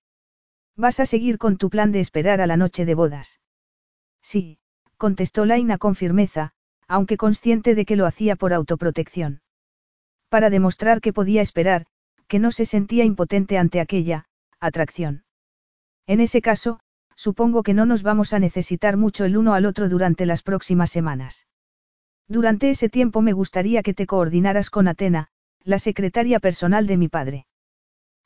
Vas 0.75 0.99
a 0.99 1.05
seguir 1.05 1.37
con 1.37 1.57
tu 1.57 1.69
plan 1.69 1.91
de 1.91 1.99
esperar 1.99 2.41
a 2.41 2.47
la 2.47 2.57
noche 2.57 2.85
de 2.85 2.95
bodas. 2.95 3.39
Sí, 4.23 4.57
contestó 4.97 5.45
Laina 5.45 5.77
con 5.77 5.93
firmeza, 5.93 6.53
aunque 6.89 7.15
consciente 7.17 7.75
de 7.75 7.85
que 7.85 7.95
lo 7.95 8.05
hacía 8.05 8.35
por 8.35 8.51
autoprotección. 8.51 9.41
Para 10.27 10.49
demostrar 10.49 10.99
que 10.99 11.13
podía 11.13 11.41
esperar, 11.41 11.85
que 12.27 12.39
no 12.39 12.51
se 12.51 12.65
sentía 12.65 13.05
impotente 13.05 13.57
ante 13.57 13.79
aquella, 13.79 14.25
atracción. 14.59 15.23
En 16.07 16.19
ese 16.19 16.41
caso, 16.41 16.79
supongo 17.15 17.61
que 17.63 17.75
no 17.75 17.85
nos 17.85 18.01
vamos 18.01 18.33
a 18.33 18.39
necesitar 18.39 18.97
mucho 18.97 19.23
el 19.23 19.37
uno 19.37 19.53
al 19.53 19.65
otro 19.65 19.87
durante 19.87 20.25
las 20.25 20.41
próximas 20.41 20.89
semanas. 20.89 21.47
Durante 22.27 22.71
ese 22.71 22.89
tiempo 22.89 23.21
me 23.21 23.33
gustaría 23.33 23.83
que 23.83 23.93
te 23.93 24.07
coordinaras 24.07 24.69
con 24.69 24.87
Atena, 24.87 25.29
la 25.63 25.79
secretaria 25.79 26.39
personal 26.39 26.87
de 26.87 26.97
mi 26.97 27.07
padre. 27.07 27.45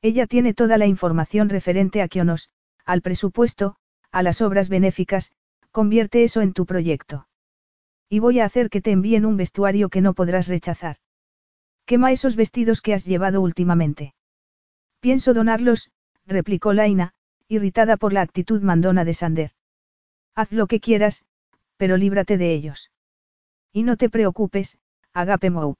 Ella 0.01 0.25
tiene 0.25 0.53
toda 0.53 0.77
la 0.77 0.85
información 0.85 1.49
referente 1.49 2.01
a 2.01 2.07
Kionos, 2.07 2.49
al 2.85 3.01
presupuesto, 3.01 3.75
a 4.11 4.23
las 4.23 4.41
obras 4.41 4.69
benéficas, 4.69 5.33
convierte 5.71 6.23
eso 6.23 6.41
en 6.41 6.53
tu 6.53 6.65
proyecto. 6.65 7.27
Y 8.13 8.19
voy 8.19 8.41
a 8.41 8.45
hacer 8.45 8.69
que 8.69 8.79
te 8.79 8.91
envíen 8.91 9.25
un 9.25 9.37
vestuario 9.37 9.89
que 9.89 9.99
no 9.99 10.13
podrás 10.13 10.47
rechazar. 10.47 10.97
Quema 11.87 12.11
esos 12.11 12.35
vestidos 12.35 12.79
que 12.79 12.93
has 12.93 13.05
llevado 13.05 13.41
últimamente. 13.41 14.13
Pienso 14.99 15.33
donarlos, 15.33 15.89
replicó 16.27 16.73
Laina, 16.73 17.15
irritada 17.47 17.97
por 17.97 18.13
la 18.13 18.21
actitud 18.21 18.61
mandona 18.61 19.03
de 19.03 19.15
Sander. 19.15 19.51
Haz 20.35 20.51
lo 20.51 20.67
que 20.67 20.79
quieras, 20.79 21.25
pero 21.77 21.97
líbrate 21.97 22.37
de 22.37 22.53
ellos. 22.53 22.91
Y 23.71 23.81
no 23.81 23.97
te 23.97 24.11
preocupes, 24.11 24.77
Agape 25.11 25.49
Mou. 25.49 25.73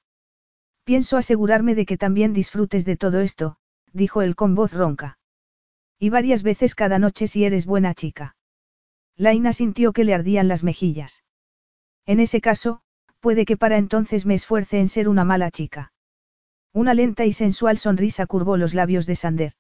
Pienso 0.86 1.18
asegurarme 1.18 1.76
de 1.76 1.86
que 1.86 2.00
también 2.00 2.34
disfrutes 2.34 2.84
de 2.84 2.98
todo 2.98 3.20
esto, 3.20 3.58
dijo 3.92 4.24
él 4.24 4.36
con 4.36 4.56
voz 4.56 4.74
ronca. 4.74 5.20
Y 6.00 6.10
varias 6.10 6.42
veces 6.42 6.74
cada 6.74 6.98
noche 6.98 7.28
si 7.28 7.46
eres 7.46 7.68
buena 7.68 7.94
chica. 7.94 8.36
Laina 9.18 9.54
sintió 9.54 9.94
que 9.94 10.04
le 10.04 10.16
ardían 10.16 10.48
las 10.48 10.64
mejillas. 10.64 11.24
En 12.06 12.20
ese 12.20 12.42
caso, 12.42 12.82
puede 13.20 13.46
que 13.46 13.58
para 13.58 13.78
entonces 13.78 14.26
me 14.26 14.34
esfuerce 14.34 14.80
en 14.80 14.90
ser 14.90 15.08
una 15.08 15.24
mala 15.24 15.52
chica. 15.52 15.94
Una 16.74 16.94
lenta 16.94 17.26
y 17.26 17.34
sensual 17.34 17.78
sonrisa 17.78 18.26
curvó 18.26 18.58
los 18.58 18.74
labios 18.74 19.06
de 19.06 19.16
Sander. 19.16 19.54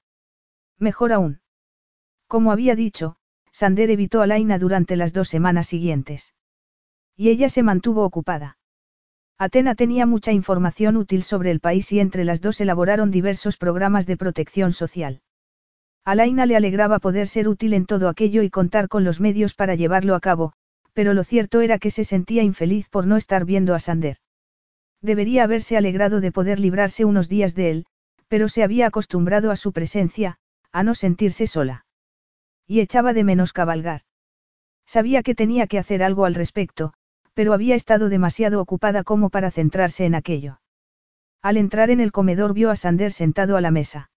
Mejor 0.79 1.13
aún. 1.13 1.41
Como 2.27 2.51
había 2.51 2.75
dicho, 2.75 3.15
Sander 3.51 3.91
evitó 3.91 4.21
a 4.21 4.27
Laina 4.27 4.57
durante 4.57 4.95
las 4.95 5.13
dos 5.13 5.29
semanas 5.29 5.67
siguientes. 5.67 6.33
Y 7.15 7.29
ella 7.29 7.49
se 7.49 7.61
mantuvo 7.61 8.03
ocupada. 8.03 8.57
Atena 9.37 9.75
tenía 9.75 10.05
mucha 10.05 10.31
información 10.31 10.97
útil 10.97 11.23
sobre 11.23 11.51
el 11.51 11.59
país 11.59 11.91
y 11.91 11.99
entre 11.99 12.25
las 12.25 12.41
dos 12.41 12.59
elaboraron 12.61 13.11
diversos 13.11 13.57
programas 13.57 14.05
de 14.05 14.17
protección 14.17 14.73
social. 14.73 15.21
A 16.03 16.15
Laina 16.15 16.45
le 16.45 16.55
alegraba 16.55 16.99
poder 16.99 17.27
ser 17.27 17.47
útil 17.47 17.73
en 17.73 17.85
todo 17.85 18.09
aquello 18.09 18.41
y 18.41 18.49
contar 18.49 18.89
con 18.89 19.03
los 19.03 19.21
medios 19.21 19.53
para 19.53 19.75
llevarlo 19.75 20.15
a 20.15 20.19
cabo, 20.19 20.53
pero 20.93 21.13
lo 21.13 21.23
cierto 21.23 21.61
era 21.61 21.79
que 21.79 21.91
se 21.91 22.03
sentía 22.05 22.43
infeliz 22.43 22.87
por 22.89 23.07
no 23.07 23.17
estar 23.17 23.45
viendo 23.45 23.75
a 23.75 23.79
Sander. 23.79 24.17
Debería 25.01 25.43
haberse 25.43 25.75
alegrado 25.75 26.21
de 26.21 26.31
poder 26.31 26.59
librarse 26.59 27.03
unos 27.03 27.27
días 27.27 27.55
de 27.55 27.71
él, 27.71 27.85
pero 28.27 28.47
se 28.47 28.63
había 28.63 28.87
acostumbrado 28.87 29.51
a 29.51 29.55
su 29.55 29.73
presencia, 29.73 30.37
a 30.71 30.83
no 30.83 30.95
sentirse 30.95 31.45
sola. 31.45 31.85
Y 32.65 32.79
echaba 32.79 33.13
de 33.13 33.23
menos 33.23 33.53
cabalgar. 33.53 34.01
Sabía 34.85 35.23
que 35.23 35.35
tenía 35.35 35.67
que 35.67 35.79
hacer 35.79 36.03
algo 36.03 36.25
al 36.25 36.35
respecto, 36.35 36.93
pero 37.33 37.53
había 37.53 37.75
estado 37.75 38.09
demasiado 38.09 38.61
ocupada 38.61 39.03
como 39.03 39.29
para 39.29 39.51
centrarse 39.51 40.05
en 40.05 40.15
aquello. 40.15 40.61
Al 41.41 41.57
entrar 41.57 41.89
en 41.89 41.99
el 41.99 42.11
comedor 42.11 42.53
vio 42.53 42.69
a 42.69 42.75
Sander 42.75 43.11
sentado 43.11 43.57
a 43.57 43.61
la 43.61 43.71
mesa. 43.71 44.09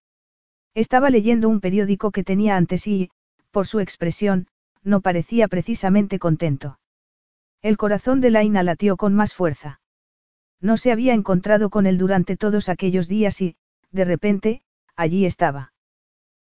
Estaba 0.75 1.11
leyendo 1.11 1.49
un 1.49 1.61
periódico 1.61 2.11
que 2.11 2.23
tenía 2.23 2.57
ante 2.57 2.79
sí 2.79 2.95
y, 2.95 3.11
por 3.51 3.67
su 3.67 3.81
expresión, 3.81 4.47
no 4.87 5.01
parecía 5.01 5.49
precisamente 5.49 6.21
contento. 6.21 6.79
El 7.61 7.77
corazón 7.77 8.21
de 8.21 8.31
Laina 8.31 8.63
latió 8.63 8.97
con 8.97 9.15
más 9.15 9.35
fuerza. 9.35 9.81
No 10.61 10.77
se 10.77 10.93
había 10.93 11.13
encontrado 11.13 11.71
con 11.71 11.87
él 11.87 11.99
durante 11.99 12.37
todos 12.37 12.69
aquellos 12.69 13.09
días 13.09 13.41
y, 13.43 13.57
de 13.91 14.05
repente, 14.05 14.63
allí 14.95 15.27
estaba. 15.27 15.73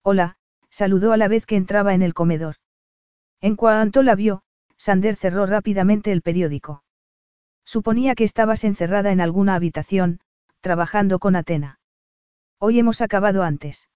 Hola, 0.03 0.37
saludó 0.69 1.13
a 1.13 1.17
la 1.17 1.29
vez 1.29 1.47
que 1.47 1.57
entraba 1.57 1.95
en 1.95 2.03
el 2.03 2.13
comedor. 2.13 2.57
En 3.41 3.57
cuanto 3.57 4.03
la 4.03 4.15
vio, 4.15 4.43
Sander 4.77 5.17
cerró 5.17 5.47
rápidamente 5.47 6.13
el 6.13 6.21
periódico. 6.21 6.85
Suponía 7.65 8.15
que 8.15 8.25
estabas 8.25 8.65
encerrada 8.65 9.13
en 9.13 9.23
alguna 9.23 9.55
habitación, 9.55 10.21
trabajando 10.61 11.19
con 11.19 11.37
Atena. 11.37 11.81
Hoy 12.59 12.79
hemos 12.79 13.01
acabado 13.01 13.43
antes. 13.43 13.89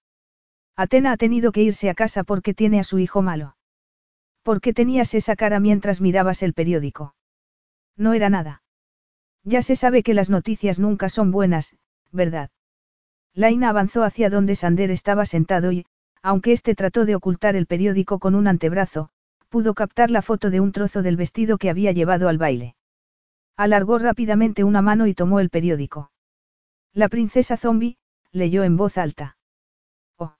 Atena 0.75 1.11
ha 1.11 1.17
tenido 1.17 1.51
que 1.51 1.61
irse 1.61 1.91
a 1.91 1.93
casa 1.93 2.23
porque 2.23 2.55
tiene 2.55 2.79
a 2.79 2.83
su 2.83 2.97
hijo 2.97 3.21
malo. 3.21 3.55
¿Por 4.43 4.61
qué 4.61 4.73
tenías 4.73 5.13
esa 5.13 5.35
cara 5.35 5.59
mientras 5.59 6.01
mirabas 6.01 6.41
el 6.43 6.53
periódico? 6.53 7.15
No 7.95 8.13
era 8.13 8.29
nada. 8.29 8.63
Ya 9.43 9.61
se 9.61 9.75
sabe 9.75 10.03
que 10.03 10.13
las 10.13 10.29
noticias 10.29 10.79
nunca 10.79 11.09
son 11.09 11.31
buenas, 11.31 11.75
¿verdad? 12.11 12.49
Laina 13.33 13.69
avanzó 13.69 14.03
hacia 14.03 14.29
donde 14.29 14.55
Sander 14.55 14.91
estaba 14.91 15.25
sentado 15.25 15.71
y, 15.71 15.85
aunque 16.21 16.51
éste 16.51 16.75
trató 16.75 17.05
de 17.05 17.15
ocultar 17.15 17.55
el 17.55 17.65
periódico 17.65 18.19
con 18.19 18.35
un 18.35 18.47
antebrazo, 18.47 19.09
pudo 19.49 19.73
captar 19.73 20.11
la 20.11 20.21
foto 20.21 20.49
de 20.49 20.59
un 20.59 20.71
trozo 20.71 21.01
del 21.01 21.17
vestido 21.17 21.57
que 21.57 21.69
había 21.69 21.91
llevado 21.91 22.29
al 22.29 22.37
baile. 22.37 22.75
Alargó 23.57 23.99
rápidamente 23.99 24.63
una 24.63 24.81
mano 24.81 25.07
y 25.07 25.13
tomó 25.13 25.39
el 25.39 25.49
periódico. 25.49 26.11
La 26.93 27.09
princesa 27.09 27.57
zombie, 27.57 27.97
leyó 28.31 28.63
en 28.63 28.77
voz 28.77 28.97
alta. 28.97 29.37
Oh. 30.17 30.35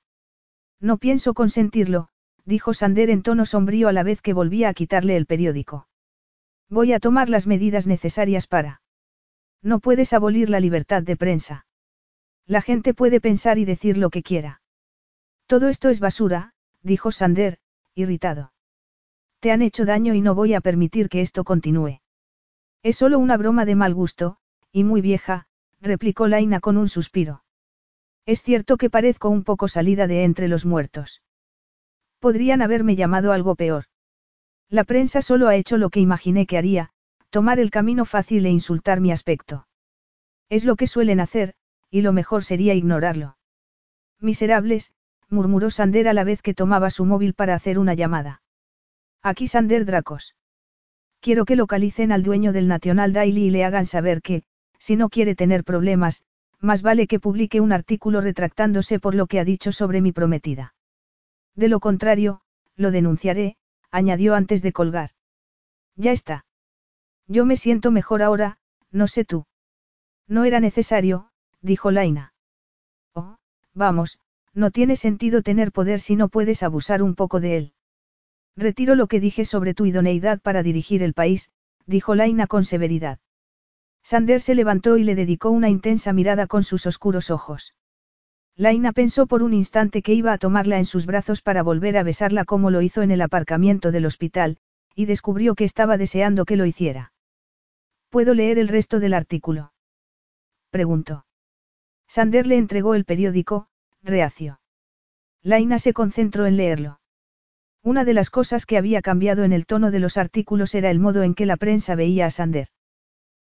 No 0.80 0.98
pienso 0.98 1.34
consentirlo, 1.34 2.10
dijo 2.46 2.74
Sander 2.74 3.10
en 3.10 3.24
tono 3.24 3.46
sombrío 3.46 3.88
a 3.88 3.94
la 3.94 4.04
vez 4.04 4.22
que 4.22 4.34
volvía 4.34 4.70
a 4.70 4.74
quitarle 4.74 5.16
el 5.18 5.26
periódico. 5.26 5.88
Voy 6.70 6.94
a 6.94 7.00
tomar 7.00 7.30
las 7.30 7.48
medidas 7.48 7.88
necesarias 7.88 8.48
para. 8.48 8.82
No 9.62 9.80
puedes 9.80 10.14
abolir 10.14 10.50
la 10.50 10.60
libertad 10.60 11.04
de 11.04 11.18
prensa. 11.18 11.66
La 12.48 12.62
gente 12.62 12.94
puede 12.94 13.22
pensar 13.22 13.58
y 13.58 13.66
decir 13.66 13.98
lo 13.98 14.10
que 14.10 14.24
quiera. 14.24 14.62
Todo 15.48 15.68
esto 15.68 15.90
es 15.90 16.00
basura, 16.00 16.54
dijo 16.82 17.12
Sander, 17.12 17.60
irritado. 17.94 18.54
Te 19.40 19.52
han 19.52 19.62
hecho 19.62 19.86
daño 19.86 20.14
y 20.14 20.22
no 20.22 20.36
voy 20.36 20.54
a 20.54 20.62
permitir 20.62 21.10
que 21.10 21.22
esto 21.22 21.44
continúe. 21.44 22.00
Es 22.84 22.98
solo 22.98 23.20
una 23.20 23.38
broma 23.38 23.66
de 23.66 23.76
mal 23.76 23.94
gusto, 23.94 24.38
y 24.72 24.84
muy 24.84 25.02
vieja, 25.02 25.48
replicó 25.82 26.28
Laina 26.28 26.60
con 26.60 26.78
un 26.78 26.88
suspiro. 26.88 27.44
Es 28.26 28.44
cierto 28.44 28.78
que 28.78 28.90
parezco 28.90 29.30
un 29.30 29.44
poco 29.44 29.68
salida 29.68 30.08
de 30.08 30.24
entre 30.24 30.48
los 30.48 30.66
muertos. 30.66 31.22
Podrían 32.22 32.62
haberme 32.62 32.96
llamado 32.96 33.34
algo 33.34 33.56
peor. 33.56 33.86
La 34.70 34.84
prensa 34.84 35.24
solo 35.24 35.48
ha 35.48 35.56
hecho 35.56 35.78
lo 35.78 35.90
que 35.90 36.00
imaginé 36.00 36.46
que 36.46 36.56
haría, 36.60 36.92
tomar 37.32 37.60
el 37.60 37.72
camino 37.72 38.06
fácil 38.06 38.46
e 38.46 38.52
insultar 38.52 39.02
mi 39.02 39.12
aspecto. 39.12 39.68
Es 40.48 40.64
lo 40.64 40.76
que 40.76 40.86
suelen 40.86 41.20
hacer, 41.20 41.56
y 41.90 42.02
lo 42.02 42.14
mejor 42.14 42.44
sería 42.44 42.76
ignorarlo. 42.76 43.38
Miserables, 44.20 44.94
murmuró 45.30 45.72
Sander 45.72 46.08
a 46.08 46.14
la 46.14 46.24
vez 46.24 46.44
que 46.44 46.54
tomaba 46.54 46.92
su 46.92 47.06
móvil 47.06 47.34
para 47.34 47.56
hacer 47.56 47.80
una 47.80 47.96
llamada. 47.96 48.44
Aquí 49.24 49.48
Sander 49.48 49.86
Dracos. 49.86 50.36
Quiero 51.22 51.46
que 51.46 51.56
localicen 51.56 52.12
al 52.12 52.22
dueño 52.22 52.54
del 52.54 52.68
National 52.68 53.14
Daily 53.14 53.46
y 53.46 53.50
le 53.50 53.66
hagan 53.66 53.88
saber 53.88 54.22
que, 54.22 54.44
si 54.78 54.96
no 54.96 55.10
quiere 55.10 55.34
tener 55.34 55.64
problemas, 55.64 56.22
más 56.60 56.84
vale 56.84 57.08
que 57.08 57.20
publique 57.20 57.62
un 57.62 57.72
artículo 57.72 58.22
retractándose 58.22 59.00
por 59.00 59.16
lo 59.16 59.26
que 59.26 59.40
ha 59.40 59.44
dicho 59.44 59.72
sobre 59.72 60.02
mi 60.02 60.12
prometida. 60.12 60.76
De 61.56 61.68
lo 61.68 61.80
contrario, 61.80 62.42
lo 62.76 62.92
denunciaré, 62.92 63.58
añadió 63.92 64.36
antes 64.36 64.62
de 64.62 64.72
colgar. 64.72 65.12
Ya 65.96 66.12
está. 66.12 66.46
Yo 67.28 67.46
me 67.46 67.58
siento 67.58 67.92
mejor 67.92 68.22
ahora, 68.22 68.58
no 68.92 69.08
sé 69.08 69.26
tú. 69.26 69.46
No 70.28 70.46
era 70.46 70.60
necesario, 70.60 71.30
dijo 71.62 71.92
Laina. 71.92 72.34
Oh, 73.14 73.38
vamos, 73.74 74.20
no 74.54 74.72
tiene 74.72 74.96
sentido 74.96 75.42
tener 75.42 75.72
poder 75.72 76.00
si 76.00 76.16
no 76.16 76.30
puedes 76.30 76.64
abusar 76.64 77.04
un 77.04 77.16
poco 77.16 77.40
de 77.40 77.58
él. 77.58 77.74
Retiro 78.56 78.96
lo 78.96 79.08
que 79.08 79.20
dije 79.20 79.46
sobre 79.46 79.74
tu 79.74 79.86
idoneidad 79.86 80.42
para 80.42 80.64
dirigir 80.64 81.04
el 81.04 81.14
país, 81.14 81.52
dijo 81.86 82.16
Laina 82.16 82.48
con 82.48 82.66
severidad. 82.66 83.20
Sander 84.04 84.42
se 84.42 84.56
levantó 84.56 84.98
y 84.98 85.04
le 85.04 85.16
dedicó 85.16 85.52
una 85.52 85.70
intensa 85.70 86.12
mirada 86.12 86.48
con 86.48 86.64
sus 86.64 86.86
oscuros 86.86 87.30
ojos. 87.30 87.76
Laina 88.62 88.92
pensó 88.92 89.26
por 89.26 89.42
un 89.42 89.56
instante 89.56 90.04
que 90.04 90.14
iba 90.14 90.34
a 90.34 90.38
tomarla 90.38 90.78
en 90.78 90.86
sus 90.86 91.08
brazos 91.08 91.42
para 91.42 91.64
volver 91.64 91.98
a 91.98 92.04
besarla 92.04 92.46
como 92.46 92.70
lo 92.70 92.84
hizo 92.84 93.02
en 93.02 93.10
el 93.10 93.22
aparcamiento 93.24 93.92
del 93.92 94.06
hospital, 94.06 94.60
y 94.94 95.06
descubrió 95.06 95.56
que 95.56 95.64
estaba 95.64 95.98
deseando 95.98 96.46
que 96.46 96.58
lo 96.58 96.68
hiciera. 96.68 97.12
¿Puedo 98.12 98.36
leer 98.36 98.60
el 98.60 98.68
resto 98.68 99.00
del 99.00 99.16
artículo? 99.16 99.74
Preguntó. 100.70 101.26
Sander 102.08 102.46
le 102.46 102.58
entregó 102.58 102.94
el 102.94 103.04
periódico, 103.04 103.66
reacio. 104.04 104.60
Laina 105.42 105.80
se 105.80 105.92
concentró 105.94 106.46
en 106.46 106.58
leerlo. 106.58 107.00
Una 107.82 108.06
de 108.06 108.14
las 108.14 108.30
cosas 108.30 108.68
que 108.68 108.78
había 108.78 109.02
cambiado 109.02 109.44
en 109.44 109.54
el 109.54 109.66
tono 109.66 109.90
de 109.90 109.98
los 109.98 110.18
artículos 110.18 110.76
era 110.76 110.92
el 110.92 111.00
modo 111.00 111.24
en 111.24 111.34
que 111.34 111.48
la 111.48 111.58
prensa 111.58 111.96
veía 111.96 112.28
a 112.28 112.30
Sander. 112.30 112.68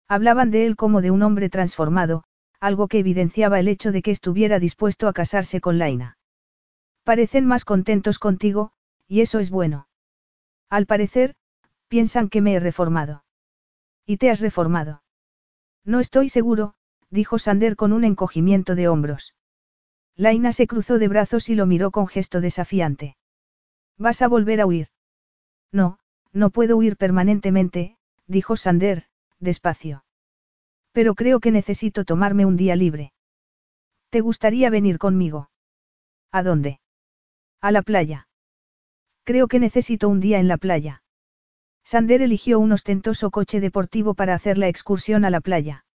Hablaban 0.07 0.51
de 0.51 0.67
él 0.67 0.75
como 0.75 1.01
de 1.01 1.09
un 1.09 1.23
hombre 1.23 1.49
transformado, 1.49 2.23
algo 2.59 2.87
que 2.87 2.99
evidenciaba 2.99 3.59
el 3.59 3.67
hecho 3.67 3.91
de 3.91 4.01
que 4.01 4.11
estuviera 4.11 4.59
dispuesto 4.59 5.07
a 5.07 5.13
casarse 5.13 5.61
con 5.61 5.77
Laina. 5.77 6.17
Parecen 7.03 7.45
más 7.45 7.65
contentos 7.65 8.19
contigo, 8.19 8.71
y 9.07 9.21
eso 9.21 9.39
es 9.39 9.49
bueno. 9.49 9.87
Al 10.69 10.85
parecer, 10.85 11.35
piensan 11.87 12.29
que 12.29 12.41
me 12.41 12.53
he 12.53 12.59
reformado. 12.59 13.23
¿Y 14.05 14.17
te 14.17 14.29
has 14.29 14.41
reformado? 14.41 15.03
No 15.85 15.99
estoy 15.99 16.29
seguro, 16.29 16.75
dijo 17.09 17.39
Sander 17.39 17.75
con 17.75 17.93
un 17.93 18.03
encogimiento 18.03 18.75
de 18.75 18.87
hombros. 18.87 19.35
Laina 20.15 20.51
se 20.51 20.67
cruzó 20.67 20.97
de 20.97 21.07
brazos 21.07 21.49
y 21.49 21.55
lo 21.55 21.65
miró 21.65 21.91
con 21.91 22.07
gesto 22.07 22.41
desafiante. 22.41 23.15
¿Vas 23.97 24.21
a 24.21 24.27
volver 24.27 24.61
a 24.61 24.65
huir? 24.65 24.87
No, 25.71 25.99
no 26.33 26.49
puedo 26.49 26.75
huir 26.75 26.97
permanentemente, 26.97 27.97
dijo 28.25 28.57
Sander, 28.57 29.05
despacio. 29.39 30.03
Pero 30.97 31.13
creo 31.13 31.39
que 31.39 31.51
necesito 31.51 32.05
tomarme 32.05 32.43
un 32.47 32.57
día 32.57 32.75
libre. 32.75 33.13
¿Te 34.09 34.19
gustaría 34.21 34.71
venir 34.71 34.97
conmigo? 34.97 35.51
¿A 36.31 36.41
dónde? 36.41 36.79
A 37.61 37.71
la 37.71 37.83
playa. 37.83 38.27
Creo 39.23 39.47
que 39.47 39.59
necesito 39.59 40.09
un 40.09 40.19
día 40.19 40.39
en 40.39 40.47
la 40.47 40.57
playa. 40.57 41.03
Sander 41.83 42.23
eligió 42.23 42.57
un 42.57 42.71
ostentoso 42.71 43.29
coche 43.29 43.59
deportivo 43.59 44.15
para 44.15 44.33
hacer 44.33 44.57
la 44.57 44.69
excursión 44.69 45.23
a 45.23 45.29
la 45.29 45.39
playa. 45.39 45.85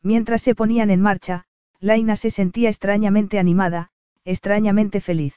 Mientras 0.00 0.40
se 0.40 0.54
ponían 0.54 0.88
en 0.88 1.02
marcha, 1.02 1.44
Laina 1.78 2.16
se 2.16 2.30
sentía 2.30 2.70
extrañamente 2.70 3.38
animada, 3.38 3.90
extrañamente 4.24 5.02
feliz. 5.02 5.34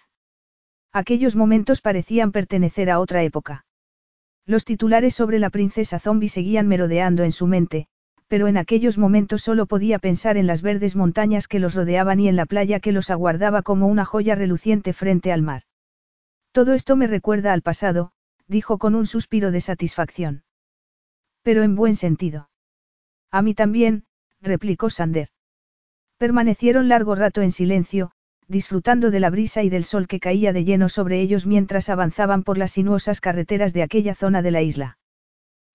Aquellos 0.94 1.36
momentos 1.36 1.82
parecían 1.82 2.32
pertenecer 2.32 2.90
a 2.90 3.02
otra 3.02 3.24
época. 3.24 3.66
Los 4.46 4.64
titulares 4.64 5.16
sobre 5.16 5.40
la 5.40 5.50
princesa 5.50 6.00
zombie 6.00 6.30
seguían 6.30 6.70
merodeando 6.70 7.24
en 7.26 7.34
su 7.34 7.46
mente, 7.46 7.90
pero 8.28 8.48
en 8.48 8.58
aquellos 8.58 8.98
momentos 8.98 9.44
solo 9.44 9.66
podía 9.66 10.00
pensar 10.00 10.38
en 10.38 10.48
las 10.48 10.62
verdes 10.62 10.96
montañas 10.96 11.48
que 11.48 11.60
los 11.60 11.76
rodeaban 11.76 12.20
y 12.20 12.28
en 12.28 12.36
la 12.36 12.46
playa 12.46 12.80
que 12.80 12.92
los 12.92 13.10
aguardaba 13.10 13.62
como 13.62 13.88
una 13.88 14.06
joya 14.06 14.36
reluciente 14.36 14.94
frente 14.94 15.32
al 15.32 15.42
mar. 15.42 15.64
Todo 16.52 16.74
esto 16.74 16.96
me 16.96 17.08
recuerda 17.08 17.54
al 17.54 17.62
pasado, 17.62 18.12
dijo 18.48 18.78
con 18.78 18.96
un 18.96 19.06
suspiro 19.06 19.52
de 19.52 19.62
satisfacción. 19.62 20.44
Pero 21.44 21.64
en 21.64 21.76
buen 21.76 21.96
sentido. 21.96 22.50
A 23.32 23.42
mí 23.42 23.54
también, 23.54 24.06
replicó 24.42 24.90
Sander. 24.90 25.30
Permanecieron 26.18 26.88
largo 26.88 27.16
rato 27.16 27.42
en 27.42 27.52
silencio, 27.52 28.12
disfrutando 28.48 29.12
de 29.12 29.20
la 29.20 29.30
brisa 29.30 29.64
y 29.64 29.70
del 29.70 29.84
sol 29.84 30.08
que 30.08 30.20
caía 30.20 30.54
de 30.54 30.64
lleno 30.64 30.88
sobre 30.90 31.20
ellos 31.20 31.46
mientras 31.46 31.90
avanzaban 31.90 32.44
por 32.44 32.58
las 32.58 32.72
sinuosas 32.72 33.22
carreteras 33.22 33.74
de 33.74 33.84
aquella 33.84 34.16
zona 34.16 34.42
de 34.42 34.52
la 34.52 34.62
isla. 34.62 34.98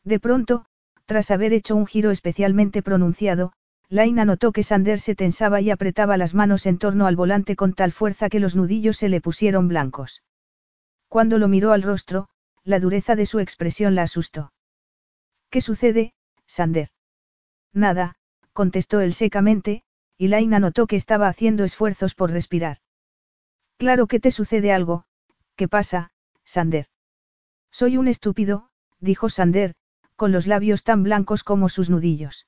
De 0.05 0.19
pronto, 0.19 0.65
tras 1.11 1.33
haber 1.33 1.53
hecho 1.53 1.75
un 1.75 1.89
giro 1.89 2.13
especialmente 2.13 2.85
pronunciado, 2.85 3.53
Laina 3.89 4.25
notó 4.25 4.53
que 4.53 4.63
Sander 4.63 5.01
se 5.01 5.17
tensaba 5.17 5.61
y 5.61 5.73
apretaba 5.73 6.17
las 6.17 6.35
manos 6.35 6.67
en 6.67 6.79
torno 6.79 7.09
al 7.09 7.17
volante 7.17 7.57
con 7.57 7.73
tal 7.73 7.91
fuerza 7.91 8.29
que 8.29 8.39
los 8.39 8.55
nudillos 8.55 8.97
se 8.97 9.09
le 9.09 9.21
pusieron 9.21 9.67
blancos. 9.67 10.23
Cuando 11.09 11.39
lo 11.39 11.49
miró 11.49 11.73
al 11.73 11.83
rostro, 11.83 12.29
la 12.63 12.79
dureza 12.79 13.17
de 13.17 13.27
su 13.27 13.41
expresión 13.41 13.97
la 13.97 14.03
asustó. 14.03 14.53
¿Qué 15.51 15.61
sucede, 15.61 16.15
Sander? 16.47 16.91
Nada, 17.73 18.15
contestó 18.53 19.01
él 19.01 19.13
secamente, 19.13 19.83
y 20.17 20.29
Laina 20.29 20.61
notó 20.61 20.87
que 20.87 20.95
estaba 20.95 21.27
haciendo 21.27 21.65
esfuerzos 21.65 22.15
por 22.15 22.31
respirar. 22.31 22.77
Claro 23.79 24.07
que 24.07 24.21
te 24.21 24.31
sucede 24.31 24.71
algo, 24.71 25.07
¿qué 25.57 25.67
pasa, 25.67 26.13
Sander? 26.45 26.87
Soy 27.73 27.97
un 27.97 28.07
estúpido, 28.07 28.71
dijo 29.01 29.29
Sander, 29.29 29.75
con 30.21 30.33
los 30.33 30.47
labios 30.47 30.85
tan 30.85 31.03
blancos 31.03 31.43
como 31.43 31.71
sus 31.71 31.89
nudillos. 31.89 32.47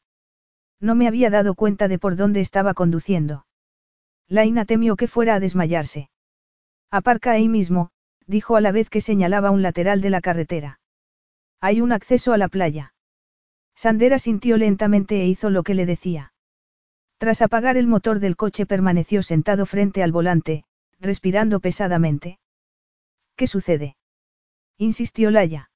No 0.78 0.94
me 0.94 1.09
había 1.09 1.31
dado 1.31 1.55
cuenta 1.55 1.89
de 1.89 1.99
por 1.99 2.17
dónde 2.17 2.42
estaba 2.42 2.75
conduciendo. 2.75 3.47
Laina 4.28 4.67
temió 4.67 4.94
que 4.94 5.09
fuera 5.09 5.36
a 5.36 5.41
desmayarse. 5.41 6.10
Aparca 6.91 7.31
ahí 7.31 7.49
mismo, 7.49 7.89
dijo 8.26 8.57
a 8.57 8.60
la 8.60 8.73
vez 8.73 8.91
que 8.91 9.01
señalaba 9.01 9.51
un 9.51 9.62
lateral 9.62 10.02
de 10.02 10.10
la 10.10 10.20
carretera. 10.20 10.81
Hay 11.62 11.81
un 11.81 11.92
acceso 11.92 12.34
a 12.34 12.36
la 12.36 12.49
playa. 12.49 12.92
Sandera 13.75 14.18
sintió 14.18 14.59
lentamente 14.59 15.23
e 15.23 15.26
hizo 15.26 15.49
lo 15.49 15.62
que 15.62 15.73
le 15.73 15.86
decía. 15.86 16.34
Tras 17.17 17.41
apagar 17.41 17.78
el 17.78 17.86
motor 17.86 18.18
del 18.18 18.36
coche 18.36 18.67
permaneció 18.67 19.23
sentado 19.23 19.65
frente 19.65 20.02
al 20.02 20.12
volante, 20.12 20.67
respirando 21.01 21.59
pesadamente. 21.59 22.39
¿Qué 23.34 23.47
sucede? 23.47 23.97
insistió 24.76 25.31
Laya. 25.31 25.70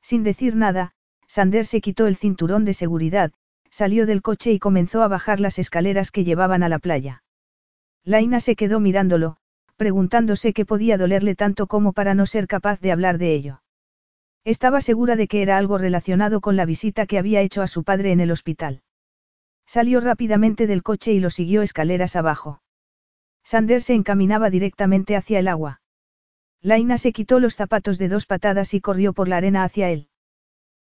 Sin 0.00 0.24
decir 0.24 0.56
nada, 0.56 0.96
Sander 1.32 1.64
se 1.64 1.80
quitó 1.80 2.06
el 2.08 2.16
cinturón 2.16 2.66
de 2.66 2.74
seguridad, 2.74 3.32
salió 3.70 4.04
del 4.04 4.20
coche 4.20 4.52
y 4.52 4.58
comenzó 4.58 5.02
a 5.02 5.08
bajar 5.08 5.40
las 5.40 5.58
escaleras 5.58 6.10
que 6.10 6.24
llevaban 6.24 6.62
a 6.62 6.68
la 6.68 6.78
playa. 6.78 7.24
Laina 8.04 8.38
se 8.38 8.54
quedó 8.54 8.80
mirándolo, 8.80 9.38
preguntándose 9.78 10.52
qué 10.52 10.66
podía 10.66 10.98
dolerle 10.98 11.34
tanto 11.34 11.68
como 11.68 11.94
para 11.94 12.12
no 12.12 12.26
ser 12.26 12.46
capaz 12.46 12.80
de 12.80 12.92
hablar 12.92 13.16
de 13.16 13.32
ello. 13.32 13.62
Estaba 14.44 14.82
segura 14.82 15.16
de 15.16 15.26
que 15.26 15.40
era 15.40 15.56
algo 15.56 15.78
relacionado 15.78 16.42
con 16.42 16.54
la 16.54 16.66
visita 16.66 17.06
que 17.06 17.16
había 17.16 17.40
hecho 17.40 17.62
a 17.62 17.66
su 17.66 17.82
padre 17.82 18.12
en 18.12 18.20
el 18.20 18.30
hospital. 18.30 18.82
Salió 19.64 20.02
rápidamente 20.02 20.66
del 20.66 20.82
coche 20.82 21.14
y 21.14 21.20
lo 21.20 21.30
siguió 21.30 21.62
escaleras 21.62 22.14
abajo. 22.14 22.60
Sander 23.42 23.80
se 23.80 23.94
encaminaba 23.94 24.50
directamente 24.50 25.16
hacia 25.16 25.38
el 25.38 25.48
agua. 25.48 25.80
Laina 26.60 26.98
se 26.98 27.14
quitó 27.14 27.40
los 27.40 27.56
zapatos 27.56 27.96
de 27.96 28.08
dos 28.08 28.26
patadas 28.26 28.74
y 28.74 28.82
corrió 28.82 29.14
por 29.14 29.28
la 29.28 29.38
arena 29.38 29.64
hacia 29.64 29.88
él. 29.88 30.10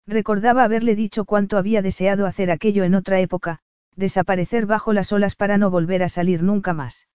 Recordaba 0.07 0.63
haberle 0.63 0.95
dicho 0.95 1.25
cuánto 1.25 1.57
había 1.57 1.81
deseado 1.81 2.25
hacer 2.25 2.49
aquello 2.49 2.85
en 2.85 2.95
otra 2.95 3.19
época, 3.19 3.59
desaparecer 3.95 4.65
bajo 4.65 4.93
las 4.93 5.11
olas 5.11 5.35
para 5.35 5.57
no 5.57 5.69
volver 5.69 6.01
a 6.01 6.09
salir 6.09 6.43
nunca 6.43 6.73
más. 6.73 7.09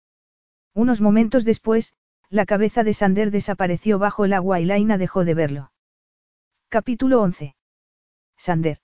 Unos 0.75 1.01
momentos 1.01 1.45
después, 1.47 1.95
la 2.29 2.45
cabeza 2.45 2.85
de 2.85 2.93
Sander 2.93 3.31
desapareció 3.31 3.99
bajo 3.99 4.27
el 4.27 4.35
agua 4.35 4.61
y 4.61 4.67
Laina 4.67 4.99
dejó 4.99 5.25
de 5.25 5.35
verlo. 5.35 5.73
Capítulo 6.69 7.23
11. 7.23 7.57
Sander. 8.37 8.79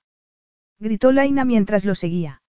Gritó 0.78 1.12
Laina 1.12 1.44
mientras 1.44 1.84
lo 1.84 1.94
seguía. 1.94 2.42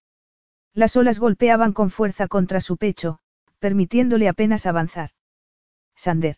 Las 0.74 0.96
olas 0.96 1.20
golpeaban 1.20 1.74
con 1.74 1.90
fuerza 1.90 2.28
contra 2.28 2.62
su 2.62 2.78
pecho, 2.78 3.20
permitiéndole 3.60 4.30
apenas 4.30 4.66
avanzar. 4.66 5.12
Sander. 5.96 6.38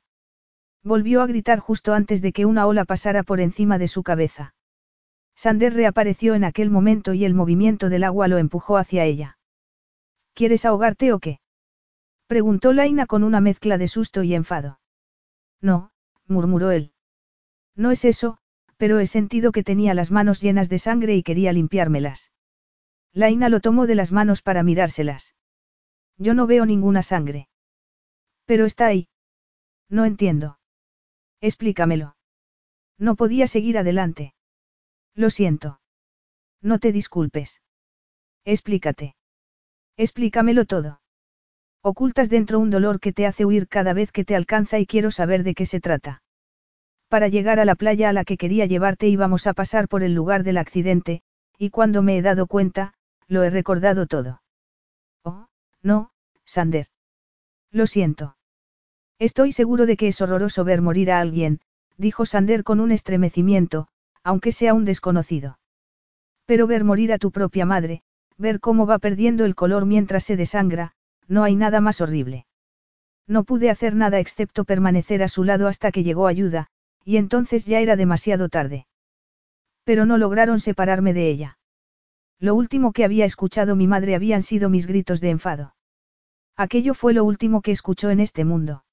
Volvió 0.84 1.22
a 1.22 1.28
gritar 1.28 1.60
justo 1.60 1.94
antes 1.94 2.24
de 2.24 2.32
que 2.32 2.46
una 2.46 2.66
ola 2.66 2.86
pasara 2.86 3.22
por 3.22 3.40
encima 3.40 3.78
de 3.78 3.88
su 3.88 4.02
cabeza. 4.02 4.56
Sander 5.42 5.74
reapareció 5.74 6.36
en 6.36 6.44
aquel 6.44 6.70
momento 6.70 7.16
y 7.16 7.26
el 7.26 7.34
movimiento 7.34 7.90
del 7.90 8.04
agua 8.04 8.28
lo 8.28 8.38
empujó 8.38 8.78
hacia 8.78 9.06
ella. 9.06 9.40
¿Quieres 10.36 10.66
ahogarte 10.66 11.14
o 11.14 11.20
qué? 11.20 11.40
Preguntó 12.28 12.74
Laina 12.74 13.08
con 13.08 13.24
una 13.24 13.42
mezcla 13.42 13.80
de 13.80 13.88
susto 13.88 14.22
y 14.22 14.36
enfado. 14.36 14.80
No, 15.60 15.90
murmuró 16.28 16.70
él. 16.70 16.94
No 17.76 17.90
es 17.90 18.06
eso, 18.06 18.38
pero 18.78 19.00
he 19.00 19.08
sentido 19.08 19.52
que 19.52 19.64
tenía 19.64 19.96
las 19.96 20.12
manos 20.12 20.42
llenas 20.42 20.70
de 20.70 20.78
sangre 20.78 21.16
y 21.16 21.24
quería 21.24 21.54
limpiármelas. 21.54 22.32
Laina 23.12 23.50
lo 23.50 23.62
tomó 23.62 23.88
de 23.88 23.96
las 23.96 24.12
manos 24.12 24.44
para 24.44 24.62
mirárselas. 24.62 25.34
Yo 26.20 26.36
no 26.36 26.46
veo 26.46 26.68
ninguna 26.68 27.02
sangre. 27.02 27.50
Pero 28.46 28.68
está 28.68 28.86
ahí. 28.86 29.10
No 29.90 30.06
entiendo. 30.06 30.60
Explícamelo. 31.40 32.16
No 33.00 33.16
podía 33.16 33.48
seguir 33.48 33.80
adelante. 33.80 34.36
Lo 35.16 35.30
siento. 35.30 35.80
No 36.62 36.80
te 36.80 36.92
disculpes. 36.92 37.62
Explícate. 38.46 39.16
Explícamelo 39.98 40.66
todo. 40.66 41.02
Ocultas 41.84 42.30
dentro 42.30 42.60
un 42.60 42.70
dolor 42.70 43.00
que 43.00 43.12
te 43.12 43.26
hace 43.26 43.46
huir 43.46 43.68
cada 43.68 43.94
vez 43.94 44.12
que 44.12 44.24
te 44.24 44.36
alcanza 44.36 44.80
y 44.80 44.86
quiero 44.86 45.12
saber 45.12 45.44
de 45.44 45.56
qué 45.56 45.66
se 45.66 45.80
trata. 45.80 46.22
Para 47.08 47.28
llegar 47.28 47.60
a 47.60 47.66
la 47.66 47.76
playa 47.76 48.10
a 48.10 48.14
la 48.14 48.24
que 48.24 48.38
quería 48.38 48.68
llevarte 48.68 49.08
íbamos 49.08 49.48
a 49.48 49.54
pasar 49.54 49.88
por 49.88 50.04
el 50.04 50.14
lugar 50.14 50.44
del 50.44 50.58
accidente, 50.58 51.24
y 51.58 51.70
cuando 51.70 52.04
me 52.04 52.18
he 52.18 52.22
dado 52.22 52.48
cuenta, 52.48 52.94
lo 53.28 53.44
he 53.44 53.50
recordado 53.50 54.08
todo. 54.08 54.42
Oh, 55.24 55.48
no, 55.82 56.12
Sander. 56.46 56.88
Lo 57.72 57.88
siento. 57.88 58.38
Estoy 59.20 59.52
seguro 59.52 59.86
de 59.86 59.98
que 59.98 60.08
es 60.08 60.22
horroroso 60.22 60.64
ver 60.64 60.82
morir 60.82 61.12
a 61.12 61.20
alguien, 61.20 61.62
dijo 61.98 62.26
Sander 62.26 62.64
con 62.64 62.80
un 62.80 62.92
estremecimiento, 62.92 63.88
aunque 64.24 64.52
sea 64.52 64.74
un 64.74 64.86
desconocido. 64.86 65.60
Pero 66.46 66.68
ver 66.68 66.84
morir 66.84 67.14
a 67.14 67.18
tu 67.18 67.32
propia 67.32 67.66
madre, 67.66 68.02
ver 68.38 68.60
cómo 68.60 68.86
va 68.86 69.00
perdiendo 69.00 69.46
el 69.46 69.56
color 69.56 69.86
mientras 69.86 70.24
se 70.24 70.36
desangra, 70.36 70.94
no 71.28 71.44
hay 71.44 71.56
nada 71.56 71.82
más 71.82 72.02
horrible. 72.02 72.46
No 73.28 73.44
pude 73.44 73.70
hacer 73.70 73.96
nada 73.96 74.20
excepto 74.20 74.66
permanecer 74.66 75.24
a 75.24 75.28
su 75.28 75.44
lado 75.44 75.68
hasta 75.68 75.92
que 75.92 76.04
llegó 76.04 76.28
ayuda, 76.28 76.68
y 77.06 77.18
entonces 77.18 77.66
ya 77.66 77.80
era 77.80 77.96
demasiado 77.96 78.50
tarde. 78.50 78.88
Pero 79.84 80.06
no 80.06 80.18
lograron 80.18 80.60
separarme 80.60 81.14
de 81.14 81.30
ella. 81.30 81.58
Lo 82.40 82.56
último 82.56 82.92
que 82.92 83.06
había 83.06 83.26
escuchado 83.26 83.76
mi 83.76 83.88
madre 83.88 84.16
habían 84.16 84.42
sido 84.42 84.70
mis 84.70 84.88
gritos 84.88 85.22
de 85.22 85.30
enfado. 85.30 85.76
Aquello 86.58 86.94
fue 86.94 87.14
lo 87.14 87.24
último 87.24 87.62
que 87.62 87.72
escuchó 87.72 88.10
en 88.10 88.20
este 88.20 88.46
mundo. 88.46 88.84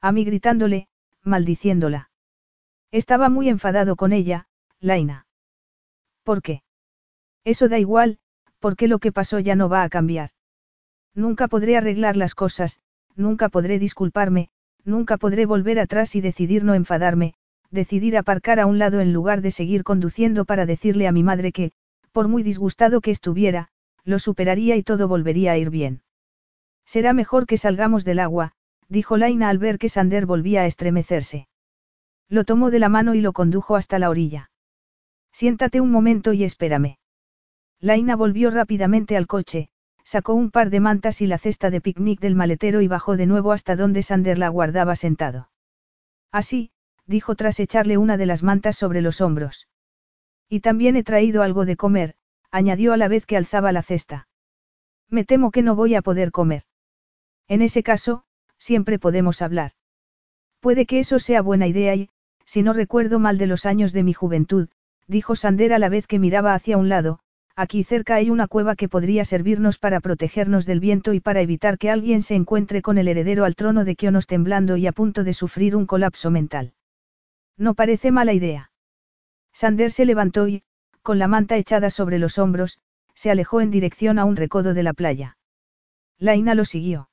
A 0.00 0.12
mí 0.12 0.24
gritándole, 0.24 0.88
maldiciéndola. 1.22 2.05
Estaba 2.96 3.28
muy 3.28 3.50
enfadado 3.50 3.94
con 3.94 4.14
ella, 4.14 4.46
Laina. 4.80 5.26
¿Por 6.24 6.40
qué? 6.40 6.62
Eso 7.44 7.68
da 7.68 7.78
igual, 7.78 8.16
porque 8.58 8.88
lo 8.88 9.00
que 9.00 9.12
pasó 9.12 9.38
ya 9.38 9.54
no 9.54 9.68
va 9.68 9.82
a 9.82 9.90
cambiar. 9.90 10.30
Nunca 11.14 11.46
podré 11.46 11.76
arreglar 11.76 12.16
las 12.16 12.34
cosas, 12.34 12.80
nunca 13.14 13.50
podré 13.50 13.78
disculparme, 13.78 14.48
nunca 14.82 15.18
podré 15.18 15.44
volver 15.44 15.78
atrás 15.78 16.16
y 16.16 16.22
decidir 16.22 16.64
no 16.64 16.72
enfadarme, 16.72 17.34
decidir 17.70 18.16
aparcar 18.16 18.60
a 18.60 18.64
un 18.64 18.78
lado 18.78 19.00
en 19.00 19.12
lugar 19.12 19.42
de 19.42 19.50
seguir 19.50 19.84
conduciendo 19.84 20.46
para 20.46 20.64
decirle 20.64 21.06
a 21.06 21.12
mi 21.12 21.22
madre 21.22 21.52
que, 21.52 21.72
por 22.12 22.28
muy 22.28 22.42
disgustado 22.42 23.02
que 23.02 23.10
estuviera, 23.10 23.68
lo 24.04 24.18
superaría 24.18 24.74
y 24.74 24.82
todo 24.82 25.06
volvería 25.06 25.52
a 25.52 25.58
ir 25.58 25.68
bien. 25.68 26.00
Será 26.86 27.12
mejor 27.12 27.46
que 27.46 27.58
salgamos 27.58 28.06
del 28.06 28.20
agua, 28.20 28.52
dijo 28.88 29.18
Laina 29.18 29.50
al 29.50 29.58
ver 29.58 29.78
que 29.78 29.90
Sander 29.90 30.24
volvía 30.24 30.62
a 30.62 30.66
estremecerse. 30.66 31.46
Lo 32.28 32.44
tomó 32.44 32.70
de 32.70 32.78
la 32.78 32.88
mano 32.88 33.14
y 33.14 33.20
lo 33.20 33.32
condujo 33.32 33.76
hasta 33.76 33.98
la 33.98 34.10
orilla. 34.10 34.50
Siéntate 35.32 35.80
un 35.80 35.90
momento 35.90 36.32
y 36.32 36.44
espérame. 36.44 36.98
Laina 37.80 38.16
volvió 38.16 38.50
rápidamente 38.50 39.16
al 39.16 39.26
coche, 39.26 39.68
sacó 40.02 40.34
un 40.34 40.50
par 40.50 40.70
de 40.70 40.80
mantas 40.80 41.20
y 41.20 41.26
la 41.26 41.38
cesta 41.38 41.70
de 41.70 41.80
picnic 41.80 42.20
del 42.20 42.34
maletero 42.34 42.80
y 42.80 42.88
bajó 42.88 43.16
de 43.16 43.26
nuevo 43.26 43.52
hasta 43.52 43.76
donde 43.76 44.02
Sander 44.02 44.38
la 44.38 44.48
guardaba 44.48 44.96
sentado. 44.96 45.50
Así, 46.32 46.70
dijo 47.06 47.34
tras 47.34 47.60
echarle 47.60 47.98
una 47.98 48.16
de 48.16 48.26
las 48.26 48.42
mantas 48.42 48.76
sobre 48.76 49.02
los 49.02 49.20
hombros. 49.20 49.68
Y 50.48 50.60
también 50.60 50.96
he 50.96 51.02
traído 51.02 51.42
algo 51.42 51.64
de 51.64 51.76
comer, 51.76 52.14
añadió 52.50 52.92
a 52.92 52.96
la 52.96 53.08
vez 53.08 53.26
que 53.26 53.36
alzaba 53.36 53.72
la 53.72 53.82
cesta. 53.82 54.28
Me 55.08 55.24
temo 55.24 55.50
que 55.50 55.62
no 55.62 55.76
voy 55.76 55.94
a 55.94 56.02
poder 56.02 56.30
comer. 56.30 56.62
En 57.48 57.62
ese 57.62 57.82
caso, 57.82 58.24
siempre 58.58 58.98
podemos 58.98 59.42
hablar. 59.42 59.72
Puede 60.60 60.86
que 60.86 60.98
eso 60.98 61.18
sea 61.18 61.42
buena 61.42 61.66
idea 61.66 61.94
y, 61.94 62.10
si 62.46 62.62
no 62.62 62.72
recuerdo 62.72 63.18
mal 63.18 63.36
de 63.36 63.46
los 63.46 63.66
años 63.66 63.92
de 63.92 64.02
mi 64.02 64.12
juventud, 64.12 64.68
dijo 65.06 65.36
Sander 65.36 65.72
a 65.72 65.78
la 65.78 65.88
vez 65.88 66.06
que 66.06 66.18
miraba 66.18 66.54
hacia 66.54 66.78
un 66.78 66.88
lado, 66.88 67.18
aquí 67.54 67.84
cerca 67.84 68.14
hay 68.14 68.30
una 68.30 68.46
cueva 68.46 68.76
que 68.76 68.88
podría 68.88 69.24
servirnos 69.24 69.78
para 69.78 70.00
protegernos 70.00 70.64
del 70.64 70.80
viento 70.80 71.12
y 71.12 71.20
para 71.20 71.40
evitar 71.40 71.78
que 71.78 71.90
alguien 71.90 72.22
se 72.22 72.34
encuentre 72.34 72.82
con 72.82 72.98
el 72.98 73.08
heredero 73.08 73.44
al 73.44 73.56
trono 73.56 73.84
de 73.84 73.96
Kionos 73.96 74.26
temblando 74.26 74.76
y 74.76 74.86
a 74.86 74.92
punto 74.92 75.24
de 75.24 75.34
sufrir 75.34 75.76
un 75.76 75.86
colapso 75.86 76.30
mental. 76.30 76.74
No 77.58 77.74
parece 77.74 78.10
mala 78.10 78.32
idea. 78.32 78.70
Sander 79.52 79.90
se 79.90 80.04
levantó 80.04 80.48
y, 80.48 80.62
con 81.02 81.18
la 81.18 81.28
manta 81.28 81.56
echada 81.56 81.90
sobre 81.90 82.18
los 82.18 82.38
hombros, 82.38 82.78
se 83.14 83.30
alejó 83.30 83.60
en 83.60 83.70
dirección 83.70 84.18
a 84.18 84.24
un 84.24 84.36
recodo 84.36 84.74
de 84.74 84.82
la 84.82 84.92
playa. 84.92 85.38
Laina 86.18 86.54
lo 86.54 86.64
siguió. 86.64 87.08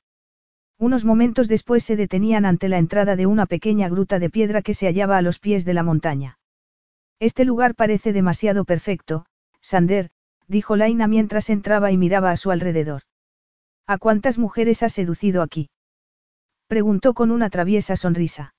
Unos 0.79 1.05
momentos 1.05 1.47
después 1.47 1.83
se 1.83 1.95
detenían 1.95 2.45
ante 2.45 2.69
la 2.69 2.77
entrada 2.77 3.15
de 3.15 3.25
una 3.25 3.45
pequeña 3.45 3.89
gruta 3.89 4.19
de 4.19 4.29
piedra 4.29 4.61
que 4.61 4.73
se 4.73 4.87
hallaba 4.87 5.17
a 5.17 5.21
los 5.21 5.39
pies 5.39 5.65
de 5.65 5.73
la 5.73 5.83
montaña. 5.83 6.39
Este 7.19 7.45
lugar 7.45 7.75
parece 7.75 8.11
demasiado 8.11 8.65
perfecto, 8.65 9.25
Sander, 9.61 10.09
dijo 10.47 10.75
Laina 10.75 11.07
mientras 11.07 11.49
entraba 11.49 11.91
y 11.91 11.97
miraba 11.97 12.31
a 12.31 12.37
su 12.37 12.51
alrededor. 12.51 13.03
¿A 13.87 13.97
cuántas 13.97 14.37
mujeres 14.37 14.83
has 14.83 14.93
seducido 14.93 15.41
aquí? 15.41 15.69
Preguntó 16.67 17.13
con 17.13 17.31
una 17.31 17.49
traviesa 17.49 17.95
sonrisa. 17.95 18.55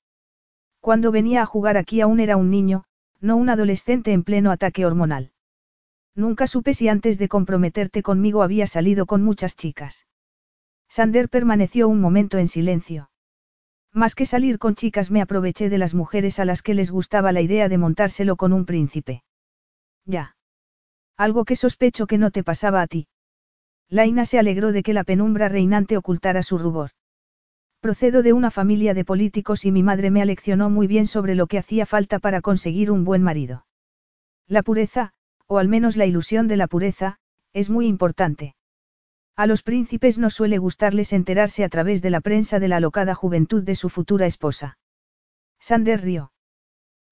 Cuando 0.79 1.11
venía 1.11 1.41
a 1.41 1.45
jugar 1.45 1.77
aquí 1.77 2.01
aún 2.01 2.19
era 2.19 2.37
un 2.37 2.49
niño, 2.49 2.85
no 3.19 3.37
un 3.37 3.49
adolescente 3.49 4.13
en 4.13 4.23
pleno 4.23 4.51
ataque 4.51 4.85
hormonal. 4.85 5.31
Nunca 6.15 6.47
supe 6.47 6.73
si 6.73 6.87
antes 6.87 7.17
de 7.17 7.27
comprometerte 7.27 8.03
conmigo 8.03 8.43
había 8.43 8.67
salido 8.67 9.05
con 9.05 9.23
muchas 9.23 9.55
chicas. 9.55 10.05
Sander 10.89 11.29
permaneció 11.29 11.87
un 11.87 11.99
momento 11.99 12.37
en 12.37 12.47
silencio. 12.47 13.09
Más 13.93 14.13
que 14.13 14.25
salir 14.25 14.59
con 14.59 14.75
chicas 14.75 15.09
me 15.11 15.21
aproveché 15.21 15.69
de 15.69 15.77
las 15.77 15.93
mujeres 15.93 16.39
a 16.39 16.45
las 16.45 16.61
que 16.61 16.73
les 16.73 16.91
gustaba 16.91 17.31
la 17.31 17.41
idea 17.41 17.69
de 17.69 17.77
montárselo 17.77 18.35
con 18.35 18.51
un 18.51 18.65
príncipe. 18.65 19.23
Ya. 20.05 20.35
Algo 21.17 21.45
que 21.45 21.55
sospecho 21.55 22.07
que 22.07 22.17
no 22.17 22.31
te 22.31 22.43
pasaba 22.43 22.81
a 22.81 22.87
ti. 22.87 23.07
Laina 23.89 24.25
se 24.25 24.39
alegró 24.39 24.71
de 24.71 24.83
que 24.83 24.93
la 24.93 25.03
penumbra 25.03 25.47
reinante 25.47 25.95
ocultara 25.95 26.43
su 26.43 26.57
rubor. 26.57 26.91
Procedo 27.79 28.23
de 28.23 28.33
una 28.33 28.51
familia 28.51 28.93
de 28.93 29.05
políticos 29.05 29.63
y 29.63 29.71
mi 29.71 29.83
madre 29.83 30.11
me 30.11 30.21
aleccionó 30.21 30.69
muy 30.69 30.87
bien 30.87 31.07
sobre 31.07 31.35
lo 31.35 31.47
que 31.47 31.59
hacía 31.59 31.85
falta 31.85 32.19
para 32.19 32.41
conseguir 32.41 32.91
un 32.91 33.05
buen 33.05 33.21
marido. 33.21 33.65
La 34.47 34.63
pureza, 34.63 35.13
o 35.47 35.57
al 35.57 35.67
menos 35.67 35.95
la 35.95 36.05
ilusión 36.05 36.47
de 36.47 36.57
la 36.57 36.67
pureza, 36.67 37.17
es 37.53 37.69
muy 37.69 37.87
importante. 37.87 38.55
A 39.37 39.47
los 39.47 39.63
príncipes 39.63 40.17
no 40.17 40.29
suele 40.29 40.57
gustarles 40.57 41.11
enterarse 41.11 41.65
a 41.65 41.69
través 41.69 42.01
de 42.01 42.09
la 42.09 42.21
prensa 42.21 42.59
de 42.59 42.69
la 42.69 42.77
alocada 42.77 43.15
juventud 43.15 43.63
de 43.63 43.75
su 43.75 43.89
futura 43.89 44.25
esposa. 44.25 44.77
Sander 45.59 46.01
rió. 46.01 46.31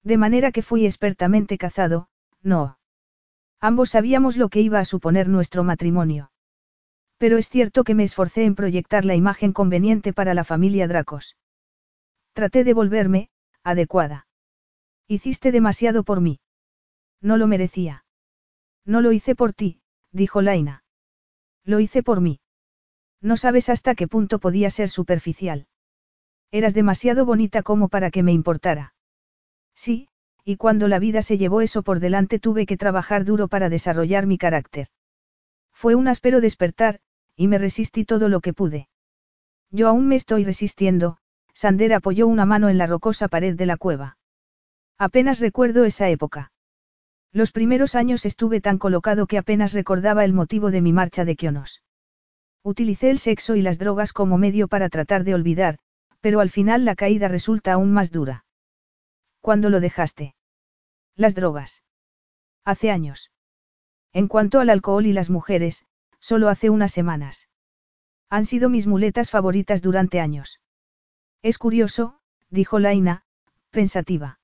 De 0.02 0.16
manera 0.16 0.50
que 0.50 0.62
fui 0.62 0.86
expertamente 0.86 1.58
cazado, 1.58 2.08
no. 2.42 2.78
Ambos 3.60 3.90
sabíamos 3.90 4.36
lo 4.36 4.48
que 4.48 4.60
iba 4.60 4.78
a 4.78 4.84
suponer 4.84 5.28
nuestro 5.28 5.64
matrimonio. 5.64 6.30
Pero 7.18 7.36
es 7.38 7.48
cierto 7.48 7.84
que 7.84 7.94
me 7.94 8.04
esforcé 8.04 8.44
en 8.44 8.54
proyectar 8.54 9.04
la 9.04 9.14
imagen 9.14 9.52
conveniente 9.52 10.12
para 10.12 10.34
la 10.34 10.44
familia 10.44 10.88
Dracos. 10.88 11.36
Traté 12.32 12.64
de 12.64 12.74
volverme, 12.74 13.30
adecuada. 13.62 14.26
Hiciste 15.08 15.52
demasiado 15.52 16.04
por 16.04 16.20
mí. 16.20 16.40
No 17.20 17.36
lo 17.36 17.46
merecía. 17.46 18.04
No 18.84 19.00
lo 19.00 19.12
hice 19.12 19.34
por 19.34 19.52
ti, 19.52 19.80
dijo 20.10 20.42
Laina. 20.42 20.83
Lo 21.64 21.80
hice 21.80 22.02
por 22.02 22.20
mí. 22.20 22.40
No 23.20 23.36
sabes 23.36 23.68
hasta 23.68 23.94
qué 23.94 24.06
punto 24.06 24.38
podía 24.38 24.70
ser 24.70 24.90
superficial. 24.90 25.66
Eras 26.50 26.74
demasiado 26.74 27.24
bonita 27.24 27.62
como 27.62 27.88
para 27.88 28.10
que 28.10 28.22
me 28.22 28.32
importara. 28.32 28.94
Sí, 29.74 30.08
y 30.44 30.56
cuando 30.56 30.88
la 30.88 30.98
vida 30.98 31.22
se 31.22 31.38
llevó 31.38 31.62
eso 31.62 31.82
por 31.82 32.00
delante 32.00 32.38
tuve 32.38 32.66
que 32.66 32.76
trabajar 32.76 33.24
duro 33.24 33.48
para 33.48 33.68
desarrollar 33.68 34.26
mi 34.26 34.38
carácter. 34.38 34.88
Fue 35.72 35.94
un 35.94 36.06
áspero 36.06 36.40
despertar, 36.40 37.00
y 37.34 37.48
me 37.48 37.58
resistí 37.58 38.04
todo 38.04 38.28
lo 38.28 38.40
que 38.40 38.52
pude. 38.52 38.88
Yo 39.70 39.88
aún 39.88 40.06
me 40.06 40.16
estoy 40.16 40.44
resistiendo, 40.44 41.16
Sander 41.54 41.94
apoyó 41.94 42.28
una 42.28 42.46
mano 42.46 42.68
en 42.68 42.78
la 42.78 42.86
rocosa 42.86 43.28
pared 43.28 43.56
de 43.56 43.66
la 43.66 43.76
cueva. 43.76 44.18
Apenas 44.98 45.40
recuerdo 45.40 45.84
esa 45.84 46.08
época. 46.08 46.52
Los 47.34 47.50
primeros 47.50 47.96
años 47.96 48.26
estuve 48.26 48.60
tan 48.60 48.78
colocado 48.78 49.26
que 49.26 49.38
apenas 49.38 49.72
recordaba 49.72 50.24
el 50.24 50.32
motivo 50.32 50.70
de 50.70 50.80
mi 50.80 50.92
marcha 50.92 51.24
de 51.24 51.34
Kionos. 51.34 51.82
Utilicé 52.62 53.10
el 53.10 53.18
sexo 53.18 53.56
y 53.56 53.60
las 53.60 53.76
drogas 53.76 54.12
como 54.12 54.38
medio 54.38 54.68
para 54.68 54.88
tratar 54.88 55.24
de 55.24 55.34
olvidar, 55.34 55.78
pero 56.20 56.38
al 56.38 56.48
final 56.48 56.84
la 56.84 56.94
caída 56.94 57.26
resulta 57.26 57.72
aún 57.72 57.92
más 57.92 58.12
dura. 58.12 58.44
¿Cuándo 59.40 59.68
lo 59.68 59.80
dejaste? 59.80 60.36
Las 61.16 61.34
drogas. 61.34 61.82
Hace 62.64 62.92
años. 62.92 63.32
En 64.12 64.28
cuanto 64.28 64.60
al 64.60 64.70
alcohol 64.70 65.04
y 65.04 65.12
las 65.12 65.28
mujeres, 65.28 65.84
solo 66.20 66.48
hace 66.48 66.70
unas 66.70 66.92
semanas. 66.92 67.48
Han 68.30 68.44
sido 68.44 68.70
mis 68.70 68.86
muletas 68.86 69.32
favoritas 69.32 69.82
durante 69.82 70.20
años. 70.20 70.60
Es 71.42 71.58
curioso, 71.58 72.20
dijo 72.48 72.78
Laina, 72.78 73.24
pensativa. 73.70 74.38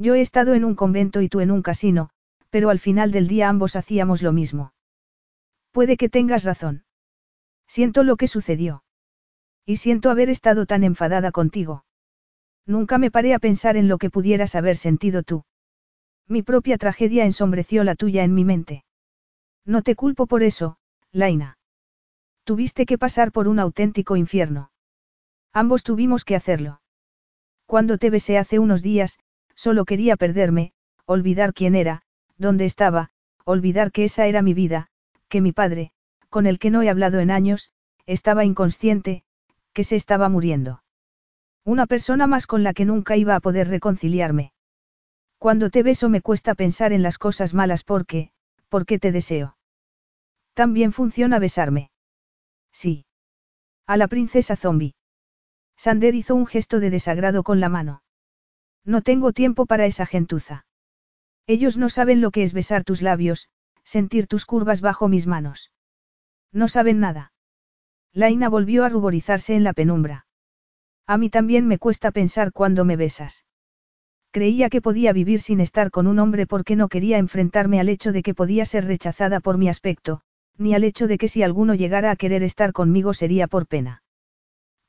Yo 0.00 0.14
he 0.14 0.22
estado 0.22 0.54
en 0.54 0.64
un 0.64 0.76
convento 0.76 1.20
y 1.20 1.28
tú 1.28 1.40
en 1.40 1.50
un 1.50 1.60
casino, 1.60 2.08
pero 2.48 2.70
al 2.70 2.78
final 2.78 3.12
del 3.12 3.28
día 3.28 3.50
ambos 3.50 3.76
hacíamos 3.76 4.22
lo 4.22 4.32
mismo. 4.32 4.72
Puede 5.72 5.98
que 5.98 6.08
tengas 6.08 6.44
razón. 6.44 6.84
Siento 7.68 8.02
lo 8.02 8.16
que 8.16 8.26
sucedió. 8.26 8.82
Y 9.66 9.76
siento 9.76 10.08
haber 10.08 10.30
estado 10.30 10.64
tan 10.64 10.84
enfadada 10.84 11.32
contigo. 11.32 11.84
Nunca 12.64 12.96
me 12.96 13.10
paré 13.10 13.34
a 13.34 13.38
pensar 13.38 13.76
en 13.76 13.88
lo 13.88 13.98
que 13.98 14.08
pudieras 14.08 14.54
haber 14.54 14.78
sentido 14.78 15.22
tú. 15.22 15.44
Mi 16.26 16.42
propia 16.42 16.78
tragedia 16.78 17.26
ensombreció 17.26 17.84
la 17.84 17.94
tuya 17.94 18.24
en 18.24 18.34
mi 18.34 18.46
mente. 18.46 18.84
No 19.66 19.82
te 19.82 19.96
culpo 19.96 20.26
por 20.26 20.42
eso, 20.42 20.78
Laina. 21.12 21.58
Tuviste 22.44 22.86
que 22.86 22.96
pasar 22.96 23.32
por 23.32 23.48
un 23.48 23.58
auténtico 23.58 24.16
infierno. 24.16 24.70
Ambos 25.52 25.82
tuvimos 25.82 26.24
que 26.24 26.36
hacerlo. 26.36 26.80
Cuando 27.66 27.98
te 27.98 28.08
besé 28.08 28.38
hace 28.38 28.58
unos 28.58 28.80
días, 28.82 29.18
Solo 29.64 29.84
quería 29.84 30.16
perderme, 30.16 30.72
olvidar 31.04 31.52
quién 31.52 31.74
era, 31.74 32.00
dónde 32.38 32.64
estaba, 32.64 33.10
olvidar 33.44 33.92
que 33.92 34.04
esa 34.04 34.26
era 34.26 34.40
mi 34.40 34.54
vida, 34.54 34.86
que 35.28 35.42
mi 35.42 35.52
padre, 35.52 35.92
con 36.30 36.46
el 36.46 36.58
que 36.58 36.70
no 36.70 36.80
he 36.80 36.88
hablado 36.88 37.18
en 37.20 37.30
años, 37.30 37.70
estaba 38.06 38.46
inconsciente, 38.46 39.22
que 39.74 39.84
se 39.84 39.96
estaba 39.96 40.30
muriendo. 40.30 40.82
Una 41.62 41.84
persona 41.84 42.26
más 42.26 42.46
con 42.46 42.62
la 42.62 42.72
que 42.72 42.86
nunca 42.86 43.18
iba 43.18 43.34
a 43.34 43.40
poder 43.40 43.68
reconciliarme. 43.68 44.54
Cuando 45.36 45.68
te 45.68 45.82
beso 45.82 46.08
me 46.08 46.22
cuesta 46.22 46.54
pensar 46.54 46.94
en 46.94 47.02
las 47.02 47.18
cosas 47.18 47.52
malas 47.52 47.84
porque, 47.84 48.30
porque 48.70 48.98
te 48.98 49.12
deseo. 49.12 49.58
También 50.54 50.90
funciona 50.90 51.38
besarme. 51.38 51.90
Sí. 52.72 53.04
A 53.86 53.98
la 53.98 54.08
princesa 54.08 54.56
zombie. 54.56 54.94
Sander 55.76 56.14
hizo 56.14 56.34
un 56.34 56.46
gesto 56.46 56.80
de 56.80 56.88
desagrado 56.88 57.42
con 57.42 57.60
la 57.60 57.68
mano. 57.68 58.00
No 58.84 59.02
tengo 59.02 59.32
tiempo 59.32 59.66
para 59.66 59.86
esa 59.86 60.06
gentuza. 60.06 60.66
Ellos 61.46 61.76
no 61.76 61.88
saben 61.88 62.20
lo 62.20 62.30
que 62.30 62.42
es 62.42 62.52
besar 62.52 62.84
tus 62.84 63.02
labios, 63.02 63.48
sentir 63.84 64.26
tus 64.26 64.46
curvas 64.46 64.80
bajo 64.80 65.08
mis 65.08 65.26
manos. 65.26 65.72
No 66.52 66.68
saben 66.68 67.00
nada. 67.00 67.32
Laina 68.12 68.48
volvió 68.48 68.84
a 68.84 68.88
ruborizarse 68.88 69.54
en 69.54 69.64
la 69.64 69.72
penumbra. 69.72 70.26
A 71.06 71.18
mí 71.18 71.30
también 71.30 71.66
me 71.66 71.78
cuesta 71.78 72.10
pensar 72.10 72.52
cuando 72.52 72.84
me 72.84 72.96
besas. 72.96 73.44
Creía 74.32 74.70
que 74.70 74.80
podía 74.80 75.12
vivir 75.12 75.40
sin 75.40 75.60
estar 75.60 75.90
con 75.90 76.06
un 76.06 76.20
hombre 76.20 76.46
porque 76.46 76.76
no 76.76 76.88
quería 76.88 77.18
enfrentarme 77.18 77.80
al 77.80 77.88
hecho 77.88 78.12
de 78.12 78.22
que 78.22 78.34
podía 78.34 78.64
ser 78.64 78.84
rechazada 78.84 79.40
por 79.40 79.58
mi 79.58 79.68
aspecto, 79.68 80.20
ni 80.56 80.74
al 80.74 80.84
hecho 80.84 81.08
de 81.08 81.18
que 81.18 81.26
si 81.26 81.42
alguno 81.42 81.74
llegara 81.74 82.12
a 82.12 82.16
querer 82.16 82.44
estar 82.44 82.72
conmigo 82.72 83.12
sería 83.12 83.48
por 83.48 83.66
pena. 83.66 84.02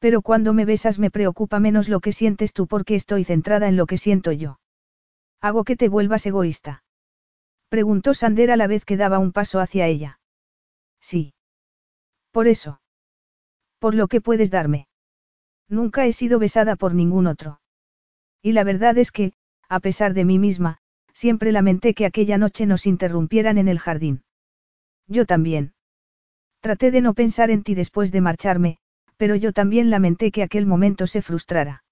Pero 0.01 0.23
cuando 0.23 0.51
me 0.53 0.65
besas 0.65 0.97
me 0.97 1.11
preocupa 1.11 1.59
menos 1.59 1.88
lo 1.88 1.99
que 1.99 2.11
sientes 2.11 2.53
tú 2.53 2.65
porque 2.65 2.95
estoy 2.95 3.23
centrada 3.23 3.67
en 3.67 3.77
lo 3.77 3.85
que 3.85 3.99
siento 3.99 4.31
yo. 4.31 4.59
¿Hago 5.41 5.63
que 5.63 5.77
te 5.77 5.89
vuelvas 5.89 6.25
egoísta? 6.25 6.83
Preguntó 7.69 8.15
Sander 8.15 8.49
a 8.49 8.57
la 8.57 8.65
vez 8.65 8.83
que 8.83 8.97
daba 8.97 9.19
un 9.19 9.31
paso 9.31 9.59
hacia 9.59 9.85
ella. 9.85 10.19
Sí. 10.99 11.35
Por 12.31 12.47
eso. 12.47 12.81
Por 13.77 13.93
lo 13.93 14.07
que 14.07 14.21
puedes 14.21 14.49
darme. 14.49 14.88
Nunca 15.69 16.07
he 16.07 16.13
sido 16.13 16.39
besada 16.39 16.75
por 16.75 16.95
ningún 16.95 17.27
otro. 17.27 17.61
Y 18.41 18.53
la 18.53 18.63
verdad 18.63 18.97
es 18.97 19.11
que, 19.11 19.33
a 19.69 19.80
pesar 19.80 20.15
de 20.15 20.25
mí 20.25 20.39
misma, 20.39 20.80
siempre 21.13 21.51
lamenté 21.51 21.93
que 21.93 22.07
aquella 22.07 22.39
noche 22.39 22.65
nos 22.65 22.88
interrumpieran 22.88 23.59
en 23.59 23.67
el 23.67 23.77
jardín. 23.77 24.23
Yo 25.07 25.27
también. 25.27 25.73
Traté 26.59 26.89
de 26.89 27.01
no 27.01 27.13
pensar 27.13 27.51
en 27.51 27.61
ti 27.61 27.75
después 27.75 28.11
de 28.11 28.21
marcharme, 28.21 28.80
pero 29.22 29.35
yo 29.35 29.53
también 29.53 29.91
lamenté 29.91 30.32
que 30.32 30.41
aquel 30.41 30.66
momento 30.66 31.06
se 31.06 31.22
frustrara. 31.22 31.83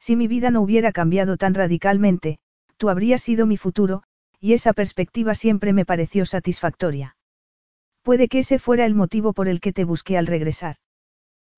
Si 0.00 0.16
mi 0.16 0.26
vida 0.26 0.50
no 0.50 0.62
hubiera 0.62 0.90
cambiado 0.90 1.36
tan 1.36 1.52
radicalmente, 1.52 2.38
tú 2.78 2.88
habrías 2.88 3.20
sido 3.20 3.44
mi 3.44 3.58
futuro, 3.58 4.04
y 4.40 4.54
esa 4.54 4.72
perspectiva 4.72 5.34
siempre 5.34 5.74
me 5.74 5.84
pareció 5.84 6.24
satisfactoria. 6.24 7.14
Puede 8.00 8.28
que 8.28 8.38
ese 8.38 8.58
fuera 8.58 8.86
el 8.86 8.94
motivo 8.94 9.34
por 9.34 9.48
el 9.48 9.60
que 9.60 9.74
te 9.74 9.84
busqué 9.84 10.16
al 10.16 10.26
regresar. 10.26 10.76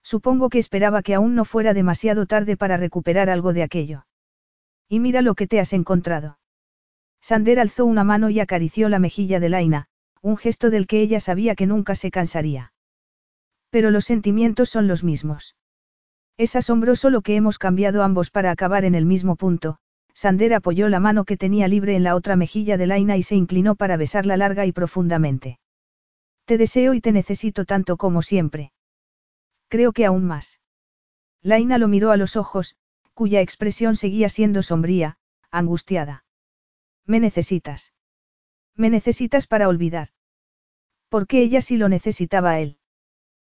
Supongo 0.03 0.49
que 0.49 0.59
esperaba 0.59 1.03
que 1.03 1.15
aún 1.15 1.37
no 1.37 1.45
fuera 1.45 1.75
demasiado 1.75 2.27
tarde 2.27 2.57
para 2.57 2.77
recuperar 2.77 3.31
algo 3.31 3.53
de 3.53 3.63
aquello. 3.63 4.05
Y 4.89 4.99
mira 4.99 5.23
lo 5.23 5.37
que 5.37 5.47
te 5.47 5.61
has 5.61 5.75
encontrado. 5.75 6.41
Sander 7.21 7.61
alzó 7.61 7.87
una 7.87 8.03
mano 8.03 8.31
y 8.31 8.41
acarició 8.41 8.89
la 8.89 8.99
mejilla 8.99 9.39
de 9.39 9.49
Laina, 9.49 9.87
un 10.23 10.37
gesto 10.37 10.71
del 10.71 10.89
que 10.89 11.01
ella 11.03 11.21
sabía 11.21 11.55
que 11.55 11.69
nunca 11.69 11.95
se 11.95 12.11
cansaría. 12.11 12.73
Pero 13.71 13.91
los 13.91 14.05
sentimientos 14.05 14.71
son 14.71 14.89
los 14.89 15.05
mismos. 15.05 15.57
Es 16.37 16.57
asombroso 16.57 17.11
lo 17.11 17.21
que 17.21 17.37
hemos 17.37 17.59
cambiado 17.59 18.03
ambos 18.03 18.31
para 18.31 18.51
acabar 18.51 18.85
en 18.85 18.95
el 18.95 19.05
mismo 19.05 19.37
punto. 19.37 19.79
Sander 20.15 20.55
apoyó 20.55 20.89
la 20.89 21.01
mano 21.01 21.25
que 21.25 21.37
tenía 21.37 21.69
libre 21.69 21.97
en 21.97 22.03
la 22.03 22.15
otra 22.15 22.37
mejilla 22.37 22.77
de 22.77 22.87
Laina 22.87 23.17
y 23.17 23.23
se 23.23 23.37
inclinó 23.37 23.77
para 23.77 23.97
besarla 23.97 24.37
larga 24.37 24.67
y 24.67 24.73
profundamente. 24.73 25.59
Te 26.45 26.59
deseo 26.59 26.95
y 26.95 27.01
te 27.01 27.13
necesito 27.13 27.65
tanto 27.65 27.97
como 27.97 28.23
siempre. 28.23 28.73
Creo 29.69 29.93
que 29.93 30.07
aún 30.07 30.25
más. 30.25 30.61
Laina 31.43 31.79
lo 31.79 31.89
miró 31.89 32.11
a 32.11 32.17
los 32.17 32.37
ojos, 32.37 32.77
cuya 33.15 33.41
expresión 33.41 33.97
seguía 33.97 34.29
siendo 34.29 34.63
sombría, 34.63 35.19
angustiada. 35.51 36.25
Me 37.05 37.21
necesitas. 37.21 37.93
Me 38.77 38.91
necesitas 38.91 39.47
para 39.47 39.69
olvidar. 39.69 40.09
Porque 41.09 41.43
ella 41.43 41.61
sí 41.61 41.77
lo 41.77 41.89
necesitaba 41.89 42.53
a 42.53 42.61
él. 42.61 42.78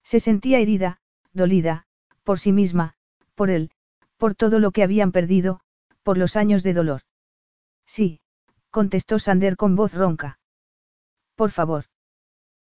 Se 0.02 0.20
sentía 0.20 0.58
herida, 0.58 0.98
dolida, 1.32 1.86
por 2.24 2.38
sí 2.38 2.52
misma, 2.52 2.94
por 3.34 3.50
él, 3.50 3.70
por 4.16 4.34
todo 4.34 4.58
lo 4.58 4.70
que 4.70 4.82
habían 4.82 5.12
perdido, 5.12 5.60
por 6.02 6.18
los 6.18 6.36
años 6.36 6.62
de 6.62 6.74
dolor. 6.74 7.02
Sí, 7.86 8.20
contestó 8.70 9.18
Sander 9.18 9.56
con 9.56 9.76
voz 9.76 9.94
ronca. 9.94 10.38
Por 11.34 11.50
favor. 11.50 11.84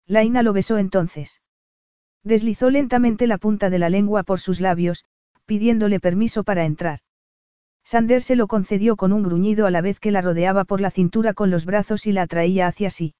Laina 0.06 0.44
lo 0.44 0.54
besó 0.54 0.78
entonces. 0.78 1.42
Deslizó 2.24 2.70
lentamente 2.70 3.28
la 3.28 3.38
punta 3.38 3.70
de 3.70 3.80
la 3.80 3.90
lengua 3.90 4.24
por 4.24 4.40
sus 4.40 4.62
labios, 4.62 5.06
pidiéndole 5.46 6.00
permiso 6.00 6.44
para 6.44 6.66
entrar. 6.66 7.00
Sander 7.84 8.22
se 8.22 8.36
lo 8.36 8.48
concedió 8.48 8.98
con 8.98 9.14
un 9.14 9.24
gruñido 9.24 9.66
a 9.66 9.72
la 9.72 9.82
vez 9.82 10.00
que 10.00 10.12
la 10.12 10.22
rodeaba 10.22 10.66
por 10.66 10.82
la 10.82 10.92
cintura 10.92 11.34
con 11.34 11.50
los 11.50 11.66
brazos 11.66 12.06
y 12.06 12.12
la 12.12 12.24
atraía 12.24 12.68
hacia 12.68 12.90
sí. 12.90 13.16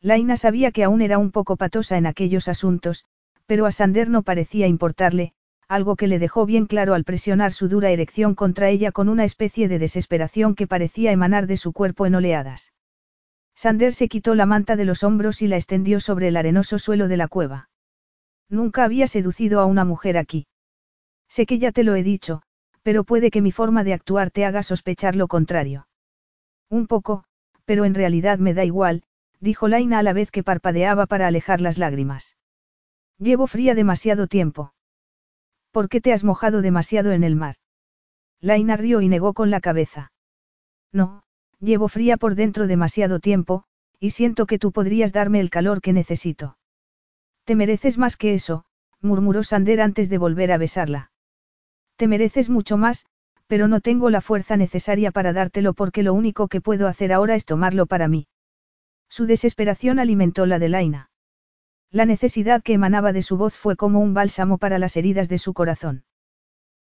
Laina 0.00 0.36
sabía 0.36 0.72
que 0.72 0.82
aún 0.82 1.02
era 1.02 1.18
un 1.18 1.30
poco 1.30 1.56
patosa 1.56 1.96
en 1.96 2.06
aquellos 2.06 2.48
asuntos, 2.48 3.04
pero 3.52 3.66
a 3.66 3.70
Sander 3.70 4.08
no 4.08 4.22
parecía 4.22 4.66
importarle, 4.66 5.34
algo 5.68 5.94
que 5.94 6.06
le 6.06 6.18
dejó 6.18 6.46
bien 6.46 6.64
claro 6.64 6.94
al 6.94 7.04
presionar 7.04 7.52
su 7.52 7.68
dura 7.68 7.90
erección 7.90 8.34
contra 8.34 8.70
ella 8.70 8.92
con 8.92 9.10
una 9.10 9.24
especie 9.24 9.68
de 9.68 9.78
desesperación 9.78 10.54
que 10.54 10.66
parecía 10.66 11.12
emanar 11.12 11.46
de 11.46 11.58
su 11.58 11.74
cuerpo 11.74 12.06
en 12.06 12.14
oleadas. 12.14 12.72
Sander 13.54 13.92
se 13.92 14.08
quitó 14.08 14.34
la 14.34 14.46
manta 14.46 14.74
de 14.74 14.86
los 14.86 15.02
hombros 15.04 15.42
y 15.42 15.48
la 15.48 15.56
extendió 15.56 16.00
sobre 16.00 16.28
el 16.28 16.38
arenoso 16.38 16.78
suelo 16.78 17.08
de 17.08 17.18
la 17.18 17.28
cueva. 17.28 17.68
Nunca 18.48 18.84
había 18.84 19.06
seducido 19.06 19.60
a 19.60 19.66
una 19.66 19.84
mujer 19.84 20.16
aquí. 20.16 20.46
Sé 21.28 21.44
que 21.44 21.58
ya 21.58 21.72
te 21.72 21.84
lo 21.84 21.94
he 21.94 22.02
dicho, 22.02 22.40
pero 22.82 23.04
puede 23.04 23.30
que 23.30 23.42
mi 23.42 23.52
forma 23.52 23.84
de 23.84 23.92
actuar 23.92 24.30
te 24.30 24.46
haga 24.46 24.62
sospechar 24.62 25.14
lo 25.14 25.28
contrario. 25.28 25.88
Un 26.70 26.86
poco, 26.86 27.24
pero 27.66 27.84
en 27.84 27.94
realidad 27.94 28.38
me 28.38 28.54
da 28.54 28.64
igual, 28.64 29.02
dijo 29.40 29.68
Laina 29.68 29.98
a 29.98 30.02
la 30.02 30.14
vez 30.14 30.30
que 30.30 30.42
parpadeaba 30.42 31.04
para 31.04 31.26
alejar 31.26 31.60
las 31.60 31.76
lágrimas. 31.76 32.34
Llevo 33.22 33.46
fría 33.46 33.76
demasiado 33.76 34.26
tiempo. 34.26 34.74
¿Por 35.70 35.88
qué 35.88 36.00
te 36.00 36.12
has 36.12 36.24
mojado 36.24 36.60
demasiado 36.60 37.12
en 37.12 37.22
el 37.22 37.36
mar? 37.36 37.54
Laina 38.40 38.76
rió 38.76 39.00
y 39.00 39.08
negó 39.08 39.32
con 39.32 39.48
la 39.48 39.60
cabeza. 39.60 40.10
No, 40.92 41.22
llevo 41.60 41.86
fría 41.86 42.16
por 42.16 42.34
dentro 42.34 42.66
demasiado 42.66 43.20
tiempo, 43.20 43.62
y 44.00 44.10
siento 44.10 44.46
que 44.46 44.58
tú 44.58 44.72
podrías 44.72 45.12
darme 45.12 45.38
el 45.38 45.50
calor 45.50 45.80
que 45.80 45.92
necesito. 45.92 46.58
Te 47.44 47.54
mereces 47.54 47.96
más 47.96 48.16
que 48.16 48.34
eso, 48.34 48.64
murmuró 49.00 49.44
Sander 49.44 49.80
antes 49.80 50.10
de 50.10 50.18
volver 50.18 50.50
a 50.50 50.58
besarla. 50.58 51.12
Te 51.94 52.08
mereces 52.08 52.50
mucho 52.50 52.76
más, 52.76 53.06
pero 53.46 53.68
no 53.68 53.80
tengo 53.80 54.10
la 54.10 54.20
fuerza 54.20 54.56
necesaria 54.56 55.12
para 55.12 55.32
dártelo 55.32 55.74
porque 55.74 56.02
lo 56.02 56.12
único 56.12 56.48
que 56.48 56.60
puedo 56.60 56.88
hacer 56.88 57.12
ahora 57.12 57.36
es 57.36 57.44
tomarlo 57.44 57.86
para 57.86 58.08
mí. 58.08 58.26
Su 59.08 59.26
desesperación 59.26 60.00
alimentó 60.00 60.44
la 60.44 60.58
de 60.58 60.68
Laina. 60.68 61.11
La 61.92 62.06
necesidad 62.06 62.62
que 62.62 62.72
emanaba 62.72 63.12
de 63.12 63.22
su 63.22 63.36
voz 63.36 63.52
fue 63.52 63.76
como 63.76 64.00
un 64.00 64.14
bálsamo 64.14 64.56
para 64.56 64.78
las 64.78 64.96
heridas 64.96 65.28
de 65.28 65.36
su 65.36 65.52
corazón. 65.52 66.04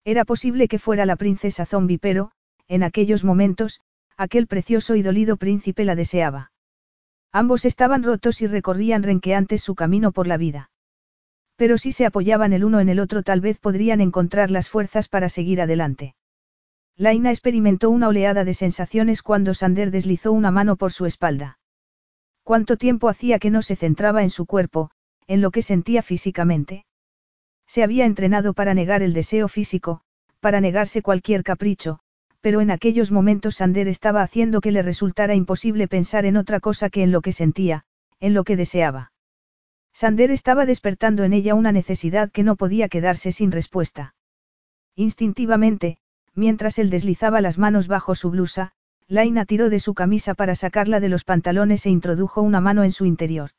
Era 0.06 0.24
posible 0.24 0.68
que 0.68 0.78
fuera 0.78 1.08
la 1.08 1.16
princesa 1.16 1.66
zombie, 1.66 1.98
pero, 1.98 2.32
en 2.68 2.84
aquellos 2.84 3.24
momentos, 3.24 3.82
aquel 4.18 4.46
precioso 4.46 4.96
y 4.96 5.02
dolido 5.02 5.36
príncipe 5.38 5.84
la 5.84 5.96
deseaba. 5.96 6.52
Ambos 7.32 7.66
estaban 7.66 8.04
rotos 8.04 8.44
y 8.44 8.48
recorrían 8.48 9.02
renqueantes 9.02 9.64
su 9.64 9.74
camino 9.74 10.12
por 10.12 10.28
la 10.28 10.38
vida. 10.38 10.70
Pero 11.56 11.80
si 11.80 11.92
se 11.92 12.06
apoyaban 12.06 12.54
el 12.54 12.64
uno 12.64 12.80
en 12.80 12.90
el 12.90 13.00
otro 13.00 13.24
tal 13.24 13.42
vez 13.42 13.58
podrían 13.58 14.02
encontrar 14.02 14.52
las 14.52 14.70
fuerzas 14.70 15.08
para 15.08 15.28
seguir 15.28 15.60
adelante. 15.60 16.16
Laina 16.96 17.32
experimentó 17.32 17.90
una 17.90 18.10
oleada 18.10 18.44
de 18.44 18.54
sensaciones 18.54 19.24
cuando 19.24 19.56
Sander 19.56 19.90
deslizó 19.90 20.32
una 20.32 20.52
mano 20.52 20.76
por 20.76 20.92
su 20.92 21.08
espalda. 21.08 21.58
¿Cuánto 22.44 22.78
tiempo 22.78 23.10
hacía 23.10 23.40
que 23.40 23.50
no 23.50 23.64
se 23.64 23.76
centraba 23.76 24.24
en 24.24 24.30
su 24.30 24.46
cuerpo, 24.46 24.92
en 25.30 25.42
lo 25.42 25.52
que 25.52 25.62
sentía 25.62 26.02
físicamente? 26.02 26.86
Se 27.68 27.84
había 27.84 28.06
entrenado 28.06 28.54
para 28.54 28.74
negar 28.74 29.04
el 29.04 29.14
deseo 29.14 29.48
físico, 29.48 30.02
para 30.40 30.60
negarse 30.60 31.04
cualquier 31.04 31.44
capricho, 31.44 32.00
pero 32.42 32.62
en 32.62 32.72
aquellos 32.72 33.12
momentos 33.12 33.58
Sander 33.58 33.88
estaba 33.88 34.24
haciendo 34.24 34.60
que 34.60 34.72
le 34.72 34.82
resultara 34.82 35.36
imposible 35.36 35.88
pensar 35.88 36.26
en 36.26 36.36
otra 36.36 36.60
cosa 36.60 36.90
que 36.90 37.04
en 37.04 37.12
lo 37.12 37.22
que 37.22 37.32
sentía, 37.32 37.84
en 38.20 38.34
lo 38.34 38.44
que 38.44 38.56
deseaba. 38.56 39.12
Sander 39.94 40.32
estaba 40.32 40.66
despertando 40.66 41.24
en 41.24 41.34
ella 41.34 41.54
una 41.54 41.72
necesidad 41.72 42.32
que 42.32 42.42
no 42.42 42.56
podía 42.56 42.90
quedarse 42.90 43.32
sin 43.32 43.52
respuesta. 43.52 44.16
Instintivamente, 44.96 46.00
mientras 46.34 46.80
él 46.80 46.90
deslizaba 46.90 47.40
las 47.40 47.60
manos 47.60 47.88
bajo 47.88 48.16
su 48.16 48.32
blusa, 48.32 48.72
Laina 49.08 49.46
tiró 49.46 49.70
de 49.70 49.80
su 49.80 49.94
camisa 49.94 50.34
para 50.34 50.56
sacarla 50.56 51.00
de 51.00 51.10
los 51.10 51.24
pantalones 51.24 51.86
e 51.86 51.92
introdujo 51.92 52.42
una 52.42 52.62
mano 52.62 52.84
en 52.84 52.92
su 52.92 53.06
interior. 53.06 53.52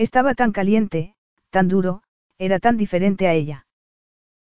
Estaba 0.00 0.32
tan 0.32 0.52
caliente, 0.52 1.14
tan 1.50 1.68
duro, 1.68 2.02
era 2.38 2.58
tan 2.58 2.78
diferente 2.78 3.28
a 3.28 3.34
ella. 3.34 3.66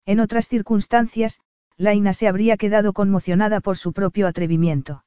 En 0.06 0.20
otras 0.20 0.46
circunstancias, 0.46 1.40
Laina 1.76 2.12
se 2.12 2.28
habría 2.28 2.56
quedado 2.56 2.92
conmocionada 2.92 3.58
por 3.58 3.76
su 3.76 3.92
propio 3.92 4.28
atrevimiento. 4.28 5.02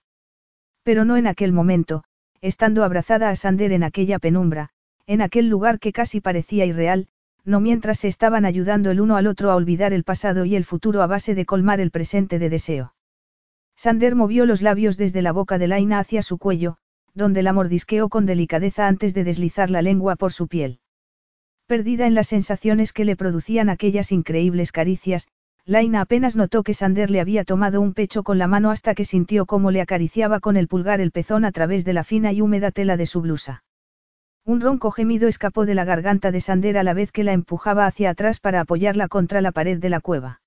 Pero 0.83 1.05
no 1.05 1.15
en 1.15 1.25
aquel 1.25 1.53
momento, 1.53 2.03
estando 2.41 2.83
abrazada 2.83 3.30
a 3.30 3.35
Sander 3.38 3.71
en 3.71 3.83
aquella 3.83 4.19
penumbra, 4.19 4.71
en 5.07 5.21
aquel 5.21 5.47
lugar 5.47 5.80
que 5.80 5.93
casi 5.93 6.19
parecía 6.19 6.65
irreal, 6.65 7.07
no 7.45 7.61
mientras 7.61 7.99
se 7.99 8.09
estaban 8.09 8.43
ayudando 8.43 8.91
el 8.91 8.99
uno 8.99 9.15
al 9.15 9.27
otro 9.27 9.51
a 9.51 9.55
olvidar 9.55 9.93
el 9.93 10.03
pasado 10.03 10.43
y 10.43 10.57
el 10.57 10.65
futuro 10.65 11.01
a 11.01 11.07
base 11.07 11.33
de 11.33 11.45
colmar 11.45 11.80
el 11.80 11.91
presente 11.91 12.39
de 12.39 12.49
deseo. 12.49 12.93
Sander 13.77 14.15
movió 14.15 14.45
los 14.45 14.61
labios 14.61 14.97
desde 14.97 15.21
la 15.21 15.31
boca 15.31 15.57
de 15.57 15.69
Laina 15.69 15.99
hacia 15.99 16.21
su 16.21 16.38
cuello, 16.38 16.77
donde 17.14 17.43
la 17.43 17.53
mordisqueó 17.53 18.09
con 18.09 18.25
delicadeza 18.25 18.88
antes 18.88 19.14
de 19.14 19.23
deslizar 19.23 19.69
la 19.69 19.81
lengua 19.81 20.15
por 20.15 20.31
su 20.33 20.48
piel. 20.48 20.80
Perdida 21.67 22.07
en 22.07 22.15
las 22.15 22.27
sensaciones 22.27 22.93
que 22.93 23.06
le 23.06 23.15
producían 23.15 23.69
aquellas 23.69 24.11
increíbles 24.11 24.72
caricias, 24.72 25.27
Laina 25.65 26.01
apenas 26.01 26.35
notó 26.35 26.64
que 26.64 26.73
Sander 26.73 27.11
le 27.11 27.22
había 27.22 27.45
tomado 27.45 27.81
un 27.81 27.93
pecho 27.93 28.23
con 28.23 28.38
la 28.40 28.48
mano 28.48 28.72
hasta 28.72 28.95
que 28.95 29.06
sintió 29.06 29.45
cómo 29.45 29.72
le 29.72 29.81
acariciaba 29.81 30.40
con 30.40 30.57
el 30.57 30.67
pulgar 30.67 30.99
el 31.01 31.11
pezón 31.11 31.45
a 31.45 31.51
través 31.51 31.85
de 31.85 31.93
la 31.93 32.03
fina 32.03 32.31
y 32.31 32.41
húmeda 32.41 32.72
tela 32.72 32.98
de 32.98 33.06
su 33.06 33.22
blusa. 33.22 33.64
Un 34.43 34.59
ronco 34.59 34.90
gemido 34.90 35.27
escapó 35.27 35.67
de 35.67 35.75
la 35.75 35.85
garganta 35.85 36.31
de 36.31 36.41
Sander 36.41 36.77
a 36.77 36.83
la 36.83 36.95
vez 36.95 37.11
que 37.11 37.23
la 37.23 37.33
empujaba 37.33 37.85
hacia 37.85 38.09
atrás 38.09 38.40
para 38.40 38.61
apoyarla 38.61 39.07
contra 39.07 39.40
la 39.40 39.51
pared 39.51 39.77
de 39.77 39.90
la 39.90 39.99
cueva. 39.99 40.40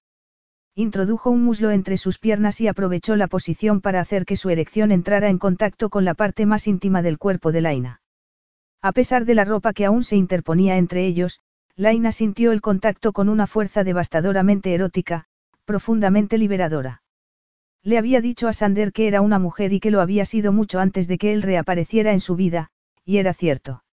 Introdujo 0.77 1.31
un 1.31 1.45
muslo 1.45 1.71
entre 1.71 1.97
sus 1.97 2.19
piernas 2.19 2.61
y 2.61 2.67
aprovechó 2.67 3.15
la 3.15 3.29
posición 3.29 3.81
para 3.81 4.01
hacer 4.01 4.25
que 4.25 4.35
su 4.35 4.51
erección 4.51 4.91
entrara 4.91 5.29
en 5.29 5.39
contacto 5.39 5.89
con 5.89 6.05
la 6.05 6.15
parte 6.15 6.47
más 6.47 6.67
íntima 6.67 7.01
del 7.01 7.17
cuerpo 7.17 7.53
de 7.53 7.61
Laina. 7.61 8.01
A 8.83 8.91
pesar 8.91 9.25
de 9.25 9.37
la 9.37 9.45
ropa 9.45 9.73
que 9.73 9.85
aún 9.85 10.03
se 10.03 10.17
interponía 10.17 10.77
entre 10.77 11.07
ellos, 11.07 11.39
Laina 11.77 12.11
sintió 12.11 12.51
el 12.51 12.61
contacto 12.61 13.13
con 13.13 13.29
una 13.29 13.47
fuerza 13.47 13.85
devastadoramente 13.85 14.75
erótica, 14.75 15.27
profundamente 15.65 16.39
liberadora. 16.39 17.03
Le 17.85 17.97
había 17.97 18.21
dicho 18.21 18.49
a 18.49 18.53
Sander 18.53 18.93
que 18.93 19.07
era 19.07 19.21
una 19.21 19.39
mujer 19.39 19.73
y 19.73 19.79
que 19.79 19.93
lo 19.93 20.01
había 20.01 20.25
sido 20.25 20.53
mucho 20.53 20.81
antes 20.81 21.07
de 21.07 21.19
que 21.19 21.33
él 21.33 21.43
reapareciera 21.43 22.13
en 22.13 22.21
su 22.21 22.35
vida, 22.35 22.71
y 23.05 23.19
era 23.19 23.33
cierto. 23.33 23.85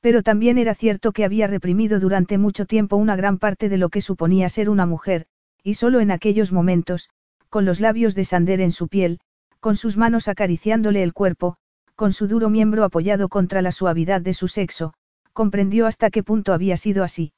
Pero 0.00 0.22
también 0.22 0.58
era 0.58 0.74
cierto 0.74 1.12
que 1.12 1.24
había 1.24 1.46
reprimido 1.46 1.98
durante 1.98 2.36
mucho 2.36 2.66
tiempo 2.66 2.96
una 2.96 3.16
gran 3.16 3.38
parte 3.38 3.70
de 3.70 3.78
lo 3.78 3.88
que 3.88 4.02
suponía 4.02 4.50
ser 4.50 4.68
una 4.68 4.84
mujer, 4.84 5.28
y 5.64 5.74
solo 5.74 5.98
en 6.00 6.10
aquellos 6.10 6.52
momentos, 6.52 7.08
con 7.48 7.64
los 7.64 7.80
labios 7.80 8.14
de 8.14 8.24
Sander 8.24 8.60
en 8.60 8.70
su 8.70 8.86
piel, 8.86 9.18
con 9.60 9.76
sus 9.76 9.96
manos 9.96 10.28
acariciándole 10.28 11.02
el 11.02 11.14
cuerpo, 11.14 11.56
con 11.96 12.12
su 12.12 12.28
duro 12.28 12.50
miembro 12.50 12.84
apoyado 12.84 13.28
contra 13.28 13.62
la 13.62 13.72
suavidad 13.72 14.20
de 14.20 14.34
su 14.34 14.46
sexo, 14.46 14.92
comprendió 15.32 15.86
hasta 15.86 16.10
qué 16.10 16.22
punto 16.22 16.52
había 16.52 16.76
sido 16.76 17.02
así. 17.02 17.32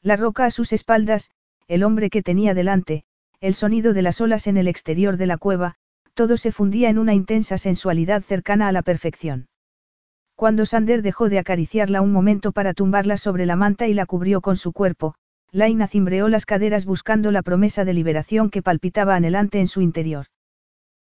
La 0.00 0.16
roca 0.16 0.46
a 0.46 0.50
sus 0.50 0.72
espaldas, 0.72 1.30
el 1.68 1.84
hombre 1.84 2.08
que 2.08 2.22
tenía 2.22 2.54
delante, 2.54 3.04
el 3.40 3.54
sonido 3.54 3.92
de 3.92 4.02
las 4.02 4.20
olas 4.20 4.46
en 4.46 4.56
el 4.56 4.66
exterior 4.66 5.18
de 5.18 5.26
la 5.26 5.36
cueva, 5.36 5.74
todo 6.14 6.36
se 6.36 6.52
fundía 6.52 6.88
en 6.88 6.98
una 6.98 7.12
intensa 7.12 7.58
sensualidad 7.58 8.22
cercana 8.22 8.68
a 8.68 8.72
la 8.72 8.82
perfección. 8.82 9.48
Cuando 10.36 10.64
Sander 10.64 11.02
dejó 11.02 11.28
de 11.28 11.38
acariciarla 11.38 12.00
un 12.00 12.12
momento 12.12 12.52
para 12.52 12.72
tumbarla 12.72 13.16
sobre 13.16 13.46
la 13.46 13.56
manta 13.56 13.86
y 13.88 13.94
la 13.94 14.06
cubrió 14.06 14.40
con 14.40 14.56
su 14.56 14.72
cuerpo, 14.72 15.14
Laina 15.52 15.86
cimbreó 15.86 16.28
las 16.28 16.46
caderas 16.46 16.86
buscando 16.86 17.30
la 17.30 17.42
promesa 17.42 17.84
de 17.84 17.92
liberación 17.92 18.48
que 18.48 18.62
palpitaba 18.62 19.14
anhelante 19.14 19.60
en 19.60 19.68
su 19.68 19.82
interior. 19.82 20.26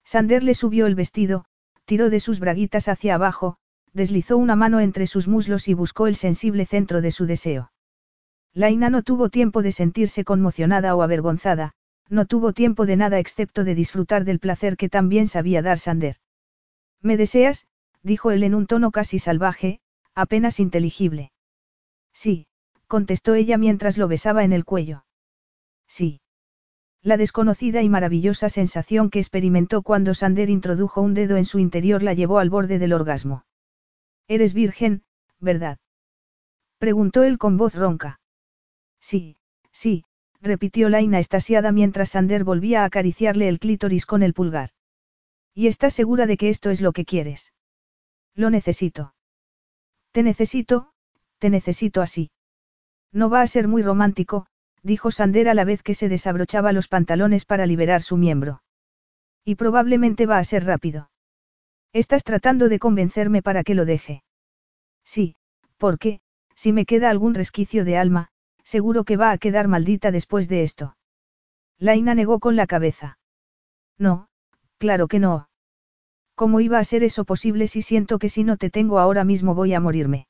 Sander 0.03 0.43
le 0.43 0.53
subió 0.53 0.85
el 0.85 0.93
vestido, 0.93 1.45
tiró 1.85 2.11
de 2.11 2.19
sus 2.19 2.39
braguitas 2.39 2.87
hacia 2.87 3.15
abajo, 3.15 3.57
deslizó 3.91 4.37
una 4.37 4.55
mano 4.55 4.79
entre 4.81 5.07
sus 5.07 5.27
muslos 5.27 5.67
y 5.67 5.73
buscó 5.73 6.05
el 6.05 6.15
sensible 6.15 6.67
centro 6.67 7.01
de 7.01 7.09
su 7.09 7.25
deseo. 7.25 7.71
Laina 8.53 8.91
no 8.91 9.01
tuvo 9.01 9.29
tiempo 9.29 9.63
de 9.63 9.71
sentirse 9.71 10.23
conmocionada 10.23 10.95
o 10.95 11.01
avergonzada, 11.01 11.73
no 12.07 12.25
tuvo 12.25 12.53
tiempo 12.53 12.85
de 12.85 12.97
nada 12.97 13.17
excepto 13.17 13.63
de 13.63 13.73
disfrutar 13.73 14.25
del 14.25 14.39
placer 14.39 14.77
que 14.77 14.89
también 14.89 15.27
sabía 15.27 15.63
dar 15.63 15.79
Sander. 15.79 16.17
¿Me 17.01 17.17
deseas? 17.17 17.65
dijo 18.03 18.29
él 18.29 18.43
en 18.43 18.53
un 18.53 18.67
tono 18.67 18.91
casi 18.91 19.17
salvaje, 19.17 19.79
apenas 20.13 20.59
inteligible. 20.59 21.31
Sí, 22.13 22.47
contestó 22.95 23.35
ella 23.35 23.57
mientras 23.57 23.97
lo 23.97 24.07
besaba 24.07 24.45
en 24.45 24.53
el 24.53 24.63
cuello. 24.63 25.03
Sí. 25.85 26.21
La 27.01 27.17
desconocida 27.17 27.81
y 27.81 27.89
maravillosa 27.89 28.47
sensación 28.47 29.09
que 29.09 29.19
experimentó 29.19 29.81
cuando 29.81 30.13
Sander 30.13 30.49
introdujo 30.49 31.01
un 31.01 31.13
dedo 31.13 31.35
en 31.35 31.43
su 31.43 31.59
interior 31.59 32.03
la 32.03 32.13
llevó 32.13 32.39
al 32.39 32.49
borde 32.49 32.79
del 32.79 32.93
orgasmo. 32.93 33.43
Eres 34.29 34.53
virgen, 34.53 35.03
¿verdad? 35.41 35.77
preguntó 36.77 37.23
él 37.23 37.37
con 37.37 37.57
voz 37.57 37.75
ronca. 37.75 38.21
Sí, 39.01 39.35
sí, 39.73 40.05
repitió 40.39 40.87
Laina 40.87 41.19
estasiada 41.19 41.73
mientras 41.73 42.11
Sander 42.11 42.45
volvía 42.45 42.83
a 42.83 42.85
acariciarle 42.85 43.49
el 43.49 43.59
clítoris 43.59 44.05
con 44.05 44.23
el 44.23 44.33
pulgar. 44.33 44.69
¿Y 45.53 45.67
estás 45.67 45.93
segura 45.93 46.27
de 46.27 46.37
que 46.37 46.47
esto 46.47 46.69
es 46.69 46.79
lo 46.79 46.93
que 46.93 47.03
quieres? 47.03 47.51
Lo 48.35 48.49
necesito. 48.49 49.15
Te 50.13 50.23
necesito, 50.23 50.93
te 51.39 51.49
necesito 51.49 52.01
así. 52.01 52.31
No 53.15 53.29
va 53.29 53.41
a 53.41 53.47
ser 53.47 53.69
muy 53.69 53.81
romántico, 53.81 54.45
dijo 54.83 55.09
Sander 55.09 55.47
a 55.47 55.53
la 55.53 55.63
vez 55.63 55.81
que 55.83 55.93
se 55.93 56.09
desabrochaba 56.09 56.73
los 56.73 56.89
pantalones 56.89 57.45
para 57.45 57.65
liberar 57.65 58.01
su 58.01 58.17
miembro. 58.17 58.61
Y 59.45 59.55
probablemente 59.55 60.25
va 60.25 60.37
a 60.37 60.43
ser 60.43 60.65
rápido. 60.65 61.09
Estás 61.93 62.25
tratando 62.25 62.67
de 62.67 62.77
convencerme 62.77 63.41
para 63.41 63.63
que 63.63 63.73
lo 63.73 63.85
deje. 63.85 64.21
Sí, 65.05 65.37
porque, 65.77 66.19
si 66.55 66.73
me 66.73 66.85
queda 66.85 67.09
algún 67.09 67.35
resquicio 67.35 67.85
de 67.85 67.95
alma, 67.95 68.27
seguro 68.63 69.05
que 69.05 69.15
va 69.15 69.31
a 69.31 69.37
quedar 69.37 69.69
maldita 69.69 70.11
después 70.11 70.49
de 70.49 70.63
esto. 70.63 70.97
Laina 71.79 72.15
negó 72.15 72.39
con 72.41 72.57
la 72.57 72.67
cabeza. 72.67 73.17
No, 73.97 74.27
claro 74.77 75.07
que 75.07 75.19
no. 75.19 75.47
¿Cómo 76.35 76.59
iba 76.59 76.79
a 76.79 76.83
ser 76.83 77.01
eso 77.01 77.23
posible 77.23 77.69
si 77.69 77.81
siento 77.81 78.19
que 78.19 78.27
si 78.27 78.43
no 78.43 78.57
te 78.57 78.69
tengo 78.69 78.99
ahora 78.99 79.23
mismo 79.23 79.55
voy 79.55 79.73
a 79.73 79.79
morirme? 79.79 80.27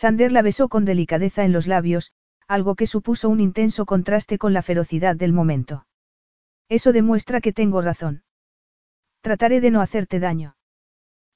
Sander 0.00 0.32
la 0.32 0.40
besó 0.40 0.70
con 0.70 0.86
delicadeza 0.86 1.44
en 1.44 1.52
los 1.52 1.66
labios, 1.66 2.14
algo 2.48 2.74
que 2.74 2.86
supuso 2.86 3.28
un 3.28 3.38
intenso 3.38 3.84
contraste 3.84 4.38
con 4.38 4.54
la 4.54 4.62
ferocidad 4.62 5.14
del 5.14 5.34
momento. 5.34 5.84
Eso 6.70 6.94
demuestra 6.94 7.42
que 7.42 7.52
tengo 7.52 7.82
razón. 7.82 8.22
Trataré 9.20 9.60
de 9.60 9.70
no 9.70 9.82
hacerte 9.82 10.18
daño. 10.18 10.56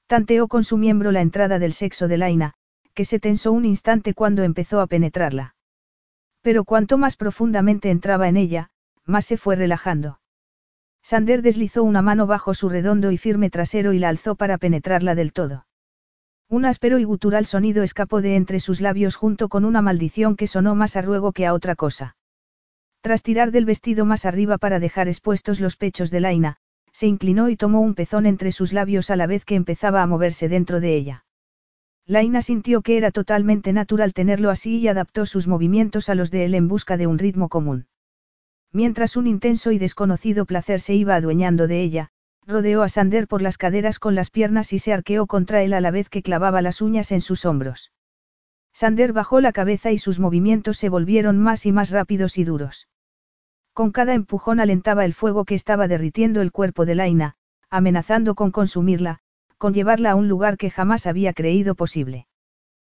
Tanteó 0.07 0.47
con 0.47 0.63
su 0.63 0.77
miembro 0.77 1.11
la 1.11 1.21
entrada 1.21 1.59
del 1.59 1.73
sexo 1.73 2.07
de 2.07 2.17
Laina, 2.17 2.55
que 2.95 3.05
se 3.05 3.19
tensó 3.19 3.51
un 3.51 3.65
instante 3.65 4.15
cuando 4.15 4.41
empezó 4.41 4.81
a 4.81 4.87
penetrarla. 4.87 5.53
Pero 6.41 6.63
cuanto 6.63 6.97
más 6.97 7.17
profundamente 7.17 7.91
entraba 7.91 8.29
en 8.29 8.35
ella, 8.35 8.71
más 9.05 9.27
se 9.27 9.37
fue 9.37 9.55
relajando. 9.55 10.19
Sander 11.03 11.43
deslizó 11.43 11.83
una 11.83 12.01
mano 12.01 12.25
bajo 12.25 12.55
su 12.55 12.67
redondo 12.67 13.11
y 13.11 13.19
firme 13.19 13.51
trasero 13.51 13.93
y 13.93 13.99
la 13.99 14.09
alzó 14.09 14.33
para 14.33 14.57
penetrarla 14.57 15.13
del 15.13 15.33
todo. 15.33 15.67
Un 16.49 16.65
áspero 16.65 16.99
y 16.99 17.03
gutural 17.03 17.45
sonido 17.45 17.81
escapó 17.81 18.21
de 18.21 18.35
entre 18.35 18.59
sus 18.59 18.79
labios 18.79 19.15
junto 19.15 19.49
con 19.49 19.65
una 19.65 19.81
maldición 19.81 20.35
que 20.35 20.47
sonó 20.47 20.75
más 20.75 20.95
a 20.95 21.01
ruego 21.01 21.31
que 21.31 21.45
a 21.45 21.53
otra 21.53 21.75
cosa. 21.75 22.15
Tras 23.01 23.23
tirar 23.23 23.51
del 23.51 23.65
vestido 23.65 24.05
más 24.05 24.25
arriba 24.25 24.57
para 24.57 24.79
dejar 24.79 25.07
expuestos 25.07 25.59
los 25.59 25.75
pechos 25.75 26.11
de 26.11 26.19
Laina, 26.19 26.57
se 26.91 27.07
inclinó 27.07 27.49
y 27.49 27.55
tomó 27.55 27.81
un 27.81 27.93
pezón 27.93 28.25
entre 28.25 28.51
sus 28.51 28.73
labios 28.73 29.09
a 29.09 29.15
la 29.15 29.27
vez 29.27 29.43
que 29.43 29.55
empezaba 29.55 30.01
a 30.01 30.07
moverse 30.07 30.47
dentro 30.47 30.79
de 30.79 30.95
ella. 30.95 31.25
Laina 32.07 32.41
sintió 32.41 32.81
que 32.81 32.97
era 32.97 33.11
totalmente 33.11 33.73
natural 33.73 34.13
tenerlo 34.13 34.51
así 34.51 34.77
y 34.77 34.87
adaptó 34.87 35.25
sus 35.25 35.47
movimientos 35.47 36.07
a 36.09 36.15
los 36.15 36.29
de 36.29 36.45
él 36.45 36.53
en 36.53 36.67
busca 36.67 36.97
de 36.97 37.07
un 37.07 37.17
ritmo 37.17 37.49
común. 37.49 37.87
Mientras 38.71 39.17
un 39.17 39.25
intenso 39.25 39.71
y 39.71 39.79
desconocido 39.79 40.45
placer 40.45 40.81
se 40.81 40.93
iba 40.93 41.15
adueñando 41.15 41.67
de 41.67 41.81
ella, 41.81 42.11
rodeó 42.47 42.83
a 42.83 42.89
Sander 42.89 43.27
por 43.27 43.41
las 43.41 43.57
caderas 43.57 43.97
con 43.99 44.13
las 44.13 44.29
piernas 44.29 44.71
y 44.73 44.79
se 44.79 44.93
arqueó 44.93 45.25
contra 45.25 45.63
él 45.63 45.73
a 45.73 45.81
la 45.81 45.91
vez 45.91 46.09
que 46.09 46.21
clavaba 46.21 46.61
las 46.61 46.81
uñas 46.81 47.11
en 47.11 47.21
sus 47.21 47.45
hombros. 47.45 47.91
Sander 48.71 49.13
bajó 49.13 49.41
la 49.41 49.51
cabeza 49.51 49.91
y 49.91 49.97
sus 49.97 50.19
movimientos 50.19 50.77
se 50.77 50.89
volvieron 50.89 51.39
más 51.39 51.65
y 51.65 51.71
más 51.71 51.91
rápidos 51.91 52.37
y 52.37 52.43
duros. 52.43 52.87
Con 53.73 53.91
cada 53.91 54.13
empujón 54.13 54.59
alentaba 54.59 55.05
el 55.05 55.13
fuego 55.13 55.45
que 55.45 55.55
estaba 55.55 55.87
derritiendo 55.87 56.41
el 56.41 56.51
cuerpo 56.51 56.85
de 56.85 56.95
Laina, 56.95 57.35
amenazando 57.69 58.35
con 58.35 58.51
consumirla, 58.51 59.19
con 59.57 59.73
llevarla 59.73 60.11
a 60.11 60.15
un 60.15 60.27
lugar 60.27 60.57
que 60.57 60.69
jamás 60.69 61.07
había 61.07 61.33
creído 61.33 61.75
posible. 61.75 62.27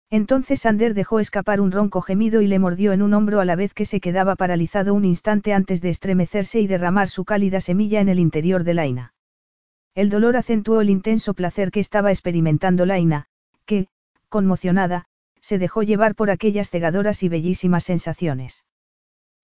Entonces 0.09 0.61
Sander 0.61 0.93
dejó 0.93 1.19
escapar 1.19 1.61
un 1.61 1.72
ronco 1.72 2.01
gemido 2.01 2.42
y 2.42 2.48
le 2.48 2.59
mordió 2.59 2.93
en 2.93 3.01
un 3.01 3.14
hombro 3.14 3.40
a 3.40 3.45
la 3.45 3.56
vez 3.56 3.74
que 3.74 3.85
se 3.85 4.00
quedaba 4.00 4.35
paralizado 4.35 4.93
un 4.93 5.06
instante 5.06 5.53
antes 5.53 5.82
de 5.82 5.90
estremecerse 5.90 6.59
y 6.59 6.67
derramar 6.67 7.09
su 7.09 7.26
cálida 7.26 7.61
semilla 7.61 8.00
en 8.01 8.09
el 8.09 8.19
interior 8.19 8.64
de 8.64 8.74
Laina. 8.74 9.14
El 9.98 10.11
dolor 10.11 10.38
acentuó 10.38 10.82
el 10.82 10.92
intenso 10.92 11.34
placer 11.34 11.72
que 11.72 11.80
estaba 11.80 12.11
experimentando 12.11 12.85
Laina, 12.85 13.26
que, 13.66 13.88
conmocionada, 14.30 15.06
se 15.42 15.58
dejó 15.58 15.82
llevar 15.82 16.14
por 16.14 16.30
aquellas 16.30 16.69
cegadoras 16.69 17.24
y 17.24 17.30
bellísimas 17.30 17.85
sensaciones. 17.85 18.64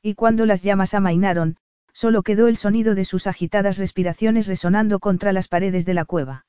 Y 0.04 0.14
cuando 0.14 0.46
las 0.46 0.62
llamas 0.62 0.94
amainaron, 0.94 1.58
solo 1.92 2.22
quedó 2.22 2.48
el 2.48 2.58
sonido 2.58 2.94
de 2.94 3.04
sus 3.04 3.26
agitadas 3.26 3.80
respiraciones 3.80 4.46
resonando 4.46 5.00
contra 5.00 5.34
las 5.34 5.48
paredes 5.48 5.88
de 5.88 5.96
la 5.96 6.06
cueva. 6.06 6.46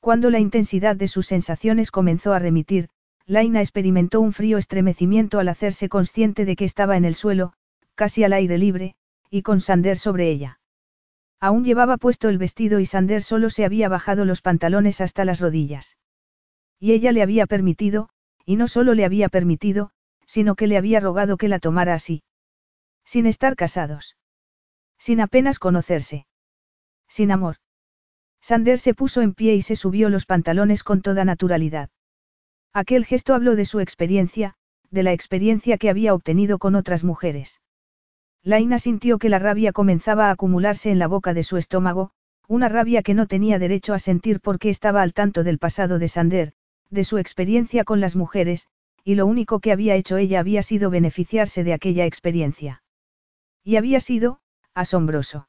Cuando 0.00 0.28
la 0.28 0.38
intensidad 0.38 0.94
de 0.94 1.08
sus 1.08 1.26
sensaciones 1.26 1.90
comenzó 1.90 2.34
a 2.34 2.40
remitir, 2.40 2.90
Laina 3.24 3.62
experimentó 3.62 4.20
un 4.20 4.34
frío 4.34 4.58
estremecimiento 4.58 5.38
al 5.38 5.48
hacerse 5.48 5.88
consciente 5.88 6.44
de 6.44 6.56
que 6.56 6.66
estaba 6.66 6.98
en 6.98 7.06
el 7.06 7.14
suelo, 7.14 7.54
casi 7.94 8.22
al 8.22 8.34
aire 8.34 8.58
libre, 8.58 8.96
y 9.30 9.40
con 9.40 9.62
Sander 9.62 9.96
sobre 9.96 10.28
ella. 10.28 10.60
Aún 11.40 11.64
llevaba 11.64 11.96
puesto 11.96 12.28
el 12.28 12.38
vestido 12.38 12.80
y 12.80 12.86
Sander 12.86 13.22
solo 13.22 13.50
se 13.50 13.64
había 13.64 13.88
bajado 13.88 14.24
los 14.24 14.40
pantalones 14.40 15.00
hasta 15.00 15.24
las 15.24 15.40
rodillas. 15.40 15.96
Y 16.78 16.92
ella 16.92 17.12
le 17.12 17.22
había 17.22 17.46
permitido, 17.46 18.08
y 18.44 18.56
no 18.56 18.68
solo 18.68 18.94
le 18.94 19.04
había 19.04 19.28
permitido, 19.28 19.90
sino 20.26 20.54
que 20.54 20.66
le 20.66 20.76
había 20.76 21.00
rogado 21.00 21.36
que 21.36 21.48
la 21.48 21.58
tomara 21.58 21.94
así. 21.94 22.22
Sin 23.04 23.26
estar 23.26 23.56
casados. 23.56 24.16
Sin 24.98 25.20
apenas 25.20 25.58
conocerse. 25.58 26.26
Sin 27.08 27.30
amor. 27.30 27.56
Sander 28.40 28.78
se 28.78 28.94
puso 28.94 29.22
en 29.22 29.34
pie 29.34 29.54
y 29.54 29.62
se 29.62 29.76
subió 29.76 30.08
los 30.08 30.26
pantalones 30.26 30.82
con 30.82 31.02
toda 31.02 31.24
naturalidad. 31.24 31.90
Aquel 32.72 33.04
gesto 33.04 33.34
habló 33.34 33.56
de 33.56 33.64
su 33.64 33.80
experiencia, 33.80 34.56
de 34.90 35.02
la 35.02 35.12
experiencia 35.12 35.78
que 35.78 35.90
había 35.90 36.14
obtenido 36.14 36.58
con 36.58 36.74
otras 36.74 37.04
mujeres. 37.04 37.60
Laina 38.44 38.78
sintió 38.78 39.18
que 39.18 39.30
la 39.30 39.38
rabia 39.38 39.72
comenzaba 39.72 40.28
a 40.28 40.32
acumularse 40.32 40.90
en 40.90 40.98
la 40.98 41.06
boca 41.06 41.32
de 41.32 41.42
su 41.42 41.56
estómago, 41.56 42.10
una 42.46 42.68
rabia 42.68 43.02
que 43.02 43.14
no 43.14 43.26
tenía 43.26 43.58
derecho 43.58 43.94
a 43.94 43.98
sentir 43.98 44.40
porque 44.40 44.68
estaba 44.68 45.00
al 45.00 45.14
tanto 45.14 45.44
del 45.44 45.58
pasado 45.58 45.98
de 45.98 46.08
Sander, 46.08 46.52
de 46.90 47.04
su 47.04 47.16
experiencia 47.16 47.84
con 47.84 48.00
las 48.00 48.16
mujeres, 48.16 48.68
y 49.02 49.14
lo 49.14 49.24
único 49.24 49.60
que 49.60 49.72
había 49.72 49.94
hecho 49.94 50.18
ella 50.18 50.40
había 50.40 50.62
sido 50.62 50.90
beneficiarse 50.90 51.64
de 51.64 51.72
aquella 51.72 52.04
experiencia. 52.04 52.82
Y 53.64 53.76
había 53.76 54.00
sido, 54.00 54.40
asombroso. 54.74 55.48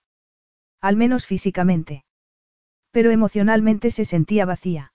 Al 0.80 0.95
menos 0.95 1.25
físicamente. 1.25 2.06
Pero 2.91 3.11
emocionalmente 3.11 3.91
se 3.91 4.06
sentía 4.06 4.45
vacía. 4.45 4.93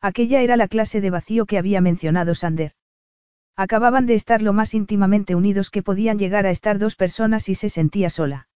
Aquella 0.00 0.40
era 0.40 0.56
la 0.56 0.66
clase 0.66 1.00
de 1.00 1.10
vacío 1.10 1.46
que 1.46 1.58
había 1.58 1.80
mencionado 1.80 2.34
Sander. 2.34 2.72
Acababan 3.56 4.06
de 4.06 4.14
estar 4.14 4.40
lo 4.42 4.52
más 4.52 4.74
íntimamente 4.74 5.34
unidos 5.34 5.70
que 5.70 5.82
podían 5.82 6.18
llegar 6.18 6.46
a 6.46 6.50
estar 6.50 6.78
dos 6.78 6.96
personas 6.96 7.48
y 7.48 7.54
se 7.54 7.68
sentía 7.68 8.08
sola. 8.08 8.48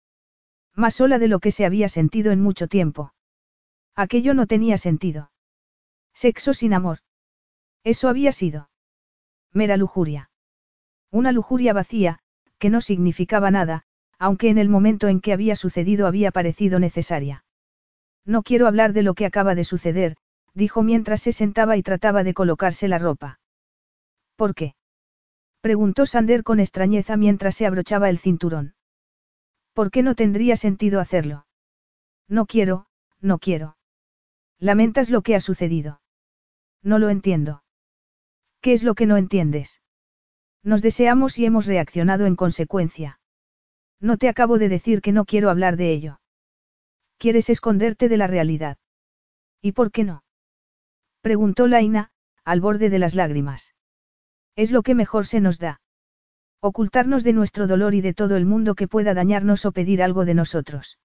Más 0.75 0.95
sola 0.95 1.19
de 1.19 1.29
lo 1.29 1.39
que 1.41 1.51
se 1.51 1.67
había 1.67 1.89
sentido 1.89 2.33
en 2.33 2.41
mucho 2.41 2.67
tiempo. 2.67 3.13
Aquello 3.95 4.35
no 4.35 4.47
tenía 4.47 4.79
sentido. 4.79 5.31
Sexo 6.15 6.55
sin 6.55 6.75
amor. 6.75 6.99
Eso 7.85 8.09
había 8.09 8.33
sido. 8.33 8.71
Mera 9.53 9.77
lujuria. 9.77 10.31
Una 11.11 11.33
lujuria 11.33 11.73
vacía, 11.73 12.19
que 12.59 12.71
no 12.71 12.81
significaba 12.81 13.51
nada, 13.51 13.85
aunque 14.19 14.49
en 14.49 14.59
el 14.59 14.69
momento 14.69 15.09
en 15.09 15.21
que 15.21 15.33
había 15.33 15.57
sucedido 15.57 16.07
había 16.07 16.31
parecido 16.31 16.79
necesaria. 16.79 17.45
No 18.25 18.43
quiero 18.43 18.67
hablar 18.67 18.93
de 18.93 19.03
lo 19.03 19.15
que 19.15 19.27
acaba 19.27 19.55
de 19.55 19.65
suceder, 19.65 20.17
dijo 20.55 20.83
mientras 20.83 21.23
se 21.23 21.33
sentaba 21.33 21.77
y 21.77 21.83
trataba 21.83 22.25
de 22.25 22.35
colocarse 22.35 22.89
la 22.89 22.99
ropa. 22.99 23.41
¿Por 24.37 24.55
qué? 24.55 24.75
Preguntó 25.67 26.07
Sander 26.07 26.45
con 26.45 26.61
extrañeza 26.61 27.17
mientras 27.17 27.57
se 27.57 27.67
abrochaba 27.67 28.09
el 28.09 28.19
cinturón. 28.19 28.77
¿Por 29.73 29.91
qué 29.91 30.05
no 30.05 30.15
tendría 30.15 30.55
sentido 30.55 31.01
hacerlo? 31.01 31.45
No 32.29 32.47
quiero, 32.47 32.87
no 33.21 33.41
quiero. 33.41 33.77
Lamentas 34.61 35.11
lo 35.11 35.23
que 35.23 35.35
ha 35.35 35.41
sucedido. 35.41 36.01
No 36.85 37.01
lo 37.01 37.11
entiendo. 37.11 37.65
¿Qué 38.61 38.75
es 38.75 38.85
lo 38.85 38.95
que 38.95 39.07
no 39.07 39.17
entiendes? 39.17 39.83
Nos 40.63 40.83
deseamos 40.83 41.37
y 41.37 41.47
hemos 41.47 41.67
reaccionado 41.67 42.27
en 42.27 42.37
consecuencia. 42.37 43.19
No 44.01 44.19
te 44.19 44.29
acabo 44.29 44.59
de 44.59 44.69
decir 44.69 45.01
que 45.01 45.11
no 45.11 45.25
quiero 45.25 45.51
hablar 45.51 45.77
de 45.77 45.91
ello. 45.91 46.21
Quieres 47.19 47.51
esconderte 47.51 48.09
de 48.09 48.17
la 48.19 48.29
realidad. 48.29 48.79
¿Y 49.61 49.73
por 49.73 49.91
qué 49.91 50.05
no? 50.05 50.23
Preguntó 51.23 51.67
Laina, 51.67 52.13
al 52.45 52.61
borde 52.61 52.89
de 52.89 53.01
las 53.01 53.17
lágrimas. 53.17 53.75
Es 54.57 54.71
lo 54.71 54.83
que 54.83 54.95
mejor 54.95 55.27
se 55.27 55.41
nos 55.41 55.59
da. 55.59 55.81
Ocultarnos 56.61 57.23
de 57.23 57.35
nuestro 57.35 57.67
dolor 57.67 57.95
y 57.95 58.01
de 58.01 58.15
todo 58.15 58.37
el 58.37 58.47
mundo 58.47 58.75
que 58.75 58.89
pueda 58.89 59.13
dañarnos 59.13 59.67
o 59.67 59.73
pedir 59.73 60.03
algo 60.03 60.25
de 60.25 60.35
nosotros. 60.35 60.99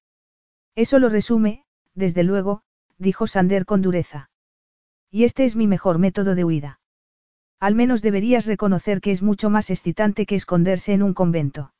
Eso 0.75 0.99
lo 0.99 1.09
resume, 1.09 1.65
desde 1.93 2.23
luego, 2.23 2.63
dijo 2.97 3.27
Sander 3.27 3.65
con 3.65 3.81
dureza. 3.81 4.30
Y 5.11 5.25
este 5.25 5.43
es 5.43 5.57
mi 5.57 5.67
mejor 5.67 5.99
método 5.99 6.33
de 6.35 6.45
huida. 6.45 6.80
Al 7.59 7.75
menos 7.75 8.01
deberías 8.01 8.45
reconocer 8.45 9.01
que 9.01 9.11
es 9.11 9.21
mucho 9.21 9.49
más 9.49 9.69
excitante 9.69 10.25
que 10.25 10.35
esconderse 10.35 10.93
en 10.93 11.03
un 11.03 11.13
convento. 11.13 11.73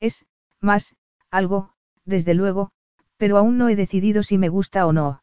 Es, 0.00 0.24
más, 0.60 0.96
algo, 1.30 1.74
desde 2.06 2.34
luego, 2.34 2.70
pero 3.18 3.36
aún 3.36 3.58
no 3.58 3.68
he 3.68 3.76
decidido 3.76 4.22
si 4.22 4.38
me 4.38 4.48
gusta 4.48 4.86
o 4.86 4.92
no. 4.92 5.22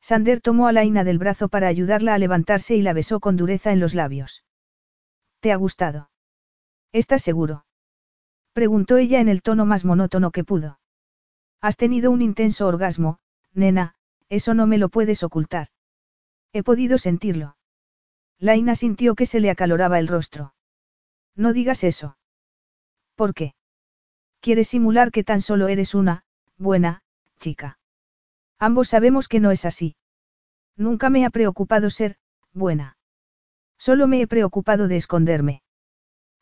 Sander 0.00 0.40
tomó 0.40 0.66
a 0.66 0.72
Laina 0.72 1.04
del 1.04 1.18
brazo 1.18 1.48
para 1.48 1.68
ayudarla 1.68 2.14
a 2.14 2.18
levantarse 2.18 2.76
y 2.76 2.82
la 2.82 2.92
besó 2.92 3.20
con 3.20 3.36
dureza 3.36 3.72
en 3.72 3.80
los 3.80 3.94
labios. 3.94 4.44
¿Te 5.42 5.50
ha 5.50 5.56
gustado? 5.56 6.08
¿Estás 6.92 7.20
seguro? 7.20 7.66
Preguntó 8.52 8.96
ella 8.96 9.18
en 9.18 9.28
el 9.28 9.42
tono 9.42 9.66
más 9.66 9.84
monótono 9.84 10.30
que 10.30 10.44
pudo. 10.44 10.78
Has 11.60 11.76
tenido 11.76 12.12
un 12.12 12.22
intenso 12.22 12.68
orgasmo, 12.68 13.18
nena, 13.52 13.96
eso 14.28 14.54
no 14.54 14.68
me 14.68 14.78
lo 14.78 14.88
puedes 14.88 15.24
ocultar. 15.24 15.66
He 16.52 16.62
podido 16.62 16.96
sentirlo. 16.96 17.56
Laina 18.38 18.76
sintió 18.76 19.16
que 19.16 19.26
se 19.26 19.40
le 19.40 19.50
acaloraba 19.50 19.98
el 19.98 20.06
rostro. 20.06 20.54
No 21.34 21.52
digas 21.52 21.82
eso. 21.82 22.16
¿Por 23.16 23.34
qué? 23.34 23.56
Quieres 24.38 24.68
simular 24.68 25.10
que 25.10 25.24
tan 25.24 25.40
solo 25.40 25.66
eres 25.66 25.96
una, 25.96 26.22
buena, 26.56 27.02
chica. 27.40 27.80
Ambos 28.60 28.90
sabemos 28.90 29.26
que 29.26 29.40
no 29.40 29.50
es 29.50 29.64
así. 29.64 29.96
Nunca 30.76 31.10
me 31.10 31.26
ha 31.26 31.30
preocupado 31.30 31.90
ser, 31.90 32.16
buena. 32.52 32.96
Solo 33.86 34.06
me 34.06 34.20
he 34.20 34.28
preocupado 34.28 34.86
de 34.86 34.96
esconderme. 34.96 35.60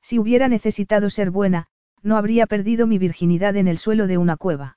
Si 0.03 0.19
hubiera 0.19 0.47
necesitado 0.47 1.09
ser 1.09 1.31
buena, 1.31 1.69
no 2.03 2.19
habría 2.19 2.47
perdido 2.47 2.87
mi 2.87 2.99
virginidad 2.99 3.57
en 3.57 3.67
el 3.67 3.79
suelo 3.79 4.07
de 4.07 4.19
una 4.19 4.37
cueva. 4.37 4.77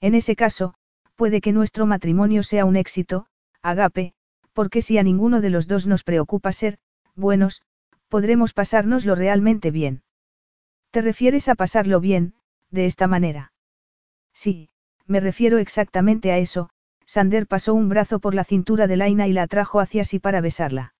En 0.00 0.14
ese 0.14 0.36
caso, 0.36 0.74
puede 1.16 1.40
que 1.40 1.50
nuestro 1.50 1.84
matrimonio 1.84 2.44
sea 2.44 2.66
un 2.66 2.76
éxito, 2.76 3.26
agape, 3.62 4.14
porque 4.52 4.80
si 4.80 4.96
a 4.96 5.02
ninguno 5.02 5.40
de 5.40 5.50
los 5.50 5.66
dos 5.66 5.88
nos 5.88 6.04
preocupa 6.04 6.52
ser, 6.52 6.78
buenos, 7.16 7.62
podremos 8.08 8.52
pasárnoslo 8.52 9.16
realmente 9.16 9.72
bien. 9.72 10.04
¿Te 10.92 11.02
refieres 11.02 11.48
a 11.48 11.56
pasarlo 11.56 11.98
bien, 11.98 12.34
de 12.70 12.86
esta 12.86 13.08
manera? 13.08 13.52
Sí, 14.32 14.68
me 15.08 15.18
refiero 15.18 15.58
exactamente 15.58 16.30
a 16.30 16.38
eso, 16.38 16.70
Sander 17.06 17.48
pasó 17.48 17.74
un 17.74 17.88
brazo 17.88 18.20
por 18.20 18.36
la 18.36 18.44
cintura 18.44 18.86
de 18.86 18.96
Laina 18.98 19.26
y 19.26 19.32
la 19.32 19.42
atrajo 19.42 19.80
hacia 19.80 20.04
sí 20.04 20.20
para 20.20 20.40
besarla. 20.40 20.94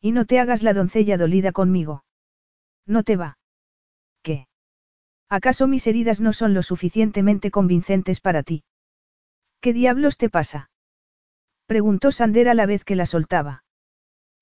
Y 0.00 0.12
no 0.12 0.24
te 0.24 0.38
hagas 0.38 0.62
la 0.62 0.74
doncella 0.74 1.16
dolida 1.16 1.52
conmigo. 1.52 2.04
No 2.86 3.02
te 3.02 3.16
va. 3.16 3.38
¿Qué? 4.22 4.48
¿Acaso 5.28 5.66
mis 5.66 5.86
heridas 5.86 6.20
no 6.20 6.32
son 6.32 6.54
lo 6.54 6.62
suficientemente 6.62 7.50
convincentes 7.50 8.20
para 8.20 8.42
ti? 8.42 8.64
¿Qué 9.60 9.72
diablos 9.72 10.16
te 10.16 10.30
pasa? 10.30 10.70
Preguntó 11.66 12.12
Sander 12.12 12.48
a 12.48 12.54
la 12.54 12.66
vez 12.66 12.84
que 12.84 12.96
la 12.96 13.06
soltaba. 13.06 13.64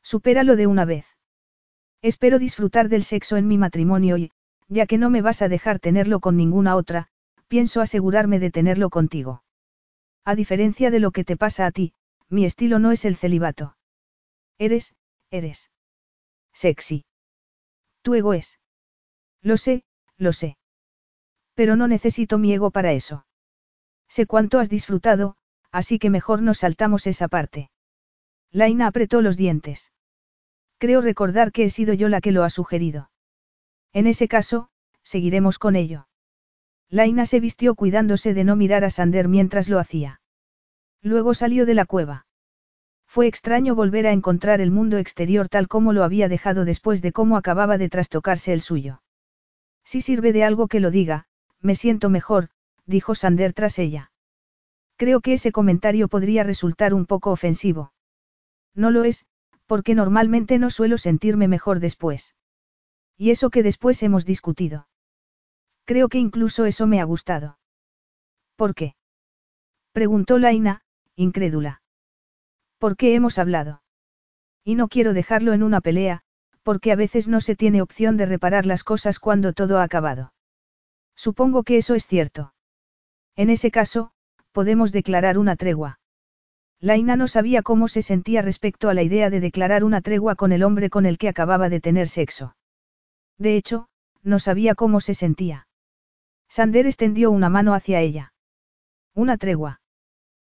Supéralo 0.02 0.56
de 0.56 0.66
una 0.66 0.84
vez. 0.84 1.06
Espero 2.02 2.38
disfrutar 2.38 2.88
del 2.88 3.02
sexo 3.02 3.36
en 3.36 3.48
mi 3.48 3.58
matrimonio 3.58 4.16
y, 4.16 4.30
ya 4.68 4.86
que 4.86 4.98
no 4.98 5.10
me 5.10 5.22
vas 5.22 5.42
a 5.42 5.48
dejar 5.48 5.80
tenerlo 5.80 6.20
con 6.20 6.36
ninguna 6.36 6.76
otra, 6.76 7.08
pienso 7.48 7.80
asegurarme 7.80 8.38
de 8.38 8.50
tenerlo 8.50 8.90
contigo. 8.90 9.42
A 10.24 10.34
diferencia 10.34 10.90
de 10.90 11.00
lo 11.00 11.10
que 11.10 11.24
te 11.24 11.36
pasa 11.36 11.66
a 11.66 11.70
ti, 11.70 11.94
mi 12.28 12.44
estilo 12.44 12.78
no 12.78 12.92
es 12.92 13.04
el 13.04 13.16
celibato. 13.16 13.76
Eres, 14.58 14.94
eres. 15.30 15.70
Sexy. 16.52 17.04
Tu 18.02 18.14
ego 18.14 18.34
es. 18.34 18.60
Lo 19.42 19.56
sé, 19.56 19.84
lo 20.16 20.32
sé. 20.32 20.56
Pero 21.54 21.76
no 21.76 21.88
necesito 21.88 22.38
mi 22.38 22.52
ego 22.52 22.70
para 22.70 22.92
eso. 22.92 23.26
Sé 24.08 24.26
cuánto 24.26 24.58
has 24.58 24.68
disfrutado, 24.68 25.36
así 25.70 25.98
que 25.98 26.10
mejor 26.10 26.42
nos 26.42 26.58
saltamos 26.58 27.06
esa 27.06 27.28
parte. 27.28 27.70
Laina 28.50 28.86
apretó 28.86 29.20
los 29.20 29.36
dientes. 29.36 29.92
Creo 30.78 31.00
recordar 31.00 31.52
que 31.52 31.64
he 31.64 31.70
sido 31.70 31.94
yo 31.94 32.08
la 32.08 32.20
que 32.20 32.32
lo 32.32 32.44
ha 32.44 32.50
sugerido. 32.50 33.10
En 33.92 34.06
ese 34.06 34.28
caso, 34.28 34.68
seguiremos 35.02 35.58
con 35.58 35.76
ello. 35.76 36.08
Laina 36.88 37.26
se 37.26 37.40
vistió 37.40 37.74
cuidándose 37.74 38.34
de 38.34 38.44
no 38.44 38.56
mirar 38.56 38.84
a 38.84 38.90
Sander 38.90 39.28
mientras 39.28 39.68
lo 39.68 39.78
hacía. 39.78 40.20
Luego 41.02 41.34
salió 41.34 41.66
de 41.66 41.74
la 41.74 41.84
cueva. 41.86 42.25
Fue 43.06 43.26
extraño 43.26 43.74
volver 43.74 44.06
a 44.06 44.12
encontrar 44.12 44.60
el 44.60 44.70
mundo 44.70 44.98
exterior 44.98 45.48
tal 45.48 45.68
como 45.68 45.92
lo 45.92 46.04
había 46.04 46.28
dejado 46.28 46.64
después 46.64 47.02
de 47.02 47.12
cómo 47.12 47.36
acababa 47.36 47.78
de 47.78 47.88
trastocarse 47.88 48.52
el 48.52 48.60
suyo. 48.60 49.02
Si 49.84 50.02
sirve 50.02 50.32
de 50.32 50.44
algo 50.44 50.68
que 50.68 50.80
lo 50.80 50.90
diga, 50.90 51.26
me 51.60 51.74
siento 51.74 52.10
mejor, 52.10 52.50
dijo 52.84 53.14
Sander 53.14 53.52
tras 53.52 53.78
ella. 53.78 54.10
Creo 54.96 55.20
que 55.20 55.34
ese 55.34 55.52
comentario 55.52 56.08
podría 56.08 56.42
resultar 56.42 56.94
un 56.94 57.06
poco 57.06 57.30
ofensivo. 57.30 57.92
No 58.74 58.90
lo 58.90 59.04
es, 59.04 59.26
porque 59.66 59.94
normalmente 59.94 60.58
no 60.58 60.70
suelo 60.70 60.98
sentirme 60.98 61.48
mejor 61.48 61.80
después. 61.80 62.34
Y 63.16 63.30
eso 63.30 63.50
que 63.50 63.62
después 63.62 64.02
hemos 64.02 64.24
discutido. 64.24 64.88
Creo 65.84 66.08
que 66.08 66.18
incluso 66.18 66.64
eso 66.64 66.86
me 66.86 67.00
ha 67.00 67.04
gustado. 67.04 67.58
¿Por 68.56 68.74
qué? 68.74 68.96
Preguntó 69.92 70.38
Laina, 70.38 70.82
incrédula. 71.14 71.82
¿Por 72.78 72.96
qué 72.96 73.14
hemos 73.14 73.38
hablado? 73.38 73.82
Y 74.64 74.74
no 74.74 74.88
quiero 74.88 75.14
dejarlo 75.14 75.52
en 75.52 75.62
una 75.62 75.80
pelea, 75.80 76.22
porque 76.62 76.92
a 76.92 76.96
veces 76.96 77.28
no 77.28 77.40
se 77.40 77.56
tiene 77.56 77.80
opción 77.80 78.16
de 78.16 78.26
reparar 78.26 78.66
las 78.66 78.84
cosas 78.84 79.18
cuando 79.18 79.52
todo 79.52 79.78
ha 79.78 79.84
acabado. 79.84 80.32
Supongo 81.14 81.62
que 81.62 81.78
eso 81.78 81.94
es 81.94 82.06
cierto. 82.06 82.52
En 83.36 83.50
ese 83.50 83.70
caso, 83.70 84.10
podemos 84.52 84.92
declarar 84.92 85.38
una 85.38 85.56
tregua. 85.56 86.00
Laina 86.80 87.16
no 87.16 87.28
sabía 87.28 87.62
cómo 87.62 87.88
se 87.88 88.02
sentía 88.02 88.42
respecto 88.42 88.88
a 88.88 88.94
la 88.94 89.02
idea 89.02 89.30
de 89.30 89.40
declarar 89.40 89.84
una 89.84 90.02
tregua 90.02 90.34
con 90.34 90.52
el 90.52 90.62
hombre 90.62 90.90
con 90.90 91.06
el 91.06 91.18
que 91.18 91.28
acababa 91.28 91.68
de 91.68 91.80
tener 91.80 92.08
sexo. 92.08 92.56
De 93.38 93.56
hecho, 93.56 93.88
no 94.22 94.38
sabía 94.38 94.74
cómo 94.74 95.00
se 95.00 95.14
sentía. 95.14 95.68
Sander 96.48 96.86
extendió 96.86 97.30
una 97.30 97.48
mano 97.48 97.74
hacia 97.74 98.00
ella. 98.00 98.32
Una 99.14 99.36
tregua. 99.36 99.80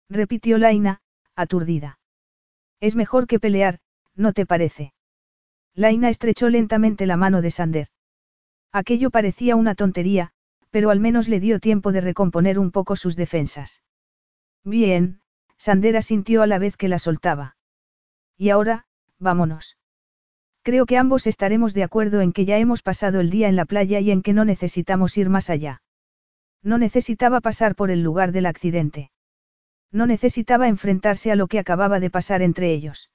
Repitió 0.08 0.58
Laina, 0.58 1.00
aturdida. 1.34 1.98
Es 2.84 2.96
mejor 2.96 3.26
que 3.26 3.40
pelear, 3.40 3.78
¿no 4.14 4.34
te 4.34 4.44
parece? 4.44 4.92
Laina 5.74 6.10
estrechó 6.10 6.50
lentamente 6.50 7.06
la 7.06 7.16
mano 7.16 7.40
de 7.40 7.50
Sander. 7.50 7.88
Aquello 8.72 9.08
parecía 9.08 9.56
una 9.56 9.74
tontería, 9.74 10.32
pero 10.68 10.90
al 10.90 11.00
menos 11.00 11.26
le 11.26 11.40
dio 11.40 11.60
tiempo 11.60 11.92
de 11.92 12.02
recomponer 12.02 12.58
un 12.58 12.70
poco 12.70 12.94
sus 12.94 13.16
defensas. 13.16 13.82
Bien, 14.64 15.20
Sander 15.56 15.96
asintió 15.96 16.42
a 16.42 16.46
la 16.46 16.58
vez 16.58 16.76
que 16.76 16.88
la 16.88 16.98
soltaba. 16.98 17.56
Y 18.36 18.50
ahora, 18.50 18.84
vámonos. 19.18 19.78
Creo 20.60 20.84
que 20.84 20.98
ambos 20.98 21.26
estaremos 21.26 21.72
de 21.72 21.84
acuerdo 21.84 22.20
en 22.20 22.34
que 22.34 22.44
ya 22.44 22.58
hemos 22.58 22.82
pasado 22.82 23.20
el 23.20 23.30
día 23.30 23.48
en 23.48 23.56
la 23.56 23.64
playa 23.64 23.98
y 24.00 24.10
en 24.10 24.20
que 24.20 24.34
no 24.34 24.44
necesitamos 24.44 25.16
ir 25.16 25.30
más 25.30 25.48
allá. 25.48 25.80
No 26.62 26.76
necesitaba 26.76 27.40
pasar 27.40 27.76
por 27.76 27.90
el 27.90 28.02
lugar 28.02 28.30
del 28.30 28.44
accidente. 28.44 29.10
No 29.94 30.06
necesitaba 30.08 30.66
enfrentarse 30.66 31.30
a 31.30 31.36
lo 31.36 31.46
que 31.46 31.60
acababa 31.60 32.00
de 32.00 32.10
pasar 32.10 32.42
entre 32.42 32.72
ellos. 32.72 33.10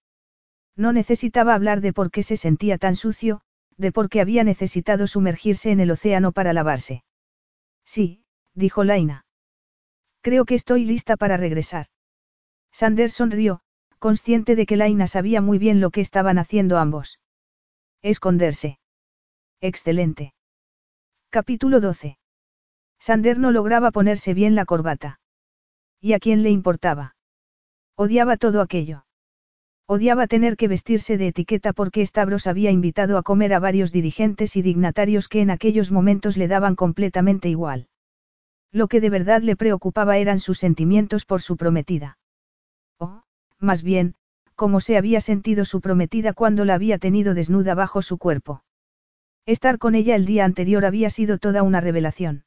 No 0.77 0.93
necesitaba 0.93 1.53
hablar 1.53 1.81
de 1.81 1.91
por 1.91 2.09
qué 2.09 2.23
se 2.23 2.37
sentía 2.37 2.77
tan 2.77 2.95
sucio, 2.95 3.41
de 3.75 3.91
por 3.91 4.07
qué 4.07 4.21
había 4.21 4.45
necesitado 4.45 5.05
sumergirse 5.05 5.71
en 5.71 5.81
el 5.81 5.91
océano 5.91 6.31
para 6.31 6.53
lavarse. 6.53 7.03
Sí, 7.83 8.23
dijo 8.53 8.85
Laina. 8.85 9.25
Creo 10.21 10.45
que 10.45 10.55
estoy 10.55 10.85
lista 10.85 11.17
para 11.17 11.35
regresar. 11.35 11.87
Sander 12.71 13.11
sonrió, 13.11 13.59
consciente 13.99 14.55
de 14.55 14.65
que 14.65 14.77
Laina 14.77 15.07
sabía 15.07 15.41
muy 15.41 15.57
bien 15.57 15.81
lo 15.81 15.89
que 15.89 15.99
estaban 15.99 16.37
haciendo 16.37 16.77
ambos. 16.77 17.19
Esconderse. 18.01 18.79
Excelente. 19.59 20.33
Capítulo 21.29 21.81
12. 21.81 22.17
Sander 22.99 23.37
no 23.37 23.51
lograba 23.51 23.91
ponerse 23.91 24.33
bien 24.33 24.55
la 24.55 24.63
corbata. 24.63 25.18
¿Y 26.01 26.13
a 26.13 26.19
quién 26.19 26.43
le 26.43 26.49
importaba? 26.49 27.15
Odiaba 27.95 28.37
todo 28.37 28.61
aquello. 28.61 29.05
Odiaba 29.85 30.27
tener 30.27 30.55
que 30.55 30.67
vestirse 30.67 31.17
de 31.17 31.27
etiqueta 31.27 31.73
porque 31.73 32.05
Stavros 32.05 32.47
había 32.47 32.71
invitado 32.71 33.17
a 33.17 33.23
comer 33.23 33.53
a 33.53 33.59
varios 33.59 33.91
dirigentes 33.91 34.55
y 34.55 34.61
dignatarios 34.61 35.27
que 35.27 35.41
en 35.41 35.49
aquellos 35.49 35.91
momentos 35.91 36.37
le 36.37 36.47
daban 36.47 36.75
completamente 36.75 37.49
igual. 37.49 37.87
Lo 38.71 38.87
que 38.87 39.01
de 39.01 39.09
verdad 39.09 39.41
le 39.41 39.55
preocupaba 39.55 40.17
eran 40.17 40.39
sus 40.39 40.59
sentimientos 40.59 41.25
por 41.25 41.41
su 41.41 41.57
prometida. 41.57 42.19
O, 42.99 43.23
más 43.57 43.81
bien, 43.81 44.13
cómo 44.55 44.79
se 44.79 44.95
había 44.95 45.21
sentido 45.21 45.65
su 45.65 45.81
prometida 45.81 46.33
cuando 46.33 46.65
la 46.65 46.75
había 46.75 46.99
tenido 46.99 47.33
desnuda 47.33 47.73
bajo 47.73 48.01
su 48.01 48.17
cuerpo. 48.17 48.63
Estar 49.45 49.79
con 49.79 49.95
ella 49.95 50.15
el 50.15 50.25
día 50.25 50.45
anterior 50.45 50.85
había 50.85 51.09
sido 51.09 51.39
toda 51.39 51.63
una 51.63 51.81
revelación. 51.81 52.43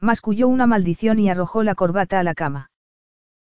Masculló 0.00 0.48
una 0.48 0.66
maldición 0.66 1.18
y 1.18 1.28
arrojó 1.28 1.62
la 1.62 1.74
corbata 1.74 2.18
a 2.18 2.22
la 2.22 2.34
cama. 2.34 2.70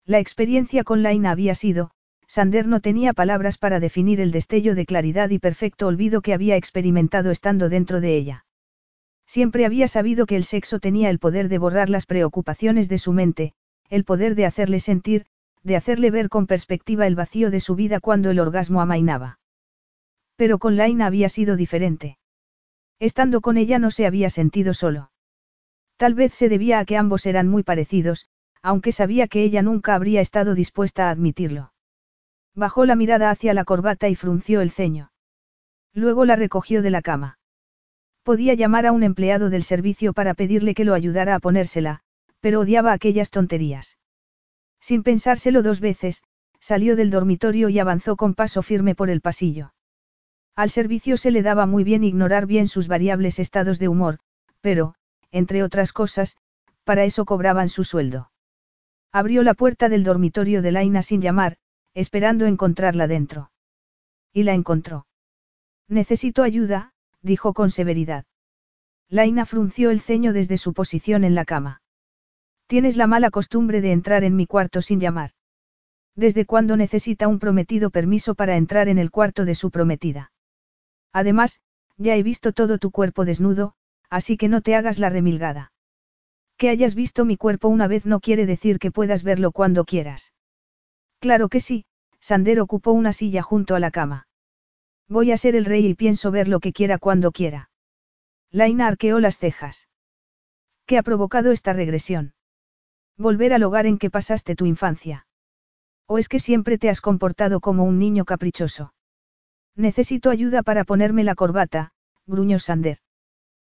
La 0.06 0.20
experiencia 0.20 0.84
con 0.84 1.02
Laina 1.02 1.32
había 1.32 1.54
sido, 1.54 1.90
Sander 2.28 2.66
no 2.68 2.80
tenía 2.80 3.12
palabras 3.12 3.58
para 3.58 3.80
definir 3.80 4.20
el 4.20 4.30
destello 4.30 4.74
de 4.74 4.86
claridad 4.86 5.30
y 5.30 5.38
perfecto 5.38 5.86
olvido 5.86 6.22
que 6.22 6.32
había 6.32 6.56
experimentado 6.56 7.30
estando 7.30 7.68
dentro 7.68 8.00
de 8.00 8.16
ella. 8.16 8.46
Siempre 9.26 9.66
había 9.66 9.88
sabido 9.88 10.26
que 10.26 10.36
el 10.36 10.44
sexo 10.44 10.78
tenía 10.78 11.10
el 11.10 11.18
poder 11.18 11.48
de 11.48 11.58
borrar 11.58 11.90
las 11.90 12.06
preocupaciones 12.06 12.88
de 12.88 12.98
su 12.98 13.12
mente, 13.12 13.54
el 13.88 14.04
poder 14.04 14.34
de 14.34 14.46
hacerle 14.46 14.80
sentir, 14.80 15.26
de 15.62 15.76
hacerle 15.76 16.10
ver 16.10 16.28
con 16.28 16.46
perspectiva 16.46 17.06
el 17.06 17.16
vacío 17.16 17.50
de 17.50 17.60
su 17.60 17.74
vida 17.74 17.98
cuando 17.98 18.30
el 18.30 18.38
orgasmo 18.38 18.80
amainaba. 18.80 19.38
Pero 20.36 20.58
con 20.58 20.76
Laina 20.76 21.06
había 21.06 21.28
sido 21.28 21.56
diferente. 21.56 22.18
Estando 23.00 23.40
con 23.40 23.56
ella 23.56 23.78
no 23.78 23.90
se 23.90 24.06
había 24.06 24.30
sentido 24.30 24.74
solo. 24.74 25.10
Tal 25.96 26.14
vez 26.14 26.34
se 26.34 26.48
debía 26.48 26.80
a 26.80 26.84
que 26.84 26.96
ambos 26.96 27.26
eran 27.26 27.48
muy 27.48 27.62
parecidos, 27.62 28.26
aunque 28.62 28.92
sabía 28.92 29.28
que 29.28 29.42
ella 29.42 29.62
nunca 29.62 29.94
habría 29.94 30.20
estado 30.20 30.54
dispuesta 30.54 31.08
a 31.08 31.10
admitirlo. 31.10 31.72
Bajó 32.54 32.86
la 32.86 32.96
mirada 32.96 33.30
hacia 33.30 33.54
la 33.54 33.64
corbata 33.64 34.08
y 34.08 34.14
frunció 34.14 34.60
el 34.60 34.70
ceño. 34.70 35.12
Luego 35.92 36.24
la 36.24 36.36
recogió 36.36 36.82
de 36.82 36.90
la 36.90 37.02
cama. 37.02 37.38
Podía 38.22 38.54
llamar 38.54 38.86
a 38.86 38.92
un 38.92 39.02
empleado 39.02 39.50
del 39.50 39.62
servicio 39.62 40.12
para 40.12 40.34
pedirle 40.34 40.74
que 40.74 40.84
lo 40.84 40.94
ayudara 40.94 41.34
a 41.34 41.40
ponérsela, 41.40 42.00
pero 42.40 42.60
odiaba 42.60 42.92
aquellas 42.92 43.30
tonterías. 43.30 43.98
Sin 44.80 45.02
pensárselo 45.02 45.62
dos 45.62 45.80
veces, 45.80 46.22
salió 46.58 46.96
del 46.96 47.10
dormitorio 47.10 47.68
y 47.68 47.78
avanzó 47.78 48.16
con 48.16 48.34
paso 48.34 48.62
firme 48.62 48.94
por 48.94 49.10
el 49.10 49.20
pasillo. 49.20 49.74
Al 50.56 50.70
servicio 50.70 51.16
se 51.16 51.30
le 51.30 51.42
daba 51.42 51.66
muy 51.66 51.84
bien 51.84 52.04
ignorar 52.04 52.46
bien 52.46 52.68
sus 52.68 52.88
variables 52.88 53.38
estados 53.38 53.78
de 53.78 53.88
humor, 53.88 54.18
pero, 54.60 54.94
entre 55.34 55.64
otras 55.64 55.92
cosas, 55.92 56.36
para 56.84 57.04
eso 57.04 57.24
cobraban 57.24 57.68
su 57.68 57.82
sueldo. 57.82 58.30
Abrió 59.10 59.42
la 59.42 59.54
puerta 59.54 59.88
del 59.88 60.04
dormitorio 60.04 60.62
de 60.62 60.70
Laina 60.70 61.02
sin 61.02 61.20
llamar, 61.20 61.56
esperando 61.92 62.46
encontrarla 62.46 63.08
dentro. 63.08 63.50
Y 64.32 64.44
la 64.44 64.54
encontró. 64.54 65.06
Necesito 65.88 66.44
ayuda, 66.44 66.92
dijo 67.20 67.52
con 67.52 67.72
severidad. 67.72 68.26
Laina 69.08 69.44
frunció 69.44 69.90
el 69.90 70.00
ceño 70.00 70.32
desde 70.32 70.56
su 70.56 70.72
posición 70.72 71.24
en 71.24 71.34
la 71.34 71.44
cama. 71.44 71.82
Tienes 72.68 72.96
la 72.96 73.08
mala 73.08 73.30
costumbre 73.30 73.80
de 73.80 73.90
entrar 73.90 74.22
en 74.22 74.36
mi 74.36 74.46
cuarto 74.46 74.82
sin 74.82 75.00
llamar. 75.00 75.32
¿Desde 76.14 76.46
cuándo 76.46 76.76
necesita 76.76 77.26
un 77.26 77.40
prometido 77.40 77.90
permiso 77.90 78.36
para 78.36 78.56
entrar 78.56 78.88
en 78.88 78.98
el 78.98 79.10
cuarto 79.10 79.44
de 79.44 79.56
su 79.56 79.72
prometida? 79.72 80.30
Además, 81.12 81.60
ya 81.96 82.14
he 82.14 82.22
visto 82.22 82.52
todo 82.52 82.78
tu 82.78 82.92
cuerpo 82.92 83.24
desnudo, 83.24 83.74
así 84.14 84.36
que 84.36 84.48
no 84.48 84.60
te 84.60 84.76
hagas 84.76 85.00
la 85.00 85.08
remilgada. 85.08 85.72
Que 86.56 86.68
hayas 86.68 86.94
visto 86.94 87.24
mi 87.24 87.36
cuerpo 87.36 87.66
una 87.66 87.88
vez 87.88 88.06
no 88.06 88.20
quiere 88.20 88.46
decir 88.46 88.78
que 88.78 88.92
puedas 88.92 89.24
verlo 89.24 89.50
cuando 89.50 89.84
quieras. 89.84 90.32
Claro 91.18 91.48
que 91.48 91.58
sí, 91.58 91.84
Sander 92.20 92.60
ocupó 92.60 92.92
una 92.92 93.12
silla 93.12 93.42
junto 93.42 93.74
a 93.74 93.80
la 93.80 93.90
cama. 93.90 94.28
Voy 95.08 95.32
a 95.32 95.36
ser 95.36 95.56
el 95.56 95.64
rey 95.64 95.84
y 95.86 95.94
pienso 95.94 96.30
ver 96.30 96.46
lo 96.46 96.60
que 96.60 96.72
quiera 96.72 96.98
cuando 96.98 97.32
quiera. 97.32 97.70
Laina 98.52 98.86
arqueó 98.86 99.18
las 99.18 99.36
cejas. 99.36 99.88
¿Qué 100.86 100.96
ha 100.96 101.02
provocado 101.02 101.50
esta 101.50 101.72
regresión? 101.72 102.34
Volver 103.18 103.52
al 103.52 103.64
hogar 103.64 103.86
en 103.86 103.98
que 103.98 104.10
pasaste 104.10 104.54
tu 104.54 104.64
infancia. 104.64 105.26
¿O 106.06 106.18
es 106.18 106.28
que 106.28 106.38
siempre 106.38 106.78
te 106.78 106.88
has 106.88 107.00
comportado 107.00 107.58
como 107.58 107.82
un 107.82 107.98
niño 107.98 108.24
caprichoso? 108.24 108.94
Necesito 109.74 110.30
ayuda 110.30 110.62
para 110.62 110.84
ponerme 110.84 111.24
la 111.24 111.34
corbata, 111.34 111.90
gruñó 112.26 112.60
Sander. 112.60 112.98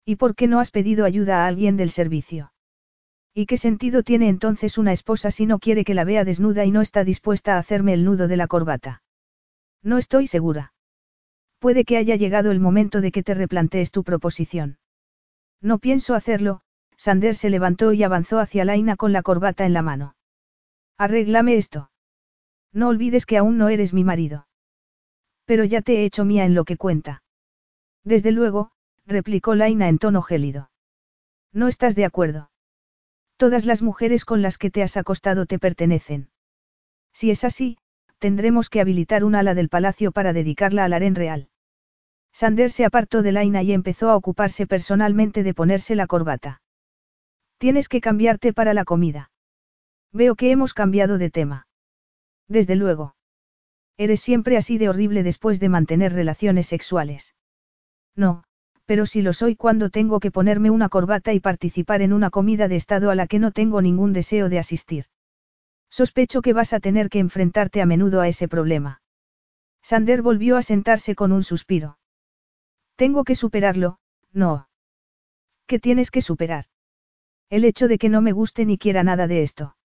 ¿Y 0.10 0.16
por 0.16 0.36
qué 0.36 0.48
no 0.48 0.62
has 0.62 0.72
pedido 0.72 1.04
ayuda 1.04 1.44
a 1.44 1.48
alguien 1.48 1.76
del 1.76 1.90
servicio? 1.90 2.54
¿Y 3.34 3.46
qué 3.46 3.58
sentido 3.58 4.04
tiene 4.04 4.30
entonces 4.30 4.78
una 4.78 4.94
esposa 4.94 5.32
si 5.32 5.46
no 5.46 5.60
quiere 5.60 5.84
que 5.84 5.94
la 5.94 6.06
vea 6.06 6.24
desnuda 6.24 6.64
y 6.64 6.72
no 6.72 6.80
está 6.80 7.04
dispuesta 7.04 7.56
a 7.56 7.60
hacerme 7.60 7.94
el 7.94 8.06
nudo 8.06 8.30
de 8.30 8.38
la 8.38 8.48
corbata? 8.48 9.04
No 9.84 9.98
estoy 9.98 10.28
segura. 10.28 10.72
Puede 11.60 11.84
que 11.84 11.98
haya 11.98 12.16
llegado 12.16 12.52
el 12.52 12.62
momento 12.62 13.02
de 13.02 13.12
que 13.12 13.22
te 13.22 13.34
replantees 13.34 13.92
tu 13.92 14.06
proposición. 14.06 14.78
No 15.62 15.78
pienso 15.78 16.16
hacerlo, 16.16 16.62
Sander 16.96 17.36
se 17.36 17.50
levantó 17.50 17.92
y 17.92 18.04
avanzó 18.04 18.40
hacia 18.40 18.64
Laina 18.64 18.96
con 18.96 19.12
la 19.12 19.24
corbata 19.24 19.66
en 19.66 19.74
la 19.74 19.82
mano. 19.82 20.16
Arréglame 20.98 21.58
esto. 21.58 21.92
No 22.72 22.88
olvides 22.88 23.26
que 23.26 23.38
aún 23.38 23.58
no 23.58 23.68
eres 23.68 23.94
mi 23.94 24.06
marido. 24.06 24.48
Pero 25.44 25.66
ya 25.66 25.82
te 25.82 25.98
he 25.98 26.06
hecho 26.06 26.24
mía 26.24 26.46
en 26.46 26.56
lo 26.56 26.64
que 26.64 26.78
cuenta. 26.78 27.24
Desde 28.06 28.32
luego, 28.32 28.72
replicó 29.08 29.56
Laina 29.56 29.88
en 29.88 29.98
tono 29.98 30.22
gélido. 30.22 30.70
No 31.54 31.68
estás 31.68 31.96
de 31.96 32.06
acuerdo. 32.06 32.52
Todas 33.38 33.66
las 33.66 33.82
mujeres 33.82 34.26
con 34.26 34.42
las 34.42 34.58
que 34.58 34.70
te 34.70 34.84
has 34.84 34.98
acostado 34.98 35.46
te 35.46 35.60
pertenecen. 35.60 36.30
Si 37.14 37.32
es 37.32 37.44
así, 37.44 37.78
tendremos 38.20 38.70
que 38.70 38.82
habilitar 38.82 39.24
un 39.24 39.36
ala 39.36 39.56
del 39.56 39.70
palacio 39.70 40.12
para 40.12 40.34
dedicarla 40.34 40.86
al 40.86 40.94
harén 40.94 41.16
real. 41.16 41.50
Sander 42.34 42.72
se 42.72 42.86
apartó 42.86 43.22
de 43.22 43.32
Laina 43.32 43.64
y 43.64 43.74
empezó 43.74 44.10
a 44.10 44.16
ocuparse 44.16 44.68
personalmente 44.68 45.44
de 45.44 45.54
ponerse 45.54 45.96
la 45.96 46.06
corbata. 46.06 46.62
Tienes 47.58 47.90
que 47.90 48.02
cambiarte 48.02 48.54
para 48.54 48.74
la 48.74 48.86
comida. 48.86 49.32
Veo 50.12 50.36
que 50.36 50.52
hemos 50.52 50.74
cambiado 50.74 51.18
de 51.18 51.32
tema. 51.32 51.68
Desde 52.48 52.76
luego. 52.76 53.16
Eres 53.98 54.20
siempre 54.22 54.58
así 54.58 54.78
de 54.78 54.90
horrible 54.90 55.24
después 55.24 55.60
de 55.60 55.70
mantener 55.70 56.14
relaciones 56.14 56.68
sexuales. 56.68 57.34
No, 58.16 58.44
pero 58.88 59.06
sí 59.06 59.22
lo 59.22 59.34
soy 59.34 59.58
cuando 59.58 59.90
tengo 59.90 60.22
que 60.22 60.32
ponerme 60.32 60.70
una 60.70 60.88
corbata 60.88 61.34
y 61.34 61.42
participar 61.42 62.02
en 62.02 62.14
una 62.14 62.30
comida 62.30 62.70
de 62.70 62.78
estado 62.78 63.12
a 63.12 63.16
la 63.16 63.28
que 63.28 63.38
no 63.38 63.52
tengo 63.52 63.82
ningún 63.82 64.14
deseo 64.14 64.48
de 64.48 64.60
asistir. 64.60 65.06
Sospecho 65.90 66.42
que 66.42 66.54
vas 66.54 66.72
a 66.72 66.80
tener 66.80 67.10
que 67.10 67.20
enfrentarte 67.20 67.82
a 67.82 67.86
menudo 67.86 68.22
a 68.22 68.30
ese 68.30 68.48
problema. 68.48 69.02
Sander 69.84 70.22
volvió 70.22 70.56
a 70.56 70.62
sentarse 70.62 71.16
con 71.16 71.34
un 71.34 71.44
suspiro. 71.44 72.00
Tengo 72.96 73.26
que 73.26 73.36
superarlo, 73.36 74.00
no. 74.32 74.70
¿Qué 75.66 75.80
tienes 75.80 76.10
que 76.10 76.22
superar? 76.22 76.66
El 77.50 77.66
hecho 77.66 77.90
de 77.90 77.98
que 77.98 78.08
no 78.08 78.22
me 78.22 78.32
guste 78.32 78.66
ni 78.66 78.78
quiera 78.78 79.04
nada 79.04 79.28
de 79.28 79.44
esto. 79.44 79.76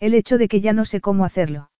El 0.00 0.12
hecho 0.12 0.36
de 0.36 0.48
que 0.48 0.60
ya 0.60 0.74
no 0.74 0.84
sé 0.84 1.00
cómo 1.00 1.24
hacerlo. 1.24 1.70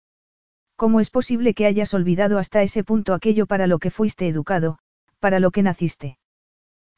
¿Cómo 0.76 1.00
es 1.00 1.10
posible 1.10 1.52
que 1.52 1.66
hayas 1.66 1.92
olvidado 1.92 2.38
hasta 2.38 2.62
ese 2.62 2.84
punto 2.84 3.12
aquello 3.12 3.46
para 3.46 3.66
lo 3.66 3.78
que 3.78 3.90
fuiste 3.90 4.28
educado, 4.28 4.78
para 5.20 5.40
lo 5.40 5.50
que 5.50 5.62
naciste? 5.62 6.18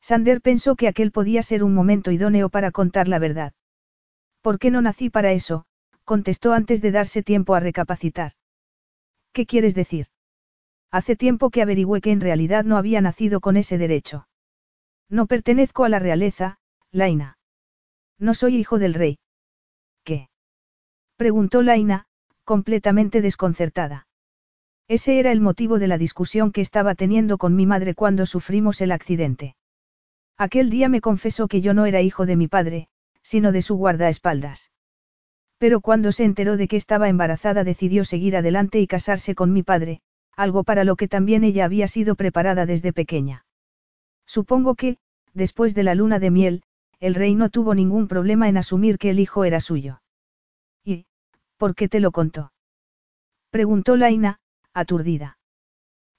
Sander 0.00 0.40
pensó 0.40 0.76
que 0.76 0.88
aquel 0.88 1.12
podía 1.12 1.42
ser 1.42 1.62
un 1.62 1.74
momento 1.74 2.10
idóneo 2.10 2.48
para 2.48 2.70
contar 2.70 3.08
la 3.08 3.18
verdad. 3.18 3.52
¿Por 4.40 4.58
qué 4.58 4.70
no 4.70 4.80
nací 4.80 5.10
para 5.10 5.32
eso? 5.32 5.66
contestó 6.04 6.52
antes 6.52 6.82
de 6.82 6.90
darse 6.90 7.22
tiempo 7.22 7.54
a 7.54 7.60
recapacitar. 7.60 8.32
¿Qué 9.32 9.46
quieres 9.46 9.74
decir? 9.74 10.06
Hace 10.90 11.14
tiempo 11.14 11.50
que 11.50 11.62
averigüé 11.62 12.00
que 12.00 12.10
en 12.10 12.20
realidad 12.20 12.64
no 12.64 12.76
había 12.76 13.00
nacido 13.00 13.40
con 13.40 13.56
ese 13.56 13.78
derecho. 13.78 14.26
No 15.08 15.26
pertenezco 15.26 15.84
a 15.84 15.88
la 15.88 15.98
realeza, 15.98 16.58
Laina. 16.90 17.38
No 18.18 18.34
soy 18.34 18.56
hijo 18.56 18.78
del 18.78 18.94
rey. 18.94 19.18
¿Qué? 20.02 20.28
preguntó 21.16 21.62
Laina, 21.62 22.06
completamente 22.44 23.20
desconcertada. 23.20 24.08
Ese 24.88 25.20
era 25.20 25.30
el 25.30 25.40
motivo 25.40 25.78
de 25.78 25.86
la 25.86 25.98
discusión 25.98 26.50
que 26.50 26.60
estaba 26.60 26.96
teniendo 26.96 27.38
con 27.38 27.54
mi 27.54 27.66
madre 27.66 27.94
cuando 27.94 28.26
sufrimos 28.26 28.80
el 28.80 28.90
accidente. 28.90 29.54
Aquel 30.40 30.70
día 30.70 30.88
me 30.88 31.02
confesó 31.02 31.48
que 31.48 31.60
yo 31.60 31.74
no 31.74 31.84
era 31.84 32.00
hijo 32.00 32.24
de 32.24 32.34
mi 32.34 32.48
padre, 32.48 32.88
sino 33.22 33.52
de 33.52 33.60
su 33.60 33.76
guardaespaldas. 33.76 34.70
Pero 35.58 35.82
cuando 35.82 36.12
se 36.12 36.24
enteró 36.24 36.56
de 36.56 36.66
que 36.66 36.78
estaba 36.78 37.10
embarazada 37.10 37.62
decidió 37.62 38.06
seguir 38.06 38.38
adelante 38.38 38.80
y 38.80 38.86
casarse 38.86 39.34
con 39.34 39.52
mi 39.52 39.62
padre, 39.62 40.00
algo 40.34 40.64
para 40.64 40.84
lo 40.84 40.96
que 40.96 41.08
también 41.08 41.44
ella 41.44 41.66
había 41.66 41.88
sido 41.88 42.14
preparada 42.14 42.64
desde 42.64 42.94
pequeña. 42.94 43.44
Supongo 44.24 44.76
que, 44.76 44.96
después 45.34 45.74
de 45.74 45.82
la 45.82 45.94
luna 45.94 46.18
de 46.18 46.30
miel, 46.30 46.62
el 47.00 47.14
rey 47.14 47.34
no 47.34 47.50
tuvo 47.50 47.74
ningún 47.74 48.08
problema 48.08 48.48
en 48.48 48.56
asumir 48.56 48.96
que 48.96 49.10
el 49.10 49.20
hijo 49.20 49.44
era 49.44 49.60
suyo. 49.60 50.00
¿Y, 50.82 51.04
por 51.58 51.74
qué 51.74 51.86
te 51.86 52.00
lo 52.00 52.12
contó? 52.12 52.54
Preguntó 53.50 53.94
Laina, 53.94 54.40
aturdida. 54.72 55.36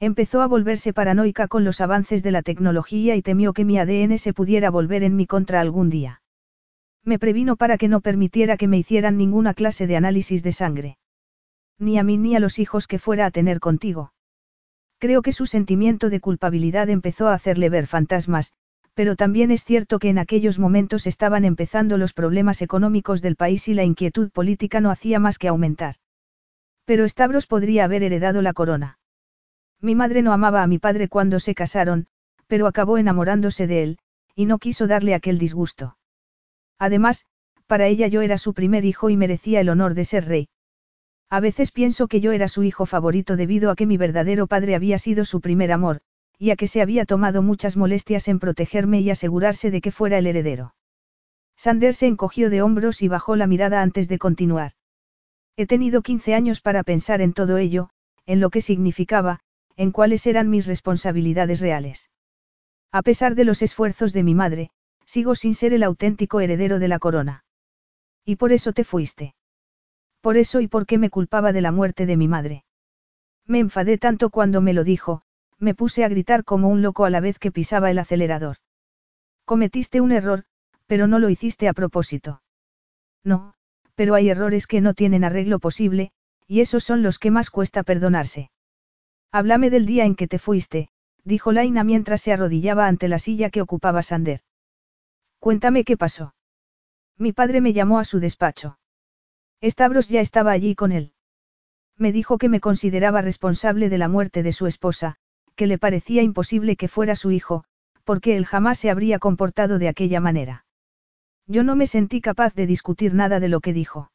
Empezó 0.03 0.41
a 0.41 0.47
volverse 0.47 0.93
paranoica 0.93 1.47
con 1.47 1.63
los 1.63 1.79
avances 1.79 2.23
de 2.23 2.31
la 2.31 2.41
tecnología 2.41 3.15
y 3.15 3.21
temió 3.21 3.53
que 3.53 3.65
mi 3.65 3.77
ADN 3.77 4.17
se 4.17 4.33
pudiera 4.33 4.71
volver 4.71 5.03
en 5.03 5.15
mi 5.15 5.27
contra 5.27 5.61
algún 5.61 5.91
día. 5.91 6.23
Me 7.05 7.19
previno 7.19 7.55
para 7.55 7.77
que 7.77 7.87
no 7.87 8.01
permitiera 8.01 8.57
que 8.57 8.67
me 8.67 8.79
hicieran 8.79 9.15
ninguna 9.15 9.53
clase 9.53 9.85
de 9.85 9.95
análisis 9.95 10.41
de 10.41 10.53
sangre. 10.53 10.97
Ni 11.77 11.99
a 11.99 12.03
mí 12.03 12.17
ni 12.17 12.35
a 12.35 12.39
los 12.39 12.57
hijos 12.57 12.87
que 12.87 12.97
fuera 12.97 13.27
a 13.27 13.31
tener 13.31 13.59
contigo. 13.59 14.11
Creo 14.97 15.21
que 15.21 15.33
su 15.33 15.45
sentimiento 15.45 16.09
de 16.09 16.19
culpabilidad 16.19 16.89
empezó 16.89 17.27
a 17.27 17.35
hacerle 17.35 17.69
ver 17.69 17.85
fantasmas, 17.85 18.53
pero 18.95 19.15
también 19.15 19.51
es 19.51 19.63
cierto 19.63 19.99
que 19.99 20.09
en 20.09 20.17
aquellos 20.17 20.57
momentos 20.57 21.05
estaban 21.05 21.45
empezando 21.45 21.99
los 21.99 22.13
problemas 22.13 22.63
económicos 22.63 23.21
del 23.21 23.35
país 23.35 23.67
y 23.67 23.75
la 23.75 23.83
inquietud 23.83 24.31
política 24.31 24.81
no 24.81 24.89
hacía 24.89 25.19
más 25.19 25.37
que 25.37 25.47
aumentar. 25.47 25.97
Pero 26.85 27.07
Stavros 27.07 27.45
podría 27.45 27.83
haber 27.83 28.01
heredado 28.01 28.41
la 28.41 28.53
corona. 28.53 28.97
Mi 29.81 29.95
madre 29.95 30.21
no 30.21 30.31
amaba 30.31 30.61
a 30.61 30.67
mi 30.67 30.77
padre 30.77 31.07
cuando 31.07 31.39
se 31.39 31.55
casaron, 31.55 32.07
pero 32.47 32.67
acabó 32.67 32.97
enamorándose 32.97 33.65
de 33.65 33.83
él, 33.83 33.97
y 34.35 34.45
no 34.45 34.59
quiso 34.59 34.85
darle 34.85 35.15
aquel 35.15 35.39
disgusto. 35.39 35.97
Además, 36.77 37.25
para 37.65 37.87
ella 37.87 38.07
yo 38.07 38.21
era 38.21 38.37
su 38.37 38.53
primer 38.53 38.85
hijo 38.85 39.09
y 39.09 39.17
merecía 39.17 39.59
el 39.59 39.69
honor 39.69 39.93
de 39.93 40.05
ser 40.05 40.25
rey. 40.25 40.49
A 41.29 41.39
veces 41.39 41.71
pienso 41.71 42.07
que 42.07 42.19
yo 42.19 42.31
era 42.33 42.47
su 42.47 42.63
hijo 42.63 42.85
favorito 42.85 43.37
debido 43.37 43.71
a 43.71 43.75
que 43.75 43.85
mi 43.85 43.97
verdadero 43.97 44.47
padre 44.47 44.75
había 44.75 44.99
sido 44.99 45.25
su 45.25 45.41
primer 45.41 45.71
amor, 45.71 46.01
y 46.37 46.49
a 46.49 46.55
que 46.55 46.67
se 46.67 46.81
había 46.81 47.05
tomado 47.05 47.41
muchas 47.41 47.77
molestias 47.77 48.27
en 48.27 48.39
protegerme 48.39 48.99
y 48.99 49.09
asegurarse 49.09 49.71
de 49.71 49.81
que 49.81 49.91
fuera 49.91 50.17
el 50.17 50.27
heredero. 50.27 50.75
Sander 51.55 51.95
se 51.95 52.07
encogió 52.07 52.49
de 52.49 52.61
hombros 52.61 53.01
y 53.01 53.07
bajó 53.07 53.35
la 53.35 53.47
mirada 53.47 53.81
antes 53.81 54.09
de 54.09 54.17
continuar. 54.17 54.73
He 55.55 55.67
tenido 55.67 56.01
15 56.01 56.33
años 56.33 56.59
para 56.59 56.83
pensar 56.83 57.21
en 57.21 57.33
todo 57.33 57.57
ello, 57.57 57.91
en 58.25 58.39
lo 58.39 58.49
que 58.49 58.61
significaba, 58.61 59.39
en 59.77 59.91
cuáles 59.91 60.25
eran 60.27 60.49
mis 60.49 60.67
responsabilidades 60.67 61.59
reales. 61.59 62.09
A 62.91 63.01
pesar 63.01 63.35
de 63.35 63.45
los 63.45 63.61
esfuerzos 63.61 64.13
de 64.13 64.23
mi 64.23 64.35
madre, 64.35 64.71
sigo 65.05 65.35
sin 65.35 65.55
ser 65.55 65.73
el 65.73 65.83
auténtico 65.83 66.39
heredero 66.39 66.79
de 66.79 66.87
la 66.87 66.99
corona. 66.99 67.45
Y 68.25 68.35
por 68.35 68.51
eso 68.51 68.73
te 68.73 68.83
fuiste. 68.83 69.35
Por 70.21 70.37
eso 70.37 70.61
y 70.61 70.67
porque 70.67 70.97
me 70.97 71.09
culpaba 71.09 71.51
de 71.51 71.61
la 71.61 71.71
muerte 71.71 72.05
de 72.05 72.17
mi 72.17 72.27
madre. 72.27 72.63
Me 73.47 73.59
enfadé 73.59 73.97
tanto 73.97 74.29
cuando 74.29 74.61
me 74.61 74.73
lo 74.73 74.83
dijo, 74.83 75.23
me 75.57 75.73
puse 75.73 76.03
a 76.03 76.09
gritar 76.09 76.43
como 76.43 76.69
un 76.69 76.81
loco 76.81 77.05
a 77.05 77.09
la 77.09 77.19
vez 77.19 77.39
que 77.39 77.51
pisaba 77.51 77.91
el 77.91 77.99
acelerador. 77.99 78.57
Cometiste 79.45 80.01
un 80.01 80.11
error, 80.11 80.43
pero 80.85 81.07
no 81.07 81.19
lo 81.19 81.29
hiciste 81.29 81.67
a 81.67 81.73
propósito. 81.73 82.41
No, 83.23 83.53
pero 83.95 84.15
hay 84.15 84.29
errores 84.29 84.67
que 84.67 84.81
no 84.81 84.93
tienen 84.93 85.23
arreglo 85.23 85.59
posible, 85.59 86.11
y 86.47 86.61
esos 86.61 86.83
son 86.83 87.03
los 87.03 87.19
que 87.19 87.31
más 87.31 87.49
cuesta 87.49 87.83
perdonarse. 87.83 88.49
Háblame 89.33 89.69
del 89.69 89.85
día 89.85 90.05
en 90.05 90.15
que 90.15 90.27
te 90.27 90.39
fuiste, 90.39 90.89
dijo 91.23 91.53
Laina 91.53 91.83
mientras 91.85 92.21
se 92.21 92.33
arrodillaba 92.33 92.87
ante 92.87 93.07
la 93.07 93.17
silla 93.17 93.49
que 93.49 93.61
ocupaba 93.61 94.03
Sander. 94.03 94.41
Cuéntame 95.39 95.85
qué 95.85 95.95
pasó. 95.95 96.35
Mi 97.17 97.31
padre 97.31 97.61
me 97.61 97.71
llamó 97.71 97.99
a 97.99 98.03
su 98.03 98.19
despacho. 98.19 98.77
Stavros 99.63 100.09
ya 100.09 100.19
estaba 100.19 100.51
allí 100.51 100.75
con 100.75 100.91
él. 100.91 101.13
Me 101.97 102.11
dijo 102.11 102.37
que 102.37 102.49
me 102.49 102.59
consideraba 102.59 103.21
responsable 103.21 103.87
de 103.87 103.97
la 103.97 104.07
muerte 104.07 104.43
de 104.43 104.51
su 104.51 104.67
esposa, 104.67 105.15
que 105.55 105.67
le 105.67 105.77
parecía 105.77 106.23
imposible 106.23 106.75
que 106.75 106.87
fuera 106.87 107.15
su 107.15 107.31
hijo, 107.31 107.63
porque 108.03 108.35
él 108.35 108.45
jamás 108.45 108.79
se 108.79 108.89
habría 108.89 109.19
comportado 109.19 109.79
de 109.79 109.87
aquella 109.87 110.19
manera. 110.19 110.65
Yo 111.47 111.63
no 111.63 111.75
me 111.75 111.87
sentí 111.87 112.19
capaz 112.19 112.53
de 112.55 112.65
discutir 112.65 113.13
nada 113.13 113.39
de 113.39 113.49
lo 113.49 113.61
que 113.61 113.71
dijo. 113.71 114.11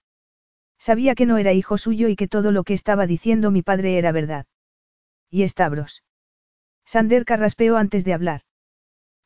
Sabía 0.78 1.14
que 1.14 1.26
no 1.26 1.38
era 1.38 1.52
hijo 1.52 1.78
suyo 1.78 2.08
y 2.08 2.16
que 2.16 2.28
todo 2.28 2.52
lo 2.52 2.64
que 2.64 2.74
estaba 2.74 3.06
diciendo 3.06 3.50
mi 3.50 3.62
padre 3.62 3.96
era 3.98 4.12
verdad. 4.12 4.46
¿Y 5.36 5.46
Stavros? 5.46 6.02
Sander 6.86 7.26
carraspeó 7.26 7.76
antes 7.76 8.06
de 8.06 8.14
hablar. 8.14 8.40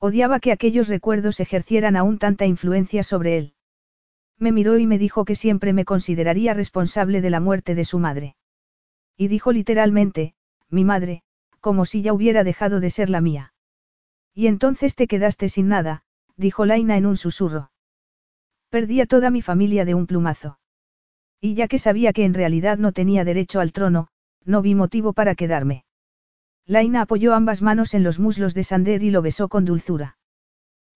Odiaba 0.01 0.41
que 0.41 0.51
aquellos 0.51 0.89
recuerdos 0.89 1.39
ejercieran 1.39 1.95
aún 1.95 2.19
tanta 2.19 2.47
influencia 2.47 3.05
sobre 3.05 3.39
él. 3.39 3.55
Me 4.37 4.51
miró 4.51 4.77
y 4.77 4.89
me 4.89 4.99
dijo 4.99 5.25
que 5.25 5.37
siempre 5.37 5.73
me 5.73 5.85
consideraría 5.85 6.53
responsable 6.53 7.21
de 7.21 7.31
la 7.31 7.39
muerte 7.39 7.77
de 7.77 7.85
su 7.85 8.01
madre. 8.01 8.35
Y 9.17 9.29
dijo 9.29 9.53
literalmente, 9.53 10.35
mi 10.69 10.83
madre, 10.83 11.23
como 11.61 11.85
si 11.85 12.03
ya 12.03 12.13
hubiera 12.13 12.43
dejado 12.43 12.81
de 12.81 12.91
ser 12.91 13.09
la 13.09 13.21
mía. 13.21 13.55
Y 14.35 14.49
entonces 14.49 14.97
te 14.97 15.07
quedaste 15.07 15.49
sin 15.49 15.69
nada, 15.69 16.03
dijo 16.37 16.67
Laina 16.67 16.97
en 16.97 17.07
un 17.07 17.17
susurro. 17.17 17.71
Perdí 18.69 19.01
a 19.01 19.07
toda 19.07 19.31
mi 19.31 19.43
familia 19.43 19.85
de 19.85 19.95
un 19.95 20.09
plumazo. 20.09 20.59
Y 21.41 21.55
ya 21.55 21.69
que 21.69 21.79
sabía 21.79 22.13
que 22.13 22.25
en 22.25 22.35
realidad 22.35 22.79
no 22.79 22.91
tenía 22.91 23.25
derecho 23.25 23.61
al 23.61 23.71
trono, 23.71 24.09
no 24.45 24.61
vi 24.61 24.75
motivo 24.75 25.13
para 25.13 25.37
quedarme. 25.37 25.85
Laina 26.67 27.03
apoyó 27.03 27.35
ambas 27.35 27.63
manos 27.63 27.95
en 27.95 28.03
los 28.03 28.19
muslos 28.19 28.55
de 28.55 28.65
Sander 28.65 29.03
y 29.03 29.11
lo 29.11 29.23
besó 29.23 29.49
con 29.49 29.65
dulzura. 29.65 30.17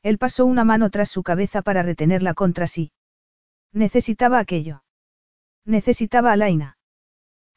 Él 0.02 0.18
pasó 0.18 0.46
una 0.46 0.64
mano 0.64 0.90
tras 0.90 1.10
su 1.10 1.22
cabeza 1.22 1.62
para 1.62 1.82
retenerla 1.82 2.34
contra 2.34 2.66
sí. 2.66 2.92
Necesitaba 3.72 4.38
aquello. 4.38 4.84
Necesitaba 5.64 6.32
a 6.32 6.36
Laina. 6.36 6.78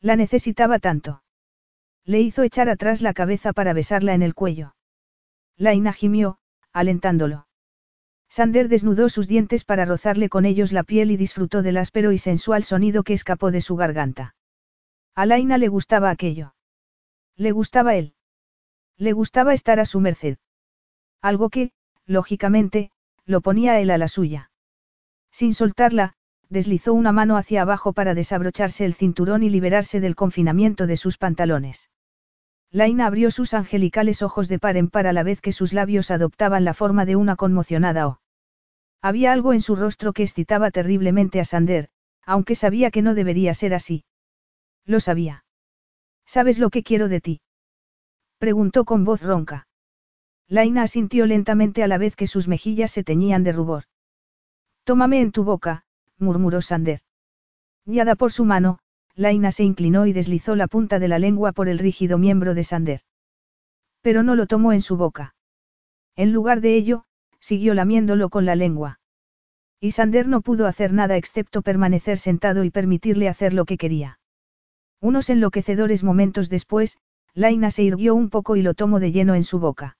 La 0.02 0.16
necesitaba 0.16 0.80
tanto. 0.80 1.24
Le 2.06 2.22
hizo 2.22 2.44
echar 2.44 2.70
atrás 2.70 3.02
la 3.02 3.14
cabeza 3.14 3.52
para 3.54 3.74
besarla 3.74 4.14
en 4.14 4.22
el 4.22 4.34
cuello. 4.34 4.76
Laina 5.58 5.92
gimió, 5.92 6.40
alentándolo. 6.72 7.48
Sander 8.30 8.68
desnudó 8.68 9.10
sus 9.10 9.28
dientes 9.28 9.64
para 9.64 9.86
rozarle 9.86 10.30
con 10.30 10.46
ellos 10.46 10.72
la 10.72 10.84
piel 10.84 11.12
y 11.12 11.18
disfrutó 11.18 11.62
del 11.62 11.78
áspero 11.78 12.12
y 12.12 12.18
sensual 12.18 12.64
sonido 12.64 13.04
que 13.04 13.14
escapó 13.14 13.52
de 13.52 13.62
su 13.62 13.76
garganta. 13.76 14.36
A 15.16 15.26
Laina 15.26 15.58
le 15.58 15.68
gustaba 15.68 16.10
aquello. 16.10 16.54
Le 17.38 17.52
gustaba 17.52 17.96
él. 17.96 18.16
Le 18.98 19.14
gustaba 19.14 19.54
estar 19.54 19.80
a 19.80 19.86
su 19.86 20.00
merced. 20.00 20.38
Algo 21.22 21.50
que, 21.50 21.72
lógicamente, 22.06 22.92
lo 23.26 23.42
ponía 23.42 23.80
él 23.80 23.92
a 23.92 23.98
la 23.98 24.08
suya. 24.08 24.52
Sin 25.32 25.54
soltarla, 25.54 26.14
deslizó 26.50 26.94
una 26.94 27.12
mano 27.12 27.38
hacia 27.38 27.62
abajo 27.62 27.94
para 27.94 28.16
desabrocharse 28.16 28.86
el 28.86 28.94
cinturón 28.94 29.44
y 29.44 29.50
liberarse 29.50 30.00
del 30.00 30.16
confinamiento 30.16 30.88
de 30.88 30.98
sus 30.98 31.18
pantalones. 31.18 31.92
Laina 32.72 33.06
abrió 33.06 33.32
sus 33.32 33.54
angelicales 33.54 34.22
ojos 34.22 34.48
de 34.48 34.60
par 34.60 34.76
en 34.78 34.90
par 34.90 35.08
a 35.08 35.14
la 35.14 35.24
vez 35.24 35.40
que 35.40 35.52
sus 35.52 35.74
labios 35.74 36.12
adoptaban 36.12 36.66
la 36.66 36.74
forma 36.74 37.06
de 37.06 37.16
una 37.16 37.36
conmocionada 37.36 38.08
O. 38.08 38.22
Había 39.02 39.32
algo 39.32 39.54
en 39.54 39.62
su 39.62 39.76
rostro 39.76 40.12
que 40.12 40.24
excitaba 40.24 40.72
terriblemente 40.72 41.40
a 41.40 41.46
Sander, 41.46 41.90
aunque 42.26 42.56
sabía 42.56 42.92
que 42.92 43.02
no 43.02 43.14
debería 43.14 43.54
ser 43.54 43.74
así. 43.74 44.04
Lo 44.86 45.00
sabía. 45.00 45.46
¿Sabes 46.28 46.60
lo 46.60 46.70
que 46.70 46.84
quiero 46.84 47.08
de 47.08 47.22
ti? 47.22 47.42
Preguntó 48.38 48.84
con 48.84 49.06
voz 49.06 49.24
ronca. 49.24 49.68
Laina 50.50 50.84
asintió 50.84 51.26
lentamente 51.26 51.84
a 51.84 51.88
la 51.88 51.98
vez 51.98 52.16
que 52.16 52.28
sus 52.28 52.48
mejillas 52.48 52.92
se 52.92 53.04
teñían 53.04 53.44
de 53.44 53.54
rubor. 53.54 53.86
Tómame 54.84 55.22
en 55.22 55.32
tu 55.32 55.44
boca, 55.44 55.86
murmuró 56.18 56.62
Sander. 56.62 57.00
Guiada 57.86 58.16
por 58.16 58.32
su 58.34 58.44
mano, 58.44 58.80
Laina 59.16 59.52
se 59.52 59.64
inclinó 59.64 60.06
y 60.06 60.14
deslizó 60.14 60.56
la 60.56 60.68
punta 60.68 61.00
de 61.00 61.08
la 61.08 61.18
lengua 61.18 61.54
por 61.54 61.70
el 61.70 61.80
rígido 61.80 62.18
miembro 62.18 62.54
de 62.54 62.64
Sander. 62.66 63.02
Pero 64.02 64.22
no 64.22 64.36
lo 64.36 64.48
tomó 64.48 64.74
en 64.74 64.82
su 64.82 64.98
boca. 64.98 65.34
En 66.16 66.34
lugar 66.34 66.62
de 66.62 66.76
ello, 66.76 67.06
siguió 67.40 67.74
lamiéndolo 67.74 68.30
con 68.30 68.46
la 68.46 68.56
lengua. 68.56 69.00
Y 69.80 69.92
Sander 69.92 70.28
no 70.28 70.42
pudo 70.42 70.68
hacer 70.68 70.92
nada 70.92 71.16
excepto 71.16 71.62
permanecer 71.62 72.18
sentado 72.18 72.64
y 72.64 72.70
permitirle 72.70 73.30
hacer 73.30 73.54
lo 73.54 73.66
que 73.66 73.78
quería. 73.78 74.17
Unos 75.00 75.30
enloquecedores 75.30 76.04
momentos 76.04 76.50
después, 76.50 76.98
Laina 77.34 77.70
se 77.70 77.84
irguió 77.84 78.16
un 78.16 78.30
poco 78.30 78.56
y 78.56 78.62
lo 78.62 78.74
tomó 78.74 79.00
de 79.00 79.12
lleno 79.12 79.36
en 79.36 79.44
su 79.44 79.60
boca. 79.60 79.98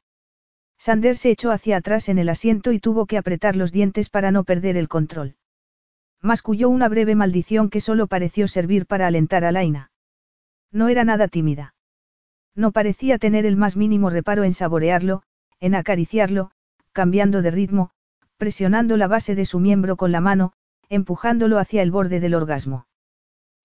Sander 0.80 1.18
se 1.18 1.32
echó 1.32 1.52
hacia 1.52 1.78
atrás 1.78 2.10
en 2.10 2.18
el 2.18 2.30
asiento 2.30 2.72
y 2.72 2.80
tuvo 2.80 3.06
que 3.06 3.18
apretar 3.18 3.56
los 3.56 3.72
dientes 3.72 4.10
para 4.10 4.32
no 4.32 4.44
perder 4.44 4.78
el 4.78 4.88
control. 4.88 5.36
Masculló 6.22 6.70
una 6.70 6.90
breve 6.90 7.16
maldición 7.16 7.70
que 7.70 7.82
solo 7.82 8.08
pareció 8.08 8.48
servir 8.48 8.86
para 8.86 9.08
alentar 9.08 9.44
a 9.44 9.52
Laina. 9.52 9.92
No 10.72 10.88
era 10.88 11.04
nada 11.04 11.28
tímida. 11.28 11.76
No 12.56 12.72
parecía 12.72 13.20
tener 13.20 13.46
el 13.46 13.56
más 13.56 13.76
mínimo 13.76 14.10
reparo 14.10 14.44
en 14.44 14.54
saborearlo, 14.54 15.22
en 15.60 15.76
acariciarlo, 15.76 16.52
cambiando 16.92 17.44
de 17.44 17.52
ritmo, 17.52 17.92
presionando 18.38 18.98
la 18.98 19.08
base 19.08 19.36
de 19.36 19.46
su 19.46 19.60
miembro 19.60 19.96
con 19.96 20.12
la 20.12 20.22
mano, 20.22 20.54
empujándolo 20.90 21.60
hacia 21.60 21.84
el 21.84 21.92
borde 21.92 22.20
del 22.20 22.34
orgasmo. 22.34 22.88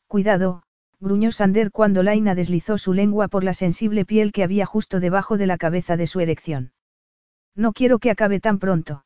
Cuidado, 0.09 0.63
gruñó 1.03 1.33
Sander 1.33 1.73
cuando 1.73 2.05
Laina 2.05 2.37
deslizó 2.37 2.79
su 2.79 2.93
lengua 2.93 3.27
por 3.27 3.43
la 3.43 3.55
sensible 3.55 4.05
piel 4.05 4.31
que 4.31 4.45
había 4.45 4.67
justo 4.67 5.01
debajo 5.01 5.37
de 5.37 5.49
la 5.49 5.59
cabeza 5.59 5.97
de 5.97 6.07
su 6.07 6.21
erección. 6.21 6.73
No 7.57 7.73
quiero 7.73 7.99
que 7.99 8.11
acabe 8.11 8.39
tan 8.39 8.61
pronto. 8.61 9.05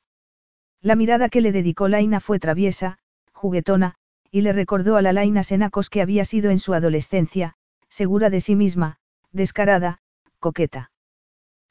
La 0.83 0.95
mirada 0.95 1.31
que 1.31 1.41
le 1.41 1.53
dedicó 1.53 1.89
Laina 1.89 2.21
fue 2.21 2.39
traviesa, 2.39 2.99
juguetona, 3.33 3.95
y 4.31 4.43
le 4.43 4.53
recordó 4.53 4.97
a 4.97 5.03
la 5.03 5.15
Laina 5.15 5.43
Senacos 5.43 5.89
que 5.89 6.03
había 6.03 6.27
sido 6.27 6.51
en 6.51 6.59
su 6.59 6.75
adolescencia, 6.75 7.55
segura 7.89 8.29
de 8.29 8.43
sí 8.43 8.57
misma, 8.57 8.99
descarada, 9.33 10.01
coqueta. 10.39 10.91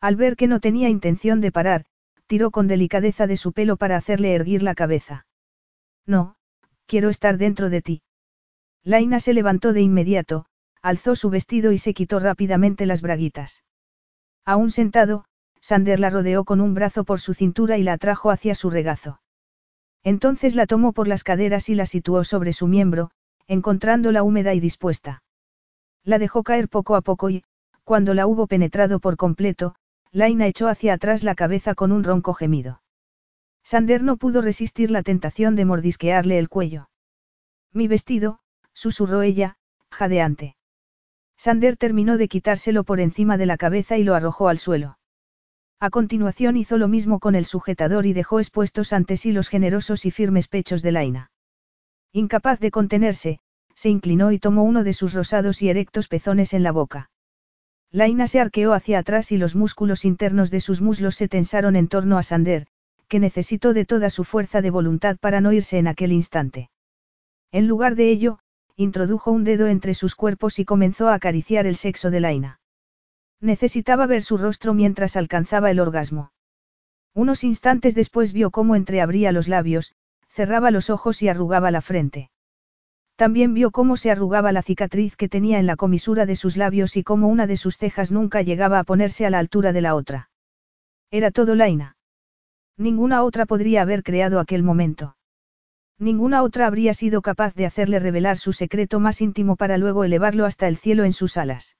Al 0.01 0.15
ver 0.15 0.35
que 0.35 0.47
no 0.47 0.59
tenía 0.59 0.89
intención 0.89 1.39
de 1.39 1.51
parar, 1.51 1.85
tiró 2.25 2.49
con 2.49 2.67
delicadeza 2.67 3.27
de 3.27 3.37
su 3.37 3.53
pelo 3.53 3.77
para 3.77 3.95
hacerle 3.95 4.33
erguir 4.33 4.63
la 4.63 4.73
cabeza. 4.73 5.27
No, 6.07 6.35
quiero 6.87 7.09
estar 7.09 7.37
dentro 7.37 7.69
de 7.69 7.83
ti. 7.83 8.01
Laina 8.85 9.19
se 9.19 9.33
levantó 9.33 9.73
de 9.73 9.81
inmediato, 9.81 10.45
alzó 10.83 11.15
su 11.15 11.31
vestido 11.31 11.71
y 11.71 11.79
se 11.79 11.95
quitó 11.95 12.19
rápidamente 12.19 12.85
las 12.85 13.01
braguitas. 13.01 13.63
Aún 14.45 14.69
sentado, 14.69 15.25
Sander 15.59 15.99
la 15.99 16.11
rodeó 16.11 16.45
con 16.45 16.61
un 16.61 16.75
brazo 16.75 17.03
por 17.03 17.19
su 17.19 17.33
cintura 17.33 17.79
y 17.79 17.83
la 17.83 17.93
atrajo 17.93 18.29
hacia 18.29 18.53
su 18.53 18.69
regazo. 18.69 19.19
Entonces 20.03 20.53
la 20.53 20.67
tomó 20.67 20.93
por 20.93 21.07
las 21.07 21.23
caderas 21.23 21.67
y 21.69 21.73
la 21.73 21.87
situó 21.87 22.23
sobre 22.23 22.53
su 22.53 22.67
miembro, 22.67 23.09
encontrándola 23.47 24.21
húmeda 24.21 24.53
y 24.53 24.59
dispuesta. 24.59 25.23
La 26.03 26.19
dejó 26.19 26.43
caer 26.43 26.69
poco 26.69 26.95
a 26.95 27.01
poco 27.01 27.31
y, 27.31 27.43
cuando 27.83 28.13
la 28.13 28.27
hubo 28.27 28.45
penetrado 28.45 28.99
por 28.99 29.17
completo, 29.17 29.73
Laina 30.11 30.45
echó 30.45 30.67
hacia 30.67 30.93
atrás 30.93 31.23
la 31.23 31.33
cabeza 31.33 31.73
con 31.73 31.91
un 31.91 32.03
ronco 32.03 32.35
gemido. 32.35 32.83
Sander 33.63 34.03
no 34.03 34.17
pudo 34.17 34.41
resistir 34.41 34.91
la 34.91 35.01
tentación 35.01 35.55
de 35.55 35.65
mordisquearle 35.65 36.37
el 36.37 36.49
cuello. 36.49 36.89
Mi 37.73 37.87
vestido, 37.87 38.37
susurró 38.75 39.23
ella, 39.23 39.55
jadeante. 39.89 40.55
Sander 41.37 41.77
terminó 41.77 42.17
de 42.17 42.27
quitárselo 42.27 42.83
por 42.83 42.99
encima 42.99 43.37
de 43.37 43.47
la 43.47 43.57
cabeza 43.57 43.97
y 43.97 44.03
lo 44.03 44.13
arrojó 44.13 44.47
al 44.47 44.59
suelo. 44.59 44.99
A 45.79 45.89
continuación 45.89 46.55
hizo 46.55 46.77
lo 46.77 46.87
mismo 46.87 47.19
con 47.19 47.35
el 47.35 47.45
sujetador 47.45 48.05
y 48.05 48.13
dejó 48.13 48.39
expuestos 48.39 48.93
ante 48.93 49.17
sí 49.17 49.31
los 49.31 49.49
generosos 49.49 50.05
y 50.05 50.11
firmes 50.11 50.47
pechos 50.47 50.81
de 50.81 50.91
Laina. 50.91 51.31
Incapaz 52.13 52.59
de 52.59 52.71
contenerse, 52.71 53.39
se 53.73 53.89
inclinó 53.89 54.31
y 54.31 54.39
tomó 54.39 54.63
uno 54.63 54.83
de 54.83 54.93
sus 54.93 55.13
rosados 55.13 55.61
y 55.61 55.69
erectos 55.69 56.07
pezones 56.07 56.53
en 56.53 56.63
la 56.63 56.71
boca. 56.71 57.09
Laina 57.91 58.27
se 58.27 58.39
arqueó 58.39 58.73
hacia 58.73 58.99
atrás 58.99 59.31
y 59.31 59.37
los 59.37 59.55
músculos 59.55 60.05
internos 60.05 60.51
de 60.51 60.61
sus 60.61 60.81
muslos 60.81 61.15
se 61.15 61.27
tensaron 61.27 61.75
en 61.75 61.87
torno 61.87 62.17
a 62.17 62.23
Sander, 62.23 62.67
que 63.07 63.19
necesitó 63.19 63.73
de 63.73 63.85
toda 63.85 64.09
su 64.09 64.23
fuerza 64.23 64.61
de 64.61 64.69
voluntad 64.69 65.17
para 65.17 65.41
no 65.41 65.51
irse 65.51 65.77
en 65.77 65.87
aquel 65.87 66.11
instante. 66.11 66.69
En 67.51 67.67
lugar 67.67 67.95
de 67.95 68.09
ello, 68.09 68.39
introdujo 68.77 69.31
un 69.31 69.43
dedo 69.43 69.67
entre 69.67 69.93
sus 69.93 70.15
cuerpos 70.15 70.59
y 70.59 70.65
comenzó 70.65 71.07
a 71.07 71.13
acariciar 71.13 71.65
el 71.65 71.75
sexo 71.75 72.11
de 72.11 72.19
Laina. 72.19 72.59
Necesitaba 73.39 74.05
ver 74.05 74.23
su 74.23 74.37
rostro 74.37 74.73
mientras 74.73 75.15
alcanzaba 75.15 75.71
el 75.71 75.79
orgasmo. 75.79 76.31
Unos 77.13 77.43
instantes 77.43 77.95
después 77.95 78.33
vio 78.33 78.51
cómo 78.51 78.75
entreabría 78.75 79.31
los 79.31 79.47
labios, 79.47 79.93
cerraba 80.27 80.71
los 80.71 80.89
ojos 80.89 81.21
y 81.21 81.29
arrugaba 81.29 81.71
la 81.71 81.81
frente. 81.81 82.29
También 83.15 83.53
vio 83.53 83.71
cómo 83.71 83.95
se 83.95 84.11
arrugaba 84.11 84.51
la 84.51 84.61
cicatriz 84.61 85.15
que 85.15 85.29
tenía 85.29 85.59
en 85.59 85.67
la 85.67 85.77
comisura 85.77 86.25
de 86.25 86.35
sus 86.35 86.57
labios 86.57 86.97
y 86.97 87.03
cómo 87.03 87.29
una 87.29 87.47
de 87.47 87.55
sus 87.55 87.77
cejas 87.77 88.11
nunca 88.11 88.41
llegaba 88.41 88.79
a 88.79 88.83
ponerse 88.83 89.25
a 89.25 89.29
la 89.29 89.39
altura 89.39 89.71
de 89.71 89.81
la 89.81 89.95
otra. 89.95 90.29
Era 91.11 91.31
todo 91.31 91.55
Laina. 91.55 91.95
Ninguna 92.77 93.23
otra 93.23 93.45
podría 93.45 93.83
haber 93.83 94.03
creado 94.03 94.41
aquel 94.41 94.63
momento. 94.63 95.15
Ninguna 95.97 96.43
otra 96.43 96.67
habría 96.67 96.93
sido 96.93 97.21
capaz 97.21 97.55
de 97.55 97.65
hacerle 97.65 97.99
revelar 97.99 98.37
su 98.37 98.51
secreto 98.51 98.99
más 98.99 99.21
íntimo 99.21 99.55
para 99.55 99.77
luego 99.77 100.03
elevarlo 100.03 100.45
hasta 100.45 100.67
el 100.67 100.75
cielo 100.75 101.05
en 101.05 101.13
sus 101.13 101.37
alas. 101.37 101.77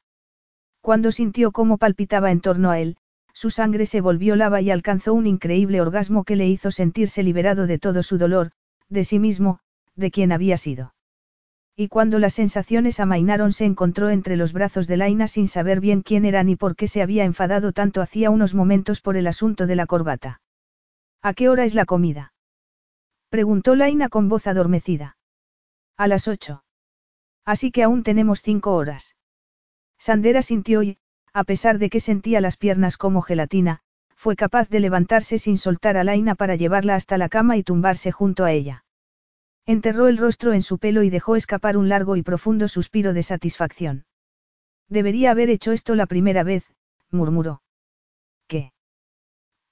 Cuando 0.81 1.11
sintió 1.11 1.51
cómo 1.51 1.77
palpitaba 1.77 2.31
en 2.31 2.39
torno 2.39 2.71
a 2.71 2.79
él, 2.79 2.97
su 3.33 3.49
sangre 3.49 3.85
se 3.85 3.99
volvió 3.99 4.37
lava 4.37 4.61
y 4.61 4.71
alcanzó 4.71 5.13
un 5.13 5.27
increíble 5.27 5.81
orgasmo 5.81 6.23
que 6.23 6.37
le 6.37 6.47
hizo 6.47 6.71
sentirse 6.71 7.23
liberado 7.23 7.67
de 7.67 7.77
todo 7.79 8.03
su 8.03 8.17
dolor, 8.17 8.51
de 8.87 9.03
sí 9.03 9.19
mismo, 9.19 9.59
de 9.95 10.11
quien 10.11 10.31
había 10.31 10.55
sido. 10.55 10.93
Y 11.75 11.89
cuando 11.89 12.19
las 12.19 12.33
sensaciones 12.33 13.01
amainaron 13.01 13.51
se 13.51 13.65
encontró 13.65 14.09
entre 14.09 14.37
los 14.37 14.53
brazos 14.53 14.87
de 14.87 14.95
Laina 14.95 15.27
sin 15.27 15.49
saber 15.49 15.81
bien 15.81 16.01
quién 16.03 16.23
era 16.23 16.41
ni 16.43 16.55
por 16.55 16.77
qué 16.77 16.87
se 16.87 17.01
había 17.01 17.25
enfadado 17.25 17.73
tanto 17.73 18.01
hacía 18.01 18.29
unos 18.29 18.53
momentos 18.53 19.01
por 19.01 19.17
el 19.17 19.27
asunto 19.27 19.67
de 19.67 19.75
la 19.75 19.85
corbata. 19.85 20.39
¿A 21.21 21.33
qué 21.33 21.49
hora 21.49 21.65
es 21.65 21.75
la 21.75 21.83
comida? 21.83 22.31
Preguntó 23.35 23.75
Laina 23.75 24.07
con 24.07 24.29
voz 24.29 24.47
adormecida. 24.47 25.17
A 25.97 26.07
las 26.07 26.29
ocho. 26.29 26.63
Así 27.43 27.69
que 27.69 27.83
aún 27.83 28.01
tenemos 28.01 28.41
cinco 28.41 28.73
horas. 28.75 29.17
Sandera 29.97 30.41
sintió 30.41 30.83
y, 30.83 30.99
a 31.33 31.43
pesar 31.43 31.77
de 31.77 31.89
que 31.89 31.99
sentía 31.99 32.39
las 32.39 32.55
piernas 32.55 32.95
como 32.95 33.21
gelatina, 33.21 33.81
fue 34.15 34.37
capaz 34.37 34.69
de 34.69 34.79
levantarse 34.79 35.37
sin 35.37 35.57
soltar 35.57 35.97
a 35.97 36.05
Laina 36.05 36.35
para 36.35 36.55
llevarla 36.55 36.95
hasta 36.95 37.17
la 37.17 37.27
cama 37.27 37.57
y 37.57 37.63
tumbarse 37.63 38.13
junto 38.13 38.45
a 38.45 38.53
ella. 38.53 38.85
Enterró 39.65 40.07
el 40.07 40.17
rostro 40.17 40.53
en 40.53 40.61
su 40.61 40.77
pelo 40.77 41.03
y 41.03 41.09
dejó 41.09 41.35
escapar 41.35 41.75
un 41.75 41.89
largo 41.89 42.15
y 42.15 42.23
profundo 42.23 42.69
suspiro 42.69 43.11
de 43.11 43.23
satisfacción. 43.23 44.05
Debería 44.87 45.31
haber 45.31 45.49
hecho 45.49 45.73
esto 45.73 45.95
la 45.95 46.05
primera 46.05 46.43
vez, 46.43 46.73
murmuró. 47.11 47.61
¿Qué? 48.47 48.71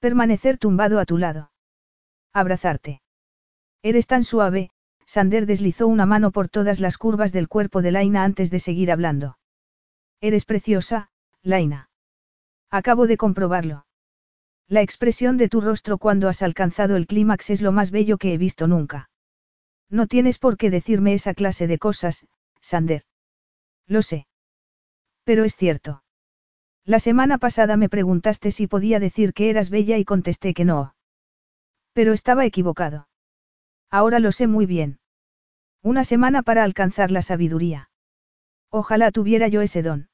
Permanecer 0.00 0.58
tumbado 0.58 0.98
a 0.98 1.06
tu 1.06 1.16
lado. 1.16 1.50
Abrazarte. 2.34 3.00
Eres 3.84 4.06
tan 4.06 4.24
suave, 4.24 4.70
Sander 5.04 5.44
deslizó 5.44 5.88
una 5.88 6.06
mano 6.06 6.30
por 6.30 6.48
todas 6.48 6.80
las 6.80 6.96
curvas 6.96 7.32
del 7.32 7.48
cuerpo 7.48 7.82
de 7.82 7.92
Laina 7.92 8.24
antes 8.24 8.50
de 8.50 8.58
seguir 8.58 8.90
hablando. 8.90 9.36
Eres 10.22 10.46
preciosa, 10.46 11.10
Laina. 11.42 11.90
Acabo 12.70 13.06
de 13.06 13.18
comprobarlo. 13.18 13.84
La 14.68 14.80
expresión 14.80 15.36
de 15.36 15.50
tu 15.50 15.60
rostro 15.60 15.98
cuando 15.98 16.30
has 16.30 16.40
alcanzado 16.40 16.96
el 16.96 17.06
clímax 17.06 17.50
es 17.50 17.60
lo 17.60 17.72
más 17.72 17.90
bello 17.90 18.16
que 18.16 18.32
he 18.32 18.38
visto 18.38 18.66
nunca. 18.66 19.10
No 19.90 20.06
tienes 20.06 20.38
por 20.38 20.56
qué 20.56 20.70
decirme 20.70 21.12
esa 21.12 21.34
clase 21.34 21.66
de 21.66 21.76
cosas, 21.76 22.26
Sander. 22.62 23.02
Lo 23.86 24.00
sé. 24.00 24.26
Pero 25.24 25.44
es 25.44 25.56
cierto. 25.56 26.02
La 26.86 27.00
semana 27.00 27.36
pasada 27.36 27.76
me 27.76 27.90
preguntaste 27.90 28.50
si 28.50 28.66
podía 28.66 28.98
decir 28.98 29.34
que 29.34 29.50
eras 29.50 29.68
bella 29.68 29.98
y 29.98 30.06
contesté 30.06 30.54
que 30.54 30.64
no. 30.64 30.94
Pero 31.92 32.14
estaba 32.14 32.46
equivocado. 32.46 33.08
Ahora 33.94 34.18
lo 34.18 34.32
sé 34.32 34.48
muy 34.48 34.66
bien. 34.66 34.98
Una 35.80 36.02
semana 36.02 36.42
para 36.42 36.64
alcanzar 36.64 37.12
la 37.12 37.22
sabiduría. 37.22 37.90
Ojalá 38.68 39.12
tuviera 39.12 39.46
yo 39.46 39.60
ese 39.60 39.84
don. 39.84 40.08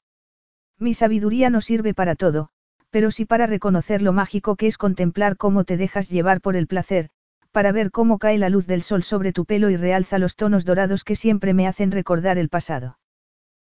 Mi 0.78 0.92
sabiduría 0.92 1.48
no 1.48 1.62
sirve 1.62 1.94
para 1.94 2.14
todo, 2.14 2.50
pero 2.90 3.10
sí 3.10 3.24
para 3.24 3.46
reconocer 3.46 4.02
lo 4.02 4.12
mágico 4.12 4.56
que 4.56 4.66
es 4.66 4.76
contemplar 4.76 5.38
cómo 5.38 5.64
te 5.64 5.78
dejas 5.78 6.10
llevar 6.10 6.42
por 6.42 6.56
el 6.56 6.66
placer, 6.66 7.08
para 7.52 7.72
ver 7.72 7.90
cómo 7.90 8.18
cae 8.18 8.36
la 8.36 8.50
luz 8.50 8.66
del 8.66 8.82
sol 8.82 9.02
sobre 9.02 9.32
tu 9.32 9.46
pelo 9.46 9.70
y 9.70 9.78
realza 9.78 10.18
los 10.18 10.36
tonos 10.36 10.66
dorados 10.66 11.02
que 11.02 11.16
siempre 11.16 11.54
me 11.54 11.66
hacen 11.66 11.90
recordar 11.90 12.36
el 12.36 12.50
pasado. 12.50 12.98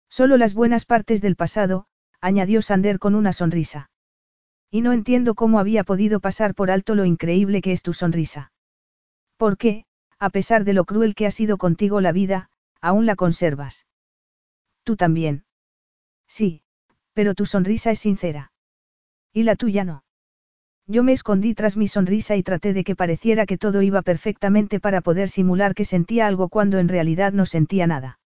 Solo 0.10 0.38
las 0.38 0.56
buenas 0.56 0.86
partes 0.86 1.22
del 1.22 1.36
pasado, 1.36 1.86
añadió 2.20 2.64
Sander 2.64 2.98
con 2.98 3.14
una 3.14 3.32
sonrisa. 3.32 3.92
Y 4.72 4.82
no 4.82 4.92
entiendo 4.92 5.36
cómo 5.36 5.60
había 5.60 5.84
podido 5.84 6.20
pasar 6.20 6.56
por 6.56 6.72
alto 6.72 6.96
lo 6.96 7.06
increíble 7.06 7.62
que 7.62 7.74
es 7.74 7.84
tu 7.84 7.94
sonrisa. 7.94 8.52
¿Por 9.38 9.56
qué, 9.56 9.86
a 10.20 10.30
pesar 10.30 10.66
de 10.66 10.74
lo 10.74 10.86
cruel 10.86 11.16
que 11.16 11.26
ha 11.26 11.32
sido 11.32 11.58
contigo 11.58 12.02
la 12.02 12.12
vida, 12.12 12.50
aún 12.82 13.06
la 13.06 13.16
conservas? 13.16 13.86
Tú 14.84 14.96
también. 14.96 15.46
Sí, 16.28 16.62
pero 17.14 17.34
tu 17.34 17.46
sonrisa 17.46 17.92
es 17.92 18.00
sincera. 18.00 18.52
Y 19.34 19.44
la 19.44 19.56
tuya 19.56 19.84
no. 19.84 20.04
Yo 20.88 21.04
me 21.04 21.14
escondí 21.14 21.54
tras 21.54 21.78
mi 21.78 21.88
sonrisa 21.88 22.36
y 22.36 22.44
traté 22.44 22.74
de 22.74 22.84
que 22.84 22.96
pareciera 22.96 23.46
que 23.46 23.58
todo 23.58 23.82
iba 23.82 24.02
perfectamente 24.02 24.80
para 24.80 25.02
poder 25.02 25.30
simular 25.30 25.76
que 25.76 25.86
sentía 25.86 26.26
algo 26.26 26.50
cuando 26.50 26.80
en 26.80 26.88
realidad 26.88 27.32
no 27.32 27.46
sentía 27.46 27.86
nada. 27.86 28.20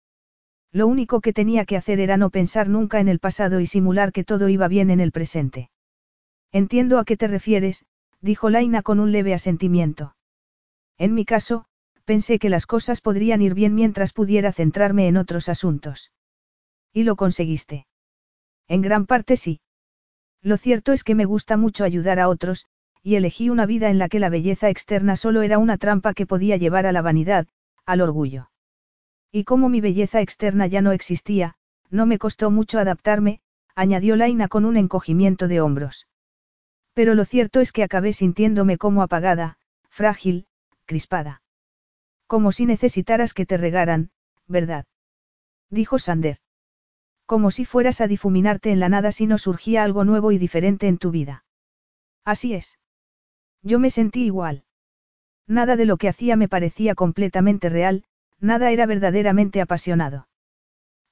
Lo 0.71 0.87
único 0.87 1.21
que 1.21 1.33
tenía 1.33 1.65
que 1.65 1.75
hacer 1.75 1.99
era 1.99 2.17
no 2.17 2.29
pensar 2.29 2.69
nunca 2.69 2.99
en 2.99 3.09
el 3.09 3.19
pasado 3.19 3.59
y 3.59 3.65
simular 3.65 4.11
que 4.11 4.23
todo 4.23 4.47
iba 4.47 4.67
bien 4.67 4.89
en 4.89 4.99
el 4.99 5.11
presente. 5.11 5.69
Entiendo 6.51 6.99
a 6.99 7.03
qué 7.03 7.17
te 7.17 7.27
refieres, 7.27 7.85
dijo 8.21 8.49
Laina 8.49 8.81
con 8.81 8.99
un 8.99 9.11
leve 9.11 9.33
asentimiento. 9.33 10.15
En 10.97 11.15
mi 11.15 11.25
caso, 11.25 11.65
pensé 12.11 12.40
que 12.40 12.49
las 12.49 12.65
cosas 12.65 12.99
podrían 12.99 13.41
ir 13.41 13.53
bien 13.53 13.73
mientras 13.73 14.11
pudiera 14.11 14.51
centrarme 14.51 15.07
en 15.07 15.15
otros 15.15 15.48
asuntos. 15.48 16.11
¿Y 16.91 17.03
lo 17.03 17.15
conseguiste? 17.15 17.88
En 18.67 18.81
gran 18.81 19.06
parte 19.06 19.38
sí. 19.38 19.61
Lo 20.41 20.57
cierto 20.57 20.91
es 20.91 21.06
que 21.06 21.15
me 21.15 21.23
gusta 21.23 21.56
mucho 21.56 21.85
ayudar 21.85 22.19
a 22.19 22.27
otros, 22.27 22.65
y 23.01 23.15
elegí 23.15 23.49
una 23.49 23.65
vida 23.65 23.90
en 23.90 23.98
la 23.98 24.09
que 24.09 24.19
la 24.19 24.27
belleza 24.27 24.69
externa 24.69 25.15
solo 25.15 25.41
era 25.41 25.57
una 25.57 25.77
trampa 25.77 26.14
que 26.14 26.25
podía 26.25 26.57
llevar 26.57 26.85
a 26.85 26.91
la 26.91 27.01
vanidad, 27.01 27.48
al 27.85 28.01
orgullo. 28.01 28.51
Y 29.31 29.45
como 29.45 29.69
mi 29.69 29.80
belleza 29.80 30.19
externa 30.19 30.67
ya 30.67 30.81
no 30.81 30.91
existía, 30.91 31.56
no 31.90 32.06
me 32.06 32.17
costó 32.17 32.51
mucho 32.51 32.77
adaptarme, 32.77 33.40
añadió 33.73 34.17
Laina 34.17 34.49
con 34.49 34.65
un 34.65 34.75
encogimiento 34.75 35.48
de 35.48 35.61
hombros. 35.61 36.09
Pero 36.93 37.15
lo 37.15 37.23
cierto 37.23 37.61
es 37.61 37.72
que 37.72 37.83
acabé 37.83 38.11
sintiéndome 38.11 38.77
como 38.77 39.01
apagada, 39.01 39.57
frágil, 39.90 40.45
crispada. 40.85 41.41
Como 42.32 42.53
si 42.53 42.66
necesitaras 42.66 43.34
que 43.34 43.45
te 43.45 43.58
regaran, 43.58 44.10
¿verdad? 44.48 44.85
Dijo 45.69 46.00
Sander. 46.00 46.38
Como 47.26 47.51
si 47.51 47.66
fueras 47.66 48.00
a 48.00 48.08
difuminarte 48.08 48.72
en 48.72 48.80
la 48.80 48.88
nada 48.88 49.11
si 49.11 49.27
no 49.27 49.38
surgía 49.38 49.84
algo 49.84 50.06
nuevo 50.06 50.32
y 50.32 50.38
diferente 50.38 50.88
en 50.88 50.98
tu 50.98 51.11
vida. 51.11 51.43
Así 52.24 52.53
es. 52.53 52.80
Yo 53.64 53.80
me 53.80 53.90
sentí 53.90 54.24
igual. 54.24 54.64
Nada 55.45 55.76
de 55.76 55.84
lo 55.84 55.98
que 55.98 56.08
hacía 56.08 56.38
me 56.38 56.48
parecía 56.48 56.95
completamente 56.95 57.68
real, 57.68 58.06
Nada 58.40 58.72
era 58.72 58.85
verdaderamente 58.85 59.60
apasionado. 59.60 60.30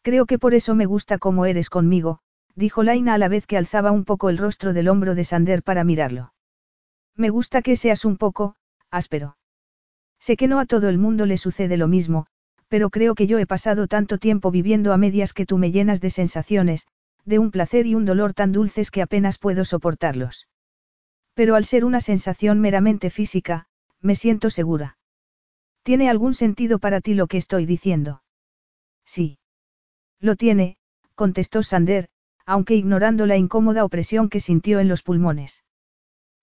Creo 0.03 0.25
que 0.25 0.39
por 0.39 0.53
eso 0.53 0.73
me 0.73 0.85
gusta 0.85 1.17
como 1.17 1.45
eres 1.45 1.69
conmigo, 1.69 2.21
dijo 2.55 2.81
Laina 2.81 3.15
a 3.15 3.17
la 3.17 3.27
vez 3.27 3.45
que 3.45 3.57
alzaba 3.57 3.91
un 3.91 4.05
poco 4.05 4.29
el 4.29 4.37
rostro 4.37 4.71
del 4.71 4.87
hombro 4.87 5.15
de 5.15 5.25
Sander 5.25 5.63
para 5.63 5.83
mirarlo. 5.83 6.33
Me 7.17 7.29
gusta 7.29 7.61
que 7.61 7.75
seas 7.75 8.05
un 8.05 8.15
poco, 8.15 8.55
áspero. 8.89 9.35
Sé 10.19 10.37
que 10.37 10.47
no 10.47 10.59
a 10.59 10.65
todo 10.65 10.89
el 10.89 10.97
mundo 10.97 11.25
le 11.25 11.37
sucede 11.37 11.77
lo 11.77 11.87
mismo, 11.87 12.27
pero 12.67 12.89
creo 12.89 13.15
que 13.15 13.27
yo 13.27 13.39
he 13.39 13.45
pasado 13.45 13.87
tanto 13.87 14.17
tiempo 14.17 14.51
viviendo 14.51 14.93
a 14.93 14.97
medias 14.97 15.33
que 15.33 15.45
tú 15.45 15.57
me 15.57 15.71
llenas 15.71 16.01
de 16.01 16.09
sensaciones, 16.09 16.87
de 17.25 17.39
un 17.39 17.51
placer 17.51 17.85
y 17.85 17.95
un 17.95 18.05
dolor 18.05 18.33
tan 18.33 18.51
dulces 18.51 18.91
que 18.91 19.01
apenas 19.01 19.37
puedo 19.37 19.65
soportarlos. 19.65 20.47
Pero 21.33 21.55
al 21.55 21.65
ser 21.65 21.85
una 21.85 22.01
sensación 22.01 22.59
meramente 22.59 23.09
física, 23.09 23.65
me 24.01 24.15
siento 24.15 24.49
segura. 24.49 24.97
¿Tiene 25.83 26.09
algún 26.09 26.33
sentido 26.33 26.79
para 26.79 27.01
ti 27.01 27.13
lo 27.13 27.27
que 27.27 27.37
estoy 27.37 27.65
diciendo? 27.65 28.21
Sí. 29.05 29.39
Lo 30.19 30.35
tiene, 30.35 30.77
contestó 31.15 31.63
Sander, 31.63 32.09
aunque 32.45 32.75
ignorando 32.75 33.25
la 33.25 33.37
incómoda 33.37 33.85
opresión 33.85 34.29
que 34.29 34.39
sintió 34.39 34.79
en 34.79 34.87
los 34.87 35.01
pulmones. 35.01 35.63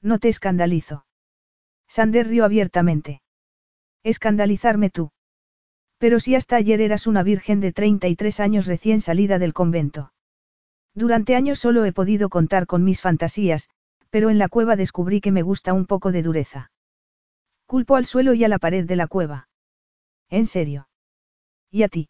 No 0.03 0.19
te 0.19 0.29
escandalizo. 0.29 1.07
Sander 1.89 2.29
rió 2.29 2.45
abiertamente. 2.45 3.21
Escandalizarme 4.07 4.89
tú. 4.89 5.11
Pero 5.99 6.21
si 6.21 6.37
hasta 6.37 6.55
ayer 6.55 6.81
eras 6.81 7.09
una 7.09 7.25
virgen 7.25 7.59
de 7.61 7.73
33 7.73 8.39
años 8.39 8.67
recién 8.67 9.01
salida 9.01 9.41
del 9.41 9.53
convento. 9.53 10.13
Durante 10.95 11.35
años 11.35 11.59
solo 11.59 11.85
he 11.85 11.93
podido 11.93 12.29
contar 12.29 12.69
con 12.69 12.85
mis 12.85 13.01
fantasías, 13.01 13.69
pero 14.11 14.31
en 14.31 14.39
la 14.39 14.49
cueva 14.49 14.77
descubrí 14.77 15.21
que 15.21 15.33
me 15.33 15.43
gusta 15.43 15.73
un 15.73 15.87
poco 15.87 16.13
de 16.13 16.23
dureza. 16.23 16.71
Culpo 17.67 17.97
al 17.97 18.07
suelo 18.07 18.33
y 18.33 18.45
a 18.45 18.49
la 18.49 18.61
pared 18.61 18.87
de 18.87 18.95
la 18.95 19.09
cueva. 19.09 19.49
¿En 20.31 20.47
serio? 20.47 20.89
¿Y 21.73 21.83
a 21.83 21.89
ti? 21.89 22.09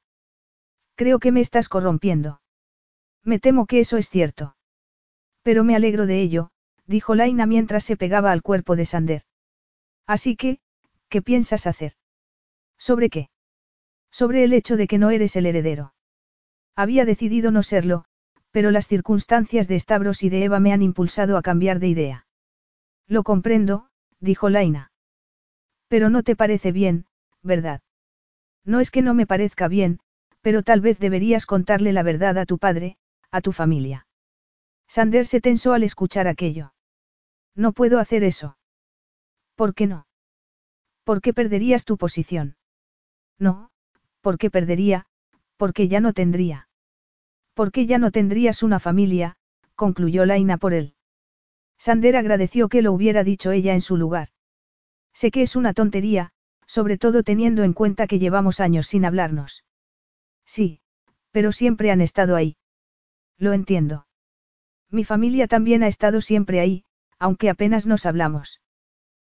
Creo 0.97 1.18
que 1.18 1.33
me 1.33 1.41
estás 1.41 1.70
corrompiendo. 1.70 2.42
Me 3.25 3.39
temo 3.39 3.65
que 3.65 3.81
eso 3.81 3.97
es 3.97 4.10
cierto. 4.10 4.55
Pero 5.42 5.65
me 5.65 5.75
alegro 5.75 6.05
de 6.05 6.20
ello, 6.20 6.50
dijo 6.84 7.15
Laina 7.15 7.47
mientras 7.47 7.84
se 7.84 7.97
pegaba 7.97 8.33
al 8.33 8.42
cuerpo 8.42 8.76
de 8.76 8.84
Sander. 8.84 9.23
Así 10.07 10.36
que, 10.36 10.60
¿qué 11.09 11.23
piensas 11.23 11.67
hacer? 11.67 11.93
¿Sobre 12.78 13.10
qué? 13.10 13.31
Sobre 14.10 14.44
el 14.44 14.52
hecho 14.52 14.76
de 14.76 14.86
que 14.86 14.99
no 14.99 15.10
eres 15.10 15.36
el 15.36 15.47
heredero. 15.47 15.94
Había 16.75 17.05
decidido 17.05 17.51
no 17.51 17.62
serlo, 17.62 18.05
pero 18.51 18.70
las 18.70 18.86
circunstancias 18.86 19.68
de 19.68 19.78
Stavros 19.78 20.23
y 20.23 20.28
de 20.31 20.44
Eva 20.44 20.60
me 20.60 20.73
han 20.73 20.83
impulsado 20.83 21.36
a 21.36 21.43
cambiar 21.43 21.78
de 21.78 21.89
idea. 21.89 22.26
Lo 23.07 23.23
comprendo, 23.23 23.89
dijo 24.20 24.49
Laina. 24.49 24.93
Pero 25.89 26.10
no 26.10 26.23
te 26.23 26.36
parece 26.36 26.73
bien, 26.73 27.07
¿verdad? 27.43 27.81
No 28.65 28.81
es 28.81 28.91
que 28.91 29.02
no 29.02 29.15
me 29.15 29.26
parezca 29.26 29.68
bien, 29.68 30.01
pero 30.41 30.62
tal 30.62 30.81
vez 30.81 30.99
deberías 30.99 31.47
contarle 31.47 31.93
la 31.93 32.02
verdad 32.02 32.39
a 32.39 32.47
tu 32.47 32.59
padre, 32.59 32.97
a 33.31 33.41
tu 33.41 33.52
familia. 33.52 34.07
Sander 34.89 35.26
se 35.26 35.41
tensó 35.41 35.73
al 35.73 35.83
escuchar 35.83 36.28
aquello. 36.28 36.73
No 37.55 37.73
puedo 37.73 37.99
hacer 37.99 38.25
eso. 38.25 38.57
¿Por 39.55 39.75
qué 39.75 39.86
no? 39.86 40.06
¿Por 41.07 41.20
qué 41.20 41.33
perderías 41.33 41.85
tu 41.85 41.97
posición? 41.99 42.57
No, 43.39 43.70
¿por 44.23 44.39
qué 44.39 44.51
perdería? 44.51 45.07
Porque 45.57 45.86
ya 45.86 46.01
no 46.01 46.12
tendría. 46.12 46.68
Porque 47.55 47.86
ya 47.86 47.99
no 47.99 48.10
tendrías 48.10 48.65
una 48.65 48.81
familia, 48.81 49.36
concluyó 49.76 50.26
Laina 50.26 50.57
por 50.57 50.75
él. 50.75 50.94
Sander 51.78 52.17
agradeció 52.17 52.68
que 52.68 52.83
lo 52.83 52.93
hubiera 52.93 53.23
dicho 53.23 53.52
ella 53.52 53.75
en 53.75 53.83
su 53.83 53.97
lugar. 53.97 54.31
Sé 55.12 55.31
que 55.31 55.43
es 55.43 55.55
una 55.55 55.75
tontería, 55.75 56.33
sobre 56.67 56.99
todo 56.99 57.23
teniendo 57.23 57.62
en 57.62 57.73
cuenta 57.73 58.09
que 58.09 58.18
llevamos 58.18 58.59
años 58.59 58.89
sin 58.89 59.05
hablarnos. 59.05 59.65
Sí, 60.44 60.81
pero 61.31 61.52
siempre 61.52 61.93
han 61.93 62.01
estado 62.01 62.35
ahí. 62.35 62.57
Lo 63.39 63.52
entiendo. 63.52 64.09
Mi 64.91 65.05
familia 65.05 65.47
también 65.47 65.85
ha 65.85 65.86
estado 65.86 66.20
siempre 66.20 66.59
ahí, 66.59 66.83
aunque 67.20 67.49
apenas 67.49 67.86
nos 67.86 68.07
hablamos. 68.07 68.60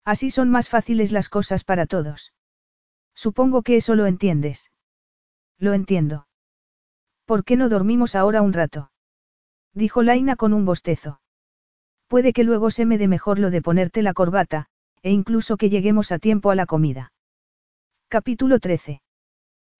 Así 0.09 0.31
son 0.31 0.49
más 0.49 0.69
fáciles 0.69 1.11
las 1.11 1.29
cosas 1.29 1.63
para 1.63 1.85
todos. 1.85 2.33
Supongo 3.13 3.61
que 3.61 3.75
eso 3.75 3.93
lo 3.93 4.07
entiendes. 4.07 4.71
Lo 5.59 5.73
entiendo. 5.73 6.25
¿Por 7.25 7.43
qué 7.43 7.55
no 7.55 7.69
dormimos 7.69 8.15
ahora 8.15 8.41
un 8.41 8.53
rato? 8.53 8.91
Dijo 9.75 10.01
Laina 10.01 10.35
con 10.35 10.53
un 10.53 10.65
bostezo. 10.65 11.21
Puede 12.07 12.33
que 12.33 12.43
luego 12.43 12.71
se 12.71 12.87
me 12.87 12.97
dé 12.97 13.07
mejor 13.07 13.37
lo 13.37 13.51
de 13.51 13.61
ponerte 13.61 14.01
la 14.01 14.13
corbata, 14.13 14.65
e 15.03 15.11
incluso 15.11 15.57
que 15.57 15.69
lleguemos 15.69 16.11
a 16.11 16.17
tiempo 16.17 16.49
a 16.49 16.55
la 16.55 16.65
comida. 16.65 17.13
Capítulo 18.07 18.57
13. 18.57 19.03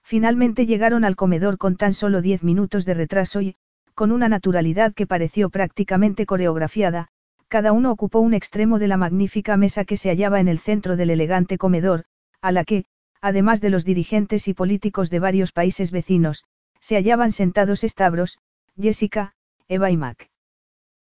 Finalmente 0.03 0.67
llegaron 0.67 1.05
al 1.05 1.15
comedor 1.15 1.57
con 1.57 1.75
tan 1.75 1.95
solo 1.95 2.21
diez 2.21 2.43
minutos 2.43 2.85
de 2.85 2.93
retraso 2.93 3.41
y, 3.41 3.55
con 3.95 4.11
una 4.11 4.29
naturalidad 4.29 4.93
que 4.93 5.07
pareció 5.07 5.49
prácticamente 5.49 6.27
coreografiada, 6.27 7.09
cada 7.49 7.73
uno 7.73 7.91
ocupó 7.91 8.19
un 8.19 8.33
extremo 8.33 8.77
de 8.79 8.87
la 8.87 8.95
magnífica 8.95 9.57
mesa 9.57 9.83
que 9.83 9.97
se 9.97 10.09
hallaba 10.09 10.39
en 10.39 10.47
el 10.47 10.59
centro 10.59 10.95
del 10.95 11.09
elegante 11.09 11.57
comedor, 11.57 12.05
a 12.41 12.51
la 12.51 12.63
que, 12.63 12.85
además 13.21 13.59
de 13.59 13.71
los 13.71 13.83
dirigentes 13.83 14.47
y 14.47 14.53
políticos 14.53 15.09
de 15.09 15.19
varios 15.19 15.51
países 15.51 15.91
vecinos, 15.91 16.45
se 16.79 16.95
hallaban 16.95 17.31
sentados 17.31 17.81
Stavros, 17.81 18.37
Jessica, 18.79 19.33
Eva 19.67 19.89
y 19.91 19.97
Mac. 19.97 20.29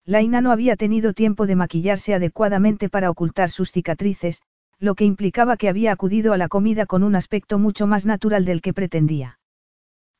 Laina 0.05 0.41
no 0.41 0.51
había 0.51 0.75
tenido 0.77 1.13
tiempo 1.13 1.47
de 1.47 1.55
maquillarse 1.55 2.13
adecuadamente 2.13 2.89
para 2.89 3.09
ocultar 3.09 3.49
sus 3.51 3.71
cicatrices, 3.71 4.43
lo 4.81 4.97
que 4.97 5.05
implicaba 5.05 5.57
que 5.57 5.69
había 5.69 5.93
acudido 5.93 6.33
a 6.33 6.37
la 6.37 6.49
comida 6.49 6.87
con 6.87 7.05
un 7.05 7.15
aspecto 7.15 7.61
mucho 7.61 7.87
más 7.87 8.05
natural 8.05 8.45
del 8.45 8.61
que 8.61 8.75
pretendía. 8.75 9.39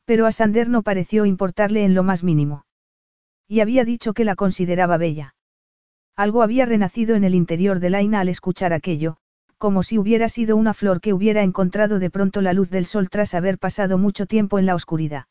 Pero 0.05 0.27
a 0.27 0.33
Sander 0.33 0.69
no 0.69 0.83
pareció 0.83 1.27
importarle 1.27 1.85
en 1.85 1.95
lo 1.95 2.05
más 2.05 2.23
mínimo. 2.23 2.65
Y 3.49 3.59
había 3.59 3.85
dicho 3.85 4.15
que 4.15 4.25
la 4.25 4.37
consideraba 4.37 4.99
bella. 4.99 5.35
Algo 6.17 6.43
había 6.43 6.67
renacido 6.67 7.17
en 7.17 7.25
el 7.25 7.35
interior 7.35 7.81
de 7.81 7.91
Laina 7.91 8.21
al 8.21 8.29
escuchar 8.29 8.73
aquello, 8.73 9.17
como 9.59 9.83
si 9.83 9.99
hubiera 9.99 10.29
sido 10.29 10.57
una 10.57 10.75
flor 10.75 11.01
que 11.01 11.13
hubiera 11.13 11.43
encontrado 11.43 11.99
de 11.99 12.11
pronto 12.11 12.43
la 12.43 12.53
luz 12.53 12.71
del 12.71 12.85
sol 12.85 13.09
tras 13.09 13.35
haber 13.35 13.59
pasado 13.59 13.97
mucho 13.97 14.27
tiempo 14.27 14.59
en 14.59 14.67
la 14.67 14.75
oscuridad. 14.75 15.27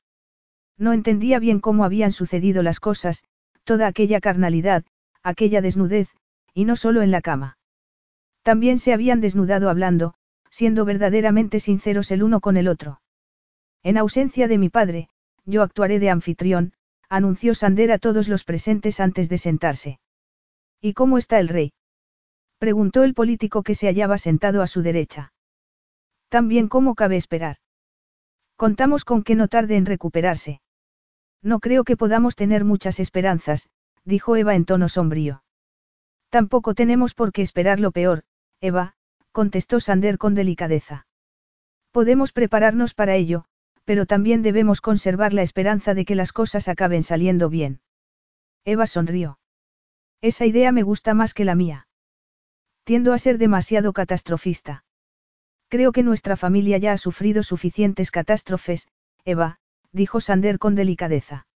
No 0.78 0.94
entendía 0.94 1.38
bien 1.38 1.60
cómo 1.60 1.86
habían 1.86 2.12
sucedido 2.12 2.64
las 2.64 2.80
cosas, 2.80 3.24
toda 3.64 3.88
aquella 3.88 4.20
carnalidad, 4.20 4.84
aquella 5.22 5.62
desnudez, 5.62 6.10
y 6.54 6.66
no 6.66 6.76
solo 6.76 7.02
en 7.02 7.12
la 7.12 7.22
cama. 7.22 7.58
También 8.42 8.80
se 8.80 8.94
habían 8.94 9.22
desnudado 9.22 9.70
hablando, 9.70 10.16
siendo 10.50 10.84
verdaderamente 10.84 11.60
sinceros 11.60 12.12
el 12.12 12.24
uno 12.24 12.42
con 12.42 12.58
el 12.58 12.68
otro. 12.68 13.02
En 13.84 13.98
ausencia 13.98 14.48
de 14.48 14.58
mi 14.58 14.70
padre, 14.70 15.10
yo 15.46 15.62
actuaré 15.62 16.00
de 16.00 16.10
anfitrión, 16.10 16.74
anunció 17.10 17.54
Sander 17.54 17.92
a 17.92 18.00
todos 18.00 18.28
los 18.28 18.44
presentes 18.44 19.00
antes 19.00 19.30
de 19.30 19.38
sentarse. 19.38 20.00
¿Y 20.82 20.94
cómo 20.94 21.18
está 21.20 21.40
el 21.40 21.48
rey? 21.48 21.74
Preguntó 22.58 23.04
el 23.04 23.14
político 23.14 23.62
que 23.64 23.76
se 23.76 23.88
hallaba 23.88 24.18
sentado 24.18 24.62
a 24.62 24.68
su 24.68 24.82
derecha. 24.82 25.32
También 26.30 26.68
cómo 26.68 26.96
cabe 26.96 27.18
esperar. 27.18 27.58
Contamos 28.56 29.06
con 29.06 29.24
que 29.24 29.36
no 29.36 29.48
tarde 29.48 29.76
en 29.76 29.86
recuperarse. 29.86 30.62
No 31.42 31.60
creo 31.60 31.84
que 31.84 31.98
podamos 31.98 32.36
tener 32.36 32.64
muchas 32.64 33.00
esperanzas, 33.00 33.70
dijo 34.06 34.36
Eva 34.36 34.56
en 34.56 34.66
tono 34.66 34.90
sombrío. 34.90 35.44
Tampoco 36.30 36.74
tenemos 36.74 37.14
por 37.14 37.32
qué 37.32 37.42
esperar 37.42 37.80
lo 37.80 37.92
peor, 37.92 38.24
Eva, 38.60 38.94
contestó 39.32 39.80
Sander 39.80 40.18
con 40.18 40.36
delicadeza. 40.36 41.06
Podemos 41.92 42.32
prepararnos 42.32 42.94
para 42.94 43.16
ello, 43.16 43.46
pero 43.84 44.06
también 44.06 44.42
debemos 44.42 44.82
conservar 44.82 45.34
la 45.34 45.42
esperanza 45.42 45.94
de 45.94 46.06
que 46.06 46.16
las 46.16 46.32
cosas 46.32 46.68
acaben 46.68 47.04
saliendo 47.04 47.50
bien. 47.50 47.82
Eva 48.64 48.88
sonrió. 48.88 49.41
Esa 50.22 50.46
idea 50.46 50.72
me 50.72 50.84
gusta 50.84 51.14
más 51.14 51.34
que 51.34 51.46
la 51.46 51.56
mía. 51.56 51.88
Tiendo 52.84 53.14
a 53.14 53.18
ser 53.18 53.38
demasiado 53.38 53.92
catastrofista. 53.92 54.84
Creo 55.68 55.92
que 55.92 56.04
nuestra 56.04 56.36
familia 56.36 56.78
ya 56.78 56.94
ha 56.94 56.98
sufrido 56.98 57.44
suficientes 57.44 58.12
catástrofes, 58.12 58.88
Eva, 59.26 59.58
dijo 59.92 60.22
Sander 60.22 60.60
con 60.60 60.76
delicadeza. 60.76 61.48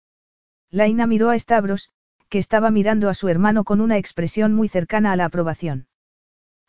Laina 0.71 1.07
miró 1.07 1.31
a 1.31 1.39
Stavros, 1.39 1.91
que 2.29 2.39
estaba 2.39 2.71
mirando 2.71 3.09
a 3.09 3.15
su 3.15 3.29
hermano 3.29 3.65
con 3.65 3.81
una 3.81 3.99
expresión 3.99 4.55
muy 4.55 4.69
cercana 4.69 5.13
a 5.13 5.17
la 5.17 5.27
aprobación. 5.27 5.87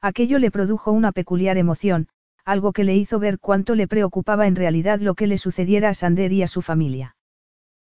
Aquello 0.02 0.38
le 0.38 0.52
produjo 0.52 0.92
una 0.92 1.12
peculiar 1.12 1.58
emoción, 1.58 2.10
algo 2.44 2.74
que 2.74 2.84
le 2.84 2.96
hizo 2.96 3.20
ver 3.20 3.40
cuánto 3.40 3.74
le 3.74 3.88
preocupaba 3.88 4.48
en 4.48 4.56
realidad 4.56 5.00
lo 5.00 5.16
que 5.16 5.28
le 5.28 5.38
sucediera 5.38 5.90
a 5.90 5.94
Sander 5.94 6.32
y 6.34 6.44
a 6.44 6.48
su 6.48 6.62
familia. 6.62 7.15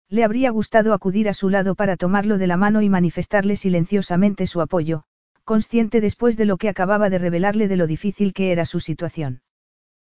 Le 0.09 0.23
habría 0.23 0.51
gustado 0.51 0.93
acudir 0.93 1.27
a 1.27 1.33
su 1.33 1.49
lado 1.49 1.75
para 1.75 1.97
tomarlo 1.97 2.37
de 2.37 2.47
la 2.47 2.55
mano 2.55 2.81
y 2.81 2.89
manifestarle 2.89 3.57
silenciosamente 3.57 4.47
su 4.47 4.61
apoyo, 4.61 5.03
consciente 5.43 5.99
después 5.99 6.37
de 6.37 6.45
lo 6.45 6.57
que 6.57 6.69
acababa 6.69 7.09
de 7.09 7.17
revelarle 7.17 7.67
de 7.67 7.75
lo 7.75 7.87
difícil 7.87 8.33
que 8.33 8.51
era 8.51 8.65
su 8.65 8.79
situación. 8.79 9.41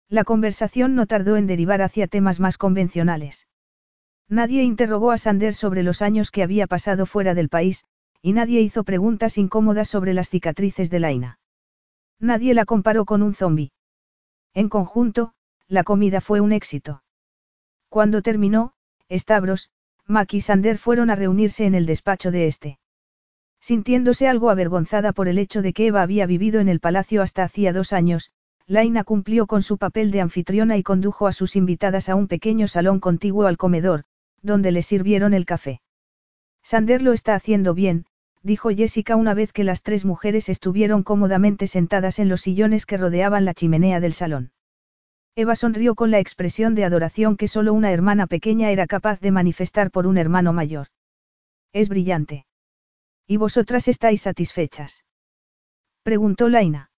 La 0.07 0.23
conversación 0.23 0.95
no 0.95 1.07
tardó 1.07 1.35
en 1.35 1.47
derivar 1.47 1.81
hacia 1.81 2.07
temas 2.07 2.39
más 2.39 2.57
convencionales. 2.57 3.47
Nadie 4.29 4.63
interrogó 4.63 5.11
a 5.11 5.17
Sander 5.17 5.53
sobre 5.53 5.83
los 5.83 6.01
años 6.01 6.31
que 6.31 6.43
había 6.43 6.67
pasado 6.67 7.05
fuera 7.05 7.33
del 7.33 7.49
país, 7.49 7.83
y 8.21 8.31
nadie 8.31 8.61
hizo 8.61 8.85
preguntas 8.85 9.37
incómodas 9.37 9.89
sobre 9.89 10.13
las 10.13 10.29
cicatrices 10.29 10.89
de 10.89 10.99
Laina. 10.99 11.39
Nadie 12.19 12.53
la 12.53 12.63
comparó 12.63 13.03
con 13.03 13.23
un 13.23 13.33
zombi. 13.33 13.71
En 14.53 14.69
conjunto, 14.69 15.33
la 15.67 15.83
comida 15.83 16.21
fue 16.21 16.39
un 16.39 16.53
éxito. 16.53 17.03
Cuando 17.89 18.21
terminó, 18.21 18.73
Stavros, 19.09 19.69
Mac 20.11 20.33
y 20.33 20.41
Sander 20.41 20.77
fueron 20.77 21.09
a 21.09 21.15
reunirse 21.15 21.65
en 21.65 21.73
el 21.73 21.85
despacho 21.85 22.29
de 22.29 22.45
este. 22.45 22.77
Sintiéndose 23.61 24.27
algo 24.27 24.49
avergonzada 24.49 25.13
por 25.13 25.27
el 25.27 25.39
hecho 25.39 25.61
de 25.61 25.71
que 25.71 25.87
Eva 25.87 26.01
había 26.01 26.25
vivido 26.25 26.59
en 26.59 26.67
el 26.67 26.79
palacio 26.79 27.21
hasta 27.21 27.43
hacía 27.43 27.73
dos 27.73 27.93
años, 27.93 28.31
Laina 28.67 29.03
cumplió 29.03 29.47
con 29.47 29.61
su 29.61 29.77
papel 29.77 30.11
de 30.11 30.21
anfitriona 30.21 30.77
y 30.77 30.83
condujo 30.83 31.27
a 31.27 31.33
sus 31.33 31.55
invitadas 31.55 32.09
a 32.09 32.15
un 32.15 32.27
pequeño 32.27 32.67
salón 32.67 32.99
contiguo 32.99 33.45
al 33.47 33.57
comedor, 33.57 34.03
donde 34.41 34.71
le 34.71 34.81
sirvieron 34.81 35.33
el 35.33 35.45
café. 35.45 35.81
Sander 36.61 37.01
lo 37.01 37.13
está 37.13 37.33
haciendo 37.33 37.73
bien, 37.73 38.05
dijo 38.43 38.69
Jessica 38.69 39.15
una 39.15 39.33
vez 39.33 39.53
que 39.53 39.63
las 39.63 39.81
tres 39.81 40.05
mujeres 40.05 40.49
estuvieron 40.49 41.03
cómodamente 41.03 41.67
sentadas 41.67 42.19
en 42.19 42.29
los 42.29 42.41
sillones 42.41 42.85
que 42.85 42.97
rodeaban 42.97 43.45
la 43.45 43.53
chimenea 43.53 43.99
del 43.99 44.13
salón. 44.13 44.51
Eva 45.35 45.55
sonrió 45.55 45.95
con 45.95 46.11
la 46.11 46.19
expresión 46.19 46.75
de 46.75 46.83
adoración 46.83 47.37
que 47.37 47.47
solo 47.47 47.73
una 47.73 47.91
hermana 47.91 48.27
pequeña 48.27 48.69
era 48.71 48.85
capaz 48.85 49.19
de 49.21 49.31
manifestar 49.31 49.89
por 49.89 50.05
un 50.05 50.17
hermano 50.17 50.51
mayor. 50.51 50.87
Es 51.71 51.87
brillante. 51.87 52.45
¿Y 53.27 53.37
vosotras 53.37 53.87
estáis 53.87 54.23
satisfechas? 54.23 55.05
Preguntó 56.03 56.49
Laina. 56.49 56.91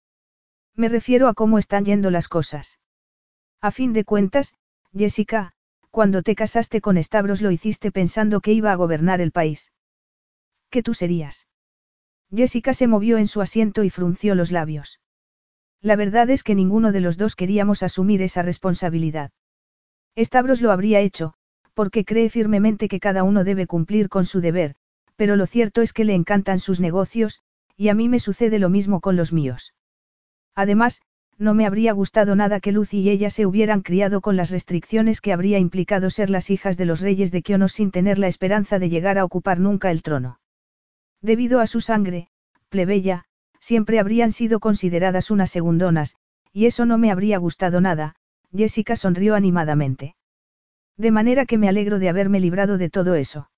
Me 0.74 0.88
refiero 0.88 1.28
a 1.28 1.34
cómo 1.34 1.58
están 1.58 1.84
yendo 1.84 2.10
las 2.10 2.26
cosas. 2.26 2.80
A 3.60 3.70
fin 3.70 3.92
de 3.92 4.04
cuentas, 4.04 4.54
Jessica, 4.92 5.52
cuando 5.90 6.22
te 6.22 6.34
casaste 6.34 6.80
con 6.80 7.00
Stavros 7.00 7.40
lo 7.40 7.52
hiciste 7.52 7.92
pensando 7.92 8.40
que 8.40 8.52
iba 8.52 8.72
a 8.72 8.74
gobernar 8.74 9.20
el 9.20 9.30
país. 9.30 9.72
¿Qué 10.70 10.82
tú 10.82 10.92
serías? 10.92 11.46
Jessica 12.34 12.74
se 12.74 12.88
movió 12.88 13.16
en 13.18 13.28
su 13.28 13.40
asiento 13.40 13.84
y 13.84 13.90
frunció 13.90 14.34
los 14.34 14.50
labios. 14.50 14.98
La 15.84 15.96
verdad 15.96 16.30
es 16.30 16.42
que 16.42 16.54
ninguno 16.54 16.92
de 16.92 17.02
los 17.02 17.18
dos 17.18 17.36
queríamos 17.36 17.82
asumir 17.82 18.22
esa 18.22 18.40
responsabilidad. 18.40 19.32
Stavros 20.16 20.62
lo 20.62 20.72
habría 20.72 21.00
hecho, 21.00 21.34
porque 21.74 22.06
cree 22.06 22.30
firmemente 22.30 22.88
que 22.88 23.00
cada 23.00 23.22
uno 23.22 23.44
debe 23.44 23.66
cumplir 23.66 24.08
con 24.08 24.24
su 24.24 24.40
deber, 24.40 24.76
pero 25.16 25.36
lo 25.36 25.44
cierto 25.44 25.82
es 25.82 25.92
que 25.92 26.06
le 26.06 26.14
encantan 26.14 26.58
sus 26.58 26.80
negocios, 26.80 27.40
y 27.76 27.90
a 27.90 27.94
mí 27.94 28.08
me 28.08 28.18
sucede 28.18 28.58
lo 28.58 28.70
mismo 28.70 29.02
con 29.02 29.16
los 29.16 29.34
míos. 29.34 29.74
Además, 30.54 31.02
no 31.36 31.52
me 31.52 31.66
habría 31.66 31.92
gustado 31.92 32.34
nada 32.34 32.60
que 32.60 32.72
Lucy 32.72 33.00
y 33.00 33.10
ella 33.10 33.28
se 33.28 33.44
hubieran 33.44 33.82
criado 33.82 34.22
con 34.22 34.38
las 34.38 34.50
restricciones 34.50 35.20
que 35.20 35.34
habría 35.34 35.58
implicado 35.58 36.08
ser 36.08 36.30
las 36.30 36.48
hijas 36.48 36.78
de 36.78 36.86
los 36.86 37.02
reyes 37.02 37.30
de 37.30 37.42
Kionos 37.42 37.72
sin 37.72 37.90
tener 37.90 38.18
la 38.18 38.28
esperanza 38.28 38.78
de 38.78 38.88
llegar 38.88 39.18
a 39.18 39.24
ocupar 39.26 39.60
nunca 39.60 39.90
el 39.90 40.00
trono. 40.00 40.40
Debido 41.20 41.60
a 41.60 41.66
su 41.66 41.82
sangre, 41.82 42.28
plebeya, 42.70 43.26
siempre 43.64 43.98
habrían 43.98 44.30
sido 44.30 44.60
consideradas 44.60 45.30
unas 45.30 45.50
segundonas, 45.50 46.16
y 46.52 46.66
eso 46.66 46.84
no 46.84 46.98
me 46.98 47.10
habría 47.10 47.38
gustado 47.38 47.80
nada, 47.80 48.14
Jessica 48.54 48.94
sonrió 48.94 49.34
animadamente. 49.34 50.16
De 50.98 51.10
manera 51.10 51.46
que 51.46 51.56
me 51.56 51.70
alegro 51.70 51.98
de 51.98 52.10
haberme 52.10 52.40
librado 52.40 52.76
de 52.76 52.90
todo 52.90 53.14
eso. 53.14 53.50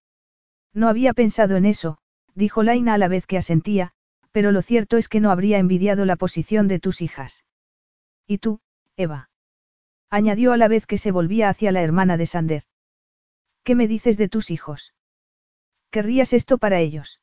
No 0.73 0.89
había 0.89 1.13
pensado 1.13 1.57
en 1.57 1.65
eso, 1.65 1.99
dijo 2.37 2.63
Laina 2.63 2.95
a 2.95 2.99
la 2.99 3.09
vez 3.09 3.27
que 3.27 3.37
asentía, 3.37 3.91
pero 4.31 4.53
lo 4.53 4.63
cierto 4.63 4.97
es 4.97 5.09
que 5.09 5.19
no 5.19 5.33
habría 5.33 5.59
envidiado 5.59 6.05
la 6.05 6.15
posición 6.15 6.69
de 6.69 6.79
tus 6.79 7.03
hijas. 7.03 7.45
¿Y 8.29 8.39
tú, 8.39 8.61
Eva? 8.97 9.29
añadió 10.09 10.53
a 10.53 10.57
la 10.57 10.69
vez 10.69 10.87
que 10.87 10.99
se 10.99 11.11
volvía 11.11 11.49
hacia 11.49 11.73
la 11.73 11.83
hermana 11.83 12.17
de 12.17 12.27
Sander. 12.27 12.63
¿Qué 13.65 13.75
me 13.75 13.89
dices 13.89 14.17
de 14.17 14.29
tus 14.29 14.53
hijos? 14.53 14.95
¿Querrías 15.91 16.33
esto 16.33 16.59
para 16.59 16.79
ellos? 16.79 17.21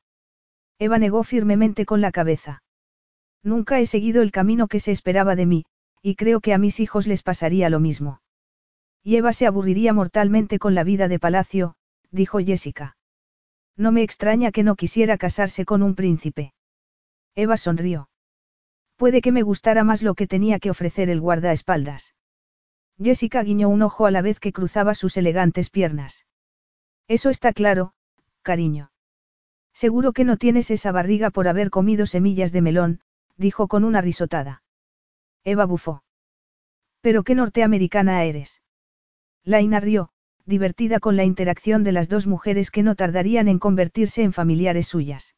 Eva 0.80 0.98
negó 0.98 1.24
firmemente 1.24 1.86
con 1.86 2.02
la 2.02 2.12
cabeza. 2.12 2.63
Nunca 3.44 3.80
he 3.80 3.86
seguido 3.86 4.22
el 4.22 4.32
camino 4.32 4.68
que 4.68 4.80
se 4.80 4.92
esperaba 4.92 5.36
de 5.36 5.46
mí, 5.46 5.66
y 6.02 6.16
creo 6.16 6.40
que 6.40 6.54
a 6.54 6.58
mis 6.58 6.80
hijos 6.80 7.08
les 7.08 7.24
pasaría 7.24 7.70
lo 7.70 7.80
mismo. 7.80 8.22
Y 9.04 9.18
Eva 9.18 9.34
se 9.34 9.46
aburriría 9.46 9.92
mortalmente 9.92 10.60
con 10.60 10.76
la 10.76 10.84
vida 10.84 11.08
de 11.10 11.20
palacio, 11.20 11.76
dijo 12.10 12.40
Jessica. 12.40 12.96
No 13.76 13.92
me 13.92 14.04
extraña 14.04 14.52
que 14.52 14.64
no 14.64 14.76
quisiera 14.76 15.18
casarse 15.18 15.66
con 15.66 15.84
un 15.84 15.96
príncipe. 15.96 16.54
Eva 17.36 17.58
sonrió. 17.58 18.10
Puede 18.96 19.22
que 19.22 19.32
me 19.32 19.42
gustara 19.42 19.84
más 19.84 20.04
lo 20.04 20.14
que 20.14 20.28
tenía 20.28 20.60
que 20.60 20.70
ofrecer 20.70 21.10
el 21.10 21.20
guardaespaldas. 21.20 22.16
Jessica 23.02 23.44
guiñó 23.44 23.70
un 23.70 23.82
ojo 23.82 24.06
a 24.06 24.12
la 24.12 24.22
vez 24.22 24.40
que 24.40 24.54
cruzaba 24.54 24.94
sus 24.94 25.18
elegantes 25.18 25.70
piernas. 25.70 26.26
Eso 27.08 27.30
está 27.30 27.52
claro, 27.52 27.94
cariño. 28.44 28.92
Seguro 29.74 30.14
que 30.14 30.24
no 30.24 30.38
tienes 30.38 30.70
esa 30.70 30.92
barriga 30.92 31.32
por 31.32 31.48
haber 31.48 31.72
comido 31.72 32.06
semillas 32.06 32.52
de 32.52 32.62
melón, 32.62 33.00
dijo 33.38 33.68
con 33.68 33.84
una 33.84 34.02
risotada. 34.02 34.64
Eva 35.44 35.66
bufó. 35.66 36.04
Pero 37.02 37.24
qué 37.24 37.36
norteamericana 37.36 38.24
eres. 38.24 38.62
Laina 39.44 39.80
rió, 39.80 40.10
divertida 40.46 41.00
con 41.00 41.18
la 41.18 41.24
interacción 41.24 41.84
de 41.84 41.92
las 41.92 42.10
dos 42.10 42.28
mujeres 42.28 42.72
que 42.72 42.84
no 42.84 42.96
tardarían 42.96 43.48
en 43.48 43.60
convertirse 43.60 44.24
en 44.24 44.34
familiares 44.34 44.88
suyas. 44.88 45.36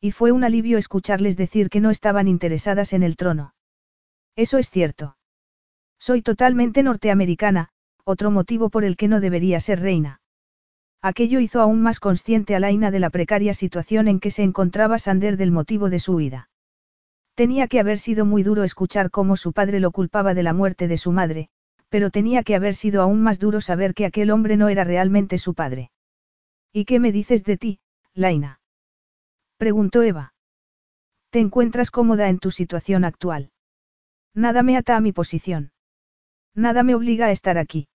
Y 0.00 0.12
fue 0.12 0.32
un 0.32 0.44
alivio 0.44 0.78
escucharles 0.78 1.36
decir 1.36 1.70
que 1.70 1.80
no 1.80 1.90
estaban 1.90 2.28
interesadas 2.28 2.92
en 2.92 3.02
el 3.02 3.16
trono. 3.16 3.54
Eso 4.36 4.58
es 4.58 4.70
cierto. 4.70 5.16
Soy 5.98 6.22
totalmente 6.22 6.82
norteamericana, 6.82 7.70
otro 8.04 8.30
motivo 8.30 8.70
por 8.70 8.84
el 8.84 8.96
que 8.96 9.08
no 9.08 9.20
debería 9.20 9.58
ser 9.58 9.80
reina. 9.80 10.20
Aquello 11.02 11.40
hizo 11.40 11.60
aún 11.60 11.82
más 11.82 12.00
consciente 12.00 12.54
a 12.54 12.60
Laina 12.60 12.90
de 12.90 13.00
la 13.00 13.10
precaria 13.10 13.54
situación 13.54 14.08
en 14.08 14.20
que 14.20 14.30
se 14.30 14.42
encontraba 14.42 14.98
Sander 14.98 15.36
del 15.36 15.50
motivo 15.50 15.88
de 15.88 15.98
su 15.98 16.14
huida. 16.14 16.50
Tenía 17.36 17.68
que 17.68 17.80
haber 17.80 17.98
sido 17.98 18.24
muy 18.24 18.42
duro 18.42 18.64
escuchar 18.64 19.10
cómo 19.10 19.36
su 19.36 19.52
padre 19.52 19.78
lo 19.78 19.90
culpaba 19.90 20.32
de 20.32 20.42
la 20.42 20.54
muerte 20.54 20.88
de 20.88 20.96
su 20.96 21.12
madre, 21.12 21.50
pero 21.90 22.10
tenía 22.10 22.42
que 22.42 22.54
haber 22.54 22.74
sido 22.74 23.02
aún 23.02 23.22
más 23.22 23.38
duro 23.38 23.60
saber 23.60 23.92
que 23.92 24.06
aquel 24.06 24.30
hombre 24.30 24.56
no 24.56 24.70
era 24.70 24.84
realmente 24.84 25.36
su 25.36 25.52
padre. 25.52 25.90
¿Y 26.72 26.86
qué 26.86 26.98
me 26.98 27.12
dices 27.12 27.44
de 27.44 27.58
ti, 27.58 27.80
Laina? 28.14 28.60
Preguntó 29.58 30.02
Eva. 30.02 30.32
¿Te 31.28 31.40
encuentras 31.40 31.90
cómoda 31.90 32.30
en 32.30 32.38
tu 32.38 32.50
situación 32.50 33.04
actual? 33.04 33.50
Nada 34.32 34.62
me 34.62 34.78
ata 34.78 34.96
a 34.96 35.02
mi 35.02 35.12
posición. 35.12 35.72
Nada 36.54 36.82
me 36.84 36.94
obliga 36.94 37.26
a 37.26 37.32
estar 37.32 37.58
aquí. 37.58 37.88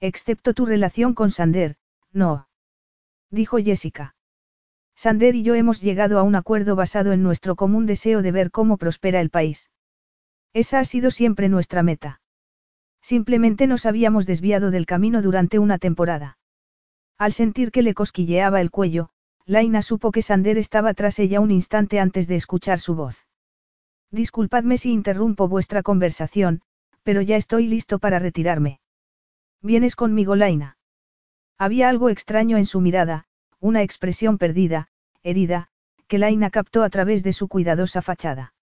Excepto 0.00 0.54
tu 0.54 0.66
relación 0.66 1.14
con 1.14 1.30
Sander, 1.30 1.76
no. 2.12 2.48
Dijo 3.30 3.58
Jessica. 3.58 4.15
Sander 4.96 5.34
y 5.36 5.42
yo 5.42 5.54
hemos 5.54 5.82
llegado 5.82 6.18
a 6.18 6.22
un 6.22 6.34
acuerdo 6.34 6.74
basado 6.74 7.12
en 7.12 7.22
nuestro 7.22 7.54
común 7.54 7.84
deseo 7.84 8.22
de 8.22 8.32
ver 8.32 8.50
cómo 8.50 8.78
prospera 8.78 9.20
el 9.20 9.28
país. 9.28 9.70
Esa 10.54 10.78
ha 10.78 10.84
sido 10.86 11.10
siempre 11.10 11.50
nuestra 11.50 11.82
meta. 11.82 12.22
Simplemente 13.02 13.66
nos 13.66 13.84
habíamos 13.84 14.26
desviado 14.26 14.70
del 14.70 14.86
camino 14.86 15.20
durante 15.20 15.58
una 15.58 15.76
temporada. 15.78 16.38
Al 17.18 17.34
sentir 17.34 17.70
que 17.70 17.82
le 17.82 17.92
cosquilleaba 17.92 18.62
el 18.62 18.70
cuello, 18.70 19.10
Laina 19.44 19.82
supo 19.82 20.10
que 20.10 20.22
Sander 20.22 20.56
estaba 20.56 20.94
tras 20.94 21.18
ella 21.18 21.40
un 21.40 21.50
instante 21.50 22.00
antes 22.00 22.26
de 22.26 22.36
escuchar 22.36 22.80
su 22.80 22.94
voz. 22.94 23.26
Disculpadme 24.10 24.78
si 24.78 24.92
interrumpo 24.92 25.46
vuestra 25.46 25.82
conversación, 25.82 26.62
pero 27.02 27.20
ya 27.20 27.36
estoy 27.36 27.68
listo 27.68 27.98
para 27.98 28.18
retirarme. 28.18 28.80
¿Vienes 29.60 29.94
conmigo, 29.94 30.36
Laina? 30.36 30.78
Había 31.58 31.90
algo 31.90 32.08
extraño 32.08 32.56
en 32.56 32.66
su 32.66 32.80
mirada, 32.80 33.26
una 33.60 33.82
expresión 33.82 34.38
perdida, 34.38 34.88
herida, 35.22 35.68
que 36.08 36.18
Laina 36.18 36.50
captó 36.50 36.82
a 36.82 36.90
través 36.90 37.22
de 37.22 37.32
su 37.32 37.48
cuidadosa 37.48 38.02
fachada. 38.02 38.54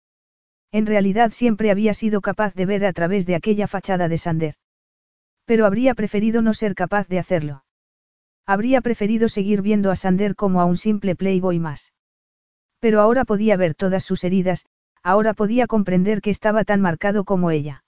En 0.72 0.85
realidad 0.85 1.31
siempre 1.31 1.72
había 1.72 1.93
sido 1.93 2.22
capaz 2.22 2.53
de 2.55 2.65
ver 2.65 2.85
a 2.85 2.93
través 2.93 3.25
de 3.25 3.35
aquella 3.35 3.67
fachada 3.67 4.07
de 4.07 4.17
Sander. 4.17 4.55
Pero 5.45 5.65
habría 5.65 5.93
preferido 5.93 6.41
no 6.41 6.53
ser 6.53 6.73
capaz 6.73 7.07
de 7.07 7.19
hacerlo. 7.19 7.63
Habría 8.45 8.81
preferido 8.81 9.30
seguir 9.30 9.61
viendo 9.61 9.91
a 9.91 9.95
Sander 9.95 10.35
como 10.35 10.61
a 10.61 10.65
un 10.65 10.77
simple 10.77 11.15
playboy 11.15 11.59
más. 11.59 11.93
Pero 12.80 13.01
ahora 13.01 13.23
podía 13.23 13.55
ver 13.55 13.75
todas 13.75 14.03
sus 14.03 14.23
heridas, 14.23 14.65
ahora 15.03 15.33
podía 15.33 15.67
comprender 15.67 16.22
que 16.22 16.30
estaba 16.30 16.63
tan 16.63 16.81
marcado 16.81 17.23
como 17.23 17.51
ella. 17.51 17.83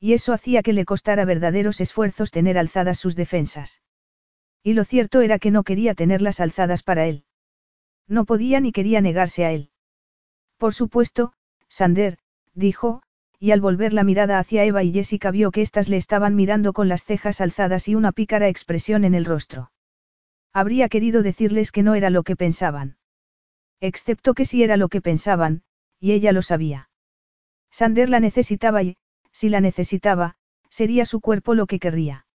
Y 0.00 0.12
eso 0.12 0.32
hacía 0.32 0.62
que 0.62 0.72
le 0.72 0.84
costara 0.84 1.24
verdaderos 1.24 1.80
esfuerzos 1.80 2.30
tener 2.30 2.58
alzadas 2.58 2.98
sus 2.98 3.16
defensas. 3.16 3.80
Y 4.62 4.74
lo 4.74 4.84
cierto 4.84 5.20
era 5.20 5.38
que 5.38 5.50
no 5.50 5.62
quería 5.62 5.94
tenerlas 5.94 6.40
alzadas 6.40 6.82
para 6.82 7.06
él. 7.06 7.24
No 8.06 8.24
podía 8.24 8.60
ni 8.60 8.72
quería 8.72 9.00
negarse 9.00 9.44
a 9.44 9.52
él. 9.52 9.70
Por 10.56 10.74
supuesto, 10.74 11.32
Sander, 11.68 12.18
dijo, 12.54 13.02
y 13.38 13.52
al 13.52 13.60
volver 13.60 13.92
la 13.92 14.02
mirada 14.02 14.38
hacia 14.38 14.64
Eva 14.64 14.82
y 14.82 14.92
Jessica 14.92 15.30
vio 15.30 15.52
que 15.52 15.62
éstas 15.62 15.88
le 15.88 15.96
estaban 15.96 16.34
mirando 16.34 16.72
con 16.72 16.88
las 16.88 17.04
cejas 17.04 17.40
alzadas 17.40 17.86
y 17.86 17.94
una 17.94 18.12
pícara 18.12 18.48
expresión 18.48 19.04
en 19.04 19.14
el 19.14 19.24
rostro. 19.24 19.70
Habría 20.52 20.88
querido 20.88 21.22
decirles 21.22 21.70
que 21.70 21.84
no 21.84 21.94
era 21.94 22.10
lo 22.10 22.24
que 22.24 22.34
pensaban. 22.34 22.96
Excepto 23.80 24.34
que 24.34 24.44
sí 24.44 24.64
era 24.64 24.76
lo 24.76 24.88
que 24.88 25.00
pensaban, 25.00 25.62
y 26.00 26.12
ella 26.12 26.32
lo 26.32 26.42
sabía. 26.42 26.90
Sander 27.70 28.08
la 28.08 28.18
necesitaba 28.18 28.82
y, 28.82 28.96
si 29.30 29.48
la 29.48 29.60
necesitaba, 29.60 30.34
sería 30.68 31.04
su 31.04 31.20
cuerpo 31.20 31.54
lo 31.54 31.66
que 31.66 31.78
querría. 31.78 32.26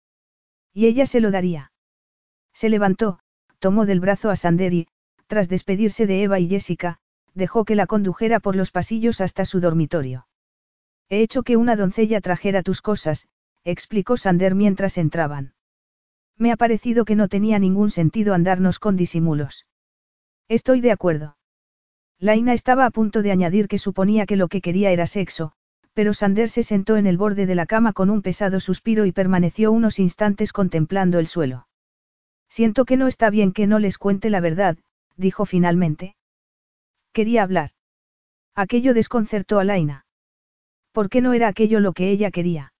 Y 0.72 0.86
ella 0.86 1.04
se 1.04 1.20
lo 1.20 1.30
daría. 1.30 1.72
Se 2.54 2.68
levantó, 2.68 3.18
tomó 3.58 3.84
del 3.84 4.00
brazo 4.00 4.30
a 4.30 4.36
Sander 4.36 4.72
y, 4.72 4.88
tras 5.26 5.48
despedirse 5.48 6.06
de 6.06 6.22
Eva 6.22 6.38
y 6.38 6.48
Jessica, 6.48 6.98
dejó 7.34 7.64
que 7.64 7.74
la 7.74 7.86
condujera 7.86 8.40
por 8.40 8.56
los 8.56 8.70
pasillos 8.70 9.20
hasta 9.20 9.44
su 9.44 9.60
dormitorio. 9.60 10.26
He 11.08 11.20
hecho 11.20 11.42
que 11.42 11.56
una 11.56 11.76
doncella 11.76 12.20
trajera 12.20 12.62
tus 12.62 12.80
cosas, 12.80 13.28
explicó 13.64 14.16
Sander 14.16 14.54
mientras 14.54 14.96
entraban. 14.98 15.54
Me 16.36 16.52
ha 16.52 16.56
parecido 16.56 17.04
que 17.04 17.16
no 17.16 17.28
tenía 17.28 17.58
ningún 17.58 17.90
sentido 17.90 18.34
andarnos 18.34 18.78
con 18.78 18.96
disimulos. 18.96 19.66
Estoy 20.48 20.80
de 20.80 20.92
acuerdo. 20.92 21.36
Laina 22.18 22.52
estaba 22.52 22.86
a 22.86 22.90
punto 22.90 23.22
de 23.22 23.32
añadir 23.32 23.68
que 23.68 23.78
suponía 23.78 24.26
que 24.26 24.36
lo 24.36 24.48
que 24.48 24.60
quería 24.60 24.90
era 24.90 25.06
sexo, 25.06 25.52
pero 25.92 26.14
Sander 26.14 26.50
se 26.50 26.62
sentó 26.62 26.96
en 26.96 27.06
el 27.06 27.16
borde 27.16 27.46
de 27.46 27.54
la 27.54 27.66
cama 27.66 27.92
con 27.92 28.10
un 28.10 28.22
pesado 28.22 28.60
suspiro 28.60 29.06
y 29.06 29.12
permaneció 29.12 29.72
unos 29.72 29.98
instantes 29.98 30.52
contemplando 30.52 31.18
el 31.18 31.26
suelo. 31.26 31.66
Siento 32.56 32.84
que 32.84 32.96
no 32.96 33.08
está 33.08 33.30
bien 33.30 33.50
que 33.50 33.66
no 33.66 33.80
les 33.80 33.98
cuente 33.98 34.30
la 34.30 34.38
verdad, 34.38 34.78
dijo 35.16 35.44
finalmente. 35.44 36.14
Quería 37.12 37.42
hablar. 37.42 37.70
Aquello 38.54 38.94
desconcertó 38.94 39.58
a 39.58 39.64
Laina. 39.64 40.06
¿Por 40.92 41.08
qué 41.10 41.20
no 41.20 41.32
era 41.32 41.48
aquello 41.48 41.80
lo 41.80 41.92
que 41.94 42.10
ella 42.10 42.30
quería? 42.30 42.72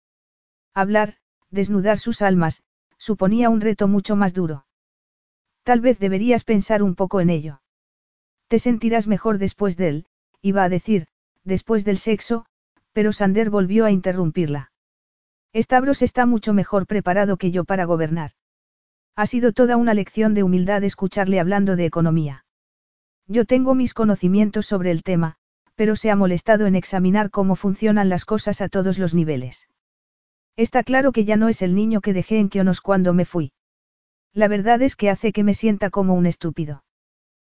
Hablar, 0.74 1.16
desnudar 1.50 1.98
sus 1.98 2.22
almas, 2.22 2.62
suponía 2.98 3.50
un 3.50 3.60
reto 3.60 3.88
mucho 3.88 4.14
más 4.14 4.32
duro. 4.32 4.64
Tal 5.64 5.80
vez 5.80 5.98
deberías 5.98 6.44
pensar 6.44 6.80
un 6.80 6.94
poco 6.94 7.20
en 7.20 7.30
ello. 7.30 7.60
Te 8.46 8.60
sentirás 8.60 9.08
mejor 9.08 9.38
después 9.38 9.76
de 9.76 9.88
él, 9.88 10.06
iba 10.40 10.62
a 10.62 10.68
decir, 10.68 11.08
después 11.42 11.84
del 11.84 11.98
sexo, 11.98 12.46
pero 12.92 13.12
Sander 13.12 13.50
volvió 13.50 13.86
a 13.86 13.90
interrumpirla. 13.90 14.70
Stavros 15.52 16.00
está 16.02 16.26
mucho 16.26 16.52
mejor 16.52 16.86
preparado 16.86 17.38
que 17.38 17.50
yo 17.50 17.64
para 17.64 17.86
gobernar. 17.86 18.30
Ha 19.16 19.26
sido 19.26 19.52
toda 19.52 19.76
una 19.76 19.94
lección 19.94 20.34
de 20.34 20.42
humildad 20.42 20.82
escucharle 20.82 21.38
hablando 21.38 21.76
de 21.76 21.84
economía. 21.84 22.44
Yo 23.28 23.44
tengo 23.44 23.74
mis 23.74 23.94
conocimientos 23.94 24.66
sobre 24.66 24.90
el 24.90 25.02
tema, 25.02 25.36
pero 25.76 25.94
se 25.94 26.10
ha 26.10 26.16
molestado 26.16 26.66
en 26.66 26.74
examinar 26.74 27.30
cómo 27.30 27.54
funcionan 27.54 28.08
las 28.08 28.24
cosas 28.24 28.60
a 28.60 28.68
todos 28.68 28.98
los 28.98 29.14
niveles. 29.14 29.68
Está 30.56 30.82
claro 30.82 31.12
que 31.12 31.24
ya 31.24 31.36
no 31.36 31.48
es 31.48 31.62
el 31.62 31.74
niño 31.74 32.00
que 32.00 32.12
dejé 32.12 32.38
en 32.38 32.48
Kionos 32.48 32.80
cuando 32.80 33.14
me 33.14 33.24
fui. 33.24 33.52
La 34.32 34.48
verdad 34.48 34.82
es 34.82 34.96
que 34.96 35.10
hace 35.10 35.32
que 35.32 35.44
me 35.44 35.54
sienta 35.54 35.90
como 35.90 36.14
un 36.14 36.26
estúpido. 36.26 36.84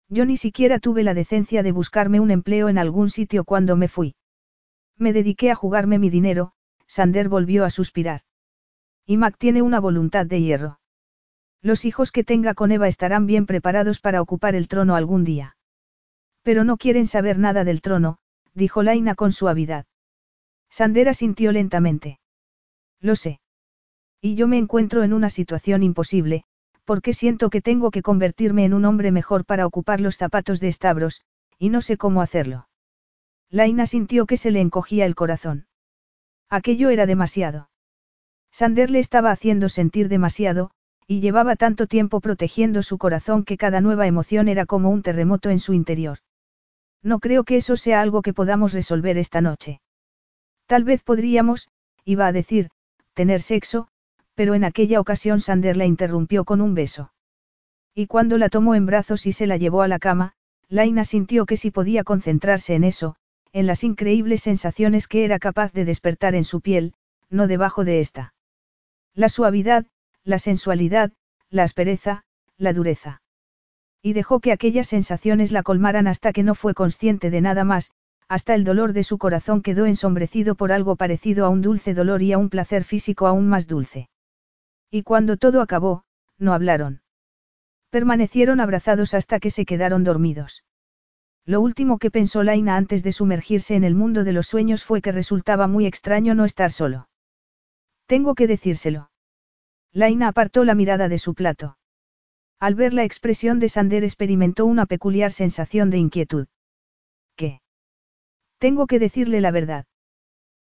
Yo 0.08 0.24
ni 0.24 0.36
siquiera 0.36 0.78
tuve 0.78 1.02
la 1.02 1.14
decencia 1.14 1.62
de 1.62 1.72
buscarme 1.72 2.20
un 2.20 2.30
empleo 2.30 2.68
en 2.68 2.78
algún 2.78 3.08
sitio 3.08 3.44
cuando 3.44 3.76
me 3.76 3.88
fui. 3.88 4.14
Me 4.96 5.12
dediqué 5.12 5.50
a 5.50 5.54
jugarme 5.54 5.98
mi 5.98 6.10
dinero, 6.10 6.52
Sander 6.86 7.28
volvió 7.28 7.64
a 7.64 7.70
suspirar. 7.70 8.20
Y 9.06 9.16
Mac 9.16 9.36
tiene 9.38 9.62
una 9.62 9.80
voluntad 9.80 10.26
de 10.26 10.40
hierro. 10.40 10.78
Los 11.66 11.84
hijos 11.84 12.12
que 12.12 12.22
tenga 12.22 12.54
con 12.54 12.70
Eva 12.70 12.86
estarán 12.86 13.26
bien 13.26 13.44
preparados 13.44 13.98
para 13.98 14.22
ocupar 14.22 14.54
el 14.54 14.68
trono 14.68 14.94
algún 14.94 15.24
día. 15.24 15.56
Pero 16.44 16.62
no 16.62 16.76
quieren 16.76 17.08
saber 17.08 17.40
nada 17.40 17.64
del 17.64 17.80
trono, 17.80 18.18
dijo 18.54 18.84
Laina 18.84 19.16
con 19.16 19.32
suavidad. 19.32 19.84
Sandera 20.70 21.12
sintió 21.12 21.50
lentamente. 21.50 22.20
Lo 23.00 23.16
sé. 23.16 23.40
Y 24.20 24.36
yo 24.36 24.46
me 24.46 24.58
encuentro 24.58 25.02
en 25.02 25.12
una 25.12 25.28
situación 25.28 25.82
imposible, 25.82 26.44
porque 26.84 27.12
siento 27.12 27.50
que 27.50 27.62
tengo 27.62 27.90
que 27.90 28.02
convertirme 28.02 28.64
en 28.64 28.72
un 28.72 28.84
hombre 28.84 29.10
mejor 29.10 29.44
para 29.44 29.66
ocupar 29.66 30.00
los 30.00 30.16
zapatos 30.16 30.60
de 30.60 30.70
Stavros, 30.70 31.22
y 31.58 31.70
no 31.70 31.80
sé 31.80 31.96
cómo 31.96 32.22
hacerlo. 32.22 32.68
Laina 33.50 33.86
sintió 33.86 34.26
que 34.26 34.36
se 34.36 34.52
le 34.52 34.60
encogía 34.60 35.04
el 35.04 35.16
corazón. 35.16 35.66
Aquello 36.48 36.90
era 36.90 37.06
demasiado. 37.06 37.70
Sander 38.52 38.88
le 38.88 39.00
estaba 39.00 39.32
haciendo 39.32 39.68
sentir 39.68 40.08
demasiado, 40.08 40.70
y 41.06 41.20
llevaba 41.20 41.56
tanto 41.56 41.86
tiempo 41.86 42.20
protegiendo 42.20 42.82
su 42.82 42.98
corazón 42.98 43.44
que 43.44 43.56
cada 43.56 43.80
nueva 43.80 44.06
emoción 44.06 44.48
era 44.48 44.66
como 44.66 44.90
un 44.90 45.02
terremoto 45.02 45.50
en 45.50 45.60
su 45.60 45.72
interior. 45.72 46.18
No 47.02 47.20
creo 47.20 47.44
que 47.44 47.56
eso 47.56 47.76
sea 47.76 48.00
algo 48.00 48.22
que 48.22 48.34
podamos 48.34 48.72
resolver 48.72 49.16
esta 49.16 49.40
noche. 49.40 49.80
Tal 50.66 50.82
vez 50.82 51.02
podríamos, 51.02 51.68
iba 52.04 52.26
a 52.26 52.32
decir, 52.32 52.70
tener 53.14 53.40
sexo, 53.40 53.88
pero 54.34 54.54
en 54.54 54.64
aquella 54.64 55.00
ocasión 55.00 55.40
Sander 55.40 55.76
la 55.76 55.86
interrumpió 55.86 56.44
con 56.44 56.60
un 56.60 56.74
beso. 56.74 57.12
Y 57.94 58.08
cuando 58.08 58.36
la 58.36 58.48
tomó 58.48 58.74
en 58.74 58.84
brazos 58.84 59.26
y 59.26 59.32
se 59.32 59.46
la 59.46 59.56
llevó 59.56 59.82
a 59.82 59.88
la 59.88 59.98
cama, 59.98 60.34
Laina 60.68 61.04
sintió 61.04 61.46
que 61.46 61.56
si 61.56 61.70
podía 61.70 62.02
concentrarse 62.02 62.74
en 62.74 62.84
eso, 62.84 63.16
en 63.52 63.66
las 63.66 63.84
increíbles 63.84 64.42
sensaciones 64.42 65.06
que 65.06 65.24
era 65.24 65.38
capaz 65.38 65.72
de 65.72 65.84
despertar 65.84 66.34
en 66.34 66.44
su 66.44 66.60
piel, 66.60 66.92
no 67.30 67.46
debajo 67.46 67.84
de 67.84 68.00
esta. 68.00 68.34
La 69.14 69.28
suavidad, 69.28 69.86
la 70.26 70.38
sensualidad, 70.38 71.10
la 71.48 71.62
aspereza, 71.62 72.24
la 72.58 72.74
dureza 72.74 73.22
y 74.06 74.12
dejó 74.12 74.38
que 74.38 74.52
aquellas 74.52 74.86
sensaciones 74.86 75.50
la 75.50 75.64
colmaran 75.64 76.06
hasta 76.06 76.32
que 76.32 76.44
no 76.44 76.54
fue 76.54 76.74
consciente 76.74 77.28
de 77.28 77.40
nada 77.40 77.64
más, 77.64 77.90
hasta 78.28 78.54
el 78.54 78.62
dolor 78.62 78.92
de 78.92 79.02
su 79.02 79.18
corazón 79.18 79.62
quedó 79.62 79.84
ensombrecido 79.84 80.54
por 80.54 80.70
algo 80.70 80.94
parecido 80.94 81.44
a 81.44 81.48
un 81.48 81.60
dulce 81.60 81.92
dolor 81.92 82.22
y 82.22 82.32
a 82.32 82.38
un 82.38 82.48
placer 82.48 82.84
físico 82.84 83.26
aún 83.26 83.48
más 83.48 83.66
dulce. 83.66 84.08
Y 84.92 85.02
cuando 85.02 85.36
todo 85.36 85.60
acabó, 85.60 86.04
no 86.38 86.52
hablaron. 86.52 87.02
Permanecieron 87.90 88.60
abrazados 88.60 89.12
hasta 89.12 89.40
que 89.40 89.50
se 89.50 89.64
quedaron 89.64 90.04
dormidos. 90.04 90.62
Lo 91.44 91.60
último 91.60 91.98
que 91.98 92.12
pensó 92.12 92.44
Laina 92.44 92.76
antes 92.76 93.02
de 93.02 93.10
sumergirse 93.10 93.74
en 93.74 93.82
el 93.82 93.96
mundo 93.96 94.22
de 94.22 94.32
los 94.32 94.46
sueños 94.46 94.84
fue 94.84 95.02
que 95.02 95.10
resultaba 95.10 95.66
muy 95.66 95.84
extraño 95.84 96.36
no 96.36 96.44
estar 96.44 96.70
solo. 96.70 97.08
Tengo 98.06 98.36
que 98.36 98.46
decírselo. 98.46 99.10
Laina 99.92 100.28
apartó 100.28 100.64
la 100.64 100.74
mirada 100.74 101.08
de 101.08 101.18
su 101.18 101.34
plato. 101.34 101.78
Al 102.58 102.74
ver 102.74 102.94
la 102.94 103.04
expresión 103.04 103.60
de 103.60 103.68
Sander 103.68 104.04
experimentó 104.04 104.66
una 104.66 104.86
peculiar 104.86 105.32
sensación 105.32 105.90
de 105.90 105.98
inquietud. 105.98 106.46
¿Qué? 107.36 107.60
Tengo 108.58 108.86
que 108.86 108.98
decirle 108.98 109.40
la 109.40 109.50
verdad. 109.50 109.86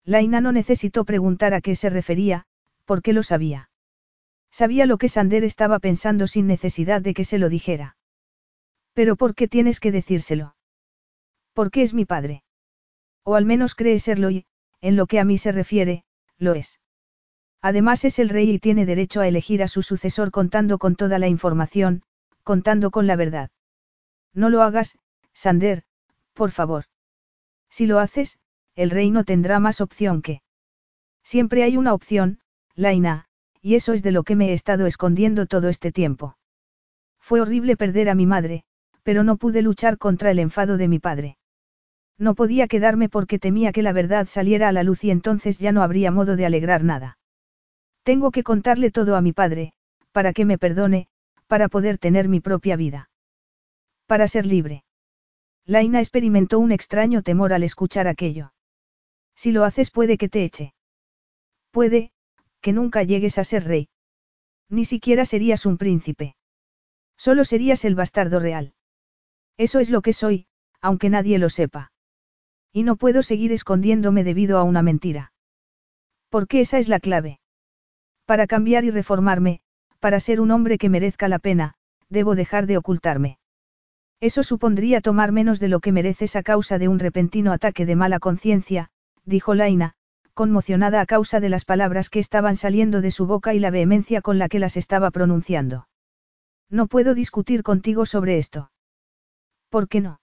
Laina 0.03 0.41
no 0.41 0.51
necesitó 0.51 1.05
preguntar 1.05 1.53
a 1.53 1.61
qué 1.61 1.75
se 1.75 1.89
refería, 1.89 2.45
porque 2.85 3.13
lo 3.13 3.23
sabía. 3.23 3.69
Sabía 4.51 4.85
lo 4.85 4.97
que 4.97 5.09
Sander 5.09 5.43
estaba 5.43 5.79
pensando 5.79 6.27
sin 6.27 6.47
necesidad 6.47 7.01
de 7.01 7.13
que 7.13 7.23
se 7.23 7.37
lo 7.37 7.49
dijera. 7.49 7.95
Pero 8.93 9.15
¿por 9.15 9.35
qué 9.35 9.47
tienes 9.47 9.79
que 9.79 9.91
decírselo? 9.91 10.55
Porque 11.53 11.83
es 11.83 11.93
mi 11.93 12.05
padre. 12.05 12.43
O 13.23 13.35
al 13.35 13.45
menos 13.45 13.75
cree 13.75 13.99
serlo 13.99 14.29
y, 14.29 14.45
en 14.81 14.95
lo 14.95 15.07
que 15.07 15.19
a 15.19 15.25
mí 15.25 15.37
se 15.37 15.51
refiere, 15.51 16.03
lo 16.37 16.53
es. 16.53 16.80
Además 17.61 18.05
es 18.05 18.17
el 18.19 18.29
rey 18.29 18.49
y 18.49 18.59
tiene 18.59 18.85
derecho 18.85 19.21
a 19.21 19.27
elegir 19.27 19.61
a 19.61 19.67
su 19.67 19.83
sucesor 19.83 20.31
contando 20.31 20.79
con 20.79 20.95
toda 20.95 21.19
la 21.19 21.27
información, 21.27 22.03
contando 22.43 22.89
con 22.89 23.05
la 23.05 23.15
verdad. 23.15 23.51
No 24.33 24.49
lo 24.49 24.63
hagas, 24.63 24.97
Sander, 25.33 25.83
por 26.33 26.51
favor. 26.51 26.85
Si 27.69 27.85
lo 27.85 27.99
haces, 27.99 28.39
el 28.75 28.89
rey 28.89 29.11
no 29.11 29.23
tendrá 29.23 29.59
más 29.59 29.79
opción 29.79 30.21
que. 30.21 30.41
Siempre 31.23 31.63
hay 31.63 31.77
una 31.77 31.93
opción, 31.93 32.39
Laina, 32.75 33.27
y 33.61 33.75
eso 33.75 33.93
es 33.93 34.01
de 34.01 34.11
lo 34.11 34.23
que 34.23 34.35
me 34.35 34.49
he 34.49 34.53
estado 34.53 34.87
escondiendo 34.87 35.45
todo 35.45 35.69
este 35.69 35.91
tiempo. 35.91 36.37
Fue 37.19 37.41
horrible 37.41 37.77
perder 37.77 38.09
a 38.09 38.15
mi 38.15 38.25
madre, 38.25 38.63
pero 39.03 39.23
no 39.23 39.37
pude 39.37 39.61
luchar 39.61 39.99
contra 39.99 40.31
el 40.31 40.39
enfado 40.39 40.77
de 40.77 40.87
mi 40.87 40.97
padre. 40.97 41.37
No 42.17 42.33
podía 42.33 42.67
quedarme 42.67 43.07
porque 43.07 43.39
temía 43.39 43.71
que 43.71 43.83
la 43.83 43.93
verdad 43.93 44.27
saliera 44.27 44.69
a 44.69 44.71
la 44.71 44.83
luz 44.83 45.03
y 45.03 45.11
entonces 45.11 45.59
ya 45.59 45.71
no 45.71 45.83
habría 45.83 46.11
modo 46.11 46.35
de 46.35 46.45
alegrar 46.45 46.83
nada. 46.83 47.19
Tengo 48.03 48.31
que 48.31 48.43
contarle 48.43 48.91
todo 48.91 49.15
a 49.15 49.21
mi 49.21 49.33
padre, 49.33 49.73
para 50.11 50.33
que 50.33 50.45
me 50.45 50.57
perdone, 50.57 51.07
para 51.47 51.67
poder 51.67 51.97
tener 51.97 52.27
mi 52.27 52.39
propia 52.39 52.75
vida. 52.75 53.09
Para 54.07 54.27
ser 54.27 54.45
libre. 54.45 54.83
Laina 55.65 55.99
experimentó 55.99 56.59
un 56.59 56.71
extraño 56.71 57.21
temor 57.21 57.53
al 57.53 57.63
escuchar 57.63 58.07
aquello. 58.07 58.53
Si 59.35 59.51
lo 59.51 59.63
haces 59.63 59.91
puede 59.91 60.17
que 60.17 60.29
te 60.29 60.43
eche. 60.43 60.73
Puede, 61.71 62.11
que 62.61 62.73
nunca 62.73 63.03
llegues 63.03 63.37
a 63.37 63.43
ser 63.43 63.65
rey. 63.65 63.89
Ni 64.69 64.85
siquiera 64.85 65.25
serías 65.25 65.65
un 65.65 65.77
príncipe. 65.77 66.35
Solo 67.17 67.45
serías 67.45 67.85
el 67.85 67.95
bastardo 67.95 68.39
real. 68.39 68.73
Eso 69.57 69.79
es 69.79 69.89
lo 69.89 70.01
que 70.01 70.13
soy, 70.13 70.47
aunque 70.79 71.09
nadie 71.09 71.37
lo 71.37 71.49
sepa. 71.49 71.91
Y 72.71 72.83
no 72.83 72.95
puedo 72.95 73.21
seguir 73.21 73.51
escondiéndome 73.51 74.23
debido 74.23 74.57
a 74.57 74.63
una 74.63 74.81
mentira. 74.81 75.33
Porque 76.29 76.61
esa 76.61 76.79
es 76.79 76.87
la 76.87 76.99
clave. 76.99 77.40
Para 78.25 78.47
cambiar 78.47 78.85
y 78.85 78.91
reformarme, 78.91 79.61
para 79.99 80.19
ser 80.19 80.41
un 80.41 80.51
hombre 80.51 80.77
que 80.77 80.89
merezca 80.89 81.27
la 81.27 81.39
pena, 81.39 81.75
debo 82.09 82.35
dejar 82.35 82.67
de 82.67 82.77
ocultarme. 82.77 83.39
Eso 84.19 84.43
supondría 84.43 85.01
tomar 85.01 85.31
menos 85.31 85.59
de 85.59 85.67
lo 85.67 85.79
que 85.79 85.91
mereces 85.91 86.35
a 86.35 86.43
causa 86.43 86.77
de 86.77 86.87
un 86.87 86.99
repentino 86.99 87.51
ataque 87.51 87.85
de 87.85 87.95
mala 87.95 88.19
conciencia, 88.19 88.89
dijo 89.25 89.55
Laina, 89.55 89.95
conmocionada 90.33 91.01
a 91.01 91.05
causa 91.05 91.39
de 91.39 91.49
las 91.49 91.65
palabras 91.65 92.09
que 92.09 92.19
estaban 92.19 92.55
saliendo 92.55 93.01
de 93.01 93.11
su 93.11 93.25
boca 93.25 93.53
y 93.53 93.59
la 93.59 93.71
vehemencia 93.71 94.21
con 94.21 94.37
la 94.37 94.47
que 94.47 94.59
las 94.59 94.77
estaba 94.77 95.11
pronunciando. 95.11 95.87
No 96.69 96.87
puedo 96.87 97.13
discutir 97.15 97.63
contigo 97.63 98.05
sobre 98.05 98.37
esto. 98.37 98.71
¿Por 99.69 99.87
qué 99.87 100.01
no? 100.01 100.21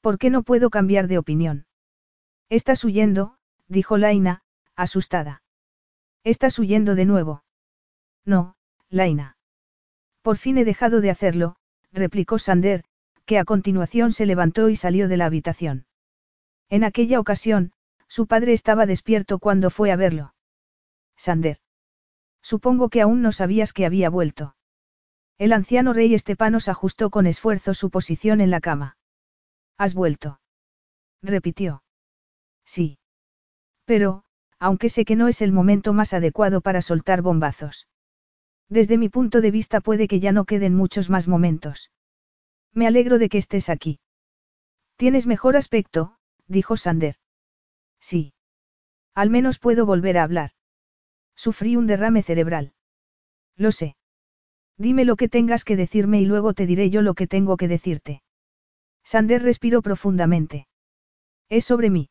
¿Por 0.00 0.18
qué 0.18 0.30
no 0.30 0.42
puedo 0.42 0.68
cambiar 0.70 1.06
de 1.06 1.18
opinión? 1.18 1.66
Estás 2.50 2.84
huyendo, 2.84 3.36
dijo 3.68 3.96
Laina, 3.96 4.42
asustada. 4.76 5.43
Estás 6.24 6.58
huyendo 6.58 6.94
de 6.94 7.04
nuevo. 7.04 7.44
No, 8.24 8.56
Laina. 8.88 9.36
Por 10.22 10.38
fin 10.38 10.56
he 10.56 10.64
dejado 10.64 11.02
de 11.02 11.10
hacerlo, 11.10 11.56
replicó 11.92 12.38
Sander, 12.38 12.84
que 13.26 13.38
a 13.38 13.44
continuación 13.44 14.12
se 14.12 14.26
levantó 14.26 14.70
y 14.70 14.76
salió 14.76 15.06
de 15.08 15.18
la 15.18 15.26
habitación. 15.26 15.86
En 16.70 16.82
aquella 16.82 17.20
ocasión, 17.20 17.72
su 18.08 18.26
padre 18.26 18.54
estaba 18.54 18.86
despierto 18.86 19.38
cuando 19.38 19.68
fue 19.68 19.92
a 19.92 19.96
verlo. 19.96 20.34
Sander. 21.16 21.58
Supongo 22.42 22.88
que 22.88 23.02
aún 23.02 23.22
no 23.22 23.32
sabías 23.32 23.72
que 23.72 23.86
había 23.86 24.10
vuelto. 24.10 24.56
El 25.36 25.52
anciano 25.52 25.92
rey 25.92 26.14
Estepanos 26.14 26.68
ajustó 26.68 27.10
con 27.10 27.26
esfuerzo 27.26 27.74
su 27.74 27.90
posición 27.90 28.40
en 28.40 28.50
la 28.50 28.60
cama. 28.60 28.96
¿Has 29.76 29.94
vuelto? 29.94 30.40
repitió. 31.22 31.82
Sí. 32.64 32.98
Pero, 33.84 34.24
aunque 34.58 34.88
sé 34.88 35.04
que 35.04 35.16
no 35.16 35.28
es 35.28 35.42
el 35.42 35.52
momento 35.52 35.92
más 35.92 36.12
adecuado 36.12 36.60
para 36.60 36.82
soltar 36.82 37.22
bombazos. 37.22 37.88
Desde 38.68 38.98
mi 38.98 39.08
punto 39.08 39.40
de 39.40 39.50
vista 39.50 39.80
puede 39.80 40.08
que 40.08 40.20
ya 40.20 40.32
no 40.32 40.44
queden 40.44 40.74
muchos 40.74 41.10
más 41.10 41.28
momentos. 41.28 41.90
Me 42.72 42.86
alegro 42.86 43.18
de 43.18 43.28
que 43.28 43.38
estés 43.38 43.68
aquí. 43.68 44.00
Tienes 44.96 45.26
mejor 45.26 45.56
aspecto, 45.56 46.16
dijo 46.46 46.76
Sander. 46.76 47.16
Sí. 48.00 48.32
Al 49.14 49.30
menos 49.30 49.58
puedo 49.58 49.86
volver 49.86 50.18
a 50.18 50.24
hablar. 50.24 50.50
Sufrí 51.36 51.76
un 51.76 51.86
derrame 51.86 52.22
cerebral. 52.22 52.72
Lo 53.56 53.70
sé. 53.72 53.96
Dime 54.76 55.04
lo 55.04 55.16
que 55.16 55.28
tengas 55.28 55.64
que 55.64 55.76
decirme 55.76 56.20
y 56.20 56.26
luego 56.26 56.52
te 56.52 56.66
diré 56.66 56.90
yo 56.90 57.02
lo 57.02 57.14
que 57.14 57.26
tengo 57.26 57.56
que 57.56 57.68
decirte. 57.68 58.22
Sander 59.04 59.42
respiró 59.42 59.82
profundamente. 59.82 60.66
Es 61.48 61.64
sobre 61.64 61.90
mí. 61.90 62.08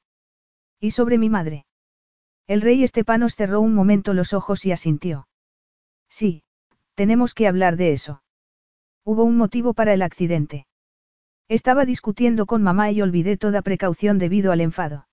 Y 0.80 0.92
sobre 0.92 1.18
mi 1.18 1.30
madre. 1.30 1.66
El 2.48 2.62
rey 2.62 2.84
Estepanos 2.84 3.36
cerró 3.36 3.62
un 3.62 3.74
momento 3.74 4.14
los 4.14 4.34
ojos 4.34 4.66
y 4.66 4.72
asintió. 4.72 5.28
Sí, 6.10 6.44
tenemos 6.96 7.34
que 7.34 7.48
hablar 7.48 7.78
de 7.78 7.94
eso. 7.94 8.22
Hubo 9.06 9.24
un 9.24 9.38
motivo 9.38 9.74
para 9.74 9.94
el 9.94 10.02
accidente. 10.02 10.68
Estaba 11.48 11.86
discutiendo 11.86 12.46
con 12.46 12.62
mamá 12.62 12.92
y 12.92 13.02
olvidé 13.02 13.38
toda 13.38 13.62
precaución 13.62 14.18
debido 14.18 14.52
al 14.52 14.62
enfado. 14.62 15.08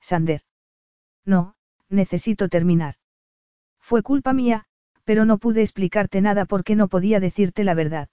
Sander. 0.00 0.42
No, 1.24 1.54
necesito 1.88 2.48
terminar. 2.48 2.94
Fue 3.80 4.02
culpa 4.02 4.32
mía, 4.32 4.66
pero 5.04 5.24
no 5.24 5.38
pude 5.38 5.60
explicarte 5.60 6.20
nada 6.20 6.44
porque 6.44 6.76
no 6.76 6.88
podía 6.88 7.20
decirte 7.20 7.64
la 7.64 7.74
verdad. 7.74 8.08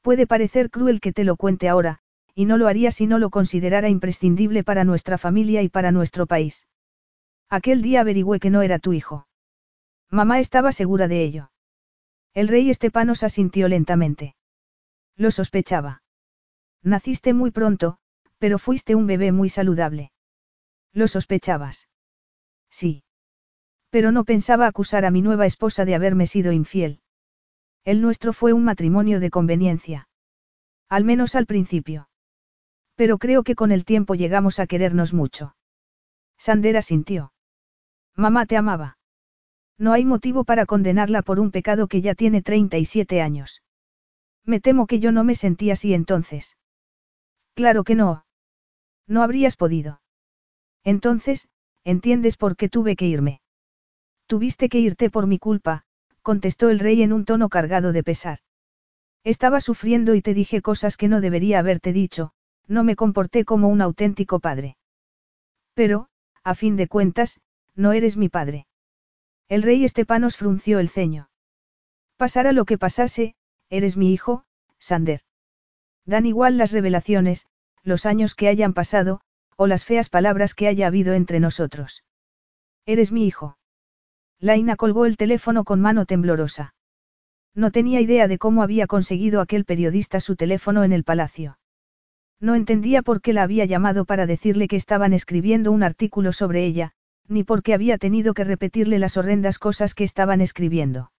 Puede 0.00 0.26
parecer 0.26 0.70
cruel 0.70 1.00
que 1.00 1.12
te 1.12 1.24
lo 1.24 1.36
cuente 1.36 1.68
ahora, 1.68 1.98
y 2.34 2.46
no 2.46 2.56
lo 2.56 2.68
haría 2.68 2.92
si 2.92 3.06
no 3.06 3.18
lo 3.18 3.30
considerara 3.30 3.88
imprescindible 3.88 4.62
para 4.62 4.84
nuestra 4.84 5.18
familia 5.18 5.62
y 5.62 5.68
para 5.68 5.90
nuestro 5.90 6.26
país. 6.26 6.67
Aquel 7.50 7.82
día 7.82 8.02
averigüé 8.02 8.40
que 8.40 8.50
no 8.50 8.62
era 8.62 8.78
tu 8.78 8.92
hijo. 8.92 9.26
Mamá 10.10 10.38
estaba 10.38 10.72
segura 10.72 11.08
de 11.08 11.22
ello. 11.22 11.50
El 12.34 12.48
rey 12.48 12.70
Estepanos 12.70 13.22
asintió 13.22 13.68
lentamente. 13.68 14.36
Lo 15.16 15.30
sospechaba. 15.30 16.02
Naciste 16.82 17.32
muy 17.32 17.50
pronto, 17.50 17.98
pero 18.38 18.58
fuiste 18.58 18.94
un 18.94 19.06
bebé 19.06 19.32
muy 19.32 19.48
saludable. 19.48 20.12
Lo 20.92 21.08
sospechabas. 21.08 21.88
Sí. 22.70 23.02
Pero 23.90 24.12
no 24.12 24.24
pensaba 24.24 24.66
acusar 24.66 25.04
a 25.04 25.10
mi 25.10 25.22
nueva 25.22 25.46
esposa 25.46 25.84
de 25.84 25.94
haberme 25.94 26.26
sido 26.26 26.52
infiel. 26.52 27.00
El 27.84 28.02
nuestro 28.02 28.32
fue 28.32 28.52
un 28.52 28.64
matrimonio 28.64 29.20
de 29.20 29.30
conveniencia. 29.30 30.08
Al 30.88 31.04
menos 31.04 31.34
al 31.34 31.46
principio. 31.46 32.08
Pero 32.94 33.18
creo 33.18 33.42
que 33.42 33.54
con 33.54 33.72
el 33.72 33.84
tiempo 33.84 34.14
llegamos 34.14 34.58
a 34.58 34.66
querernos 34.66 35.14
mucho. 35.14 35.56
Sandera 36.36 36.82
sintió. 36.82 37.32
Mamá 38.18 38.46
te 38.46 38.56
amaba. 38.56 38.98
No 39.78 39.92
hay 39.92 40.04
motivo 40.04 40.42
para 40.42 40.66
condenarla 40.66 41.22
por 41.22 41.38
un 41.38 41.52
pecado 41.52 41.86
que 41.86 42.00
ya 42.00 42.16
tiene 42.16 42.42
37 42.42 43.22
años. 43.22 43.62
Me 44.44 44.58
temo 44.58 44.88
que 44.88 44.98
yo 44.98 45.12
no 45.12 45.22
me 45.22 45.36
sentí 45.36 45.70
así 45.70 45.94
entonces. 45.94 46.56
Claro 47.54 47.84
que 47.84 47.94
no. 47.94 48.24
No 49.06 49.22
habrías 49.22 49.56
podido. 49.56 50.00
Entonces, 50.82 51.48
entiendes 51.84 52.36
por 52.36 52.56
qué 52.56 52.68
tuve 52.68 52.96
que 52.96 53.06
irme. 53.06 53.40
Tuviste 54.26 54.68
que 54.68 54.80
irte 54.80 55.10
por 55.10 55.28
mi 55.28 55.38
culpa, 55.38 55.84
contestó 56.22 56.70
el 56.70 56.80
rey 56.80 57.02
en 57.02 57.12
un 57.12 57.24
tono 57.24 57.48
cargado 57.48 57.92
de 57.92 58.02
pesar. 58.02 58.40
Estaba 59.22 59.60
sufriendo 59.60 60.16
y 60.16 60.22
te 60.22 60.34
dije 60.34 60.60
cosas 60.60 60.96
que 60.96 61.06
no 61.06 61.20
debería 61.20 61.60
haberte 61.60 61.92
dicho, 61.92 62.32
no 62.66 62.82
me 62.82 62.96
comporté 62.96 63.44
como 63.44 63.68
un 63.68 63.80
auténtico 63.80 64.40
padre. 64.40 64.76
Pero, 65.74 66.08
a 66.42 66.56
fin 66.56 66.76
de 66.76 66.88
cuentas, 66.88 67.40
no 67.78 67.92
eres 67.92 68.16
mi 68.16 68.28
padre. 68.28 68.66
El 69.48 69.62
rey 69.62 69.84
Estepanos 69.84 70.36
frunció 70.36 70.80
el 70.80 70.88
ceño. 70.88 71.30
Pasara 72.16 72.52
lo 72.52 72.64
que 72.64 72.76
pasase, 72.76 73.36
eres 73.70 73.96
mi 73.96 74.12
hijo, 74.12 74.44
Sander. 74.80 75.20
Dan 76.04 76.26
igual 76.26 76.58
las 76.58 76.72
revelaciones, 76.72 77.46
los 77.84 78.04
años 78.04 78.34
que 78.34 78.48
hayan 78.48 78.74
pasado, 78.74 79.20
o 79.56 79.68
las 79.68 79.84
feas 79.84 80.08
palabras 80.08 80.54
que 80.54 80.66
haya 80.66 80.88
habido 80.88 81.14
entre 81.14 81.38
nosotros. 81.38 82.02
Eres 82.84 83.12
mi 83.12 83.26
hijo. 83.26 83.58
Laina 84.40 84.74
colgó 84.74 85.06
el 85.06 85.16
teléfono 85.16 85.62
con 85.62 85.80
mano 85.80 86.04
temblorosa. 86.04 86.74
No 87.54 87.70
tenía 87.70 88.00
idea 88.00 88.26
de 88.26 88.38
cómo 88.38 88.64
había 88.64 88.88
conseguido 88.88 89.40
aquel 89.40 89.64
periodista 89.64 90.18
su 90.18 90.34
teléfono 90.34 90.82
en 90.82 90.92
el 90.92 91.04
palacio. 91.04 91.58
No 92.40 92.56
entendía 92.56 93.02
por 93.02 93.20
qué 93.20 93.32
la 93.32 93.44
había 93.44 93.66
llamado 93.66 94.04
para 94.04 94.26
decirle 94.26 94.66
que 94.66 94.76
estaban 94.76 95.12
escribiendo 95.12 95.70
un 95.70 95.82
artículo 95.82 96.32
sobre 96.32 96.64
ella, 96.64 96.94
ni 97.28 97.44
porque 97.44 97.74
había 97.74 97.98
tenido 97.98 98.34
que 98.34 98.44
repetirle 98.44 98.98
las 98.98 99.16
horrendas 99.16 99.58
cosas 99.58 99.94
que 99.94 100.04
estaban 100.04 100.40
escribiendo. 100.40 101.12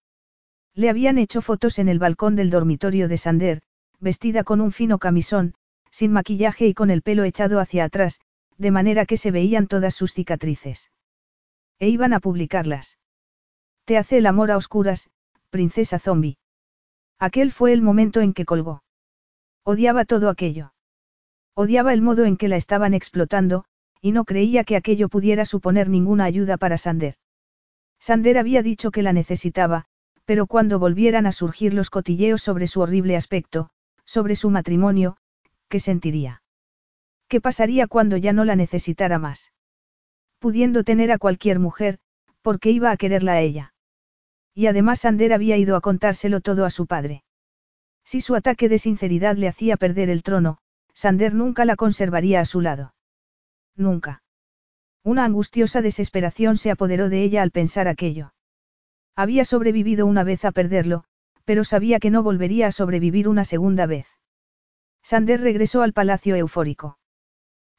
Le 0.74 0.90
habían 0.90 1.18
hecho 1.18 1.42
fotos 1.42 1.80
en 1.80 1.88
el 1.88 2.00
balcón 2.00 2.36
del 2.36 2.50
dormitorio 2.50 3.08
de 3.08 3.18
Sander, 3.18 3.62
vestida 4.00 4.44
con 4.44 4.62
un 4.62 4.72
fino 4.72 4.98
camisón, 4.98 5.54
sin 5.92 6.12
maquillaje 6.12 6.68
y 6.68 6.74
con 6.74 6.90
el 6.90 7.02
pelo 7.02 7.24
echado 7.24 7.60
hacia 7.60 7.84
atrás, 7.84 8.20
de 8.58 8.72
manera 8.72 9.06
que 9.06 9.18
se 9.18 9.32
veían 9.32 9.68
todas 9.68 9.96
sus 9.96 10.14
cicatrices. 10.14 10.92
E 11.80 11.90
iban 11.90 12.14
a 12.14 12.20
publicarlas. 12.20 12.98
Te 13.86 13.98
hace 13.98 14.18
el 14.18 14.26
amor 14.26 14.52
a 14.52 14.58
oscuras, 14.58 15.10
princesa 15.50 15.98
zombie. 15.98 16.38
Aquel 17.20 17.52
fue 17.52 17.74
el 17.74 17.82
momento 17.82 18.22
en 18.22 18.34
que 18.34 18.46
colgó. 18.46 18.84
Odiaba 19.64 20.06
todo 20.06 20.30
aquello. 20.30 20.74
Odiaba 21.56 21.94
el 21.94 22.02
modo 22.02 22.26
en 22.26 22.38
que 22.38 22.48
la 22.48 22.56
estaban 22.56 22.94
explotando, 22.94 23.66
y 24.02 24.12
no 24.12 24.26
creía 24.26 24.64
que 24.64 24.76
aquello 24.76 25.10
pudiera 25.10 25.46
suponer 25.46 25.90
ninguna 25.90 26.26
ayuda 26.26 26.58
para 26.58 26.78
Sander. 26.78 27.16
Sander 28.00 28.38
había 28.38 28.64
dicho 28.64 28.92
que 28.92 29.04
la 29.04 29.14
necesitaba, 29.14 29.86
pero 30.26 30.48
cuando 30.48 30.80
volvieran 30.80 31.26
a 31.26 31.32
surgir 31.32 31.74
los 31.74 31.90
cotilleos 31.90 32.42
sobre 32.42 32.68
su 32.68 32.82
horrible 32.82 33.16
aspecto, 33.16 33.70
sobre 34.06 34.36
su 34.36 34.50
matrimonio, 34.50 35.18
¿qué 35.68 35.80
sentiría? 35.80 36.42
¿Qué 37.28 37.42
pasaría 37.42 37.88
cuando 37.88 38.18
ya 38.18 38.34
no 38.34 38.46
la 38.46 38.56
necesitara 38.56 39.20
más? 39.20 39.52
Pudiendo 40.40 40.84
tener 40.84 41.12
a 41.12 41.18
cualquier 41.18 41.60
mujer, 41.60 42.00
porque 42.42 42.72
iba 42.72 42.92
a 42.92 42.98
quererla 42.98 43.34
a 43.34 43.42
ella. 43.42 43.74
Y 44.56 44.68
además 44.68 45.02
Sander 45.02 45.34
había 45.34 45.58
ido 45.58 45.76
a 45.76 45.82
contárselo 45.82 46.42
todo 46.42 46.66
a 46.66 46.70
su 46.70 46.88
padre. 46.88 47.24
Si 48.04 48.22
su 48.22 48.36
ataque 48.36 48.70
de 48.70 48.80
sinceridad 48.80 49.36
le 49.36 49.48
hacía 49.48 49.78
perder 49.78 50.10
el 50.10 50.24
trono, 50.24 50.58
Sander 50.94 51.34
nunca 51.34 51.66
la 51.66 51.76
conservaría 51.76 52.40
a 52.40 52.46
su 52.46 52.62
lado. 52.62 52.94
Nunca. 53.80 54.22
Una 55.04 55.24
angustiosa 55.24 55.82
desesperación 55.82 56.58
se 56.58 56.70
apoderó 56.70 57.08
de 57.08 57.24
ella 57.24 57.42
al 57.42 57.52
pensar 57.52 57.88
aquello. 57.88 58.34
Había 59.16 59.46
sobrevivido 59.46 60.06
una 60.06 60.26
vez 60.26 60.44
a 60.44 60.52
perderlo, 60.52 61.06
pero 61.46 61.64
sabía 61.64 62.00
que 62.00 62.10
no 62.10 62.22
volvería 62.22 62.68
a 62.68 62.72
sobrevivir 62.74 63.30
una 63.30 63.46
segunda 63.46 63.86
vez. 63.86 64.08
Sander 65.02 65.40
regresó 65.40 65.82
al 65.82 65.94
palacio 65.94 66.36
eufórico. 66.36 67.00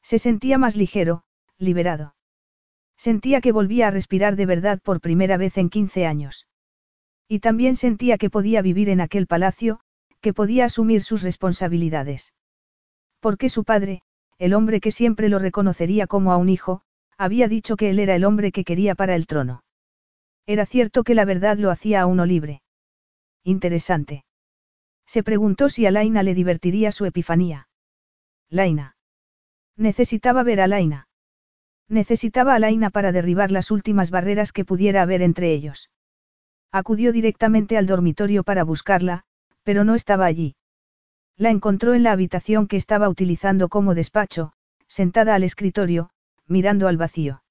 Se 0.01 0.17
sentía 0.17 0.57
más 0.57 0.75
ligero, 0.75 1.23
liberado. 1.59 2.15
Sentía 2.97 3.39
que 3.39 3.51
volvía 3.51 3.87
a 3.87 3.91
respirar 3.91 4.35
de 4.35 4.47
verdad 4.47 4.79
por 4.81 5.01
primera 5.01 5.37
vez 5.37 5.57
en 5.59 5.69
15 5.69 6.07
años. 6.07 6.47
Y 7.27 7.39
también 7.39 7.75
sentía 7.75 8.17
que 8.17 8.31
podía 8.31 8.63
vivir 8.63 8.89
en 8.89 9.01
aquel 9.01 9.27
palacio, 9.27 9.79
que 10.19 10.33
podía 10.33 10.65
asumir 10.65 11.03
sus 11.03 11.21
responsabilidades. 11.21 12.33
Porque 13.19 13.49
su 13.49 13.63
padre, 13.63 14.01
el 14.41 14.55
hombre 14.55 14.81
que 14.81 14.91
siempre 14.91 15.29
lo 15.29 15.37
reconocería 15.37 16.07
como 16.07 16.31
a 16.31 16.37
un 16.37 16.49
hijo, 16.49 16.81
había 17.15 17.47
dicho 17.47 17.75
que 17.77 17.91
él 17.91 17.99
era 17.99 18.15
el 18.15 18.25
hombre 18.25 18.51
que 18.51 18.63
quería 18.63 18.95
para 18.95 19.15
el 19.15 19.27
trono. 19.27 19.63
Era 20.47 20.65
cierto 20.65 21.03
que 21.03 21.13
la 21.13 21.25
verdad 21.25 21.59
lo 21.59 21.69
hacía 21.69 22.01
a 22.01 22.07
uno 22.07 22.25
libre. 22.25 22.63
Interesante. 23.43 24.25
Se 25.05 25.21
preguntó 25.21 25.69
si 25.69 25.85
a 25.85 25.91
Laina 25.91 26.23
le 26.23 26.33
divertiría 26.33 26.91
su 26.91 27.05
epifanía. 27.05 27.67
Laina. 28.49 28.95
Necesitaba 29.77 30.41
ver 30.41 30.61
a 30.61 30.67
Laina. 30.67 31.07
Necesitaba 31.87 32.55
a 32.55 32.59
Laina 32.59 32.89
para 32.89 33.11
derribar 33.11 33.51
las 33.51 33.69
últimas 33.69 34.09
barreras 34.09 34.53
que 34.53 34.65
pudiera 34.65 35.03
haber 35.03 35.21
entre 35.21 35.53
ellos. 35.53 35.91
Acudió 36.71 37.11
directamente 37.11 37.77
al 37.77 37.85
dormitorio 37.85 38.43
para 38.43 38.63
buscarla, 38.63 39.21
pero 39.61 39.83
no 39.83 39.93
estaba 39.93 40.25
allí. 40.25 40.55
La 41.41 41.49
encontró 41.49 41.95
en 41.95 42.03
la 42.03 42.11
habitación 42.11 42.67
que 42.67 42.77
estaba 42.77 43.09
utilizando 43.09 43.67
como 43.67 43.95
despacho, 43.95 44.53
sentada 44.87 45.33
al 45.33 45.43
escritorio, 45.43 46.11
mirando 46.45 46.87
al 46.87 46.97
vacío. 46.97 47.41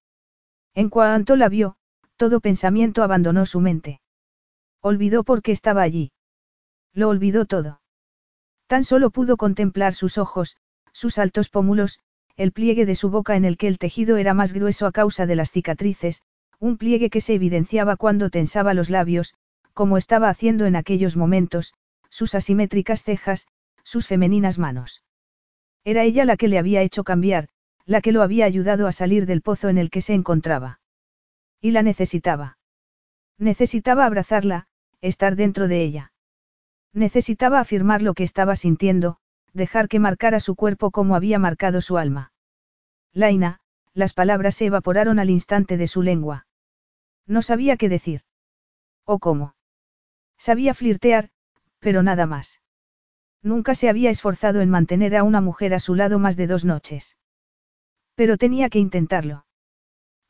En 0.76 0.90
cuanto 0.90 1.34
la 1.34 1.48
vio, 1.48 1.74
todo 2.16 2.38
pensamiento 2.38 3.02
abandonó 3.02 3.46
su 3.46 3.58
mente. 3.58 4.00
Olvidó 4.80 5.24
por 5.24 5.42
qué 5.42 5.50
estaba 5.50 5.82
allí. 5.82 6.12
Lo 6.94 7.08
olvidó 7.08 7.46
todo. 7.46 7.80
Tan 8.68 8.84
solo 8.84 9.10
pudo 9.10 9.36
contemplar 9.36 9.92
sus 9.92 10.18
ojos, 10.18 10.56
sus 10.92 11.18
altos 11.18 11.48
pómulos, 11.48 11.98
el 12.36 12.52
pliegue 12.52 12.86
de 12.86 12.94
su 12.94 13.10
boca 13.10 13.34
en 13.34 13.44
el 13.44 13.56
que 13.56 13.66
el 13.66 13.78
tejido 13.78 14.18
era 14.18 14.34
más 14.34 14.52
grueso 14.52 14.86
a 14.86 14.92
causa 14.92 15.26
de 15.26 15.34
las 15.34 15.50
cicatrices, 15.50 16.22
un 16.60 16.76
pliegue 16.76 17.10
que 17.10 17.20
se 17.20 17.34
evidenciaba 17.34 17.96
cuando 17.96 18.30
tensaba 18.30 18.72
los 18.72 18.88
labios, 18.88 19.34
como 19.74 19.96
estaba 19.96 20.28
haciendo 20.28 20.66
en 20.66 20.76
aquellos 20.76 21.16
momentos, 21.16 21.74
sus 22.08 22.36
asimétricas 22.36 23.02
cejas, 23.02 23.48
sus 23.90 24.06
femeninas 24.06 24.56
manos. 24.56 25.02
Era 25.82 26.04
ella 26.04 26.24
la 26.24 26.36
que 26.36 26.46
le 26.46 26.60
había 26.60 26.82
hecho 26.82 27.02
cambiar, 27.02 27.48
la 27.86 28.00
que 28.00 28.12
lo 28.12 28.22
había 28.22 28.44
ayudado 28.44 28.86
a 28.86 28.92
salir 28.92 29.26
del 29.26 29.42
pozo 29.42 29.68
en 29.68 29.78
el 29.78 29.90
que 29.90 30.00
se 30.00 30.14
encontraba. 30.14 30.78
Y 31.60 31.72
la 31.72 31.82
necesitaba. 31.82 32.56
Necesitaba 33.36 34.06
abrazarla, 34.06 34.68
estar 35.00 35.34
dentro 35.34 35.66
de 35.66 35.82
ella. 35.82 36.12
Necesitaba 36.92 37.58
afirmar 37.58 38.00
lo 38.00 38.14
que 38.14 38.22
estaba 38.22 38.54
sintiendo, 38.54 39.16
dejar 39.54 39.88
que 39.88 39.98
marcara 39.98 40.38
su 40.38 40.54
cuerpo 40.54 40.92
como 40.92 41.16
había 41.16 41.40
marcado 41.40 41.80
su 41.80 41.98
alma. 41.98 42.32
Laina, 43.12 43.58
las 43.92 44.12
palabras 44.12 44.54
se 44.54 44.66
evaporaron 44.66 45.18
al 45.18 45.30
instante 45.30 45.76
de 45.76 45.88
su 45.88 46.02
lengua. 46.02 46.46
No 47.26 47.42
sabía 47.42 47.76
qué 47.76 47.88
decir. 47.88 48.20
¿O 49.04 49.18
cómo? 49.18 49.56
Sabía 50.38 50.74
flirtear, 50.74 51.30
pero 51.80 52.04
nada 52.04 52.26
más. 52.26 52.60
Nunca 53.42 53.74
se 53.74 53.88
había 53.88 54.10
esforzado 54.10 54.60
en 54.60 54.70
mantener 54.70 55.16
a 55.16 55.22
una 55.22 55.40
mujer 55.40 55.74
a 55.74 55.80
su 55.80 55.94
lado 55.94 56.18
más 56.18 56.36
de 56.36 56.46
dos 56.46 56.64
noches. 56.64 57.16
Pero 58.14 58.36
tenía 58.36 58.68
que 58.68 58.78
intentarlo. 58.78 59.46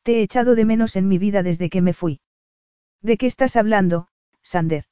Te 0.03 0.19
he 0.19 0.23
echado 0.23 0.55
de 0.55 0.65
menos 0.65 0.97
en 0.97 1.09
mi 1.09 1.19
vida 1.19 1.43
desde 1.43 1.71
que 1.71 1.83
me 1.83 1.93
fui. 1.93 2.21
¿De 3.03 3.17
qué 3.17 3.27
estás 3.27 3.57
hablando, 3.57 4.09
Sander? 4.43 4.85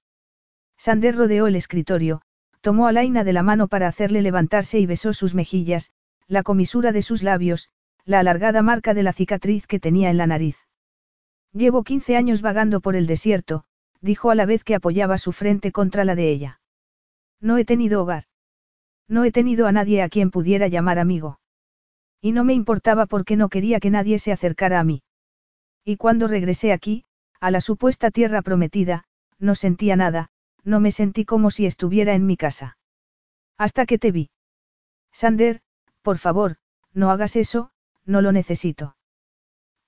Sander 0.76 1.16
rodeó 1.16 1.47
el 1.47 1.56
escritorio, 1.56 2.22
tomó 2.60 2.86
a 2.86 2.92
Laina 2.92 3.24
de 3.24 3.32
la 3.32 3.42
mano 3.42 3.68
para 3.68 3.88
hacerle 3.88 4.22
levantarse 4.22 4.78
y 4.78 4.86
besó 4.86 5.12
sus 5.12 5.34
mejillas, 5.34 5.92
la 6.26 6.42
comisura 6.42 6.92
de 6.92 7.02
sus 7.02 7.22
labios, 7.22 7.70
la 8.05 8.20
alargada 8.20 8.62
marca 8.62 8.94
de 8.94 9.02
la 9.02 9.12
cicatriz 9.12 9.66
que 9.66 9.80
tenía 9.80 10.10
en 10.10 10.16
la 10.16 10.26
nariz. 10.26 10.56
Llevo 11.52 11.82
15 11.82 12.16
años 12.16 12.42
vagando 12.42 12.80
por 12.80 12.97
el 12.97 13.06
desierto, 13.06 13.64
dijo 14.00 14.30
a 14.30 14.34
la 14.34 14.47
vez 14.47 14.64
que 14.64 14.74
apoyaba 14.74 15.18
su 15.18 15.32
frente 15.32 15.72
contra 15.72 16.05
la 16.05 16.14
de 16.14 16.30
ella. 16.30 16.60
No 17.41 17.57
he 17.57 17.65
tenido 17.65 18.02
hogar. 18.02 18.25
No 19.08 19.25
he 19.25 19.33
tenido 19.33 19.67
a 19.67 19.73
nadie 19.73 20.02
a 20.02 20.08
quien 20.08 20.31
pudiera 20.31 20.68
llamar 20.68 20.99
amigo. 20.99 21.41
Y 22.20 22.33
no 22.33 22.44
me 22.44 22.55
importaba 22.55 23.07
porque 23.07 23.36
no 23.36 23.49
quería 23.49 23.81
que 23.81 23.91
nadie 23.91 24.18
se 24.18 24.33
acercara 24.33 24.81
a 24.81 24.84
mí. 24.84 25.02
Y 25.84 25.97
cuando 25.97 26.26
regresé 26.28 26.73
aquí, 26.73 27.05
a 27.41 27.50
la 27.50 27.60
supuesta 27.60 28.10
tierra 28.10 28.42
prometida, 28.42 29.05
no 29.39 29.55
sentía 29.55 29.97
nada, 29.97 30.31
no 30.65 30.81
me 30.81 30.91
sentí 30.91 31.25
como 31.25 31.50
si 31.50 31.65
estuviera 31.65 32.15
en 32.15 32.26
mi 32.26 32.36
casa. 32.36 32.76
Hasta 33.57 33.86
que 33.86 33.99
te 33.99 34.10
vi. 34.10 34.31
Sander, 35.12 35.60
por 36.02 36.18
favor, 36.18 36.57
no 36.92 37.10
hagas 37.10 37.36
eso, 37.36 37.70
no 38.05 38.20
lo 38.20 38.33
necesito. 38.33 38.97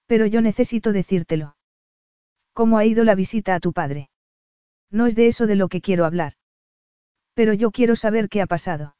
Pero 0.07 0.27
yo 0.27 0.41
necesito 0.41 0.93
decírtelo. 0.93 1.57
¿Cómo 2.53 2.79
ha 2.79 2.85
ido 2.85 3.05
la 3.05 3.15
visita 3.15 3.55
a 3.55 3.61
tu 3.61 3.73
padre? 3.73 4.11
No 4.91 5.07
es 5.07 5.15
de 5.15 5.29
eso 5.29 5.47
de 5.47 5.57
lo 5.57 5.69
que 5.69 5.81
quiero 5.81 6.05
hablar. 6.05 6.35
Pero 7.41 7.55
yo 7.55 7.70
quiero 7.70 7.97
saber 7.97 8.28
qué 8.28 8.43
ha 8.43 8.47
pasado. 8.47 8.97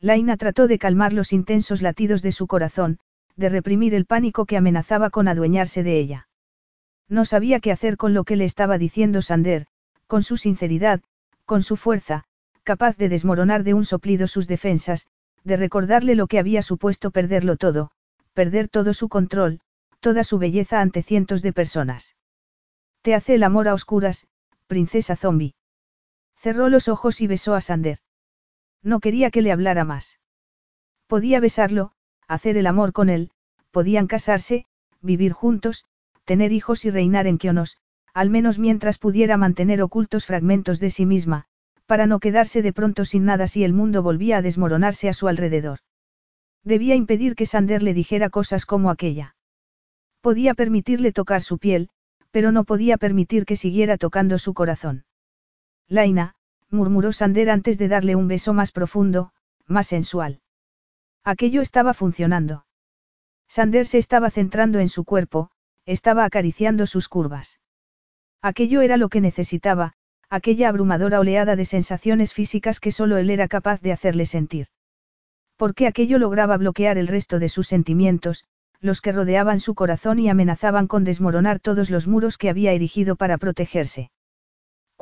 Laina 0.00 0.36
trató 0.36 0.66
de 0.66 0.80
calmar 0.80 1.12
los 1.12 1.32
intensos 1.32 1.80
latidos 1.80 2.20
de 2.20 2.32
su 2.32 2.48
corazón, 2.48 2.98
de 3.36 3.48
reprimir 3.50 3.94
el 3.94 4.04
pánico 4.04 4.46
que 4.46 4.56
amenazaba 4.56 5.10
con 5.10 5.28
adueñarse 5.28 5.84
de 5.84 5.96
ella. 5.96 6.28
No 7.08 7.24
sabía 7.24 7.60
qué 7.60 7.70
hacer 7.70 7.96
con 7.96 8.14
lo 8.14 8.24
que 8.24 8.34
le 8.34 8.46
estaba 8.46 8.78
diciendo 8.78 9.22
Sander, 9.22 9.68
con 10.08 10.24
su 10.24 10.38
sinceridad, 10.38 11.02
con 11.44 11.62
su 11.62 11.76
fuerza, 11.76 12.24
capaz 12.64 12.96
de 12.96 13.08
desmoronar 13.08 13.62
de 13.62 13.74
un 13.74 13.84
soplido 13.84 14.26
sus 14.26 14.48
defensas, 14.48 15.06
de 15.44 15.56
recordarle 15.56 16.16
lo 16.16 16.26
que 16.26 16.40
había 16.40 16.62
supuesto 16.62 17.12
perderlo 17.12 17.56
todo, 17.56 17.92
perder 18.34 18.68
todo 18.68 18.92
su 18.92 19.08
control, 19.08 19.60
toda 20.00 20.24
su 20.24 20.40
belleza 20.40 20.80
ante 20.80 21.04
cientos 21.04 21.42
de 21.42 21.52
personas. 21.52 22.16
Te 23.02 23.14
hace 23.14 23.36
el 23.36 23.44
amor 23.44 23.68
a 23.68 23.74
oscuras, 23.74 24.26
princesa 24.66 25.14
zombie. 25.14 25.54
Cerró 26.42 26.68
los 26.68 26.88
ojos 26.88 27.20
y 27.20 27.28
besó 27.28 27.54
a 27.54 27.60
Sander. 27.60 27.98
No 28.82 28.98
quería 28.98 29.30
que 29.30 29.42
le 29.42 29.52
hablara 29.52 29.84
más. 29.84 30.18
Podía 31.06 31.38
besarlo, 31.38 31.92
hacer 32.26 32.56
el 32.56 32.66
amor 32.66 32.92
con 32.92 33.10
él, 33.10 33.30
podían 33.70 34.08
casarse, 34.08 34.66
vivir 35.00 35.30
juntos, 35.30 35.84
tener 36.24 36.50
hijos 36.50 36.84
y 36.84 36.90
reinar 36.90 37.28
en 37.28 37.38
Kionos, 37.38 37.76
al 38.12 38.28
menos 38.28 38.58
mientras 38.58 38.98
pudiera 38.98 39.36
mantener 39.36 39.82
ocultos 39.82 40.26
fragmentos 40.26 40.80
de 40.80 40.90
sí 40.90 41.06
misma, 41.06 41.44
para 41.86 42.06
no 42.06 42.18
quedarse 42.18 42.60
de 42.60 42.72
pronto 42.72 43.04
sin 43.04 43.24
nada 43.24 43.46
si 43.46 43.62
el 43.62 43.72
mundo 43.72 44.02
volvía 44.02 44.38
a 44.38 44.42
desmoronarse 44.42 45.08
a 45.08 45.12
su 45.12 45.28
alrededor. 45.28 45.78
Debía 46.64 46.96
impedir 46.96 47.36
que 47.36 47.46
Sander 47.46 47.84
le 47.84 47.94
dijera 47.94 48.30
cosas 48.30 48.66
como 48.66 48.90
aquella. 48.90 49.36
Podía 50.20 50.54
permitirle 50.54 51.12
tocar 51.12 51.40
su 51.40 51.58
piel, 51.58 51.88
pero 52.32 52.50
no 52.50 52.64
podía 52.64 52.96
permitir 52.96 53.44
que 53.44 53.54
siguiera 53.54 53.96
tocando 53.96 54.38
su 54.38 54.54
corazón. 54.54 55.04
Laina, 55.92 56.34
murmuró 56.70 57.12
Sander 57.12 57.50
antes 57.50 57.76
de 57.76 57.86
darle 57.86 58.16
un 58.16 58.26
beso 58.26 58.54
más 58.54 58.72
profundo, 58.72 59.32
más 59.66 59.88
sensual. 59.88 60.40
Aquello 61.22 61.60
estaba 61.60 61.92
funcionando. 61.92 62.64
Sander 63.46 63.86
se 63.86 63.98
estaba 63.98 64.30
centrando 64.30 64.78
en 64.78 64.88
su 64.88 65.04
cuerpo, 65.04 65.50
estaba 65.84 66.24
acariciando 66.24 66.86
sus 66.86 67.10
curvas. 67.10 67.60
Aquello 68.40 68.80
era 68.80 68.96
lo 68.96 69.10
que 69.10 69.20
necesitaba, 69.20 69.92
aquella 70.30 70.70
abrumadora 70.70 71.20
oleada 71.20 71.56
de 71.56 71.66
sensaciones 71.66 72.32
físicas 72.32 72.80
que 72.80 72.90
solo 72.90 73.18
él 73.18 73.28
era 73.28 73.46
capaz 73.46 73.82
de 73.82 73.92
hacerle 73.92 74.24
sentir. 74.24 74.68
Porque 75.58 75.86
aquello 75.86 76.18
lograba 76.18 76.56
bloquear 76.56 76.96
el 76.96 77.06
resto 77.06 77.38
de 77.38 77.50
sus 77.50 77.68
sentimientos, 77.68 78.44
los 78.80 79.02
que 79.02 79.12
rodeaban 79.12 79.60
su 79.60 79.74
corazón 79.74 80.18
y 80.20 80.30
amenazaban 80.30 80.86
con 80.86 81.04
desmoronar 81.04 81.60
todos 81.60 81.90
los 81.90 82.08
muros 82.08 82.38
que 82.38 82.48
había 82.48 82.72
erigido 82.72 83.14
para 83.14 83.36
protegerse. 83.36 84.10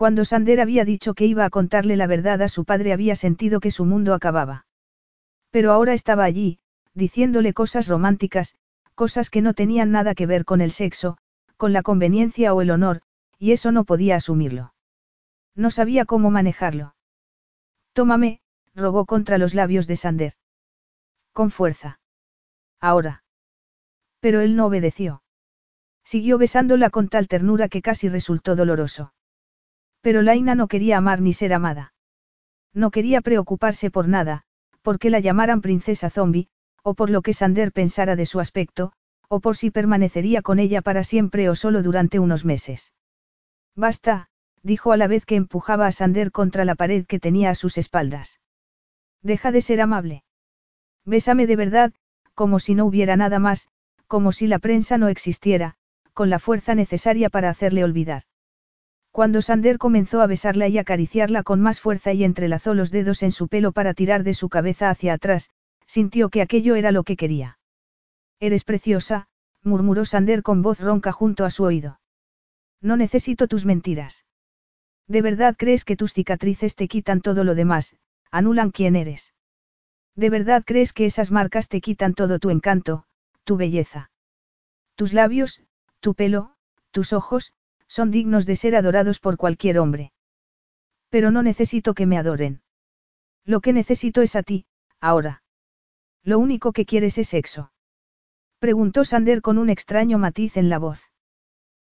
Cuando 0.01 0.25
Sander 0.25 0.63
había 0.63 0.87
dicho 0.87 1.13
que 1.13 1.27
iba 1.27 1.45
a 1.45 1.51
contarle 1.51 1.95
la 1.95 2.07
verdad 2.07 2.41
a 2.41 2.49
su 2.49 2.65
padre 2.65 2.95
había 2.95 3.15
sentido 3.15 3.61
que 3.61 3.71
su 3.71 3.85
mundo 3.85 4.15
acababa. 4.15 4.65
Pero 5.51 5.73
ahora 5.73 5.93
estaba 5.93 6.25
allí, 6.25 6.59
diciéndole 6.95 7.53
cosas 7.53 7.87
románticas, 7.87 8.55
cosas 8.95 9.29
que 9.29 9.43
no 9.43 9.53
tenían 9.53 9.91
nada 9.91 10.15
que 10.15 10.25
ver 10.25 10.47
con 10.47 10.63
el 10.63 10.71
sexo, 10.71 11.19
con 11.59 11.75
la 11.75 11.83
conveniencia 11.83 12.55
o 12.55 12.63
el 12.63 12.71
honor, 12.71 13.03
y 13.39 13.53
eso 13.53 13.73
no 13.73 13.85
podía 13.85 14.17
asumirlo. 14.17 14.73
No 15.55 15.71
sabía 15.71 16.07
cómo 16.07 16.31
manejarlo. 16.31 16.95
Tómame, 17.93 18.41
rogó 18.75 19.05
contra 19.05 19.37
los 19.37 19.53
labios 19.53 19.87
de 19.87 19.97
Sander. 19.97 20.33
Con 21.35 21.51
fuerza. 21.51 22.01
Ahora. 22.81 23.23
Pero 24.21 24.41
él 24.41 24.57
no 24.57 24.65
obedeció. 24.65 25.23
Siguió 26.05 26.39
besándola 26.39 26.89
con 26.89 27.11
tal 27.11 27.29
ternura 27.29 27.69
que 27.69 27.83
casi 27.83 28.09
resultó 28.09 28.57
doloroso. 28.57 29.13
Pero 30.01 30.23
Laina 30.23 30.55
no 30.55 30.69
quería 30.69 30.99
amar 30.99 31.21
ni 31.21 31.33
ser 31.33 31.53
amada. 31.53 31.93
No 32.73 32.91
quería 32.91 33.21
preocuparse 33.21 33.91
por 33.91 34.09
nada, 34.09 34.43
porque 34.83 35.11
la 35.11 35.21
llamaran 35.21 35.61
princesa 35.61 36.11
zombie, 36.11 36.49
o 36.83 36.95
por 36.95 37.11
lo 37.11 37.23
que 37.23 37.35
Sander 37.35 37.73
pensara 37.73 38.17
de 38.17 38.27
su 38.27 38.41
aspecto, 38.41 38.93
o 39.29 39.41
por 39.41 39.57
si 39.57 39.71
permanecería 39.71 40.43
con 40.43 40.59
ella 40.59 40.83
para 40.83 41.05
siempre 41.05 41.49
o 41.49 41.55
solo 41.55 41.83
durante 41.83 42.19
unos 42.19 42.45
meses. 42.45 42.93
Basta, 43.77 44.29
dijo 44.63 44.93
a 44.93 44.97
la 44.97 45.07
vez 45.07 45.25
que 45.27 45.37
empujaba 45.37 45.87
a 45.87 45.93
Sander 45.93 46.33
contra 46.33 46.65
la 46.65 46.75
pared 46.75 47.07
que 47.07 47.21
tenía 47.21 47.51
a 47.51 47.55
sus 47.55 47.79
espaldas. 47.79 48.41
Deja 49.23 49.53
de 49.53 49.61
ser 49.61 49.81
amable. 49.81 50.25
Bésame 51.05 51.47
de 51.47 51.57
verdad, 51.57 51.93
como 52.35 52.59
si 52.59 52.75
no 52.75 52.87
hubiera 52.87 53.17
nada 53.17 53.39
más, 53.39 53.69
como 54.07 54.33
si 54.33 54.47
la 54.47 54.59
prensa 54.59 54.99
no 54.99 55.09
existiera, 55.09 55.77
con 56.15 56.31
la 56.31 56.39
fuerza 56.39 56.75
necesaria 56.75 57.31
para 57.31 57.51
hacerle 57.51 57.85
olvidar. 57.85 58.25
Cuando 59.13 59.43
Sander 59.43 59.79
comenzó 59.79 60.21
a 60.21 60.27
besarla 60.27 60.69
y 60.69 60.79
acariciarla 60.79 61.43
con 61.43 61.61
más 61.61 61.81
fuerza 61.81 62.13
y 62.13 62.23
entrelazó 62.25 62.75
los 62.75 62.91
dedos 62.91 63.23
en 63.23 63.33
su 63.33 63.49
pelo 63.49 63.73
para 63.73 63.93
tirar 63.93 64.23
de 64.23 64.35
su 64.35 64.49
cabeza 64.49 64.89
hacia 64.89 65.15
atrás, 65.15 65.51
sintió 65.87 66.29
que 66.29 66.43
aquello 66.43 66.77
era 66.77 66.93
lo 66.93 67.03
que 67.03 67.17
quería. 67.17 67.59
Eres 68.39 68.65
preciosa, 68.65 69.27
murmuró 69.63 70.05
Sander 70.05 70.43
con 70.43 70.63
voz 70.63 70.81
ronca 70.81 71.13
junto 71.13 71.45
a 71.45 71.51
su 71.51 71.65
oído. 71.65 72.01
No 72.81 72.97
necesito 72.97 73.49
tus 73.49 73.67
mentiras. 73.67 74.25
¿De 75.09 75.23
verdad 75.23 75.57
crees 75.59 75.85
que 75.85 75.97
tus 75.97 76.13
cicatrices 76.13 76.77
te 76.77 76.87
quitan 76.87 77.21
todo 77.21 77.43
lo 77.43 77.57
demás, 77.57 77.97
anulan 78.31 78.71
quién 78.71 78.95
eres? 78.95 79.35
¿De 80.15 80.31
verdad 80.31 80.63
crees 80.65 80.93
que 80.93 81.07
esas 81.07 81.31
marcas 81.31 81.69
te 81.69 81.81
quitan 81.81 82.15
todo 82.15 82.39
tu 82.39 82.51
encanto, 82.51 83.05
tu 83.45 83.57
belleza? 83.57 84.11
Tus 84.95 85.13
labios, 85.13 85.63
tu 85.99 86.15
pelo, 86.15 86.55
tus 86.93 87.13
ojos, 87.13 87.53
son 87.91 88.13
dignos 88.13 88.47
de 88.47 88.55
ser 88.55 88.77
adorados 88.77 89.19
por 89.19 89.37
cualquier 89.37 89.81
hombre. 89.81 90.13
Pero 91.09 91.33
no 91.33 91.43
necesito 91.43 91.93
que 91.93 92.07
me 92.07 92.19
adoren. 92.19 92.63
Lo 93.45 93.61
que 93.61 93.73
necesito 93.73 94.23
es 94.23 94.37
a 94.37 94.45
ti, 94.45 94.65
ahora. 95.01 95.43
Lo 96.23 96.39
único 96.39 96.73
que 96.73 96.87
quieres 96.87 97.19
es 97.19 97.29
sexo. 97.29 97.73
Preguntó 98.61 99.05
Sander 99.05 99.43
con 99.43 99.59
un 99.59 99.71
extraño 99.71 100.19
matiz 100.19 100.57
en 100.57 100.69
la 100.69 100.79
voz. 100.79 101.11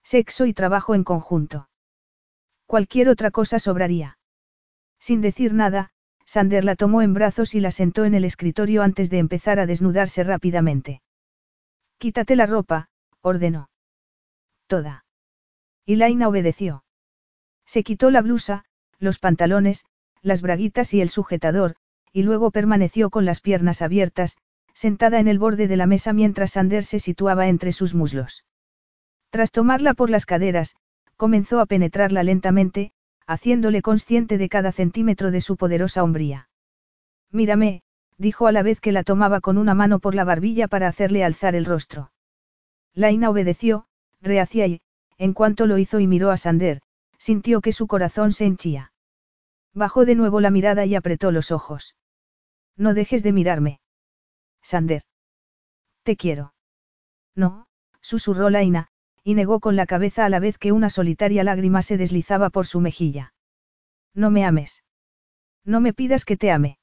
Sexo 0.04 0.46
y 0.46 0.54
trabajo 0.54 0.94
en 0.94 1.02
conjunto. 1.02 1.68
Cualquier 2.66 3.08
otra 3.08 3.32
cosa 3.32 3.58
sobraría. 3.58 4.18
Sin 5.00 5.20
decir 5.20 5.52
nada, 5.52 5.90
Sander 6.26 6.64
la 6.64 6.76
tomó 6.76 7.02
en 7.02 7.12
brazos 7.12 7.56
y 7.56 7.60
la 7.60 7.72
sentó 7.72 8.04
en 8.04 8.14
el 8.14 8.24
escritorio 8.24 8.82
antes 8.82 9.10
de 9.10 9.18
empezar 9.18 9.58
a 9.58 9.66
desnudarse 9.66 10.22
rápidamente. 10.22 11.02
Quítate 11.98 12.36
la 12.36 12.46
ropa, 12.46 12.88
ordenó. 13.20 13.68
Toda. 14.68 15.06
Y 15.88 15.96
Laina 15.96 16.28
obedeció. 16.28 16.84
Se 17.64 17.82
quitó 17.82 18.10
la 18.10 18.20
blusa, 18.20 18.66
los 18.98 19.18
pantalones, 19.18 19.86
las 20.20 20.42
braguitas 20.42 20.92
y 20.92 21.00
el 21.00 21.08
sujetador, 21.08 21.76
y 22.12 22.24
luego 22.24 22.50
permaneció 22.50 23.08
con 23.08 23.24
las 23.24 23.40
piernas 23.40 23.80
abiertas, 23.80 24.36
sentada 24.74 25.18
en 25.18 25.28
el 25.28 25.38
borde 25.38 25.66
de 25.66 25.78
la 25.78 25.86
mesa 25.86 26.12
mientras 26.12 26.52
Sander 26.52 26.84
se 26.84 26.98
situaba 26.98 27.48
entre 27.48 27.72
sus 27.72 27.94
muslos. 27.94 28.44
Tras 29.30 29.50
tomarla 29.50 29.94
por 29.94 30.10
las 30.10 30.26
caderas, 30.26 30.76
comenzó 31.16 31.58
a 31.58 31.64
penetrarla 31.64 32.22
lentamente, 32.22 32.92
haciéndole 33.26 33.80
consciente 33.80 34.36
de 34.36 34.50
cada 34.50 34.72
centímetro 34.72 35.30
de 35.30 35.40
su 35.40 35.56
poderosa 35.56 36.04
hombría. 36.04 36.50
Mírame, 37.30 37.80
dijo 38.18 38.46
a 38.46 38.52
la 38.52 38.62
vez 38.62 38.82
que 38.82 38.92
la 38.92 39.04
tomaba 39.04 39.40
con 39.40 39.56
una 39.56 39.72
mano 39.72 40.00
por 40.00 40.14
la 40.14 40.24
barbilla 40.24 40.68
para 40.68 40.86
hacerle 40.86 41.24
alzar 41.24 41.54
el 41.54 41.64
rostro. 41.64 42.12
Laina 42.92 43.30
obedeció, 43.30 43.86
rehacía 44.20 44.66
y, 44.66 44.82
en 45.18 45.34
cuanto 45.34 45.66
lo 45.66 45.78
hizo 45.78 46.00
y 46.00 46.06
miró 46.06 46.30
a 46.30 46.36
Sander, 46.36 46.80
sintió 47.18 47.60
que 47.60 47.72
su 47.72 47.86
corazón 47.86 48.32
se 48.32 48.46
henchía. 48.46 48.92
Bajó 49.74 50.04
de 50.04 50.14
nuevo 50.14 50.40
la 50.40 50.50
mirada 50.50 50.86
y 50.86 50.94
apretó 50.94 51.30
los 51.32 51.50
ojos. 51.50 51.96
No 52.76 52.94
dejes 52.94 53.22
de 53.22 53.32
mirarme. 53.32 53.80
Sander. 54.62 55.02
Te 56.04 56.16
quiero. 56.16 56.54
No, 57.34 57.66
susurró 58.00 58.48
Laina, 58.48 58.88
y 59.22 59.34
negó 59.34 59.60
con 59.60 59.76
la 59.76 59.86
cabeza 59.86 60.24
a 60.24 60.28
la 60.28 60.40
vez 60.40 60.56
que 60.56 60.72
una 60.72 60.88
solitaria 60.88 61.44
lágrima 61.44 61.82
se 61.82 61.96
deslizaba 61.96 62.50
por 62.50 62.66
su 62.66 62.80
mejilla. 62.80 63.34
No 64.14 64.30
me 64.30 64.44
ames. 64.44 64.84
No 65.64 65.80
me 65.80 65.92
pidas 65.92 66.24
que 66.24 66.36
te 66.36 66.50
ame. 66.50 66.78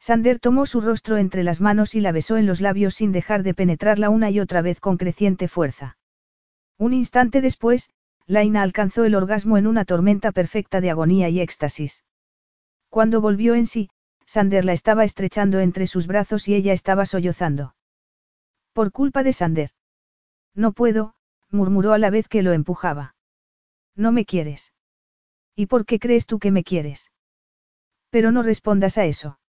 Sander 0.00 0.38
tomó 0.38 0.64
su 0.64 0.80
rostro 0.80 1.18
entre 1.18 1.42
las 1.42 1.60
manos 1.60 1.94
y 1.94 2.00
la 2.00 2.12
besó 2.12 2.36
en 2.36 2.46
los 2.46 2.60
labios 2.60 2.94
sin 2.94 3.12
dejar 3.12 3.42
de 3.42 3.52
penetrarla 3.52 4.10
una 4.10 4.30
y 4.30 4.40
otra 4.40 4.62
vez 4.62 4.80
con 4.80 4.96
creciente 4.96 5.48
fuerza. 5.48 5.97
Un 6.78 6.94
instante 6.94 7.40
después, 7.40 7.90
Laina 8.26 8.62
alcanzó 8.62 9.04
el 9.04 9.14
orgasmo 9.14 9.56
en 9.58 9.66
una 9.66 9.84
tormenta 9.84 10.32
perfecta 10.32 10.80
de 10.80 10.90
agonía 10.90 11.28
y 11.28 11.40
éxtasis. 11.40 12.04
Cuando 12.88 13.20
volvió 13.20 13.54
en 13.54 13.66
sí, 13.66 13.90
Sander 14.26 14.64
la 14.64 14.74
estaba 14.74 15.04
estrechando 15.04 15.60
entre 15.60 15.86
sus 15.86 16.06
brazos 16.06 16.48
y 16.48 16.54
ella 16.54 16.72
estaba 16.72 17.06
sollozando. 17.06 17.74
Por 18.72 18.92
culpa 18.92 19.22
de 19.22 19.32
Sander. 19.32 19.70
No 20.54 20.72
puedo, 20.72 21.14
murmuró 21.50 21.92
a 21.92 21.98
la 21.98 22.10
vez 22.10 22.28
que 22.28 22.42
lo 22.42 22.52
empujaba. 22.52 23.16
No 23.96 24.12
me 24.12 24.24
quieres. 24.24 24.72
¿Y 25.56 25.66
por 25.66 25.86
qué 25.86 25.98
crees 25.98 26.26
tú 26.26 26.38
que 26.38 26.52
me 26.52 26.62
quieres? 26.62 27.10
Pero 28.10 28.30
no 28.30 28.42
respondas 28.42 28.98
a 28.98 29.06
eso. 29.06 29.40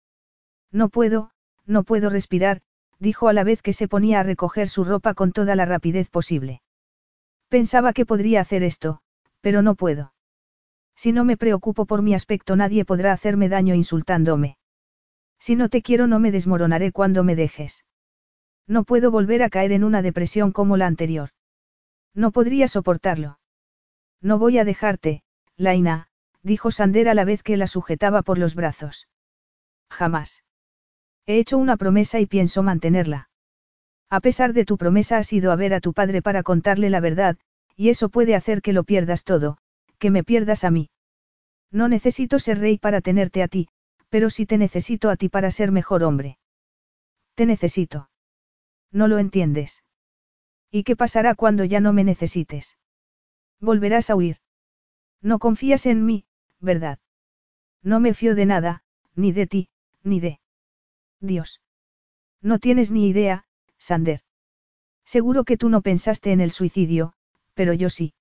No 0.71 0.89
puedo, 0.89 1.31
no 1.65 1.83
puedo 1.83 2.09
respirar, 2.09 2.61
dijo 2.97 3.27
a 3.27 3.33
la 3.33 3.43
vez 3.43 3.61
que 3.61 3.73
se 3.73 3.87
ponía 3.87 4.21
a 4.21 4.23
recoger 4.23 4.69
su 4.69 4.83
ropa 4.83 5.13
con 5.13 5.31
toda 5.31 5.55
la 5.55 5.65
rapidez 5.65 6.09
posible. 6.09 6.61
Pensaba 7.49 7.93
que 7.93 8.05
podría 8.05 8.41
hacer 8.41 8.63
esto, 8.63 9.01
pero 9.41 9.61
no 9.61 9.75
puedo. 9.75 10.13
Si 10.95 11.11
no 11.11 11.25
me 11.25 11.35
preocupo 11.35 11.85
por 11.85 12.01
mi 12.01 12.13
aspecto 12.13 12.55
nadie 12.55 12.85
podrá 12.85 13.11
hacerme 13.11 13.49
daño 13.49 13.73
insultándome. 13.73 14.57
Si 15.39 15.55
no 15.55 15.69
te 15.69 15.81
quiero 15.81 16.07
no 16.07 16.19
me 16.19 16.31
desmoronaré 16.31 16.91
cuando 16.91 17.23
me 17.23 17.35
dejes. 17.35 17.85
No 18.67 18.83
puedo 18.83 19.09
volver 19.09 19.41
a 19.41 19.49
caer 19.49 19.71
en 19.71 19.83
una 19.83 20.01
depresión 20.01 20.51
como 20.51 20.77
la 20.77 20.85
anterior. 20.85 21.29
No 22.13 22.31
podría 22.31 22.67
soportarlo. 22.67 23.39
No 24.21 24.37
voy 24.37 24.59
a 24.59 24.65
dejarte, 24.65 25.23
Laina, 25.55 26.09
dijo 26.43 26.69
Sander 26.69 27.09
a 27.09 27.13
la 27.13 27.25
vez 27.25 27.41
que 27.41 27.57
la 27.57 27.67
sujetaba 27.67 28.21
por 28.21 28.37
los 28.37 28.53
brazos. 28.53 29.07
Jamás. 29.89 30.43
He 31.25 31.39
hecho 31.39 31.57
una 31.57 31.77
promesa 31.77 32.19
y 32.19 32.25
pienso 32.25 32.61
mantenerla. 32.61 33.28
A 34.09 34.21
pesar 34.21 34.53
de 34.53 34.65
tu 34.65 34.77
promesa 34.77 35.17
has 35.17 35.31
ido 35.33 35.51
a 35.51 35.55
ver 35.55 35.73
a 35.73 35.81
tu 35.81 35.93
padre 35.93 36.21
para 36.21 36.43
contarle 36.43 36.89
la 36.89 36.99
verdad, 36.99 37.37
y 37.75 37.89
eso 37.89 38.09
puede 38.09 38.35
hacer 38.35 38.61
que 38.61 38.73
lo 38.73 38.83
pierdas 38.83 39.23
todo, 39.23 39.57
que 39.99 40.09
me 40.09 40.23
pierdas 40.23 40.63
a 40.63 40.71
mí. 40.71 40.89
No 41.71 41.87
necesito 41.87 42.39
ser 42.39 42.59
rey 42.59 42.77
para 42.79 43.01
tenerte 43.01 43.43
a 43.43 43.47
ti, 43.47 43.69
pero 44.09 44.29
sí 44.29 44.45
te 44.45 44.57
necesito 44.57 45.09
a 45.09 45.15
ti 45.15 45.29
para 45.29 45.51
ser 45.51 45.71
mejor 45.71 46.03
hombre. 46.03 46.39
Te 47.35 47.45
necesito. 47.45 48.09
No 48.91 49.07
lo 49.07 49.19
entiendes. 49.19 49.83
¿Y 50.71 50.83
qué 50.83 50.95
pasará 50.95 51.35
cuando 51.35 51.63
ya 51.63 51.79
no 51.79 51.93
me 51.93 52.03
necesites? 52.03 52.77
Volverás 53.59 54.09
a 54.09 54.15
huir. 54.15 54.37
No 55.21 55.37
confías 55.37 55.85
en 55.85 56.05
mí, 56.05 56.25
¿verdad? 56.59 56.99
No 57.83 57.99
me 57.99 58.13
fío 58.13 58.35
de 58.35 58.45
nada, 58.45 58.83
ni 59.15 59.31
de 59.31 59.47
ti, 59.47 59.69
ni 60.03 60.19
de... 60.19 60.39
Dios. 61.19 61.61
No 62.41 62.59
tienes 62.59 62.91
ni 62.91 63.07
idea, 63.07 63.45
Sander. 63.79 64.21
Seguro 65.05 65.43
que 65.43 65.57
tú 65.57 65.69
no 65.69 65.81
pensaste 65.81 66.31
en 66.31 66.41
el 66.41 66.51
suicidio, 66.51 67.13
pero 67.55 67.73
yo 67.73 67.89
sí. 67.89 68.13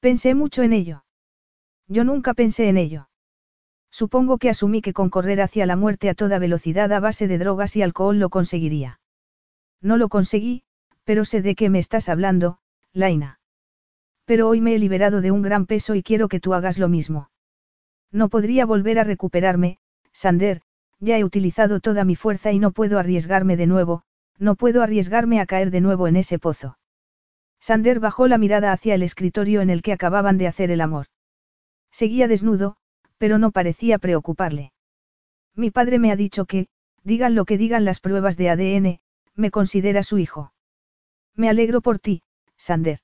Pensé 0.00 0.34
mucho 0.34 0.62
en 0.62 0.72
ello. 0.72 1.04
Yo 1.88 2.04
nunca 2.04 2.34
pensé 2.34 2.68
en 2.68 2.76
ello. 2.76 3.08
Supongo 3.90 4.38
que 4.38 4.50
asumí 4.50 4.82
que 4.82 4.92
con 4.92 5.10
correr 5.10 5.40
hacia 5.40 5.66
la 5.66 5.74
muerte 5.74 6.08
a 6.08 6.14
toda 6.14 6.38
velocidad 6.38 6.92
a 6.92 7.00
base 7.00 7.26
de 7.26 7.38
drogas 7.38 7.74
y 7.76 7.82
alcohol 7.82 8.18
lo 8.18 8.28
conseguiría. 8.28 9.00
No 9.80 9.96
lo 9.96 10.08
conseguí, 10.08 10.62
pero 11.04 11.24
sé 11.24 11.42
de 11.42 11.54
qué 11.54 11.70
me 11.70 11.78
estás 11.78 12.08
hablando, 12.08 12.58
Laina. 12.92 13.40
Pero 14.24 14.48
hoy 14.48 14.60
me 14.60 14.74
he 14.74 14.78
liberado 14.78 15.20
de 15.20 15.30
un 15.30 15.42
gran 15.42 15.66
peso 15.66 15.94
y 15.94 16.02
quiero 16.02 16.28
que 16.28 16.38
tú 16.38 16.52
hagas 16.52 16.78
lo 16.78 16.88
mismo. 16.88 17.30
No 18.12 18.28
podría 18.28 18.66
volver 18.66 18.98
a 18.98 19.04
recuperarme, 19.04 19.78
Sander, 20.12 20.60
ya 21.00 21.18
he 21.18 21.24
utilizado 21.24 21.80
toda 21.80 22.04
mi 22.04 22.14
fuerza 22.14 22.52
y 22.52 22.58
no 22.58 22.72
puedo 22.72 22.98
arriesgarme 22.98 23.56
de 23.56 23.66
nuevo, 23.66 24.02
no 24.38 24.54
puedo 24.54 24.82
arriesgarme 24.82 25.40
a 25.40 25.46
caer 25.46 25.70
de 25.70 25.80
nuevo 25.80 26.06
en 26.08 26.16
ese 26.16 26.38
pozo. 26.38 26.78
Sander 27.60 28.00
bajó 28.00 28.28
la 28.28 28.38
mirada 28.38 28.72
hacia 28.72 28.94
el 28.94 29.02
escritorio 29.02 29.60
en 29.60 29.70
el 29.70 29.82
que 29.82 29.92
acababan 29.92 30.38
de 30.38 30.46
hacer 30.46 30.70
el 30.70 30.80
amor. 30.80 31.06
Seguía 31.90 32.28
desnudo, 32.28 32.76
pero 33.18 33.38
no 33.38 33.50
parecía 33.50 33.98
preocuparle. 33.98 34.72
Mi 35.54 35.70
padre 35.70 35.98
me 35.98 36.12
ha 36.12 36.16
dicho 36.16 36.44
que, 36.44 36.68
digan 37.02 37.34
lo 37.34 37.44
que 37.44 37.58
digan 37.58 37.84
las 37.84 38.00
pruebas 38.00 38.36
de 38.36 38.50
ADN, 38.50 39.00
me 39.34 39.50
considera 39.50 40.02
su 40.02 40.18
hijo. 40.18 40.52
Me 41.34 41.48
alegro 41.48 41.80
por 41.80 41.98
ti, 41.98 42.22
Sander. 42.56 43.00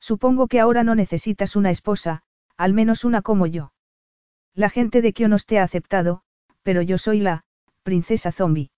Supongo 0.00 0.48
que 0.48 0.60
ahora 0.60 0.84
no 0.84 0.94
necesitas 0.94 1.56
una 1.56 1.70
esposa, 1.70 2.22
al 2.56 2.74
menos 2.74 3.04
una 3.04 3.22
como 3.22 3.46
yo. 3.46 3.72
La 4.54 4.70
gente 4.70 5.02
de 5.02 5.12
Kionos 5.12 5.46
te 5.46 5.58
ha 5.58 5.64
aceptado, 5.64 6.22
pero 6.62 6.82
yo 6.82 6.98
soy 6.98 7.20
la, 7.20 7.44
princesa 7.82 8.30
zombie. 8.30 8.70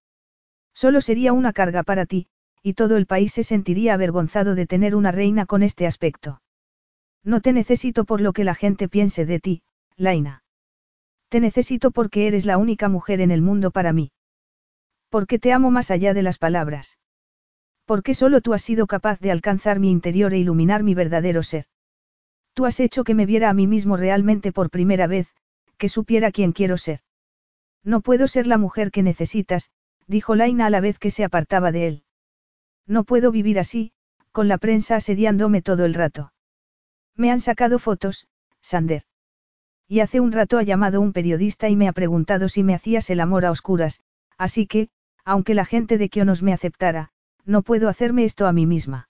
Solo 0.77 1.01
sería 1.01 1.33
una 1.33 1.55
carga 1.55 1.85
para 1.85 2.05
ti, 2.05 2.27
y 2.63 2.75
todo 2.75 2.99
el 2.99 3.07
país 3.07 3.33
se 3.33 3.45
sentiría 3.45 3.95
avergonzado 3.95 4.55
de 4.55 4.67
tener 4.67 4.95
una 4.95 5.11
reina 5.11 5.47
con 5.47 5.63
este 5.63 5.87
aspecto. 5.87 6.43
No 7.25 7.41
te 7.41 7.55
necesito 7.55 8.05
por 8.05 8.21
lo 8.21 8.35
que 8.35 8.45
la 8.45 8.55
gente 8.55 8.87
piense 8.87 9.25
de 9.25 9.41
ti, 9.41 9.63
Laina. 9.97 10.45
Te 11.31 11.41
necesito 11.41 11.93
porque 11.93 12.27
eres 12.27 12.45
la 12.45 12.59
única 12.59 12.91
mujer 12.91 13.23
en 13.23 13.31
el 13.31 13.41
mundo 13.41 13.71
para 13.71 13.95
mí. 13.95 14.13
Porque 15.09 15.39
te 15.39 15.51
amo 15.55 15.71
más 15.71 15.91
allá 15.91 16.13
de 16.13 16.23
las 16.23 16.37
palabras. 16.37 16.99
Porque 17.87 18.13
solo 18.13 18.43
tú 18.43 18.53
has 18.53 18.61
sido 18.61 18.87
capaz 18.87 19.19
de 19.19 19.31
alcanzar 19.31 19.81
mi 19.81 19.91
interior 19.91 20.35
e 20.35 20.39
iluminar 20.39 20.83
mi 20.83 20.95
verdadero 20.95 21.43
ser. 21.43 21.65
Tú 22.53 22.67
has 22.67 22.81
hecho 22.81 23.03
que 23.03 23.15
me 23.15 23.25
viera 23.25 23.49
a 23.49 23.55
mí 23.55 23.67
mismo 23.67 23.97
realmente 23.97 24.53
por 24.53 24.69
primera 24.69 25.07
vez, 25.07 25.35
que 25.79 25.89
supiera 25.89 26.33
quién 26.33 26.53
quiero 26.53 26.77
ser. 26.77 27.01
No 27.83 28.03
puedo 28.03 28.29
ser 28.29 28.47
la 28.47 28.59
mujer 28.59 28.91
que 28.91 29.03
necesitas, 29.03 29.71
dijo 30.07 30.35
Laina 30.35 30.67
a 30.67 30.71
la 30.71 30.81
vez 30.81 30.99
que 30.99 31.11
se 31.11 31.25
apartaba 31.25 31.73
de 31.73 31.89
él. 31.89 32.05
No 32.87 33.05
puedo 33.05 33.31
vivir 33.31 33.59
así, 33.59 33.93
con 34.33 34.49
la 34.49 34.59
prensa 34.59 34.97
asediándome 34.97 35.63
todo 35.63 35.85
el 35.85 35.95
rato. 35.95 36.33
Me 37.17 37.31
han 37.31 37.41
sacado 37.41 37.79
fotos, 37.79 38.29
Sander. 38.61 39.03
Y 39.89 40.01
hace 40.01 40.21
un 40.21 40.33
rato 40.33 40.59
ha 40.59 40.63
llamado 40.63 41.01
un 41.01 41.13
periodista 41.13 41.69
y 41.69 41.77
me 41.77 41.89
ha 41.89 41.93
preguntado 41.93 42.49
si 42.49 42.63
me 42.63 42.75
hacías 42.75 43.09
el 43.11 43.21
amor 43.21 43.45
a 43.45 43.51
oscuras, 43.51 44.03
así 44.37 44.67
que, 44.67 44.89
aunque 45.25 45.55
la 45.55 45.65
gente 45.65 45.99
de 45.99 46.09
Kionos 46.09 46.43
me 46.43 46.53
aceptara, 46.53 47.11
no 47.45 47.63
puedo 47.63 47.89
hacerme 47.89 48.25
esto 48.25 48.47
a 48.47 48.53
mí 48.53 48.67
misma. 48.67 49.09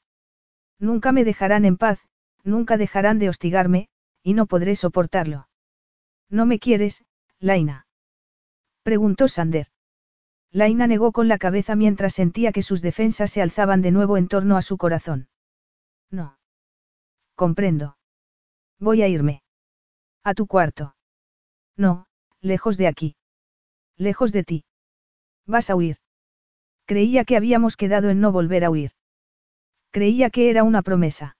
Nunca 0.78 1.12
me 1.12 1.24
dejarán 1.24 1.64
en 1.64 1.76
paz, 1.76 2.00
nunca 2.44 2.76
dejarán 2.76 3.18
de 3.18 3.28
hostigarme, 3.28 3.88
y 4.22 4.34
no 4.34 4.46
podré 4.46 4.76
soportarlo. 4.76 5.48
¿No 6.28 6.46
me 6.46 6.58
quieres, 6.58 7.04
Laina? 7.38 7.86
Preguntó 8.82 9.28
Sander. 9.28 9.68
Laina 10.56 10.86
negó 10.86 11.12
con 11.12 11.28
la 11.28 11.36
cabeza 11.36 11.76
mientras 11.76 12.14
sentía 12.14 12.50
que 12.50 12.62
sus 12.62 12.80
defensas 12.80 13.30
se 13.30 13.42
alzaban 13.42 13.82
de 13.82 13.90
nuevo 13.90 14.16
en 14.16 14.26
torno 14.26 14.56
a 14.56 14.62
su 14.62 14.78
corazón. 14.78 15.28
No. 16.10 16.38
Comprendo. 17.34 17.98
Voy 18.78 19.02
a 19.02 19.08
irme. 19.08 19.42
A 20.24 20.32
tu 20.32 20.46
cuarto. 20.46 20.96
No, 21.76 22.06
lejos 22.40 22.78
de 22.78 22.86
aquí. 22.86 23.16
Lejos 23.98 24.32
de 24.32 24.44
ti. 24.44 24.64
Vas 25.44 25.68
a 25.68 25.76
huir. 25.76 25.98
Creía 26.86 27.26
que 27.26 27.36
habíamos 27.36 27.76
quedado 27.76 28.08
en 28.08 28.22
no 28.22 28.32
volver 28.32 28.64
a 28.64 28.70
huir. 28.70 28.92
Creía 29.90 30.30
que 30.30 30.48
era 30.48 30.62
una 30.62 30.80
promesa. 30.80 31.36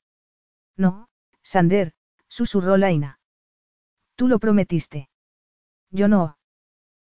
No, 0.76 1.08
Sander, 1.42 1.94
susurró 2.28 2.76
Laina. 2.76 3.18
Tú 4.14 4.28
lo 4.28 4.38
prometiste. 4.38 5.08
Yo 5.90 6.06
no. 6.06 6.36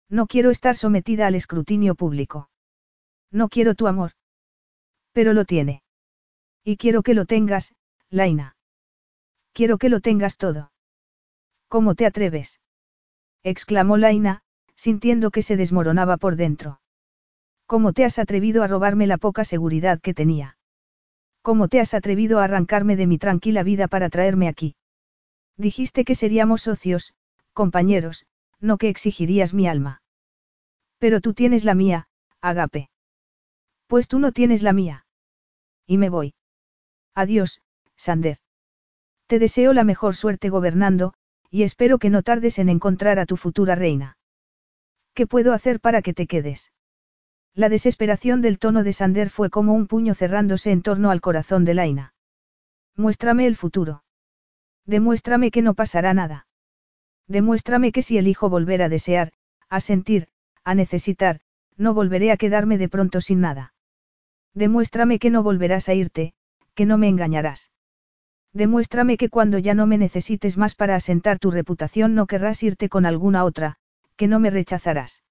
No 0.08 0.26
quiero 0.26 0.50
estar 0.50 0.76
sometida 0.76 1.26
al 1.26 1.34
escrutinio 1.34 1.94
público. 1.94 2.48
No 3.30 3.48
quiero 3.48 3.74
tu 3.74 3.86
amor. 3.86 4.12
Pero 5.12 5.32
lo 5.32 5.44
tiene. 5.44 5.82
Y 6.62 6.76
quiero 6.76 7.02
que 7.02 7.14
lo 7.14 7.26
tengas, 7.26 7.74
Laina. 8.10 8.56
Quiero 9.52 9.78
que 9.78 9.88
lo 9.88 10.00
tengas 10.00 10.36
todo. 10.36 10.70
¿Cómo 11.68 11.94
te 11.94 12.06
atreves? 12.06 12.60
exclamó 13.42 13.96
Laina, 13.96 14.42
sintiendo 14.76 15.30
que 15.30 15.42
se 15.42 15.56
desmoronaba 15.56 16.16
por 16.16 16.36
dentro. 16.36 16.80
¿Cómo 17.66 17.92
te 17.92 18.04
has 18.04 18.18
atrevido 18.18 18.62
a 18.62 18.68
robarme 18.68 19.06
la 19.06 19.18
poca 19.18 19.44
seguridad 19.44 20.00
que 20.00 20.14
tenía? 20.14 20.56
¿Cómo 21.42 21.68
te 21.68 21.80
has 21.80 21.94
atrevido 21.94 22.38
a 22.38 22.44
arrancarme 22.44 22.96
de 22.96 23.06
mi 23.06 23.18
tranquila 23.18 23.62
vida 23.62 23.88
para 23.88 24.08
traerme 24.08 24.48
aquí? 24.48 24.76
Dijiste 25.56 26.04
que 26.04 26.14
seríamos 26.14 26.62
socios, 26.62 27.14
compañeros, 27.52 28.26
no 28.60 28.78
que 28.78 28.88
exigirías 28.88 29.54
mi 29.54 29.68
alma. 29.68 30.02
Pero 30.98 31.20
tú 31.20 31.34
tienes 31.34 31.64
la 31.64 31.74
mía, 31.74 32.08
Agape. 32.40 32.90
Pues 33.86 34.08
tú 34.08 34.18
no 34.18 34.32
tienes 34.32 34.62
la 34.62 34.72
mía. 34.72 35.06
Y 35.86 35.98
me 35.98 36.08
voy. 36.08 36.34
Adiós, 37.14 37.62
Sander. 37.96 38.38
Te 39.26 39.38
deseo 39.38 39.72
la 39.72 39.84
mejor 39.84 40.14
suerte 40.14 40.48
gobernando, 40.48 41.14
y 41.50 41.62
espero 41.62 41.98
que 41.98 42.10
no 42.10 42.22
tardes 42.22 42.58
en 42.58 42.68
encontrar 42.68 43.18
a 43.18 43.26
tu 43.26 43.36
futura 43.36 43.74
reina. 43.74 44.18
¿Qué 45.14 45.26
puedo 45.26 45.52
hacer 45.52 45.80
para 45.80 46.02
que 46.02 46.12
te 46.12 46.26
quedes? 46.26 46.72
La 47.54 47.68
desesperación 47.68 48.42
del 48.42 48.58
tono 48.58 48.82
de 48.82 48.92
Sander 48.92 49.30
fue 49.30 49.48
como 49.48 49.72
un 49.72 49.86
puño 49.86 50.14
cerrándose 50.14 50.72
en 50.72 50.82
torno 50.82 51.10
al 51.10 51.22
corazón 51.22 51.64
de 51.64 51.74
Laina. 51.74 52.14
Muéstrame 52.96 53.46
el 53.46 53.56
futuro. 53.56 54.04
Demuéstrame 54.84 55.50
que 55.50 55.62
no 55.62 55.74
pasará 55.74 56.12
nada. 56.12 56.45
Demuéstrame 57.28 57.92
que 57.92 58.02
si 58.02 58.18
elijo 58.18 58.48
volver 58.48 58.82
a 58.82 58.88
desear, 58.88 59.32
a 59.68 59.80
sentir, 59.80 60.28
a 60.64 60.74
necesitar, 60.74 61.40
no 61.76 61.94
volveré 61.94 62.30
a 62.30 62.36
quedarme 62.36 62.78
de 62.78 62.88
pronto 62.88 63.20
sin 63.20 63.40
nada. 63.40 63.74
Demuéstrame 64.54 65.18
que 65.18 65.30
no 65.30 65.42
volverás 65.42 65.88
a 65.88 65.94
irte, 65.94 66.34
que 66.74 66.86
no 66.86 66.98
me 66.98 67.08
engañarás. 67.08 67.72
Demuéstrame 68.52 69.18
que 69.18 69.28
cuando 69.28 69.58
ya 69.58 69.74
no 69.74 69.86
me 69.86 69.98
necesites 69.98 70.56
más 70.56 70.74
para 70.74 70.94
asentar 70.94 71.38
tu 71.38 71.50
reputación 71.50 72.14
no 72.14 72.26
querrás 72.26 72.62
irte 72.62 72.88
con 72.88 73.04
alguna 73.04 73.44
otra, 73.44 73.76
que 74.16 74.28
no 74.28 74.40
me 74.40 74.50
rechazarás. 74.50 75.24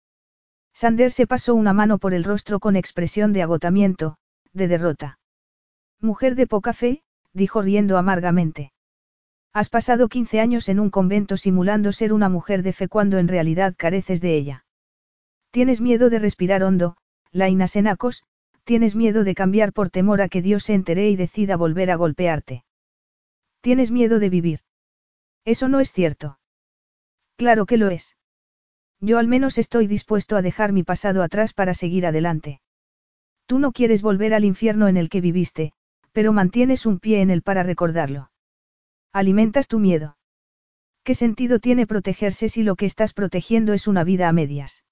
Sander 0.73 1.11
se 1.11 1.25
pasó 1.25 1.55
una 1.55 1.73
mano 1.73 1.97
por 1.97 2.13
el 2.13 2.23
rostro 2.23 2.59
con 2.59 2.75
expresión 2.75 3.33
de 3.33 3.41
agotamiento, 3.41 4.17
de 4.53 4.67
derrota. 4.67 5.19
Mujer 6.01 6.35
de 6.35 6.45
poca 6.45 6.73
fe, 6.73 7.01
dijo 7.33 7.61
riendo 7.61 7.97
amargamente. 7.97 8.73
Has 9.55 9.69
pasado 9.69 10.09
15 10.09 10.41
años 10.41 10.67
en 10.67 10.81
un 10.81 10.89
convento 10.89 11.37
simulando 11.37 11.93
ser 11.93 12.11
una 12.11 12.27
mujer 12.27 12.61
de 12.61 12.73
fe 12.73 12.89
cuando 12.89 13.19
en 13.19 13.29
realidad 13.29 13.73
careces 13.77 14.19
de 14.19 14.35
ella. 14.35 14.65
Tienes 15.49 15.79
miedo 15.79 16.09
de 16.09 16.19
respirar 16.19 16.61
hondo, 16.61 16.97
Laina 17.31 17.69
Senacos, 17.69 18.25
tienes 18.65 18.97
miedo 18.97 19.23
de 19.23 19.33
cambiar 19.33 19.71
por 19.71 19.89
temor 19.89 20.21
a 20.21 20.27
que 20.27 20.41
Dios 20.41 20.63
se 20.65 20.73
entere 20.73 21.09
y 21.09 21.15
decida 21.15 21.55
volver 21.55 21.89
a 21.89 21.95
golpearte. 21.95 22.65
Tienes 23.61 23.91
miedo 23.91 24.19
de 24.19 24.29
vivir. 24.29 24.59
Eso 25.45 25.69
no 25.69 25.79
es 25.79 25.93
cierto. 25.93 26.37
Claro 27.37 27.65
que 27.65 27.77
lo 27.77 27.87
es. 27.87 28.17
Yo 28.99 29.19
al 29.19 29.29
menos 29.29 29.57
estoy 29.57 29.87
dispuesto 29.87 30.35
a 30.35 30.41
dejar 30.41 30.73
mi 30.73 30.83
pasado 30.83 31.23
atrás 31.23 31.53
para 31.53 31.73
seguir 31.73 32.05
adelante. 32.05 32.59
Tú 33.45 33.59
no 33.59 33.71
quieres 33.71 34.01
volver 34.01 34.33
al 34.33 34.43
infierno 34.43 34.89
en 34.89 34.97
el 34.97 35.07
que 35.07 35.21
viviste, 35.21 35.71
pero 36.11 36.33
mantienes 36.33 36.85
un 36.85 36.99
pie 36.99 37.21
en 37.21 37.29
él 37.29 37.41
para 37.41 37.63
recordarlo. 37.63 38.31
Alimentas 39.15 39.69
tu 39.69 39.79
miedo. 39.79 40.17
¿Qué 41.05 41.15
sentido 41.15 41.59
tiene 41.59 41.87
protegerse 41.87 42.49
si 42.49 42.63
lo 42.63 42.75
que 42.75 42.85
estás 42.85 43.13
protegiendo 43.13 43.71
es 43.71 43.87
una 43.87 44.03
vida 44.03 44.27
a 44.27 44.33
medias? 44.33 44.83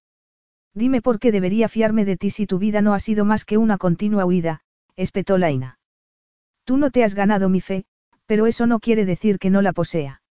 Dime 0.74 1.02
por 1.02 1.19
qué 1.19 1.34
debería 1.34 1.68
fiarme 1.68 2.06
de 2.06 2.16
ti 2.16 2.30
si 2.30 2.48
tu 2.48 2.58
vida 2.58 2.82
no 2.82 2.93
ha 2.93 3.02
sido 3.02 3.26
más 3.26 3.43
que 3.43 3.58
una 3.58 3.77
continua 3.77 4.24
huida, 4.24 4.61
espetó 4.95 5.38
Laina. 5.38 5.77
Tú 6.64 6.77
no 6.77 6.90
te 6.90 7.03
has 7.03 7.16
ganado 7.16 7.50
mi 7.50 7.60
fe, 7.60 7.84
pero 8.26 8.48
eso 8.48 8.66
no 8.66 8.80
quiere 8.80 9.03
decir 9.03 9.40
que 9.40 9.50
no 9.50 9.61
la 9.61 9.74
posea. 9.74 10.22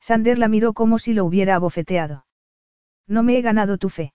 Sander 0.00 0.38
la 0.38 0.48
miró 0.48 0.72
como 0.72 0.98
si 0.98 1.12
lo 1.12 1.26
hubiera 1.26 1.56
abofeteado. 1.56 2.24
No 3.06 3.22
me 3.22 3.36
he 3.36 3.42
ganado 3.42 3.76
tu 3.76 3.90
fe. 3.90 4.14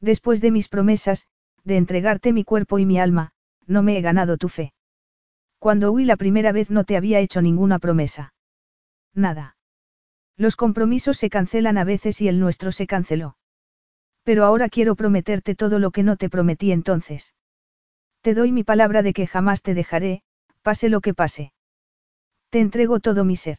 Después 0.00 0.40
de 0.40 0.50
mis 0.50 0.66
promesas, 0.68 1.28
de 1.62 1.76
entregarte 1.76 2.32
mi 2.32 2.42
cuerpo 2.42 2.80
y 2.80 2.86
mi 2.86 2.98
alma, 2.98 3.30
no 3.68 3.84
me 3.84 3.96
he 3.96 4.00
ganado 4.00 4.36
tu 4.36 4.48
fe. 4.48 4.72
Cuando 5.66 5.90
huí 5.90 6.04
la 6.04 6.14
primera 6.14 6.52
vez 6.52 6.70
no 6.70 6.84
te 6.84 6.96
había 6.96 7.18
hecho 7.18 7.42
ninguna 7.42 7.80
promesa. 7.80 8.32
Nada. 9.16 9.56
Los 10.36 10.54
compromisos 10.54 11.16
se 11.16 11.28
cancelan 11.28 11.76
a 11.76 11.82
veces 11.82 12.20
y 12.20 12.28
el 12.28 12.38
nuestro 12.38 12.70
se 12.70 12.86
canceló. 12.86 13.36
Pero 14.22 14.44
ahora 14.44 14.68
quiero 14.68 14.94
prometerte 14.94 15.56
todo 15.56 15.80
lo 15.80 15.90
que 15.90 16.04
no 16.04 16.16
te 16.16 16.30
prometí 16.30 16.70
entonces. 16.70 17.34
Te 18.20 18.32
doy 18.32 18.52
mi 18.52 18.62
palabra 18.62 19.02
de 19.02 19.12
que 19.12 19.26
jamás 19.26 19.60
te 19.60 19.74
dejaré, 19.74 20.22
pase 20.62 20.88
lo 20.88 21.00
que 21.00 21.14
pase. 21.14 21.52
Te 22.50 22.60
entrego 22.60 23.00
todo 23.00 23.24
mi 23.24 23.34
ser. 23.34 23.58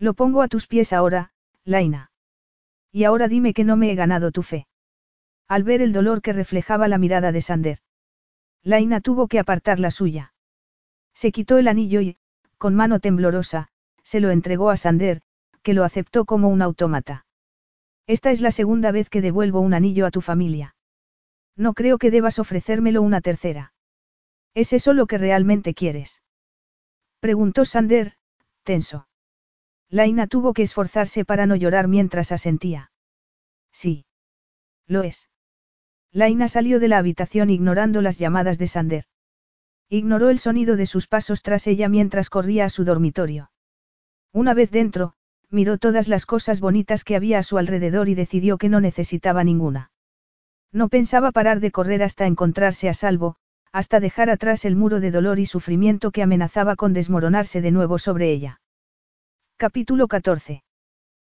Lo 0.00 0.14
pongo 0.14 0.42
a 0.42 0.48
tus 0.48 0.66
pies 0.66 0.92
ahora, 0.92 1.30
Laina. 1.64 2.10
Y 2.90 3.04
ahora 3.04 3.28
dime 3.28 3.54
que 3.54 3.62
no 3.62 3.76
me 3.76 3.92
he 3.92 3.94
ganado 3.94 4.32
tu 4.32 4.42
fe. 4.42 4.66
Al 5.46 5.62
ver 5.62 5.82
el 5.82 5.92
dolor 5.92 6.20
que 6.20 6.32
reflejaba 6.32 6.88
la 6.88 6.98
mirada 6.98 7.30
de 7.30 7.42
Sander. 7.42 7.78
Laina 8.64 9.00
tuvo 9.00 9.28
que 9.28 9.38
apartar 9.38 9.78
la 9.78 9.92
suya. 9.92 10.31
Se 11.14 11.32
quitó 11.32 11.58
el 11.58 11.68
anillo 11.68 12.00
y, 12.00 12.16
con 12.58 12.74
mano 12.74 13.00
temblorosa, 13.00 13.68
se 14.02 14.20
lo 14.20 14.30
entregó 14.30 14.70
a 14.70 14.76
Sander, 14.76 15.22
que 15.62 15.74
lo 15.74 15.84
aceptó 15.84 16.24
como 16.24 16.48
un 16.48 16.62
autómata. 16.62 17.26
Esta 18.06 18.30
es 18.30 18.40
la 18.40 18.50
segunda 18.50 18.90
vez 18.90 19.08
que 19.08 19.20
devuelvo 19.20 19.60
un 19.60 19.74
anillo 19.74 20.06
a 20.06 20.10
tu 20.10 20.20
familia. 20.20 20.74
No 21.56 21.74
creo 21.74 21.98
que 21.98 22.10
debas 22.10 22.38
ofrecérmelo 22.38 23.02
una 23.02 23.20
tercera. 23.20 23.72
¿Es 24.54 24.72
eso 24.72 24.92
lo 24.92 25.06
que 25.06 25.18
realmente 25.18 25.74
quieres? 25.74 26.22
Preguntó 27.20 27.64
Sander, 27.64 28.14
tenso. 28.64 29.06
Laina 29.88 30.26
tuvo 30.26 30.54
que 30.54 30.62
esforzarse 30.62 31.24
para 31.24 31.46
no 31.46 31.54
llorar 31.54 31.86
mientras 31.86 32.32
asentía. 32.32 32.90
Sí. 33.72 34.06
Lo 34.86 35.02
es. 35.02 35.28
Laina 36.10 36.48
salió 36.48 36.80
de 36.80 36.88
la 36.88 36.98
habitación 36.98 37.50
ignorando 37.50 38.02
las 38.02 38.18
llamadas 38.18 38.58
de 38.58 38.66
Sander. 38.66 39.04
Ignoró 39.94 40.30
el 40.30 40.38
sonido 40.38 40.76
de 40.76 40.86
sus 40.86 41.06
pasos 41.06 41.42
tras 41.42 41.66
ella 41.66 41.86
mientras 41.86 42.30
corría 42.30 42.64
a 42.64 42.70
su 42.70 42.82
dormitorio. 42.82 43.50
Una 44.32 44.54
vez 44.54 44.70
dentro, 44.70 45.12
miró 45.50 45.76
todas 45.76 46.08
las 46.08 46.24
cosas 46.24 46.60
bonitas 46.60 47.04
que 47.04 47.14
había 47.14 47.38
a 47.38 47.42
su 47.42 47.58
alrededor 47.58 48.08
y 48.08 48.14
decidió 48.14 48.56
que 48.56 48.70
no 48.70 48.80
necesitaba 48.80 49.44
ninguna. 49.44 49.90
No 50.72 50.88
pensaba 50.88 51.30
parar 51.30 51.60
de 51.60 51.72
correr 51.72 52.02
hasta 52.02 52.26
encontrarse 52.26 52.88
a 52.88 52.94
salvo, 52.94 53.36
hasta 53.70 54.00
dejar 54.00 54.30
atrás 54.30 54.64
el 54.64 54.76
muro 54.76 54.98
de 54.98 55.10
dolor 55.10 55.38
y 55.38 55.44
sufrimiento 55.44 56.10
que 56.10 56.22
amenazaba 56.22 56.74
con 56.74 56.94
desmoronarse 56.94 57.60
de 57.60 57.70
nuevo 57.70 57.98
sobre 57.98 58.32
ella. 58.32 58.62
Capítulo 59.58 60.08
14. 60.08 60.64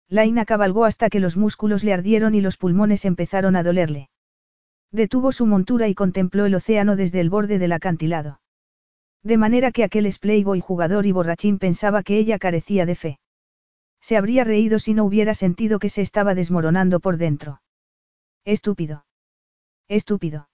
Laina 0.08 0.46
cabalgó 0.46 0.86
hasta 0.86 1.10
que 1.10 1.20
los 1.20 1.36
músculos 1.36 1.84
le 1.84 1.92
ardieron 1.92 2.34
y 2.34 2.40
los 2.40 2.56
pulmones 2.56 3.04
empezaron 3.04 3.54
a 3.54 3.62
dolerle. 3.62 4.08
Detuvo 4.92 5.32
su 5.32 5.44
montura 5.44 5.88
y 5.88 5.94
contempló 5.94 6.46
el 6.46 6.54
océano 6.54 6.96
desde 6.96 7.20
el 7.20 7.28
borde 7.28 7.58
del 7.58 7.72
acantilado. 7.72 8.40
De 9.26 9.38
manera 9.38 9.72
que 9.72 9.82
aquel 9.82 10.08
playboy 10.20 10.60
jugador 10.60 11.04
y 11.04 11.10
borrachín 11.10 11.58
pensaba 11.58 12.04
que 12.04 12.16
ella 12.16 12.38
carecía 12.38 12.86
de 12.86 12.94
fe. 12.94 13.18
Se 14.00 14.16
habría 14.16 14.44
reído 14.44 14.78
si 14.78 14.94
no 14.94 15.04
hubiera 15.04 15.34
sentido 15.34 15.80
que 15.80 15.88
se 15.88 16.00
estaba 16.00 16.36
desmoronando 16.36 17.00
por 17.00 17.16
dentro. 17.16 17.60
Estúpido. 18.44 19.04
Estúpido. 19.88 20.48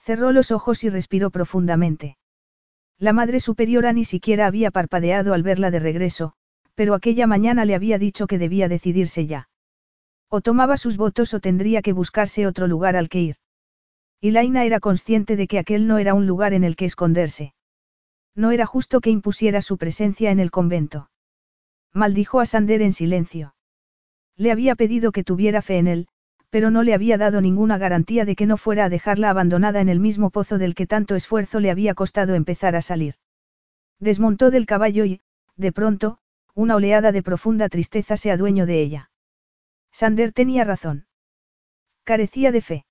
Cerró 0.00 0.32
los 0.32 0.50
ojos 0.50 0.82
y 0.82 0.88
respiró 0.88 1.30
profundamente. 1.30 2.18
La 2.98 3.12
Madre 3.12 3.38
Superiora 3.38 3.92
ni 3.92 4.04
siquiera 4.04 4.48
había 4.48 4.72
parpadeado 4.72 5.32
al 5.32 5.44
verla 5.44 5.70
de 5.70 5.78
regreso, 5.78 6.32
pero 6.74 6.94
aquella 6.94 7.28
mañana 7.28 7.64
le 7.64 7.76
había 7.76 7.98
dicho 7.98 8.26
que 8.26 8.38
debía 8.38 8.68
decidirse 8.68 9.28
ya. 9.28 9.48
O 10.28 10.40
tomaba 10.40 10.78
sus 10.78 10.96
votos 10.96 11.32
o 11.32 11.38
tendría 11.38 11.80
que 11.80 11.92
buscarse 11.92 12.48
otro 12.48 12.66
lugar 12.66 12.96
al 12.96 13.08
que 13.08 13.20
ir. 13.20 13.36
Y 14.20 14.32
Laina 14.32 14.64
era 14.64 14.80
consciente 14.80 15.36
de 15.36 15.46
que 15.46 15.60
aquel 15.60 15.86
no 15.86 15.98
era 15.98 16.14
un 16.14 16.26
lugar 16.26 16.54
en 16.54 16.64
el 16.64 16.74
que 16.74 16.86
esconderse. 16.86 17.54
No 18.34 18.50
era 18.50 18.66
justo 18.66 19.00
que 19.00 19.10
impusiera 19.10 19.62
su 19.62 19.78
presencia 19.78 20.30
en 20.30 20.40
el 20.40 20.50
convento. 20.50 21.10
Maldijo 21.92 22.40
a 22.40 22.46
Sander 22.46 22.82
en 22.82 22.92
silencio. 22.92 23.54
Le 24.36 24.50
había 24.50 24.74
pedido 24.74 25.12
que 25.12 25.22
tuviera 25.22 25.62
fe 25.62 25.78
en 25.78 25.86
él, 25.86 26.08
pero 26.50 26.70
no 26.70 26.82
le 26.82 26.94
había 26.94 27.18
dado 27.18 27.40
ninguna 27.40 27.78
garantía 27.78 28.24
de 28.24 28.36
que 28.36 28.46
no 28.46 28.56
fuera 28.56 28.84
a 28.84 28.88
dejarla 28.88 29.30
abandonada 29.30 29.80
en 29.80 29.88
el 29.88 30.00
mismo 30.00 30.30
pozo 30.30 30.58
del 30.58 30.74
que 30.74 30.86
tanto 30.86 31.14
esfuerzo 31.14 31.60
le 31.60 31.70
había 31.70 31.94
costado 31.94 32.34
empezar 32.34 32.76
a 32.76 32.82
salir. 32.82 33.14
Desmontó 34.00 34.50
del 34.50 34.66
caballo 34.66 35.04
y, 35.04 35.20
de 35.56 35.72
pronto, 35.72 36.18
una 36.54 36.76
oleada 36.76 37.12
de 37.12 37.22
profunda 37.22 37.68
tristeza 37.68 38.16
se 38.16 38.30
adueñó 38.30 38.66
de 38.66 38.80
ella. 38.80 39.10
Sander 39.92 40.32
tenía 40.32 40.64
razón. 40.64 41.06
Carecía 42.04 42.52
de 42.52 42.60
fe. 42.60 42.86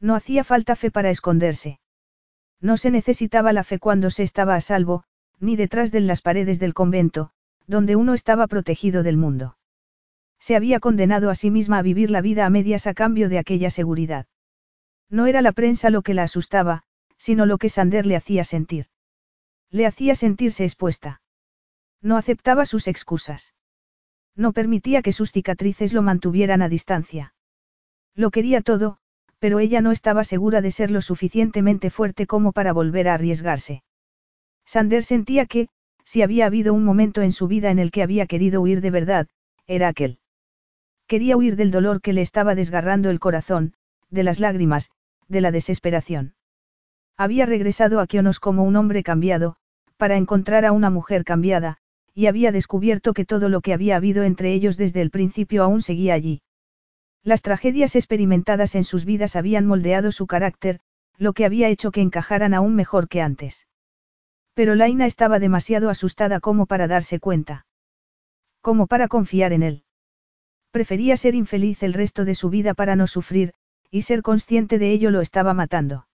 No 0.00 0.14
hacía 0.14 0.44
falta 0.44 0.76
fe 0.76 0.90
para 0.90 1.10
esconderse. 1.10 1.80
No 2.60 2.76
se 2.76 2.90
necesitaba 2.90 3.52
la 3.52 3.64
fe 3.64 3.78
cuando 3.78 4.10
se 4.10 4.22
estaba 4.22 4.54
a 4.54 4.60
salvo, 4.60 5.04
ni 5.40 5.56
detrás 5.56 5.92
de 5.92 6.00
las 6.00 6.20
paredes 6.20 6.58
del 6.58 6.74
convento, 6.74 7.30
donde 7.66 7.96
uno 7.96 8.14
estaba 8.14 8.46
protegido 8.46 9.02
del 9.02 9.16
mundo. 9.16 9.56
Se 10.40 10.56
había 10.56 10.80
condenado 10.80 11.30
a 11.30 11.34
sí 11.34 11.50
misma 11.50 11.78
a 11.78 11.82
vivir 11.82 12.10
la 12.10 12.20
vida 12.20 12.46
a 12.46 12.50
medias 12.50 12.86
a 12.86 12.94
cambio 12.94 13.28
de 13.28 13.38
aquella 13.38 13.70
seguridad. 13.70 14.26
No 15.10 15.26
era 15.26 15.42
la 15.42 15.52
prensa 15.52 15.90
lo 15.90 16.02
que 16.02 16.14
la 16.14 16.24
asustaba, 16.24 16.84
sino 17.16 17.46
lo 17.46 17.58
que 17.58 17.68
Sander 17.68 18.06
le 18.06 18.16
hacía 18.16 18.44
sentir. 18.44 18.86
Le 19.70 19.86
hacía 19.86 20.14
sentirse 20.14 20.64
expuesta. 20.64 21.20
No 22.00 22.16
aceptaba 22.16 22.64
sus 22.64 22.86
excusas. 22.88 23.54
No 24.34 24.52
permitía 24.52 25.02
que 25.02 25.12
sus 25.12 25.32
cicatrices 25.32 25.92
lo 25.92 26.02
mantuvieran 26.02 26.62
a 26.62 26.68
distancia. 26.68 27.34
Lo 28.14 28.30
quería 28.30 28.62
todo, 28.62 28.98
pero 29.38 29.60
ella 29.60 29.80
no 29.80 29.92
estaba 29.92 30.24
segura 30.24 30.60
de 30.60 30.70
ser 30.70 30.90
lo 30.90 31.00
suficientemente 31.00 31.90
fuerte 31.90 32.26
como 32.26 32.52
para 32.52 32.72
volver 32.72 33.08
a 33.08 33.14
arriesgarse. 33.14 33.82
Sander 34.64 35.04
sentía 35.04 35.46
que, 35.46 35.68
si 36.04 36.22
había 36.22 36.46
habido 36.46 36.74
un 36.74 36.84
momento 36.84 37.22
en 37.22 37.32
su 37.32 37.48
vida 37.48 37.70
en 37.70 37.78
el 37.78 37.90
que 37.90 38.02
había 38.02 38.26
querido 38.26 38.60
huir 38.60 38.80
de 38.80 38.90
verdad, 38.90 39.28
era 39.66 39.88
aquel. 39.88 40.18
Quería 41.06 41.36
huir 41.36 41.56
del 41.56 41.70
dolor 41.70 42.00
que 42.00 42.12
le 42.12 42.22
estaba 42.22 42.54
desgarrando 42.54 43.10
el 43.10 43.20
corazón, 43.20 43.74
de 44.10 44.22
las 44.22 44.40
lágrimas, 44.40 44.90
de 45.28 45.40
la 45.40 45.52
desesperación. 45.52 46.34
Había 47.16 47.46
regresado 47.46 48.00
a 48.00 48.06
Kionos 48.06 48.40
como 48.40 48.64
un 48.64 48.76
hombre 48.76 49.02
cambiado, 49.02 49.56
para 49.96 50.16
encontrar 50.16 50.64
a 50.64 50.72
una 50.72 50.90
mujer 50.90 51.24
cambiada, 51.24 51.78
y 52.14 52.26
había 52.26 52.52
descubierto 52.52 53.14
que 53.14 53.24
todo 53.24 53.48
lo 53.48 53.60
que 53.60 53.72
había 53.72 53.96
habido 53.96 54.24
entre 54.24 54.52
ellos 54.52 54.76
desde 54.76 55.00
el 55.00 55.10
principio 55.10 55.62
aún 55.62 55.82
seguía 55.82 56.14
allí. 56.14 56.42
Las 57.28 57.42
tragedias 57.42 57.94
experimentadas 57.94 58.74
en 58.74 58.84
sus 58.84 59.04
vidas 59.04 59.36
habían 59.36 59.66
moldeado 59.66 60.12
su 60.12 60.26
carácter, 60.26 60.80
lo 61.18 61.34
que 61.34 61.44
había 61.44 61.68
hecho 61.68 61.90
que 61.90 62.00
encajaran 62.00 62.54
aún 62.54 62.74
mejor 62.74 63.06
que 63.06 63.20
antes. 63.20 63.66
Pero 64.54 64.74
Laina 64.74 65.04
estaba 65.04 65.38
demasiado 65.38 65.90
asustada 65.90 66.40
como 66.40 66.64
para 66.64 66.88
darse 66.88 67.20
cuenta. 67.20 67.66
Como 68.62 68.86
para 68.86 69.08
confiar 69.08 69.52
en 69.52 69.62
él. 69.62 69.82
Prefería 70.70 71.18
ser 71.18 71.34
infeliz 71.34 71.82
el 71.82 71.92
resto 71.92 72.24
de 72.24 72.34
su 72.34 72.48
vida 72.48 72.72
para 72.72 72.96
no 72.96 73.06
sufrir, 73.06 73.52
y 73.90 74.02
ser 74.08 74.22
consciente 74.22 74.78
de 74.78 74.90
ello 74.90 75.10
lo 75.10 75.20
estaba 75.20 75.52
matando. 75.52 76.08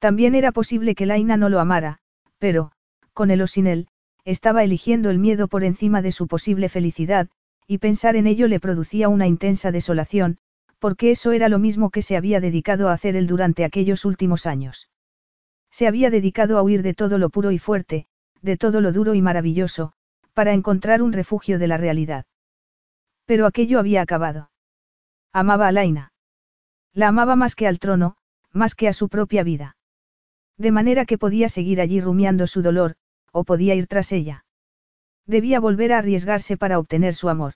También 0.00 0.34
era 0.34 0.50
posible 0.50 0.96
que 0.96 1.06
Laina 1.06 1.36
no 1.36 1.48
lo 1.48 1.60
amara, 1.60 2.00
pero, 2.38 2.72
con 3.12 3.30
él 3.30 3.40
o 3.40 3.46
sin 3.46 3.68
él, 3.68 3.86
estaba 4.24 4.64
eligiendo 4.64 5.10
el 5.10 5.20
miedo 5.20 5.46
por 5.46 5.62
encima 5.62 6.02
de 6.02 6.10
su 6.10 6.26
posible 6.26 6.68
felicidad, 6.68 7.28
y 7.66 7.78
pensar 7.78 8.16
en 8.16 8.26
ello 8.26 8.48
le 8.48 8.60
producía 8.60 9.08
una 9.08 9.26
intensa 9.26 9.72
desolación, 9.72 10.38
porque 10.78 11.10
eso 11.10 11.32
era 11.32 11.48
lo 11.48 11.58
mismo 11.58 11.90
que 11.90 12.02
se 12.02 12.16
había 12.16 12.40
dedicado 12.40 12.88
a 12.88 12.92
hacer 12.92 13.16
él 13.16 13.26
durante 13.26 13.64
aquellos 13.64 14.04
últimos 14.04 14.46
años. 14.46 14.90
Se 15.70 15.86
había 15.86 16.10
dedicado 16.10 16.58
a 16.58 16.62
huir 16.62 16.82
de 16.82 16.94
todo 16.94 17.18
lo 17.18 17.30
puro 17.30 17.50
y 17.50 17.58
fuerte, 17.58 18.06
de 18.42 18.56
todo 18.56 18.80
lo 18.80 18.92
duro 18.92 19.14
y 19.14 19.22
maravilloso, 19.22 19.92
para 20.34 20.52
encontrar 20.52 21.02
un 21.02 21.12
refugio 21.12 21.58
de 21.58 21.66
la 21.66 21.78
realidad. 21.78 22.26
Pero 23.24 23.46
aquello 23.46 23.78
había 23.78 24.02
acabado. 24.02 24.50
Amaba 25.32 25.68
a 25.68 25.72
Laina. 25.72 26.12
La 26.92 27.08
amaba 27.08 27.34
más 27.34 27.54
que 27.54 27.66
al 27.66 27.78
trono, 27.78 28.16
más 28.52 28.74
que 28.74 28.86
a 28.86 28.92
su 28.92 29.08
propia 29.08 29.42
vida. 29.42 29.76
De 30.58 30.70
manera 30.70 31.06
que 31.06 31.18
podía 31.18 31.48
seguir 31.48 31.80
allí 31.80 32.00
rumiando 32.00 32.46
su 32.46 32.62
dolor, 32.62 32.94
o 33.32 33.44
podía 33.44 33.74
ir 33.74 33.86
tras 33.86 34.12
ella. 34.12 34.43
Debía 35.26 35.60
volver 35.60 35.92
a 35.92 35.98
arriesgarse 35.98 36.56
para 36.56 36.78
obtener 36.78 37.14
su 37.14 37.28
amor. 37.28 37.54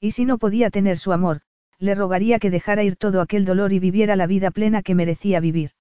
Y 0.00 0.12
si 0.12 0.24
no 0.24 0.38
podía 0.38 0.70
tener 0.70 0.98
su 0.98 1.12
amor, 1.12 1.40
le 1.78 1.94
rogaría 1.94 2.38
que 2.38 2.50
dejara 2.50 2.84
ir 2.84 2.96
todo 2.96 3.20
aquel 3.20 3.44
dolor 3.44 3.72
y 3.72 3.78
viviera 3.78 4.16
la 4.16 4.26
vida 4.26 4.50
plena 4.50 4.82
que 4.82 4.94
merecía 4.94 5.40
vivir. 5.40 5.72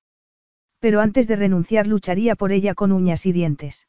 Pero 0.80 1.01
antes 1.01 1.27
de 1.27 1.35
renunciar 1.35 1.88
lucharía 1.88 2.35
por 2.35 2.51
ella 2.51 2.75
con 2.75 2.92
uñas 2.92 3.25
y 3.25 3.32
dientes. 3.32 3.88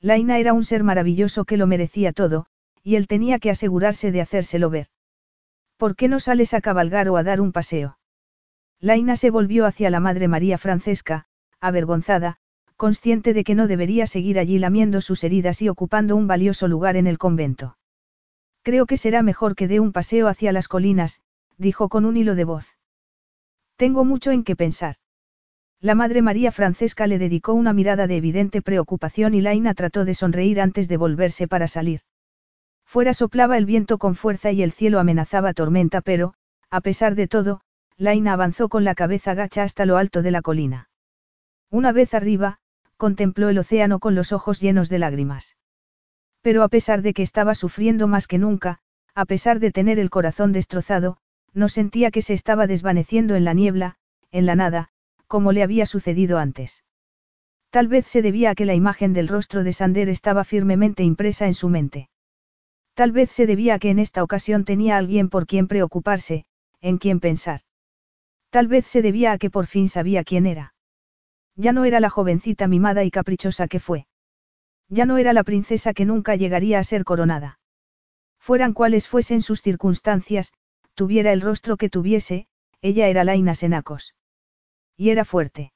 Laina 0.00 0.38
era 0.38 0.52
un 0.52 0.64
ser 0.64 0.84
maravilloso 0.84 1.44
que 1.44 1.56
lo 1.56 1.66
merecía 1.66 2.12
todo, 2.12 2.46
y 2.82 2.96
él 2.96 3.06
tenía 3.06 3.38
que 3.38 3.50
asegurarse 3.50 4.12
de 4.12 4.20
hacérselo 4.20 4.70
ver. 4.70 4.88
¿Por 5.76 5.96
qué 5.96 6.08
no 6.08 6.20
sales 6.20 6.54
a 6.54 6.60
cabalgar 6.60 7.08
o 7.08 7.16
a 7.16 7.22
dar 7.22 7.40
un 7.40 7.52
paseo? 7.52 7.98
Laina 8.78 9.16
se 9.16 9.30
volvió 9.30 9.66
hacia 9.66 9.90
la 9.90 10.00
Madre 10.00 10.28
María 10.28 10.58
Francesca, 10.58 11.26
avergonzada, 11.60 12.38
consciente 12.76 13.34
de 13.34 13.42
que 13.42 13.54
no 13.54 13.66
debería 13.66 14.06
seguir 14.06 14.38
allí 14.38 14.58
lamiendo 14.58 15.00
sus 15.00 15.24
heridas 15.24 15.62
y 15.62 15.68
ocupando 15.68 16.14
un 16.14 16.26
valioso 16.26 16.68
lugar 16.68 16.96
en 16.96 17.06
el 17.06 17.18
convento. 17.18 17.76
Creo 18.62 18.86
que 18.86 18.96
será 18.96 19.22
mejor 19.22 19.54
que 19.54 19.68
dé 19.68 19.80
un 19.80 19.92
paseo 19.92 20.28
hacia 20.28 20.52
las 20.52 20.68
colinas, 20.68 21.22
dijo 21.56 21.88
con 21.88 22.04
un 22.04 22.16
hilo 22.16 22.34
de 22.34 22.44
voz. 22.44 22.76
Tengo 23.76 24.04
mucho 24.04 24.30
en 24.30 24.44
qué 24.44 24.56
pensar. 24.56 24.96
La 25.80 25.94
Madre 25.94 26.22
María 26.22 26.52
Francesca 26.52 27.06
le 27.06 27.18
dedicó 27.18 27.52
una 27.52 27.72
mirada 27.72 28.06
de 28.06 28.16
evidente 28.16 28.62
preocupación 28.62 29.34
y 29.34 29.40
Laina 29.40 29.74
trató 29.74 30.04
de 30.04 30.14
sonreír 30.14 30.60
antes 30.60 30.88
de 30.88 30.96
volverse 30.96 31.46
para 31.46 31.68
salir. 31.68 32.00
Fuera 32.84 33.12
soplaba 33.14 33.58
el 33.58 33.66
viento 33.66 33.98
con 33.98 34.14
fuerza 34.14 34.52
y 34.52 34.62
el 34.62 34.72
cielo 34.72 34.98
amenazaba 34.98 35.52
tormenta, 35.52 36.00
pero, 36.00 36.34
a 36.70 36.80
pesar 36.80 37.14
de 37.14 37.28
todo, 37.28 37.60
Laina 37.98 38.32
avanzó 38.32 38.68
con 38.68 38.84
la 38.84 38.94
cabeza 38.94 39.34
gacha 39.34 39.62
hasta 39.62 39.86
lo 39.86 39.96
alto 39.96 40.22
de 40.22 40.30
la 40.30 40.42
colina. 40.42 40.88
Una 41.70 41.92
vez 41.92 42.14
arriba, 42.14 42.58
contempló 42.96 43.48
el 43.48 43.58
océano 43.58 43.98
con 43.98 44.14
los 44.14 44.32
ojos 44.32 44.60
llenos 44.60 44.88
de 44.88 44.98
lágrimas. 44.98 45.56
Pero 46.42 46.62
a 46.62 46.68
pesar 46.68 47.02
de 47.02 47.12
que 47.12 47.22
estaba 47.22 47.54
sufriendo 47.54 48.08
más 48.08 48.26
que 48.26 48.38
nunca, 48.38 48.78
a 49.14 49.24
pesar 49.24 49.60
de 49.60 49.72
tener 49.72 49.98
el 49.98 50.10
corazón 50.10 50.52
destrozado, 50.52 51.18
no 51.52 51.68
sentía 51.68 52.10
que 52.10 52.22
se 52.22 52.34
estaba 52.34 52.66
desvaneciendo 52.66 53.34
en 53.34 53.44
la 53.44 53.54
niebla, 53.54 53.96
en 54.30 54.46
la 54.46 54.54
nada, 54.54 54.90
como 55.26 55.52
le 55.52 55.62
había 55.62 55.86
sucedido 55.86 56.38
antes. 56.38 56.84
Tal 57.70 57.88
vez 57.88 58.06
se 58.06 58.22
debía 58.22 58.50
a 58.50 58.54
que 58.54 58.64
la 58.64 58.74
imagen 58.74 59.12
del 59.12 59.28
rostro 59.28 59.64
de 59.64 59.72
Sander 59.72 60.08
estaba 60.08 60.44
firmemente 60.44 61.02
impresa 61.02 61.46
en 61.46 61.54
su 61.54 61.68
mente. 61.68 62.08
Tal 62.94 63.12
vez 63.12 63.30
se 63.30 63.46
debía 63.46 63.74
a 63.74 63.78
que 63.78 63.90
en 63.90 63.98
esta 63.98 64.22
ocasión 64.22 64.64
tenía 64.64 64.96
alguien 64.96 65.28
por 65.28 65.46
quien 65.46 65.66
preocuparse, 65.66 66.46
en 66.80 66.98
quien 66.98 67.20
pensar. 67.20 67.60
Tal 68.50 68.68
vez 68.68 68.86
se 68.86 69.02
debía 69.02 69.32
a 69.32 69.38
que 69.38 69.50
por 69.50 69.66
fin 69.66 69.88
sabía 69.88 70.24
quién 70.24 70.46
era. 70.46 70.75
Ya 71.56 71.72
no 71.72 71.84
era 71.84 72.00
la 72.00 72.10
jovencita 72.10 72.68
mimada 72.68 73.02
y 73.04 73.10
caprichosa 73.10 73.66
que 73.66 73.80
fue. 73.80 74.06
Ya 74.88 75.06
no 75.06 75.16
era 75.18 75.32
la 75.32 75.42
princesa 75.42 75.94
que 75.94 76.04
nunca 76.04 76.36
llegaría 76.36 76.78
a 76.78 76.84
ser 76.84 77.04
coronada. 77.04 77.58
Fueran 78.38 78.74
cuales 78.74 79.08
fuesen 79.08 79.42
sus 79.42 79.62
circunstancias, 79.62 80.52
tuviera 80.94 81.32
el 81.32 81.40
rostro 81.40 81.76
que 81.76 81.90
tuviese, 81.90 82.46
ella 82.82 83.08
era 83.08 83.24
Laina 83.24 83.54
Senacos. 83.54 84.14
Y 84.96 85.10
era 85.10 85.24
fuerte. 85.24 85.72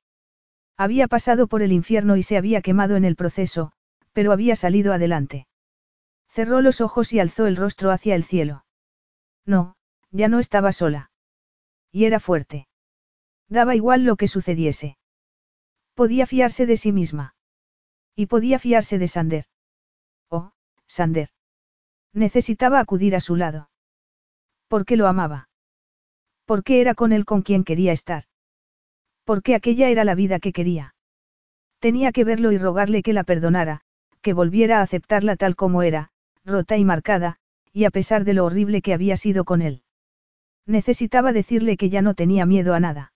Había 0.76 1.08
pasado 1.08 1.46
por 1.46 1.62
el 1.62 1.72
infierno 1.72 2.16
y 2.16 2.22
se 2.22 2.36
había 2.36 2.62
quemado 2.62 2.96
en 2.96 3.04
el 3.04 3.16
proceso, 3.16 3.72
pero 4.12 4.32
había 4.32 4.56
salido 4.56 4.92
adelante. 4.92 5.46
Cerró 6.28 6.60
los 6.60 6.80
ojos 6.80 7.12
y 7.12 7.20
alzó 7.20 7.46
el 7.46 7.56
rostro 7.56 7.90
hacia 7.90 8.14
el 8.14 8.24
cielo. 8.24 8.64
No, 9.44 9.76
ya 10.10 10.28
no 10.28 10.38
estaba 10.38 10.72
sola. 10.72 11.10
Y 11.90 12.04
era 12.04 12.20
fuerte. 12.20 12.68
Daba 13.48 13.74
igual 13.74 14.04
lo 14.04 14.16
que 14.16 14.28
sucediese. 14.28 14.96
Podía 16.00 16.26
fiarse 16.26 16.64
de 16.64 16.78
sí 16.78 16.92
misma. 16.92 17.34
Y 18.16 18.24
podía 18.24 18.58
fiarse 18.58 18.98
de 18.98 19.06
Sander. 19.06 19.44
Oh, 20.30 20.52
Sander. 20.86 21.28
Necesitaba 22.14 22.80
acudir 22.80 23.14
a 23.14 23.20
su 23.20 23.36
lado. 23.36 23.68
Porque 24.66 24.96
lo 24.96 25.08
amaba. 25.08 25.50
Porque 26.46 26.80
era 26.80 26.94
con 26.94 27.12
él 27.12 27.26
con 27.26 27.42
quien 27.42 27.64
quería 27.64 27.92
estar. 27.92 28.24
Porque 29.24 29.54
aquella 29.54 29.90
era 29.90 30.04
la 30.04 30.14
vida 30.14 30.38
que 30.38 30.54
quería. 30.54 30.94
Tenía 31.80 32.12
que 32.12 32.24
verlo 32.24 32.50
y 32.50 32.56
rogarle 32.56 33.02
que 33.02 33.12
la 33.12 33.24
perdonara, 33.24 33.82
que 34.22 34.32
volviera 34.32 34.78
a 34.78 34.82
aceptarla 34.84 35.36
tal 35.36 35.54
como 35.54 35.82
era, 35.82 36.12
rota 36.46 36.78
y 36.78 36.84
marcada, 36.86 37.36
y 37.74 37.84
a 37.84 37.90
pesar 37.90 38.24
de 38.24 38.32
lo 38.32 38.46
horrible 38.46 38.80
que 38.80 38.94
había 38.94 39.18
sido 39.18 39.44
con 39.44 39.60
él. 39.60 39.82
Necesitaba 40.64 41.34
decirle 41.34 41.76
que 41.76 41.90
ya 41.90 42.00
no 42.00 42.14
tenía 42.14 42.46
miedo 42.46 42.72
a 42.72 42.80
nada. 42.80 43.12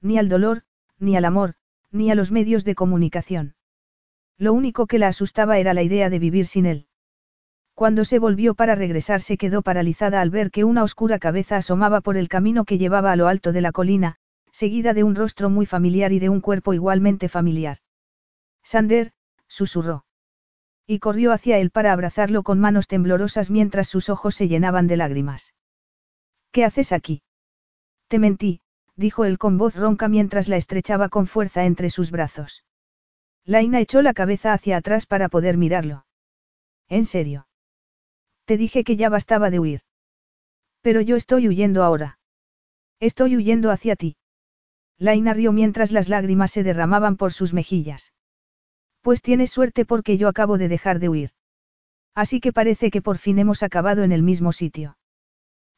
Ni 0.00 0.16
al 0.16 0.30
dolor, 0.30 0.62
ni 0.98 1.14
al 1.14 1.26
amor, 1.26 1.56
ni 1.90 2.10
a 2.10 2.14
los 2.14 2.30
medios 2.30 2.64
de 2.64 2.74
comunicación. 2.74 3.54
Lo 4.36 4.52
único 4.52 4.86
que 4.86 4.98
la 4.98 5.08
asustaba 5.08 5.58
era 5.58 5.74
la 5.74 5.82
idea 5.82 6.10
de 6.10 6.18
vivir 6.18 6.46
sin 6.46 6.66
él. 6.66 6.86
Cuando 7.74 8.04
se 8.04 8.18
volvió 8.18 8.54
para 8.54 8.74
regresar 8.74 9.20
se 9.20 9.36
quedó 9.36 9.62
paralizada 9.62 10.20
al 10.20 10.30
ver 10.30 10.50
que 10.50 10.64
una 10.64 10.82
oscura 10.82 11.18
cabeza 11.18 11.56
asomaba 11.56 12.00
por 12.00 12.16
el 12.16 12.28
camino 12.28 12.64
que 12.64 12.78
llevaba 12.78 13.12
a 13.12 13.16
lo 13.16 13.28
alto 13.28 13.52
de 13.52 13.60
la 13.60 13.72
colina, 13.72 14.16
seguida 14.50 14.94
de 14.94 15.04
un 15.04 15.14
rostro 15.14 15.50
muy 15.50 15.66
familiar 15.66 16.12
y 16.12 16.18
de 16.18 16.28
un 16.28 16.40
cuerpo 16.40 16.74
igualmente 16.74 17.28
familiar. 17.28 17.78
Sander, 18.64 19.12
susurró. 19.46 20.04
Y 20.86 20.98
corrió 20.98 21.32
hacia 21.32 21.58
él 21.58 21.70
para 21.70 21.92
abrazarlo 21.92 22.42
con 22.42 22.58
manos 22.58 22.88
temblorosas 22.88 23.50
mientras 23.50 23.88
sus 23.88 24.08
ojos 24.08 24.34
se 24.34 24.48
llenaban 24.48 24.86
de 24.88 24.96
lágrimas. 24.96 25.54
¿Qué 26.50 26.64
haces 26.64 26.92
aquí? 26.92 27.22
Te 28.08 28.18
mentí, 28.18 28.60
dijo 28.98 29.24
él 29.24 29.38
con 29.38 29.58
voz 29.58 29.76
ronca 29.76 30.08
mientras 30.08 30.48
la 30.48 30.56
estrechaba 30.56 31.08
con 31.08 31.26
fuerza 31.28 31.64
entre 31.64 31.88
sus 31.88 32.10
brazos. 32.10 32.64
Laina 33.44 33.80
echó 33.80 34.02
la 34.02 34.12
cabeza 34.12 34.52
hacia 34.52 34.76
atrás 34.76 35.06
para 35.06 35.28
poder 35.28 35.56
mirarlo. 35.56 36.04
¿En 36.88 37.04
serio? 37.04 37.46
Te 38.44 38.56
dije 38.56 38.82
que 38.82 38.96
ya 38.96 39.08
bastaba 39.08 39.50
de 39.50 39.60
huir. 39.60 39.80
Pero 40.82 41.00
yo 41.00 41.16
estoy 41.16 41.46
huyendo 41.48 41.84
ahora. 41.84 42.18
Estoy 42.98 43.36
huyendo 43.36 43.70
hacia 43.70 43.94
ti. 43.94 44.16
Laina 44.98 45.32
rió 45.32 45.52
mientras 45.52 45.92
las 45.92 46.08
lágrimas 46.08 46.50
se 46.50 46.64
derramaban 46.64 47.16
por 47.16 47.32
sus 47.32 47.54
mejillas. 47.54 48.12
Pues 49.00 49.22
tienes 49.22 49.50
suerte 49.50 49.84
porque 49.84 50.18
yo 50.18 50.26
acabo 50.28 50.58
de 50.58 50.68
dejar 50.68 50.98
de 50.98 51.08
huir. 51.08 51.30
Así 52.16 52.40
que 52.40 52.52
parece 52.52 52.90
que 52.90 53.00
por 53.00 53.18
fin 53.18 53.38
hemos 53.38 53.62
acabado 53.62 54.02
en 54.02 54.10
el 54.10 54.24
mismo 54.24 54.52
sitio. 54.52 54.98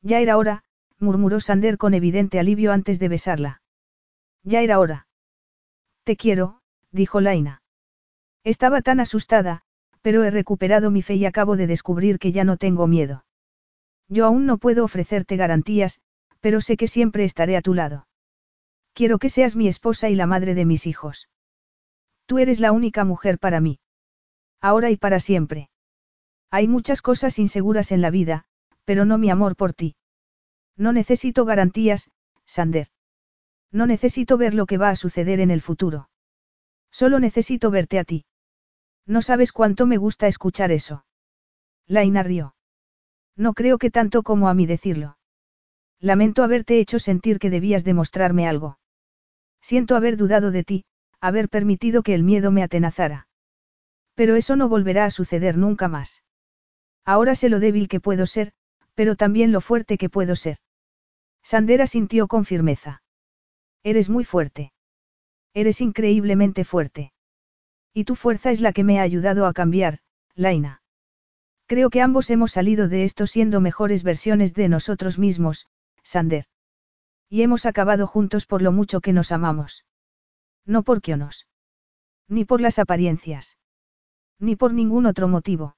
Ya 0.00 0.20
era 0.20 0.38
hora, 0.38 0.64
murmuró 1.00 1.40
Sander 1.40 1.78
con 1.78 1.94
evidente 1.94 2.38
alivio 2.38 2.72
antes 2.72 2.98
de 2.98 3.08
besarla. 3.08 3.62
Ya 4.44 4.62
era 4.62 4.78
hora. 4.78 5.08
Te 6.04 6.16
quiero, 6.16 6.60
dijo 6.92 7.20
Laina. 7.20 7.62
Estaba 8.44 8.80
tan 8.82 9.00
asustada, 9.00 9.62
pero 10.02 10.24
he 10.24 10.30
recuperado 10.30 10.90
mi 10.90 11.02
fe 11.02 11.14
y 11.14 11.26
acabo 11.26 11.56
de 11.56 11.66
descubrir 11.66 12.18
que 12.18 12.32
ya 12.32 12.44
no 12.44 12.56
tengo 12.56 12.86
miedo. 12.86 13.24
Yo 14.08 14.26
aún 14.26 14.46
no 14.46 14.58
puedo 14.58 14.84
ofrecerte 14.84 15.36
garantías, 15.36 16.00
pero 16.40 16.60
sé 16.60 16.76
que 16.76 16.88
siempre 16.88 17.24
estaré 17.24 17.56
a 17.56 17.62
tu 17.62 17.74
lado. 17.74 18.06
Quiero 18.92 19.18
que 19.18 19.28
seas 19.28 19.56
mi 19.56 19.68
esposa 19.68 20.08
y 20.08 20.14
la 20.14 20.26
madre 20.26 20.54
de 20.54 20.64
mis 20.64 20.86
hijos. 20.86 21.28
Tú 22.26 22.38
eres 22.38 22.60
la 22.60 22.72
única 22.72 23.04
mujer 23.04 23.38
para 23.38 23.60
mí. 23.60 23.78
Ahora 24.60 24.90
y 24.90 24.96
para 24.96 25.20
siempre. 25.20 25.70
Hay 26.50 26.66
muchas 26.66 27.02
cosas 27.02 27.38
inseguras 27.38 27.92
en 27.92 28.00
la 28.00 28.10
vida, 28.10 28.44
pero 28.84 29.04
no 29.04 29.18
mi 29.18 29.30
amor 29.30 29.56
por 29.56 29.72
ti. 29.72 29.94
No 30.80 30.94
necesito 30.94 31.44
garantías, 31.44 32.10
Sander. 32.46 32.88
No 33.70 33.84
necesito 33.86 34.38
ver 34.38 34.54
lo 34.54 34.64
que 34.64 34.78
va 34.78 34.88
a 34.88 34.96
suceder 34.96 35.38
en 35.38 35.50
el 35.50 35.60
futuro. 35.60 36.08
Solo 36.90 37.20
necesito 37.20 37.70
verte 37.70 37.98
a 37.98 38.04
ti. 38.04 38.24
No 39.06 39.20
sabes 39.20 39.52
cuánto 39.52 39.84
me 39.84 39.98
gusta 39.98 40.26
escuchar 40.26 40.72
eso. 40.72 41.04
Laina 41.86 42.22
rió. 42.22 42.54
No 43.36 43.52
creo 43.52 43.76
que 43.76 43.90
tanto 43.90 44.22
como 44.22 44.48
a 44.48 44.54
mí 44.54 44.64
decirlo. 44.64 45.18
Lamento 46.00 46.42
haberte 46.42 46.80
hecho 46.80 46.98
sentir 46.98 47.38
que 47.38 47.50
debías 47.50 47.84
demostrarme 47.84 48.48
algo. 48.48 48.78
Siento 49.60 49.96
haber 49.96 50.16
dudado 50.16 50.50
de 50.50 50.64
ti, 50.64 50.84
haber 51.20 51.50
permitido 51.50 52.02
que 52.02 52.14
el 52.14 52.22
miedo 52.22 52.52
me 52.52 52.62
atenazara. 52.62 53.28
Pero 54.14 54.34
eso 54.34 54.56
no 54.56 54.70
volverá 54.70 55.04
a 55.04 55.10
suceder 55.10 55.58
nunca 55.58 55.88
más. 55.88 56.22
Ahora 57.04 57.34
sé 57.34 57.50
lo 57.50 57.60
débil 57.60 57.86
que 57.86 58.00
puedo 58.00 58.24
ser, 58.24 58.54
pero 58.94 59.14
también 59.14 59.52
lo 59.52 59.60
fuerte 59.60 59.98
que 59.98 60.08
puedo 60.08 60.36
ser. 60.36 60.56
Sandera 61.42 61.86
sintió 61.86 62.28
con 62.28 62.44
firmeza. 62.44 63.02
Eres 63.82 64.08
muy 64.08 64.24
fuerte. 64.24 64.72
Eres 65.54 65.80
increíblemente 65.80 66.64
fuerte. 66.64 67.12
Y 67.92 68.04
tu 68.04 68.14
fuerza 68.14 68.50
es 68.50 68.60
la 68.60 68.72
que 68.72 68.84
me 68.84 69.00
ha 69.00 69.02
ayudado 69.02 69.46
a 69.46 69.52
cambiar, 69.52 69.98
Laina. 70.34 70.82
Creo 71.66 71.90
que 71.90 72.02
ambos 72.02 72.30
hemos 72.30 72.52
salido 72.52 72.88
de 72.88 73.04
esto 73.04 73.26
siendo 73.26 73.60
mejores 73.60 74.02
versiones 74.02 74.54
de 74.54 74.68
nosotros 74.68 75.18
mismos, 75.18 75.68
Sander. 76.02 76.46
Y 77.28 77.42
hemos 77.42 77.66
acabado 77.66 78.06
juntos 78.06 78.46
por 78.46 78.62
lo 78.62 78.72
mucho 78.72 79.00
que 79.00 79.12
nos 79.12 79.32
amamos. 79.32 79.84
No 80.66 80.82
porque 80.82 81.16
nos. 81.16 81.46
Ni 82.28 82.44
por 82.44 82.60
las 82.60 82.78
apariencias. 82.78 83.56
Ni 84.38 84.56
por 84.56 84.72
ningún 84.72 85.06
otro 85.06 85.28
motivo. 85.28 85.76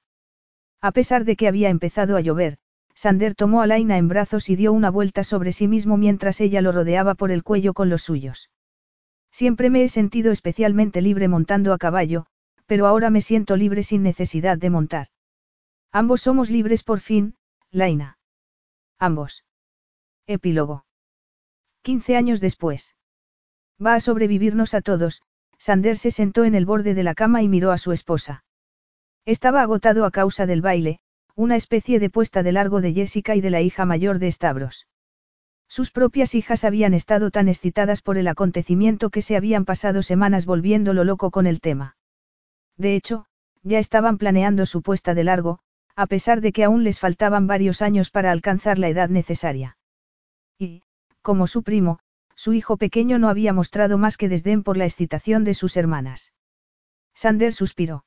A 0.81 0.91
pesar 0.91 1.25
de 1.25 1.35
que 1.35 1.47
había 1.47 1.69
empezado 1.69 2.17
a 2.17 2.21
llover, 2.21 2.57
Sander 2.95 3.35
tomó 3.35 3.61
a 3.61 3.67
Laina 3.67 3.97
en 3.97 4.07
brazos 4.07 4.49
y 4.49 4.55
dio 4.55 4.71
una 4.71 4.89
vuelta 4.89 5.23
sobre 5.23 5.51
sí 5.51 5.67
mismo 5.67 5.97
mientras 5.97 6.39
ella 6.41 6.61
lo 6.61 6.71
rodeaba 6.71 7.15
por 7.15 7.31
el 7.31 7.43
cuello 7.43 7.73
con 7.73 7.89
los 7.89 8.03
suyos. 8.03 8.49
Siempre 9.31 9.69
me 9.69 9.83
he 9.83 9.89
sentido 9.89 10.31
especialmente 10.31 11.01
libre 11.01 11.27
montando 11.27 11.73
a 11.73 11.77
caballo, 11.77 12.27
pero 12.67 12.85
ahora 12.85 13.09
me 13.09 13.21
siento 13.21 13.55
libre 13.55 13.83
sin 13.83 14.03
necesidad 14.03 14.57
de 14.57 14.69
montar. 14.69 15.07
Ambos 15.91 16.21
somos 16.21 16.49
libres 16.49 16.83
por 16.83 16.99
fin, 16.99 17.35
Laina. 17.71 18.17
Ambos. 18.99 19.43
Epílogo. 20.27 20.85
Quince 21.81 22.15
años 22.15 22.39
después. 22.39 22.95
Va 23.83 23.95
a 23.95 23.99
sobrevivirnos 23.99 24.73
a 24.73 24.81
todos, 24.81 25.23
Sander 25.57 25.97
se 25.97 26.11
sentó 26.11 26.45
en 26.45 26.55
el 26.55 26.65
borde 26.65 26.93
de 26.93 27.03
la 27.03 27.15
cama 27.15 27.41
y 27.41 27.49
miró 27.49 27.71
a 27.71 27.77
su 27.77 27.91
esposa. 27.91 28.45
Estaba 29.25 29.61
agotado 29.61 30.05
a 30.05 30.11
causa 30.11 30.45
del 30.45 30.61
baile, 30.61 30.99
una 31.35 31.55
especie 31.55 31.99
de 31.99 32.09
puesta 32.09 32.43
de 32.43 32.51
largo 32.51 32.81
de 32.81 32.93
Jessica 32.93 33.35
y 33.35 33.41
de 33.41 33.49
la 33.49 33.61
hija 33.61 33.85
mayor 33.85 34.19
de 34.19 34.31
Stavros. 34.31 34.87
Sus 35.67 35.89
propias 35.89 36.35
hijas 36.35 36.63
habían 36.63 36.93
estado 36.93 37.31
tan 37.31 37.47
excitadas 37.49 38.01
por 38.01 38.17
el 38.17 38.27
acontecimiento 38.27 39.09
que 39.09 39.23
se 39.23 39.35
habían 39.35 39.65
pasado 39.65 40.03
semanas 40.03 40.45
volviéndolo 40.45 41.03
loco 41.03 41.31
con 41.31 41.47
el 41.47 41.61
tema. 41.61 41.97
De 42.77 42.95
hecho, 42.95 43.25
ya 43.63 43.79
estaban 43.79 44.17
planeando 44.17 44.65
su 44.67 44.83
puesta 44.83 45.15
de 45.15 45.23
largo, 45.23 45.59
a 45.95 46.05
pesar 46.05 46.41
de 46.41 46.51
que 46.51 46.63
aún 46.63 46.83
les 46.83 46.99
faltaban 46.99 47.47
varios 47.47 47.81
años 47.81 48.11
para 48.11 48.31
alcanzar 48.31 48.77
la 48.77 48.89
edad 48.89 49.09
necesaria. 49.09 49.77
Y, 50.59 50.83
como 51.21 51.47
su 51.47 51.63
primo, 51.63 51.99
su 52.35 52.53
hijo 52.53 52.77
pequeño 52.77 53.17
no 53.17 53.29
había 53.29 53.53
mostrado 53.53 53.97
más 53.97 54.17
que 54.17 54.29
desdén 54.29 54.63
por 54.63 54.77
la 54.77 54.85
excitación 54.85 55.43
de 55.43 55.53
sus 55.53 55.77
hermanas. 55.77 56.33
Sander 57.15 57.53
suspiró. 57.53 58.05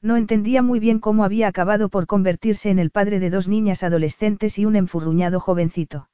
No 0.00 0.16
entendía 0.16 0.62
muy 0.62 0.78
bien 0.78 1.00
cómo 1.00 1.24
había 1.24 1.48
acabado 1.48 1.88
por 1.88 2.06
convertirse 2.06 2.70
en 2.70 2.78
el 2.78 2.90
padre 2.90 3.18
de 3.18 3.30
dos 3.30 3.48
niñas 3.48 3.82
adolescentes 3.82 4.58
y 4.58 4.64
un 4.64 4.76
enfurruñado 4.76 5.40
jovencito. 5.40 6.08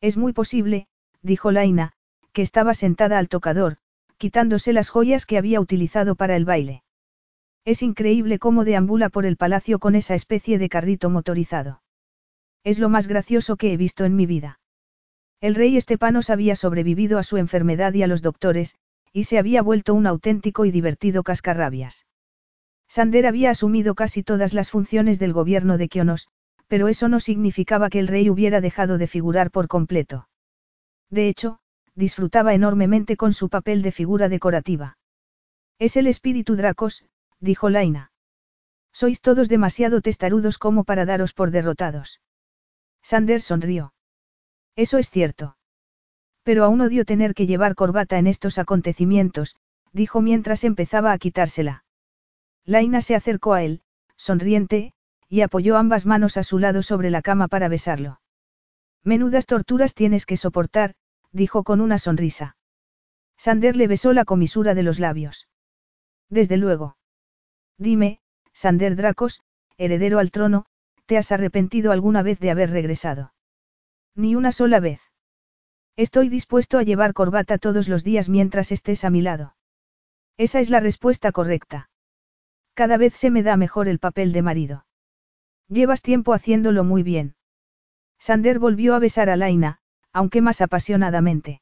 Es 0.00 0.16
muy 0.16 0.32
posible, 0.32 0.88
dijo 1.22 1.50
Laina, 1.50 1.92
que 2.32 2.42
estaba 2.42 2.74
sentada 2.74 3.18
al 3.18 3.28
tocador, 3.28 3.78
quitándose 4.18 4.72
las 4.72 4.90
joyas 4.90 5.26
que 5.26 5.38
había 5.38 5.60
utilizado 5.60 6.16
para 6.16 6.36
el 6.36 6.44
baile. 6.44 6.82
Es 7.64 7.82
increíble 7.82 8.38
cómo 8.38 8.64
deambula 8.64 9.08
por 9.08 9.24
el 9.26 9.36
palacio 9.36 9.78
con 9.78 9.94
esa 9.94 10.14
especie 10.14 10.58
de 10.58 10.68
carrito 10.68 11.08
motorizado. 11.08 11.82
Es 12.64 12.78
lo 12.78 12.88
más 12.88 13.06
gracioso 13.06 13.56
que 13.56 13.72
he 13.72 13.76
visto 13.76 14.04
en 14.04 14.16
mi 14.16 14.26
vida. 14.26 14.60
El 15.40 15.54
rey 15.54 15.76
Estepanos 15.76 16.30
había 16.30 16.56
sobrevivido 16.56 17.18
a 17.18 17.22
su 17.22 17.36
enfermedad 17.36 17.94
y 17.94 18.02
a 18.02 18.06
los 18.06 18.22
doctores, 18.22 18.76
y 19.12 19.24
se 19.24 19.38
había 19.38 19.62
vuelto 19.62 19.94
un 19.94 20.06
auténtico 20.06 20.64
y 20.64 20.70
divertido 20.70 21.22
cascarrabias. 21.22 22.07
Sander 22.88 23.26
había 23.26 23.50
asumido 23.50 23.94
casi 23.94 24.22
todas 24.22 24.54
las 24.54 24.70
funciones 24.70 25.18
del 25.18 25.32
gobierno 25.32 25.76
de 25.76 25.88
Kionos, 25.88 26.28
pero 26.68 26.88
eso 26.88 27.08
no 27.08 27.20
significaba 27.20 27.90
que 27.90 27.98
el 27.98 28.08
rey 28.08 28.30
hubiera 28.30 28.60
dejado 28.60 28.98
de 28.98 29.06
figurar 29.06 29.50
por 29.50 29.68
completo. 29.68 30.28
De 31.10 31.28
hecho, 31.28 31.60
disfrutaba 31.94 32.54
enormemente 32.54 33.16
con 33.16 33.32
su 33.32 33.48
papel 33.48 33.82
de 33.82 33.92
figura 33.92 34.28
decorativa. 34.28 34.98
Es 35.78 35.96
el 35.96 36.06
espíritu 36.06 36.56
Dracos, 36.56 37.04
dijo 37.40 37.70
Laina. 37.70 38.10
Sois 38.92 39.20
todos 39.20 39.48
demasiado 39.48 40.00
testarudos 40.00 40.58
como 40.58 40.84
para 40.84 41.04
daros 41.04 41.32
por 41.32 41.50
derrotados. 41.50 42.20
Sander 43.02 43.40
sonrió. 43.40 43.94
Eso 44.76 44.98
es 44.98 45.10
cierto. 45.10 45.56
Pero 46.42 46.64
aún 46.64 46.80
odio 46.80 47.04
tener 47.04 47.34
que 47.34 47.46
llevar 47.46 47.74
corbata 47.74 48.18
en 48.18 48.26
estos 48.26 48.58
acontecimientos, 48.58 49.56
dijo 49.92 50.20
mientras 50.20 50.64
empezaba 50.64 51.12
a 51.12 51.18
quitársela. 51.18 51.84
Laina 52.68 53.00
se 53.00 53.14
acercó 53.14 53.54
a 53.54 53.62
él, 53.62 53.80
sonriente, 54.18 54.92
y 55.26 55.40
apoyó 55.40 55.78
ambas 55.78 56.04
manos 56.04 56.36
a 56.36 56.42
su 56.42 56.58
lado 56.58 56.82
sobre 56.82 57.08
la 57.08 57.22
cama 57.22 57.48
para 57.48 57.68
besarlo. 57.68 58.20
Menudas 59.02 59.46
torturas 59.46 59.94
tienes 59.94 60.26
que 60.26 60.36
soportar, 60.36 60.94
dijo 61.32 61.64
con 61.64 61.80
una 61.80 61.96
sonrisa. 61.96 62.58
Sander 63.38 63.74
le 63.74 63.86
besó 63.86 64.12
la 64.12 64.26
comisura 64.26 64.74
de 64.74 64.82
los 64.82 64.98
labios. 64.98 65.48
Desde 66.28 66.58
luego. 66.58 66.98
Dime, 67.78 68.20
Sander 68.52 68.96
Dracos, 68.96 69.40
heredero 69.78 70.18
al 70.18 70.30
trono, 70.30 70.66
¿te 71.06 71.16
has 71.16 71.32
arrepentido 71.32 71.90
alguna 71.90 72.22
vez 72.22 72.38
de 72.38 72.50
haber 72.50 72.68
regresado? 72.68 73.32
Ni 74.14 74.34
una 74.34 74.52
sola 74.52 74.78
vez. 74.78 75.00
Estoy 75.96 76.28
dispuesto 76.28 76.76
a 76.76 76.82
llevar 76.82 77.14
corbata 77.14 77.56
todos 77.56 77.88
los 77.88 78.04
días 78.04 78.28
mientras 78.28 78.72
estés 78.72 79.06
a 79.06 79.10
mi 79.10 79.22
lado. 79.22 79.56
Esa 80.36 80.60
es 80.60 80.68
la 80.68 80.80
respuesta 80.80 81.32
correcta. 81.32 81.87
Cada 82.78 82.96
vez 82.96 83.14
se 83.14 83.32
me 83.32 83.42
da 83.42 83.56
mejor 83.56 83.88
el 83.88 83.98
papel 83.98 84.30
de 84.30 84.40
marido. 84.40 84.86
Llevas 85.66 86.00
tiempo 86.00 86.32
haciéndolo 86.32 86.84
muy 86.84 87.02
bien. 87.02 87.34
Sander 88.20 88.60
volvió 88.60 88.94
a 88.94 89.00
besar 89.00 89.30
a 89.30 89.36
Laina, 89.36 89.80
aunque 90.12 90.42
más 90.42 90.60
apasionadamente. 90.60 91.60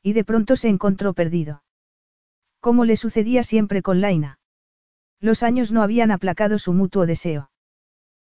Y 0.00 0.12
de 0.12 0.22
pronto 0.22 0.54
se 0.54 0.68
encontró 0.68 1.12
perdido. 1.12 1.64
Como 2.60 2.84
le 2.84 2.94
sucedía 2.94 3.42
siempre 3.42 3.82
con 3.82 4.00
Laina. 4.00 4.38
Los 5.18 5.42
años 5.42 5.72
no 5.72 5.82
habían 5.82 6.12
aplacado 6.12 6.60
su 6.60 6.72
mutuo 6.72 7.04
deseo. 7.04 7.50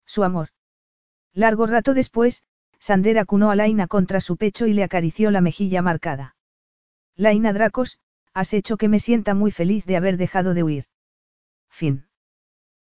Su 0.05 0.25
amor. 0.25 0.49
Largo 1.31 1.65
rato 1.65 1.93
después, 1.93 2.43
Sander 2.77 3.19
acunó 3.19 3.51
a 3.51 3.55
Laina 3.55 3.87
contra 3.87 4.19
su 4.19 4.35
pecho 4.35 4.67
y 4.67 4.73
le 4.73 4.83
acarició 4.83 5.31
la 5.31 5.39
mejilla 5.39 5.81
marcada. 5.81 6.35
Laina 7.15 7.53
Dracos, 7.53 7.99
has 8.33 8.53
hecho 8.53 8.75
que 8.75 8.89
me 8.89 8.99
sienta 8.99 9.33
muy 9.33 9.51
feliz 9.51 9.85
de 9.85 9.95
haber 9.95 10.17
dejado 10.17 10.53
de 10.53 10.63
huir. 10.63 10.90
Fin. 11.71 12.03